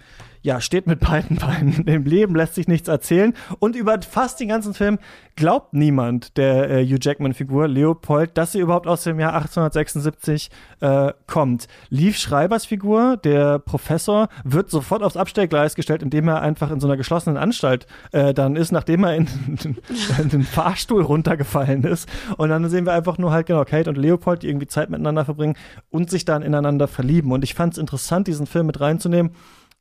ja, 0.47 0.61
steht 0.61 0.87
mit 0.87 1.01
beiden 1.01 1.35
Beinen 1.39 1.85
im 1.87 2.05
Leben, 2.05 2.33
lässt 2.33 2.55
sich 2.55 2.69
nichts 2.69 2.87
erzählen. 2.87 3.33
Und 3.59 3.75
über 3.75 3.99
fast 4.01 4.39
den 4.39 4.47
ganzen 4.47 4.73
Film 4.73 4.97
glaubt 5.35 5.73
niemand 5.73 6.37
der 6.37 6.69
äh, 6.71 6.85
Hugh 6.85 6.99
Jackman-Figur, 7.01 7.67
Leopold, 7.67 8.37
dass 8.37 8.53
sie 8.53 8.59
überhaupt 8.59 8.87
aus 8.87 9.03
dem 9.03 9.19
Jahr 9.19 9.33
1876 9.33 10.49
äh, 10.79 11.11
kommt. 11.27 11.67
Leaf 11.89 12.17
Schreibers 12.17 12.65
Figur, 12.65 13.17
der 13.17 13.59
Professor, 13.59 14.29
wird 14.45 14.69
sofort 14.69 15.03
aufs 15.03 15.17
Abstellgleis 15.17 15.75
gestellt, 15.75 16.01
indem 16.01 16.29
er 16.29 16.41
einfach 16.41 16.71
in 16.71 16.79
so 16.79 16.87
einer 16.87 16.95
geschlossenen 16.95 17.37
Anstalt 17.37 17.85
äh, 18.13 18.33
dann 18.33 18.55
ist, 18.55 18.71
nachdem 18.71 19.03
er 19.03 19.15
in, 19.15 19.27
in 20.17 20.29
den 20.29 20.43
Fahrstuhl 20.43 21.01
runtergefallen 21.01 21.83
ist. 21.83 22.07
Und 22.37 22.49
dann 22.49 22.69
sehen 22.69 22.85
wir 22.85 22.93
einfach 22.93 23.17
nur 23.17 23.31
halt 23.31 23.47
genau 23.47 23.65
Kate 23.65 23.89
und 23.89 23.97
Leopold, 23.97 24.43
die 24.43 24.47
irgendwie 24.47 24.67
Zeit 24.67 24.89
miteinander 24.89 25.25
verbringen 25.25 25.57
und 25.89 26.09
sich 26.09 26.23
dann 26.23 26.41
ineinander 26.41 26.87
verlieben. 26.87 27.33
Und 27.33 27.43
ich 27.43 27.53
fand 27.53 27.73
es 27.73 27.79
interessant, 27.79 28.27
diesen 28.27 28.47
Film 28.47 28.67
mit 28.67 28.79
reinzunehmen. 28.79 29.33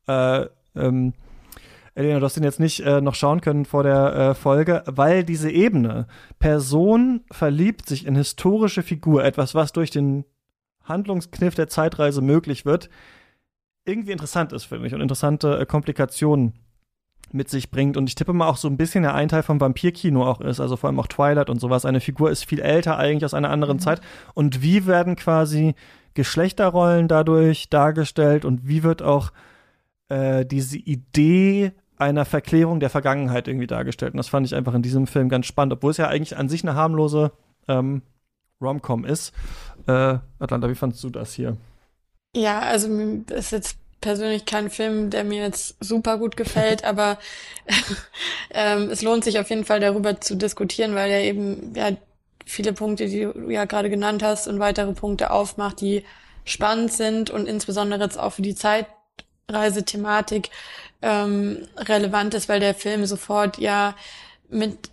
Äh, 0.08 0.46
ähm, 0.76 1.12
Elena, 1.94 2.18
du 2.18 2.24
hast 2.26 2.36
ihn 2.36 2.44
jetzt 2.44 2.60
nicht 2.60 2.80
äh, 2.80 3.00
noch 3.00 3.14
schauen 3.14 3.40
können 3.40 3.64
vor 3.64 3.82
der 3.82 4.14
äh, 4.14 4.34
Folge, 4.34 4.82
weil 4.86 5.24
diese 5.24 5.50
Ebene, 5.50 6.06
Person 6.38 7.24
verliebt 7.30 7.88
sich 7.88 8.06
in 8.06 8.16
historische 8.16 8.82
Figur, 8.82 9.24
etwas, 9.24 9.54
was 9.54 9.72
durch 9.72 9.90
den 9.90 10.24
Handlungskniff 10.84 11.54
der 11.54 11.68
Zeitreise 11.68 12.20
möglich 12.20 12.66
wird, 12.66 12.90
irgendwie 13.86 14.12
interessant 14.12 14.52
ist 14.52 14.64
für 14.64 14.78
mich 14.78 14.94
und 14.94 15.00
interessante 15.00 15.58
äh, 15.58 15.66
Komplikationen 15.66 16.52
mit 17.32 17.48
sich 17.48 17.70
bringt. 17.70 17.96
Und 17.96 18.08
ich 18.08 18.14
tippe 18.14 18.32
mal 18.32 18.48
auch 18.48 18.56
so 18.56 18.68
ein 18.68 18.76
bisschen 18.76 19.02
der 19.02 19.14
ein 19.14 19.28
Teil 19.28 19.42
vom 19.42 19.60
Vampirkino 19.60 20.24
auch 20.26 20.40
ist, 20.40 20.60
also 20.60 20.76
vor 20.76 20.88
allem 20.88 21.00
auch 21.00 21.06
Twilight 21.06 21.50
und 21.50 21.60
sowas. 21.60 21.84
Eine 21.84 22.00
Figur 22.00 22.30
ist 22.30 22.44
viel 22.44 22.60
älter 22.60 22.98
eigentlich 22.98 23.24
aus 23.24 23.34
einer 23.34 23.50
anderen 23.50 23.76
mhm. 23.76 23.80
Zeit. 23.80 24.00
Und 24.34 24.62
wie 24.62 24.86
werden 24.86 25.16
quasi 25.16 25.74
Geschlechterrollen 26.14 27.08
dadurch 27.08 27.68
dargestellt 27.68 28.44
und 28.44 28.66
wie 28.66 28.82
wird 28.82 29.02
auch 29.02 29.32
äh, 30.08 30.44
diese 30.44 30.78
Idee 30.78 31.72
einer 31.98 32.24
Verklärung 32.24 32.80
der 32.80 32.90
Vergangenheit 32.90 33.48
irgendwie 33.48 33.66
dargestellt. 33.66 34.12
Und 34.12 34.18
das 34.18 34.28
fand 34.28 34.46
ich 34.46 34.54
einfach 34.54 34.74
in 34.74 34.82
diesem 34.82 35.06
Film 35.06 35.28
ganz 35.28 35.46
spannend, 35.46 35.72
obwohl 35.72 35.90
es 35.90 35.96
ja 35.96 36.08
eigentlich 36.08 36.36
an 36.36 36.48
sich 36.48 36.62
eine 36.62 36.74
harmlose 36.74 37.32
ähm, 37.68 38.02
ist. 39.04 39.32
Äh, 39.86 40.18
Atlanta, 40.38 40.68
wie 40.68 40.74
fandest 40.74 41.04
du 41.04 41.10
das 41.10 41.32
hier? 41.32 41.56
Ja, 42.34 42.60
also 42.60 42.88
ist 43.34 43.52
jetzt 43.52 43.78
persönlich 44.00 44.44
kein 44.44 44.70
Film, 44.70 45.10
der 45.10 45.24
mir 45.24 45.42
jetzt 45.42 45.76
super 45.80 46.18
gut 46.18 46.36
gefällt, 46.36 46.84
aber 46.84 47.18
ähm, 48.50 48.90
es 48.90 49.02
lohnt 49.02 49.24
sich 49.24 49.38
auf 49.38 49.48
jeden 49.50 49.64
Fall 49.64 49.80
darüber 49.80 50.20
zu 50.20 50.36
diskutieren, 50.36 50.94
weil 50.94 51.10
er 51.10 51.22
eben 51.22 51.72
ja 51.74 51.90
viele 52.44 52.72
Punkte, 52.72 53.06
die 53.06 53.22
du 53.22 53.50
ja 53.50 53.64
gerade 53.64 53.90
genannt 53.90 54.22
hast 54.22 54.46
und 54.48 54.60
weitere 54.60 54.92
Punkte 54.92 55.30
aufmacht, 55.30 55.80
die 55.80 56.04
spannend 56.44 56.92
sind 56.92 57.30
und 57.30 57.46
insbesondere 57.48 58.02
jetzt 58.04 58.18
auch 58.18 58.34
für 58.34 58.42
die 58.42 58.54
Zeitreisethematik 59.48 60.50
ähm, 61.02 61.68
relevant 61.76 62.34
ist, 62.34 62.48
weil 62.48 62.60
der 62.60 62.74
Film 62.74 63.06
sofort 63.06 63.58
ja 63.58 63.94
mit 64.48 64.90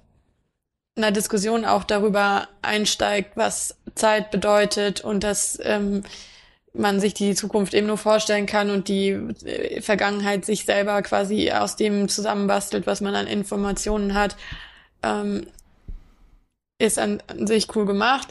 einer 0.96 1.12
Diskussion 1.12 1.66
auch 1.66 1.84
darüber 1.84 2.48
einsteigt, 2.62 3.36
was 3.36 3.78
Zeit 3.96 4.30
bedeutet 4.30 5.02
und 5.02 5.24
dass 5.24 5.60
ähm, 5.64 6.04
man 6.74 7.00
sich 7.00 7.14
die 7.14 7.34
Zukunft 7.34 7.74
eben 7.74 7.88
nur 7.88 7.98
vorstellen 7.98 8.46
kann 8.46 8.70
und 8.70 8.88
die 8.88 9.10
äh, 9.10 9.82
Vergangenheit 9.82 10.46
sich 10.46 10.66
selber 10.66 11.02
quasi 11.02 11.52
aus 11.52 11.76
dem 11.76 12.08
zusammenbastelt, 12.08 12.86
was 12.86 13.02
man 13.02 13.16
an 13.16 13.28
Informationen 13.28 14.14
hat, 14.14 14.36
ähm, 15.02 15.48
ist 16.78 17.00
an, 17.00 17.24
an 17.28 17.48
sich 17.48 17.76
cool 17.76 17.86
gemacht. 17.86 18.28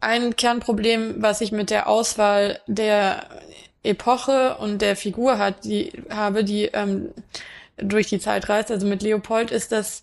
Ein 0.00 0.36
Kernproblem, 0.36 1.22
was 1.22 1.40
ich 1.40 1.52
mit 1.52 1.70
der 1.70 1.88
Auswahl 1.88 2.60
der 2.66 3.26
Epoche 3.82 4.56
und 4.58 4.80
der 4.80 4.96
Figur 4.96 5.38
hat, 5.38 5.64
die 5.64 5.92
habe, 6.10 6.44
die 6.44 6.66
ähm, 6.66 7.10
durch 7.76 8.06
die 8.06 8.20
Zeit 8.20 8.48
reist, 8.48 8.70
also 8.70 8.86
mit 8.86 9.02
Leopold, 9.02 9.50
ist 9.50 9.72
das, 9.72 10.02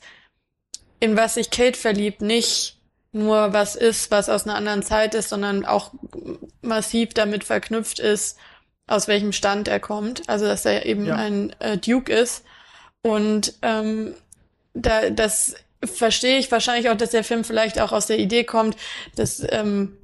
in 0.99 1.15
was 1.15 1.35
sich 1.35 1.49
Kate 1.49 1.77
verliebt, 1.77 2.21
nicht 2.21 2.77
nur 3.11 3.53
was 3.53 3.75
ist, 3.75 4.11
was 4.11 4.29
aus 4.29 4.45
einer 4.45 4.55
anderen 4.55 4.83
Zeit 4.83 5.15
ist, 5.15 5.29
sondern 5.29 5.65
auch 5.65 5.91
massiv 6.61 7.13
damit 7.13 7.43
verknüpft 7.43 7.99
ist, 7.99 8.37
aus 8.85 9.07
welchem 9.07 9.31
Stand 9.31 9.67
er 9.67 9.79
kommt. 9.79 10.27
Also 10.29 10.45
dass 10.45 10.65
er 10.65 10.85
eben 10.85 11.05
ja. 11.05 11.15
ein 11.15 11.55
äh, 11.59 11.77
Duke 11.77 12.11
ist. 12.11 12.43
Und 13.01 13.53
ähm, 13.61 14.13
da, 14.73 15.09
das 15.09 15.55
verstehe 15.83 16.37
ich 16.37 16.51
wahrscheinlich 16.51 16.89
auch, 16.89 16.97
dass 16.97 17.11
der 17.11 17.23
Film 17.23 17.43
vielleicht 17.43 17.79
auch 17.79 17.93
aus 17.93 18.07
der 18.07 18.19
Idee 18.19 18.43
kommt, 18.43 18.75
dass 19.15 19.41
ähm, 19.49 19.97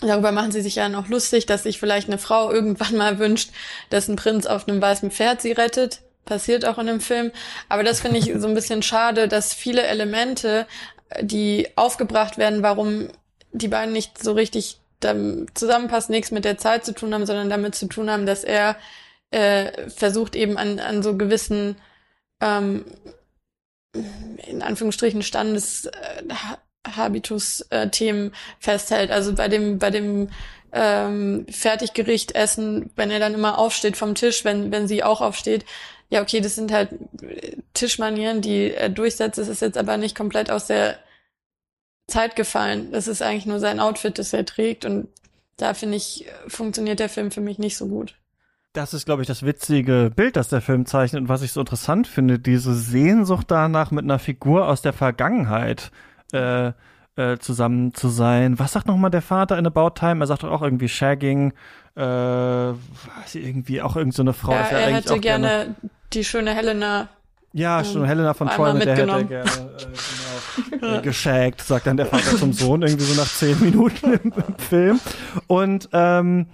Darüber 0.00 0.30
machen 0.30 0.52
sie 0.52 0.60
sich 0.60 0.74
ja 0.74 0.88
noch 0.88 1.08
lustig, 1.08 1.46
dass 1.46 1.62
sich 1.62 1.80
vielleicht 1.80 2.08
eine 2.08 2.18
Frau 2.18 2.50
irgendwann 2.52 2.96
mal 2.96 3.18
wünscht, 3.18 3.50
dass 3.88 4.08
ein 4.08 4.16
Prinz 4.16 4.46
auf 4.46 4.68
einem 4.68 4.80
weißen 4.80 5.10
Pferd 5.10 5.40
sie 5.40 5.52
rettet. 5.52 6.02
Passiert 6.26 6.66
auch 6.66 6.78
in 6.78 6.86
dem 6.86 7.00
Film. 7.00 7.30
Aber 7.68 7.84
das 7.84 8.00
finde 8.00 8.18
ich 8.18 8.32
so 8.36 8.48
ein 8.48 8.54
bisschen 8.54 8.82
schade, 8.82 9.28
dass 9.28 9.54
viele 9.54 9.82
Elemente, 9.82 10.66
die 11.20 11.68
aufgebracht 11.76 12.36
werden, 12.36 12.62
warum 12.62 13.08
die 13.52 13.68
beiden 13.68 13.92
nicht 13.92 14.22
so 14.22 14.32
richtig 14.32 14.80
zusammenpassen, 15.54 16.12
nichts 16.12 16.30
mit 16.30 16.44
der 16.44 16.58
Zeit 16.58 16.84
zu 16.84 16.92
tun 16.92 17.14
haben, 17.14 17.26
sondern 17.26 17.48
damit 17.48 17.74
zu 17.74 17.86
tun 17.86 18.10
haben, 18.10 18.26
dass 18.26 18.44
er 18.44 18.76
äh, 19.30 19.88
versucht 19.90 20.34
eben 20.34 20.58
an, 20.58 20.80
an 20.80 21.02
so 21.02 21.16
gewissen 21.16 21.76
ähm, 22.40 22.84
in 24.46 24.62
Anführungsstrichen 24.62 25.22
Standes 25.22 25.86
äh, 25.86 26.22
Habitus-Themen 26.94 28.32
festhält. 28.60 29.10
Also 29.10 29.34
bei 29.34 29.48
dem, 29.48 29.78
bei 29.78 29.90
dem 29.90 30.28
ähm, 30.72 31.46
Fertiggericht 31.48 32.34
essen, 32.34 32.90
wenn 32.96 33.10
er 33.10 33.18
dann 33.18 33.34
immer 33.34 33.58
aufsteht 33.58 33.96
vom 33.96 34.14
Tisch, 34.14 34.44
wenn, 34.44 34.70
wenn 34.70 34.88
sie 34.88 35.02
auch 35.02 35.20
aufsteht, 35.20 35.64
ja, 36.08 36.22
okay, 36.22 36.40
das 36.40 36.54
sind 36.54 36.72
halt 36.72 36.90
Tischmanieren, 37.74 38.40
die 38.40 38.72
er 38.72 38.88
durchsetzt. 38.88 39.38
Das 39.38 39.48
ist 39.48 39.62
jetzt 39.62 39.78
aber 39.78 39.96
nicht 39.96 40.16
komplett 40.16 40.50
aus 40.50 40.66
der 40.66 40.98
Zeit 42.06 42.36
gefallen. 42.36 42.92
Das 42.92 43.08
ist 43.08 43.22
eigentlich 43.22 43.46
nur 43.46 43.58
sein 43.58 43.80
Outfit, 43.80 44.18
das 44.18 44.32
er 44.32 44.44
trägt. 44.44 44.84
Und 44.84 45.08
da 45.56 45.74
finde 45.74 45.96
ich, 45.96 46.26
funktioniert 46.46 47.00
der 47.00 47.08
Film 47.08 47.30
für 47.30 47.40
mich 47.40 47.58
nicht 47.58 47.76
so 47.76 47.88
gut. 47.88 48.14
Das 48.72 48.92
ist, 48.92 49.06
glaube 49.06 49.22
ich, 49.22 49.28
das 49.28 49.42
witzige 49.42 50.12
Bild, 50.14 50.36
das 50.36 50.50
der 50.50 50.60
Film 50.60 50.84
zeichnet 50.84 51.22
und 51.22 51.28
was 51.30 51.40
ich 51.40 51.52
so 51.52 51.60
interessant 51.60 52.06
finde, 52.06 52.38
diese 52.38 52.74
Sehnsucht 52.74 53.50
danach 53.50 53.90
mit 53.90 54.04
einer 54.04 54.18
Figur 54.18 54.68
aus 54.68 54.82
der 54.82 54.92
Vergangenheit 54.92 55.90
äh, 56.32 56.72
äh, 57.16 57.38
zusammen 57.38 57.94
zu 57.94 58.08
sein. 58.08 58.58
Was 58.58 58.72
sagt 58.72 58.86
nochmal 58.86 59.10
der 59.10 59.22
Vater 59.22 59.58
in 59.58 59.66
About 59.66 59.90
Time? 59.90 60.22
Er 60.22 60.26
sagt 60.26 60.42
doch 60.42 60.50
auch 60.50 60.62
irgendwie 60.62 60.88
Shagging, 60.88 61.52
äh, 61.94 62.00
was 62.00 63.34
irgendwie 63.34 63.80
auch 63.82 63.96
irgendeine 63.96 64.32
so 64.32 64.38
Frau. 64.38 64.52
Ja, 64.52 64.58
er 64.58 64.94
hätte 64.94 65.18
gerne, 65.18 65.48
gerne, 65.48 65.74
die 66.12 66.24
schöne 66.24 66.54
Helena. 66.54 67.08
Ja, 67.52 67.82
schon 67.84 68.02
ähm, 68.02 68.08
Helena 68.08 68.34
von 68.34 68.48
mit 68.48 68.86
der 68.86 68.96
hätte 68.96 69.24
gerne 69.24 69.46
äh, 69.48 70.70
genau, 70.70 70.96
äh, 70.98 71.00
geschaggt, 71.00 71.62
sagt 71.62 71.86
dann 71.86 71.96
der 71.96 72.04
Vater 72.04 72.36
zum 72.36 72.52
Sohn, 72.52 72.82
irgendwie 72.82 73.04
so 73.04 73.18
nach 73.18 73.28
zehn 73.28 73.58
Minuten 73.60 74.12
im, 74.12 74.32
im 74.32 74.58
Film. 74.58 75.00
Und 75.46 75.88
ähm, 75.92 76.48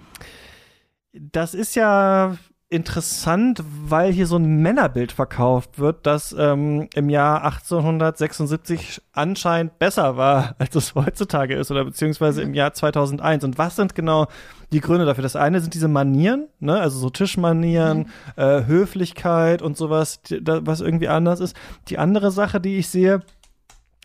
das 1.11 1.53
ist 1.53 1.75
ja 1.75 2.37
interessant, 2.73 3.63
weil 3.85 4.11
hier 4.11 4.25
so 4.25 4.35
ein 4.37 4.61
Männerbild 4.61 5.11
verkauft 5.11 5.77
wird, 5.77 6.07
das 6.07 6.35
ähm, 6.37 6.89
im 6.95 7.09
Jahr 7.09 7.43
1876 7.43 8.99
anscheinend 9.11 9.77
besser 9.77 10.17
war, 10.17 10.55
als 10.59 10.75
es 10.75 10.95
heutzutage 10.95 11.55
ist 11.55 11.69
oder 11.69 11.85
beziehungsweise 11.85 12.41
im 12.41 12.55
Jahr 12.55 12.73
2001. 12.73 13.43
Und 13.43 13.59
was 13.59 13.75
sind 13.75 13.93
genau 13.93 14.27
die 14.71 14.81
Gründe 14.81 15.05
dafür? 15.05 15.21
Das 15.21 15.35
eine 15.35 15.61
sind 15.61 15.75
diese 15.75 15.87
Manieren, 15.87 16.47
ne, 16.59 16.79
also 16.79 16.97
so 16.97 17.11
Tischmanieren, 17.11 17.99
mhm. 17.99 18.41
äh, 18.41 18.65
Höflichkeit 18.65 19.61
und 19.61 19.77
sowas, 19.77 20.19
was 20.41 20.81
irgendwie 20.81 21.09
anders 21.09 21.39
ist. 21.39 21.55
Die 21.89 21.99
andere 21.99 22.31
Sache, 22.31 22.59
die 22.59 22.77
ich 22.77 22.89
sehe, 22.89 23.21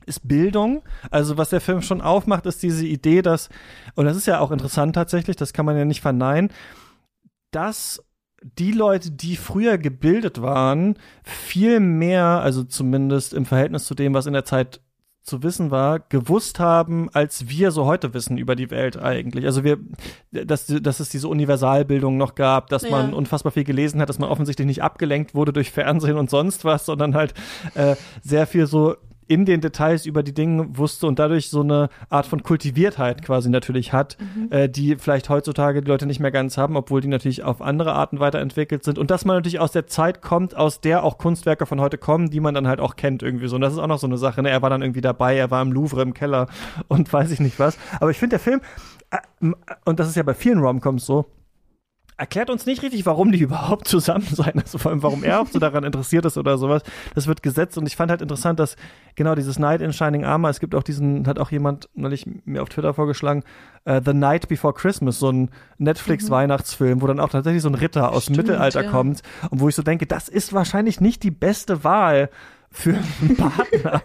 ist 0.05 0.28
Bildung. 0.28 0.82
Also 1.11 1.39
was 1.39 1.49
der 1.49 1.62
Film 1.62 1.81
schon 1.81 2.03
aufmacht, 2.03 2.45
ist 2.45 2.62
diese 2.62 2.86
Idee, 2.86 3.23
dass, 3.23 3.49
und 3.95 4.05
das 4.05 4.16
ist 4.16 4.27
ja 4.27 4.40
auch 4.40 4.51
interessant 4.51 4.95
tatsächlich, 4.95 5.36
das 5.36 5.55
kann 5.55 5.65
man 5.65 5.77
ja 5.77 5.86
nicht 5.86 6.03
verneinen, 6.03 6.51
dass 7.51 8.03
die 8.43 8.73
Leute, 8.73 9.10
die 9.10 9.36
früher 9.36 9.78
gebildet 9.78 10.40
waren, 10.40 10.97
viel 11.24 11.81
mehr, 11.81 12.24
also 12.24 12.65
zumindest 12.65 13.35
im 13.35 13.47
Verhältnis 13.47 13.85
zu 13.85 13.94
dem, 13.94 14.15
was 14.15 14.27
in 14.27 14.32
der 14.32 14.44
Zeit 14.44 14.81
zu 15.28 15.43
wissen 15.43 15.70
war, 15.70 16.01
gewusst 16.01 16.59
haben, 16.59 17.10
als 17.12 17.48
wir 17.48 17.70
so 17.70 17.85
heute 17.85 18.15
wissen 18.15 18.39
über 18.39 18.56
die 18.56 18.70
Welt 18.70 18.97
eigentlich. 18.97 19.44
Also 19.44 19.62
wir, 19.62 19.78
dass, 20.32 20.66
dass 20.66 21.01
es 21.01 21.10
diese 21.10 21.28
Universalbildung 21.28 22.16
noch 22.16 22.35
gab, 22.35 22.69
dass 22.70 22.82
ja. 22.82 22.90
man 22.90 23.12
unfassbar 23.12 23.52
viel 23.52 23.65
gelesen 23.65 24.01
hat, 24.01 24.09
dass 24.09 24.19
man 24.19 24.31
offensichtlich 24.31 24.66
nicht 24.66 24.82
abgelenkt 24.82 25.35
wurde 25.35 25.52
durch 25.52 25.70
Fernsehen 25.70 26.16
und 26.16 26.31
sonst 26.31 26.65
was, 26.65 26.86
sondern 26.86 27.15
halt 27.15 27.35
äh, 27.74 27.94
sehr 28.23 28.47
viel 28.47 28.66
so 28.66 28.97
in 29.29 29.45
den 29.45 29.61
Details 29.61 30.07
über 30.07 30.23
die 30.23 30.35
Dinge 30.35 30.77
wusste 30.77 31.07
und 31.07 31.19
dadurch 31.19 31.51
so 31.51 31.61
eine 31.61 31.91
Art 32.09 32.27
von 32.27 32.43
Kultiviertheit 32.43 33.23
quasi 33.23 33.51
natürlich 33.51 33.93
hat, 33.93 34.17
mhm. 34.19 34.51
äh, 34.51 34.69
die 34.69 34.97
vielleicht 34.97 35.29
heutzutage 35.29 35.83
die 35.83 35.89
Leute 35.89 36.07
nicht 36.07 36.19
mehr 36.19 36.31
ganz 36.31 36.57
haben, 36.57 36.77
obwohl 36.77 37.03
die 37.03 37.09
natürlich 37.09 37.43
auf 37.43 37.61
andere 37.61 37.93
Arten 37.93 38.21
weiterentwickelt 38.21 38.85
sind. 38.85 38.99
Und 38.99 39.11
dass 39.11 39.25
man 39.25 39.37
natürlich 39.37 39.61
aus 39.61 39.73
der 39.73 39.87
Zeit 39.87 40.23
kommt, 40.23 40.57
aus 40.57 40.81
der 40.81 41.05
auch 41.05 41.19
Kunstwerke 41.19 41.67
von 41.67 41.81
heute 41.81 41.99
kommen, 41.99 42.31
die 42.31 42.41
man 42.41 42.55
dann 42.55 42.67
halt 42.67 42.81
auch 42.81 42.97
kennt 42.97 43.23
irgendwie 43.23 43.49
so. 43.49 43.57
Und 43.57 43.61
das 43.61 43.75
ist 43.75 43.79
auch 43.79 43.87
noch 43.87 43.99
so 43.99 44.07
eine 44.07 44.19
Sache. 44.19 44.43
Ne? 44.43 44.51
Er 44.51 44.63
war 44.63 44.71
dann 44.71 44.83
irgendwie 44.83 45.03
dabei, 45.03 45.37
er 45.37 45.51
war 45.51 45.63
im 45.63 45.73
Louvre 45.73 46.03
im 46.03 46.15
Keller 46.15 46.49
und 46.89 47.13
weiß 47.13 47.31
ich 47.31 47.41
nicht 47.41 47.59
was. 47.59 47.79
Aber 48.01 48.11
ich 48.11 48.19
finde 48.19 48.35
der 48.35 48.41
Film, 48.41 48.61
äh, 49.11 49.53
und 49.85 50.01
das 50.01 50.09
ist 50.09 50.17
ja 50.17 50.23
bei 50.23 50.35
vielen 50.35 50.59
Romcoms 50.59 51.05
so, 51.05 51.27
erklärt 52.19 52.51
uns 52.51 52.66
nicht 52.66 52.82
richtig, 52.82 53.07
warum 53.07 53.32
die 53.32 53.39
überhaupt 53.43 53.89
zusammen 53.89 54.27
sein. 54.31 54.55
Also 54.61 54.77
vor 54.77 54.90
allem, 54.90 55.03
warum 55.03 55.24
er 55.24 55.40
auch 55.40 55.47
so 55.47 55.59
daran 55.59 55.85
interessiert 55.85 56.24
ist 56.24 56.36
oder 56.36 56.59
sowas. 56.59 56.82
Das 57.15 57.27
wird 57.27 57.43
gesetzt 57.43 57.78
und 57.78 57.86
ich 57.86 57.97
fand 57.97 58.11
halt 58.11 58.20
interessant, 58.20 58.61
dass 58.61 58.77
genau 59.15 59.35
dieses 59.35 59.59
Night 59.59 59.81
in 59.81 59.93
Shining 59.93 60.24
Armor, 60.24 60.51
es 60.51 60.61
gibt 60.61 60.74
auch 60.74 60.82
diesen, 60.82 61.27
hat 61.27 61.39
auch 61.39 61.51
jemand 61.51 61.89
neulich 61.95 62.27
mir 62.45 62.62
auf 62.62 62.69
Twitter 62.69 62.93
vorgeschlagen, 62.93 63.45
uh, 63.89 64.01
The 64.05 64.12
Night 64.12 64.49
Before 64.49 64.74
Christmas, 64.74 65.19
so 65.19 65.31
ein 65.31 65.51
Netflix-Weihnachtsfilm, 65.78 67.01
wo 67.01 67.07
dann 67.07 67.20
auch 67.20 67.31
tatsächlich 67.31 67.62
so 67.62 67.69
ein 67.69 67.74
Ritter 67.74 68.12
aus 68.12 68.24
Stimmt, 68.24 68.39
dem 68.39 68.47
Mittelalter 68.47 68.85
ja. 68.85 68.90
kommt 68.90 69.23
und 69.51 69.61
wo 69.61 69.69
ich 69.69 69.74
so 69.74 69.82
denke, 69.82 70.07
das 70.07 70.28
ist 70.28 70.53
wahrscheinlich 70.53 71.01
nicht 71.01 71.23
die 71.23 71.31
beste 71.31 71.85
Wahl 71.85 72.31
für 72.70 72.99
einen 73.20 73.36
Partner. 73.36 74.03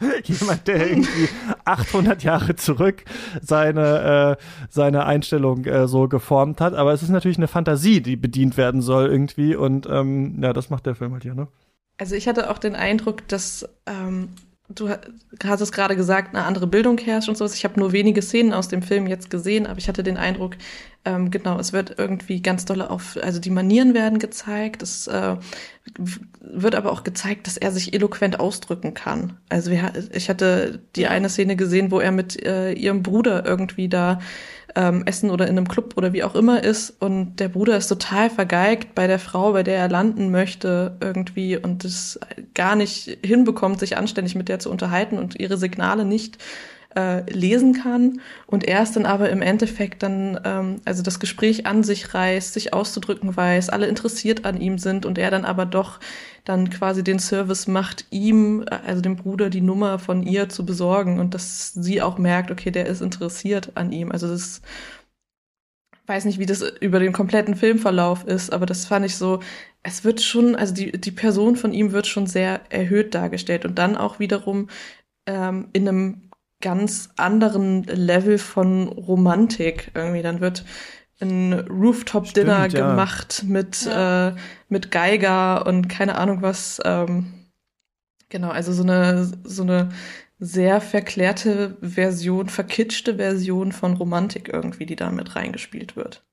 Jemand, 0.24 0.68
der 0.68 0.90
irgendwie 0.90 1.28
800 1.64 2.22
Jahre 2.22 2.56
zurück 2.56 3.04
seine, 3.42 4.36
äh, 4.38 4.42
seine 4.68 5.06
Einstellung 5.06 5.64
äh, 5.64 5.88
so 5.88 6.08
geformt 6.08 6.60
hat. 6.60 6.74
Aber 6.74 6.92
es 6.92 7.02
ist 7.02 7.10
natürlich 7.10 7.38
eine 7.38 7.48
Fantasie, 7.48 8.00
die 8.00 8.16
bedient 8.16 8.56
werden 8.56 8.80
soll 8.80 9.08
irgendwie. 9.08 9.56
Und 9.56 9.86
ähm, 9.90 10.42
ja, 10.42 10.52
das 10.52 10.70
macht 10.70 10.86
der 10.86 10.94
Film 10.94 11.12
halt 11.12 11.22
hier, 11.22 11.34
ne? 11.34 11.48
Also 11.98 12.14
ich 12.14 12.28
hatte 12.28 12.50
auch 12.50 12.58
den 12.58 12.76
Eindruck, 12.76 13.26
dass 13.26 13.68
ähm, 13.86 14.28
du 14.68 14.90
hast 14.90 15.60
es 15.60 15.72
gerade 15.72 15.96
gesagt, 15.96 16.34
eine 16.34 16.44
andere 16.44 16.66
Bildung 16.66 16.98
herrscht 16.98 17.28
und 17.28 17.38
so. 17.38 17.46
Ich 17.46 17.64
habe 17.64 17.80
nur 17.80 17.92
wenige 17.92 18.20
Szenen 18.20 18.52
aus 18.52 18.68
dem 18.68 18.82
Film 18.82 19.06
jetzt 19.06 19.30
gesehen, 19.30 19.66
aber 19.66 19.78
ich 19.78 19.88
hatte 19.88 20.02
den 20.02 20.18
Eindruck, 20.18 20.56
ähm, 21.04 21.30
genau, 21.30 21.58
es 21.58 21.72
wird 21.72 21.94
irgendwie 21.98 22.42
ganz 22.42 22.66
doll 22.66 22.82
auf, 22.82 23.18
also 23.22 23.40
die 23.40 23.50
Manieren 23.50 23.94
werden 23.94 24.18
gezeigt. 24.18 24.82
Es 24.82 25.06
äh, 25.06 25.36
wird 26.40 26.74
aber 26.74 26.92
auch 26.92 27.02
gezeigt, 27.02 27.46
dass 27.46 27.56
er 27.56 27.72
sich 27.72 27.94
eloquent 27.94 28.40
ausdrücken 28.40 28.92
kann. 28.92 29.38
Also 29.48 29.70
wir, 29.70 29.92
ich 30.12 30.28
hatte 30.28 30.80
die 30.96 31.06
eine 31.06 31.30
Szene 31.30 31.56
gesehen, 31.56 31.90
wo 31.90 32.00
er 32.00 32.12
mit 32.12 32.44
äh, 32.44 32.72
ihrem 32.72 33.02
Bruder 33.02 33.46
irgendwie 33.46 33.88
da 33.88 34.18
ähm, 34.74 35.02
essen 35.06 35.30
oder 35.30 35.46
in 35.46 35.56
einem 35.56 35.68
Club 35.68 35.94
oder 35.96 36.12
wie 36.12 36.22
auch 36.22 36.34
immer 36.34 36.62
ist. 36.62 36.90
Und 37.00 37.36
der 37.36 37.48
Bruder 37.48 37.76
ist 37.76 37.88
total 37.88 38.30
vergeigt 38.30 38.94
bei 38.94 39.06
der 39.06 39.18
Frau, 39.18 39.52
bei 39.52 39.62
der 39.62 39.78
er 39.78 39.88
landen 39.88 40.30
möchte 40.30 40.96
irgendwie 41.00 41.56
und 41.56 41.84
es 41.84 42.18
gar 42.54 42.76
nicht 42.76 43.18
hinbekommt, 43.24 43.80
sich 43.80 43.96
anständig 43.96 44.34
mit 44.34 44.48
der 44.48 44.58
zu 44.58 44.70
unterhalten 44.70 45.18
und 45.18 45.38
ihre 45.38 45.56
Signale 45.56 46.04
nicht 46.04 46.38
äh, 46.96 47.30
lesen 47.30 47.74
kann 47.74 48.20
und 48.46 48.64
er 48.64 48.82
ist 48.82 48.96
dann 48.96 49.06
aber 49.06 49.28
im 49.30 49.42
Endeffekt 49.42 50.02
dann, 50.02 50.40
ähm, 50.44 50.76
also 50.84 51.02
das 51.02 51.20
Gespräch 51.20 51.66
an 51.66 51.82
sich 51.82 52.14
reißt, 52.14 52.54
sich 52.54 52.72
auszudrücken 52.72 53.36
weiß, 53.36 53.68
alle 53.68 53.86
interessiert 53.86 54.44
an 54.44 54.60
ihm 54.60 54.78
sind 54.78 55.04
und 55.04 55.18
er 55.18 55.30
dann 55.30 55.44
aber 55.44 55.66
doch 55.66 56.00
dann 56.44 56.70
quasi 56.70 57.04
den 57.04 57.18
Service 57.18 57.66
macht, 57.66 58.06
ihm, 58.10 58.64
also 58.86 59.02
dem 59.02 59.16
Bruder, 59.16 59.50
die 59.50 59.60
Nummer 59.60 59.98
von 59.98 60.22
ihr 60.22 60.48
zu 60.48 60.64
besorgen 60.64 61.20
und 61.20 61.34
dass 61.34 61.74
sie 61.74 62.00
auch 62.00 62.16
merkt, 62.16 62.50
okay, 62.50 62.70
der 62.70 62.86
ist 62.86 63.02
interessiert 63.02 63.72
an 63.74 63.92
ihm. 63.92 64.10
Also 64.10 64.28
das 64.28 64.62
weiß 66.06 66.24
nicht, 66.24 66.38
wie 66.38 66.46
das 66.46 66.62
über 66.80 67.00
den 67.00 67.12
kompletten 67.12 67.54
Filmverlauf 67.54 68.24
ist, 68.24 68.50
aber 68.50 68.64
das 68.64 68.86
fand 68.86 69.04
ich 69.04 69.16
so, 69.16 69.40
es 69.82 70.04
wird 70.04 70.22
schon, 70.22 70.56
also 70.56 70.72
die, 70.72 70.92
die 70.92 71.10
Person 71.10 71.54
von 71.56 71.72
ihm 71.74 71.92
wird 71.92 72.06
schon 72.06 72.26
sehr 72.26 72.62
erhöht 72.70 73.14
dargestellt 73.14 73.66
und 73.66 73.78
dann 73.78 73.96
auch 73.96 74.18
wiederum 74.18 74.68
ähm, 75.26 75.68
in 75.74 75.86
einem 75.86 76.27
ganz 76.60 77.10
anderen 77.16 77.84
Level 77.84 78.38
von 78.38 78.88
Romantik 78.88 79.90
irgendwie. 79.94 80.22
Dann 80.22 80.40
wird 80.40 80.64
ein 81.20 81.52
Rooftop-Dinner 81.52 82.66
ja. 82.66 82.90
gemacht 82.90 83.44
mit, 83.46 83.82
ja. 83.82 84.28
äh, 84.28 84.36
mit 84.68 84.90
Geiger 84.90 85.66
und 85.66 85.88
keine 85.88 86.16
Ahnung 86.16 86.42
was. 86.42 86.80
Ähm, 86.84 87.48
genau, 88.28 88.50
also 88.50 88.72
so 88.72 88.82
eine, 88.82 89.30
so 89.44 89.62
eine 89.62 89.90
sehr 90.38 90.80
verklärte 90.80 91.76
Version, 91.80 92.48
verkitschte 92.48 93.16
Version 93.16 93.72
von 93.72 93.94
Romantik 93.94 94.48
irgendwie, 94.48 94.86
die 94.86 94.96
da 94.96 95.10
mit 95.10 95.34
reingespielt 95.34 95.96
wird. 95.96 96.24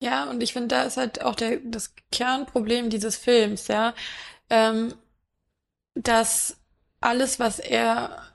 Ja, 0.00 0.28
und 0.28 0.42
ich 0.42 0.52
finde, 0.52 0.68
da 0.68 0.82
ist 0.82 0.98
halt 0.98 1.22
auch 1.22 1.34
der, 1.34 1.58
das 1.64 1.94
Kernproblem 2.12 2.90
dieses 2.90 3.16
Films, 3.16 3.68
ja, 3.68 3.94
ähm, 4.50 4.94
dass 5.94 6.58
alles, 7.00 7.38
was 7.38 7.58
er 7.58 8.33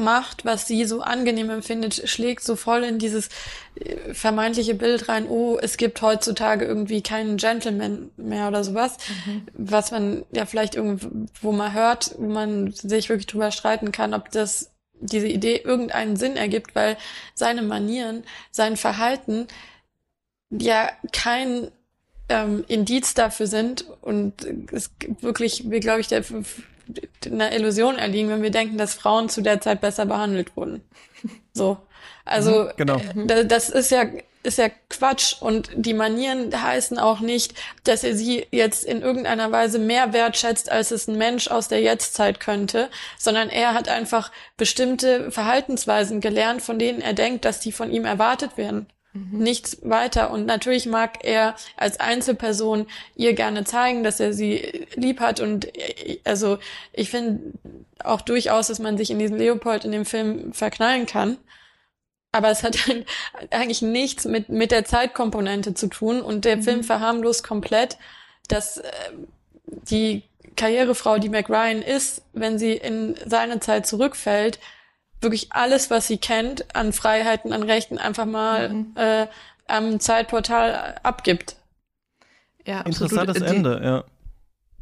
macht, 0.00 0.44
was 0.44 0.66
sie 0.66 0.84
so 0.84 1.02
angenehm 1.02 1.50
empfindet, 1.50 2.08
schlägt 2.08 2.42
so 2.42 2.56
voll 2.56 2.82
in 2.82 2.98
dieses 2.98 3.28
äh, 3.76 4.12
vermeintliche 4.12 4.74
Bild 4.74 5.08
rein, 5.08 5.28
oh, 5.28 5.58
es 5.60 5.76
gibt 5.76 6.02
heutzutage 6.02 6.64
irgendwie 6.64 7.02
keinen 7.02 7.36
Gentleman 7.36 8.10
mehr 8.16 8.48
oder 8.48 8.64
sowas, 8.64 8.96
mhm. 9.26 9.46
was 9.54 9.90
man 9.90 10.24
ja 10.32 10.46
vielleicht 10.46 10.74
irgendwo 10.74 11.52
mal 11.52 11.72
hört, 11.72 12.14
wo 12.18 12.28
man 12.28 12.72
sich 12.72 13.08
wirklich 13.08 13.26
drüber 13.26 13.52
streiten 13.52 13.92
kann, 13.92 14.14
ob 14.14 14.30
das 14.30 14.70
diese 15.00 15.28
Idee 15.28 15.56
irgendeinen 15.56 16.16
Sinn 16.16 16.36
ergibt, 16.36 16.74
weil 16.74 16.96
seine 17.34 17.62
Manieren, 17.62 18.24
sein 18.50 18.76
Verhalten 18.76 19.46
ja 20.50 20.90
kein 21.12 21.70
ähm, 22.28 22.64
Indiz 22.68 23.14
dafür 23.14 23.46
sind 23.46 23.86
und 24.02 24.46
es 24.72 24.90
wirklich, 25.20 25.70
wie 25.70 25.80
glaube 25.80 26.00
ich, 26.00 26.08
der 26.08 26.22
einer 27.26 27.52
Illusion 27.52 27.98
erliegen, 27.98 28.28
wenn 28.28 28.42
wir 28.42 28.50
denken, 28.50 28.78
dass 28.78 28.94
Frauen 28.94 29.28
zu 29.28 29.40
der 29.42 29.60
Zeit 29.60 29.80
besser 29.80 30.06
behandelt 30.06 30.56
wurden. 30.56 30.82
So. 31.52 31.78
Also, 32.24 32.64
mhm, 32.64 32.70
genau. 32.76 33.00
Äh, 33.28 33.44
das 33.44 33.70
ist 33.70 33.90
ja, 33.90 34.04
ist 34.42 34.58
ja 34.58 34.68
Quatsch 34.88 35.34
und 35.40 35.70
die 35.74 35.94
Manieren 35.94 36.62
heißen 36.62 36.98
auch 36.98 37.20
nicht, 37.20 37.54
dass 37.84 38.04
er 38.04 38.14
sie 38.14 38.46
jetzt 38.50 38.84
in 38.84 39.02
irgendeiner 39.02 39.50
Weise 39.52 39.78
mehr 39.78 40.12
wertschätzt, 40.12 40.70
als 40.70 40.92
es 40.92 41.08
ein 41.08 41.18
Mensch 41.18 41.48
aus 41.48 41.68
der 41.68 41.80
Jetztzeit 41.80 42.40
könnte, 42.40 42.88
sondern 43.18 43.50
er 43.50 43.74
hat 43.74 43.88
einfach 43.88 44.30
bestimmte 44.56 45.30
Verhaltensweisen 45.30 46.20
gelernt, 46.20 46.62
von 46.62 46.78
denen 46.78 47.02
er 47.02 47.12
denkt, 47.12 47.44
dass 47.44 47.60
die 47.60 47.72
von 47.72 47.90
ihm 47.90 48.04
erwartet 48.04 48.56
werden. 48.56 48.86
Mhm. 49.12 49.38
Nichts 49.38 49.78
weiter. 49.82 50.30
Und 50.30 50.46
natürlich 50.46 50.86
mag 50.86 51.24
er 51.24 51.56
als 51.76 51.98
Einzelperson 51.98 52.86
ihr 53.16 53.34
gerne 53.34 53.64
zeigen, 53.64 54.04
dass 54.04 54.20
er 54.20 54.32
sie 54.32 54.86
lieb 54.94 55.20
hat. 55.20 55.40
Und 55.40 55.68
also 56.24 56.58
ich 56.92 57.10
finde 57.10 57.58
auch 58.04 58.20
durchaus, 58.20 58.68
dass 58.68 58.78
man 58.78 58.96
sich 58.96 59.10
in 59.10 59.18
diesen 59.18 59.38
Leopold 59.38 59.84
in 59.84 59.92
dem 59.92 60.04
Film 60.04 60.52
verknallen 60.52 61.06
kann. 61.06 61.38
Aber 62.32 62.50
es 62.50 62.62
hat 62.62 62.78
eigentlich 63.50 63.82
nichts 63.82 64.24
mit, 64.24 64.48
mit 64.48 64.70
der 64.70 64.84
Zeitkomponente 64.84 65.74
zu 65.74 65.88
tun. 65.88 66.20
Und 66.20 66.44
der 66.44 66.58
mhm. 66.58 66.62
Film 66.62 66.84
verharmlost 66.84 67.42
komplett, 67.42 67.98
dass 68.48 68.78
äh, 68.78 68.88
die 69.66 70.22
Karrierefrau, 70.56 71.18
die 71.18 71.28
McRyan 71.28 71.82
ist, 71.82 72.22
wenn 72.32 72.58
sie 72.58 72.72
in 72.72 73.16
seine 73.26 73.60
Zeit 73.60 73.86
zurückfällt, 73.86 74.58
wirklich 75.20 75.52
alles, 75.52 75.90
was 75.90 76.06
sie 76.06 76.18
kennt, 76.18 76.74
an 76.74 76.92
Freiheiten, 76.92 77.52
an 77.52 77.62
Rechten 77.62 77.98
einfach 77.98 78.26
mal 78.26 78.70
mhm. 78.70 78.92
äh, 78.96 79.26
am 79.66 80.00
Zeitportal 80.00 80.96
abgibt. 81.02 81.56
Ja, 82.66 82.82
Interessantes 82.82 83.38
die, 83.38 83.44
Ende, 83.44 83.80
ja. 83.82 84.04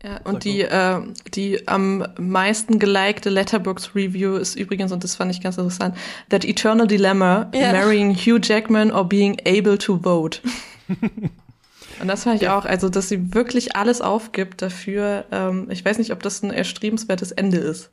Ja, 0.02 0.20
und 0.22 0.44
die, 0.44 0.60
äh, 0.60 1.00
die 1.34 1.66
am 1.66 2.06
meisten 2.18 2.78
gelikte 2.78 3.30
Letterbox 3.30 3.96
Review 3.96 4.36
ist 4.36 4.54
übrigens, 4.54 4.92
und 4.92 5.02
das 5.02 5.16
fand 5.16 5.32
ich 5.32 5.40
ganz 5.40 5.58
interessant, 5.58 5.96
That 6.28 6.44
Eternal 6.44 6.86
Dilemma, 6.86 7.50
ja. 7.52 7.72
Marrying 7.72 8.14
Hugh 8.14 8.38
Jackman 8.40 8.92
or 8.92 9.08
Being 9.08 9.40
Able 9.44 9.76
to 9.78 9.98
Vote. 10.02 10.40
und 12.00 12.06
das 12.06 12.22
fand 12.22 12.40
ich 12.40 12.48
auch, 12.48 12.64
also, 12.64 12.88
dass 12.88 13.08
sie 13.08 13.34
wirklich 13.34 13.74
alles 13.74 14.00
aufgibt 14.00 14.62
dafür. 14.62 15.24
Ähm, 15.32 15.68
ich 15.68 15.84
weiß 15.84 15.98
nicht, 15.98 16.12
ob 16.12 16.22
das 16.22 16.44
ein 16.44 16.52
erstrebenswertes 16.52 17.32
Ende 17.32 17.58
ist. 17.58 17.90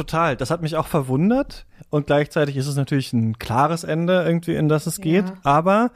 Total, 0.00 0.34
das 0.34 0.50
hat 0.50 0.62
mich 0.62 0.76
auch 0.76 0.86
verwundert. 0.86 1.66
Und 1.90 2.06
gleichzeitig 2.06 2.56
ist 2.56 2.66
es 2.66 2.74
natürlich 2.74 3.12
ein 3.12 3.38
klares 3.38 3.84
Ende 3.84 4.22
irgendwie, 4.24 4.54
in 4.54 4.66
das 4.66 4.86
es 4.86 5.02
geht, 5.02 5.26
aber 5.42 5.90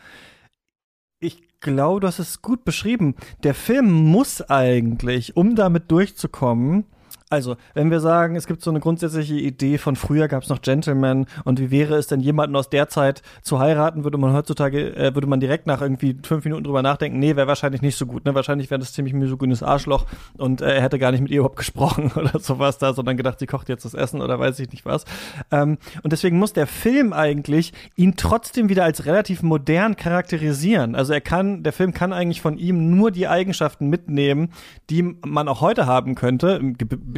ich 1.21 1.59
glaube, 1.61 2.01
du 2.01 2.07
hast 2.07 2.19
es 2.19 2.43
gut 2.43 2.67
beschrieben. 2.67 3.15
Der 3.45 3.55
Film 3.55 3.91
muss 3.91 4.43
eigentlich, 4.43 5.39
um 5.39 5.57
damit 5.57 5.91
durchzukommen, 5.91 6.85
also, 7.31 7.57
wenn 7.73 7.91
wir 7.91 8.01
sagen, 8.01 8.37
es 8.37 8.47
gibt 8.47 8.63
so 8.63 8.71
eine 8.71 8.81
grundsätzliche 8.81 9.35
Idee 9.35 9.79
von 9.79 9.97
früher 9.97 10.29
gab 10.29 10.43
es 10.43 10.51
noch 10.51 10.61
Gentlemen 10.61 11.27
und 11.45 11.59
wie 11.59 11.71
wäre 11.71 11.97
es 11.97 12.07
denn 12.07 12.21
jemanden 12.21 12.55
aus 12.55 12.69
der 12.69 12.89
Zeit 12.89 13.23
zu 13.43 13.59
heiraten, 13.59 14.05
würde 14.05 14.19
man 14.19 14.35
heutzutage, 14.35 14.95
äh, 14.95 15.15
würde 15.15 15.27
man 15.27 15.41
direkt 15.41 15.67
nach 15.67 15.81
irgendwie 15.81 16.17
fünf 16.23 16.45
Minuten 16.45 16.65
drüber 16.65 16.83
nachdenken, 16.83 17.19
nee, 17.19 17.35
wäre 17.35 17.49
wahrscheinlich 17.49 17.81
nicht 17.81 17.97
so 17.97 18.05
gut, 18.05 18.27
ne? 18.27 18.35
Wahrscheinlich 18.35 18.71
wäre 18.71 18.79
das 18.79 18.93
ziemlich 18.93 19.15
misogynes 19.15 19.63
Arschloch 19.63 20.05
und 20.37 20.61
äh, 20.61 20.77
er 20.77 20.83
hätte 20.83 20.99
gar 20.99 21.13
nicht 21.13 21.23
mit 21.23 21.31
ihr 21.31 21.39
überhaupt 21.39 21.57
gesprochen 21.57 22.13
oder 22.17 22.39
sowas 22.39 22.77
da, 22.77 22.93
sondern 22.93 23.17
gedacht, 23.17 23.39
sie 23.39 23.47
kocht 23.47 23.71
jetzt 23.71 23.87
das 23.87 23.95
Essen 23.95 24.21
oder 24.21 24.39
weiß 24.39 24.59
ich 24.59 24.71
nicht 24.71 24.85
was. 24.85 25.05
Ähm, 25.51 25.79
und 26.03 26.13
deswegen 26.13 26.39
muss 26.39 26.53
der 26.53 26.67
Film 26.67 27.15
eigentlich 27.15 27.73
ihn 27.97 28.17
trotzdem 28.17 28.69
wieder 28.69 28.85
als 28.85 29.07
relativ 29.07 29.43
modern 29.43 29.97
charakterisieren. 29.97 30.95
Also 30.95 31.15
er 31.15 31.23
kann, 31.23 31.63
der 31.63 31.73
Film 31.73 31.95
kann 31.95 32.13
eigentlich 32.13 32.43
von 32.43 32.59
ihm 32.59 32.91
nur 32.91 33.11
die 33.11 33.29
Eigenschaften 33.29 33.89
mitnehmen, 33.89 34.53
die 34.91 35.03
man 35.03 35.49
auch 35.49 35.63
heute 35.63 35.87
haben 35.87 36.15
könnte, 36.15 36.61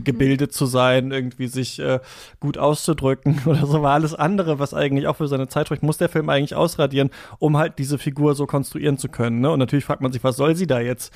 gebildet 0.04 0.52
zu 0.52 0.66
sein, 0.66 1.10
irgendwie 1.10 1.46
sich 1.46 1.78
äh, 1.78 2.00
gut 2.40 2.58
auszudrücken 2.58 3.42
oder 3.46 3.66
so 3.66 3.82
war 3.82 3.94
alles 3.94 4.14
andere, 4.14 4.58
was 4.58 4.74
eigentlich 4.74 5.06
auch 5.06 5.16
für 5.16 5.28
seine 5.28 5.48
Zeit 5.48 5.66
spricht, 5.66 5.82
muss 5.82 5.98
der 5.98 6.08
Film 6.08 6.28
eigentlich 6.28 6.54
ausradieren, 6.54 7.10
um 7.38 7.56
halt 7.56 7.78
diese 7.78 7.98
Figur 7.98 8.34
so 8.34 8.46
konstruieren 8.46 8.98
zu 8.98 9.08
können. 9.08 9.40
Ne? 9.40 9.50
Und 9.50 9.58
natürlich 9.58 9.84
fragt 9.84 10.02
man 10.02 10.12
sich, 10.12 10.24
was 10.24 10.36
soll 10.36 10.56
sie 10.56 10.66
da 10.66 10.80
jetzt? 10.80 11.12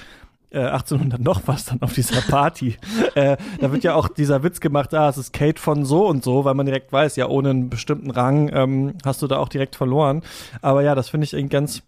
1800 0.53 1.21
äh, 1.21 1.23
noch 1.23 1.43
was 1.47 1.67
dann 1.67 1.81
auf 1.81 1.93
dieser 1.93 2.23
Party. 2.23 2.77
äh, 3.15 3.37
da 3.61 3.71
wird 3.71 3.85
ja 3.85 3.95
auch 3.95 4.09
dieser 4.09 4.43
Witz 4.43 4.59
gemacht, 4.59 4.93
ah, 4.95 5.09
es 5.09 5.17
ist 5.17 5.33
Kate 5.33 5.61
von 5.61 5.85
so 5.85 6.09
und 6.09 6.25
so, 6.25 6.45
weil 6.45 6.55
man 6.55 6.67
direkt 6.67 6.93
weiß, 6.93 7.15
ja, 7.15 7.29
ohne 7.29 7.51
einen 7.51 7.71
bestimmten 7.71 8.11
Rang 8.11 8.51
ähm, 8.53 8.95
hast 9.05 9.23
du 9.23 9.29
da 9.29 9.39
auch 9.39 9.49
direkt 9.49 9.77
verloren. 9.77 10.23
Aber 10.61 10.83
ja, 10.83 10.97
das 10.97 11.09
finde 11.09 11.25
ich 11.25 11.35
irgendwie 11.35 11.53
ganz 11.53 11.83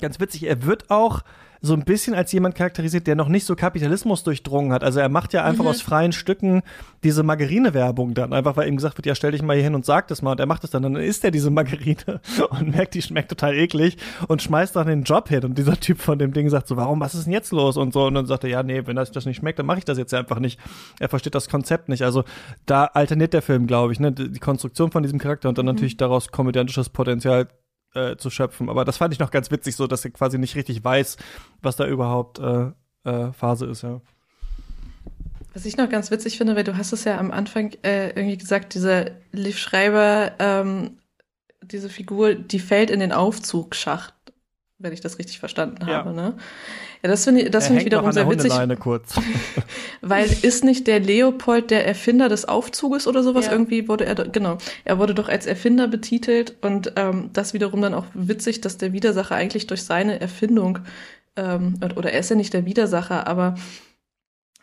ganz 0.00 0.20
witzig, 0.20 0.44
er 0.44 0.64
wird 0.64 0.90
auch 0.90 1.22
so 1.64 1.72
ein 1.72 1.84
bisschen 1.84 2.14
als 2.14 2.30
jemand 2.30 2.54
charakterisiert, 2.54 3.06
der 3.06 3.16
noch 3.16 3.28
nicht 3.28 3.46
so 3.46 3.56
Kapitalismus 3.56 4.22
durchdrungen 4.22 4.70
hat. 4.70 4.84
Also 4.84 5.00
er 5.00 5.08
macht 5.08 5.32
ja 5.32 5.44
einfach 5.44 5.64
mhm. 5.64 5.70
aus 5.70 5.80
freien 5.80 6.12
Stücken 6.12 6.62
diese 7.02 7.22
Margarine-Werbung 7.22 8.12
dann, 8.12 8.34
einfach 8.34 8.58
weil 8.58 8.68
ihm 8.68 8.76
gesagt 8.76 8.98
wird, 8.98 9.06
ja, 9.06 9.14
stell 9.14 9.32
dich 9.32 9.40
mal 9.40 9.54
hier 9.54 9.64
hin 9.64 9.74
und 9.74 9.86
sag 9.86 10.06
das 10.08 10.20
mal. 10.20 10.32
Und 10.32 10.40
er 10.40 10.46
macht 10.46 10.62
es 10.64 10.70
dann. 10.70 10.84
Und 10.84 10.92
dann 10.92 11.02
isst 11.02 11.24
er 11.24 11.30
diese 11.30 11.50
Margarine 11.50 12.20
und 12.50 12.72
merkt, 12.74 12.92
die 12.92 13.00
schmeckt 13.00 13.30
total 13.30 13.54
eklig 13.54 13.96
und 14.28 14.42
schmeißt 14.42 14.76
dann 14.76 14.88
den 14.88 15.04
Job 15.04 15.30
hin. 15.30 15.42
Und 15.42 15.56
dieser 15.56 15.80
Typ 15.80 16.00
von 16.00 16.18
dem 16.18 16.34
Ding 16.34 16.50
sagt 16.50 16.68
so, 16.68 16.76
warum, 16.76 17.00
was 17.00 17.14
ist 17.14 17.24
denn 17.24 17.32
jetzt 17.32 17.50
los? 17.50 17.78
Und 17.78 17.94
so. 17.94 18.04
Und 18.04 18.14
dann 18.14 18.26
sagt 18.26 18.44
er, 18.44 18.50
ja, 18.50 18.62
nee, 18.62 18.82
wenn 18.84 18.96
das, 18.96 19.10
das 19.10 19.24
nicht 19.24 19.38
schmeckt, 19.38 19.58
dann 19.58 19.64
mache 19.64 19.78
ich 19.78 19.86
das 19.86 19.96
jetzt 19.96 20.12
einfach 20.12 20.40
nicht. 20.40 20.60
Er 21.00 21.08
versteht 21.08 21.34
das 21.34 21.48
Konzept 21.48 21.88
nicht. 21.88 22.02
Also 22.02 22.24
da 22.66 22.84
alterniert 22.84 23.32
der 23.32 23.40
Film, 23.40 23.66
glaube 23.66 23.94
ich, 23.94 24.00
ne? 24.00 24.12
Die 24.12 24.38
Konstruktion 24.38 24.90
von 24.90 25.02
diesem 25.02 25.18
Charakter 25.18 25.48
und 25.48 25.56
dann 25.56 25.64
mhm. 25.64 25.72
natürlich 25.72 25.96
daraus 25.96 26.28
komödiantisches 26.28 26.90
Potenzial 26.90 27.48
äh, 27.94 28.16
zu 28.16 28.30
schöpfen. 28.30 28.68
Aber 28.68 28.84
das 28.84 28.96
fand 28.96 29.12
ich 29.12 29.20
noch 29.20 29.30
ganz 29.30 29.50
witzig, 29.50 29.76
so 29.76 29.86
dass 29.86 30.04
er 30.04 30.10
quasi 30.10 30.38
nicht 30.38 30.56
richtig 30.56 30.82
weiß, 30.82 31.16
was 31.62 31.76
da 31.76 31.86
überhaupt 31.86 32.38
äh, 32.38 32.70
äh, 33.04 33.32
Phase 33.32 33.66
ist, 33.66 33.82
ja. 33.82 34.00
Was 35.52 35.64
ich 35.66 35.76
noch 35.76 35.88
ganz 35.88 36.10
witzig 36.10 36.36
finde, 36.36 36.56
weil 36.56 36.64
du 36.64 36.76
hast 36.76 36.92
es 36.92 37.04
ja 37.04 37.18
am 37.18 37.30
Anfang 37.30 37.72
äh, 37.82 38.08
irgendwie 38.08 38.36
gesagt, 38.36 38.74
dieser 38.74 39.12
Liv 39.30 39.58
Schreiber, 39.58 40.32
ähm, 40.40 40.98
diese 41.62 41.88
Figur, 41.88 42.34
die 42.34 42.58
fällt 42.58 42.90
in 42.90 43.00
den 43.00 43.12
Aufzugsschacht 43.12 44.14
wenn 44.78 44.92
ich 44.92 45.00
das 45.00 45.18
richtig 45.18 45.38
verstanden 45.38 45.86
ja. 45.86 45.96
habe. 45.96 46.12
Ne? 46.12 46.36
Ja, 47.04 47.10
das 47.10 47.24
finde 47.24 47.42
ich, 47.42 47.50
das 47.50 47.66
finde 47.66 47.80
ich 47.80 47.84
wiederum 47.84 48.12
sehr 48.12 48.30
witzig. 48.30 48.50
kurz. 48.80 49.14
weil 50.00 50.26
ist 50.40 50.64
nicht 50.64 50.86
der 50.86 51.00
Leopold 51.00 51.70
der 51.70 51.86
Erfinder 51.86 52.30
des 52.30 52.46
Aufzuges 52.46 53.06
oder 53.06 53.22
sowas? 53.22 53.44
Ja. 53.44 53.52
Irgendwie 53.52 53.88
wurde 53.88 54.06
er, 54.06 54.14
genau, 54.14 54.56
er 54.86 54.98
wurde 54.98 55.14
doch 55.14 55.28
als 55.28 55.44
Erfinder 55.44 55.86
betitelt 55.86 56.56
und 56.62 56.94
ähm, 56.96 57.28
das 57.34 57.52
wiederum 57.52 57.82
dann 57.82 57.92
auch 57.92 58.06
witzig, 58.14 58.62
dass 58.62 58.78
der 58.78 58.94
Widersacher 58.94 59.34
eigentlich 59.34 59.66
durch 59.66 59.82
seine 59.82 60.18
Erfindung 60.18 60.78
ähm, 61.36 61.74
oder 61.94 62.10
er 62.10 62.20
ist 62.20 62.30
ja 62.30 62.36
nicht 62.36 62.54
der 62.54 62.64
Widersacher, 62.64 63.26
aber 63.26 63.56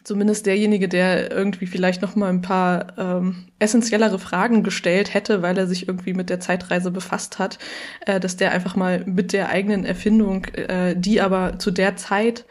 zumindest 0.03 0.45
derjenige, 0.45 0.87
der 0.87 1.31
irgendwie 1.31 1.67
vielleicht 1.67 2.01
noch 2.01 2.15
mal 2.15 2.29
ein 2.29 2.41
paar 2.41 2.97
ähm, 2.97 3.47
essentiellere 3.59 4.19
Fragen 4.19 4.63
gestellt 4.63 5.13
hätte, 5.13 5.41
weil 5.41 5.57
er 5.57 5.67
sich 5.67 5.87
irgendwie 5.87 6.13
mit 6.13 6.29
der 6.29 6.39
Zeitreise 6.39 6.91
befasst 6.91 7.39
hat, 7.39 7.59
äh, 8.05 8.19
dass 8.19 8.37
der 8.37 8.51
einfach 8.51 8.75
mal 8.75 9.03
mit 9.05 9.33
der 9.33 9.49
eigenen 9.49 9.85
Erfindung, 9.85 10.45
äh, 10.45 10.95
die 10.95 11.21
aber 11.21 11.59
zu 11.59 11.71
der 11.71 11.95
Zeit 11.95 12.45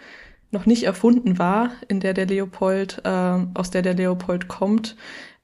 noch 0.51 0.67
nicht 0.67 0.85
erfunden 0.85 1.39
war, 1.39 1.71
in 1.89 2.01
der 2.01 2.15
der 2.15 2.27
Leopold, 2.27 3.03
äh, 3.05 3.09
aus 3.55 3.71
der 3.71 3.83
der 3.83 3.95
Leopold 3.95 4.49
kommt, 4.49 4.97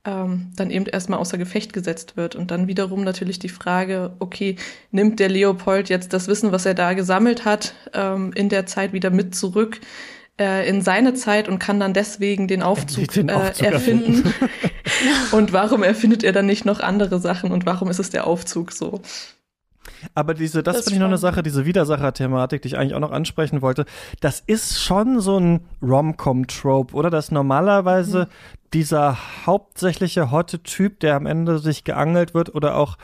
ähm, 0.05 0.53
dann 0.57 0.71
eben 0.71 0.87
erstmal 0.87 1.19
außer 1.19 1.37
Gefecht 1.37 1.73
gesetzt 1.73 2.17
wird. 2.17 2.37
Und 2.37 2.51
dann 2.51 2.69
wiederum 2.69 3.03
natürlich 3.05 3.39
die 3.39 3.49
Frage, 3.49 4.15
okay, 4.21 4.57
nimmt 4.91 5.19
der 5.21 5.29
Leopold 5.29 5.89
jetzt 5.89 6.13
das 6.13 6.29
Wissen, 6.29 6.53
was 6.53 6.65
er 6.65 6.75
da 6.75 6.95
gesammelt 6.95 7.45
hat, 7.45 7.75
ähm, 7.93 8.33
in 8.35 8.49
der 8.49 8.67
Zeit 8.67 8.93
wieder 8.93 9.11
mit 9.11 9.35
zurück? 9.35 9.81
Äh, 10.39 10.69
in 10.69 10.83
seine 10.83 11.15
Zeit 11.15 11.49
und 11.49 11.59
kann 11.59 11.81
dann 11.81 11.95
deswegen 11.95 12.49
den 12.49 12.63
Aufzug, 12.63 13.09
den 13.13 13.31
Aufzug 13.31 13.67
äh, 13.67 13.71
erfinden. 13.71 14.35
und 15.33 15.53
warum 15.53 15.83
erfindet 15.83 16.25
er 16.25 16.33
dann 16.33 16.47
nicht 16.47 16.65
noch 16.65 16.81
andere 16.81 17.21
Sachen 17.21 17.53
und 17.53 17.67
warum 17.67 17.89
ist 17.89 17.99
es 17.99 18.11
der 18.11 18.27
Aufzug 18.27 18.73
so? 18.73 19.01
Aber 20.15 20.35
diese, 20.35 20.63
das, 20.63 20.77
das 20.77 20.85
finde 20.85 20.97
ich 20.97 21.01
noch 21.01 21.09
eine 21.09 21.19
Sache, 21.19 21.43
diese 21.43 21.65
Widersacher-Thematik, 21.65 22.63
die 22.63 22.69
ich 22.69 22.77
eigentlich 22.77 22.95
auch 22.95 23.01
noch 23.01 23.13
ansprechen 23.13 23.63
wollte, 23.63 23.87
das 24.21 24.43
ist 24.47 24.83
schon 24.83 25.21
so 25.21 25.39
ein 25.39 25.61
Rom-Com-Trope, 25.83 26.95
oder? 26.95 27.11
Dass 27.11 27.31
normalerweise 27.31 28.25
mhm. 28.25 28.59
dieser 28.75 29.17
hauptsächliche 29.47 30.31
hotte 30.31 30.63
Typ, 30.63 31.01
der 31.01 31.17
am 31.17 31.27
Ende 31.27 31.59
sich 31.59 31.85
geangelt 31.85 32.35
wird 32.35 32.55
oder 32.55 32.77
auch 32.77 32.99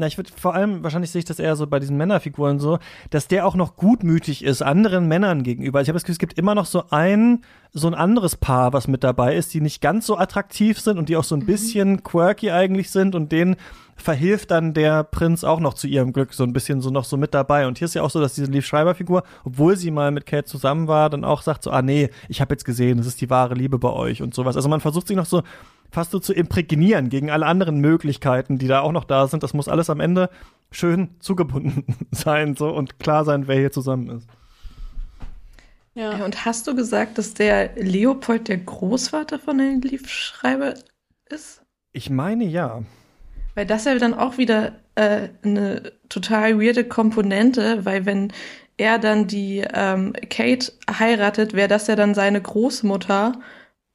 na, 0.00 0.06
ich 0.06 0.16
würde 0.16 0.30
vor 0.34 0.54
allem, 0.54 0.82
wahrscheinlich 0.82 1.10
sehe 1.10 1.20
ich 1.20 1.24
das 1.26 1.38
eher 1.38 1.54
so 1.54 1.66
bei 1.66 1.78
diesen 1.78 1.96
Männerfiguren 1.96 2.58
so, 2.58 2.78
dass 3.10 3.28
der 3.28 3.46
auch 3.46 3.54
noch 3.54 3.76
gutmütig 3.76 4.42
ist 4.42 4.62
anderen 4.62 5.06
Männern 5.06 5.42
gegenüber. 5.42 5.78
Also 5.78 5.84
ich 5.84 5.88
habe 5.90 5.96
das 5.96 6.04
Gefühl, 6.04 6.14
es 6.14 6.18
gibt 6.18 6.38
immer 6.38 6.54
noch 6.54 6.66
so 6.66 6.84
ein, 6.90 7.42
so 7.72 7.86
ein 7.86 7.94
anderes 7.94 8.36
Paar, 8.36 8.72
was 8.72 8.88
mit 8.88 9.04
dabei 9.04 9.36
ist, 9.36 9.54
die 9.54 9.60
nicht 9.60 9.80
ganz 9.80 10.06
so 10.06 10.16
attraktiv 10.16 10.80
sind 10.80 10.98
und 10.98 11.08
die 11.08 11.16
auch 11.16 11.24
so 11.24 11.36
ein 11.36 11.42
mhm. 11.42 11.46
bisschen 11.46 12.02
quirky 12.02 12.50
eigentlich 12.50 12.90
sind 12.90 13.14
und 13.14 13.30
denen 13.30 13.56
verhilft 13.96 14.50
dann 14.50 14.72
der 14.72 15.04
Prinz 15.04 15.44
auch 15.44 15.60
noch 15.60 15.74
zu 15.74 15.86
ihrem 15.86 16.14
Glück 16.14 16.32
so 16.32 16.42
ein 16.44 16.54
bisschen 16.54 16.80
so 16.80 16.88
noch 16.88 17.04
so 17.04 17.18
mit 17.18 17.34
dabei. 17.34 17.66
Und 17.66 17.76
hier 17.76 17.84
ist 17.84 17.94
ja 17.94 18.02
auch 18.02 18.10
so, 18.10 18.20
dass 18.20 18.34
diese 18.34 18.50
Liv 18.50 18.64
Schreiber 18.64 18.94
Figur, 18.94 19.22
obwohl 19.44 19.76
sie 19.76 19.90
mal 19.90 20.10
mit 20.10 20.24
Kate 20.24 20.46
zusammen 20.46 20.88
war, 20.88 21.10
dann 21.10 21.24
auch 21.24 21.42
sagt 21.42 21.62
so, 21.62 21.70
ah 21.70 21.82
nee, 21.82 22.08
ich 22.28 22.40
habe 22.40 22.54
jetzt 22.54 22.64
gesehen, 22.64 22.96
das 22.96 23.06
ist 23.06 23.20
die 23.20 23.28
wahre 23.28 23.54
Liebe 23.54 23.78
bei 23.78 23.90
euch 23.90 24.22
und 24.22 24.34
sowas. 24.34 24.56
Also 24.56 24.70
man 24.70 24.80
versucht 24.80 25.06
sich 25.06 25.16
noch 25.16 25.26
so 25.26 25.42
fast 25.90 26.10
so 26.10 26.18
zu 26.18 26.32
imprägnieren 26.32 27.08
gegen 27.08 27.30
alle 27.30 27.46
anderen 27.46 27.80
Möglichkeiten, 27.80 28.58
die 28.58 28.68
da 28.68 28.80
auch 28.80 28.92
noch 28.92 29.04
da 29.04 29.26
sind. 29.26 29.42
Das 29.42 29.54
muss 29.54 29.68
alles 29.68 29.90
am 29.90 30.00
Ende 30.00 30.30
schön 30.70 31.10
zugebunden 31.20 31.84
sein 32.10 32.56
so 32.56 32.70
und 32.70 32.98
klar 32.98 33.24
sein, 33.24 33.48
wer 33.48 33.56
hier 33.56 33.72
zusammen 33.72 34.10
ist. 34.10 34.28
Ja. 35.94 36.18
ja 36.18 36.24
und 36.24 36.44
hast 36.44 36.66
du 36.66 36.74
gesagt, 36.74 37.18
dass 37.18 37.34
der 37.34 37.74
Leopold 37.74 38.48
der 38.48 38.58
Großvater 38.58 39.38
von 39.38 39.58
den 39.58 39.80
Liefschreiber 39.80 40.74
ist? 41.28 41.62
Ich 41.92 42.10
meine 42.10 42.44
ja. 42.44 42.82
Weil 43.54 43.66
das 43.66 43.84
ja 43.84 43.98
dann 43.98 44.14
auch 44.14 44.38
wieder 44.38 44.72
äh, 44.94 45.28
eine 45.42 45.92
total 46.08 46.60
weirde 46.60 46.84
Komponente, 46.84 47.84
weil 47.84 48.06
wenn 48.06 48.32
er 48.76 48.98
dann 48.98 49.26
die 49.26 49.64
ähm, 49.74 50.14
Kate 50.30 50.72
heiratet, 50.90 51.52
wäre 51.52 51.68
das 51.68 51.86
ja 51.86 51.96
dann 51.96 52.14
seine 52.14 52.40
Großmutter 52.40 53.32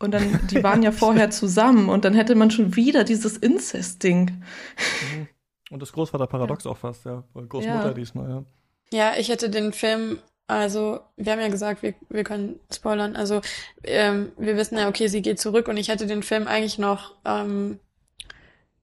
und 0.05 0.11
dann, 0.11 0.47
die 0.47 0.63
waren 0.63 0.81
ja 0.83 0.91
vorher 0.91 1.29
zusammen 1.29 1.89
und 1.89 2.05
dann 2.05 2.13
hätte 2.13 2.35
man 2.35 2.51
schon 2.51 2.75
wieder 2.75 3.03
dieses 3.03 3.35
Inzest-Ding. 3.37 4.31
Mhm. 4.31 5.27
Und 5.71 5.81
das 5.81 5.91
Großvaterparadox 5.91 6.63
ja. 6.63 6.71
auch 6.71 6.77
fast, 6.77 7.05
ja. 7.05 7.23
Großmutter 7.33 7.87
ja. 7.87 7.93
diesmal, 7.93 8.29
ja. 8.29 8.43
Ja, 8.91 9.13
ich 9.17 9.29
hätte 9.29 9.49
den 9.49 9.73
Film, 9.73 10.19
also, 10.47 10.99
wir 11.17 11.31
haben 11.31 11.41
ja 11.41 11.49
gesagt, 11.49 11.81
wir, 11.81 11.95
wir 12.09 12.23
können 12.23 12.59
spoilern. 12.73 13.15
Also, 13.15 13.41
ähm, 13.83 14.31
wir 14.37 14.57
wissen 14.57 14.77
ja, 14.77 14.87
okay, 14.87 15.07
sie 15.07 15.21
geht 15.21 15.39
zurück 15.39 15.67
und 15.67 15.77
ich 15.77 15.89
hätte 15.89 16.05
den 16.05 16.21
Film 16.21 16.47
eigentlich 16.47 16.77
noch 16.77 17.15
ähm, 17.25 17.79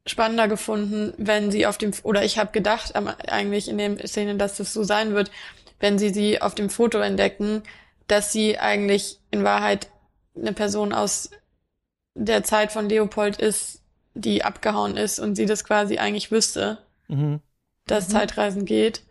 spannender 0.04 0.48
gefunden, 0.48 1.14
wenn 1.18 1.52
sie 1.52 1.66
auf 1.66 1.78
dem, 1.78 1.92
oder 2.02 2.24
ich 2.24 2.38
habe 2.38 2.50
gedacht, 2.50 2.94
eigentlich 2.96 3.68
in 3.68 3.78
den 3.78 3.98
Szenen, 4.04 4.38
dass 4.38 4.56
das 4.56 4.72
so 4.72 4.82
sein 4.82 5.14
wird, 5.14 5.30
wenn 5.78 5.98
sie 5.98 6.10
sie 6.10 6.42
auf 6.42 6.54
dem 6.56 6.68
Foto 6.68 6.98
entdecken, 6.98 7.62
dass 8.08 8.32
sie 8.32 8.58
eigentlich 8.58 9.20
in 9.30 9.44
Wahrheit 9.44 9.88
eine 10.36 10.52
Person 10.52 10.92
aus 10.92 11.30
der 12.14 12.44
Zeit 12.44 12.72
von 12.72 12.88
Leopold 12.88 13.36
ist, 13.38 13.82
die 14.14 14.44
abgehauen 14.44 14.96
ist 14.96 15.18
und 15.18 15.36
sie 15.36 15.46
das 15.46 15.64
quasi 15.64 15.98
eigentlich 15.98 16.30
wüsste, 16.30 16.78
mhm. 17.09 17.40
dass 17.86 18.09
mhm. 18.09 18.12
Zeitreisen 18.12 18.64
geht. 18.64 19.02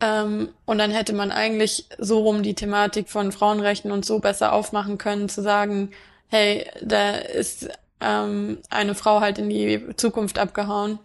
Ähm, 0.00 0.50
und 0.66 0.78
dann 0.78 0.90
hätte 0.90 1.14
man 1.14 1.32
eigentlich 1.32 1.88
so 1.98 2.20
rum 2.20 2.42
die 2.42 2.54
Thematik 2.54 3.08
von 3.08 3.32
Frauenrechten 3.32 3.90
und 3.90 4.04
so 4.04 4.18
besser 4.18 4.52
aufmachen 4.52 4.98
können, 4.98 5.28
zu 5.28 5.42
sagen, 5.42 5.90
hey, 6.28 6.66
da 6.82 7.12
ist 7.12 7.68
ähm, 8.00 8.58
eine 8.68 8.94
Frau 8.94 9.20
halt 9.20 9.38
in 9.38 9.48
die 9.48 9.96
Zukunft 9.96 10.38
abgehauen, 10.38 10.98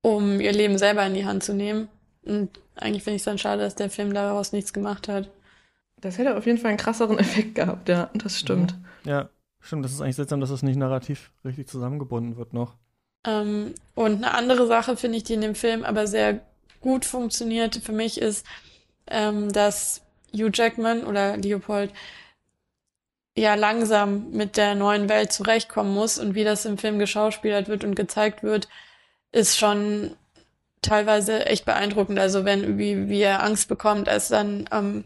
um 0.00 0.40
ihr 0.40 0.52
Leben 0.52 0.78
selber 0.78 1.04
in 1.04 1.14
die 1.14 1.26
Hand 1.26 1.44
zu 1.44 1.52
nehmen. 1.52 1.88
Und 2.24 2.50
eigentlich 2.74 3.04
finde 3.04 3.16
ich 3.16 3.20
es 3.20 3.26
dann 3.26 3.38
schade, 3.38 3.62
dass 3.62 3.74
der 3.74 3.90
Film 3.90 4.14
daraus 4.14 4.52
nichts 4.52 4.72
gemacht 4.72 5.08
hat. 5.08 5.28
Das 6.00 6.18
hätte 6.18 6.36
auf 6.36 6.46
jeden 6.46 6.58
Fall 6.58 6.70
einen 6.70 6.78
krasseren 6.78 7.18
Effekt 7.20 7.54
gehabt, 7.54 7.88
ja, 7.88 8.10
das 8.14 8.38
stimmt. 8.38 8.76
Ja, 9.04 9.28
stimmt. 9.60 9.84
Das 9.84 9.92
ist 9.92 10.00
eigentlich 10.00 10.16
seltsam, 10.16 10.40
dass 10.40 10.50
es 10.50 10.60
das 10.60 10.62
nicht 10.62 10.76
narrativ 10.76 11.30
richtig 11.44 11.68
zusammengebunden 11.68 12.36
wird 12.36 12.52
noch. 12.52 12.74
Ähm, 13.26 13.74
und 13.94 14.16
eine 14.16 14.34
andere 14.34 14.66
Sache 14.66 14.96
finde 14.96 15.18
ich, 15.18 15.24
die 15.24 15.34
in 15.34 15.40
dem 15.40 15.54
Film 15.54 15.84
aber 15.84 16.06
sehr 16.06 16.40
gut 16.80 17.04
funktioniert 17.04 17.76
für 17.76 17.92
mich, 17.92 18.20
ist, 18.20 18.46
ähm, 19.08 19.52
dass 19.52 20.02
Hugh 20.32 20.50
Jackman 20.52 21.04
oder 21.04 21.36
Leopold 21.36 21.92
ja 23.36 23.54
langsam 23.54 24.30
mit 24.30 24.56
der 24.56 24.74
neuen 24.74 25.08
Welt 25.08 25.32
zurechtkommen 25.32 25.92
muss 25.92 26.18
und 26.18 26.34
wie 26.34 26.44
das 26.44 26.64
im 26.64 26.78
Film 26.78 26.98
geschauspielert 26.98 27.68
wird 27.68 27.84
und 27.84 27.94
gezeigt 27.94 28.42
wird, 28.42 28.68
ist 29.32 29.58
schon 29.58 30.16
teilweise 30.80 31.46
echt 31.46 31.64
beeindruckend. 31.64 32.18
Also 32.18 32.44
wenn, 32.44 32.78
wie, 32.78 33.08
wie 33.08 33.20
er 33.20 33.42
Angst 33.42 33.68
bekommt, 33.68 34.08
als 34.08 34.28
dann 34.28 34.68
ähm, 34.72 35.04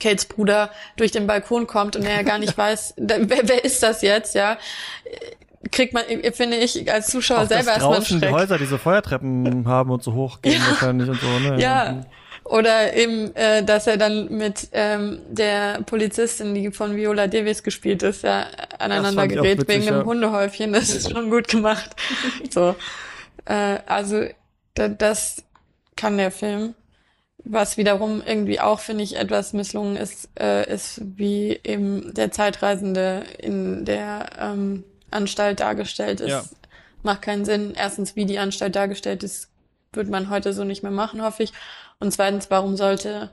Kates 0.00 0.26
Bruder 0.26 0.70
durch 0.96 1.12
den 1.12 1.26
Balkon 1.26 1.66
kommt 1.66 1.96
und 1.96 2.04
er 2.04 2.24
gar 2.24 2.38
nicht 2.38 2.56
weiß, 2.58 2.94
wer, 2.96 3.28
wer 3.28 3.64
ist 3.64 3.82
das 3.82 4.02
jetzt, 4.02 4.34
ja, 4.34 4.58
kriegt 5.70 5.94
man, 5.94 6.04
finde 6.32 6.56
ich, 6.58 6.90
als 6.90 7.08
Zuschauer 7.08 7.42
Auch 7.42 7.48
selber 7.48 7.70
erstmal 7.70 7.96
draußen 7.96 8.20
die 8.20 8.28
Häuser 8.28 8.58
diese 8.58 8.78
Feuertreppen 8.78 9.64
haben 9.66 9.90
und 9.90 10.02
so 10.02 10.12
hoch 10.12 10.42
gehen 10.42 10.60
ja. 10.60 10.70
wahrscheinlich 10.70 11.08
und 11.08 11.20
so, 11.20 11.38
ne? 11.38 11.60
Ja. 11.60 12.04
Oder 12.44 12.94
eben, 12.94 13.34
äh, 13.36 13.64
dass 13.64 13.86
er 13.86 13.96
dann 13.96 14.28
mit 14.30 14.68
ähm, 14.72 15.20
der 15.30 15.80
Polizistin, 15.86 16.54
die 16.54 16.70
von 16.72 16.94
Viola 16.94 17.26
Davis 17.26 17.62
gespielt 17.62 18.02
ist, 18.02 18.22
ja, 18.22 18.46
aneinander 18.78 19.26
gerät 19.28 19.60
witzig, 19.60 19.68
wegen 19.68 19.84
ja. 19.84 19.94
einem 19.94 20.04
Hundehäufchen. 20.04 20.74
Das 20.74 20.90
ist 20.90 21.10
schon 21.10 21.30
gut 21.30 21.48
gemacht. 21.48 21.96
so. 22.50 22.76
Äh, 23.46 23.78
also, 23.86 24.26
da, 24.74 24.88
das 24.88 25.42
kann 25.96 26.18
der 26.18 26.30
Film. 26.30 26.74
Was 27.44 27.76
wiederum 27.76 28.22
irgendwie 28.24 28.58
auch, 28.60 28.80
finde 28.80 29.04
ich, 29.04 29.16
etwas 29.16 29.52
misslungen 29.52 29.96
ist, 29.96 30.30
äh, 30.38 30.72
ist, 30.72 31.00
wie 31.16 31.60
eben 31.62 32.14
der 32.14 32.30
Zeitreisende 32.32 33.24
in 33.38 33.84
der 33.84 34.30
ähm, 34.38 34.84
Anstalt 35.10 35.60
dargestellt 35.60 36.20
ist. 36.20 36.30
Ja. 36.30 36.44
Macht 37.02 37.22
keinen 37.22 37.44
Sinn. 37.44 37.74
Erstens, 37.76 38.16
wie 38.16 38.24
die 38.24 38.38
Anstalt 38.38 38.74
dargestellt 38.74 39.22
ist, 39.22 39.50
wird 39.92 40.08
man 40.08 40.30
heute 40.30 40.52
so 40.52 40.64
nicht 40.64 40.82
mehr 40.82 40.92
machen, 40.92 41.22
hoffe 41.22 41.42
ich. 41.42 41.52
Und 42.00 42.12
zweitens, 42.12 42.50
warum 42.50 42.76
sollte 42.76 43.30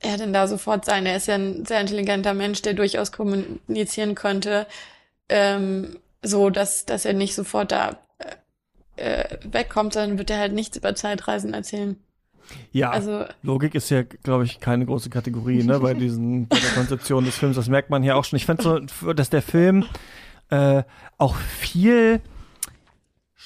er 0.00 0.16
denn 0.16 0.32
da 0.32 0.46
sofort 0.46 0.84
sein? 0.84 1.06
Er 1.06 1.16
ist 1.16 1.26
ja 1.26 1.34
ein 1.34 1.64
sehr 1.66 1.80
intelligenter 1.80 2.34
Mensch, 2.34 2.62
der 2.62 2.74
durchaus 2.74 3.10
kommunizieren 3.10 4.14
könnte, 4.14 4.66
ähm, 5.28 5.98
so 6.22 6.50
dass, 6.50 6.86
dass 6.86 7.04
er 7.04 7.14
nicht 7.14 7.34
sofort 7.34 7.72
da 7.72 7.98
äh, 8.96 9.38
wegkommt, 9.44 9.96
dann 9.96 10.18
wird 10.18 10.30
er 10.30 10.38
halt 10.38 10.52
nichts 10.52 10.76
über 10.76 10.94
Zeitreisen 10.94 11.54
erzählen. 11.54 11.96
Ja, 12.72 12.90
also, 12.90 13.24
Logik 13.42 13.74
ist 13.74 13.90
ja, 13.90 14.02
glaube 14.02 14.44
ich, 14.44 14.60
keine 14.60 14.86
große 14.86 15.10
Kategorie, 15.10 15.62
ne, 15.62 15.80
bei 15.80 15.94
diesen, 15.94 16.48
bei 16.48 16.58
der 16.58 16.70
Konzeption 16.70 17.24
des 17.24 17.36
Films. 17.36 17.56
Das 17.56 17.68
merkt 17.68 17.90
man 17.90 18.02
hier 18.02 18.16
auch 18.16 18.24
schon. 18.24 18.36
Ich 18.36 18.46
fand 18.46 18.62
so, 18.62 18.80
dass 19.14 19.30
der 19.30 19.42
Film 19.42 19.84
äh, 20.50 20.82
auch 21.18 21.36
viel 21.36 22.20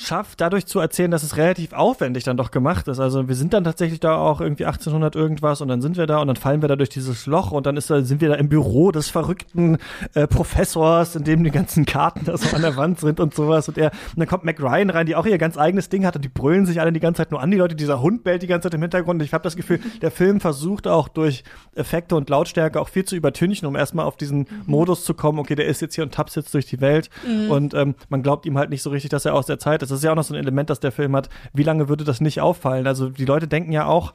schafft, 0.00 0.40
dadurch 0.40 0.66
zu 0.66 0.78
erzählen, 0.78 1.10
dass 1.10 1.24
es 1.24 1.36
relativ 1.36 1.72
aufwendig 1.72 2.22
dann 2.22 2.36
doch 2.36 2.52
gemacht 2.52 2.86
ist. 2.86 3.00
Also 3.00 3.26
wir 3.26 3.34
sind 3.34 3.52
dann 3.52 3.64
tatsächlich 3.64 3.98
da 3.98 4.16
auch 4.16 4.40
irgendwie 4.40 4.64
1800 4.64 5.16
irgendwas 5.16 5.60
und 5.60 5.68
dann 5.68 5.82
sind 5.82 5.96
wir 5.96 6.06
da 6.06 6.18
und 6.18 6.28
dann 6.28 6.36
fallen 6.36 6.62
wir 6.62 6.68
da 6.68 6.76
durch 6.76 6.88
dieses 6.88 7.26
Loch 7.26 7.50
und 7.50 7.66
dann 7.66 7.76
ist 7.76 7.90
da, 7.90 8.02
sind 8.02 8.20
wir 8.20 8.28
da 8.28 8.36
im 8.36 8.48
Büro 8.48 8.92
des 8.92 9.10
verrückten 9.10 9.78
äh, 10.14 10.28
Professors, 10.28 11.16
in 11.16 11.24
dem 11.24 11.42
die 11.42 11.50
ganzen 11.50 11.84
Karten 11.84 12.24
da 12.26 12.36
so 12.36 12.54
an 12.54 12.62
der 12.62 12.76
Wand 12.76 13.00
sind 13.00 13.18
und 13.18 13.34
sowas 13.34 13.68
und 13.68 13.76
er 13.76 13.90
und 13.90 14.18
dann 14.18 14.28
kommt 14.28 14.44
Mac 14.44 14.60
Ryan 14.60 14.90
rein, 14.90 15.06
die 15.06 15.16
auch 15.16 15.26
ihr 15.26 15.36
ganz 15.36 15.58
eigenes 15.58 15.88
Ding 15.88 16.06
hat 16.06 16.14
und 16.14 16.24
die 16.24 16.28
brüllen 16.28 16.64
sich 16.64 16.80
alle 16.80 16.92
die 16.92 17.00
ganze 17.00 17.18
Zeit 17.18 17.32
nur 17.32 17.40
an, 17.40 17.50
die 17.50 17.56
Leute, 17.56 17.74
dieser 17.74 18.00
Hund 18.00 18.22
bellt 18.22 18.42
die 18.42 18.46
ganze 18.46 18.66
Zeit 18.66 18.74
im 18.74 18.82
Hintergrund. 18.82 19.20
Ich 19.22 19.34
habe 19.34 19.42
das 19.42 19.56
Gefühl, 19.56 19.80
der 20.00 20.12
Film 20.12 20.40
versucht 20.40 20.86
auch 20.86 21.08
durch 21.08 21.42
Effekte 21.74 22.14
und 22.14 22.30
Lautstärke 22.30 22.80
auch 22.80 22.88
viel 22.88 23.04
zu 23.04 23.16
übertünchen, 23.16 23.66
um 23.66 23.74
erstmal 23.74 24.06
auf 24.06 24.16
diesen 24.16 24.40
mhm. 24.40 24.46
Modus 24.66 25.04
zu 25.04 25.14
kommen, 25.14 25.40
okay, 25.40 25.56
der 25.56 25.66
ist 25.66 25.80
jetzt 25.80 25.96
hier 25.96 26.04
und 26.04 26.14
tapst 26.14 26.36
jetzt 26.36 26.54
durch 26.54 26.66
die 26.66 26.80
Welt 26.80 27.10
mhm. 27.26 27.50
und 27.50 27.74
ähm, 27.74 27.96
man 28.08 28.22
glaubt 28.22 28.46
ihm 28.46 28.56
halt 28.58 28.70
nicht 28.70 28.82
so 28.82 28.90
richtig, 28.90 29.10
dass 29.10 29.24
er 29.24 29.34
aus 29.34 29.46
der 29.46 29.58
Zeit 29.58 29.82
ist. 29.82 29.87
Das 29.90 29.98
ist 29.98 30.04
ja 30.04 30.12
auch 30.12 30.16
noch 30.16 30.24
so 30.24 30.34
ein 30.34 30.40
Element, 30.40 30.70
das 30.70 30.80
der 30.80 30.92
Film 30.92 31.14
hat. 31.16 31.28
Wie 31.52 31.62
lange 31.62 31.88
würde 31.88 32.04
das 32.04 32.20
nicht 32.20 32.40
auffallen? 32.40 32.86
Also 32.86 33.08
die 33.08 33.24
Leute 33.24 33.48
denken 33.48 33.72
ja 33.72 33.86
auch, 33.86 34.14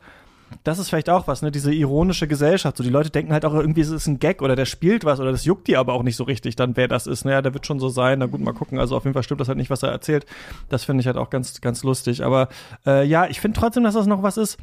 das 0.63 0.79
ist 0.79 0.89
vielleicht 0.89 1.09
auch 1.09 1.27
was, 1.27 1.41
ne? 1.41 1.51
Diese 1.51 1.73
ironische 1.73 2.27
Gesellschaft. 2.27 2.77
So, 2.77 2.83
die 2.83 2.89
Leute 2.89 3.09
denken 3.09 3.33
halt 3.33 3.45
auch 3.45 3.53
irgendwie, 3.53 3.81
es 3.81 3.89
ist 3.89 4.07
ein 4.07 4.19
Gag 4.19 4.41
oder 4.41 4.55
der 4.55 4.65
spielt 4.65 5.03
was 5.03 5.19
oder 5.19 5.31
das 5.31 5.45
juckt 5.45 5.67
die 5.67 5.77
aber 5.77 5.93
auch 5.93 6.03
nicht 6.03 6.15
so 6.15 6.23
richtig, 6.23 6.55
dann 6.55 6.77
wer 6.77 6.87
das 6.87 7.07
ist. 7.07 7.25
Naja, 7.25 7.41
der 7.41 7.53
wird 7.53 7.65
schon 7.65 7.79
so 7.79 7.89
sein. 7.89 8.19
Na 8.19 8.27
gut, 8.27 8.41
mal 8.41 8.53
gucken. 8.53 8.79
Also 8.79 8.95
auf 8.95 9.03
jeden 9.03 9.13
Fall 9.13 9.23
stimmt 9.23 9.41
das 9.41 9.47
halt 9.47 9.57
nicht, 9.57 9.69
was 9.69 9.83
er 9.83 9.89
erzählt. 9.89 10.25
Das 10.69 10.83
finde 10.83 11.01
ich 11.01 11.07
halt 11.07 11.17
auch 11.17 11.29
ganz, 11.29 11.59
ganz 11.61 11.83
lustig. 11.83 12.23
Aber 12.23 12.49
äh, 12.85 13.05
ja, 13.05 13.27
ich 13.27 13.41
finde 13.41 13.59
trotzdem, 13.59 13.83
dass 13.83 13.95
das 13.95 14.07
noch 14.07 14.23
was 14.23 14.37
ist, 14.37 14.57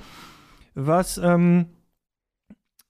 was 0.74 1.18
ähm, 1.18 1.66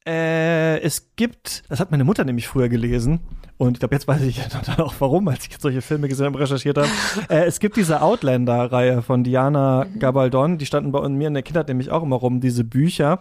äh, 0.07 0.81
es 0.81 1.15
gibt, 1.17 1.63
das 1.69 1.81
hat 1.81 1.91
meine 1.91 2.05
Mutter 2.05 2.25
nämlich 2.25 2.49
früher 2.49 2.69
gelesen. 2.69 3.21
Und 3.61 3.75
ich 3.75 3.81
glaube, 3.81 3.95
jetzt 3.95 4.09
weiß 4.09 4.23
ich 4.23 4.41
dann 4.67 4.81
auch 4.81 4.95
warum, 5.01 5.29
als 5.29 5.47
ich 5.47 5.57
solche 5.59 5.83
Filme 5.83 6.09
gesehen 6.09 6.27
habe, 6.27 6.41
recherchiert 6.41 6.79
habe. 6.79 6.89
äh, 7.29 7.45
es 7.45 7.61
gibt 7.61 7.77
diese 7.77 8.01
Outlander-Reihe 8.01 9.03
von 9.03 9.23
Diana 9.23 9.85
mhm. 9.85 9.99
Gabaldon, 9.99 10.57
die 10.57 10.65
standen 10.65 10.93
bei 10.93 11.07
mir 11.09 11.29
in 11.29 11.35
der 11.35 11.43
Kindheit 11.43 11.69
nämlich 11.69 11.91
auch 11.91 12.03
immer 12.03 12.17
rum, 12.17 12.41
diese 12.41 12.65
Bücher 12.65 13.21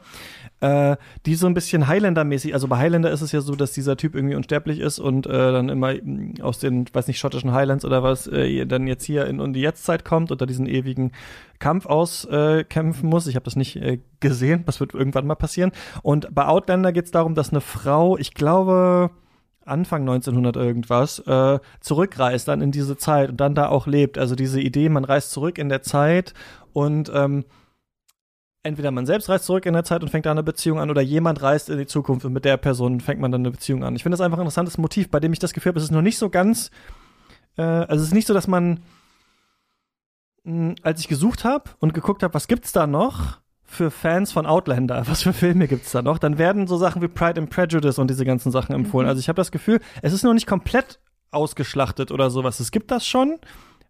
äh, 0.61 0.97
die 1.25 1.35
so 1.35 1.47
ein 1.47 1.53
bisschen 1.53 1.87
Highlander-mäßig, 1.87 2.53
also 2.53 2.67
bei 2.67 2.77
Highlander 2.77 3.11
ist 3.11 3.21
es 3.21 3.31
ja 3.31 3.41
so, 3.41 3.55
dass 3.55 3.71
dieser 3.71 3.97
Typ 3.97 4.15
irgendwie 4.15 4.35
unsterblich 4.35 4.79
ist 4.79 4.99
und 4.99 5.25
äh, 5.25 5.51
dann 5.51 5.69
immer 5.69 5.93
mm, 5.93 6.35
aus 6.41 6.59
den, 6.59 6.85
weiß 6.91 7.07
nicht, 7.07 7.19
schottischen 7.19 7.53
Highlands 7.53 7.85
oder 7.85 8.03
was, 8.03 8.27
äh, 8.27 8.65
dann 8.65 8.87
jetzt 8.87 9.05
hier 9.05 9.25
in, 9.27 9.39
in 9.39 9.53
die 9.53 9.61
Jetztzeit 9.61 10.03
kommt 10.03 10.31
und 10.31 10.41
da 10.41 10.45
diesen 10.45 10.67
ewigen 10.67 11.11
Kampf 11.59 11.85
auskämpfen 11.85 13.05
äh, 13.05 13.09
muss. 13.09 13.27
Ich 13.27 13.35
habe 13.35 13.45
das 13.45 13.55
nicht 13.55 13.77
äh, 13.77 13.99
gesehen, 14.19 14.63
das 14.65 14.79
wird 14.79 14.93
irgendwann 14.93 15.27
mal 15.27 15.35
passieren. 15.35 15.71
Und 16.01 16.33
bei 16.33 16.45
Outlander 16.45 16.91
geht 16.91 17.05
es 17.05 17.11
darum, 17.11 17.35
dass 17.35 17.51
eine 17.51 17.61
Frau, 17.61 18.17
ich 18.17 18.33
glaube, 18.33 19.11
Anfang 19.69 20.01
1900 20.01 20.55
irgendwas, 20.55 21.19
äh, 21.19 21.59
zurückreist 21.79 22.47
dann 22.47 22.61
in 22.61 22.71
diese 22.71 22.97
Zeit 22.97 23.29
und 23.29 23.39
dann 23.39 23.55
da 23.55 23.69
auch 23.69 23.87
lebt. 23.87 24.17
Also 24.17 24.35
diese 24.35 24.59
Idee, 24.59 24.89
man 24.89 25.05
reist 25.05 25.31
zurück 25.31 25.57
in 25.57 25.69
der 25.69 25.81
Zeit 25.81 26.33
und 26.73 27.11
ähm, 27.13 27.45
entweder 28.63 28.91
man 28.91 29.05
selbst 29.05 29.29
reist 29.29 29.45
zurück 29.45 29.65
in 29.65 29.73
der 29.73 29.83
Zeit 29.83 30.01
und 30.01 30.09
fängt 30.09 30.25
da 30.25 30.31
eine 30.31 30.43
Beziehung 30.43 30.79
an 30.79 30.89
oder 30.89 31.01
jemand 31.01 31.41
reist 31.41 31.69
in 31.69 31.77
die 31.77 31.87
Zukunft 31.87 32.25
und 32.25 32.33
mit 32.33 32.45
der 32.45 32.57
Person 32.57 32.99
fängt 32.99 33.21
man 33.21 33.31
dann 33.31 33.41
eine 33.41 33.51
Beziehung 33.51 33.83
an. 33.83 33.95
Ich 33.95 34.03
finde 34.03 34.17
das 34.17 34.21
einfach 34.21 34.37
ein 34.37 34.41
interessantes 34.41 34.77
Motiv, 34.77 35.09
bei 35.09 35.19
dem 35.19 35.33
ich 35.33 35.39
das 35.39 35.53
Gefühl 35.53 35.71
habe, 35.71 35.79
es 35.79 35.85
ist 35.85 35.91
noch 35.91 36.01
nicht 36.01 36.17
so 36.17 36.29
ganz, 36.29 36.71
äh, 37.57 37.61
also 37.61 38.01
es 38.01 38.09
ist 38.09 38.13
nicht 38.13 38.27
so, 38.27 38.33
dass 38.33 38.47
man, 38.47 38.81
mh, 40.43 40.75
als 40.81 40.99
ich 40.99 41.07
gesucht 41.07 41.45
habe 41.45 41.71
und 41.79 41.93
geguckt 41.93 42.23
habe, 42.23 42.33
was 42.33 42.47
gibt's 42.47 42.71
da 42.71 42.87
noch 42.87 43.39
für 43.69 43.91
Fans 43.91 44.31
von 44.31 44.45
Outlander, 44.45 45.03
was 45.07 45.23
für 45.23 45.33
Filme 45.33 45.67
gibt's 45.67 45.91
da 45.91 46.01
noch, 46.01 46.17
dann 46.17 46.37
werden 46.37 46.67
so 46.67 46.77
Sachen 46.77 47.01
wie 47.01 47.07
Pride 47.07 47.39
and 47.39 47.49
Prejudice 47.49 47.99
und 47.99 48.09
diese 48.09 48.25
ganzen 48.25 48.51
Sachen 48.51 48.73
empfohlen. 48.73 49.05
Mhm. 49.05 49.09
Also 49.09 49.19
ich 49.19 49.29
habe 49.29 49.37
das 49.37 49.51
Gefühl, 49.51 49.79
es 50.01 50.13
ist 50.13 50.23
noch 50.23 50.33
nicht 50.33 50.47
komplett 50.47 50.99
ausgeschlachtet 51.31 52.11
oder 52.11 52.29
sowas. 52.31 52.59
Es 52.59 52.71
gibt 52.71 52.89
das 52.91 53.05
schon, 53.05 53.37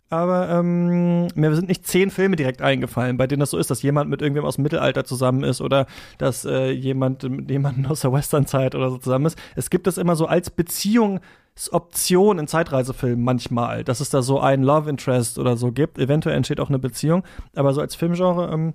aber 0.10 0.50
ähm, 0.50 1.28
mir 1.36 1.56
sind 1.56 1.70
nicht 1.70 1.88
zehn 1.88 2.10
Filme 2.10 2.36
direkt 2.36 2.62
eingefallen, 2.62 3.18
bei 3.18 3.28
denen 3.28 3.40
das 3.40 3.52
so 3.52 3.58
ist, 3.58 3.70
dass 3.70 3.82
jemand 3.82 4.10
mit 4.10 4.22
irgendwem 4.22 4.44
aus 4.44 4.56
dem 4.56 4.64
Mittelalter 4.64 5.06
zusammen 5.06 5.44
ist 5.44 5.62
oder 5.62 5.86
dass 6.18 6.46
äh, 6.46 6.72
jemand 6.72 7.24
mit 7.24 7.50
jemandem 7.50 7.86
aus 7.86 8.02
der 8.02 8.12
Westernzeit 8.12 8.76
oder 8.76 8.90
so 8.90 8.98
zusammen 8.98 9.28
ist. 9.28 9.38
Es 9.56 9.70
gibt 9.70 9.88
das 9.88 9.98
immer 9.98 10.16
so 10.16 10.26
als 10.26 10.50
Beziehungsoption 10.50 12.40
in 12.40 12.48
Zeitreisefilmen 12.48 13.24
manchmal, 13.24 13.84
dass 13.84 14.02
es 14.02 14.10
da 14.10 14.22
so 14.22 14.40
ein 14.40 14.64
Love 14.64 14.90
Interest 14.90 15.40
oder 15.40 15.56
so 15.56 15.72
gibt. 15.72 16.00
Eventuell 16.00 16.36
entsteht 16.36 16.60
auch 16.60 16.70
eine 16.70 16.80
Beziehung, 16.80 17.24
aber 17.56 17.74
so 17.74 17.82
als 17.82 17.96
Filmgenre, 17.96 18.52
ähm, 18.52 18.74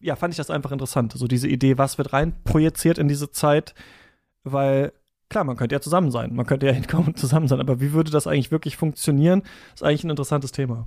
ja, 0.00 0.16
fand 0.16 0.32
ich 0.32 0.38
das 0.38 0.50
einfach 0.50 0.72
interessant. 0.72 1.12
So 1.14 1.26
diese 1.26 1.48
Idee, 1.48 1.78
was 1.78 1.98
wird 1.98 2.12
rein 2.12 2.34
projiziert 2.44 2.98
in 2.98 3.08
diese 3.08 3.30
Zeit, 3.30 3.74
weil 4.44 4.92
klar, 5.28 5.44
man 5.44 5.56
könnte 5.56 5.74
ja 5.74 5.80
zusammen 5.80 6.10
sein, 6.10 6.34
man 6.34 6.46
könnte 6.46 6.66
ja 6.66 6.72
hinkommen 6.74 7.08
und 7.08 7.18
zusammen 7.18 7.48
sein, 7.48 7.60
aber 7.60 7.80
wie 7.80 7.92
würde 7.92 8.10
das 8.10 8.26
eigentlich 8.26 8.50
wirklich 8.50 8.76
funktionieren, 8.76 9.42
ist 9.74 9.82
eigentlich 9.82 10.04
ein 10.04 10.10
interessantes 10.10 10.52
Thema. 10.52 10.86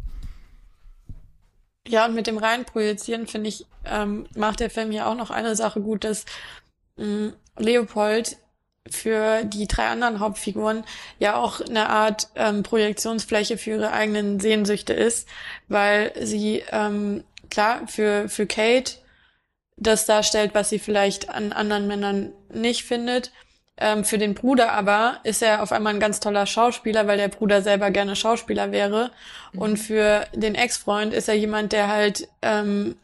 Ja, 1.88 2.06
und 2.06 2.16
mit 2.16 2.28
dem 2.28 2.38
Reinprojizieren, 2.38 3.28
finde 3.28 3.50
ich, 3.50 3.66
ähm, 3.86 4.26
macht 4.36 4.62
der 4.62 4.70
Film 4.70 4.92
ja 4.92 5.06
auch 5.06 5.16
noch 5.16 5.32
eine 5.32 5.56
Sache 5.56 5.82
gut, 5.82 6.06
dass 6.06 6.26
mh, 6.98 7.06
mm, 7.06 7.34
Leopold 7.58 8.38
für 8.90 9.44
die 9.46 9.68
drei 9.68 9.88
anderen 9.88 10.20
Hauptfiguren 10.20 10.84
ja 11.20 11.36
auch 11.36 11.62
eine 11.62 11.90
Art 11.90 12.30
ähm, 12.36 12.64
Projektionsfläche 12.64 13.58
für 13.58 13.72
ihre 13.72 13.92
eigenen 13.92 14.40
Sehnsüchte 14.40 14.94
ist, 14.94 15.28
weil 15.68 16.12
sie, 16.22 16.64
ähm, 16.72 17.24
klar, 17.50 17.88
für, 17.88 18.28
für 18.28 18.46
Kate 18.46 18.96
das 19.78 20.06
darstellt, 20.06 20.52
was 20.54 20.70
sie 20.70 20.80
vielleicht 20.80 21.30
an 21.30 21.52
anderen 21.52 21.88
Männern 21.88 22.32
nicht 22.54 22.84
findet, 22.84 23.32
ähm, 23.78 24.06
für 24.06 24.18
den 24.18 24.36
Bruder 24.36 24.72
aber 24.72 25.20
ist 25.24 25.42
er 25.42 25.64
auf 25.64 25.72
einmal 25.72 25.94
ein 25.94 26.00
ganz 26.00 26.20
toller 26.20 26.46
Schauspieler, 26.46 27.08
weil 27.08 27.18
der 27.18 27.28
Bruder 27.28 27.62
selber 27.62 27.90
gerne 27.90 28.16
Schauspieler 28.16 28.72
wäre. 28.72 29.12
Mhm. 29.52 29.60
Und 29.60 29.78
für 29.78 30.28
den 30.34 30.56
Ex-Freund 30.56 31.14
ist 31.14 31.28
er 31.28 31.36
jemand, 31.36 31.72
der 31.72 31.88
halt 31.88 32.28
ähm, 32.44 32.96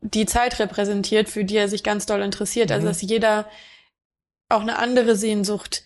die 0.00 0.26
Zeit 0.26 0.58
repräsentiert, 0.58 1.28
für 1.28 1.44
die 1.44 1.56
er 1.56 1.68
sich 1.68 1.84
ganz 1.84 2.06
doll 2.06 2.22
interessiert. 2.22 2.72
Also, 2.72 2.82
mhm. 2.82 2.88
Also 2.88 3.00
dass 3.00 3.10
jeder 3.10 3.46
auch 4.48 4.62
eine 4.62 4.78
andere 4.78 5.16
Sehnsucht 5.16 5.82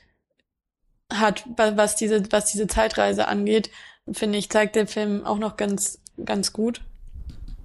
hat, 1.12 1.44
was 1.56 1.96
diese, 1.96 2.30
was 2.30 2.44
diese 2.46 2.68
Zeitreise 2.68 3.26
angeht, 3.26 3.70
finde 4.12 4.38
ich, 4.38 4.48
zeigt 4.48 4.76
der 4.76 4.86
Film 4.86 5.26
auch 5.26 5.38
noch 5.38 5.56
ganz, 5.56 6.00
ganz 6.24 6.52
gut. 6.52 6.82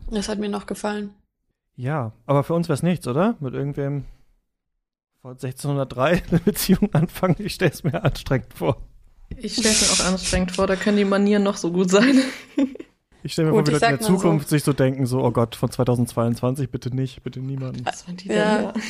Das 0.09 0.29
hat 0.29 0.39
mir 0.39 0.49
noch 0.49 0.65
gefallen. 0.65 1.13
Ja, 1.75 2.13
aber 2.25 2.43
für 2.43 2.53
uns 2.53 2.67
wäre 2.67 2.75
es 2.75 2.83
nichts, 2.83 3.07
oder? 3.07 3.35
Mit 3.39 3.53
irgendwem 3.53 4.05
1603 5.23 6.23
eine 6.29 6.39
Beziehung 6.39 6.93
anfangen, 6.93 7.35
ich 7.39 7.55
stelle 7.55 7.71
es 7.71 7.83
mir 7.83 8.03
anstrengend 8.03 8.53
vor. 8.53 8.81
Ich 9.37 9.53
stelle 9.53 9.69
es 9.69 9.81
mir 9.81 10.05
auch 10.05 10.11
anstrengend 10.11 10.51
vor, 10.51 10.67
da 10.67 10.75
können 10.75 10.97
die 10.97 11.05
Manieren 11.05 11.43
noch 11.43 11.57
so 11.57 11.71
gut 11.71 11.89
sein. 11.89 12.21
Ich 13.25 13.33
stelle 13.33 13.49
mir 13.49 13.55
gut, 13.55 13.67
vor, 13.67 13.79
wie 13.79 13.79
Leute 13.81 13.85
in 13.93 13.97
der 13.97 14.07
Zukunft 14.07 14.49
so. 14.49 14.55
sich 14.55 14.63
so 14.63 14.71
denken, 14.71 15.07
so, 15.07 15.23
oh 15.23 15.31
Gott, 15.31 15.55
von 15.55 15.71
2022 15.71 16.69
bitte 16.69 16.95
nicht, 16.95 17.23
bitte 17.23 17.39
niemanden. 17.39 17.83
Ja. 18.23 18.71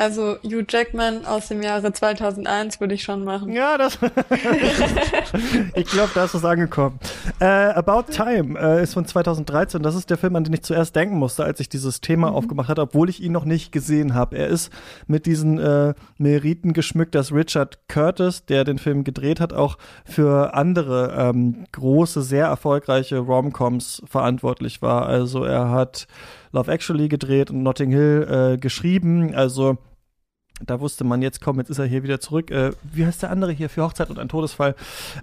Also 0.00 0.38
Hugh 0.42 0.64
Jackman 0.66 1.26
aus 1.26 1.48
dem 1.48 1.60
Jahre 1.60 1.92
2001 1.92 2.80
würde 2.80 2.94
ich 2.94 3.02
schon 3.02 3.22
machen. 3.22 3.52
Ja, 3.52 3.76
das. 3.76 3.98
ich 5.74 5.84
glaube, 5.84 6.08
da 6.14 6.24
ist 6.24 6.34
was 6.34 6.42
angekommen. 6.42 6.98
Äh, 7.38 7.44
About 7.44 8.10
Time 8.10 8.58
äh, 8.58 8.82
ist 8.82 8.94
von 8.94 9.04
2013. 9.04 9.82
Das 9.82 9.94
ist 9.94 10.08
der 10.08 10.16
Film, 10.16 10.36
an 10.36 10.44
den 10.44 10.54
ich 10.54 10.62
zuerst 10.62 10.96
denken 10.96 11.18
musste, 11.18 11.44
als 11.44 11.60
ich 11.60 11.68
dieses 11.68 12.00
Thema 12.00 12.30
mhm. 12.30 12.36
aufgemacht 12.36 12.70
hatte, 12.70 12.80
obwohl 12.80 13.10
ich 13.10 13.22
ihn 13.22 13.32
noch 13.32 13.44
nicht 13.44 13.72
gesehen 13.72 14.14
habe. 14.14 14.38
Er 14.38 14.48
ist 14.48 14.72
mit 15.06 15.26
diesen 15.26 15.58
äh, 15.58 15.92
Meriten 16.16 16.72
geschmückt, 16.72 17.14
dass 17.14 17.30
Richard 17.30 17.80
Curtis, 17.88 18.46
der 18.46 18.64
den 18.64 18.78
Film 18.78 19.04
gedreht 19.04 19.38
hat, 19.38 19.52
auch 19.52 19.76
für 20.06 20.54
andere 20.54 21.14
ähm, 21.14 21.66
große, 21.72 22.22
sehr 22.22 22.46
erfolgreiche 22.46 23.26
Romcoms 23.50 24.02
verantwortlich 24.06 24.82
war. 24.82 25.06
Also 25.06 25.44
er 25.44 25.70
hat 25.70 26.06
Love 26.52 26.70
Actually 26.70 27.08
gedreht 27.08 27.50
und 27.50 27.62
Notting 27.62 27.90
Hill 27.90 28.26
äh, 28.54 28.58
geschrieben. 28.58 29.34
Also 29.34 29.78
da 30.64 30.78
wusste 30.80 31.04
man 31.04 31.22
jetzt, 31.22 31.40
komm, 31.40 31.58
jetzt 31.58 31.70
ist 31.70 31.78
er 31.78 31.86
hier 31.86 32.02
wieder 32.02 32.20
zurück. 32.20 32.50
Äh, 32.50 32.72
wie 32.82 33.06
heißt 33.06 33.22
der 33.22 33.30
andere 33.30 33.52
hier 33.52 33.68
für 33.68 33.82
Hochzeit 33.82 34.10
und 34.10 34.18
ein 34.18 34.28
Todesfall? 34.28 34.74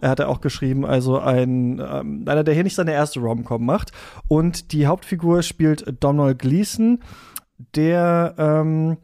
Er 0.02 0.10
hat 0.10 0.20
er 0.20 0.30
auch 0.30 0.42
geschrieben, 0.42 0.86
also 0.86 1.20
ein 1.20 1.80
ähm, 1.80 2.24
einer, 2.26 2.44
der 2.44 2.54
hier 2.54 2.64
nicht 2.64 2.76
seine 2.76 2.94
erste 2.94 3.20
Rom-Com 3.20 3.66
macht. 3.66 3.92
Und 4.28 4.72
die 4.72 4.88
Hauptfigur 4.88 5.44
spielt 5.44 5.86
Donald 6.00 6.40
Gleason, 6.40 7.00
der 7.76 8.36
ähm, 8.38 8.98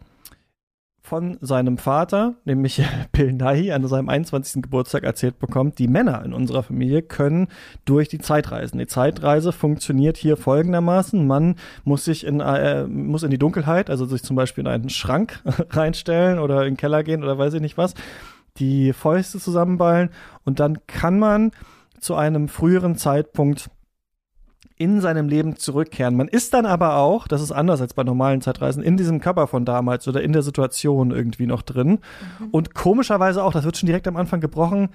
von 1.14 1.38
seinem 1.42 1.78
Vater, 1.78 2.34
nämlich 2.44 2.82
Nighy, 3.16 3.72
an 3.72 3.88
seinem 3.88 4.10
21. 4.10 4.64
Geburtstag 4.64 5.04
erzählt 5.04 5.38
bekommt, 5.38 5.78
die 5.78 5.88
Männer 5.88 6.26
in 6.26 6.34
unserer 6.34 6.64
Familie 6.64 7.04
können 7.04 7.50
durch 7.86 8.10
die 8.10 8.18
Zeit 8.18 8.50
reisen. 8.50 8.80
Die 8.80 8.88
Zeitreise 8.88 9.52
funktioniert 9.52 10.18
hier 10.18 10.38
folgendermaßen. 10.38 11.28
Man 11.28 11.58
muss 11.84 12.04
sich 12.04 12.26
in, 12.26 12.40
äh, 12.40 12.88
muss 12.88 13.22
in 13.22 13.30
die 13.30 13.38
Dunkelheit, 13.38 13.92
also 13.92 14.08
sich 14.08 14.24
zum 14.24 14.36
Beispiel 14.36 14.64
in 14.64 14.68
einen 14.68 14.90
Schrank 14.90 15.40
reinstellen 15.70 16.40
oder 16.40 16.64
in 16.64 16.74
den 16.74 16.78
Keller 16.78 17.04
gehen 17.04 17.22
oder 17.24 17.38
weiß 17.38 17.54
ich 17.54 17.62
nicht 17.62 17.78
was, 17.78 17.94
die 18.58 18.92
Fäuste 18.92 19.38
zusammenballen 19.38 20.10
und 20.46 20.60
dann 20.60 20.80
kann 20.88 21.20
man 21.20 21.52
zu 22.00 22.16
einem 22.16 22.48
früheren 22.48 22.96
Zeitpunkt 22.96 23.70
in 24.78 25.02
seinem 25.02 25.28
Leben 25.28 25.56
zurückkehren. 25.56 26.16
Man 26.16 26.28
ist 26.28 26.54
dann 26.54 26.66
aber 26.66 26.98
auch, 26.98 27.28
das 27.28 27.42
ist 27.42 27.52
anders 27.52 27.82
als 27.82 27.94
bei 27.94 28.04
normalen 28.04 28.42
Zeitreisen, 28.42 28.84
in 28.84 28.98
diesem 28.98 29.22
Körper 29.22 29.48
von 29.48 29.66
damals 29.66 30.08
oder 30.08 30.22
in 30.22 30.34
der 30.34 30.42
Situation 30.42 31.12
irgendwie 31.12 31.46
noch 31.46 31.62
drin. 31.62 32.00
Mhm. 32.40 32.48
Und 32.52 32.74
komischerweise 32.74 33.44
auch, 33.44 33.54
das 33.54 33.66
wird 33.66 33.78
schon 33.78 33.88
direkt 33.88 34.08
am 34.08 34.18
Anfang 34.18 34.42
gebrochen, 34.42 34.90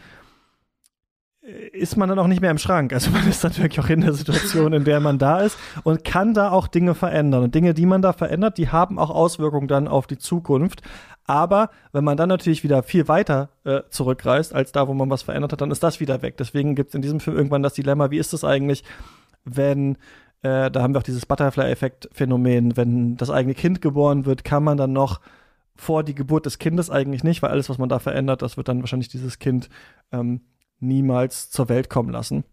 äh, 1.43 1.69
ist 1.69 1.97
man 1.97 2.09
dann 2.09 2.19
auch 2.19 2.27
nicht 2.27 2.41
mehr 2.41 2.51
im 2.51 2.59
Schrank. 2.59 2.93
Also 2.93 3.11
man 3.13 3.27
ist 3.29 3.45
dann 3.45 3.57
wirklich 3.57 3.81
auch 3.81 3.89
in 3.89 4.01
der 4.01 4.13
Situation, 4.13 4.73
in 4.73 4.85
der 4.85 5.01
man 5.01 5.19
da 5.19 5.41
ist 5.41 5.57
und 5.85 6.05
kann 6.05 6.35
da 6.35 6.51
auch 6.51 6.67
Dinge 6.67 6.95
verändern. 6.95 7.45
Und 7.45 7.55
Dinge, 7.55 7.73
die 7.73 7.87
man 7.87 8.03
da 8.03 8.13
verändert, 8.13 8.59
die 8.59 8.69
haben 8.69 8.99
auch 8.99 9.11
Auswirkungen 9.11 9.69
dann 9.69 9.87
auf 9.87 10.07
die 10.07 10.19
Zukunft. 10.19 10.83
Aber 11.25 11.71
wenn 11.93 12.05
man 12.05 12.17
dann 12.17 12.31
natürlich 12.31 12.65
wieder 12.65 12.83
viel 12.83 13.07
weiter 13.07 13.51
äh, 13.65 13.83
zurückreist, 13.91 14.55
als 14.55 14.73
da, 14.73 14.89
wo 14.89 14.95
man 14.95 15.11
was 15.11 15.23
verändert 15.23 15.53
hat, 15.53 15.61
dann 15.61 15.71
ist 15.71 15.83
das 15.83 16.01
wieder 16.01 16.23
weg. 16.23 16.37
Deswegen 16.39 16.75
gibt 16.75 16.89
es 16.89 16.95
in 16.95 17.03
diesem 17.03 17.21
Film 17.21 17.37
irgendwann 17.37 17.63
das 17.63 17.75
Dilemma, 17.75 18.11
wie 18.11 18.19
ist 18.19 18.33
es 18.33 18.45
eigentlich, 18.45 18.83
wenn, 19.45 19.97
äh, 20.43 20.71
da 20.71 20.83
haben 20.83 20.95
wir 20.95 20.99
auch 20.99 21.05
dieses 21.05 21.27
Butterfly-Effekt-Phänomen, 21.27 22.77
wenn 22.77 23.17
das 23.17 23.31
eigene 23.31 23.55
Kind 23.55 23.81
geboren 23.81 24.27
wird, 24.27 24.45
kann 24.45 24.65
man 24.65 24.77
dann 24.77 24.93
noch 24.93 25.21
vor 25.75 26.03
die 26.03 26.15
Geburt 26.15 26.47
des 26.47 26.59
Kindes 26.59 26.91
eigentlich 26.91 27.23
nicht, 27.23 27.41
weil 27.43 27.51
alles, 27.51 27.69
was 27.69 27.79
man 27.79 27.89
da 27.89 27.99
verändert, 27.99 28.43
das 28.43 28.57
wird 28.57 28.69
dann 28.69 28.81
wahrscheinlich 28.81 29.09
dieses 29.09 29.39
Kind 29.39 29.69
ähm, 30.13 30.41
niemals 30.81 31.51
zur 31.51 31.69
Welt 31.69 31.89
kommen 31.89 32.11
lassen. 32.11 32.45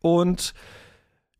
Und 0.00 0.54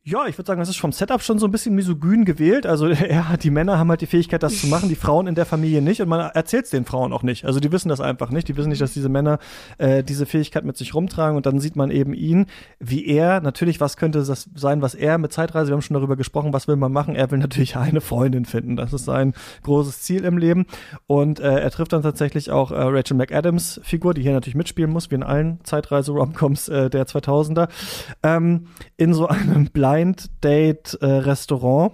ja, 0.08 0.24
ich 0.28 0.38
würde 0.38 0.46
sagen, 0.46 0.60
das 0.60 0.68
ist 0.68 0.78
vom 0.78 0.92
Setup 0.92 1.20
schon 1.20 1.40
so 1.40 1.48
ein 1.48 1.50
bisschen 1.50 1.74
misogyn 1.74 2.24
gewählt. 2.24 2.64
Also 2.64 2.88
hat, 2.94 3.42
die 3.42 3.50
Männer 3.50 3.76
haben 3.76 3.90
halt 3.90 4.02
die 4.02 4.06
Fähigkeit, 4.06 4.40
das 4.40 4.60
zu 4.60 4.68
machen, 4.68 4.88
die 4.88 4.94
Frauen 4.94 5.26
in 5.26 5.34
der 5.34 5.46
Familie 5.46 5.82
nicht 5.82 6.00
und 6.00 6.08
man 6.08 6.30
erzählt 6.30 6.66
es 6.66 6.70
den 6.70 6.84
Frauen 6.84 7.12
auch 7.12 7.24
nicht. 7.24 7.44
Also 7.44 7.58
die 7.58 7.72
wissen 7.72 7.88
das 7.88 8.00
einfach 8.00 8.30
nicht. 8.30 8.46
Die 8.46 8.56
wissen 8.56 8.68
nicht, 8.68 8.80
dass 8.80 8.92
diese 8.92 9.08
Männer 9.08 9.40
äh, 9.78 10.04
diese 10.04 10.24
Fähigkeit 10.24 10.64
mit 10.64 10.76
sich 10.76 10.94
rumtragen 10.94 11.36
und 11.36 11.44
dann 11.44 11.58
sieht 11.58 11.74
man 11.74 11.90
eben 11.90 12.14
ihn, 12.14 12.46
wie 12.78 13.04
er, 13.04 13.40
natürlich, 13.40 13.80
was 13.80 13.96
könnte 13.96 14.22
das 14.22 14.48
sein, 14.54 14.80
was 14.80 14.94
er 14.94 15.18
mit 15.18 15.32
Zeitreise, 15.32 15.70
wir 15.70 15.74
haben 15.74 15.82
schon 15.82 15.94
darüber 15.94 16.14
gesprochen, 16.14 16.52
was 16.52 16.68
will 16.68 16.76
man 16.76 16.92
machen? 16.92 17.16
Er 17.16 17.28
will 17.32 17.38
natürlich 17.38 17.76
eine 17.76 18.00
Freundin 18.00 18.44
finden. 18.44 18.76
Das 18.76 18.92
ist 18.92 19.06
sein 19.06 19.34
großes 19.64 20.02
Ziel 20.02 20.24
im 20.24 20.38
Leben. 20.38 20.66
Und 21.08 21.40
äh, 21.40 21.58
er 21.58 21.70
trifft 21.72 21.92
dann 21.92 22.02
tatsächlich 22.02 22.52
auch 22.52 22.70
äh, 22.70 22.76
Rachel 22.76 23.16
McAdams 23.16 23.80
Figur, 23.82 24.14
die 24.14 24.22
hier 24.22 24.34
natürlich 24.34 24.54
mitspielen 24.54 24.92
muss, 24.92 25.10
wie 25.10 25.16
in 25.16 25.24
allen 25.24 25.58
Zeitreise-Romcoms 25.64 26.68
äh, 26.68 26.90
der 26.90 27.08
2000er, 27.08 27.68
ähm, 28.22 28.68
in 28.96 29.12
so 29.12 29.26
einem 29.26 29.64
Blind 29.64 29.95
Blind 29.96 30.30
Date 30.44 30.98
äh, 31.00 31.06
Restaurant 31.06 31.92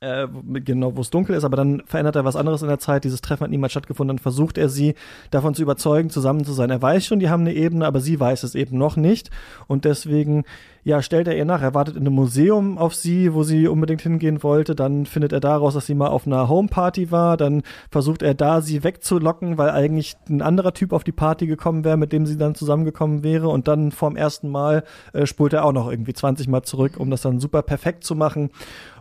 äh, 0.00 0.26
genau, 0.60 0.96
wo 0.96 1.00
es 1.02 1.10
dunkel 1.10 1.36
ist, 1.36 1.44
aber 1.44 1.56
dann 1.56 1.82
verändert 1.86 2.16
er 2.16 2.24
was 2.24 2.34
anderes 2.34 2.62
in 2.62 2.68
der 2.68 2.80
Zeit. 2.80 3.04
Dieses 3.04 3.20
Treffen 3.20 3.44
hat 3.44 3.50
niemals 3.50 3.72
stattgefunden. 3.72 4.16
Dann 4.16 4.22
versucht 4.22 4.58
er 4.58 4.68
sie 4.68 4.94
davon 5.30 5.54
zu 5.54 5.62
überzeugen, 5.62 6.10
zusammen 6.10 6.44
zu 6.44 6.52
sein. 6.52 6.70
Er 6.70 6.82
weiß 6.82 7.06
schon, 7.06 7.20
die 7.20 7.28
haben 7.28 7.42
eine 7.42 7.54
Ebene, 7.54 7.86
aber 7.86 8.00
sie 8.00 8.18
weiß 8.18 8.42
es 8.42 8.56
eben 8.56 8.78
noch 8.78 8.96
nicht. 8.96 9.30
Und 9.68 9.84
deswegen, 9.84 10.42
ja, 10.84 11.00
stellt 11.00 11.28
er 11.28 11.36
ihr 11.36 11.44
nach. 11.44 11.62
Er 11.62 11.74
wartet 11.74 11.94
in 11.94 12.02
einem 12.02 12.14
Museum 12.14 12.76
auf 12.76 12.94
sie, 12.94 13.34
wo 13.34 13.44
sie 13.44 13.68
unbedingt 13.68 14.02
hingehen 14.02 14.42
wollte. 14.42 14.74
Dann 14.74 15.06
findet 15.06 15.32
er 15.32 15.38
daraus, 15.38 15.74
dass 15.74 15.86
sie 15.86 15.94
mal 15.94 16.08
auf 16.08 16.26
einer 16.26 16.48
Homeparty 16.48 17.12
war. 17.12 17.36
Dann 17.36 17.62
versucht 17.90 18.22
er 18.22 18.34
da, 18.34 18.60
sie 18.60 18.82
wegzulocken, 18.82 19.58
weil 19.58 19.70
eigentlich 19.70 20.16
ein 20.28 20.42
anderer 20.42 20.74
Typ 20.74 20.92
auf 20.92 21.04
die 21.04 21.12
Party 21.12 21.46
gekommen 21.46 21.84
wäre, 21.84 21.96
mit 21.96 22.12
dem 22.12 22.26
sie 22.26 22.36
dann 22.36 22.56
zusammengekommen 22.56 23.22
wäre. 23.22 23.48
Und 23.48 23.68
dann 23.68 23.92
vorm 23.92 24.16
ersten 24.16 24.48
Mal 24.48 24.82
äh, 25.12 25.24
spult 25.24 25.52
er 25.52 25.64
auch 25.64 25.72
noch 25.72 25.88
irgendwie 25.88 26.14
20 26.14 26.48
Mal 26.48 26.62
zurück, 26.62 26.94
um 26.98 27.10
das 27.10 27.22
dann 27.22 27.38
super 27.38 27.62
perfekt 27.62 28.02
zu 28.02 28.16
machen. 28.16 28.50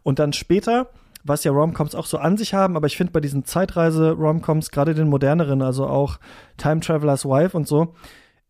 Und 0.03 0.19
dann 0.19 0.33
später, 0.33 0.89
was 1.23 1.43
ja 1.43 1.51
Romcoms 1.51 1.95
auch 1.95 2.05
so 2.05 2.19
an 2.19 2.37
sich 2.37 2.53
haben, 2.53 2.75
aber 2.75 2.85
ich 2.85 2.97
finde 2.97 3.11
bei 3.13 3.21
diesen 3.21 3.43
Zeitreise-Romcoms, 3.43 4.69
gerade 4.69 4.93
den 4.93 5.07
moderneren, 5.07 5.63
also 5.63 5.87
auch 5.87 6.19
Time 6.57 6.81
Traveler's 6.81 7.25
Wife 7.25 7.57
und 7.57 7.67
so, 7.67 7.95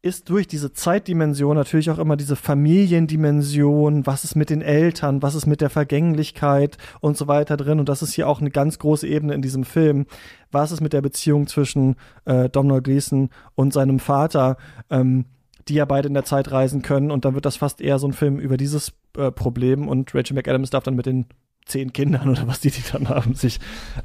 ist 0.04 0.30
durch 0.30 0.48
diese 0.48 0.74
Zeitdimension 0.74 1.56
natürlich 1.56 1.92
auch 1.92 2.00
immer 2.00 2.18
diese 2.18 2.36
Familiendimension, 2.36 4.06
was 4.08 4.24
ist 4.24 4.36
mit 4.36 4.50
den 4.50 4.64
Eltern, 4.64 5.22
was 5.22 5.36
ist 5.36 5.46
mit 5.46 5.62
der 5.62 5.70
Vergänglichkeit 5.70 6.78
und 7.02 7.18
so 7.18 7.28
weiter 7.28 7.56
drin. 7.56 7.80
Und 7.80 7.88
das 7.88 8.02
ist 8.02 8.14
hier 8.14 8.28
auch 8.28 8.42
eine 8.42 8.50
ganz 8.50 8.80
große 8.80 9.08
Ebene 9.08 9.36
in 9.36 9.44
diesem 9.44 9.64
Film. 9.64 10.08
Was 10.52 10.72
ist 10.72 10.82
mit 10.82 10.94
der 10.94 11.02
Beziehung 11.02 11.46
zwischen 11.46 11.96
äh, 12.26 12.50
Domhnall 12.50 12.82
Gleeson 12.82 13.30
und 13.54 13.74
seinem 13.74 14.00
Vater, 14.00 14.58
ähm, 14.90 15.26
die 15.68 15.76
ja 15.76 15.86
beide 15.86 16.08
in 16.08 16.16
der 16.16 16.26
Zeit 16.26 16.52
reisen 16.52 16.82
können. 16.82 17.12
Und 17.12 17.24
dann 17.24 17.36
wird 17.36 17.46
das 17.46 17.58
fast 17.58 17.80
eher 17.80 18.00
so 18.00 18.08
ein 18.08 18.14
Film 18.14 18.40
über 18.40 18.58
dieses 18.58 18.94
äh, 19.16 19.32
Problem. 19.32 19.88
Und 19.88 20.16
Rachel 20.16 20.36
McAdams 20.36 20.72
darf 20.72 20.84
dann 20.84 20.96
mit 20.96 21.06
den 21.06 21.28
zehn 21.66 21.94
Kindern 21.94 22.28
oder 22.28 22.48
was 22.48 22.60
die, 22.60 22.72
die 22.72 22.82
dann 22.92 23.08
haben, 23.08 23.36
sich 23.36 23.60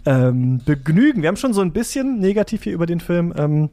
ähm, 0.05 0.60
begnügen. 0.62 1.23
Wir 1.23 1.28
haben 1.28 1.36
schon 1.36 1.55
so 1.55 1.62
ein 1.62 1.73
bisschen 1.73 2.18
negativ 2.18 2.64
hier 2.64 2.74
über 2.74 2.85
den 2.85 3.01
Film 3.01 3.32
ähm, 3.35 3.70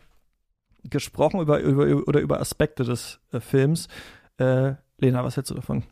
gesprochen, 0.89 1.39
über, 1.39 1.60
über, 1.60 2.07
oder 2.07 2.19
über 2.19 2.39
Aspekte 2.39 2.84
des 2.84 3.19
äh, 3.31 3.39
Films. 3.39 3.88
Äh, 4.38 4.73
Lena, 4.97 5.23
was 5.23 5.35
hältst 5.35 5.51
du 5.51 5.55
davon? 5.55 5.84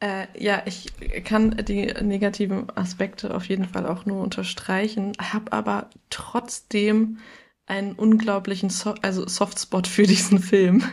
Äh, 0.00 0.26
ja, 0.38 0.62
ich 0.64 0.92
kann 1.24 1.56
die 1.66 1.92
negativen 2.02 2.70
Aspekte 2.76 3.34
auf 3.34 3.46
jeden 3.46 3.64
Fall 3.64 3.86
auch 3.86 4.06
nur 4.06 4.22
unterstreichen, 4.22 5.12
habe 5.20 5.52
aber 5.52 5.90
trotzdem 6.08 7.18
einen 7.66 7.92
unglaublichen 7.92 8.70
so 8.70 8.94
also 9.02 9.26
Softspot 9.26 9.86
für 9.86 10.04
diesen 10.06 10.38
Film, 10.38 10.84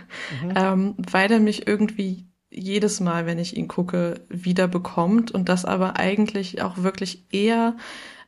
mhm. 0.43 0.53
ähm, 0.55 0.95
weil 0.97 1.31
er 1.31 1.39
mich 1.39 1.67
irgendwie 1.67 2.25
jedes 2.49 2.99
Mal, 2.99 3.25
wenn 3.25 3.37
ich 3.37 3.55
ihn 3.57 3.67
gucke, 3.67 4.21
wieder 4.29 4.67
bekommt 4.67 5.31
und 5.31 5.49
das 5.49 5.65
aber 5.65 5.97
eigentlich 5.97 6.61
auch 6.61 6.77
wirklich 6.77 7.25
eher 7.31 7.75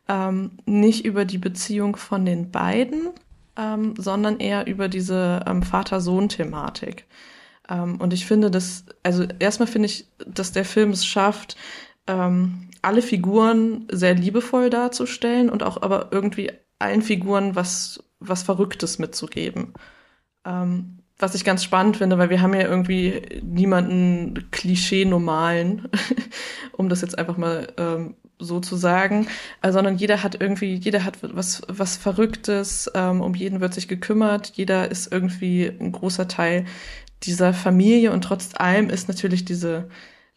ähm, 0.08 0.52
nicht 0.66 1.06
über 1.06 1.26
die 1.26 1.38
Beziehung 1.38 1.96
von 1.96 2.26
den 2.26 2.52
beiden, 2.52 3.10
ähm, 3.58 3.96
sondern 3.98 4.40
eher 4.40 4.68
über 4.68 4.88
diese 4.88 5.44
ähm, 5.48 5.64
Vater-Sohn-Thematik. 5.64 7.06
Ähm, 7.70 8.00
und 8.00 8.14
ich 8.14 8.26
finde 8.26 8.52
das, 8.52 8.86
also 9.04 9.26
erstmal 9.40 9.68
finde 9.68 9.88
ich, 9.88 10.08
dass 10.26 10.52
der 10.52 10.66
Film 10.66 10.92
es 10.92 11.06
schafft, 11.06 11.58
ähm, 12.06 12.70
alle 12.82 13.02
Figuren 13.02 13.88
sehr 13.92 14.14
liebevoll 14.14 14.70
darzustellen 14.70 15.50
und 15.50 15.64
auch 15.64 15.82
aber 15.82 16.10
irgendwie 16.12 16.52
allen 16.80 17.02
Figuren 17.02 17.56
was, 17.56 18.04
was 18.20 18.44
Verrücktes 18.44 19.00
mitzugeben. 19.00 19.74
Ähm, 20.46 21.00
was 21.20 21.34
ich 21.34 21.44
ganz 21.44 21.64
spannend 21.64 21.98
finde, 21.98 22.20
weil 22.20 22.30
wir 22.30 22.42
haben 22.42 22.54
ja 22.54 22.62
irgendwie 22.62 23.42
niemanden 23.42 24.52
Klischee-normalen, 24.52 25.90
um 26.74 26.90
das 26.90 27.02
jetzt 27.02 27.18
einfach 27.18 27.38
mal 27.38 27.74
ähm, 27.78 28.16
so 28.40 28.60
zu 28.60 28.76
sagen, 28.76 29.28
äh, 29.62 29.72
sondern 29.72 29.98
jeder 29.98 30.24
hat 30.24 30.40
irgendwie, 30.40 30.76
jeder 30.76 31.04
hat 31.04 31.18
was, 31.22 31.62
was 31.68 31.98
Verrücktes, 31.98 32.90
ähm, 32.94 33.22
um 33.22 33.34
jeden 33.34 33.62
wird 33.62 33.74
sich 33.74 33.88
gekümmert, 33.88 34.54
jeder 34.56 34.92
ist 34.92 35.12
irgendwie 35.12 35.68
ein 35.68 35.92
großer 35.92 36.28
Teil 36.28 36.66
dieser 37.24 37.54
Familie 37.54 38.12
und 38.12 38.22
trotz 38.24 38.52
allem 38.56 38.90
ist 38.90 39.08
natürlich 39.08 39.46
diese, 39.46 39.90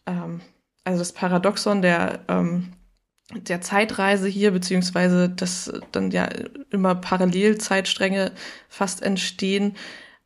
ähm, 0.07 0.41
also 0.83 0.99
das 0.99 1.13
Paradoxon 1.13 1.81
der, 1.81 2.21
ähm, 2.27 2.73
der 3.33 3.61
Zeitreise 3.61 4.27
hier, 4.27 4.51
beziehungsweise 4.51 5.29
dass 5.29 5.71
dann 5.91 6.11
ja 6.11 6.27
immer 6.71 6.95
parallel 6.95 7.57
Zeitstränge 7.59 8.31
fast 8.67 9.01
entstehen, 9.03 9.75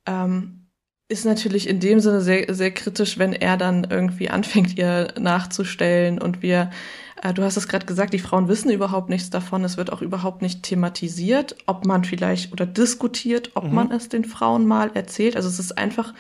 ähm, 0.06 0.66
ist 1.08 1.26
natürlich 1.26 1.68
in 1.68 1.80
dem 1.80 2.00
Sinne 2.00 2.22
sehr, 2.22 2.54
sehr 2.54 2.72
kritisch, 2.72 3.20
wenn 3.20 3.34
er 3.34 3.58
dann 3.58 3.86
irgendwie 3.90 4.30
anfängt, 4.30 4.78
ihr 4.78 5.14
nachzustellen 5.20 6.20
und 6.20 6.42
wir, 6.42 6.72
du 7.34 7.44
hast 7.44 7.58
es 7.58 7.68
gerade 7.68 7.86
gesagt, 7.86 8.14
die 8.14 8.20
Frauen 8.20 8.48
wissen 8.48 8.72
überhaupt 8.72 9.10
nichts 9.10 9.30
davon, 9.30 9.64
es 9.64 9.78
wird 9.78 9.92
auch 9.92 10.02
überhaupt 10.02 10.42
nicht 10.42 10.64
thematisiert, 10.64 11.56
ob 11.66 11.86
man 11.86 12.04
vielleicht 12.04 12.52
oder 12.52 12.66
diskutiert, 12.66 13.52
ob 13.56 13.66
mhm. 13.66 13.74
man 13.74 13.92
es 13.92 14.10
den 14.10 14.26
Frauen 14.26 14.66
mal 14.66 14.92
erzählt. 14.96 15.36
Also 15.36 15.48
es 15.48 15.60
ist 15.60 15.78
einfach, 15.78 16.14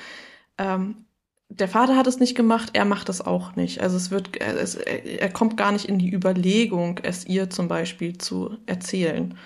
ähm, 0.58 1.06
der 1.50 1.68
Vater 1.68 1.96
hat 1.96 2.08
es 2.08 2.20
nicht 2.20 2.36
gemacht, 2.36 2.72
er 2.74 2.86
macht 2.86 3.10
es 3.10 3.22
auch 3.22 3.56
nicht. 3.56 3.82
Also 3.82 3.98
es 3.98 4.10
wird, 4.10 4.42
es, 4.42 4.76
er 4.76 5.30
kommt 5.30 5.58
gar 5.58 5.72
nicht 5.72 5.86
in 5.86 6.00
die 6.00 6.12
Überlegung, 6.12 7.00
es 7.04 7.26
ihr 7.26 7.50
zum 7.50 7.68
Beispiel 7.68 8.18
zu 8.18 8.58
erzählen. 8.66 9.38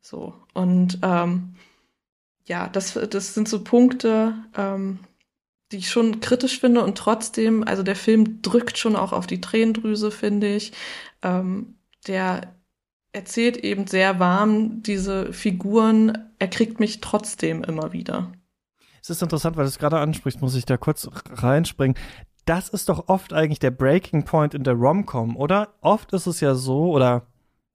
So. 0.00 0.34
Und 0.54 0.98
ähm, 1.02 1.54
ja, 2.46 2.68
das, 2.68 2.98
das 3.10 3.34
sind 3.34 3.48
so 3.48 3.62
Punkte, 3.62 4.34
ähm, 4.56 5.00
die 5.72 5.78
ich 5.78 5.90
schon 5.90 6.20
kritisch 6.20 6.60
finde 6.60 6.82
und 6.82 6.96
trotzdem, 6.96 7.62
also 7.62 7.82
der 7.82 7.96
Film 7.96 8.40
drückt 8.42 8.78
schon 8.78 8.96
auch 8.96 9.12
auf 9.12 9.26
die 9.26 9.40
Tränendrüse, 9.40 10.10
finde 10.10 10.54
ich. 10.54 10.72
Ähm, 11.22 11.74
der 12.06 12.54
erzählt 13.12 13.56
eben 13.58 13.86
sehr 13.86 14.18
warm 14.18 14.82
diese 14.82 15.32
Figuren, 15.32 16.30
er 16.38 16.48
kriegt 16.48 16.80
mich 16.80 17.00
trotzdem 17.00 17.64
immer 17.64 17.92
wieder. 17.92 18.32
Es 19.02 19.10
ist 19.10 19.22
interessant, 19.22 19.56
weil 19.56 19.64
du 19.64 19.68
es 19.68 19.78
gerade 19.78 19.98
ansprichst, 19.98 20.40
muss 20.40 20.54
ich 20.54 20.64
da 20.64 20.76
kurz 20.76 21.08
reinspringen. 21.30 21.96
Das 22.44 22.68
ist 22.68 22.88
doch 22.88 23.08
oft 23.08 23.32
eigentlich 23.32 23.58
der 23.58 23.70
Breaking 23.70 24.24
Point 24.24 24.54
in 24.54 24.64
der 24.64 24.74
Rom-Com, 24.74 25.36
oder? 25.36 25.74
Oft 25.80 26.12
ist 26.12 26.26
es 26.26 26.40
ja 26.40 26.54
so, 26.54 26.90
oder 26.90 27.26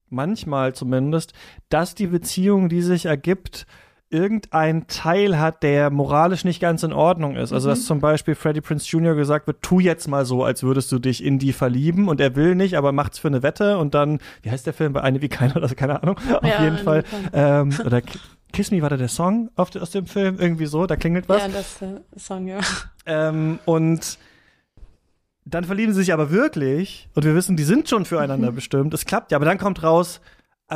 manchmal 0.10 0.74
zumindest, 0.74 1.34
dass 1.70 1.96
die 1.96 2.08
Beziehung, 2.08 2.70
die 2.70 2.82
sich 2.82 3.06
ergibt, 3.06 3.66
irgendein 4.14 4.88
Teil 4.88 5.40
hat, 5.40 5.64
der 5.64 5.90
moralisch 5.90 6.46
nicht 6.46 6.60
ganz 6.60 6.84
in 6.84 6.94
Ordnung 6.94 7.36
ist. 7.36 7.52
Also, 7.52 7.70
dass 7.70 7.80
mhm. 7.80 7.86
zum 7.86 8.00
Beispiel 8.00 8.36
Freddie 8.36 8.62
Prince 8.62 8.88
Jr. 8.88 9.16
gesagt 9.16 9.48
wird, 9.48 9.62
tu 9.62 9.80
jetzt 9.80 10.08
mal 10.08 10.26
so, 10.26 10.44
als 10.44 10.64
würdest 10.64 10.92
du 10.92 11.00
dich 11.00 11.24
in 11.24 11.40
die 11.40 11.52
verlieben 11.52 12.08
und 12.08 12.22
er 12.22 12.36
will 12.36 12.56
nicht, 12.56 12.76
aber 12.76 12.92
macht's 12.92 13.20
für 13.20 13.28
eine 13.28 13.44
Wette 13.44 13.78
und 13.80 13.94
dann, 13.94 14.20
wie 14.44 14.52
heißt 14.52 14.66
der 14.66 14.74
Film? 14.74 14.94
Bei 14.94 15.02
eine 15.02 15.22
wie 15.22 15.30
keiner, 15.30 15.58
also 15.58 15.76
keine 15.76 16.02
Ahnung, 16.02 16.18
auf 16.34 16.48
ja, 16.48 16.64
jeden 16.64 16.78
Fall. 16.78 17.04
Ähm, 17.34 17.74
oder 17.86 18.02
Kiss 18.54 18.70
Me 18.70 18.82
war 18.82 18.90
da 18.90 18.98
der 18.98 19.08
Song 19.08 19.50
auf, 19.56 19.76
aus 19.76 19.92
dem 19.92 20.06
Film, 20.06 20.38
irgendwie 20.40 20.68
so, 20.68 20.86
da 20.86 20.96
klingelt 20.96 21.28
was. 21.28 21.42
Ja, 21.42 21.48
das 21.48 21.72
ist 21.72 21.82
der 21.82 22.02
Song, 22.18 22.48
ja. 22.48 22.60
Ähm, 23.06 23.60
und 23.66 24.20
dann 25.46 25.64
verlieben 25.64 25.94
sie 25.94 26.02
sich 26.02 26.14
aber 26.14 26.32
wirklich 26.32 27.10
und 27.16 27.26
wir 27.26 27.36
wissen, 27.36 27.58
die 27.58 27.64
sind 27.64 27.90
schon 27.90 28.06
füreinander 28.06 28.52
mhm. 28.52 28.56
bestimmt. 28.62 28.94
Es 28.94 29.06
klappt 29.06 29.32
ja, 29.32 29.38
aber 29.38 29.46
dann 29.46 29.58
kommt 29.58 29.84
raus, 29.84 30.22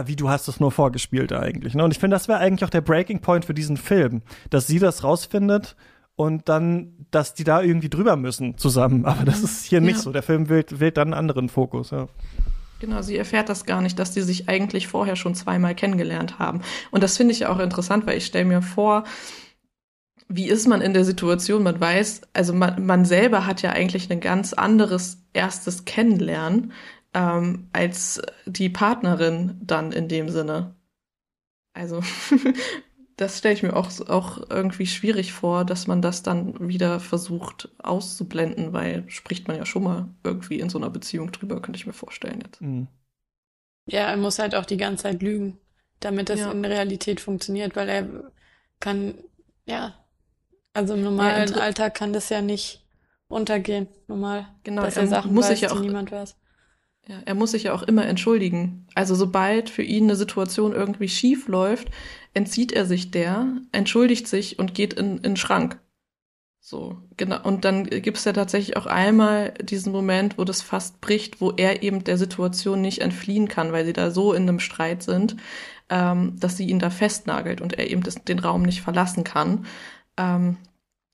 wie 0.06 0.16
du 0.16 0.30
hast 0.30 0.48
es 0.48 0.60
nur 0.60 0.72
vorgespielt 0.72 1.34
eigentlich. 1.34 1.74
Ne? 1.74 1.84
Und 1.84 1.92
ich 1.92 2.00
finde, 2.00 2.16
das 2.16 2.28
wäre 2.28 2.40
eigentlich 2.40 2.66
auch 2.66 2.70
der 2.70 2.82
Breaking 2.82 3.22
Point 3.22 3.46
für 3.46 3.54
diesen 3.54 3.78
Film, 3.78 4.22
dass 4.50 4.68
sie 4.68 4.80
das 4.80 5.04
rausfindet 5.04 5.76
und 6.16 6.50
dann, 6.50 7.08
dass 7.12 7.34
die 7.34 7.44
da 7.44 7.62
irgendwie 7.62 7.90
drüber 7.90 8.16
müssen 8.16 8.58
zusammen. 8.58 9.06
Aber 9.06 9.24
das 9.24 9.42
ist 9.42 9.66
hier 9.66 9.80
ja. 9.80 9.86
nicht 9.86 10.00
so. 10.00 10.12
Der 10.12 10.24
Film 10.24 10.50
wählt, 10.50 10.80
wählt 10.80 10.98
dann 10.98 11.14
einen 11.14 11.20
anderen 11.20 11.50
Fokus, 11.50 11.92
ja. 11.92 12.08
Genau, 12.80 13.02
sie 13.02 13.18
erfährt 13.18 13.50
das 13.50 13.66
gar 13.66 13.82
nicht, 13.82 13.98
dass 13.98 14.12
die 14.12 14.22
sich 14.22 14.50
eigentlich 14.50 14.88
vorher 14.88 15.16
schon 15.16 15.34
zweimal 15.34 15.74
kennengelernt 15.74 16.38
haben. 16.38 16.62
Und 16.92 17.02
das 17.02 17.18
finde 17.18 17.34
ich 17.34 17.40
ja 17.40 17.50
auch 17.50 17.60
interessant, 17.60 18.06
weil 18.06 18.18
ich 18.18 18.26
stelle 18.28 18.46
mir 18.46 18.62
vor, 18.62 19.04
wie 20.30 20.48
ist 20.48 20.68
man 20.68 20.82
in 20.82 20.94
der 20.94 21.06
Situation? 21.06 21.64
Man 21.64 21.80
weiß, 21.80 22.22
also 22.34 22.54
man, 22.54 22.86
man 22.86 23.06
selber 23.06 23.48
hat 23.48 23.62
ja 23.62 23.72
eigentlich 23.72 24.12
ein 24.12 24.20
ganz 24.20 24.54
anderes 24.54 25.24
erstes 25.34 25.86
Kennenlernen 25.86 26.74
ähm, 27.18 27.68
als 27.74 28.22
die 28.46 28.70
Partnerin 28.70 29.60
dann 29.60 29.92
in 29.92 30.08
dem 30.08 30.30
Sinne. 30.30 30.76
Also 31.74 32.04
das 33.18 33.40
stelle 33.40 33.56
ich 33.56 33.64
mir 33.64 33.76
auch, 33.76 33.90
auch 34.08 34.50
irgendwie 34.52 34.86
schwierig 34.86 35.34
vor, 35.34 35.66
dass 35.66 35.88
man 35.88 36.04
das 36.04 36.22
dann 36.22 36.68
wieder 36.68 37.00
versucht 37.00 37.70
auszublenden, 37.80 38.72
weil 38.72 39.04
spricht 39.10 39.48
man 39.48 39.58
ja 39.58 39.66
schon 39.66 39.84
mal 39.84 40.10
irgendwie 40.24 40.60
in 40.60 40.70
so 40.70 40.78
einer 40.78 40.92
Beziehung 40.92 41.32
drüber, 41.32 41.60
könnte 41.60 41.80
ich 41.80 41.88
mir 41.88 41.94
vorstellen 41.94 42.42
jetzt. 42.46 42.62
Mhm. 42.62 42.88
Ja, 43.88 44.12
er 44.12 44.18
muss 44.18 44.38
halt 44.38 44.54
auch 44.54 44.66
die 44.66 44.78
ganze 44.78 45.04
Zeit 45.04 45.24
lügen, 45.24 45.58
damit 46.00 46.30
das 46.30 46.42
ja. 46.42 46.52
in 46.52 46.62
der 46.62 46.72
Realität 46.72 47.20
funktioniert, 47.20 47.76
weil 47.76 47.90
er 47.90 48.32
kann, 48.80 49.16
ja, 49.66 49.96
also 50.74 50.94
im 50.94 51.02
normalen 51.02 51.50
ja, 51.50 51.58
Alltag 51.58 51.96
kann 51.96 52.14
das 52.14 52.30
ja 52.30 52.42
nicht 52.42 52.86
untergehen, 53.28 53.88
normal. 54.08 54.48
Genau, 54.64 54.84
dass 54.84 54.98
er 54.98 55.08
Sachen 55.08 55.34
muss 55.34 55.50
weiß, 55.50 55.62
ja 55.62 55.72
auch, 55.72 55.80
niemand 55.80 56.12
weiß. 56.12 56.36
Ja, 57.08 57.22
er 57.26 57.36
muss 57.36 57.52
sich 57.52 57.64
ja 57.64 57.74
auch 57.74 57.84
immer 57.84 58.06
entschuldigen. 58.06 58.86
Also 58.94 59.16
sobald 59.16 59.70
für 59.70 59.84
ihn 59.84 60.06
eine 60.06 60.18
Situation 60.18 60.74
irgendwie 60.74 61.08
schief 61.08 61.48
läuft, 61.48 61.90
entzieht 62.34 62.74
er 62.74 62.86
sich 62.86 63.12
der, 63.12 63.48
entschuldigt 63.72 64.28
sich 64.28 64.60
und 64.60 64.74
geht 64.74 64.94
in, 64.94 65.18
in 65.18 65.24
den 65.24 65.38
Schrank. 65.38 65.80
So, 66.60 66.98
genau. 67.16 67.42
Und 67.44 67.64
dann 67.64 67.86
gibt 67.86 68.18
es 68.18 68.26
ja 68.26 68.34
tatsächlich 68.34 68.76
auch 68.76 68.88
einmal 68.88 69.54
diesen 69.62 69.94
Moment, 69.94 70.38
wo 70.38 70.44
das 70.44 70.62
fast 70.62 71.00
bricht, 71.00 71.40
wo 71.40 71.52
er 71.52 71.82
eben 71.82 72.04
der 72.04 72.18
Situation 72.18 72.82
nicht 72.82 73.00
entfliehen 73.00 73.48
kann, 73.48 73.72
weil 73.72 73.86
sie 73.86 73.94
da 73.94 74.12
so 74.12 74.34
in 74.34 74.44
einem 74.44 74.60
Streit 74.60 75.02
sind, 75.02 75.38
ähm, 75.90 76.38
dass 76.38 76.58
sie 76.58 76.68
ihn 76.68 76.80
da 76.80 76.90
festnagelt 76.90 77.62
und 77.62 77.80
er 77.80 77.90
eben 77.90 78.04
das, 78.04 78.16
den 78.16 78.40
Raum 78.40 78.64
nicht 78.64 78.82
verlassen 78.82 79.24
kann. 79.24 79.66
Ähm, 80.18 80.58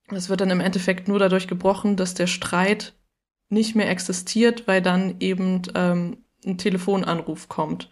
das 0.07 0.27
wird 0.27 0.41
dann 0.41 0.49
im 0.49 0.59
Endeffekt 0.59 1.07
nur 1.07 1.19
dadurch 1.19 1.47
gebrochen, 1.47 1.97
dass 1.97 2.15
der 2.15 2.27
Streit 2.27 2.93
nicht 3.53 3.75
mehr 3.75 3.89
existiert, 3.89 4.67
weil 4.67 4.81
dann 4.81 5.15
eben 5.19 5.61
ähm, 5.75 6.17
ein 6.45 6.57
Telefonanruf 6.57 7.49
kommt. 7.49 7.89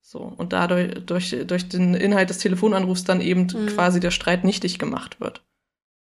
So, 0.00 0.18
und 0.18 0.52
dadurch, 0.52 1.06
durch, 1.06 1.36
durch 1.46 1.68
den 1.68 1.94
Inhalt 1.94 2.30
des 2.30 2.38
Telefonanrufs 2.38 3.04
dann 3.04 3.20
eben 3.20 3.42
mhm. 3.42 3.66
quasi 3.68 4.00
der 4.00 4.10
Streit 4.10 4.44
nichtig 4.44 4.78
gemacht 4.78 5.20
wird. 5.20 5.44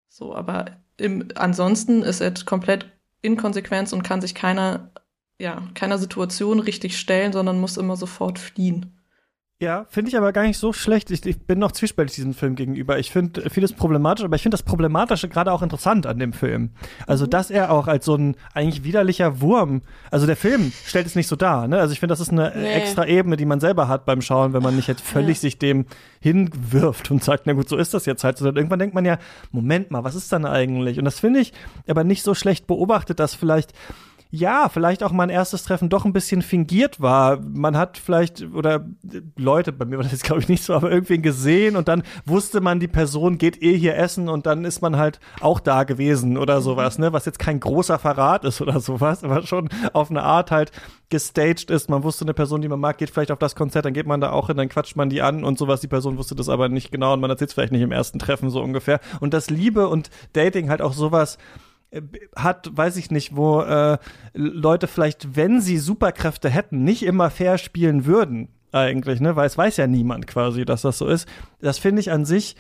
So, 0.09 0.35
aber 0.35 0.77
im, 0.97 1.29
ansonsten 1.35 2.01
ist 2.01 2.21
er 2.21 2.33
komplett 2.45 2.91
inkonsequent 3.21 3.91
und 3.93 4.03
kann 4.03 4.21
sich 4.21 4.35
keiner, 4.35 4.91
ja, 5.39 5.67
keiner 5.73 5.97
Situation 5.97 6.59
richtig 6.59 6.97
stellen, 6.97 7.33
sondern 7.33 7.59
muss 7.59 7.77
immer 7.77 7.95
sofort 7.95 8.39
fliehen. 8.39 8.94
Ja, 9.61 9.85
finde 9.87 10.09
ich 10.09 10.17
aber 10.17 10.33
gar 10.33 10.43
nicht 10.43 10.57
so 10.57 10.73
schlecht. 10.73 11.11
Ich, 11.11 11.25
ich 11.25 11.39
bin 11.39 11.59
noch 11.59 11.71
zwiespältig 11.71 12.15
diesem 12.15 12.33
Film 12.33 12.55
gegenüber. 12.55 12.99
Ich 12.99 13.09
finde 13.09 13.49
vieles 13.49 13.71
problematisch, 13.71 14.25
aber 14.25 14.35
ich 14.35 14.41
finde 14.41 14.55
das 14.55 14.63
Problematische 14.63 15.29
gerade 15.29 15.53
auch 15.53 15.61
interessant 15.61 16.05
an 16.07 16.19
dem 16.19 16.33
Film. 16.33 16.71
Also, 17.07 17.23
mhm. 17.23 17.29
dass 17.29 17.51
er 17.51 17.71
auch 17.71 17.87
als 17.87 18.03
so 18.03 18.15
ein 18.15 18.35
eigentlich 18.53 18.83
widerlicher 18.83 19.39
Wurm, 19.39 19.81
also 20.11 20.25
der 20.25 20.35
Film 20.35 20.73
stellt 20.85 21.07
es 21.07 21.15
nicht 21.15 21.29
so 21.29 21.37
dar, 21.37 21.69
ne? 21.69 21.79
Also 21.79 21.93
ich 21.93 22.01
finde, 22.01 22.11
das 22.11 22.19
ist 22.19 22.33
eine 22.33 22.51
nee. 22.53 22.73
extra 22.73 23.05
Ebene, 23.05 23.37
die 23.37 23.45
man 23.45 23.61
selber 23.61 23.87
hat 23.87 24.05
beim 24.05 24.21
Schauen, 24.21 24.51
wenn 24.51 24.61
man 24.61 24.75
nicht 24.75 24.89
jetzt 24.89 25.01
völlig 25.01 25.37
ja. 25.37 25.41
sich 25.41 25.57
dem 25.57 25.85
hinwirft 26.19 27.09
und 27.09 27.23
sagt, 27.23 27.47
na 27.47 27.53
gut, 27.53 27.69
so 27.69 27.77
ist 27.77 27.93
das 27.93 28.05
jetzt 28.05 28.25
halt. 28.25 28.37
Sondern 28.37 28.57
irgendwann 28.57 28.79
denkt 28.79 28.93
man 28.93 29.05
ja, 29.05 29.19
Moment 29.51 29.89
mal, 29.89 30.03
was 30.03 30.15
ist 30.15 30.33
dann 30.33 30.45
eigentlich? 30.45 30.99
Und 30.99 31.05
das 31.05 31.21
finde 31.21 31.39
ich 31.39 31.53
aber 31.87 32.03
nicht 32.03 32.23
so 32.23 32.33
schlecht 32.33 32.67
beobachtet, 32.67 33.21
dass 33.21 33.35
vielleicht 33.35 33.71
ja, 34.35 34.69
vielleicht 34.69 35.03
auch 35.03 35.11
mein 35.11 35.29
erstes 35.29 35.63
Treffen 35.63 35.89
doch 35.89 36.05
ein 36.05 36.13
bisschen 36.13 36.41
fingiert 36.41 37.01
war. 37.01 37.39
Man 37.41 37.77
hat 37.77 37.97
vielleicht, 37.97 38.41
oder 38.53 38.85
Leute, 39.37 39.71
bei 39.71 39.85
mir 39.85 39.97
war 39.97 40.03
das 40.03 40.11
jetzt 40.11 40.23
glaube 40.23 40.41
ich 40.41 40.49
nicht 40.49 40.63
so, 40.63 40.73
aber 40.73 40.91
irgendwen 40.91 41.21
gesehen 41.21 41.75
und 41.75 41.87
dann 41.87 42.03
wusste 42.25 42.61
man, 42.61 42.79
die 42.79 42.87
Person 42.87 43.37
geht 43.37 43.61
eh 43.61 43.77
hier 43.77 43.95
essen 43.95 44.27
und 44.27 44.45
dann 44.45 44.65
ist 44.65 44.81
man 44.81 44.97
halt 44.97 45.19
auch 45.39 45.59
da 45.59 45.83
gewesen 45.83 46.37
oder 46.37 46.61
sowas, 46.61 46.99
ne? 46.99 47.13
Was 47.13 47.25
jetzt 47.25 47.39
kein 47.39 47.59
großer 47.59 47.97
Verrat 47.97 48.43
ist 48.43 48.61
oder 48.61 48.79
sowas, 48.79 49.23
aber 49.23 49.43
schon 49.43 49.69
auf 49.93 50.09
eine 50.09 50.23
Art 50.23 50.51
halt 50.51 50.71
gestaged 51.09 51.69
ist. 51.71 51.89
Man 51.89 52.03
wusste, 52.03 52.25
eine 52.25 52.33
Person, 52.33 52.61
die 52.61 52.67
man 52.67 52.79
mag, 52.79 52.97
geht 52.97 53.09
vielleicht 53.09 53.31
auf 53.31 53.39
das 53.39 53.55
Konzert, 53.55 53.85
dann 53.85 53.93
geht 53.93 54.07
man 54.07 54.21
da 54.21 54.31
auch 54.31 54.47
hin, 54.47 54.57
dann 54.57 54.69
quatscht 54.69 54.95
man 54.95 55.09
die 55.09 55.21
an 55.21 55.43
und 55.43 55.57
sowas. 55.57 55.81
Die 55.81 55.87
Person 55.87 56.17
wusste 56.17 56.35
das 56.35 56.49
aber 56.49 56.67
nicht 56.67 56.91
genau 56.91 57.13
und 57.13 57.21
man 57.21 57.29
erzählt 57.29 57.51
es 57.51 57.53
vielleicht 57.53 57.71
nicht 57.71 57.81
im 57.81 57.91
ersten 57.91 58.19
Treffen 58.19 58.49
so 58.49 58.61
ungefähr. 58.61 58.99
Und 59.21 59.33
das 59.33 59.49
Liebe 59.49 59.87
und 59.87 60.09
Dating 60.33 60.69
halt 60.69 60.81
auch 60.81 60.93
sowas 60.93 61.37
hat, 62.35 62.69
weiß 62.75 62.97
ich 62.97 63.11
nicht, 63.11 63.35
wo 63.35 63.61
äh, 63.61 63.97
Leute 64.33 64.87
vielleicht, 64.87 65.35
wenn 65.35 65.61
sie 65.61 65.77
Superkräfte 65.77 66.49
hätten, 66.49 66.83
nicht 66.83 67.03
immer 67.03 67.29
fair 67.29 67.57
spielen 67.57 68.05
würden, 68.05 68.49
eigentlich, 68.71 69.21
ne? 69.21 69.35
Weil 69.35 69.47
es 69.47 69.57
weiß 69.57 69.77
ja 69.77 69.87
niemand 69.87 70.27
quasi, 70.27 70.65
dass 70.65 70.81
das 70.81 70.97
so 70.97 71.07
ist. 71.07 71.27
Das 71.61 71.77
finde 71.77 72.01
ich 72.01 72.11
an 72.11 72.25
sich 72.25 72.55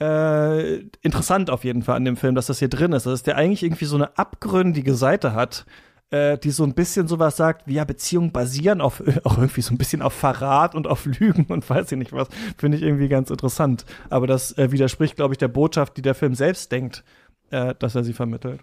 äh, 0.00 0.80
interessant 1.02 1.50
auf 1.50 1.64
jeden 1.64 1.82
Fall 1.82 1.96
an 1.96 2.04
dem 2.04 2.16
Film, 2.16 2.34
dass 2.34 2.46
das 2.46 2.58
hier 2.58 2.68
drin 2.68 2.92
ist, 2.92 3.06
dass 3.06 3.22
der 3.22 3.36
eigentlich 3.36 3.62
irgendwie 3.62 3.86
so 3.86 3.96
eine 3.96 4.18
abgründige 4.18 4.94
Seite 4.94 5.34
hat, 5.34 5.64
äh, 6.10 6.36
die 6.36 6.50
so 6.50 6.64
ein 6.64 6.74
bisschen 6.74 7.08
sowas 7.08 7.36
sagt, 7.36 7.66
wie 7.66 7.74
ja, 7.74 7.84
Beziehungen 7.84 8.32
basieren 8.32 8.80
auf 8.80 9.02
auch 9.24 9.38
irgendwie 9.38 9.62
so 9.62 9.72
ein 9.72 9.78
bisschen 9.78 10.02
auf 10.02 10.12
Verrat 10.12 10.74
und 10.74 10.86
auf 10.86 11.06
Lügen 11.06 11.46
und 11.48 11.68
weiß 11.68 11.92
ich 11.92 11.98
nicht 11.98 12.12
was, 12.12 12.28
finde 12.58 12.76
ich 12.76 12.82
irgendwie 12.82 13.08
ganz 13.08 13.30
interessant. 13.30 13.86
Aber 14.10 14.26
das 14.26 14.56
äh, 14.58 14.72
widerspricht, 14.72 15.16
glaube 15.16 15.34
ich, 15.34 15.38
der 15.38 15.48
Botschaft, 15.48 15.96
die 15.96 16.02
der 16.02 16.14
Film 16.14 16.34
selbst 16.34 16.72
denkt 16.72 17.04
äh, 17.50 17.74
dass 17.78 17.94
er 17.94 18.04
sie 18.04 18.12
vermittelt. 18.12 18.60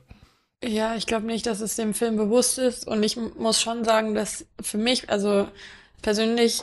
Ja, 0.63 0.95
ich 0.95 1.07
glaube 1.07 1.25
nicht, 1.25 1.47
dass 1.47 1.59
es 1.59 1.75
dem 1.75 1.93
Film 1.93 2.17
bewusst 2.17 2.59
ist. 2.59 2.87
Und 2.87 3.01
ich 3.03 3.17
muss 3.17 3.61
schon 3.61 3.83
sagen, 3.83 4.13
dass 4.13 4.45
für 4.61 4.77
mich, 4.77 5.09
also 5.09 5.47
persönlich, 6.01 6.61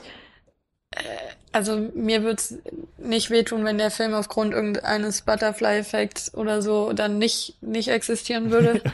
äh, 0.92 1.02
also 1.50 1.90
mir 1.94 2.22
würde 2.22 2.36
es 2.36 2.58
nicht 2.98 3.30
wehtun, 3.30 3.64
wenn 3.64 3.78
der 3.78 3.90
Film 3.90 4.14
aufgrund 4.14 4.52
irgendeines 4.52 5.22
Butterfly-Effekts 5.22 6.34
oder 6.34 6.62
so 6.62 6.92
dann 6.92 7.18
nicht, 7.18 7.60
nicht 7.60 7.88
existieren 7.88 8.50
würde. 8.50 8.82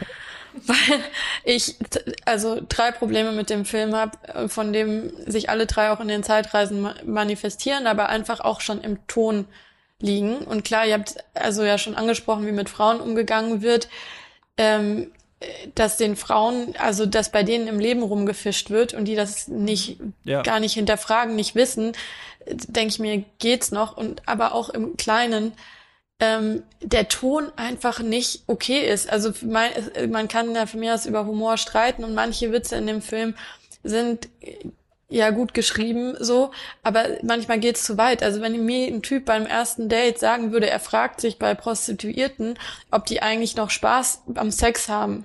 Weil 0.67 1.01
ich 1.43 1.77
also 2.25 2.63
drei 2.69 2.93
Probleme 2.93 3.33
mit 3.33 3.51
dem 3.51 3.65
Film 3.65 3.95
habe, 3.95 4.49
von 4.49 4.73
dem 4.73 5.13
sich 5.27 5.51
alle 5.51 5.67
drei 5.67 5.91
auch 5.91 5.99
in 5.99 6.07
den 6.07 6.23
Zeitreisen 6.23 6.89
manifestieren, 7.05 7.89
aber 7.89 8.09
einfach 8.09 8.39
auch 8.39 8.61
schon 8.61 8.81
im 8.81 9.05
Ton 9.09 9.47
liegen. 10.01 10.39
Und 10.39 10.65
klar, 10.65 10.87
ihr 10.87 10.95
habt 10.95 11.17
also 11.35 11.65
ja 11.65 11.79
schon 11.79 11.95
angesprochen, 11.95 12.47
wie 12.47 12.53
mit 12.53 12.69
Frauen 12.69 13.01
umgegangen 13.01 13.63
wird, 13.63 13.89
ähm, 14.57 15.11
dass 15.75 15.97
den 15.97 16.17
Frauen, 16.17 16.75
also 16.79 17.07
dass 17.07 17.31
bei 17.31 17.43
denen 17.43 17.67
im 17.67 17.79
Leben 17.79 18.03
rumgefischt 18.03 18.71
wird 18.71 18.95
und 18.95 19.07
die 19.07 19.15
das 19.15 19.49
nicht 19.49 19.99
ja. 20.25 20.43
gar 20.43 20.61
nicht 20.61 20.75
hinterfragen, 20.75 21.35
nicht 21.37 21.55
wissen, 21.55 21.93
denke 22.47 22.93
ich 22.93 22.99
mir, 22.99 23.25
geht's 23.39 23.71
noch. 23.71 23.97
Und 23.97 24.23
aber 24.27 24.55
auch 24.55 24.71
im 24.71 24.97
Kleinen 24.97 25.53
ähm, 26.21 26.63
der 26.81 27.09
Ton 27.09 27.51
einfach 27.57 28.01
nicht 28.01 28.45
okay 28.47 28.81
ist. 28.81 29.11
Also 29.11 29.33
mein, 29.43 29.71
man 30.11 30.29
kann 30.29 30.55
ja 30.55 30.67
für 30.67 30.79
mich 30.79 30.91
aus 30.91 31.07
über 31.07 31.27
Humor 31.27 31.57
streiten 31.57 32.05
und 32.05 32.15
manche 32.15 32.53
Witze 32.53 32.77
in 32.77 32.87
dem 32.87 33.03
Film 33.03 33.35
sind 33.83 34.29
ja 35.15 35.31
gut 35.31 35.55
geschrieben, 35.55 36.17
so, 36.19 36.51
aber 36.83 37.05
manchmal 37.23 37.61
geht's 37.61 37.85
zu 37.85 37.97
weit. 37.97 38.23
Also 38.23 38.41
wenn 38.41 38.65
mir 38.65 38.89
ein 38.89 39.03
Typ 39.03 39.25
beim 39.25 39.47
ersten 39.47 39.89
Date 39.89 40.19
sagen 40.19 40.53
würde, 40.53 40.69
er 40.69 40.81
fragt 40.81 41.21
sich 41.21 41.39
bei 41.39 41.55
Prostituierten, 41.55 42.59
ob 42.91 43.07
die 43.07 43.23
eigentlich 43.23 43.57
noch 43.57 43.71
Spaß 43.71 44.23
am 44.35 44.51
Sex 44.51 44.89
haben, 44.89 45.25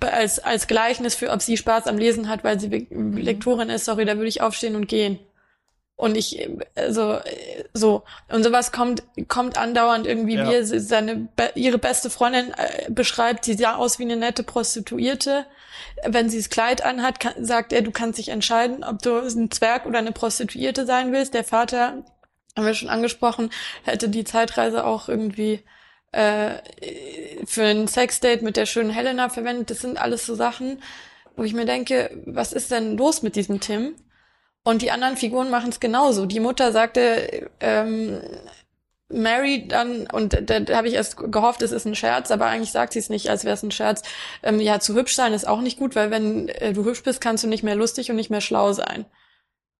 als, 0.00 0.38
als 0.40 0.66
Gleichnis 0.66 1.14
für, 1.14 1.30
ob 1.30 1.42
sie 1.42 1.56
Spaß 1.56 1.86
am 1.86 1.98
Lesen 1.98 2.28
hat, 2.28 2.44
weil 2.44 2.58
sie 2.58 2.88
Lektorin 2.90 3.70
ist, 3.70 3.84
sorry, 3.84 4.04
da 4.04 4.16
würde 4.16 4.28
ich 4.28 4.40
aufstehen 4.40 4.76
und 4.76 4.88
gehen. 4.88 5.18
Und 5.96 6.16
ich, 6.16 6.48
also, 6.74 7.20
so. 7.72 8.02
Und 8.28 8.42
sowas 8.42 8.72
kommt, 8.72 9.04
kommt 9.28 9.56
andauernd 9.56 10.08
irgendwie, 10.08 10.34
ja. 10.34 10.48
wie 10.48 10.54
er 10.54 10.80
seine, 10.80 11.28
ihre 11.54 11.78
beste 11.78 12.10
Freundin 12.10 12.52
äh, 12.52 12.90
beschreibt, 12.90 13.46
die 13.46 13.54
sah 13.54 13.76
aus 13.76 14.00
wie 14.00 14.02
eine 14.02 14.16
nette 14.16 14.42
Prostituierte. 14.42 15.46
Wenn 16.06 16.28
sie 16.28 16.38
das 16.38 16.50
Kleid 16.50 16.84
anhat, 16.84 17.20
kann, 17.20 17.44
sagt 17.44 17.72
er, 17.72 17.82
du 17.82 17.90
kannst 17.90 18.18
dich 18.18 18.28
entscheiden, 18.28 18.84
ob 18.84 19.02
du 19.02 19.18
ein 19.18 19.50
Zwerg 19.50 19.86
oder 19.86 19.98
eine 19.98 20.12
Prostituierte 20.12 20.86
sein 20.86 21.12
willst. 21.12 21.34
Der 21.34 21.44
Vater, 21.44 22.04
haben 22.56 22.66
wir 22.66 22.74
schon 22.74 22.88
angesprochen, 22.88 23.50
hätte 23.84 24.08
die 24.08 24.24
Zeitreise 24.24 24.84
auch 24.84 25.08
irgendwie 25.08 25.64
äh, 26.12 26.58
für 27.44 27.64
ein 27.64 27.88
Sexdate 27.88 28.44
mit 28.44 28.56
der 28.56 28.66
schönen 28.66 28.90
Helena 28.90 29.28
verwendet. 29.28 29.70
Das 29.70 29.80
sind 29.80 29.98
alles 29.98 30.24
so 30.26 30.34
Sachen, 30.34 30.82
wo 31.36 31.42
ich 31.42 31.54
mir 31.54 31.66
denke, 31.66 32.10
was 32.26 32.52
ist 32.52 32.70
denn 32.70 32.96
los 32.96 33.22
mit 33.22 33.36
diesem 33.36 33.60
Tim? 33.60 33.96
Und 34.62 34.80
die 34.80 34.90
anderen 34.90 35.16
Figuren 35.16 35.50
machen 35.50 35.70
es 35.70 35.80
genauso. 35.80 36.24
Die 36.24 36.40
Mutter 36.40 36.72
sagte, 36.72 37.50
ähm, 37.60 38.20
Mary 39.08 39.68
dann, 39.68 40.06
und 40.10 40.32
da, 40.48 40.60
da 40.60 40.76
habe 40.76 40.88
ich 40.88 40.94
erst 40.94 41.16
gehofft, 41.16 41.62
es 41.62 41.72
ist 41.72 41.84
ein 41.84 41.94
Scherz, 41.94 42.30
aber 42.30 42.46
eigentlich 42.46 42.72
sagt 42.72 42.94
sie 42.94 42.98
es 42.98 43.10
nicht, 43.10 43.28
als 43.28 43.44
wäre 43.44 43.54
es 43.54 43.62
ein 43.62 43.70
Scherz. 43.70 44.02
Ähm, 44.42 44.60
ja, 44.60 44.80
zu 44.80 44.94
hübsch 44.94 45.14
sein 45.14 45.34
ist 45.34 45.46
auch 45.46 45.60
nicht 45.60 45.78
gut, 45.78 45.94
weil 45.94 46.10
wenn 46.10 46.48
äh, 46.48 46.72
du 46.72 46.84
hübsch 46.84 47.02
bist, 47.02 47.20
kannst 47.20 47.44
du 47.44 47.48
nicht 47.48 47.62
mehr 47.62 47.76
lustig 47.76 48.10
und 48.10 48.16
nicht 48.16 48.30
mehr 48.30 48.40
schlau 48.40 48.72
sein. 48.72 49.04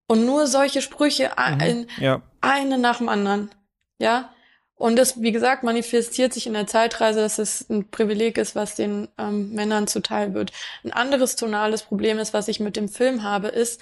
Und 0.06 0.26
nur 0.26 0.46
solche 0.46 0.82
Sprüche, 0.82 1.28
mhm, 1.28 1.60
ein, 1.60 1.86
ja. 1.98 2.22
eine 2.40 2.78
nach 2.78 2.98
dem 2.98 3.08
anderen. 3.08 3.50
Ja. 3.98 4.30
Und 4.76 4.96
das, 4.96 5.22
wie 5.22 5.32
gesagt, 5.32 5.62
manifestiert 5.62 6.32
sich 6.32 6.46
in 6.46 6.52
der 6.52 6.66
Zeitreise, 6.66 7.20
dass 7.20 7.38
es 7.38 7.68
ein 7.70 7.90
Privileg 7.90 8.36
ist, 8.36 8.54
was 8.54 8.74
den 8.74 9.08
ähm, 9.18 9.52
Männern 9.52 9.86
zuteil 9.86 10.34
wird. 10.34 10.52
Ein 10.82 10.92
anderes 10.92 11.36
tonales 11.36 11.82
Problem 11.82 12.18
ist, 12.18 12.34
was 12.34 12.48
ich 12.48 12.60
mit 12.60 12.76
dem 12.76 12.88
Film 12.88 13.22
habe, 13.22 13.48
ist, 13.48 13.80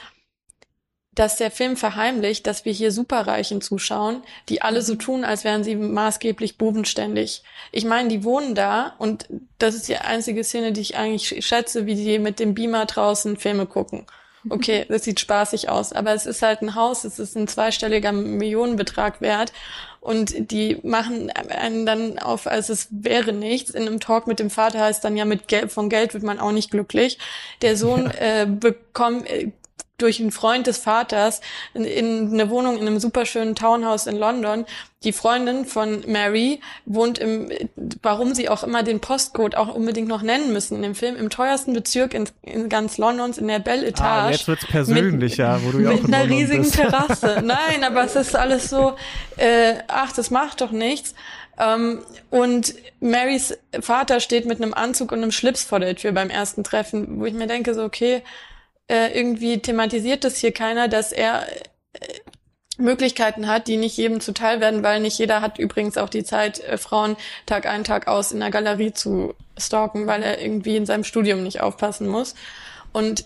dass 1.15 1.37
der 1.37 1.51
Film 1.51 1.77
verheimlicht, 1.77 2.47
dass 2.47 2.65
wir 2.65 2.73
hier 2.73 2.91
Superreichen 2.91 3.61
zuschauen, 3.61 4.23
die 4.49 4.63
alle 4.63 4.81
so 4.81 4.95
tun, 4.95 5.25
als 5.25 5.45
wären 5.45 5.63
sie 5.63 5.77
maßgeblich 5.77 6.57
bubenständig. 6.57 7.43
Ich 7.71 7.85
meine, 7.85 8.09
die 8.09 8.25
wohnen 8.25 8.55
da 8.55 8.95
und 8.99 9.27
das 9.59 9.75
ist 9.75 9.89
die 9.89 9.99
einzige 9.99 10.43
Szene, 10.43 10.73
die 10.73 10.81
ich 10.81 10.97
eigentlich 10.97 11.45
schätze, 11.45 11.87
wie 11.87 11.95
die 11.95 12.19
mit 12.19 12.41
dem 12.41 12.55
Beamer 12.55 12.87
draußen 12.87 13.37
Filme 13.37 13.67
gucken. 13.67 14.07
Okay, 14.49 14.87
das 14.89 15.05
sieht 15.05 15.21
spaßig 15.21 15.69
aus, 15.69 15.93
aber 15.93 16.15
es 16.15 16.25
ist 16.25 16.43
halt 16.43 16.63
ein 16.63 16.75
Haus, 16.75 17.05
es 17.05 17.19
ist 17.19 17.37
ein 17.37 17.47
zweistelliger 17.47 18.13
Millionenbetrag 18.13 19.21
wert 19.21 19.53
und 20.01 20.51
die 20.51 20.79
machen 20.83 21.31
einen 21.31 21.87
dann 21.87 22.19
auf, 22.19 22.47
als 22.47 22.71
es 22.71 22.89
wäre 22.91 23.33
nichts. 23.33 23.71
In 23.71 23.83
einem 23.83 24.01
Talk 24.01 24.27
mit 24.27 24.41
dem 24.41 24.51
Vater 24.51 24.81
heißt 24.81 25.05
dann 25.05 25.17
ja, 25.17 25.25
mit 25.25 25.47
Geld, 25.47 25.71
von 25.71 25.89
Geld 25.89 26.15
wird 26.15 26.25
man 26.25 26.41
auch 26.41 26.53
nicht 26.53 26.71
glücklich. 26.71 27.19
Der 27.61 27.77
Sohn 27.77 28.11
äh, 28.19 28.47
bekommt, 28.49 29.31
äh, 29.31 29.53
durch 30.03 30.21
einen 30.21 30.33
Freund 30.33 30.67
des 30.67 30.79
Vaters 30.79 31.41
in, 31.75 31.85
in 31.85 32.33
eine 32.33 32.51
Wohnung 32.51 32.77
in 32.77 32.87
einem 32.87 32.99
superschönen 32.99 33.55
Townhouse 33.55 34.07
in 34.07 34.17
London. 34.17 34.67
Die 35.05 35.13
Freundin 35.13 35.65
von 35.65 36.05
Mary 36.07 36.61
wohnt 36.87 37.19
im, 37.19 37.51
warum 38.03 38.35
sie 38.35 38.49
auch 38.49 38.63
immer 38.63 38.83
den 38.83 39.01
Postcode 39.01 39.57
auch 39.57 39.75
unbedingt 39.75 40.09
noch 40.09 40.23
nennen 40.23 40.53
müssen 40.53 40.77
in 40.77 40.83
dem 40.83 40.95
Film, 40.95 41.17
im 41.17 41.29
teuersten 41.29 41.73
Bezirk 41.73 42.15
in, 42.15 42.29
in 42.43 42.69
ganz 42.69 42.99
Londons, 42.99 43.39
in 43.39 43.49
der 43.49 43.59
Belle 43.59 43.87
Etage. 43.87 44.07
Ah, 44.07 44.31
jetzt 44.31 44.47
wird's 44.47 44.67
persönlicher, 44.67 45.59
mit, 45.59 45.65
wo 45.65 45.71
du 45.73 45.79
ja 45.81 45.91
auch 45.91 46.03
Mit 46.03 46.15
einer 46.15 46.29
riesigen 46.29 46.63
bist. 46.63 46.75
Terrasse. 46.77 47.43
Nein, 47.45 47.83
aber 47.85 48.05
es 48.05 48.15
ist 48.15 48.37
alles 48.37 48.71
so, 48.71 48.95
äh, 49.37 49.75
ach, 49.89 50.13
das 50.13 50.31
macht 50.31 50.61
doch 50.61 50.71
nichts. 50.71 51.15
Um, 51.57 51.65
ähm, 51.65 51.99
und 52.31 52.75
Marys 53.01 53.59
Vater 53.81 54.21
steht 54.21 54.47
mit 54.47 54.63
einem 54.63 54.73
Anzug 54.73 55.13
und 55.13 55.19
einem 55.19 55.33
Schlips 55.33 55.65
vor 55.65 55.81
der 55.81 55.95
Tür 55.95 56.13
beim 56.13 56.31
ersten 56.31 56.65
Treffen, 56.65 57.21
wo 57.21 57.27
ich 57.27 57.35
mir 57.35 57.47
denke, 57.47 57.75
so, 57.75 57.85
okay, 57.85 58.23
äh, 58.93 59.19
irgendwie 59.19 59.59
thematisiert 59.59 60.23
das 60.23 60.37
hier 60.37 60.53
keiner, 60.53 60.87
dass 60.87 61.13
er 61.13 61.47
äh, 61.49 61.99
Möglichkeiten 62.77 63.49
hat, 63.49 63.67
die 63.67 63.79
nicht 63.79 63.97
jedem 63.97 64.21
zuteil 64.21 64.61
werden, 64.61 64.83
weil 64.83 65.01
nicht 65.01 65.19
jeder 65.19 65.41
hat 65.41 65.59
übrigens 65.59 65.97
auch 65.97 66.11
die 66.11 66.25
Zeit, 66.25 66.61
äh, 66.61 66.77
Frauen 66.77 67.17
Tag 67.47 67.65
ein, 67.65 67.85
Tag 67.85 68.07
aus 68.07 68.33
in 68.33 68.41
der 68.41 68.51
Galerie 68.51 68.93
zu 68.93 69.35
stalken, 69.57 70.07
weil 70.07 70.23
er 70.23 70.43
irgendwie 70.43 70.77
in 70.77 70.85
seinem 70.85 71.05
Studium 71.05 71.43
nicht 71.43 71.63
aufpassen 71.63 72.07
muss. 72.07 72.35
Und 72.93 73.25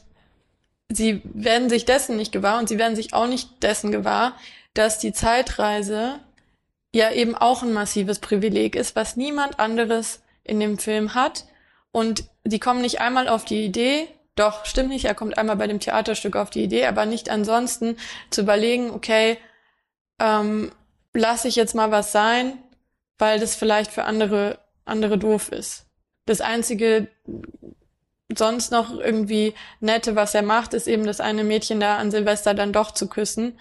sie 0.89 1.21
werden 1.25 1.69
sich 1.69 1.85
dessen 1.85 2.17
nicht 2.17 2.31
gewahr 2.31 2.61
und 2.61 2.69
sie 2.69 2.79
werden 2.79 2.95
sich 2.95 3.13
auch 3.13 3.27
nicht 3.27 3.61
dessen 3.65 3.91
gewahr, 3.91 4.37
dass 4.73 5.01
die 5.01 5.13
Zeitreise 5.13 6.21
ja 6.95 7.11
eben 7.11 7.35
auch 7.35 7.65
ein 7.65 7.73
massives 7.73 8.21
Privileg 8.21 8.77
ist, 8.77 8.95
was 8.95 9.17
niemand 9.17 9.59
anderes 9.59 10.23
in 10.45 10.61
dem 10.61 10.79
Film 10.79 11.15
hat. 11.15 11.45
Und 11.91 12.25
sie 12.45 12.61
kommen 12.61 12.83
nicht 12.83 13.01
einmal 13.01 13.27
auf 13.27 13.45
die 13.45 13.65
Idee, 13.65 14.07
doch, 14.37 14.67
stimmt 14.67 14.91
nicht. 14.91 15.07
Er 15.07 15.15
kommt 15.15 15.39
einmal 15.39 15.57
bei 15.57 15.67
dem 15.67 15.81
Theaterstück 15.81 16.37
auf 16.37 16.51
die 16.51 16.63
Idee, 16.63 16.87
aber 16.87 17.07
nicht 17.07 17.31
ansonsten 17.31 17.97
zu 18.31 18.43
überlegen, 18.43 18.91
okay, 18.91 19.39
ähm, 20.21 20.71
lasse 21.15 21.49
ich 21.49 21.57
jetzt 21.57 21.75
mal 21.75 21.91
was 21.91 22.13
sein, 22.13 22.59
weil 23.19 23.41
das 23.41 23.57
vielleicht 23.57 23.91
für 23.91 24.05
andere, 24.05 24.59
andere 24.85 25.19
doof 25.19 25.51
ist. 25.51 25.87
Das 26.27 26.41
einzige 26.41 27.09
sonst 28.37 28.73
noch 28.73 28.99
irgendwie 28.99 29.55
nette, 29.81 30.17
was 30.17 30.35
er 30.35 30.43
macht, 30.43 30.75
ist 30.75 30.89
eben 30.89 31.07
das 31.07 31.21
eine 31.21 31.45
Mädchen 31.45 31.81
da 31.81 31.97
an 31.97 32.11
Silvester 32.11 32.55
dann 32.55 32.73
doch 32.73 32.91
zu 32.91 33.09
küssen. 33.09 33.59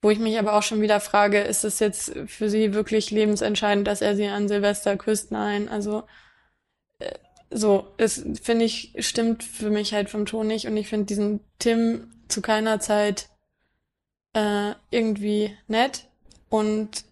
Wo 0.00 0.10
ich 0.10 0.18
mich 0.18 0.38
aber 0.38 0.54
auch 0.54 0.62
schon 0.62 0.80
wieder 0.80 1.00
frage, 1.00 1.40
ist 1.40 1.64
es 1.64 1.78
jetzt 1.78 2.12
für 2.26 2.48
sie 2.48 2.74
wirklich 2.74 3.10
lebensentscheidend, 3.10 3.86
dass 3.86 4.02
er 4.02 4.14
sie 4.14 4.28
an 4.28 4.48
Silvester 4.48 4.96
küsst? 4.96 5.32
Nein, 5.32 5.68
also 5.68 6.04
äh, 7.00 7.12
so, 7.50 7.86
es 7.96 8.24
finde 8.42 8.64
ich, 8.64 8.94
stimmt 8.98 9.44
für 9.44 9.70
mich 9.70 9.92
halt 9.92 10.10
vom 10.10 10.26
Ton 10.26 10.46
nicht 10.46 10.66
und 10.66 10.76
ich 10.76 10.88
finde 10.88 11.06
diesen 11.06 11.40
Tim 11.58 12.10
zu 12.28 12.42
keiner 12.42 12.80
Zeit 12.80 13.28
äh, 14.34 14.72
irgendwie 14.90 15.56
nett 15.68 16.08
und 16.48 17.04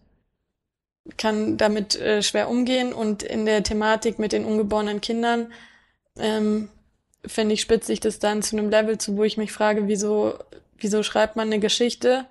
kann 1.17 1.57
damit 1.57 1.97
äh, 1.97 2.23
schwer 2.23 2.49
umgehen 2.49 2.93
und 2.93 3.23
in 3.23 3.47
der 3.47 3.63
Thematik 3.63 4.19
mit 4.19 4.33
den 4.33 4.45
ungeborenen 4.45 5.01
Kindern 5.01 5.53
ähm, 6.19 6.69
finde 7.25 7.55
ich 7.55 7.61
spitze 7.61 7.93
ich 7.93 8.01
das 8.01 8.19
dann 8.19 8.43
zu 8.43 8.57
einem 8.57 8.71
Level 8.71 8.99
zu, 8.99 9.17
wo 9.17 9.25
ich 9.25 9.37
mich 9.37 9.53
frage, 9.53 9.87
wieso 9.87 10.39
wieso 10.77 11.03
schreibt 11.03 11.37
man 11.37 11.49
eine 11.49 11.61
Geschichte, 11.61 12.27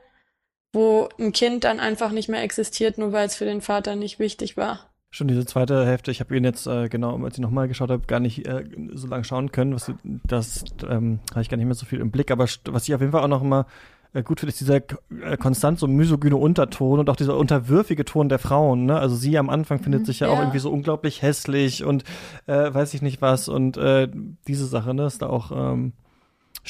wo 0.74 1.08
ein 1.20 1.32
Kind 1.32 1.64
dann 1.64 1.80
einfach 1.80 2.12
nicht 2.12 2.30
mehr 2.30 2.44
existiert, 2.44 2.98
nur 2.98 3.12
weil 3.12 3.28
es 3.28 3.36
für 3.36 3.46
den 3.46 3.62
Vater 3.62 3.96
nicht 3.96 4.20
wichtig 4.20 4.58
war 4.58 4.93
schon 5.14 5.28
diese 5.28 5.46
zweite 5.46 5.86
Hälfte. 5.86 6.10
Ich 6.10 6.20
habe 6.20 6.36
ihn 6.36 6.44
jetzt 6.44 6.66
äh, 6.66 6.90
genau, 6.90 7.24
als 7.24 7.36
ich 7.36 7.42
nochmal 7.42 7.68
geschaut 7.68 7.92
habe, 7.92 8.06
gar 8.08 8.20
nicht 8.20 8.48
äh, 8.48 8.66
so 8.94 9.08
lange 9.08 9.24
schauen 9.24 9.52
können. 9.52 9.76
Was, 9.76 9.92
das 10.04 10.66
ähm, 10.90 11.20
habe 11.32 11.42
ich 11.42 11.50
gar 11.50 11.58
nicht 11.58 11.68
mehr 11.68 11.76
so 11.76 11.86
viel 11.86 12.00
im 12.00 12.10
Blick. 12.10 12.32
Aber 12.32 12.46
was 12.66 12.88
ich 12.88 12.96
auf 12.96 13.02
jeden 13.02 13.12
Fall 13.12 13.22
auch 13.22 13.28
noch 13.28 13.44
immer 13.44 13.68
äh, 14.14 14.24
gut 14.24 14.40
finde, 14.40 14.52
ist 14.52 14.60
dieser 14.60 14.78
äh, 14.78 15.38
konstant 15.38 15.78
so 15.78 15.88
misogyne 15.88 16.36
Unterton 16.36 17.00
und 17.00 17.10
auch 17.12 17.16
dieser 17.16 17.38
unterwürfige 17.38 18.06
Ton 18.06 18.28
der 18.28 18.40
Frauen. 18.40 18.86
Ne? 18.86 18.98
Also 18.98 19.16
sie 19.16 19.38
am 19.38 19.52
Anfang 19.52 19.80
findet 19.80 20.02
mhm, 20.02 20.06
sich 20.06 20.20
ja, 20.22 20.28
ja, 20.28 20.34
auch 20.34 20.40
irgendwie 20.40 20.60
so 20.60 20.72
unglaublich 20.72 21.22
hässlich 21.22 21.84
und 21.84 22.04
äh, 22.48 22.74
weiß 22.74 22.96
ich 22.96 23.04
nicht 23.04 23.22
was. 23.22 23.50
Und 23.50 23.78
äh, 23.78 24.10
diese 24.48 24.66
Sache, 24.66 24.96
ne, 24.96 25.06
ist 25.06 25.22
da 25.22 25.28
auch 25.28 25.52
ähm, 25.56 25.94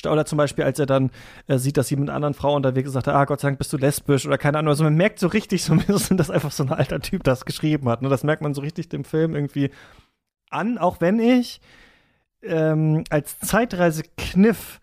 oder 0.06 0.26
zum 0.26 0.38
Beispiel, 0.38 0.64
als 0.64 0.80
er 0.80 0.86
dann 0.86 1.12
äh, 1.48 1.58
sieht, 1.58 1.78
dass 1.78 1.88
sie 1.88 1.96
mit 1.96 2.10
einer 2.10 2.16
anderen 2.16 2.34
Frau 2.34 2.56
unterwegs 2.56 2.88
ist, 2.88 2.94
sagt 2.94 3.08
er, 3.08 3.16
ah, 3.16 3.26
Gott 3.26 3.42
sei 3.42 3.50
Dank 3.50 3.58
bist 3.58 3.72
du 3.74 3.78
lesbisch 3.78 4.26
oder 4.26 4.38
keine 4.38 4.58
Ahnung. 4.58 4.70
Also 4.70 4.84
man 4.84 4.96
merkt 4.96 5.20
so 5.20 5.28
richtig, 5.28 5.64
so, 5.64 5.76
dass 6.10 6.32
einfach 6.32 6.52
so 6.52 6.64
ein 6.64 6.72
alter 6.72 7.00
Typ 7.00 7.24
das 7.24 7.46
geschrieben 7.46 7.90
hat. 7.90 8.02
Ne? 8.02 8.10
Das 8.10 8.24
merkt 8.24 8.42
man 8.42 8.54
so 8.54 8.62
richtig 8.62 8.90
dem 8.90 9.04
Film 9.04 9.36
irgendwie 9.36 9.70
an, 10.50 10.78
auch 10.78 11.02
wenn 11.02 11.20
ich 11.20 11.62
ähm, 12.44 13.04
als 13.10 13.40
Zeitreisekniff 13.40 14.80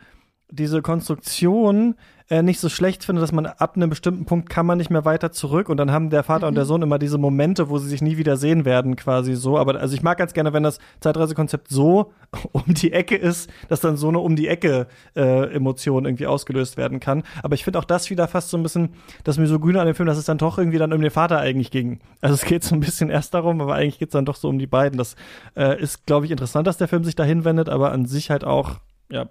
diese 0.51 0.83
Konstruktion 0.83 1.95
äh, 2.31 2.43
nicht 2.43 2.61
so 2.61 2.69
schlecht 2.69 3.05
finde, 3.05 3.21
dass 3.21 3.33
man 3.33 3.45
ab 3.45 3.75
einem 3.75 3.91
bestimmten 3.91 4.25
Punkt 4.25 4.49
kann 4.49 4.65
man 4.65 4.79
nicht 4.79 4.89
mehr 4.89 5.05
weiter 5.05 5.33
zurück 5.33 5.69
und 5.69 5.77
dann 5.77 5.91
haben 5.91 6.11
der 6.11 6.23
Vater 6.23 6.47
mhm. 6.47 6.49
und 6.51 6.55
der 6.55 6.65
mhm. 6.65 6.69
Sohn 6.69 6.83
immer 6.83 6.99
diese 6.99 7.19
Momente, 7.19 7.69
wo 7.69 7.79
sie 7.79 7.89
sich 7.89 8.03
nie 8.03 8.17
wieder 8.17 8.37
sehen 8.37 8.65
werden, 8.65 8.95
quasi 8.95 9.35
so. 9.35 9.59
Aber 9.59 9.81
also 9.81 9.95
ich 9.95 10.03
mag 10.03 10.17
ganz 10.17 10.33
gerne, 10.33 10.53
wenn 10.53 10.63
das 10.63 10.79
Zeitreisekonzept 11.01 11.69
so 11.69 12.13
um 12.53 12.63
die 12.69 12.93
Ecke 12.93 13.17
ist, 13.17 13.51
dass 13.69 13.81
dann 13.81 13.97
so 13.97 14.09
eine 14.09 14.21
um 14.21 14.37
die 14.37 14.47
Ecke 14.47 14.87
äh, 15.17 15.53
Emotion 15.53 16.05
irgendwie 16.05 16.29
ausgelöst 16.29 16.77
werden 16.77 17.01
kann. 17.01 17.25
Aber 17.43 17.55
ich 17.55 17.65
finde 17.65 17.81
auch 17.81 17.85
das 17.85 18.11
wieder 18.11 18.29
fast 18.29 18.51
so 18.51 18.57
ein 18.57 18.63
bisschen 18.63 18.91
das 19.25 19.37
Misogyne 19.37 19.81
an 19.81 19.87
dem 19.87 19.97
Film, 19.97 20.07
dass 20.07 20.19
es 20.19 20.25
dann 20.25 20.39
doch 20.39 20.57
irgendwie 20.57 20.79
dann 20.79 20.93
um 20.93 21.01
den 21.01 21.11
Vater 21.11 21.41
eigentlich 21.41 21.73
ging. 21.73 21.99
Also 22.21 22.35
es 22.35 22.45
geht 22.45 22.63
so 22.63 22.77
ein 22.77 22.81
bisschen 22.81 23.11
erst 23.11 23.35
darum, 23.35 23.61
aber 23.61 23.75
eigentlich 23.75 23.99
geht 23.99 24.09
es 24.09 24.13
dann 24.13 24.25
doch 24.25 24.37
so 24.37 24.49
um 24.49 24.61
die 24.61 24.69
beiden. 24.69 24.99
Das 24.99 25.17
äh, 25.57 25.81
ist, 25.83 26.07
glaube 26.07 26.27
ich, 26.27 26.31
interessant, 26.31 26.69
dass 26.69 26.79
der 26.79 26.87
Film 26.87 27.03
sich 27.03 27.17
dahin 27.17 27.45
wendet, 27.45 27.69
aber 27.69 27.91
an 27.91 28.07
sich 28.07 28.31
halt 28.31 28.45
auch 28.45 28.77
ja 29.11 29.25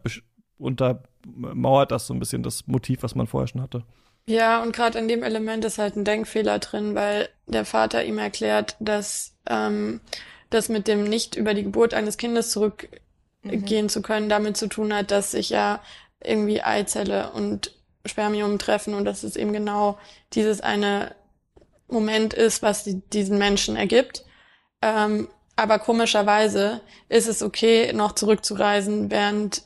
untermauert 0.60 1.92
das 1.92 2.08
so 2.08 2.14
ein 2.14 2.20
bisschen 2.20 2.44
das 2.44 2.68
Motiv, 2.68 3.04
was 3.04 3.16
man 3.16 3.28
vorher 3.28 3.48
schon 3.48 3.62
hatte. 3.62 3.84
Ja, 4.28 4.62
und 4.62 4.76
gerade 4.76 5.00
in 5.00 5.08
dem 5.08 5.24
Element 5.24 5.66
ist 5.66 5.80
halt 5.80 5.96
ein 5.96 6.06
Denkfehler 6.06 6.60
drin, 6.60 6.94
weil 6.94 7.30
der 7.48 7.66
Vater 7.66 8.06
ihm 8.06 8.20
erklärt, 8.20 8.76
dass 8.80 9.34
ähm, 9.48 10.02
das 10.52 10.70
mit 10.70 10.88
dem 10.88 11.06
nicht 11.06 11.36
über 11.36 11.56
die 11.56 11.64
Geburt 11.64 11.96
eines 11.96 12.18
Kindes 12.18 12.52
zurückgehen 12.52 13.86
mhm. 13.86 13.90
zu 13.90 14.02
können 14.02 14.30
damit 14.30 14.58
zu 14.58 14.68
tun 14.68 14.94
hat, 14.94 15.10
dass 15.10 15.32
sich 15.32 15.50
ja 15.50 15.82
irgendwie 16.24 16.62
Eizelle 16.62 17.32
und 17.32 17.74
Spermium 18.06 18.60
treffen 18.60 18.94
und 18.94 19.06
dass 19.06 19.24
es 19.24 19.36
eben 19.36 19.54
genau 19.54 19.98
dieses 20.34 20.62
eine 20.62 21.16
Moment 21.88 22.34
ist, 22.34 22.62
was 22.62 22.84
die, 22.84 23.02
diesen 23.10 23.38
Menschen 23.38 23.76
ergibt. 23.76 24.26
Ähm, 24.82 25.28
aber 25.56 25.80
komischerweise 25.80 26.82
ist 27.10 27.28
es 27.28 27.42
okay, 27.44 27.92
noch 27.94 28.14
zurückzureisen, 28.14 29.12
während 29.12 29.64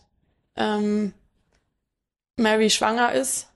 ähm, 0.56 1.14
Mary 2.38 2.70
schwanger 2.70 3.14
ist 3.14 3.48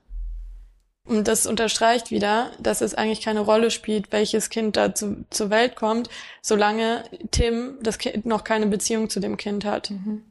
Und 1.08 1.26
das 1.26 1.46
unterstreicht 1.46 2.10
wieder, 2.10 2.52
dass 2.58 2.82
es 2.82 2.94
eigentlich 2.94 3.22
keine 3.22 3.40
Rolle 3.40 3.70
spielt, 3.70 4.12
welches 4.12 4.50
Kind 4.50 4.76
da 4.76 4.94
zu, 4.94 5.24
zur 5.30 5.48
Welt 5.48 5.74
kommt, 5.74 6.10
solange 6.42 7.02
Tim 7.30 7.78
das 7.82 7.96
Kind 7.98 8.26
noch 8.26 8.44
keine 8.44 8.66
Beziehung 8.66 9.08
zu 9.08 9.18
dem 9.18 9.38
Kind 9.38 9.64
hat. 9.64 9.90
Mhm. 9.90 10.24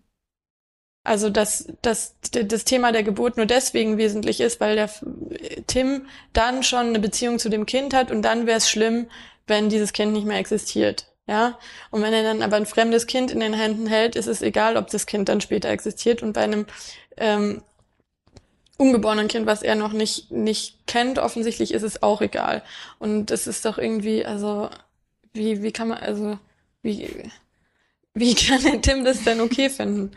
Also 1.03 1.29
dass, 1.29 1.67
dass 1.81 2.15
das 2.21 2.65
Thema 2.65 2.91
der 2.91 3.03
Geburt 3.03 3.37
nur 3.37 3.45
deswegen 3.45 3.97
wesentlich 3.97 4.39
ist, 4.41 4.59
weil 4.59 4.75
der 4.75 4.89
Tim 5.65 6.05
dann 6.33 6.63
schon 6.63 6.87
eine 6.87 6.99
Beziehung 6.99 7.39
zu 7.39 7.49
dem 7.49 7.65
Kind 7.65 7.93
hat 7.93 8.11
und 8.11 8.21
dann 8.21 8.45
wäre 8.45 8.57
es 8.57 8.69
schlimm, 8.69 9.07
wenn 9.47 9.69
dieses 9.69 9.93
Kind 9.93 10.11
nicht 10.13 10.27
mehr 10.27 10.37
existiert. 10.37 11.07
Ja, 11.27 11.59
und 11.91 12.01
wenn 12.01 12.13
er 12.13 12.23
dann 12.23 12.41
aber 12.41 12.55
ein 12.55 12.65
fremdes 12.65 13.05
Kind 13.05 13.31
in 13.31 13.41
den 13.41 13.53
Händen 13.53 13.85
hält, 13.85 14.15
ist 14.15 14.27
es 14.27 14.41
egal, 14.41 14.77
ob 14.77 14.89
das 14.89 15.05
Kind 15.05 15.27
dann 15.27 15.41
später 15.41 15.69
existiert. 15.69 16.23
Und 16.23 16.31
bei 16.31 16.41
einem 16.41 16.65
ähm, 17.17 17.61
ungeborenen 18.77 19.27
Kind, 19.27 19.45
was 19.45 19.61
er 19.61 19.75
noch 19.75 19.91
nicht 19.91 20.31
nicht 20.31 20.87
kennt, 20.87 21.19
offensichtlich 21.19 21.73
ist 21.73 21.83
es 21.83 22.01
auch 22.01 22.21
egal. 22.21 22.63
Und 22.99 23.27
das 23.27 23.45
ist 23.47 23.65
doch 23.65 23.77
irgendwie, 23.77 24.25
also 24.25 24.69
wie 25.33 25.63
wie 25.63 25.71
kann 25.73 25.89
man 25.89 25.97
also 25.97 26.39
wie 26.81 27.29
wie 28.13 28.35
kann 28.47 28.63
der 28.63 28.81
Tim 28.81 29.03
das 29.03 29.23
denn 29.23 29.41
okay 29.41 29.69
finden? 29.69 30.11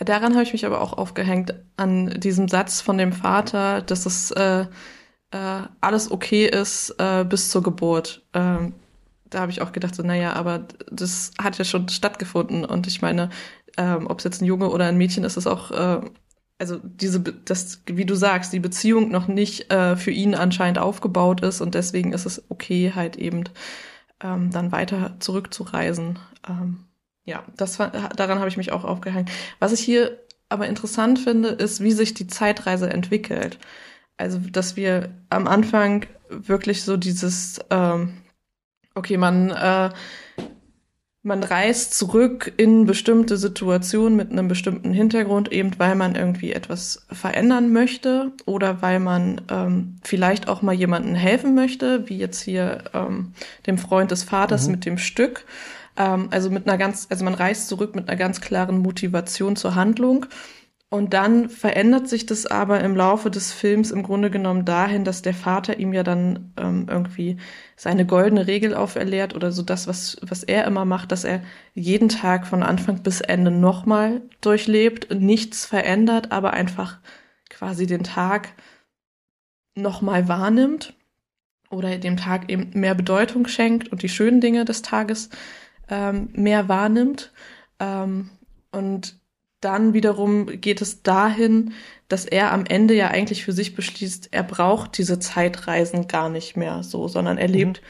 Daran 0.00 0.34
habe 0.34 0.42
ich 0.42 0.52
mich 0.52 0.66
aber 0.66 0.80
auch 0.80 0.94
aufgehängt 0.94 1.54
an 1.76 2.08
diesem 2.20 2.48
Satz 2.48 2.80
von 2.80 2.98
dem 2.98 3.12
Vater, 3.12 3.82
dass 3.82 4.06
es 4.06 4.30
äh, 4.32 4.66
äh, 5.30 5.62
alles 5.80 6.10
okay 6.10 6.46
ist 6.46 6.94
äh, 6.98 7.24
bis 7.24 7.50
zur 7.50 7.62
Geburt. 7.62 8.22
Ähm, 8.34 8.74
da 9.32 9.40
habe 9.40 9.50
ich 9.50 9.62
auch 9.62 9.72
gedacht, 9.72 9.94
so, 9.94 10.02
naja, 10.02 10.34
aber 10.34 10.66
das 10.90 11.32
hat 11.40 11.58
ja 11.58 11.64
schon 11.64 11.88
stattgefunden. 11.88 12.64
Und 12.64 12.86
ich 12.86 13.02
meine, 13.02 13.30
ähm, 13.76 14.06
ob 14.06 14.18
es 14.18 14.24
jetzt 14.24 14.42
ein 14.42 14.46
Junge 14.46 14.70
oder 14.70 14.86
ein 14.86 14.98
Mädchen 14.98 15.24
ist, 15.24 15.36
ist 15.36 15.46
auch, 15.46 15.70
äh, 15.70 16.00
also 16.58 16.78
diese, 16.84 17.20
das, 17.20 17.82
wie 17.86 18.04
du 18.04 18.14
sagst, 18.14 18.52
die 18.52 18.60
Beziehung 18.60 19.10
noch 19.10 19.26
nicht 19.26 19.72
äh, 19.72 19.96
für 19.96 20.10
ihn 20.10 20.34
anscheinend 20.34 20.78
aufgebaut 20.78 21.40
ist 21.40 21.60
und 21.60 21.74
deswegen 21.74 22.12
ist 22.12 22.26
es 22.26 22.44
okay, 22.50 22.92
halt 22.94 23.16
eben 23.16 23.44
ähm, 24.22 24.50
dann 24.50 24.70
weiter 24.70 25.16
zurückzureisen. 25.18 26.18
Ähm, 26.48 26.84
ja, 27.24 27.44
das 27.56 27.78
daran 27.78 28.38
habe 28.38 28.48
ich 28.48 28.56
mich 28.56 28.70
auch 28.70 28.84
aufgehängt. 28.84 29.30
Was 29.60 29.72
ich 29.72 29.80
hier 29.80 30.18
aber 30.48 30.68
interessant 30.68 31.18
finde, 31.18 31.48
ist, 31.48 31.82
wie 31.82 31.92
sich 31.92 32.12
die 32.12 32.26
Zeitreise 32.26 32.90
entwickelt. 32.90 33.58
Also, 34.18 34.38
dass 34.38 34.76
wir 34.76 35.10
am 35.30 35.48
Anfang 35.48 36.06
wirklich 36.28 36.82
so 36.82 36.96
dieses, 36.96 37.60
ähm, 37.70 38.21
okay, 38.94 39.16
man, 39.16 39.50
äh, 39.50 39.90
man 41.22 41.42
reist 41.44 41.96
zurück 41.96 42.52
in 42.56 42.84
bestimmte 42.84 43.36
Situationen 43.36 44.16
mit 44.16 44.32
einem 44.32 44.48
bestimmten 44.48 44.92
Hintergrund, 44.92 45.52
eben 45.52 45.78
weil 45.78 45.94
man 45.94 46.16
irgendwie 46.16 46.52
etwas 46.52 47.06
verändern 47.10 47.72
möchte 47.72 48.32
oder 48.44 48.82
weil 48.82 48.98
man 48.98 49.40
ähm, 49.48 49.96
vielleicht 50.02 50.48
auch 50.48 50.62
mal 50.62 50.74
jemandem 50.74 51.14
helfen 51.14 51.54
möchte, 51.54 52.08
wie 52.08 52.18
jetzt 52.18 52.42
hier 52.42 52.84
ähm, 52.92 53.32
dem 53.66 53.78
Freund 53.78 54.10
des 54.10 54.24
Vaters 54.24 54.66
mhm. 54.66 54.72
mit 54.72 54.84
dem 54.84 54.98
Stück. 54.98 55.44
Ähm, 55.96 56.28
also 56.30 56.50
mit 56.50 56.66
einer 56.66 56.78
ganz, 56.78 57.06
also 57.10 57.24
man 57.24 57.34
reist 57.34 57.68
zurück 57.68 57.94
mit 57.94 58.08
einer 58.08 58.18
ganz 58.18 58.40
klaren 58.40 58.78
Motivation 58.78 59.56
zur 59.56 59.74
Handlung. 59.74 60.26
Und 60.92 61.14
dann 61.14 61.48
verändert 61.48 62.06
sich 62.06 62.26
das 62.26 62.44
aber 62.44 62.80
im 62.80 62.94
Laufe 62.94 63.30
des 63.30 63.50
Films 63.50 63.92
im 63.92 64.02
Grunde 64.02 64.28
genommen 64.28 64.66
dahin, 64.66 65.04
dass 65.06 65.22
der 65.22 65.32
Vater 65.32 65.78
ihm 65.78 65.94
ja 65.94 66.02
dann 66.02 66.52
ähm, 66.58 66.86
irgendwie 66.86 67.38
seine 67.76 68.04
goldene 68.04 68.46
Regel 68.46 68.74
auferlehrt 68.74 69.34
oder 69.34 69.52
so 69.52 69.62
das, 69.62 69.86
was, 69.86 70.18
was 70.20 70.42
er 70.42 70.66
immer 70.66 70.84
macht, 70.84 71.10
dass 71.10 71.24
er 71.24 71.42
jeden 71.72 72.10
Tag 72.10 72.46
von 72.46 72.62
Anfang 72.62 73.02
bis 73.02 73.22
Ende 73.22 73.50
nochmal 73.50 74.20
durchlebt, 74.42 75.14
nichts 75.18 75.64
verändert, 75.64 76.30
aber 76.30 76.52
einfach 76.52 76.98
quasi 77.48 77.86
den 77.86 78.04
Tag 78.04 78.52
nochmal 79.74 80.28
wahrnimmt 80.28 80.92
oder 81.70 81.96
dem 81.96 82.18
Tag 82.18 82.50
eben 82.50 82.68
mehr 82.74 82.94
Bedeutung 82.94 83.46
schenkt 83.46 83.88
und 83.88 84.02
die 84.02 84.10
schönen 84.10 84.42
Dinge 84.42 84.66
des 84.66 84.82
Tages 84.82 85.30
ähm, 85.88 86.28
mehr 86.34 86.68
wahrnimmt. 86.68 87.32
Ähm, 87.80 88.28
und 88.72 89.21
dann 89.64 89.94
wiederum 89.94 90.46
geht 90.60 90.82
es 90.82 91.02
dahin, 91.02 91.72
dass 92.08 92.26
er 92.26 92.52
am 92.52 92.66
Ende 92.66 92.94
ja 92.94 93.08
eigentlich 93.08 93.44
für 93.44 93.52
sich 93.52 93.74
beschließt, 93.74 94.28
er 94.32 94.42
braucht 94.42 94.98
diese 94.98 95.18
Zeitreisen 95.18 96.08
gar 96.08 96.28
nicht 96.28 96.56
mehr 96.56 96.82
so, 96.82 97.08
sondern 97.08 97.38
er 97.38 97.48
mhm. 97.48 97.54
lebt 97.54 97.82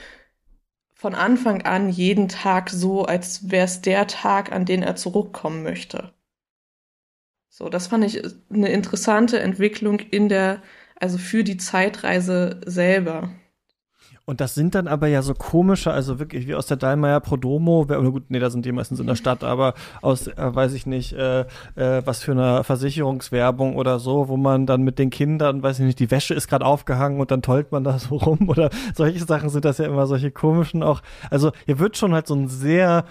von 1.03 1.17
Anfang 1.17 1.63
an 1.63 1.89
jeden 1.89 2.29
Tag 2.29 2.71
so, 2.71 3.05
als 3.05 3.51
wäre 3.51 3.65
es 3.65 3.81
der 3.83 4.07
Tag, 4.07 4.53
an 4.53 4.65
den 4.65 4.85
er 4.85 4.95
zurückkommen 4.95 5.65
möchte. 5.65 6.13
So, 7.49 7.69
das 7.69 7.89
fand 7.89 8.05
ich 8.05 8.23
eine 8.51 8.71
interessante 8.71 9.41
Entwicklung 9.41 9.99
in 9.99 10.29
der, 10.29 10.63
also 10.95 11.19
für 11.19 11.43
die 11.43 11.57
Zeitreise 11.57 12.61
selber. 12.67 13.31
Und 14.25 14.41
das 14.41 14.55
sind 14.55 14.77
dann 14.77 14.87
aber 14.87 15.09
ja 15.09 15.21
so 15.21 15.35
komische, 15.35 15.91
also 15.91 16.21
wirklich 16.21 16.47
wie 16.47 16.55
aus 16.55 16.67
der 16.67 16.77
Dallmayr 16.77 17.19
Prodomo, 17.19 17.81
oder 17.81 18.01
gut, 18.03 18.25
nee, 18.29 18.39
da 18.39 18.51
sind 18.51 18.65
die 18.65 18.71
meistens 18.71 19.01
in 19.01 19.09
der 19.09 19.17
Stadt, 19.17 19.43
aber 19.43 19.75
aus, 20.01 20.29
äh, 20.29 20.33
weiß 20.37 20.75
ich 20.75 20.87
nicht, 20.87 21.13
äh, 21.13 21.41
äh, 21.75 22.03
was 22.05 22.23
für 22.23 22.31
eine 22.31 22.63
Versicherungswerbung 22.63 23.75
oder 23.75 23.99
so, 23.99 24.29
wo 24.29 24.37
man 24.37 24.65
dann 24.67 24.83
mit 24.83 25.01
den 25.01 25.11
Kindern, 25.11 25.65
weiß 25.65 25.81
ich 25.81 25.87
nicht, 25.87 25.99
die 25.99 26.13
Wäsche 26.13 26.35
ist 26.35 26.47
gerade 26.47 26.65
aufgehangen 26.65 27.21
und 27.21 27.33
dann 27.33 27.43
tollt 27.43 27.73
man 27.73 27.83
da 27.83 27.99
so 27.99 28.15
rum 28.15 28.49
oder 28.49 28.71
solche 28.95 29.25
Sachen 29.25 29.49
sind 29.49 29.65
das 29.65 29.79
ja 29.79 29.87
immer 29.87 30.07
solche 30.07 30.31
komischen 30.31 30.85
auch. 30.85 31.03
Also 31.29 31.51
hier 31.67 31.81
wird 31.81 31.97
schon 31.97 32.15
halt 32.15 32.29
so 32.29 32.35
ein 32.35 32.47
sehr 32.47 33.05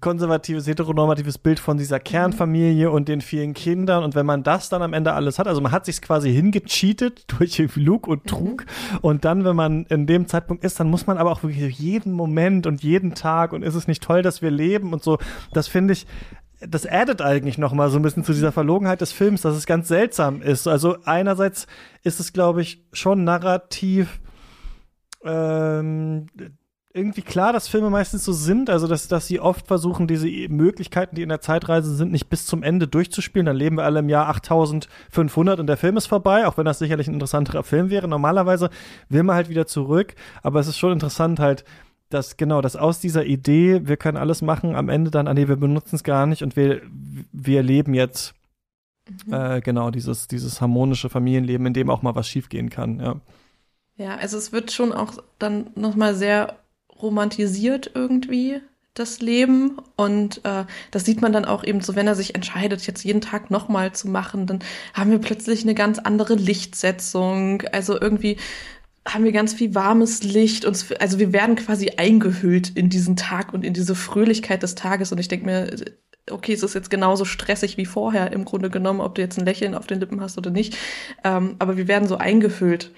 konservatives, 0.00 0.66
heteronormatives 0.66 1.38
Bild 1.38 1.60
von 1.60 1.76
dieser 1.78 2.00
Kernfamilie 2.00 2.90
und 2.90 3.06
den 3.06 3.20
vielen 3.20 3.54
Kindern. 3.54 4.02
Und 4.02 4.16
wenn 4.16 4.26
man 4.26 4.42
das 4.42 4.68
dann 4.68 4.82
am 4.82 4.92
Ende 4.92 5.12
alles 5.12 5.38
hat, 5.38 5.46
also 5.46 5.60
man 5.60 5.70
hat 5.70 5.84
sich 5.84 6.02
quasi 6.02 6.32
hingecheatet 6.32 7.24
durch 7.38 7.58
Lug 7.76 8.08
und 8.08 8.26
Trug. 8.26 8.66
Mhm. 8.66 8.98
Und 9.02 9.24
dann, 9.24 9.44
wenn 9.44 9.54
man 9.54 9.84
in 9.86 10.06
dem 10.06 10.26
Zeitpunkt 10.26 10.64
ist, 10.64 10.80
dann 10.80 10.90
muss 10.90 11.06
man 11.06 11.16
aber 11.16 11.30
auch 11.30 11.44
wirklich 11.44 11.78
jeden 11.78 12.12
Moment 12.12 12.66
und 12.66 12.82
jeden 12.82 13.14
Tag 13.14 13.52
und 13.52 13.62
ist 13.62 13.76
es 13.76 13.86
nicht 13.86 14.02
toll, 14.02 14.22
dass 14.22 14.42
wir 14.42 14.50
leben 14.50 14.92
und 14.92 15.02
so. 15.04 15.18
Das 15.52 15.68
finde 15.68 15.92
ich, 15.92 16.06
das 16.60 16.84
addet 16.84 17.22
eigentlich 17.22 17.56
noch 17.56 17.72
mal 17.72 17.88
so 17.88 18.00
ein 18.00 18.02
bisschen 18.02 18.24
zu 18.24 18.32
dieser 18.32 18.50
Verlogenheit 18.50 19.00
des 19.00 19.12
Films, 19.12 19.42
dass 19.42 19.56
es 19.56 19.66
ganz 19.66 19.86
seltsam 19.86 20.42
ist. 20.42 20.66
Also 20.66 20.96
einerseits 21.04 21.68
ist 22.02 22.18
es, 22.18 22.32
glaube 22.32 22.62
ich, 22.62 22.84
schon 22.92 23.22
narrativ 23.22 24.20
ähm, 25.24 26.26
irgendwie 26.94 27.22
klar, 27.22 27.52
dass 27.52 27.68
Filme 27.68 27.90
meistens 27.90 28.24
so 28.24 28.32
sind, 28.32 28.70
also 28.70 28.86
dass, 28.86 29.08
dass 29.08 29.26
sie 29.26 29.40
oft 29.40 29.66
versuchen, 29.66 30.06
diese 30.06 30.28
Möglichkeiten, 30.48 31.16
die 31.16 31.22
in 31.22 31.28
der 31.28 31.40
Zeitreise 31.40 31.94
sind, 31.94 32.12
nicht 32.12 32.30
bis 32.30 32.46
zum 32.46 32.62
Ende 32.62 32.88
durchzuspielen. 32.88 33.46
Dann 33.46 33.56
leben 33.56 33.76
wir 33.76 33.84
alle 33.84 34.00
im 34.00 34.08
Jahr 34.08 34.28
8500 34.28 35.60
und 35.60 35.66
der 35.66 35.76
Film 35.76 35.96
ist 35.98 36.06
vorbei, 36.06 36.46
auch 36.46 36.56
wenn 36.56 36.64
das 36.64 36.78
sicherlich 36.78 37.06
ein 37.06 37.14
interessanterer 37.14 37.62
Film 37.62 37.90
wäre. 37.90 38.08
Normalerweise 38.08 38.70
will 39.10 39.22
man 39.22 39.36
halt 39.36 39.50
wieder 39.50 39.66
zurück, 39.66 40.14
aber 40.42 40.60
es 40.60 40.66
ist 40.66 40.78
schon 40.78 40.92
interessant 40.92 41.40
halt, 41.40 41.64
dass 42.08 42.38
genau, 42.38 42.62
dass 42.62 42.74
aus 42.74 43.00
dieser 43.00 43.26
Idee, 43.26 43.82
wir 43.84 43.98
können 43.98 44.16
alles 44.16 44.40
machen, 44.40 44.74
am 44.74 44.88
Ende 44.88 45.10
dann, 45.10 45.28
ah 45.28 45.34
nee, 45.34 45.46
wir 45.46 45.56
benutzen 45.56 45.96
es 45.96 46.04
gar 46.04 46.26
nicht 46.26 46.42
und 46.42 46.56
wir, 46.56 46.80
wir 47.32 47.62
leben 47.62 47.92
jetzt 47.92 48.34
mhm. 49.26 49.34
äh, 49.34 49.60
genau 49.60 49.90
dieses, 49.90 50.26
dieses 50.26 50.62
harmonische 50.62 51.10
Familienleben, 51.10 51.66
in 51.66 51.74
dem 51.74 51.90
auch 51.90 52.00
mal 52.00 52.14
was 52.14 52.26
schiefgehen 52.26 52.70
kann, 52.70 52.98
ja. 53.00 53.16
Ja, 53.98 54.14
also 54.14 54.38
es 54.38 54.52
wird 54.52 54.70
schon 54.70 54.92
auch 54.92 55.14
dann 55.40 55.70
nochmal 55.74 56.14
sehr 56.14 56.56
romantisiert 57.02 57.90
irgendwie 57.94 58.60
das 58.94 59.20
Leben. 59.20 59.78
Und 59.96 60.44
äh, 60.44 60.64
das 60.90 61.04
sieht 61.04 61.22
man 61.22 61.32
dann 61.32 61.44
auch 61.44 61.64
eben 61.64 61.80
so, 61.80 61.94
wenn 61.96 62.06
er 62.06 62.14
sich 62.14 62.34
entscheidet, 62.34 62.86
jetzt 62.86 63.04
jeden 63.04 63.20
Tag 63.20 63.50
nochmal 63.50 63.92
zu 63.92 64.08
machen, 64.08 64.46
dann 64.46 64.60
haben 64.94 65.10
wir 65.10 65.18
plötzlich 65.18 65.62
eine 65.62 65.74
ganz 65.74 65.98
andere 65.98 66.34
Lichtsetzung, 66.34 67.62
also 67.72 68.00
irgendwie 68.00 68.36
haben 69.06 69.24
wir 69.24 69.32
ganz 69.32 69.54
viel 69.54 69.74
warmes 69.74 70.22
Licht. 70.22 70.64
Und 70.64 71.00
also 71.00 71.18
wir 71.18 71.32
werden 71.32 71.56
quasi 71.56 71.92
eingehüllt 71.96 72.70
in 72.70 72.90
diesen 72.90 73.16
Tag 73.16 73.54
und 73.54 73.64
in 73.64 73.72
diese 73.72 73.94
Fröhlichkeit 73.94 74.62
des 74.62 74.74
Tages. 74.74 75.12
Und 75.12 75.18
ich 75.18 75.28
denke 75.28 75.46
mir, 75.46 75.70
okay, 76.30 76.52
es 76.52 76.62
ist 76.62 76.74
jetzt 76.74 76.90
genauso 76.90 77.24
stressig 77.24 77.76
wie 77.78 77.86
vorher 77.86 78.32
im 78.32 78.44
Grunde 78.44 78.68
genommen, 78.68 79.00
ob 79.00 79.14
du 79.14 79.22
jetzt 79.22 79.38
ein 79.38 79.46
Lächeln 79.46 79.74
auf 79.74 79.86
den 79.86 80.00
Lippen 80.00 80.20
hast 80.20 80.36
oder 80.36 80.50
nicht, 80.50 80.76
ähm, 81.24 81.56
aber 81.58 81.76
wir 81.76 81.88
werden 81.88 82.08
so 82.08 82.18
eingehüllt 82.18 82.92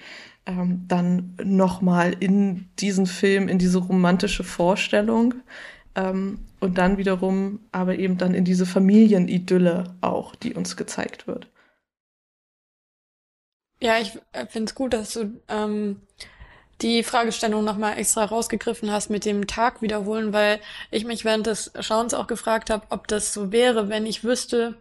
ähm, 0.45 0.85
dann 0.87 1.37
nochmal 1.43 2.15
in 2.19 2.69
diesen 2.79 3.05
Film, 3.05 3.47
in 3.47 3.59
diese 3.59 3.79
romantische 3.79 4.43
Vorstellung 4.43 5.35
ähm, 5.95 6.39
und 6.59 6.77
dann 6.77 6.97
wiederum 6.97 7.59
aber 7.71 7.97
eben 7.97 8.17
dann 8.17 8.33
in 8.33 8.45
diese 8.45 8.65
Familienidylle 8.65 9.95
auch, 10.01 10.35
die 10.35 10.53
uns 10.53 10.77
gezeigt 10.77 11.27
wird. 11.27 11.47
Ja, 13.81 13.99
ich 13.99 14.17
äh, 14.31 14.45
finde 14.45 14.69
es 14.69 14.75
gut, 14.75 14.93
dass 14.93 15.13
du 15.13 15.41
ähm, 15.47 16.01
die 16.81 17.03
Fragestellung 17.03 17.63
nochmal 17.63 17.97
extra 17.97 18.25
rausgegriffen 18.25 18.91
hast 18.91 19.09
mit 19.09 19.25
dem 19.25 19.47
Tag 19.47 19.81
wiederholen, 19.81 20.33
weil 20.33 20.59
ich 20.89 21.05
mich 21.05 21.25
während 21.25 21.47
des 21.47 21.71
Schauens 21.79 22.13
auch 22.13 22.27
gefragt 22.27 22.69
habe, 22.69 22.85
ob 22.89 23.07
das 23.07 23.33
so 23.33 23.51
wäre, 23.51 23.89
wenn 23.89 24.05
ich 24.05 24.23
wüsste, 24.23 24.75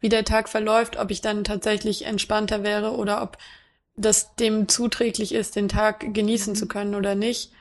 wie 0.00 0.08
der 0.08 0.24
Tag 0.24 0.48
verläuft, 0.48 0.98
ob 0.98 1.10
ich 1.10 1.20
dann 1.20 1.44
tatsächlich 1.44 2.04
entspannter 2.04 2.62
wäre 2.62 2.92
oder 2.92 3.22
ob 3.22 3.38
das 3.96 4.34
dem 4.36 4.68
zuträglich 4.68 5.32
ist, 5.32 5.56
den 5.56 5.68
Tag 5.68 6.12
genießen 6.14 6.54
zu 6.54 6.68
können 6.68 6.94
oder 6.94 7.14
nicht. 7.14 7.52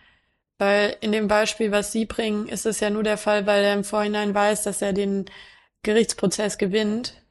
Weil 0.57 0.95
in 1.02 1.12
dem 1.12 1.28
Beispiel, 1.28 1.72
was 1.72 1.91
Sie 1.91 2.06
bringen, 2.06 2.48
ist 2.48 2.66
es 2.66 2.80
ja 2.80 2.90
nur 2.90 3.03
der 3.03 3.18
Fall, 3.18 3.45
weil 3.45 3.64
er 3.64 3.74
im 3.74 3.84
Vorhinein 3.84 4.34
weiß, 4.34 4.64
dass 4.64 4.82
er 4.82 4.94
den 4.94 5.26
Gerichtsprozess 5.84 6.57
gewinnt. 6.57 7.22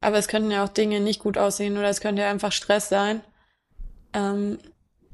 Aber 0.00 0.18
es 0.18 0.28
könnten 0.28 0.50
ja 0.50 0.64
auch 0.64 0.68
Dinge 0.68 1.00
nicht 1.00 1.20
gut 1.20 1.38
aussehen 1.38 1.78
oder 1.78 1.88
es 1.88 2.00
könnte 2.00 2.22
ja 2.22 2.30
einfach 2.30 2.52
Stress 2.52 2.88
sein. 2.88 3.20
ähm, 4.14 4.58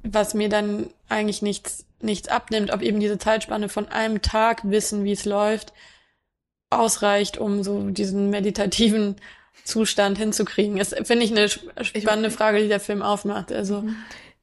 was 0.02 0.34
mir 0.34 0.48
dann 0.48 0.90
eigentlich 1.08 1.42
nichts, 1.42 1.86
nichts 2.00 2.28
abnimmt, 2.28 2.72
ob 2.72 2.82
eben 2.82 3.00
diese 3.00 3.18
Zeitspanne 3.18 3.68
von 3.68 3.88
einem 3.88 4.22
Tag 4.22 4.62
wissen, 4.64 5.04
wie 5.04 5.12
es 5.12 5.24
läuft, 5.24 5.72
ausreicht, 6.70 7.38
um 7.38 7.62
so 7.62 7.90
diesen 7.90 8.30
meditativen 8.30 9.16
Zustand 9.64 10.18
hinzukriegen. 10.18 10.76
Das 10.76 10.94
finde 11.04 11.24
ich 11.24 11.30
eine 11.30 11.48
spannende 11.48 12.30
Frage, 12.30 12.60
die 12.60 12.68
der 12.68 12.80
Film 12.80 13.02
aufmacht. 13.02 13.52
Also 13.52 13.82
mhm. 13.82 13.96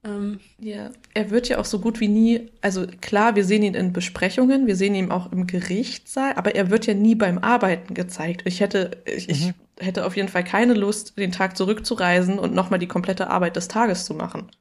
ähm, 0.04 0.40
ja, 0.60 0.92
er 1.14 1.32
wird 1.32 1.50
ja 1.50 1.60
auch 1.60 1.66
so 1.66 1.80
gut 1.80 2.00
wie 2.00 2.08
nie, 2.08 2.52
also 2.62 2.86
klar, 3.02 3.36
wir 3.36 3.44
sehen 3.46 3.64
ihn 3.64 3.74
in 3.74 3.94
Besprechungen, 3.94 4.68
wir 4.68 4.76
sehen 4.76 4.96
ihn 4.96 5.12
auch 5.12 5.32
im 5.32 5.48
Gerichtssaal, 5.48 6.34
aber 6.36 6.56
er 6.56 6.70
wird 6.70 6.86
ja 6.86 6.94
nie 6.94 7.16
beim 7.16 7.40
Arbeiten 7.40 7.94
gezeigt. 7.94 8.44
Ich 8.46 8.60
hätte, 8.60 8.92
ich, 9.06 9.28
mhm. 9.28 9.54
ich 9.80 9.86
hätte 9.86 10.06
auf 10.06 10.16
jeden 10.16 10.30
Fall 10.30 10.44
keine 10.44 10.74
Lust, 10.74 11.18
den 11.18 11.32
Tag 11.32 11.58
zurückzureisen 11.58 12.40
und 12.40 12.54
nochmal 12.54 12.80
die 12.80 12.88
komplette 12.88 13.30
Arbeit 13.30 13.56
des 13.56 13.68
Tages 13.68 14.06
zu 14.06 14.14
machen. 14.14 14.52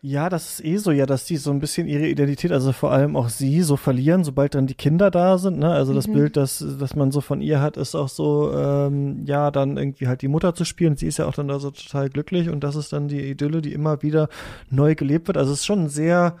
Ja, 0.00 0.28
das 0.28 0.60
ist 0.60 0.64
eh 0.64 0.76
so, 0.76 0.92
ja, 0.92 1.06
dass 1.06 1.24
die 1.24 1.36
so 1.36 1.50
ein 1.50 1.58
bisschen 1.58 1.88
ihre 1.88 2.06
Identität, 2.06 2.52
also 2.52 2.70
vor 2.70 2.92
allem 2.92 3.16
auch 3.16 3.28
sie, 3.28 3.62
so 3.62 3.76
verlieren, 3.76 4.22
sobald 4.22 4.54
dann 4.54 4.68
die 4.68 4.76
Kinder 4.76 5.10
da 5.10 5.38
sind. 5.38 5.58
Ne? 5.58 5.70
Also 5.70 5.90
mhm. 5.90 5.96
das 5.96 6.06
Bild, 6.06 6.36
das, 6.36 6.64
das 6.78 6.94
man 6.94 7.10
so 7.10 7.20
von 7.20 7.40
ihr 7.40 7.60
hat, 7.60 7.76
ist 7.76 7.96
auch 7.96 8.08
so, 8.08 8.52
ähm, 8.54 9.24
ja, 9.26 9.50
dann 9.50 9.76
irgendwie 9.76 10.06
halt 10.06 10.22
die 10.22 10.28
Mutter 10.28 10.54
zu 10.54 10.64
spielen. 10.64 10.96
Sie 10.96 11.08
ist 11.08 11.18
ja 11.18 11.26
auch 11.26 11.34
dann 11.34 11.48
da 11.48 11.58
so 11.58 11.72
total 11.72 12.10
glücklich 12.10 12.48
und 12.48 12.62
das 12.62 12.76
ist 12.76 12.92
dann 12.92 13.08
die 13.08 13.28
Idylle, 13.28 13.60
die 13.60 13.72
immer 13.72 14.00
wieder 14.02 14.28
neu 14.70 14.94
gelebt 14.94 15.26
wird. 15.26 15.36
Also 15.36 15.52
es 15.52 15.60
ist 15.60 15.66
schon 15.66 15.88
sehr 15.88 16.36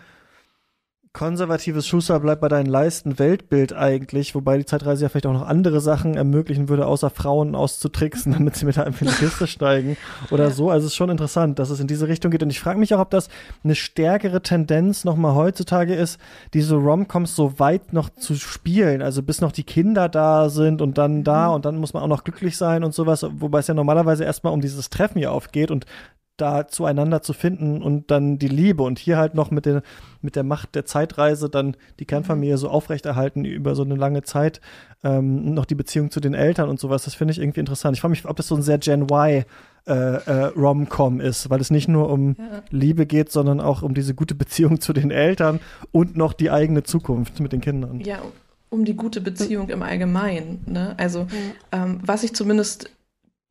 konservatives 1.12 1.86
Schuster 1.86 2.20
bleibt 2.20 2.40
bei 2.40 2.48
deinen 2.48 2.66
Leisten 2.66 3.18
Weltbild 3.18 3.72
eigentlich, 3.72 4.34
wobei 4.34 4.58
die 4.58 4.64
Zeitreise 4.64 5.04
ja 5.04 5.08
vielleicht 5.08 5.26
auch 5.26 5.32
noch 5.32 5.46
andere 5.46 5.80
Sachen 5.80 6.14
ermöglichen 6.14 6.68
würde, 6.68 6.86
außer 6.86 7.10
Frauen 7.10 7.54
auszutricksen, 7.54 8.32
damit 8.38 8.56
sie 8.56 8.66
mit 8.66 8.78
einem 8.78 8.94
in 9.00 9.06
die 9.06 9.12
Kiste 9.14 9.46
steigen 9.46 9.96
oder 10.30 10.50
so. 10.50 10.70
Also 10.70 10.86
es 10.86 10.92
ist 10.92 10.96
schon 10.96 11.10
interessant, 11.10 11.58
dass 11.58 11.70
es 11.70 11.80
in 11.80 11.86
diese 11.86 12.08
Richtung 12.08 12.30
geht. 12.30 12.42
Und 12.42 12.50
ich 12.50 12.60
frage 12.60 12.78
mich 12.78 12.94
auch, 12.94 13.00
ob 13.00 13.10
das 13.10 13.28
eine 13.64 13.74
stärkere 13.74 14.42
Tendenz 14.42 15.04
nochmal 15.04 15.34
heutzutage 15.34 15.94
ist, 15.94 16.20
diese 16.54 16.76
Romcoms 16.76 17.34
so 17.34 17.58
weit 17.58 17.92
noch 17.92 18.10
zu 18.10 18.34
spielen, 18.34 19.02
also 19.02 19.22
bis 19.22 19.40
noch 19.40 19.52
die 19.52 19.64
Kinder 19.64 20.08
da 20.08 20.48
sind 20.48 20.82
und 20.82 20.98
dann 20.98 21.24
da 21.24 21.48
mhm. 21.48 21.54
und 21.54 21.64
dann 21.64 21.76
muss 21.76 21.94
man 21.94 22.02
auch 22.02 22.08
noch 22.08 22.24
glücklich 22.24 22.56
sein 22.56 22.84
und 22.84 22.94
sowas, 22.94 23.24
wobei 23.28 23.60
es 23.60 23.66
ja 23.66 23.74
normalerweise 23.74 24.24
erstmal 24.24 24.52
um 24.52 24.60
dieses 24.60 24.90
Treffen 24.90 25.18
ja 25.18 25.30
aufgeht 25.30 25.70
und 25.70 25.86
da 26.38 26.68
zueinander 26.68 27.20
zu 27.20 27.32
finden 27.32 27.82
und 27.82 28.10
dann 28.10 28.38
die 28.38 28.48
Liebe 28.48 28.82
und 28.82 28.98
hier 28.98 29.18
halt 29.18 29.34
noch 29.34 29.50
mit 29.50 29.66
der, 29.66 29.82
mit 30.22 30.36
der 30.36 30.44
Macht 30.44 30.74
der 30.74 30.86
Zeitreise 30.86 31.50
dann 31.50 31.76
die 31.98 32.06
Kernfamilie 32.06 32.56
so 32.56 32.68
aufrechterhalten 32.70 33.44
über 33.44 33.74
so 33.74 33.82
eine 33.82 33.96
lange 33.96 34.22
Zeit, 34.22 34.60
ähm, 35.04 35.52
noch 35.52 35.66
die 35.66 35.74
Beziehung 35.74 36.10
zu 36.10 36.20
den 36.20 36.34
Eltern 36.34 36.68
und 36.68 36.80
sowas, 36.80 37.04
das 37.04 37.14
finde 37.14 37.32
ich 37.32 37.38
irgendwie 37.38 37.60
interessant. 37.60 37.96
Ich 37.96 38.00
frage 38.00 38.10
mich, 38.10 38.26
ob 38.26 38.36
das 38.36 38.48
so 38.48 38.54
ein 38.54 38.62
sehr 38.62 38.78
Gen 38.78 39.02
Y 39.02 39.44
äh, 39.86 39.92
äh, 39.92 40.44
Rom-Com 40.56 41.20
ist, 41.20 41.50
weil 41.50 41.60
es 41.60 41.70
nicht 41.70 41.88
nur 41.88 42.10
um 42.10 42.36
ja. 42.38 42.62
Liebe 42.70 43.06
geht, 43.06 43.32
sondern 43.32 43.60
auch 43.60 43.82
um 43.82 43.94
diese 43.94 44.14
gute 44.14 44.34
Beziehung 44.34 44.80
zu 44.80 44.92
den 44.92 45.10
Eltern 45.10 45.60
und 45.92 46.16
noch 46.16 46.32
die 46.32 46.50
eigene 46.50 46.82
Zukunft 46.82 47.40
mit 47.40 47.52
den 47.52 47.60
Kindern. 47.60 48.00
Ja, 48.00 48.20
um 48.70 48.84
die 48.84 48.94
gute 48.94 49.20
Beziehung 49.20 49.70
im 49.70 49.82
Allgemeinen. 49.82 50.60
Ne? 50.66 50.94
Also, 50.98 51.20
ja. 51.20 51.84
ähm, 51.84 52.00
was 52.04 52.22
ich 52.22 52.34
zumindest 52.34 52.90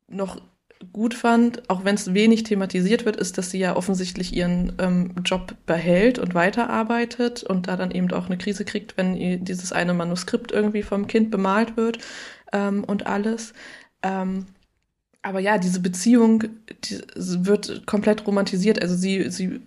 noch 0.08 0.40
gut 0.92 1.14
fand, 1.14 1.68
auch 1.68 1.84
wenn 1.84 1.94
es 1.96 2.14
wenig 2.14 2.44
thematisiert 2.44 3.04
wird, 3.04 3.16
ist, 3.16 3.38
dass 3.38 3.50
sie 3.50 3.58
ja 3.58 3.76
offensichtlich 3.76 4.34
ihren 4.34 4.72
ähm, 4.78 5.14
Job 5.24 5.54
behält 5.66 6.18
und 6.18 6.34
weiterarbeitet 6.34 7.42
und 7.42 7.66
da 7.68 7.76
dann 7.76 7.90
eben 7.90 8.10
auch 8.12 8.26
eine 8.26 8.38
Krise 8.38 8.64
kriegt, 8.64 8.96
wenn 8.96 9.16
ihr 9.16 9.38
dieses 9.38 9.72
eine 9.72 9.94
Manuskript 9.94 10.52
irgendwie 10.52 10.82
vom 10.82 11.06
Kind 11.06 11.30
bemalt 11.30 11.76
wird 11.76 11.98
ähm, 12.52 12.84
und 12.84 13.06
alles. 13.06 13.54
Ähm, 14.02 14.46
aber 15.22 15.40
ja, 15.40 15.58
diese 15.58 15.80
Beziehung 15.80 16.44
die 16.84 17.00
wird 17.16 17.86
komplett 17.86 18.26
romantisiert. 18.26 18.80
Also 18.80 18.94
sie, 18.94 19.30
sie 19.30 19.60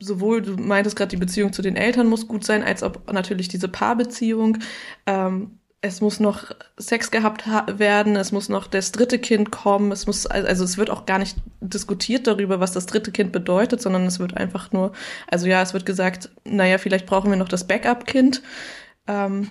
sowohl, 0.00 0.42
du 0.42 0.56
meintest 0.56 0.96
gerade, 0.96 1.10
die 1.10 1.16
Beziehung 1.16 1.52
zu 1.52 1.62
den 1.62 1.76
Eltern 1.76 2.08
muss 2.08 2.26
gut 2.26 2.44
sein, 2.44 2.62
als 2.62 2.82
auch 2.82 2.94
natürlich 3.12 3.48
diese 3.48 3.68
Paarbeziehung. 3.68 4.58
Ähm, 5.06 5.58
es 5.84 6.00
muss 6.00 6.20
noch 6.20 6.52
Sex 6.78 7.10
gehabt 7.10 7.44
werden, 7.46 8.14
es 8.14 8.30
muss 8.30 8.48
noch 8.48 8.68
das 8.68 8.92
dritte 8.92 9.18
Kind 9.18 9.50
kommen, 9.50 9.90
es 9.90 10.06
muss, 10.06 10.26
also 10.26 10.62
es 10.62 10.78
wird 10.78 10.90
auch 10.90 11.06
gar 11.06 11.18
nicht 11.18 11.36
diskutiert 11.60 12.28
darüber, 12.28 12.60
was 12.60 12.70
das 12.70 12.86
dritte 12.86 13.10
Kind 13.10 13.32
bedeutet, 13.32 13.82
sondern 13.82 14.06
es 14.06 14.20
wird 14.20 14.36
einfach 14.36 14.70
nur, 14.70 14.92
also 15.26 15.46
ja, 15.48 15.60
es 15.60 15.74
wird 15.74 15.84
gesagt, 15.84 16.30
naja, 16.44 16.78
vielleicht 16.78 17.04
brauchen 17.04 17.30
wir 17.30 17.36
noch 17.36 17.48
das 17.48 17.66
Backup-Kind, 17.66 18.42
ähm, 19.08 19.50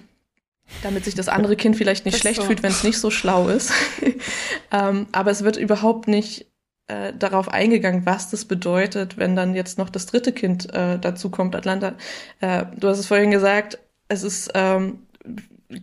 damit 0.84 1.04
sich 1.04 1.16
das 1.16 1.28
andere 1.28 1.58
Kind 1.58 1.76
vielleicht 1.76 2.06
nicht 2.06 2.18
schlecht 2.18 2.40
so. 2.40 2.48
fühlt, 2.48 2.64
wenn 2.64 2.72
es 2.72 2.86
nicht 2.86 2.98
so 2.98 3.12
schlau 3.12 3.50
ist. 3.50 3.74
ähm, 4.72 5.08
aber 5.12 5.32
es 5.32 5.44
wird 5.44 5.58
überhaupt 5.58 6.08
nicht 6.08 6.46
äh, 6.88 7.12
darauf 7.12 7.50
eingegangen, 7.50 8.06
was 8.06 8.30
das 8.30 8.46
bedeutet, 8.46 9.18
wenn 9.18 9.36
dann 9.36 9.54
jetzt 9.54 9.78
noch 9.78 9.90
das 9.90 10.06
dritte 10.06 10.32
Kind 10.32 10.74
äh, 10.74 10.98
dazu 10.98 11.30
kommt. 11.30 11.58
Atlanta, 11.58 11.96
äh, 12.40 12.64
du 12.78 12.88
hast 12.88 13.00
es 13.00 13.08
vorhin 13.08 13.32
gesagt, 13.32 13.80
es 14.08 14.24
ist 14.24 14.52
ähm, 14.54 15.00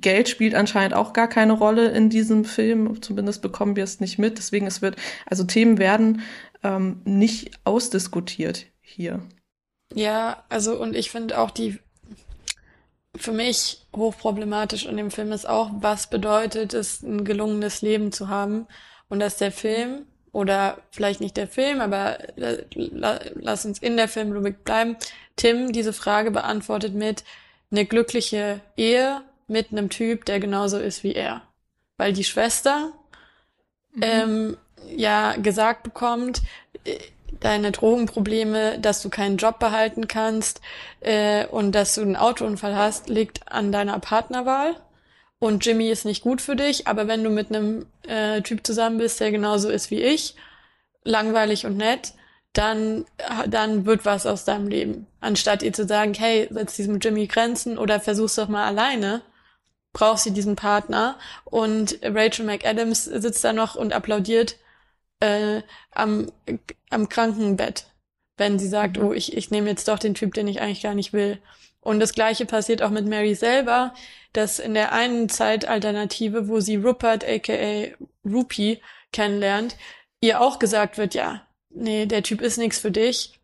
Geld 0.01 0.29
spielt 0.29 0.55
anscheinend 0.55 0.95
auch 0.95 1.13
gar 1.13 1.29
keine 1.29 1.53
Rolle 1.53 1.89
in 1.91 2.11
diesem 2.11 2.45
Film. 2.45 3.01
Zumindest 3.03 3.43
bekommen 3.43 3.77
wir 3.77 3.85
es 3.85 4.01
nicht 4.01 4.19
mit. 4.19 4.39
Deswegen 4.39 4.67
es 4.67 4.83
wird, 4.83 4.97
also 5.27 5.45
Themen 5.45 5.79
werden 5.79 6.23
ähm, 6.63 7.01
nicht 7.05 7.59
ausdiskutiert 7.65 8.67
hier. 8.81 9.21
Ja, 9.95 10.45
also 10.49 10.81
und 10.81 10.95
ich 10.95 11.11
finde 11.11 11.39
auch 11.39 11.51
die 11.51 11.79
für 13.17 13.33
mich 13.33 13.87
hochproblematisch 13.97 14.87
in 14.87 14.97
dem 14.97 15.11
Film 15.11 15.33
ist 15.33 15.49
auch, 15.49 15.71
was 15.81 16.09
bedeutet 16.09 16.75
es, 16.75 17.03
ein 17.03 17.25
gelungenes 17.25 17.83
Leben 17.83 18.13
zu 18.13 18.29
haben 18.29 18.67
und 19.09 19.19
dass 19.19 19.39
der 19.39 19.51
Film 19.51 20.07
oder 20.33 20.79
vielleicht 20.91 21.21
nicht 21.21 21.37
der 21.37 21.49
Film, 21.49 21.81
aber 21.81 22.19
lass 22.37 23.65
uns 23.65 23.79
in 23.79 23.97
der 23.97 24.09
Filmlogik 24.09 24.63
bleiben, 24.63 24.97
Tim 25.37 25.73
diese 25.73 25.93
Frage 25.93 26.31
beantwortet 26.31 26.95
mit 26.95 27.25
eine 27.71 27.87
glückliche 27.87 28.61
Ehe 28.77 29.23
mit 29.49 29.73
einem 29.73 29.91
Typ, 29.91 30.25
der 30.25 30.41
genauso 30.41 30.79
ist 30.79 31.03
wie 31.03 31.15
er. 31.15 31.43
Weil 31.97 32.13
die 32.13 32.25
Schwester 32.25 32.93
mhm. 33.95 34.03
ähm, 34.03 34.57
ja 34.95 35.37
gesagt 35.37 35.83
bekommt, 35.83 36.43
äh, 36.85 36.99
deine 37.41 37.73
Drogenprobleme, 37.73 38.79
dass 38.79 39.03
du 39.03 39.11
keinen 39.11 39.37
Job 39.37 39.59
behalten 39.59 40.09
kannst 40.09 40.61
äh, 41.01 41.47
und 41.47 41.73
dass 41.73 41.95
du 41.95 42.03
einen 42.03 42.17
Autounfall 42.17 42.77
hast, 42.77 43.09
liegt 43.09 43.51
an 43.51 43.73
deiner 43.73 43.99
Partnerwahl. 43.99 44.77
Und 45.39 45.65
Jimmy 45.65 45.89
ist 45.89 46.05
nicht 46.05 46.23
gut 46.23 46.41
für 46.41 46.57
dich, 46.57 46.89
aber 46.89 47.07
wenn 47.07 47.23
du 47.23 47.31
mit 47.31 47.51
einem 47.51 47.87
äh, 48.07 48.43
Typ 48.43 48.67
zusammen 48.67 48.99
bist, 48.99 49.21
der 49.21 49.31
genauso 49.31 49.69
ist 49.69 49.91
wie 49.91 50.03
ich, 50.03 50.35
langweilig 51.05 51.65
und 51.65 51.77
nett, 51.77 52.13
dann, 52.53 53.05
dann 53.47 53.87
wird 53.87 54.05
was 54.05 54.27
aus 54.27 54.45
deinem 54.45 54.67
Leben. 54.67 55.07
Anstatt 55.21 55.63
ihr 55.63 55.73
zu 55.73 55.87
sagen, 55.87 56.15
hey, 56.15 56.49
setz 56.51 56.75
diesem 56.75 56.99
Jimmy 56.99 57.29
Grenzen 57.29 57.79
oder 57.79 58.01
versuch's 58.01 58.35
doch 58.35 58.49
mal 58.49 58.67
alleine, 58.67 59.23
braucht 59.93 60.21
sie 60.21 60.33
diesen 60.33 60.57
Partner. 60.57 61.19
Und 61.45 61.99
Rachel 62.03 62.47
McAdams 62.47 63.05
sitzt 63.05 63.45
da 63.45 63.53
noch 63.53 63.75
und 63.75 63.93
applaudiert 63.93 64.57
äh, 65.21 65.63
am, 65.93 66.31
am 66.91 67.09
Krankenbett, 67.09 67.87
wenn 68.37 68.59
sie 68.59 68.69
sagt, 68.69 68.99
mhm. 68.99 69.05
oh, 69.05 69.13
ich, 69.13 69.37
ich 69.37 69.51
nehme 69.51 69.69
jetzt 69.69 69.89
doch 69.89 69.99
den 69.99 70.15
Typ, 70.15 70.35
den 70.35 70.49
ich 70.49 70.61
eigentlich 70.61 70.83
gar 70.83 70.95
nicht 70.95 71.13
will. 71.13 71.41
Und 71.81 72.01
das 72.01 72.13
gleiche 72.13 72.45
passiert 72.45 72.83
auch 72.83 72.91
mit 72.91 73.07
Mary 73.07 73.35
selber, 73.35 73.95
dass 74.33 74.59
in 74.59 74.75
der 74.75 74.93
einen 74.93 75.29
Zeitalternative, 75.29 76.49
wo 76.49 76.61
sie 76.61 76.77
Rupert 76.77 77.25
aka 77.27 77.95
Rupee 78.25 78.81
kennenlernt, 79.13 79.77
ihr 80.21 80.41
auch 80.41 80.59
gesagt 80.59 80.99
wird, 80.99 81.15
ja, 81.15 81.47
nee, 81.71 82.07
der 82.07 82.23
Typ 82.23 82.41
ist 82.43 82.59
nichts 82.59 82.79
für 82.79 82.91
dich. 82.91 83.38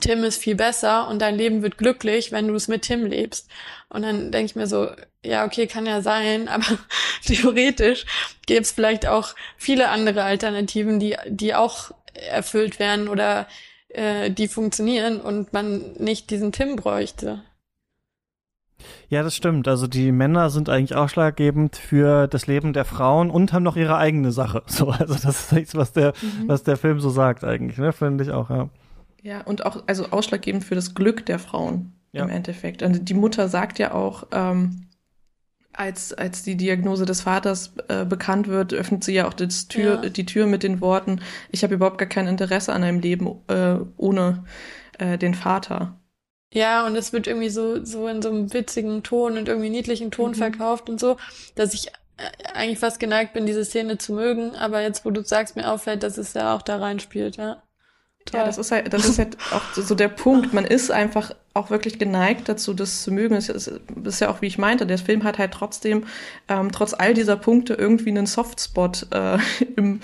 Tim 0.00 0.22
ist 0.22 0.42
viel 0.42 0.54
besser 0.54 1.08
und 1.08 1.20
dein 1.20 1.36
Leben 1.36 1.62
wird 1.62 1.78
glücklich, 1.78 2.30
wenn 2.30 2.48
du 2.48 2.54
es 2.54 2.68
mit 2.68 2.82
Tim 2.82 3.06
lebst. 3.06 3.48
Und 3.88 4.02
dann 4.02 4.30
denke 4.30 4.46
ich 4.46 4.56
mir 4.56 4.66
so, 4.66 4.90
ja, 5.24 5.46
okay, 5.46 5.66
kann 5.66 5.86
ja 5.86 6.02
sein, 6.02 6.48
aber 6.48 6.78
theoretisch 7.24 8.04
gäbe 8.46 8.62
es 8.62 8.72
vielleicht 8.72 9.06
auch 9.06 9.34
viele 9.56 9.88
andere 9.88 10.24
Alternativen, 10.24 10.98
die, 10.98 11.16
die 11.26 11.54
auch 11.54 11.90
erfüllt 12.30 12.78
werden 12.78 13.08
oder 13.08 13.46
äh, 13.88 14.30
die 14.30 14.48
funktionieren 14.48 15.20
und 15.20 15.52
man 15.52 15.92
nicht 15.94 16.30
diesen 16.30 16.52
Tim 16.52 16.76
bräuchte. 16.76 17.42
Ja, 19.08 19.22
das 19.22 19.34
stimmt. 19.34 19.66
Also 19.66 19.86
die 19.86 20.12
Männer 20.12 20.50
sind 20.50 20.68
eigentlich 20.68 20.94
ausschlaggebend 20.94 21.76
für 21.76 22.26
das 22.28 22.46
Leben 22.46 22.72
der 22.72 22.84
Frauen 22.84 23.30
und 23.30 23.52
haben 23.52 23.62
noch 23.62 23.76
ihre 23.76 23.96
eigene 23.96 24.32
Sache. 24.32 24.62
So, 24.68 24.90
also 24.90 25.14
das 25.14 25.24
ist 25.24 25.52
nichts, 25.52 25.74
was 25.74 25.92
der, 25.92 26.12
mhm. 26.20 26.48
was 26.48 26.62
der 26.62 26.76
Film 26.76 27.00
so 27.00 27.10
sagt 27.10 27.42
eigentlich, 27.42 27.78
ne? 27.78 27.92
Finde 27.92 28.24
ich 28.24 28.30
auch, 28.30 28.50
ja. 28.50 28.68
Ja, 29.22 29.42
und 29.42 29.66
auch 29.66 29.82
also 29.86 30.06
ausschlaggebend 30.06 30.64
für 30.64 30.74
das 30.74 30.94
Glück 30.94 31.26
der 31.26 31.38
Frauen 31.38 31.92
ja. 32.12 32.22
im 32.22 32.30
Endeffekt. 32.30 32.82
Und 32.82 33.08
die 33.08 33.14
Mutter 33.14 33.48
sagt 33.48 33.78
ja 33.78 33.92
auch, 33.92 34.28
ähm, 34.32 34.88
als, 35.72 36.12
als 36.12 36.42
die 36.42 36.56
Diagnose 36.56 37.06
des 37.06 37.20
Vaters 37.20 37.72
äh, 37.88 38.04
bekannt 38.04 38.48
wird, 38.48 38.74
öffnet 38.74 39.04
sie 39.04 39.14
ja 39.14 39.28
auch 39.28 39.32
das 39.32 39.68
Tür, 39.68 40.00
ja. 40.02 40.08
die 40.08 40.26
Tür 40.26 40.46
mit 40.46 40.64
den 40.64 40.80
Worten, 40.80 41.20
ich 41.50 41.62
habe 41.62 41.74
überhaupt 41.74 41.98
gar 41.98 42.08
kein 42.08 42.26
Interesse 42.26 42.72
an 42.72 42.82
einem 42.82 43.00
Leben 43.00 43.28
äh, 43.46 43.76
ohne 43.96 44.44
äh, 44.98 45.18
den 45.18 45.34
Vater. 45.34 45.96
Ja, 46.52 46.86
und 46.86 46.96
es 46.96 47.12
wird 47.12 47.26
irgendwie 47.26 47.50
so, 47.50 47.84
so 47.84 48.08
in 48.08 48.22
so 48.22 48.30
einem 48.30 48.52
witzigen 48.52 49.02
Ton 49.02 49.38
und 49.38 49.48
irgendwie 49.48 49.70
niedlichen 49.70 50.10
Ton 50.10 50.30
mhm. 50.30 50.36
verkauft 50.36 50.88
und 50.88 50.98
so, 50.98 51.16
dass 51.54 51.74
ich 51.74 51.88
äh, 52.16 52.22
eigentlich 52.54 52.78
fast 52.78 52.98
geneigt 52.98 53.32
bin, 53.32 53.46
diese 53.46 53.64
Szene 53.64 53.98
zu 53.98 54.14
mögen, 54.14 54.56
aber 54.56 54.82
jetzt, 54.82 55.04
wo 55.04 55.10
du 55.10 55.22
sagst, 55.22 55.54
mir 55.54 55.70
auffällt, 55.70 56.02
dass 56.02 56.18
es 56.18 56.34
ja 56.34 56.56
auch 56.56 56.62
da 56.62 56.78
reinspielt, 56.78 57.36
ja. 57.36 57.62
Ja, 58.32 58.44
das 58.44 58.58
ist 58.58 58.70
halt, 58.70 58.92
das 58.92 59.06
ist 59.06 59.18
halt 59.18 59.36
auch 59.52 59.62
so 59.74 59.94
der 59.94 60.08
Punkt. 60.08 60.52
Man 60.52 60.64
ist 60.64 60.90
einfach 60.90 61.34
auch 61.54 61.70
wirklich 61.70 61.98
geneigt 61.98 62.48
dazu, 62.48 62.74
das 62.74 63.02
zu 63.02 63.12
mögen. 63.12 63.34
Das 63.34 63.48
ist, 63.48 63.70
das 63.94 64.14
ist 64.14 64.20
ja 64.20 64.30
auch, 64.30 64.42
wie 64.42 64.46
ich 64.46 64.58
meinte, 64.58 64.86
der 64.86 64.98
Film 64.98 65.24
hat 65.24 65.38
halt 65.38 65.52
trotzdem, 65.52 66.04
ähm, 66.48 66.72
trotz 66.72 66.94
all 66.94 67.14
dieser 67.14 67.36
Punkte, 67.36 67.74
irgendwie 67.74 68.10
einen 68.10 68.26
Softspot 68.26 69.06
äh, 69.10 69.38
im, 69.76 70.00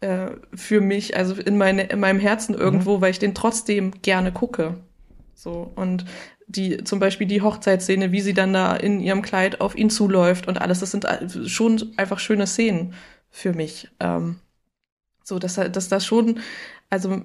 äh, 0.00 0.28
für 0.54 0.80
mich, 0.80 1.16
also 1.16 1.34
in, 1.34 1.56
meine, 1.56 1.84
in 1.84 2.00
meinem 2.00 2.20
Herzen 2.20 2.54
irgendwo, 2.54 2.96
mhm. 2.96 3.00
weil 3.00 3.10
ich 3.10 3.18
den 3.18 3.34
trotzdem 3.34 3.92
gerne 4.02 4.32
gucke. 4.32 4.74
So, 5.34 5.72
und 5.74 6.04
die, 6.46 6.84
zum 6.84 6.98
Beispiel 6.98 7.26
die 7.26 7.42
Hochzeitsszene, 7.42 8.12
wie 8.12 8.20
sie 8.20 8.34
dann 8.34 8.52
da 8.52 8.76
in 8.76 9.00
ihrem 9.00 9.22
Kleid 9.22 9.60
auf 9.60 9.76
ihn 9.76 9.90
zuläuft 9.90 10.48
und 10.48 10.60
alles, 10.60 10.80
das 10.80 10.90
sind 10.90 11.06
schon 11.46 11.92
einfach 11.96 12.18
schöne 12.18 12.46
Szenen 12.46 12.94
für 13.30 13.52
mich. 13.52 13.88
Ähm, 14.00 14.36
so, 15.24 15.38
dass, 15.38 15.54
dass 15.54 15.88
das 15.88 16.04
schon, 16.04 16.40
also 16.90 17.22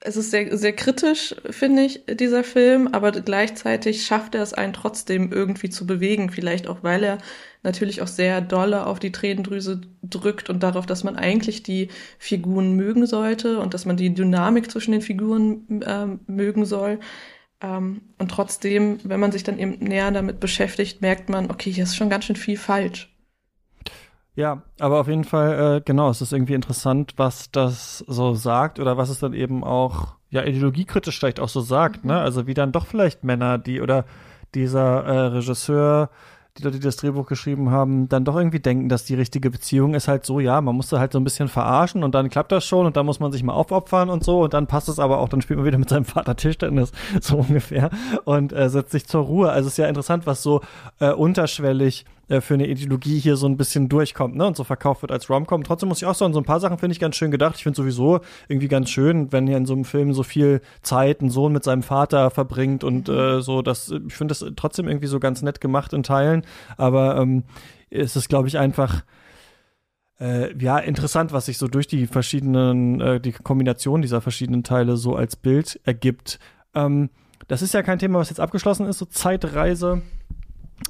es 0.00 0.16
ist 0.16 0.30
sehr, 0.30 0.56
sehr 0.56 0.74
kritisch, 0.74 1.34
finde 1.48 1.82
ich, 1.82 2.04
dieser 2.06 2.44
Film, 2.44 2.88
aber 2.88 3.10
gleichzeitig 3.12 4.04
schafft 4.04 4.34
er 4.34 4.42
es 4.42 4.52
einen 4.52 4.74
trotzdem 4.74 5.32
irgendwie 5.32 5.70
zu 5.70 5.86
bewegen. 5.86 6.28
Vielleicht 6.28 6.66
auch, 6.68 6.82
weil 6.82 7.02
er 7.04 7.18
natürlich 7.62 8.02
auch 8.02 8.06
sehr 8.06 8.42
dolle 8.42 8.86
auf 8.86 8.98
die 8.98 9.12
Tränendrüse 9.12 9.80
drückt 10.02 10.50
und 10.50 10.62
darauf, 10.62 10.84
dass 10.84 11.04
man 11.04 11.16
eigentlich 11.16 11.62
die 11.62 11.88
Figuren 12.18 12.74
mögen 12.74 13.06
sollte 13.06 13.58
und 13.60 13.72
dass 13.72 13.86
man 13.86 13.96
die 13.96 14.12
Dynamik 14.12 14.70
zwischen 14.70 14.92
den 14.92 15.00
Figuren 15.00 15.80
äh, 15.82 16.06
mögen 16.30 16.66
soll. 16.66 17.00
Ähm, 17.62 18.02
und 18.18 18.30
trotzdem, 18.30 18.98
wenn 19.04 19.20
man 19.20 19.32
sich 19.32 19.42
dann 19.42 19.58
eben 19.58 19.78
näher 19.78 20.10
damit 20.10 20.38
beschäftigt, 20.38 21.00
merkt 21.00 21.30
man, 21.30 21.50
okay, 21.50 21.72
hier 21.72 21.84
ist 21.84 21.96
schon 21.96 22.10
ganz 22.10 22.26
schön 22.26 22.36
viel 22.36 22.58
falsch. 22.58 23.13
Ja, 24.36 24.62
aber 24.80 25.00
auf 25.00 25.06
jeden 25.06 25.24
Fall, 25.24 25.76
äh, 25.76 25.80
genau, 25.84 26.10
es 26.10 26.20
ist 26.20 26.32
irgendwie 26.32 26.54
interessant, 26.54 27.14
was 27.16 27.52
das 27.52 27.98
so 28.08 28.34
sagt 28.34 28.80
oder 28.80 28.96
was 28.96 29.08
es 29.08 29.20
dann 29.20 29.32
eben 29.32 29.62
auch, 29.62 30.16
ja, 30.30 30.42
ideologiekritisch 30.42 31.18
vielleicht 31.18 31.38
auch 31.38 31.48
so 31.48 31.60
sagt, 31.60 32.04
ne? 32.04 32.14
mhm. 32.14 32.18
ne? 32.18 32.24
Also 32.24 32.46
wie 32.46 32.54
dann 32.54 32.72
doch 32.72 32.86
vielleicht 32.86 33.22
Männer, 33.22 33.58
die 33.58 33.80
oder 33.80 34.04
dieser 34.54 35.04
äh, 35.04 35.18
Regisseur, 35.26 36.10
die 36.56 36.62
Leute, 36.62 36.78
die 36.78 36.84
das 36.84 36.96
Drehbuch 36.96 37.26
geschrieben 37.26 37.70
haben, 37.70 38.08
dann 38.08 38.24
doch 38.24 38.36
irgendwie 38.36 38.60
denken, 38.60 38.88
dass 38.88 39.04
die 39.04 39.16
richtige 39.16 39.50
Beziehung 39.50 39.94
ist 39.94 40.06
halt 40.06 40.24
so, 40.24 40.38
ja, 40.38 40.60
man 40.60 40.76
muss 40.76 40.88
da 40.88 41.00
halt 41.00 41.12
so 41.12 41.18
ein 41.18 41.24
bisschen 41.24 41.48
verarschen 41.48 42.04
und 42.04 42.14
dann 42.14 42.30
klappt 42.30 42.52
das 42.52 42.64
schon 42.64 42.86
und 42.86 42.96
dann 42.96 43.06
muss 43.06 43.18
man 43.18 43.32
sich 43.32 43.42
mal 43.42 43.54
aufopfern 43.54 44.08
und 44.08 44.22
so 44.22 44.44
und 44.44 44.54
dann 44.54 44.68
passt 44.68 44.88
es 44.88 45.00
aber 45.00 45.18
auch, 45.18 45.28
dann 45.28 45.42
spielt 45.42 45.58
man 45.58 45.66
wieder 45.66 45.78
mit 45.78 45.88
seinem 45.88 46.04
Vater 46.04 46.36
Tischtennis, 46.36 46.92
so 47.20 47.38
ungefähr 47.38 47.90
und 48.24 48.52
äh, 48.52 48.68
setzt 48.68 48.92
sich 48.92 49.06
zur 49.06 49.24
Ruhe. 49.24 49.50
Also 49.50 49.66
es 49.66 49.74
ist 49.74 49.78
ja 49.78 49.88
interessant, 49.88 50.26
was 50.26 50.42
so 50.42 50.60
äh, 51.00 51.10
unterschwellig 51.10 52.04
äh, 52.28 52.40
für 52.40 52.54
eine 52.54 52.66
Ideologie 52.66 53.18
hier 53.18 53.36
so 53.36 53.46
ein 53.46 53.56
bisschen 53.56 53.88
durchkommt, 53.88 54.36
ne, 54.36 54.46
und 54.46 54.56
so 54.56 54.64
verkauft 54.64 55.02
wird 55.02 55.12
als 55.12 55.28
Romcom. 55.28 55.64
Trotzdem 55.64 55.88
muss 55.88 55.98
ich 55.98 56.06
auch 56.06 56.14
sagen, 56.14 56.32
so 56.32 56.40
ein 56.40 56.44
paar 56.44 56.60
Sachen 56.60 56.78
finde 56.78 56.92
ich 56.92 57.00
ganz 57.00 57.16
schön 57.16 57.30
gedacht. 57.30 57.56
Ich 57.56 57.62
finde 57.62 57.76
sowieso 57.76 58.20
irgendwie 58.48 58.68
ganz 58.68 58.90
schön, 58.90 59.32
wenn 59.32 59.46
hier 59.46 59.56
in 59.56 59.66
so 59.66 59.74
einem 59.74 59.84
Film 59.84 60.12
so 60.12 60.22
viel 60.22 60.60
Zeit 60.82 61.22
ein 61.22 61.30
Sohn 61.30 61.52
mit 61.52 61.64
seinem 61.64 61.82
Vater 61.82 62.30
verbringt 62.30 62.84
und 62.84 63.08
mhm. 63.08 63.14
äh, 63.14 63.42
so, 63.42 63.62
das, 63.62 63.90
ich 63.90 64.14
finde 64.14 64.34
das 64.34 64.44
trotzdem 64.56 64.88
irgendwie 64.88 65.08
so 65.08 65.20
ganz 65.20 65.42
nett 65.42 65.60
gemacht 65.60 65.92
in 65.92 66.02
Teilen, 66.02 66.42
aber 66.76 67.16
ähm, 67.16 67.44
es 67.90 68.16
ist, 68.16 68.28
glaube 68.28 68.48
ich, 68.48 68.58
einfach 68.58 69.04
äh, 70.20 70.56
ja, 70.58 70.78
interessant, 70.78 71.32
was 71.32 71.46
sich 71.46 71.58
so 71.58 71.68
durch 71.68 71.86
die 71.86 72.06
verschiedenen, 72.06 73.00
äh, 73.00 73.20
die 73.20 73.32
Kombination 73.32 74.02
dieser 74.02 74.20
verschiedenen 74.20 74.62
Teile 74.62 74.96
so 74.96 75.16
als 75.16 75.36
Bild 75.36 75.80
ergibt. 75.84 76.38
Ähm, 76.74 77.10
das 77.48 77.62
ist 77.62 77.74
ja 77.74 77.82
kein 77.82 77.98
Thema, 77.98 78.18
was 78.18 78.30
jetzt 78.30 78.40
abgeschlossen 78.40 78.86
ist, 78.86 78.98
so 78.98 79.04
Zeitreise 79.06 80.02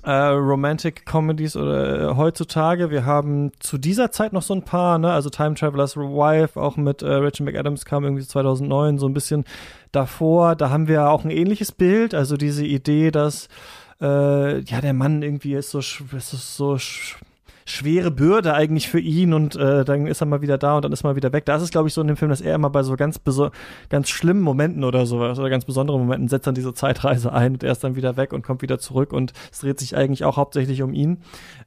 äh, 0.04 0.10
Romantic 0.10 1.06
Comedies 1.06 1.56
oder 1.56 2.10
äh, 2.10 2.14
heutzutage. 2.16 2.90
Wir 2.90 3.06
haben 3.06 3.52
zu 3.58 3.78
dieser 3.78 4.10
Zeit 4.10 4.32
noch 4.32 4.42
so 4.42 4.54
ein 4.54 4.62
paar, 4.62 4.98
ne, 4.98 5.10
also 5.12 5.30
Time 5.30 5.54
Traveler's 5.54 5.96
Wife, 5.96 6.60
auch 6.60 6.76
mit 6.76 7.02
äh, 7.02 7.10
Rachel 7.10 7.46
McAdams 7.46 7.84
kam 7.84 8.04
irgendwie 8.04 8.26
2009, 8.26 8.98
so 8.98 9.08
ein 9.08 9.14
bisschen 9.14 9.44
davor. 9.92 10.56
Da 10.56 10.70
haben 10.70 10.88
wir 10.88 11.08
auch 11.08 11.24
ein 11.24 11.30
ähnliches 11.30 11.72
Bild, 11.72 12.14
also 12.14 12.36
diese 12.36 12.66
Idee, 12.66 13.10
dass 13.10 13.48
äh, 14.00 14.60
ja 14.60 14.80
der 14.80 14.92
Mann 14.92 15.22
irgendwie 15.22 15.54
ist 15.54 15.70
so, 15.70 15.78
ist 15.78 16.56
so 16.56 16.76
schwere 17.66 18.10
Bürde 18.10 18.54
eigentlich 18.54 18.88
für 18.88 19.00
ihn 19.00 19.32
und 19.32 19.56
äh, 19.56 19.84
dann 19.84 20.06
ist 20.06 20.20
er 20.20 20.26
mal 20.26 20.42
wieder 20.42 20.58
da 20.58 20.76
und 20.76 20.84
dann 20.84 20.92
ist 20.92 21.02
er 21.04 21.10
mal 21.10 21.16
wieder 21.16 21.32
weg. 21.32 21.44
Da 21.46 21.56
ist 21.56 21.70
glaube 21.70 21.88
ich, 21.88 21.94
so 21.94 22.00
in 22.00 22.08
dem 22.08 22.16
Film, 22.16 22.28
dass 22.30 22.40
er 22.40 22.54
immer 22.54 22.70
bei 22.70 22.82
so 22.82 22.96
ganz, 22.96 23.20
ganz 23.88 24.08
schlimmen 24.08 24.42
Momenten 24.42 24.84
oder 24.84 25.06
sowas 25.06 25.38
oder 25.38 25.50
ganz 25.50 25.64
besonderen 25.64 26.00
Momenten 26.00 26.28
setzt 26.28 26.46
dann 26.46 26.54
diese 26.54 26.74
Zeitreise 26.74 27.32
ein 27.32 27.54
und 27.54 27.62
er 27.62 27.72
ist 27.72 27.82
dann 27.82 27.96
wieder 27.96 28.16
weg 28.16 28.32
und 28.32 28.42
kommt 28.42 28.62
wieder 28.62 28.78
zurück 28.78 29.12
und 29.12 29.32
es 29.50 29.60
dreht 29.60 29.78
sich 29.78 29.96
eigentlich 29.96 30.24
auch 30.24 30.36
hauptsächlich 30.36 30.82
um 30.82 30.92
ihn. 30.92 31.22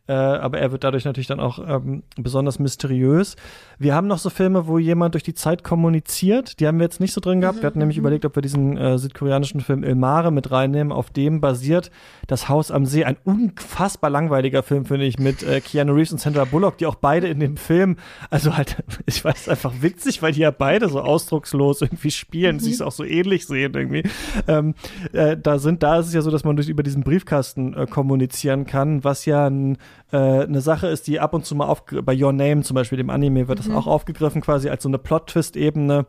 Äh, 0.08 0.14
aber 0.14 0.60
er 0.60 0.72
wird 0.72 0.84
dadurch 0.84 1.06
natürlich 1.06 1.28
dann 1.28 1.40
auch 1.40 1.60
ähm, 1.60 2.04
besonders 2.16 2.60
mysteriös. 2.60 3.36
Wir 3.78 3.94
haben 3.94 4.08
noch 4.08 4.20
so 4.20 4.30
Filme, 4.30 4.68
wo 4.68 4.78
jemand 4.78 5.14
durch 5.14 5.24
die 5.24 5.34
Zeit 5.34 5.64
kommuniziert. 5.64 6.60
Die 6.60 6.68
haben 6.68 6.80
wir 6.80 6.86
jetzt 6.86 7.00
nicht 7.00 7.14
so 7.14 7.22
drin 7.22 7.42
gehabt. 7.42 7.58
Mhm, 7.58 7.62
wir 7.62 7.68
hatten 7.68 7.80
nämlich 7.80 7.98
mhm. 7.98 8.04
überlegt, 8.04 8.26
ob 8.26 8.36
wir 8.36 8.42
diesen 8.42 8.78
äh, 8.78 8.98
südkoreanischen 8.98 9.62
Film 9.62 9.84
Ilmare 9.84 10.32
mit 10.32 10.52
reinnehmen. 10.52 10.94
Auf 10.94 11.10
dem 11.10 11.42
basiert 11.42 11.92
Das 12.28 12.48
Haus 12.50 12.72
am 12.72 12.86
See. 12.86 13.04
Ein 13.04 13.18
unfassbar 13.24 14.10
langweiliger 14.10 14.64
Film, 14.64 14.86
finde 14.86 15.06
ich, 15.06 15.20
mit 15.20 15.44
äh, 15.44 15.62
Keanu 15.62 15.94
Reeves 15.94 16.12
und 16.12 16.20
Sandra 16.20 16.46
Bullock, 16.46 16.78
die 16.78 16.86
auch 16.86 16.96
beide 16.96 17.28
in 17.28 17.40
dem 17.40 17.58
Film, 17.58 17.98
also 18.30 18.56
halt, 18.56 18.78
ich 19.06 19.24
weiß, 19.24 19.50
einfach 19.50 19.74
witzig, 19.82 20.22
weil 20.22 20.32
die 20.32 20.42
ja 20.42 20.52
beide 20.52 20.90
so 20.90 21.02
ausdruckslos 21.02 21.82
irgendwie 21.82 22.12
spielen, 22.12 22.58
mhm. 22.58 22.60
sich 22.62 22.82
auch 22.82 22.92
so 22.92 23.04
ähnlich 23.04 23.46
sehen 23.46 23.74
irgendwie. 23.74 24.04
Ähm, 24.48 24.74
äh, 25.12 25.36
da 25.38 25.60
sind, 25.60 25.84
da 25.84 26.00
ist 26.00 26.08
es 26.08 26.14
ja 26.14 26.22
so, 26.22 26.32
dass 26.32 26.44
man 26.44 26.56
durch 26.56 26.70
über 26.70 26.84
diesen 26.84 27.04
Briefkasten 27.04 27.74
äh, 27.74 27.86
kommunizieren 27.86 28.66
kann, 28.66 29.04
was 29.04 29.26
ja 29.26 29.48
ein 29.48 29.78
äh, 30.11 30.18
eine 30.18 30.61
Sache 30.61 30.88
ist, 30.88 31.07
die 31.07 31.19
ab 31.19 31.34
und 31.34 31.45
zu 31.45 31.56
mal 31.56 31.68
auf, 31.68 31.84
bei 31.86 32.15
Your 32.19 32.34
Name 32.34 32.61
zum 32.61 32.76
Beispiel, 32.76 32.98
dem 32.98 33.10
Anime, 33.10 33.48
wird 33.48 33.60
mhm. 33.60 33.68
das 33.68 33.76
auch 33.76 33.88
aufgegriffen, 33.88 34.41
quasi 34.41 34.69
als 34.69 34.84
so 34.84 34.90
eine 34.90 34.98
Plot-Twist-Ebene. 34.98 36.06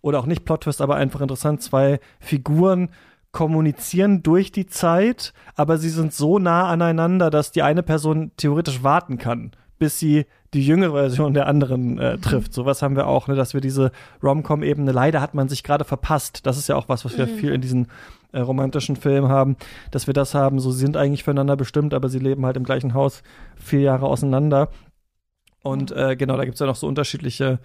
Oder 0.00 0.20
auch 0.20 0.26
nicht 0.26 0.44
Plot-Twist, 0.44 0.80
aber 0.80 0.96
einfach 0.96 1.20
interessant. 1.20 1.62
Zwei 1.62 1.98
Figuren 2.20 2.90
kommunizieren 3.32 4.22
durch 4.22 4.52
die 4.52 4.66
Zeit, 4.66 5.32
aber 5.54 5.78
sie 5.78 5.90
sind 5.90 6.14
so 6.14 6.38
nah 6.38 6.68
aneinander, 6.68 7.30
dass 7.30 7.52
die 7.52 7.62
eine 7.62 7.82
Person 7.82 8.30
theoretisch 8.36 8.82
warten 8.82 9.18
kann, 9.18 9.52
bis 9.78 9.98
sie 9.98 10.26
die 10.54 10.66
jüngere 10.66 10.92
Version 10.92 11.34
der 11.34 11.46
anderen 11.46 11.98
äh, 11.98 12.18
trifft. 12.18 12.54
Sowas 12.54 12.80
haben 12.80 12.96
wir 12.96 13.06
auch, 13.06 13.28
ne, 13.28 13.34
dass 13.34 13.52
wir 13.54 13.60
diese 13.60 13.92
Rom-Com-Ebene, 14.22 14.92
leider 14.92 15.20
hat 15.20 15.34
man 15.34 15.48
sich 15.48 15.62
gerade 15.62 15.84
verpasst. 15.84 16.46
Das 16.46 16.56
ist 16.56 16.68
ja 16.68 16.76
auch 16.76 16.88
was, 16.88 17.04
was 17.04 17.18
wir 17.18 17.26
mhm. 17.26 17.36
viel 17.36 17.52
in 17.52 17.60
diesen 17.60 17.88
äh, 18.32 18.40
romantischen 18.40 18.96
Filmen 18.96 19.28
haben, 19.28 19.56
dass 19.90 20.06
wir 20.06 20.14
das 20.14 20.34
haben, 20.34 20.60
so 20.60 20.70
sie 20.70 20.80
sind 20.80 20.96
eigentlich 20.96 21.24
füreinander 21.24 21.56
bestimmt, 21.56 21.94
aber 21.94 22.08
sie 22.08 22.18
leben 22.18 22.44
halt 22.44 22.56
im 22.56 22.64
gleichen 22.64 22.94
Haus 22.94 23.22
vier 23.56 23.80
Jahre 23.80 24.06
auseinander. 24.06 24.68
Und 25.62 25.90
äh, 25.92 26.16
genau, 26.16 26.36
da 26.36 26.44
gibt 26.44 26.54
es 26.54 26.60
ja 26.60 26.66
noch 26.66 26.76
so 26.76 26.86
unterschiedliche 26.86 27.58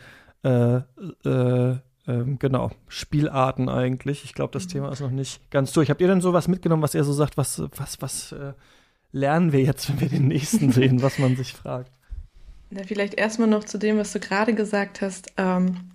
äh, 0.44 0.78
äh, 1.26 1.78
ähm, 2.06 2.38
genau, 2.40 2.72
Spielarten 2.88 3.70
eigentlich. 3.70 4.26
Ich 4.26 4.34
glaube, 4.34 4.52
das 4.52 4.66
mhm. 4.66 4.70
Thema 4.70 4.92
ist 4.92 5.00
noch 5.00 5.12
nicht 5.12 5.50
ganz 5.52 5.72
durch. 5.72 5.90
Habt 5.90 6.02
ihr 6.02 6.08
denn 6.08 6.22
sowas 6.22 6.48
mitgenommen, 6.48 6.82
was 6.82 6.96
ihr 6.96 7.04
so 7.04 7.14
sagt, 7.14 7.38
was, 7.38 7.64
was, 7.78 8.02
was 8.02 8.32
äh, 8.34 8.54
lernen 9.12 9.52
wir 9.54 9.62
jetzt, 9.62 9.90
wenn 9.90 10.02
wir 10.02 10.10
den 10.10 10.28
nächsten 10.28 10.72
sehen, 10.74 11.02
was 11.02 11.20
man 11.20 11.36
sich 11.36 11.54
fragt? 11.54 11.92
Na, 12.70 12.84
vielleicht 12.84 13.14
erstmal 13.14 13.48
noch 13.48 13.64
zu 13.64 13.78
dem, 13.78 13.98
was 13.98 14.12
du 14.12 14.20
gerade 14.20 14.54
gesagt 14.54 15.02
hast. 15.02 15.32
Ähm, 15.38 15.92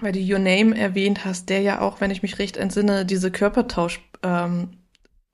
weil 0.00 0.12
du 0.12 0.20
Your 0.20 0.38
Name 0.38 0.76
erwähnt 0.76 1.24
hast, 1.24 1.50
der 1.50 1.60
ja 1.60 1.80
auch, 1.80 2.00
wenn 2.00 2.10
ich 2.10 2.22
mich 2.22 2.38
recht 2.38 2.56
entsinne, 2.56 3.04
diese 3.04 3.30
Körpertausch, 3.30 4.00
ähm, 4.22 4.70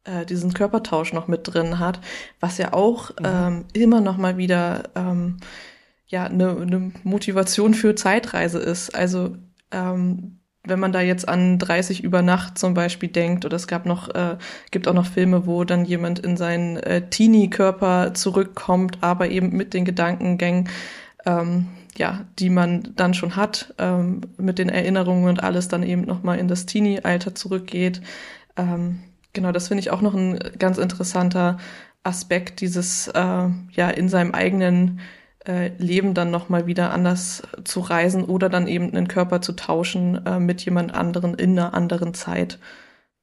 äh, 0.05 0.25
diesen 0.27 0.55
Körpertausch 0.55 1.13
noch 1.13 1.29
mit 1.29 1.41
drin 1.45 1.79
hat, 1.79 2.01
was 2.41 2.59
ja 2.59 2.73
auch 2.73 3.11
mhm. 3.11 3.25
ähm, 3.25 3.65
immer 3.73 4.01
noch 4.01 4.17
mal 4.17 4.37
wieder 4.37 4.85
ähm, 4.95 5.39
ja 6.07 6.25
eine 6.25 6.55
ne 6.67 6.93
Motivation 7.05 7.75
für 7.75 7.95
Zeitreise 7.95 8.59
ist. 8.59 8.95
Also 8.95 9.37
ähm, 9.71 10.41
wenn 10.65 10.81
man 10.81 10.93
da 10.93 11.01
jetzt 11.01 11.29
an 11.29 11.59
30 11.59 12.05
über 12.05 12.21
Nacht 12.21 12.59
zum 12.59 12.75
Beispiel 12.75 13.09
denkt, 13.09 13.45
oder 13.45 13.57
es 13.57 13.67
gab 13.67 13.87
noch, 13.87 14.15
äh, 14.15 14.37
gibt 14.71 14.87
auch 14.87 14.95
noch 14.95 15.07
Filme, 15.07 15.47
wo 15.47 15.65
dann 15.65 15.85
jemand 15.85 16.19
in 16.19 16.37
seinen 16.37 16.77
äh, 16.77 17.09
Teenie-Körper 17.09 18.13
zurückkommt, 18.13 18.99
aber 19.01 19.29
eben 19.31 19.57
mit 19.57 19.73
den 19.73 19.85
Gedankengängen 19.85 20.69
ähm, 21.27 21.69
ja, 21.97 22.25
die 22.39 22.49
man 22.49 22.93
dann 22.97 23.13
schon 23.13 23.37
hat, 23.37 23.75
ähm, 23.79 24.21
mit 24.37 24.59
den 24.59 24.69
Erinnerungen 24.69 25.29
und 25.29 25.43
alles 25.43 25.69
dann 25.69 25.83
eben 25.83 26.03
nochmal 26.03 26.39
in 26.39 26.49
das 26.49 26.65
Teenie-Alter 26.65 27.35
zurückgeht. 27.35 28.01
Ähm, 28.59 29.01
genau, 29.33 29.53
das 29.53 29.69
finde 29.69 29.81
ich 29.81 29.91
auch 29.91 30.03
noch 30.03 30.15
ein 30.15 30.39
ganz 30.59 30.77
interessanter 30.77 31.57
Aspekt, 32.03 32.61
dieses 32.61 33.09
äh, 33.09 33.49
ja 33.73 33.91
in 33.91 34.09
seinem 34.09 34.35
eigenen 34.35 35.01
äh, 35.47 35.69
Leben 35.79 36.15
dann 36.15 36.31
nochmal 36.31 36.67
wieder 36.67 36.93
anders 36.93 37.43
zu 37.65 37.81
reisen 37.81 38.25
oder 38.25 38.49
dann 38.49 38.67
eben 38.67 38.91
einen 38.91 39.09
Körper 39.09 39.41
zu 39.41 39.53
tauschen 39.53 40.27
äh, 40.27 40.39
mit 40.39 40.65
jemand 40.65 40.93
anderen 40.93 41.35
in 41.35 41.59
einer 41.59 41.75
anderen 41.75 42.13
Zeit. 42.15 42.59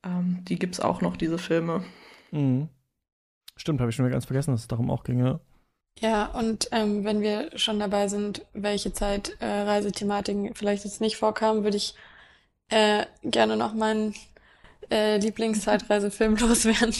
Ähm, 0.03 0.39
die 0.47 0.57
gibt's 0.57 0.79
auch 0.79 1.01
noch, 1.01 1.17
diese 1.17 1.37
Filme. 1.37 1.83
Mhm. 2.31 2.69
Stimmt, 3.57 3.79
habe 3.79 3.89
ich 3.89 3.95
schon 3.95 4.05
wieder 4.05 4.13
ganz 4.13 4.25
vergessen, 4.25 4.51
dass 4.51 4.61
es 4.61 4.67
darum 4.67 4.89
auch 4.89 5.03
ginge. 5.03 5.39
Ja, 5.99 6.25
und 6.25 6.67
ähm, 6.71 7.05
wenn 7.05 7.21
wir 7.21 7.57
schon 7.57 7.79
dabei 7.79 8.09
sind, 8.09 8.45
welche 8.53 8.91
Zeitreisethematiken 8.91 10.47
äh, 10.47 10.51
vielleicht 10.53 10.83
jetzt 10.83 10.99
nicht 10.99 11.15
vorkamen, 11.15 11.63
würde 11.63 11.77
ich 11.77 11.95
äh, 12.69 13.05
gerne 13.23 13.55
noch 13.55 13.73
meinen 13.73 14.13
äh, 14.91 15.17
Lieblingszeitreisefilm 15.17 16.35
loswerden. 16.39 16.95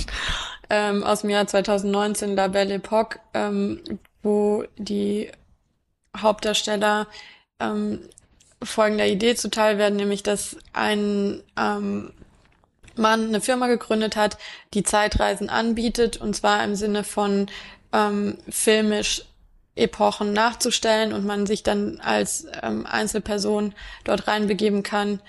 ähm, 0.70 1.04
aus 1.04 1.22
dem 1.22 1.30
Jahr 1.30 1.48
2019, 1.48 2.36
La 2.36 2.48
Belle 2.48 2.76
Époque, 2.76 3.20
ähm, 3.34 3.82
wo 4.24 4.64
die 4.78 5.32
Hauptdarsteller 6.18 7.08
ähm, 7.60 8.00
folgender 8.64 9.06
Idee 9.06 9.36
zuteil 9.36 9.78
werden, 9.78 9.96
nämlich 9.96 10.24
dass 10.24 10.58
ein 10.74 11.44
ähm, 11.58 12.12
Mann 12.96 13.28
eine 13.28 13.42
Firma 13.42 13.68
gegründet 13.68 14.16
hat, 14.16 14.38
die 14.74 14.84
Zeitreisen 14.84 15.50
anbietet, 15.50 16.18
und 16.18 16.36
zwar 16.36 16.64
im 16.64 16.76
Sinne 16.76 17.04
von 17.04 17.48
ähm, 17.92 18.38
filmisch 18.50 19.24
Epochen 19.76 20.32
nachzustellen 20.32 21.12
und 21.12 21.26
man 21.26 21.46
sich 21.46 21.62
dann 21.62 22.00
als 22.00 22.48
ähm, 22.64 22.86
Einzelperson 22.86 23.74
dort 24.06 24.28
reinbegeben 24.28 24.84
kann 24.84 25.20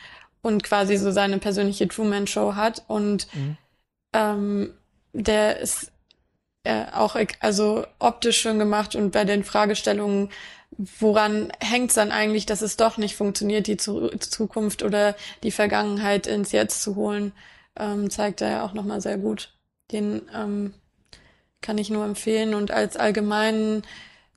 und 0.47 0.63
quasi 0.63 0.97
so 0.97 1.11
seine 1.11 1.39
persönliche 1.39 1.89
Truman-Show 1.89 2.55
hat. 2.55 2.85
Und 2.87 3.27
mhm. 3.35 3.57
ähm, 4.13 4.75
der 5.13 5.59
ist 5.59 5.91
äh, 6.63 6.85
auch 6.93 7.17
also 7.41 7.85
optisch 7.99 8.41
schön 8.41 8.61
gemacht 8.61 8.95
und 8.95 9.11
bei 9.11 9.25
den 9.25 9.43
Fragestellungen, 9.43 10.31
woran 11.01 11.53
hängt 11.59 11.91
es 11.91 11.97
dann 11.97 12.13
eigentlich, 12.13 12.47
dass 12.47 12.63
es 12.63 12.77
doch 12.77 12.97
nicht 12.97 13.17
funktioniert, 13.17 13.67
die 13.67 13.77
Zu 13.77 14.09
Zukunft 14.19 14.85
oder 14.85 15.17
die 15.43 15.51
Vergangenheit 15.51 16.29
ins 16.29 16.53
Jetzt 16.53 16.81
zu 16.81 16.95
holen, 16.95 17.33
ähm, 17.77 18.09
zeigt 18.09 18.41
er 18.41 18.51
ja 18.51 18.65
auch 18.65 18.73
nochmal 18.73 19.01
sehr 19.01 19.19
gut. 19.19 19.53
Den 19.91 20.23
ähm, 20.33 20.75
kann 21.61 21.79
ich 21.79 21.91
nur 21.91 22.05
empfehlen 22.05 22.55
und 22.55 22.71
als 22.71 22.97
allgemeinen 22.97 23.83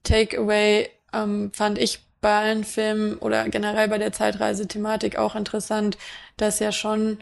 Takeaway 0.04 0.90
ähm, 1.14 1.52
fand 1.54 1.78
ich 1.78 2.00
bei 2.22 2.38
allen 2.38 2.64
Filmen 2.64 3.18
oder 3.18 3.48
generell 3.50 3.88
bei 3.88 3.98
der 3.98 4.12
Zeitreise-Thematik 4.12 5.18
auch 5.18 5.36
interessant, 5.36 5.98
dass 6.38 6.60
ja 6.60 6.72
schon 6.72 7.20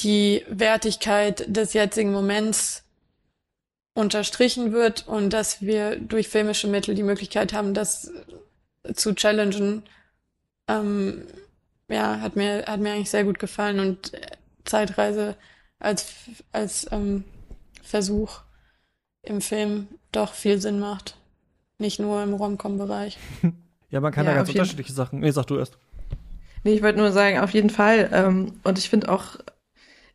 die 0.00 0.44
Wertigkeit 0.48 1.44
des 1.48 1.72
jetzigen 1.72 2.12
Moments 2.12 2.84
unterstrichen 3.94 4.72
wird 4.72 5.08
und 5.08 5.30
dass 5.32 5.60
wir 5.60 5.96
durch 5.96 6.28
filmische 6.28 6.68
Mittel 6.68 6.94
die 6.94 7.02
Möglichkeit 7.02 7.52
haben, 7.52 7.74
das 7.74 8.12
zu 8.94 9.14
challengen. 9.14 9.82
Ähm, 10.68 11.26
ja, 11.88 12.20
hat 12.20 12.36
mir, 12.36 12.64
hat 12.66 12.80
mir 12.80 12.92
eigentlich 12.92 13.10
sehr 13.10 13.24
gut 13.24 13.38
gefallen 13.38 13.80
und 13.80 14.12
Zeitreise 14.64 15.36
als, 15.78 16.06
als 16.52 16.86
ähm, 16.92 17.24
Versuch 17.82 18.40
im 19.22 19.40
Film 19.40 19.88
doch 20.12 20.32
viel 20.32 20.60
Sinn 20.60 20.78
macht. 20.78 21.17
Nicht 21.78 22.00
nur 22.00 22.22
im 22.22 22.34
Rom-Com-Bereich. 22.34 23.18
ja, 23.90 24.00
man 24.00 24.12
kann 24.12 24.24
ja, 24.24 24.32
da 24.32 24.36
ganz 24.38 24.48
unterschiedliche 24.48 24.92
Sachen. 24.92 25.20
Nee, 25.20 25.30
sag 25.30 25.46
du 25.46 25.58
erst. 25.58 25.78
Nee, 26.64 26.74
ich 26.74 26.82
wollte 26.82 26.98
nur 26.98 27.12
sagen, 27.12 27.38
auf 27.38 27.50
jeden 27.50 27.70
Fall. 27.70 28.10
Ähm, 28.12 28.52
und 28.64 28.78
ich 28.78 28.88
finde 28.88 29.08
auch 29.10 29.36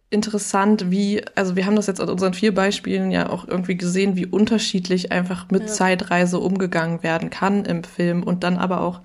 interessant, 0.10 0.92
wie, 0.92 1.24
also 1.36 1.56
wir 1.56 1.66
haben 1.66 1.76
das 1.76 1.88
jetzt 1.88 2.00
aus 2.00 2.10
unseren 2.10 2.34
vier 2.34 2.54
Beispielen 2.54 3.12
ja 3.12 3.30
auch 3.30 3.48
irgendwie 3.48 3.76
gesehen, 3.76 4.16
wie 4.16 4.26
unterschiedlich 4.26 5.12
einfach 5.12 5.50
mit 5.50 5.64
ja. 5.64 5.68
Zeitreise 5.68 6.40
umgegangen 6.40 7.02
werden 7.02 7.30
kann 7.30 7.66
im 7.66 7.84
Film 7.84 8.24
und 8.24 8.44
dann 8.44 8.58
aber 8.58 8.82
auch 8.82 9.02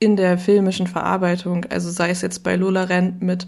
in 0.00 0.16
der 0.16 0.38
filmischen 0.38 0.86
Verarbeitung. 0.86 1.66
Also 1.66 1.90
sei 1.90 2.10
es 2.10 2.22
jetzt 2.22 2.42
bei 2.42 2.56
Lola 2.56 2.84
Rent 2.84 3.22
mit 3.22 3.46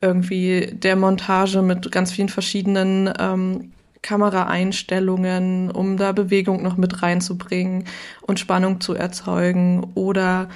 irgendwie 0.00 0.70
der 0.72 0.96
Montage 0.96 1.62
mit 1.62 1.90
ganz 1.90 2.12
vielen 2.12 2.28
verschiedenen 2.28 3.12
ähm, 3.18 3.72
Kameraeinstellungen, 4.02 5.70
um 5.70 5.96
da 5.96 6.12
Bewegung 6.12 6.62
noch 6.62 6.76
mit 6.76 7.02
reinzubringen 7.02 7.84
und 8.20 8.40
Spannung 8.40 8.80
zu 8.80 8.94
erzeugen. 8.94 9.92
Oder 9.94 10.48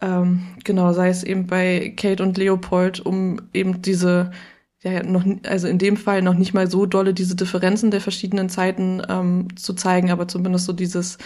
ähm, 0.00 0.42
genau, 0.64 0.92
sei 0.92 1.08
es 1.08 1.22
eben 1.22 1.46
bei 1.46 1.94
Kate 1.96 2.22
und 2.22 2.36
Leopold, 2.36 3.00
um 3.00 3.40
eben 3.52 3.82
diese, 3.82 4.32
ja, 4.82 5.02
noch, 5.02 5.24
also 5.46 5.68
in 5.68 5.78
dem 5.78 5.96
Fall 5.96 6.22
noch 6.22 6.34
nicht 6.34 6.54
mal 6.54 6.70
so 6.70 6.86
dolle 6.86 7.14
diese 7.14 7.36
Differenzen 7.36 7.90
der 7.90 8.00
verschiedenen 8.00 8.48
Zeiten 8.48 9.02
ähm, 9.08 9.48
zu 9.56 9.74
zeigen, 9.74 10.10
aber 10.10 10.26
zumindest 10.26 10.64
so 10.64 10.72
dieses, 10.72 11.18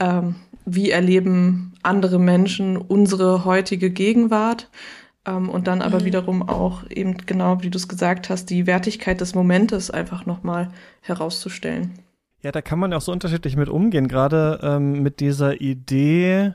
ähm, 0.00 0.34
wie 0.66 0.90
erleben 0.90 1.72
andere 1.82 2.18
Menschen 2.18 2.76
unsere 2.76 3.44
heutige 3.44 3.90
Gegenwart 3.90 4.68
und 5.26 5.66
dann 5.66 5.82
aber 5.82 6.00
mhm. 6.00 6.04
wiederum 6.04 6.48
auch 6.48 6.84
eben 6.88 7.16
genau, 7.26 7.62
wie 7.62 7.70
du 7.70 7.76
es 7.76 7.88
gesagt 7.88 8.30
hast, 8.30 8.46
die 8.50 8.66
Wertigkeit 8.66 9.20
des 9.20 9.34
Momentes 9.34 9.90
einfach 9.90 10.26
nochmal 10.26 10.68
herauszustellen. 11.02 11.92
Ja, 12.42 12.52
da 12.52 12.62
kann 12.62 12.78
man 12.78 12.92
auch 12.94 13.02
so 13.02 13.12
unterschiedlich 13.12 13.56
mit 13.56 13.68
umgehen, 13.68 14.08
gerade 14.08 14.60
ähm, 14.62 15.02
mit 15.02 15.20
dieser 15.20 15.60
Idee, 15.60 16.54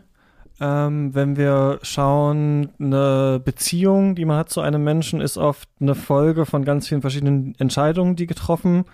ähm, 0.59 1.13
wenn 1.13 1.37
wir 1.37 1.79
schauen, 1.83 2.69
eine 2.79 3.39
Beziehung, 3.43 4.15
die 4.15 4.25
man 4.25 4.37
hat 4.37 4.49
zu 4.49 4.61
einem 4.61 4.83
Menschen, 4.83 5.21
ist 5.21 5.37
oft 5.37 5.69
eine 5.79 5.93
Folge 5.93 6.47
von 6.47 6.65
ganz 6.65 6.87
vielen 6.87 7.01
verschiedenen 7.01 7.53
Entscheidungen, 7.59 8.15
die 8.15 8.25
getroffen 8.25 8.85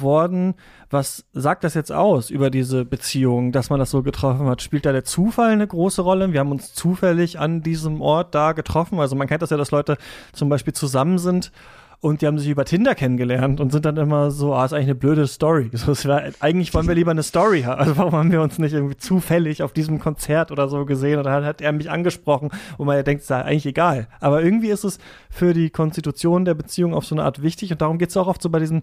worden. 0.00 0.54
Was 0.90 1.24
sagt 1.32 1.64
das 1.64 1.74
jetzt 1.74 1.92
aus 1.92 2.30
über 2.30 2.50
diese 2.50 2.84
Beziehung, 2.84 3.52
dass 3.52 3.70
man 3.70 3.78
das 3.78 3.90
so 3.90 4.02
getroffen 4.02 4.46
hat? 4.46 4.62
Spielt 4.62 4.86
da 4.86 4.92
der 4.92 5.04
Zufall 5.04 5.50
eine 5.50 5.66
große 5.66 6.02
Rolle? 6.02 6.32
Wir 6.32 6.40
haben 6.40 6.52
uns 6.52 6.74
zufällig 6.74 7.38
an 7.38 7.62
diesem 7.62 8.00
Ort 8.00 8.34
da 8.34 8.52
getroffen. 8.52 9.00
Also 9.00 9.16
man 9.16 9.26
kennt 9.26 9.42
das 9.42 9.50
ja, 9.50 9.56
dass 9.56 9.70
Leute 9.70 9.96
zum 10.32 10.48
Beispiel 10.48 10.72
zusammen 10.72 11.18
sind 11.18 11.52
und 12.00 12.20
die 12.20 12.26
haben 12.26 12.38
sich 12.38 12.48
über 12.48 12.64
Tinder 12.64 12.94
kennengelernt 12.94 13.60
und 13.60 13.72
sind 13.72 13.84
dann 13.84 13.96
immer 13.96 14.30
so, 14.30 14.54
ah, 14.54 14.64
ist 14.64 14.72
eigentlich 14.72 14.86
eine 14.86 14.94
blöde 14.94 15.26
Story. 15.26 15.70
So, 15.76 15.92
wär, 16.08 16.32
eigentlich 16.40 16.74
wollen 16.74 16.88
wir 16.88 16.94
lieber 16.94 17.10
eine 17.10 17.22
Story 17.22 17.62
haben. 17.62 17.80
Also 17.80 17.96
warum 17.96 18.12
haben 18.12 18.32
wir 18.32 18.42
uns 18.42 18.58
nicht 18.58 18.72
irgendwie 18.72 18.96
zufällig 18.96 19.62
auf 19.62 19.72
diesem 19.72 19.98
Konzert 19.98 20.50
oder 20.50 20.68
so 20.68 20.84
gesehen 20.84 21.18
oder 21.18 21.44
hat 21.44 21.60
er 21.60 21.72
mich 21.72 21.90
angesprochen 21.90 22.50
und 22.76 22.86
man 22.86 23.02
denkt, 23.04 23.22
es 23.22 23.28
sei 23.28 23.42
eigentlich 23.42 23.66
egal. 23.66 24.08
Aber 24.20 24.42
irgendwie 24.42 24.68
ist 24.68 24.84
es 24.84 24.98
für 25.30 25.54
die 25.54 25.70
Konstitution 25.70 26.44
der 26.44 26.54
Beziehung 26.54 26.92
auf 26.92 27.06
so 27.06 27.14
eine 27.14 27.24
Art 27.24 27.42
wichtig 27.42 27.72
und 27.72 27.80
darum 27.80 27.98
geht 27.98 28.10
es 28.10 28.16
auch 28.16 28.26
oft 28.26 28.42
so 28.42 28.50
bei 28.50 28.58
diesen 28.58 28.82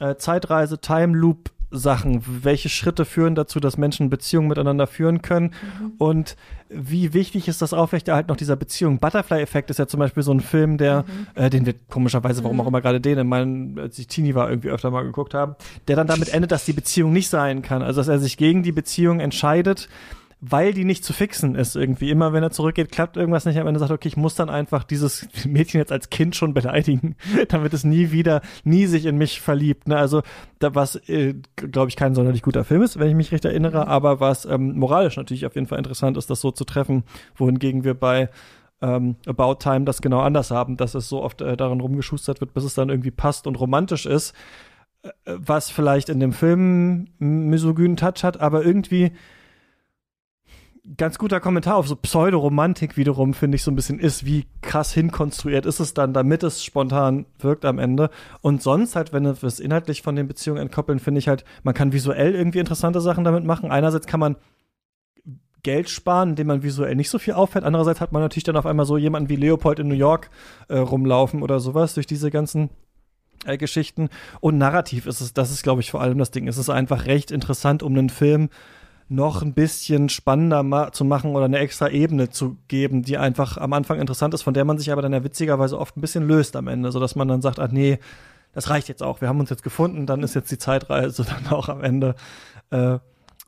äh, 0.00 0.16
Zeitreise, 0.16 0.80
Time 0.80 1.16
Loop 1.16 1.50
Sachen, 1.70 2.22
welche 2.42 2.70
Schritte 2.70 3.04
führen 3.04 3.34
dazu, 3.34 3.60
dass 3.60 3.76
Menschen 3.76 4.08
Beziehungen 4.08 4.48
miteinander 4.48 4.86
führen 4.86 5.20
können 5.20 5.48
mhm. 5.48 5.92
und 5.98 6.36
wie 6.70 7.12
wichtig 7.12 7.48
ist 7.48 7.60
das 7.60 7.72
Aufrechterhalten 7.72 8.28
noch 8.28 8.36
dieser 8.36 8.56
Beziehung? 8.56 8.98
Butterfly-Effekt 8.98 9.70
ist 9.70 9.78
ja 9.78 9.86
zum 9.86 10.00
Beispiel 10.00 10.22
so 10.22 10.32
ein 10.32 10.40
Film, 10.40 10.78
der, 10.78 11.02
mhm. 11.02 11.26
äh, 11.34 11.50
den 11.50 11.66
wir 11.66 11.74
komischerweise, 11.90 12.42
warum 12.42 12.56
mhm. 12.56 12.62
auch 12.62 12.66
immer 12.68 12.80
gerade 12.80 13.00
den, 13.00 13.18
in 13.18 13.26
meinen, 13.26 13.78
als 13.78 13.98
ich 13.98 14.06
Teenie 14.06 14.34
war, 14.34 14.48
irgendwie 14.48 14.70
öfter 14.70 14.90
mal 14.90 15.04
geguckt 15.04 15.34
haben, 15.34 15.56
der 15.88 15.96
dann 15.96 16.06
damit 16.06 16.32
endet, 16.32 16.52
dass 16.52 16.64
die 16.64 16.72
Beziehung 16.72 17.12
nicht 17.12 17.28
sein 17.28 17.60
kann. 17.62 17.82
Also 17.82 18.00
dass 18.00 18.08
er 18.08 18.18
sich 18.18 18.36
gegen 18.38 18.62
die 18.62 18.72
Beziehung 18.72 19.20
entscheidet 19.20 19.88
weil 20.40 20.72
die 20.72 20.84
nicht 20.84 21.04
zu 21.04 21.12
fixen 21.12 21.56
ist 21.56 21.74
irgendwie. 21.74 22.10
Immer 22.10 22.32
wenn 22.32 22.42
er 22.42 22.50
zurückgeht, 22.50 22.92
klappt 22.92 23.16
irgendwas 23.16 23.44
nicht. 23.44 23.58
Am 23.58 23.66
Ende 23.66 23.80
sagt, 23.80 23.90
okay, 23.90 24.06
ich 24.06 24.16
muss 24.16 24.36
dann 24.36 24.50
einfach 24.50 24.84
dieses 24.84 25.28
Mädchen 25.46 25.80
jetzt 25.80 25.90
als 25.90 26.10
Kind 26.10 26.36
schon 26.36 26.54
beleidigen, 26.54 27.16
damit 27.48 27.74
es 27.74 27.84
nie 27.84 28.12
wieder, 28.12 28.42
nie 28.62 28.86
sich 28.86 29.06
in 29.06 29.16
mich 29.16 29.40
verliebt. 29.40 29.88
Ne? 29.88 29.96
Also, 29.96 30.22
da, 30.60 30.74
was, 30.74 30.96
äh, 31.08 31.34
glaube 31.56 31.88
ich, 31.88 31.96
kein 31.96 32.14
sonderlich 32.14 32.42
guter 32.42 32.64
Film 32.64 32.82
ist, 32.82 32.98
wenn 32.98 33.08
ich 33.08 33.16
mich 33.16 33.32
recht 33.32 33.44
erinnere, 33.44 33.82
mhm. 33.82 33.90
aber 33.90 34.20
was 34.20 34.44
ähm, 34.44 34.78
moralisch 34.78 35.16
natürlich 35.16 35.44
auf 35.44 35.56
jeden 35.56 35.66
Fall 35.66 35.78
interessant 35.78 36.16
ist, 36.16 36.30
das 36.30 36.40
so 36.40 36.52
zu 36.52 36.64
treffen, 36.64 37.02
wohingegen 37.36 37.82
wir 37.82 37.94
bei 37.94 38.28
ähm, 38.80 39.16
About 39.26 39.56
Time 39.56 39.84
das 39.84 40.02
genau 40.02 40.20
anders 40.20 40.52
haben, 40.52 40.76
dass 40.76 40.94
es 40.94 41.08
so 41.08 41.22
oft 41.22 41.40
äh, 41.40 41.56
daran 41.56 41.80
rumgeschustert 41.80 42.40
wird, 42.40 42.54
bis 42.54 42.62
es 42.62 42.74
dann 42.74 42.90
irgendwie 42.90 43.10
passt 43.10 43.48
und 43.48 43.56
romantisch 43.56 44.06
ist, 44.06 44.34
äh, 45.02 45.10
was 45.24 45.68
vielleicht 45.70 46.08
in 46.08 46.20
dem 46.20 46.32
Film 46.32 47.08
misogynen 47.18 47.96
Touch 47.96 48.22
hat, 48.22 48.40
aber 48.40 48.64
irgendwie 48.64 49.10
ganz 50.96 51.18
guter 51.18 51.40
Kommentar 51.40 51.76
auf 51.76 51.88
so 51.88 51.96
Pseudoromantik 51.96 52.96
wiederum, 52.96 53.34
finde 53.34 53.56
ich, 53.56 53.62
so 53.62 53.70
ein 53.70 53.76
bisschen 53.76 53.98
ist, 53.98 54.24
wie 54.24 54.46
krass 54.62 54.92
hinkonstruiert 54.92 55.66
ist 55.66 55.80
es 55.80 55.94
dann, 55.94 56.12
damit 56.12 56.42
es 56.42 56.64
spontan 56.64 57.26
wirkt 57.38 57.64
am 57.64 57.78
Ende. 57.78 58.10
Und 58.40 58.62
sonst 58.62 58.96
halt, 58.96 59.12
wenn 59.12 59.24
wir 59.24 59.42
es 59.42 59.60
inhaltlich 59.60 60.02
von 60.02 60.16
den 60.16 60.28
Beziehungen 60.28 60.62
entkoppeln, 60.62 60.98
finde 60.98 61.18
ich 61.18 61.28
halt, 61.28 61.44
man 61.62 61.74
kann 61.74 61.92
visuell 61.92 62.34
irgendwie 62.34 62.58
interessante 62.58 63.00
Sachen 63.00 63.24
damit 63.24 63.44
machen. 63.44 63.70
Einerseits 63.70 64.06
kann 64.06 64.20
man 64.20 64.36
Geld 65.62 65.90
sparen, 65.90 66.30
indem 66.30 66.46
man 66.46 66.62
visuell 66.62 66.94
nicht 66.94 67.10
so 67.10 67.18
viel 67.18 67.34
auffällt. 67.34 67.64
Andererseits 67.64 68.00
hat 68.00 68.12
man 68.12 68.22
natürlich 68.22 68.44
dann 68.44 68.56
auf 68.56 68.66
einmal 68.66 68.86
so 68.86 68.96
jemanden 68.96 69.28
wie 69.28 69.36
Leopold 69.36 69.80
in 69.80 69.88
New 69.88 69.94
York 69.94 70.30
äh, 70.68 70.78
rumlaufen 70.78 71.42
oder 71.42 71.60
sowas 71.60 71.94
durch 71.94 72.06
diese 72.06 72.30
ganzen 72.30 72.70
äh, 73.44 73.58
Geschichten. 73.58 74.08
Und 74.40 74.56
narrativ 74.58 75.06
ist 75.06 75.20
es, 75.20 75.34
das 75.34 75.50
ist, 75.50 75.62
glaube 75.62 75.80
ich, 75.80 75.90
vor 75.90 76.00
allem 76.00 76.18
das 76.18 76.30
Ding. 76.30 76.48
Es 76.48 76.58
ist 76.58 76.70
einfach 76.70 77.06
recht 77.06 77.30
interessant, 77.30 77.82
um 77.82 77.92
einen 77.92 78.08
Film 78.08 78.48
noch 79.08 79.42
ein 79.42 79.54
bisschen 79.54 80.08
spannender 80.08 80.62
ma 80.62 80.92
zu 80.92 81.04
machen 81.04 81.34
oder 81.34 81.46
eine 81.46 81.58
extra 81.58 81.88
Ebene 81.88 82.28
zu 82.28 82.56
geben, 82.68 83.02
die 83.02 83.16
einfach 83.16 83.56
am 83.56 83.72
Anfang 83.72 84.00
interessant 84.00 84.34
ist, 84.34 84.42
von 84.42 84.54
der 84.54 84.64
man 84.64 84.78
sich 84.78 84.92
aber 84.92 85.02
dann 85.02 85.12
ja 85.12 85.24
witzigerweise 85.24 85.78
oft 85.78 85.96
ein 85.96 86.00
bisschen 86.00 86.26
löst 86.26 86.56
am 86.56 86.68
Ende, 86.68 86.92
so 86.92 87.00
dass 87.00 87.16
man 87.16 87.28
dann 87.28 87.40
sagt, 87.40 87.58
ach 87.58 87.70
nee, 87.70 87.98
das 88.52 88.70
reicht 88.70 88.88
jetzt 88.88 89.02
auch, 89.02 89.20
wir 89.20 89.28
haben 89.28 89.40
uns 89.40 89.50
jetzt 89.50 89.62
gefunden, 89.62 90.06
dann 90.06 90.22
ist 90.22 90.34
jetzt 90.34 90.50
die 90.50 90.58
Zeitreise 90.58 91.24
dann 91.44 91.52
auch 91.52 91.68
am 91.68 91.82
Ende 91.82 92.14
äh, 92.70 92.98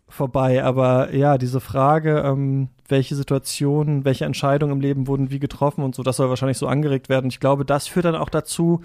vorbei. 0.09 0.65
Aber 0.65 1.15
ja, 1.15 1.37
diese 1.37 1.61
Frage, 1.61 2.21
ähm, 2.21 2.69
welche 2.89 3.15
Situationen, 3.15 4.05
welche 4.05 4.25
Entscheidungen 4.25 4.73
im 4.73 4.81
Leben 4.81 5.07
wurden 5.07 5.31
wie 5.31 5.39
getroffen 5.39 5.85
und 5.85 5.95
so, 5.95 6.03
das 6.03 6.17
soll 6.17 6.29
wahrscheinlich 6.29 6.59
so 6.59 6.67
angeregt 6.67 7.09
werden. 7.09 7.29
Ich 7.29 7.41
glaube, 7.41 7.65
das 7.65 7.87
führt 7.87 8.07
dann 8.07 8.17
auch 8.17 8.31
dazu, 8.31 8.81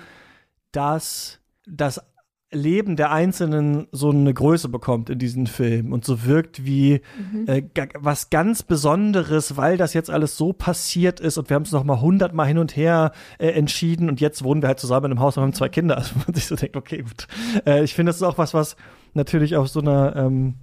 dass 0.72 1.40
das 1.66 2.02
Leben 2.52 2.96
der 2.96 3.12
Einzelnen 3.12 3.88
so 3.92 4.12
eine 4.12 4.34
Größe 4.34 4.70
bekommt 4.70 5.10
in 5.10 5.20
diesem 5.20 5.48
Film 5.48 5.92
und 5.92 6.06
so 6.06 6.26
wirkt 6.26 6.66
wie 6.66 7.02
mhm. 7.32 7.48
äh, 7.48 7.64
was 7.96 8.30
ganz 8.30 8.64
Besonderes, 8.64 9.58
weil 9.58 9.78
das 9.78 9.94
jetzt 9.94 10.10
alles 10.10 10.38
so 10.38 10.54
passiert 10.54 11.20
ist 11.20 11.38
und 11.38 11.50
wir 11.50 11.56
haben 11.56 11.64
es 11.64 11.72
noch 11.72 11.84
mal 11.84 12.00
hundertmal 12.00 12.48
hin 12.48 12.58
und 12.58 12.76
her 12.76 13.12
äh, 13.40 13.50
entschieden 13.50 14.10
und 14.10 14.22
jetzt 14.22 14.44
wohnen 14.44 14.62
wir 14.62 14.68
halt 14.68 14.80
zusammen 14.80 15.08
in 15.08 15.12
einem 15.14 15.22
Haus 15.22 15.38
und 15.38 15.44
haben 15.44 15.54
zwei 15.54 15.70
Kinder. 15.70 15.96
Also 16.06 16.16
man 16.26 16.36
sich 16.36 16.46
so 16.46 16.56
denkt, 16.56 16.76
okay, 16.76 17.02
gut. 17.02 17.28
Äh, 17.66 17.84
ich 17.84 17.94
finde, 17.94 18.12
das 18.12 18.18
ist 18.18 18.24
auch 18.24 18.38
was, 18.38 18.54
was 18.54 18.76
natürlich 19.14 19.56
auf 19.56 19.70
so 19.70 19.80
einer 19.80 20.16
ähm, 20.16 20.56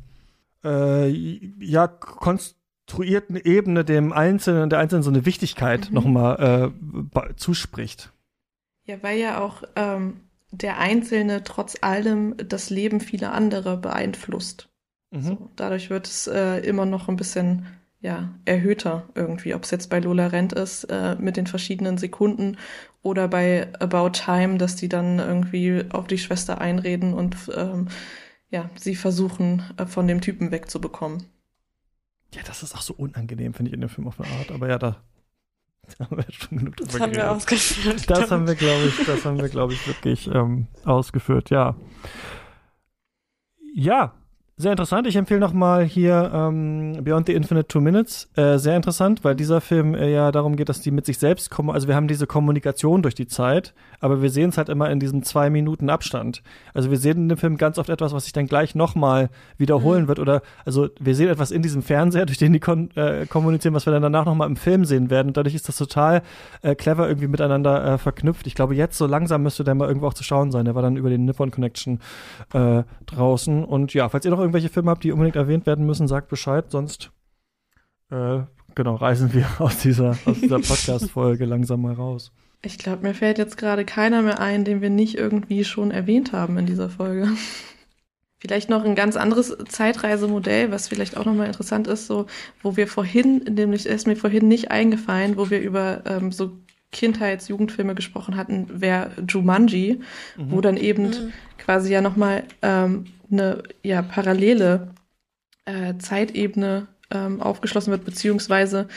äh, 0.64 1.08
ja, 1.58 1.88
konst 1.88 2.56
konstruierten 2.92 3.36
Ebene 3.36 3.84
dem 3.84 4.12
Einzelnen, 4.12 4.68
der 4.68 4.78
Einzelnen 4.78 5.02
so 5.02 5.10
eine 5.10 5.24
Wichtigkeit 5.24 5.88
mhm. 5.88 5.94
nochmal 5.94 6.72
äh, 7.14 7.34
zuspricht. 7.36 8.12
Ja, 8.84 8.96
weil 9.02 9.18
ja 9.18 9.40
auch 9.40 9.62
ähm, 9.76 10.20
der 10.52 10.78
Einzelne 10.78 11.42
trotz 11.42 11.76
allem 11.80 12.36
das 12.36 12.70
Leben 12.70 13.00
vieler 13.00 13.32
anderer 13.32 13.76
beeinflusst. 13.76 14.68
Mhm. 15.10 15.22
So, 15.22 15.50
dadurch 15.56 15.90
wird 15.90 16.06
es 16.06 16.26
äh, 16.26 16.58
immer 16.58 16.86
noch 16.86 17.08
ein 17.08 17.16
bisschen 17.16 17.66
ja, 18.00 18.34
erhöhter 18.44 19.08
irgendwie, 19.14 19.54
ob 19.54 19.62
es 19.62 19.70
jetzt 19.70 19.88
bei 19.88 20.00
Lola 20.00 20.26
Rent 20.26 20.52
ist 20.52 20.84
äh, 20.84 21.14
mit 21.16 21.36
den 21.36 21.46
verschiedenen 21.46 21.98
Sekunden 21.98 22.58
oder 23.02 23.28
bei 23.28 23.68
About 23.80 24.10
Time, 24.10 24.58
dass 24.58 24.76
die 24.76 24.88
dann 24.88 25.18
irgendwie 25.20 25.84
auf 25.90 26.06
die 26.08 26.18
Schwester 26.18 26.60
einreden 26.60 27.14
und 27.14 27.36
ähm, 27.54 27.88
ja, 28.50 28.68
sie 28.74 28.96
versuchen, 28.96 29.62
äh, 29.76 29.86
von 29.86 30.06
dem 30.06 30.20
Typen 30.20 30.50
wegzubekommen. 30.50 31.24
Ja, 32.34 32.42
das 32.44 32.62
ist 32.62 32.74
auch 32.74 32.82
so 32.82 32.94
unangenehm, 32.94 33.54
finde 33.54 33.70
ich, 33.70 33.74
in 33.74 33.80
dem 33.80 33.90
Film 33.90 34.08
auf 34.08 34.20
eine 34.20 34.30
Art. 34.38 34.50
Aber 34.50 34.68
ja, 34.68 34.78
da, 34.78 35.02
da 35.98 36.04
haben 36.04 36.16
wir 36.16 36.24
schon 36.30 36.58
genug 36.58 36.76
drüber 36.76 36.90
Das 36.92 37.00
haben 37.00 37.14
wir 37.14 37.30
ausgeführt. 37.30 38.10
Das 38.10 38.30
haben 38.30 38.46
wir, 38.46 38.54
glaube 38.54 38.84
ich, 38.86 39.06
das 39.06 39.24
haben 39.24 39.40
wir, 39.40 39.48
glaube 39.48 39.72
ich, 39.72 39.86
wirklich 39.86 40.28
ähm, 40.28 40.68
ausgeführt, 40.84 41.50
ja. 41.50 41.76
Ja, 43.74 44.14
sehr 44.56 44.72
interessant. 44.72 45.06
Ich 45.06 45.16
empfehle 45.16 45.40
nochmal 45.40 45.84
hier 45.84 46.30
ähm, 46.32 46.98
Beyond 47.02 47.26
the 47.26 47.34
Infinite 47.34 47.68
Two 47.68 47.80
Minutes. 47.80 48.30
Äh, 48.36 48.58
sehr 48.58 48.76
interessant, 48.76 49.24
weil 49.24 49.34
dieser 49.34 49.60
Film 49.60 49.94
äh, 49.94 50.12
ja 50.12 50.30
darum 50.30 50.56
geht, 50.56 50.68
dass 50.68 50.80
die 50.80 50.90
mit 50.90 51.06
sich 51.06 51.18
selbst 51.18 51.50
kommen. 51.50 51.70
Also 51.70 51.88
wir 51.88 51.96
haben 51.96 52.06
diese 52.06 52.26
Kommunikation 52.26 53.02
durch 53.02 53.14
die 53.14 53.26
Zeit, 53.26 53.74
aber 54.02 54.20
wir 54.20 54.30
sehen 54.30 54.50
es 54.50 54.58
halt 54.58 54.68
immer 54.68 54.90
in 54.90 54.98
diesem 54.98 55.22
zwei 55.22 55.48
Minuten 55.48 55.88
Abstand. 55.88 56.42
Also 56.74 56.90
wir 56.90 56.98
sehen 56.98 57.18
in 57.18 57.28
dem 57.28 57.38
Film 57.38 57.56
ganz 57.56 57.78
oft 57.78 57.88
etwas, 57.88 58.12
was 58.12 58.24
sich 58.24 58.32
dann 58.32 58.46
gleich 58.46 58.74
nochmal 58.74 59.30
wiederholen 59.58 60.02
mhm. 60.02 60.08
wird. 60.08 60.18
Oder 60.18 60.42
also 60.64 60.88
wir 60.98 61.14
sehen 61.14 61.28
etwas 61.28 61.52
in 61.52 61.62
diesem 61.62 61.82
Fernseher, 61.82 62.26
durch 62.26 62.38
den 62.38 62.52
die 62.52 62.60
äh, 62.98 63.26
kommunizieren, 63.26 63.74
was 63.74 63.86
wir 63.86 63.92
dann 63.92 64.02
danach 64.02 64.24
nochmal 64.24 64.48
im 64.48 64.56
Film 64.56 64.84
sehen 64.84 65.08
werden. 65.08 65.28
Und 65.28 65.36
dadurch 65.36 65.54
ist 65.54 65.68
das 65.68 65.76
total 65.76 66.22
äh, 66.62 66.74
clever 66.74 67.06
irgendwie 67.06 67.28
miteinander 67.28 67.94
äh, 67.94 67.98
verknüpft. 67.98 68.48
Ich 68.48 68.56
glaube, 68.56 68.74
jetzt 68.74 68.98
so 68.98 69.06
langsam 69.06 69.44
müsste 69.44 69.62
der 69.62 69.76
mal 69.76 69.86
irgendwo 69.86 70.08
auch 70.08 70.14
zu 70.14 70.24
schauen 70.24 70.50
sein. 70.50 70.64
Der 70.64 70.74
war 70.74 70.82
dann 70.82 70.96
über 70.96 71.08
den 71.08 71.24
Nippon 71.24 71.52
Connection 71.52 72.00
äh, 72.52 72.82
draußen. 73.06 73.64
Und 73.64 73.94
ja, 73.94 74.08
falls 74.08 74.24
ihr 74.24 74.32
noch 74.32 74.40
irgendwelche 74.40 74.68
Filme 74.68 74.90
habt, 74.90 75.04
die 75.04 75.12
unbedingt 75.12 75.36
erwähnt 75.36 75.64
werden 75.64 75.86
müssen, 75.86 76.08
sagt 76.08 76.28
Bescheid, 76.28 76.64
sonst 76.70 77.12
äh, 78.10 78.40
genau, 78.74 78.96
reisen 78.96 79.32
wir 79.32 79.46
aus 79.58 79.78
dieser, 79.78 80.16
aus 80.24 80.40
dieser 80.40 80.58
Podcast-Folge 80.60 81.44
langsam 81.44 81.82
mal 81.82 81.94
raus. 81.94 82.32
Ich 82.64 82.78
glaube, 82.78 83.06
mir 83.06 83.14
fällt 83.14 83.38
jetzt 83.38 83.56
gerade 83.56 83.84
keiner 83.84 84.22
mehr 84.22 84.40
ein, 84.40 84.64
den 84.64 84.80
wir 84.80 84.90
nicht 84.90 85.18
irgendwie 85.18 85.64
schon 85.64 85.90
erwähnt 85.90 86.32
haben 86.32 86.58
in 86.58 86.66
dieser 86.66 86.88
Folge. 86.88 87.28
Vielleicht 88.38 88.70
noch 88.70 88.84
ein 88.84 88.96
ganz 88.96 89.16
anderes 89.16 89.56
Zeitreisemodell, 89.68 90.72
was 90.72 90.88
vielleicht 90.88 91.16
auch 91.16 91.24
nochmal 91.24 91.46
interessant 91.46 91.86
ist, 91.86 92.08
so, 92.08 92.26
wo 92.60 92.76
wir 92.76 92.88
vorhin, 92.88 93.36
nämlich 93.48 93.86
ist 93.86 94.08
mir 94.08 94.16
vorhin 94.16 94.48
nicht 94.48 94.72
eingefallen, 94.72 95.36
wo 95.36 95.48
wir 95.48 95.60
über 95.60 96.02
ähm, 96.06 96.32
so 96.32 96.58
Kindheits-, 96.90 97.46
Jugendfilme 97.46 97.94
gesprochen 97.94 98.36
hatten, 98.36 98.66
wäre 98.80 99.12
Jumanji, 99.28 100.00
mhm. 100.36 100.50
wo 100.50 100.60
dann 100.60 100.76
eben 100.76 101.04
mhm. 101.04 101.32
quasi 101.56 101.92
ja 101.92 102.00
nochmal 102.00 102.42
ähm, 102.62 103.04
eine 103.30 103.62
ja, 103.84 104.02
parallele 104.02 104.90
äh, 105.64 105.96
Zeitebene 105.98 106.88
ähm, 107.12 107.40
aufgeschlossen 107.40 107.92
wird, 107.92 108.04
beziehungsweise 108.04 108.88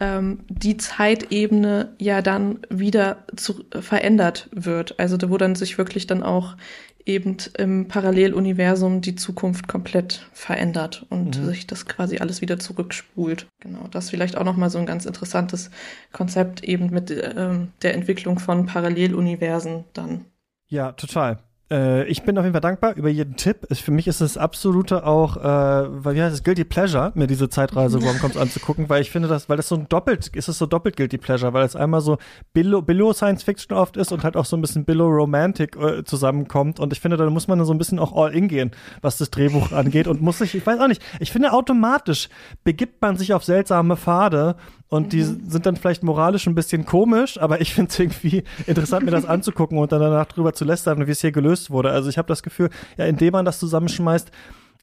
ähm, 0.00 0.40
die 0.48 0.76
Zeitebene 0.76 1.94
ja 1.98 2.22
dann 2.22 2.60
wieder 2.70 3.24
zu, 3.36 3.64
äh, 3.70 3.82
verändert 3.82 4.48
wird. 4.52 4.98
Also 4.98 5.18
wo 5.28 5.36
dann 5.38 5.54
sich 5.54 5.78
wirklich 5.78 6.06
dann 6.06 6.22
auch 6.22 6.56
eben 7.04 7.38
im 7.56 7.88
Paralleluniversum 7.88 9.00
die 9.00 9.16
Zukunft 9.16 9.66
komplett 9.66 10.28
verändert 10.32 11.06
und 11.08 11.40
mhm. 11.40 11.46
sich 11.46 11.66
das 11.66 11.86
quasi 11.86 12.18
alles 12.18 12.42
wieder 12.42 12.58
zurückspult. 12.58 13.46
Genau, 13.60 13.88
das 13.90 14.10
vielleicht 14.10 14.36
auch 14.36 14.44
nochmal 14.44 14.68
so 14.68 14.78
ein 14.78 14.86
ganz 14.86 15.06
interessantes 15.06 15.70
Konzept 16.12 16.62
eben 16.62 16.90
mit 16.90 17.10
ähm, 17.10 17.72
der 17.82 17.94
Entwicklung 17.94 18.38
von 18.38 18.66
Paralleluniversen 18.66 19.84
dann. 19.94 20.26
Ja, 20.68 20.92
total. 20.92 21.38
Äh, 21.70 22.04
ich 22.04 22.22
bin 22.22 22.38
auf 22.38 22.44
jeden 22.44 22.54
Fall 22.54 22.60
dankbar 22.60 22.96
über 22.96 23.08
jeden 23.08 23.36
Tipp. 23.36 23.66
Für 23.72 23.90
mich 23.90 24.06
ist 24.06 24.20
es 24.20 24.36
absolute 24.36 25.04
auch, 25.04 25.36
äh, 25.36 25.40
weil 25.42 26.14
wie 26.14 26.22
heißt 26.22 26.34
es, 26.34 26.42
Guilty 26.42 26.64
Pleasure, 26.64 27.12
mir 27.14 27.26
diese 27.26 27.48
Zeitreise 27.48 27.98
Romcoms 28.02 28.36
anzugucken, 28.36 28.88
weil 28.88 29.02
ich 29.02 29.10
finde 29.10 29.28
das, 29.28 29.48
weil 29.48 29.56
das 29.56 29.68
so 29.68 29.74
ein 29.74 29.88
doppelt, 29.88 30.28
ist 30.28 30.48
es 30.48 30.58
so 30.58 30.66
doppelt 30.66 30.96
Guilty 30.96 31.18
Pleasure, 31.18 31.52
weil 31.52 31.64
es 31.64 31.76
einmal 31.76 32.00
so 32.00 32.18
Billo, 32.52 32.82
Billo 32.82 33.12
Science 33.12 33.42
Fiction 33.42 33.76
oft 33.76 33.96
ist 33.96 34.12
und 34.12 34.24
halt 34.24 34.36
auch 34.36 34.44
so 34.44 34.56
ein 34.56 34.62
bisschen 34.62 34.84
Billo 34.84 35.06
Romantic 35.06 35.76
äh, 35.76 36.04
zusammenkommt. 36.04 36.80
Und 36.80 36.92
ich 36.92 37.00
finde, 37.00 37.16
da 37.16 37.28
muss 37.28 37.48
man 37.48 37.62
so 37.64 37.72
ein 37.72 37.78
bisschen 37.78 37.98
auch 37.98 38.14
all 38.14 38.34
in 38.34 38.48
gehen, 38.48 38.70
was 39.02 39.18
das 39.18 39.30
Drehbuch 39.30 39.72
angeht 39.72 40.08
und 40.08 40.22
muss 40.22 40.38
sich, 40.38 40.54
ich 40.54 40.66
weiß 40.66 40.80
auch 40.80 40.88
nicht, 40.88 41.02
ich 41.20 41.32
finde 41.32 41.52
automatisch 41.52 42.28
begibt 42.64 43.02
man 43.02 43.16
sich 43.16 43.34
auf 43.34 43.44
seltsame 43.44 43.96
Pfade 43.96 44.56
und 44.88 45.12
die 45.12 45.22
mhm. 45.22 45.48
sind 45.48 45.66
dann 45.66 45.76
vielleicht 45.76 46.02
moralisch 46.02 46.46
ein 46.46 46.54
bisschen 46.54 46.86
komisch, 46.86 47.38
aber 47.38 47.60
ich 47.60 47.74
finde 47.74 47.90
es 47.90 47.98
irgendwie 47.98 48.44
interessant, 48.66 49.04
mir 49.04 49.10
das 49.10 49.26
anzugucken 49.26 49.78
und 49.78 49.92
dann 49.92 50.00
danach 50.00 50.26
drüber 50.26 50.54
zu 50.54 50.64
lästern, 50.64 51.06
wie 51.06 51.10
es 51.10 51.20
hier 51.20 51.32
gelöst 51.32 51.70
wurde. 51.70 51.90
Also 51.90 52.08
ich 52.08 52.18
habe 52.18 52.28
das 52.28 52.42
Gefühl, 52.42 52.70
ja, 52.96 53.04
indem 53.04 53.32
man 53.32 53.44
das 53.44 53.58
zusammenschmeißt, 53.58 54.30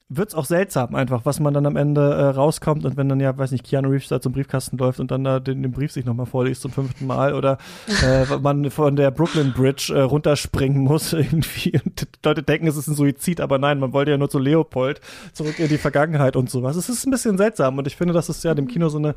wird's 0.08 0.34
auch 0.34 0.44
seltsam 0.44 0.94
einfach, 0.94 1.22
was 1.24 1.40
man 1.40 1.52
dann 1.52 1.66
am 1.66 1.74
Ende 1.74 2.14
äh, 2.14 2.26
rauskommt 2.26 2.84
und 2.84 2.96
wenn 2.96 3.08
dann 3.08 3.18
ja, 3.18 3.36
weiß 3.36 3.50
nicht, 3.50 3.64
Keanu 3.64 3.88
Reeves 3.88 4.06
da 4.06 4.20
zum 4.20 4.32
Briefkasten 4.32 4.78
läuft 4.78 5.00
und 5.00 5.10
dann 5.10 5.24
da 5.24 5.40
den, 5.40 5.62
den 5.62 5.72
Brief 5.72 5.90
sich 5.90 6.04
nochmal 6.04 6.26
vorliest 6.26 6.62
zum 6.62 6.70
fünften 6.70 7.08
Mal 7.08 7.34
oder 7.34 7.58
äh, 8.04 8.24
man 8.40 8.70
von 8.70 8.94
der 8.94 9.10
Brooklyn 9.10 9.52
Bridge 9.52 9.92
äh, 9.92 10.02
runterspringen 10.02 10.78
muss 10.78 11.12
irgendwie 11.12 11.72
und 11.84 12.06
Leute 12.24 12.44
denken, 12.44 12.68
es 12.68 12.76
ist 12.76 12.86
ein 12.86 12.94
Suizid, 12.94 13.40
aber 13.40 13.58
nein, 13.58 13.80
man 13.80 13.92
wollte 13.92 14.12
ja 14.12 14.18
nur 14.18 14.30
zu 14.30 14.38
Leopold 14.38 15.00
zurück 15.32 15.58
in 15.58 15.68
die 15.68 15.78
Vergangenheit 15.78 16.36
und 16.36 16.50
sowas. 16.50 16.76
Es 16.76 16.88
ist 16.88 17.04
ein 17.04 17.10
bisschen 17.10 17.36
seltsam 17.36 17.76
und 17.76 17.88
ich 17.88 17.96
finde, 17.96 18.14
dass 18.14 18.28
es 18.28 18.44
ja 18.44 18.54
dem 18.54 18.68
Kino 18.68 18.88
so 18.88 18.98
eine 18.98 19.16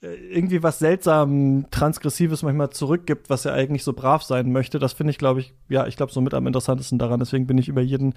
irgendwie 0.00 0.62
was 0.62 0.78
seltsam 0.78 1.66
Transgressives 1.70 2.42
manchmal 2.42 2.70
zurückgibt, 2.70 3.30
was 3.30 3.44
er 3.44 3.54
eigentlich 3.54 3.82
so 3.82 3.92
brav 3.92 4.22
sein 4.22 4.52
möchte. 4.52 4.78
Das 4.78 4.92
finde 4.92 5.10
ich, 5.10 5.18
glaube 5.18 5.40
ich, 5.40 5.54
ja, 5.68 5.86
ich 5.86 5.96
glaube, 5.96 6.12
so 6.12 6.20
mit 6.20 6.34
am 6.34 6.46
interessantesten 6.46 6.98
daran. 6.98 7.20
Deswegen 7.20 7.46
bin 7.46 7.58
ich 7.58 7.68
über 7.68 7.80
jeden 7.80 8.14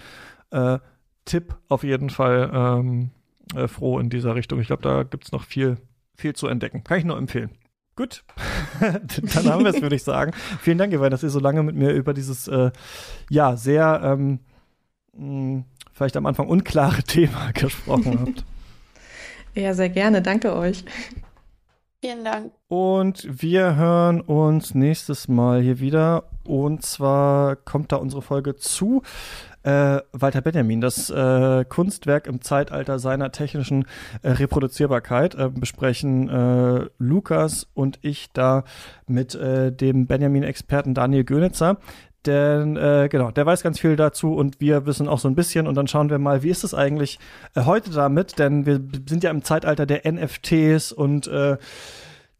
äh, 0.52 0.80
Tipp 1.26 1.56
auf 1.70 1.84
jeden 1.84 2.10
Fall 2.10 2.52
ähm, 2.54 3.12
äh, 3.56 3.68
froh 3.68 4.00
in 4.00 4.10
dieser 4.10 4.36
Richtung. 4.36 4.60
Ich 4.60 4.68
glaube, 4.68 4.84
da 4.84 5.04
gibt 5.04 5.26
es 5.26 5.32
noch 5.32 5.44
viel, 5.44 5.78
viel 6.16 6.34
zu 6.34 6.48
entdecken. 6.48 6.84
Kann 6.84 7.00
ich 7.00 7.06
nur 7.06 7.18
empfehlen. 7.18 7.52
Gut, 7.96 8.24
dann 8.80 9.46
haben 9.52 9.66
wir 9.66 9.72
es, 9.72 9.82
würde 9.82 9.96
ich 9.96 10.04
sagen. 10.04 10.32
Vielen 10.62 10.78
Dank, 10.78 10.94
Ivan, 10.94 11.12
dass 11.12 11.22
ihr 11.24 11.30
so 11.30 11.40
lange 11.40 11.64
mit 11.64 11.76
mir 11.76 11.92
über 11.92 12.14
dieses, 12.14 12.48
äh, 12.48 12.72
ja, 13.30 13.58
sehr, 13.58 14.00
ähm, 14.04 14.40
mh, 15.14 15.66
vielleicht 15.92 16.16
am 16.16 16.26
Anfang 16.26 16.48
unklare 16.48 17.04
Thema 17.08 17.52
gesprochen 17.52 18.20
habt. 18.22 18.46
Ja, 19.54 19.74
sehr 19.74 19.90
gerne. 19.90 20.22
Danke 20.22 20.56
euch. 20.56 20.86
Vielen 22.02 22.24
Dank. 22.24 22.54
Und 22.70 23.28
wir 23.42 23.76
hören 23.76 24.22
uns 24.22 24.74
nächstes 24.74 25.28
Mal 25.28 25.62
hier 25.62 25.80
wieder. 25.82 26.30
Und 26.46 26.82
zwar 26.82 27.58
kommt 27.58 27.92
da 27.92 27.98
unsere 27.98 28.22
Folge 28.22 28.56
zu 28.56 29.04
äh, 29.64 30.00
Walter 30.14 30.42
Benjamin, 30.42 30.80
das 30.80 31.10
äh, 31.10 31.66
Kunstwerk 31.66 32.28
im 32.28 32.42
Zeitalter 32.42 33.00
seiner 33.00 33.32
technischen 33.32 33.86
äh, 34.22 34.30
Reproduzierbarkeit. 34.30 35.36
Äh, 35.36 35.50
besprechen 35.50 36.30
äh, 36.30 36.86
Lukas 37.00 37.68
und 37.74 38.00
ich 38.02 38.32
da 38.32 38.64
mit 39.06 39.36
äh, 39.36 39.74
dem 39.74 40.08
Benjamin-Experten 40.08 40.94
Daniel 40.94 41.26
Gönitzer. 41.26 41.78
Denn 42.26 42.76
äh, 42.76 43.08
genau, 43.10 43.32
der 43.32 43.46
weiß 43.46 43.64
ganz 43.64 43.80
viel 43.80 43.96
dazu 43.96 44.36
und 44.36 44.60
wir 44.60 44.86
wissen 44.86 45.08
auch 45.08 45.20
so 45.20 45.30
ein 45.30 45.36
bisschen 45.36 45.68
und 45.68 45.76
dann 45.76 45.88
schauen 45.88 46.10
wir 46.10 46.20
mal, 46.20 46.44
wie 46.44 46.50
ist 46.50 46.66
es 46.66 46.74
eigentlich 46.74 47.18
äh, 47.56 47.64
heute 47.64 47.92
damit? 47.92 48.38
Denn 48.40 48.66
wir 48.66 48.82
sind 49.08 49.24
ja 49.24 49.32
im 49.32 49.44
Zeitalter 49.44 49.86
der 49.86 50.02
NFTs 50.12 50.92
und 50.92 51.28
äh, 51.28 51.58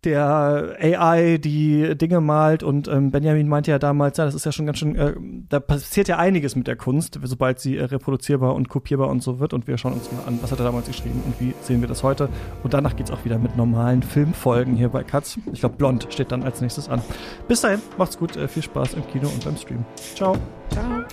der 0.06 0.78
AI, 0.80 1.38
die 1.38 1.98
Dinge 1.98 2.22
malt 2.22 2.64
und 2.64 2.88
ähm, 2.88 3.12
Benjamin 3.12 3.48
meinte 3.50 3.72
ja 3.72 3.80
damals, 3.80 4.18
ja, 4.18 4.26
das 4.26 4.34
ist 4.34 4.46
ja 4.46 4.52
schon 4.52 4.66
ganz 4.66 4.80
schön, 4.80 4.96
äh, 4.96 5.14
da 5.50 5.60
passiert 5.60 6.08
ja 6.08 6.18
einiges 6.18 6.56
mit 6.56 6.68
der 6.68 6.78
Kunst, 6.78 7.20
sobald 7.22 7.60
sie 7.60 7.78
äh, 7.78 7.84
reproduzierbar 7.84 8.56
und 8.56 8.70
kopierbar 8.70 9.10
und 9.10 9.22
so 9.22 9.40
wird 9.40 9.54
und 9.54 9.68
wir 9.68 9.78
schauen 9.78 9.94
uns 9.94 10.10
mal 10.12 10.24
an, 10.26 10.40
was 10.42 10.52
hat 10.52 10.60
er 10.60 10.66
damals 10.66 10.88
geschrieben 10.88 11.22
und 11.26 11.40
wie 11.42 11.54
sehen 11.62 11.82
wir 11.82 11.90
das 11.90 12.02
heute 12.04 12.30
und 12.64 12.74
danach 12.74 12.96
geht's 12.96 13.12
auch 13.12 13.26
wieder 13.26 13.38
mit 13.38 13.58
normalen 13.58 14.02
Filmfolgen 14.02 14.76
hier 14.76 14.90
bei 14.90 15.04
Katz. 15.04 15.38
Ich 15.52 15.60
glaube, 15.60 15.76
Blond 15.76 16.08
steht 16.10 16.32
dann 16.32 16.44
als 16.44 16.62
nächstes 16.62 16.88
an. 16.88 17.02
Bis 17.50 17.62
dahin, 17.62 17.82
macht's 17.98 18.18
gut, 18.18 18.38
äh, 18.38 18.48
viel 18.48 18.64
Spaß 18.64 18.94
im 18.94 19.06
Kino 19.08 19.28
und 19.28 19.44
beim 19.44 19.58
Stream. 19.58 19.84
Ciao. 20.16 20.38
Ciao. 20.72 21.04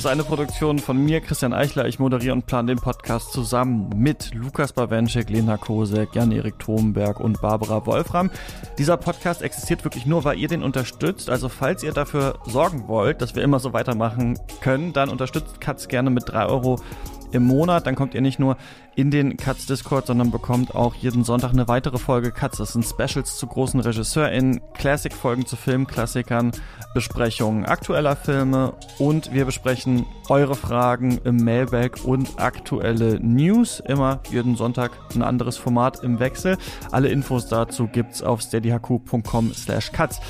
Ist 0.00 0.06
eine 0.06 0.24
Produktion 0.24 0.78
von 0.78 0.96
mir, 1.04 1.20
Christian 1.20 1.52
Eichler. 1.52 1.86
Ich 1.86 1.98
moderiere 1.98 2.32
und 2.32 2.46
plane 2.46 2.68
den 2.68 2.78
Podcast 2.78 3.34
zusammen 3.34 3.90
mit 3.94 4.32
Lukas 4.32 4.72
Bawenschek, 4.72 5.28
Lena 5.28 5.58
Kosek, 5.58 6.14
Jan-Erik 6.14 6.58
Thomberg 6.58 7.20
und 7.20 7.42
Barbara 7.42 7.84
Wolfram. 7.84 8.30
Dieser 8.78 8.96
Podcast 8.96 9.42
existiert 9.42 9.84
wirklich 9.84 10.06
nur, 10.06 10.24
weil 10.24 10.38
ihr 10.38 10.48
den 10.48 10.62
unterstützt. 10.62 11.28
Also 11.28 11.50
falls 11.50 11.82
ihr 11.82 11.92
dafür 11.92 12.38
sorgen 12.46 12.88
wollt, 12.88 13.20
dass 13.20 13.34
wir 13.34 13.42
immer 13.42 13.58
so 13.58 13.74
weitermachen 13.74 14.38
können, 14.62 14.94
dann 14.94 15.10
unterstützt 15.10 15.60
Katz 15.60 15.86
gerne 15.86 16.08
mit 16.08 16.26
drei 16.26 16.46
Euro 16.46 16.80
im 17.32 17.44
Monat. 17.44 17.86
Dann 17.86 17.94
kommt 17.94 18.14
ihr 18.14 18.20
nicht 18.20 18.38
nur 18.38 18.56
in 18.94 19.10
den 19.10 19.36
Katz 19.36 19.66
Discord, 19.66 20.06
sondern 20.06 20.30
bekommt 20.30 20.74
auch 20.74 20.94
jeden 20.94 21.24
Sonntag 21.24 21.52
eine 21.52 21.68
weitere 21.68 21.98
Folge 21.98 22.32
Katz. 22.32 22.58
Das 22.58 22.72
sind 22.72 22.84
Specials 22.84 23.36
zu 23.36 23.46
großen 23.46 23.80
RegisseurInnen, 23.80 24.60
Classic-Folgen 24.74 25.46
zu 25.46 25.56
Filmklassikern, 25.56 26.52
Besprechungen 26.94 27.64
aktueller 27.64 28.16
Filme 28.16 28.74
und 28.98 29.32
wir 29.32 29.44
besprechen 29.44 30.06
eure 30.28 30.54
Fragen 30.54 31.18
im 31.24 31.36
Mailbag 31.36 32.04
und 32.04 32.40
aktuelle 32.40 33.20
News. 33.20 33.80
Immer 33.86 34.20
jeden 34.30 34.56
Sonntag 34.56 34.92
ein 35.14 35.22
anderes 35.22 35.56
Format 35.56 36.02
im 36.02 36.18
Wechsel. 36.18 36.58
Alle 36.90 37.08
Infos 37.08 37.48
dazu 37.48 37.86
gibt's 37.86 38.22
auf 38.22 38.42
steadyhq.com 38.42 39.54
slash 39.54 39.92
cuts. 39.92 40.20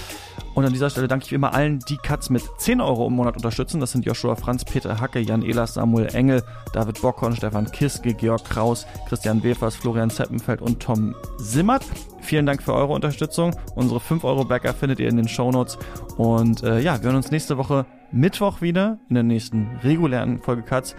Und 0.54 0.64
an 0.64 0.72
dieser 0.72 0.90
Stelle 0.90 1.08
danke 1.08 1.24
ich 1.24 1.30
wie 1.30 1.36
immer 1.36 1.54
allen, 1.54 1.78
die 1.88 1.96
Cuts 1.96 2.28
mit 2.28 2.42
10 2.58 2.80
Euro 2.80 3.06
im 3.06 3.14
Monat 3.14 3.36
unterstützen. 3.36 3.80
Das 3.80 3.92
sind 3.92 4.04
Joshua 4.04 4.34
Franz, 4.34 4.64
Peter 4.64 5.00
Hacke, 5.00 5.20
Jan 5.20 5.42
Ehlers, 5.42 5.74
Samuel 5.74 6.14
Engel, 6.14 6.42
David 6.72 7.00
Bockhorn, 7.00 7.36
Stefan 7.36 7.70
Kiske, 7.70 8.14
Georg 8.14 8.44
Kraus, 8.44 8.86
Christian 9.08 9.42
Wefers, 9.42 9.76
Florian 9.76 10.10
Zeppenfeld 10.10 10.60
und 10.60 10.80
Tom 10.80 11.14
Simmert. 11.38 11.84
Vielen 12.20 12.46
Dank 12.46 12.62
für 12.62 12.74
eure 12.74 12.92
Unterstützung. 12.92 13.54
Unsere 13.76 14.00
5 14.00 14.24
Euro 14.24 14.44
Backer 14.44 14.74
findet 14.74 15.00
ihr 15.00 15.08
in 15.08 15.16
den 15.16 15.28
Shownotes. 15.28 15.78
Und 16.16 16.62
äh, 16.62 16.80
ja, 16.80 17.00
wir 17.00 17.06
hören 17.06 17.16
uns 17.16 17.30
nächste 17.30 17.56
Woche 17.56 17.86
Mittwoch 18.12 18.60
wieder 18.60 18.98
in 19.08 19.14
der 19.14 19.24
nächsten 19.24 19.78
regulären 19.84 20.40
Folge 20.40 20.62
Cuts 20.62 20.96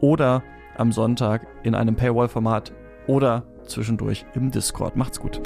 oder 0.00 0.42
am 0.76 0.92
Sonntag 0.92 1.46
in 1.62 1.74
einem 1.74 1.96
Paywall-Format 1.96 2.72
oder 3.06 3.44
zwischendurch 3.66 4.24
im 4.34 4.50
Discord. 4.50 4.96
Macht's 4.96 5.20
gut. 5.20 5.40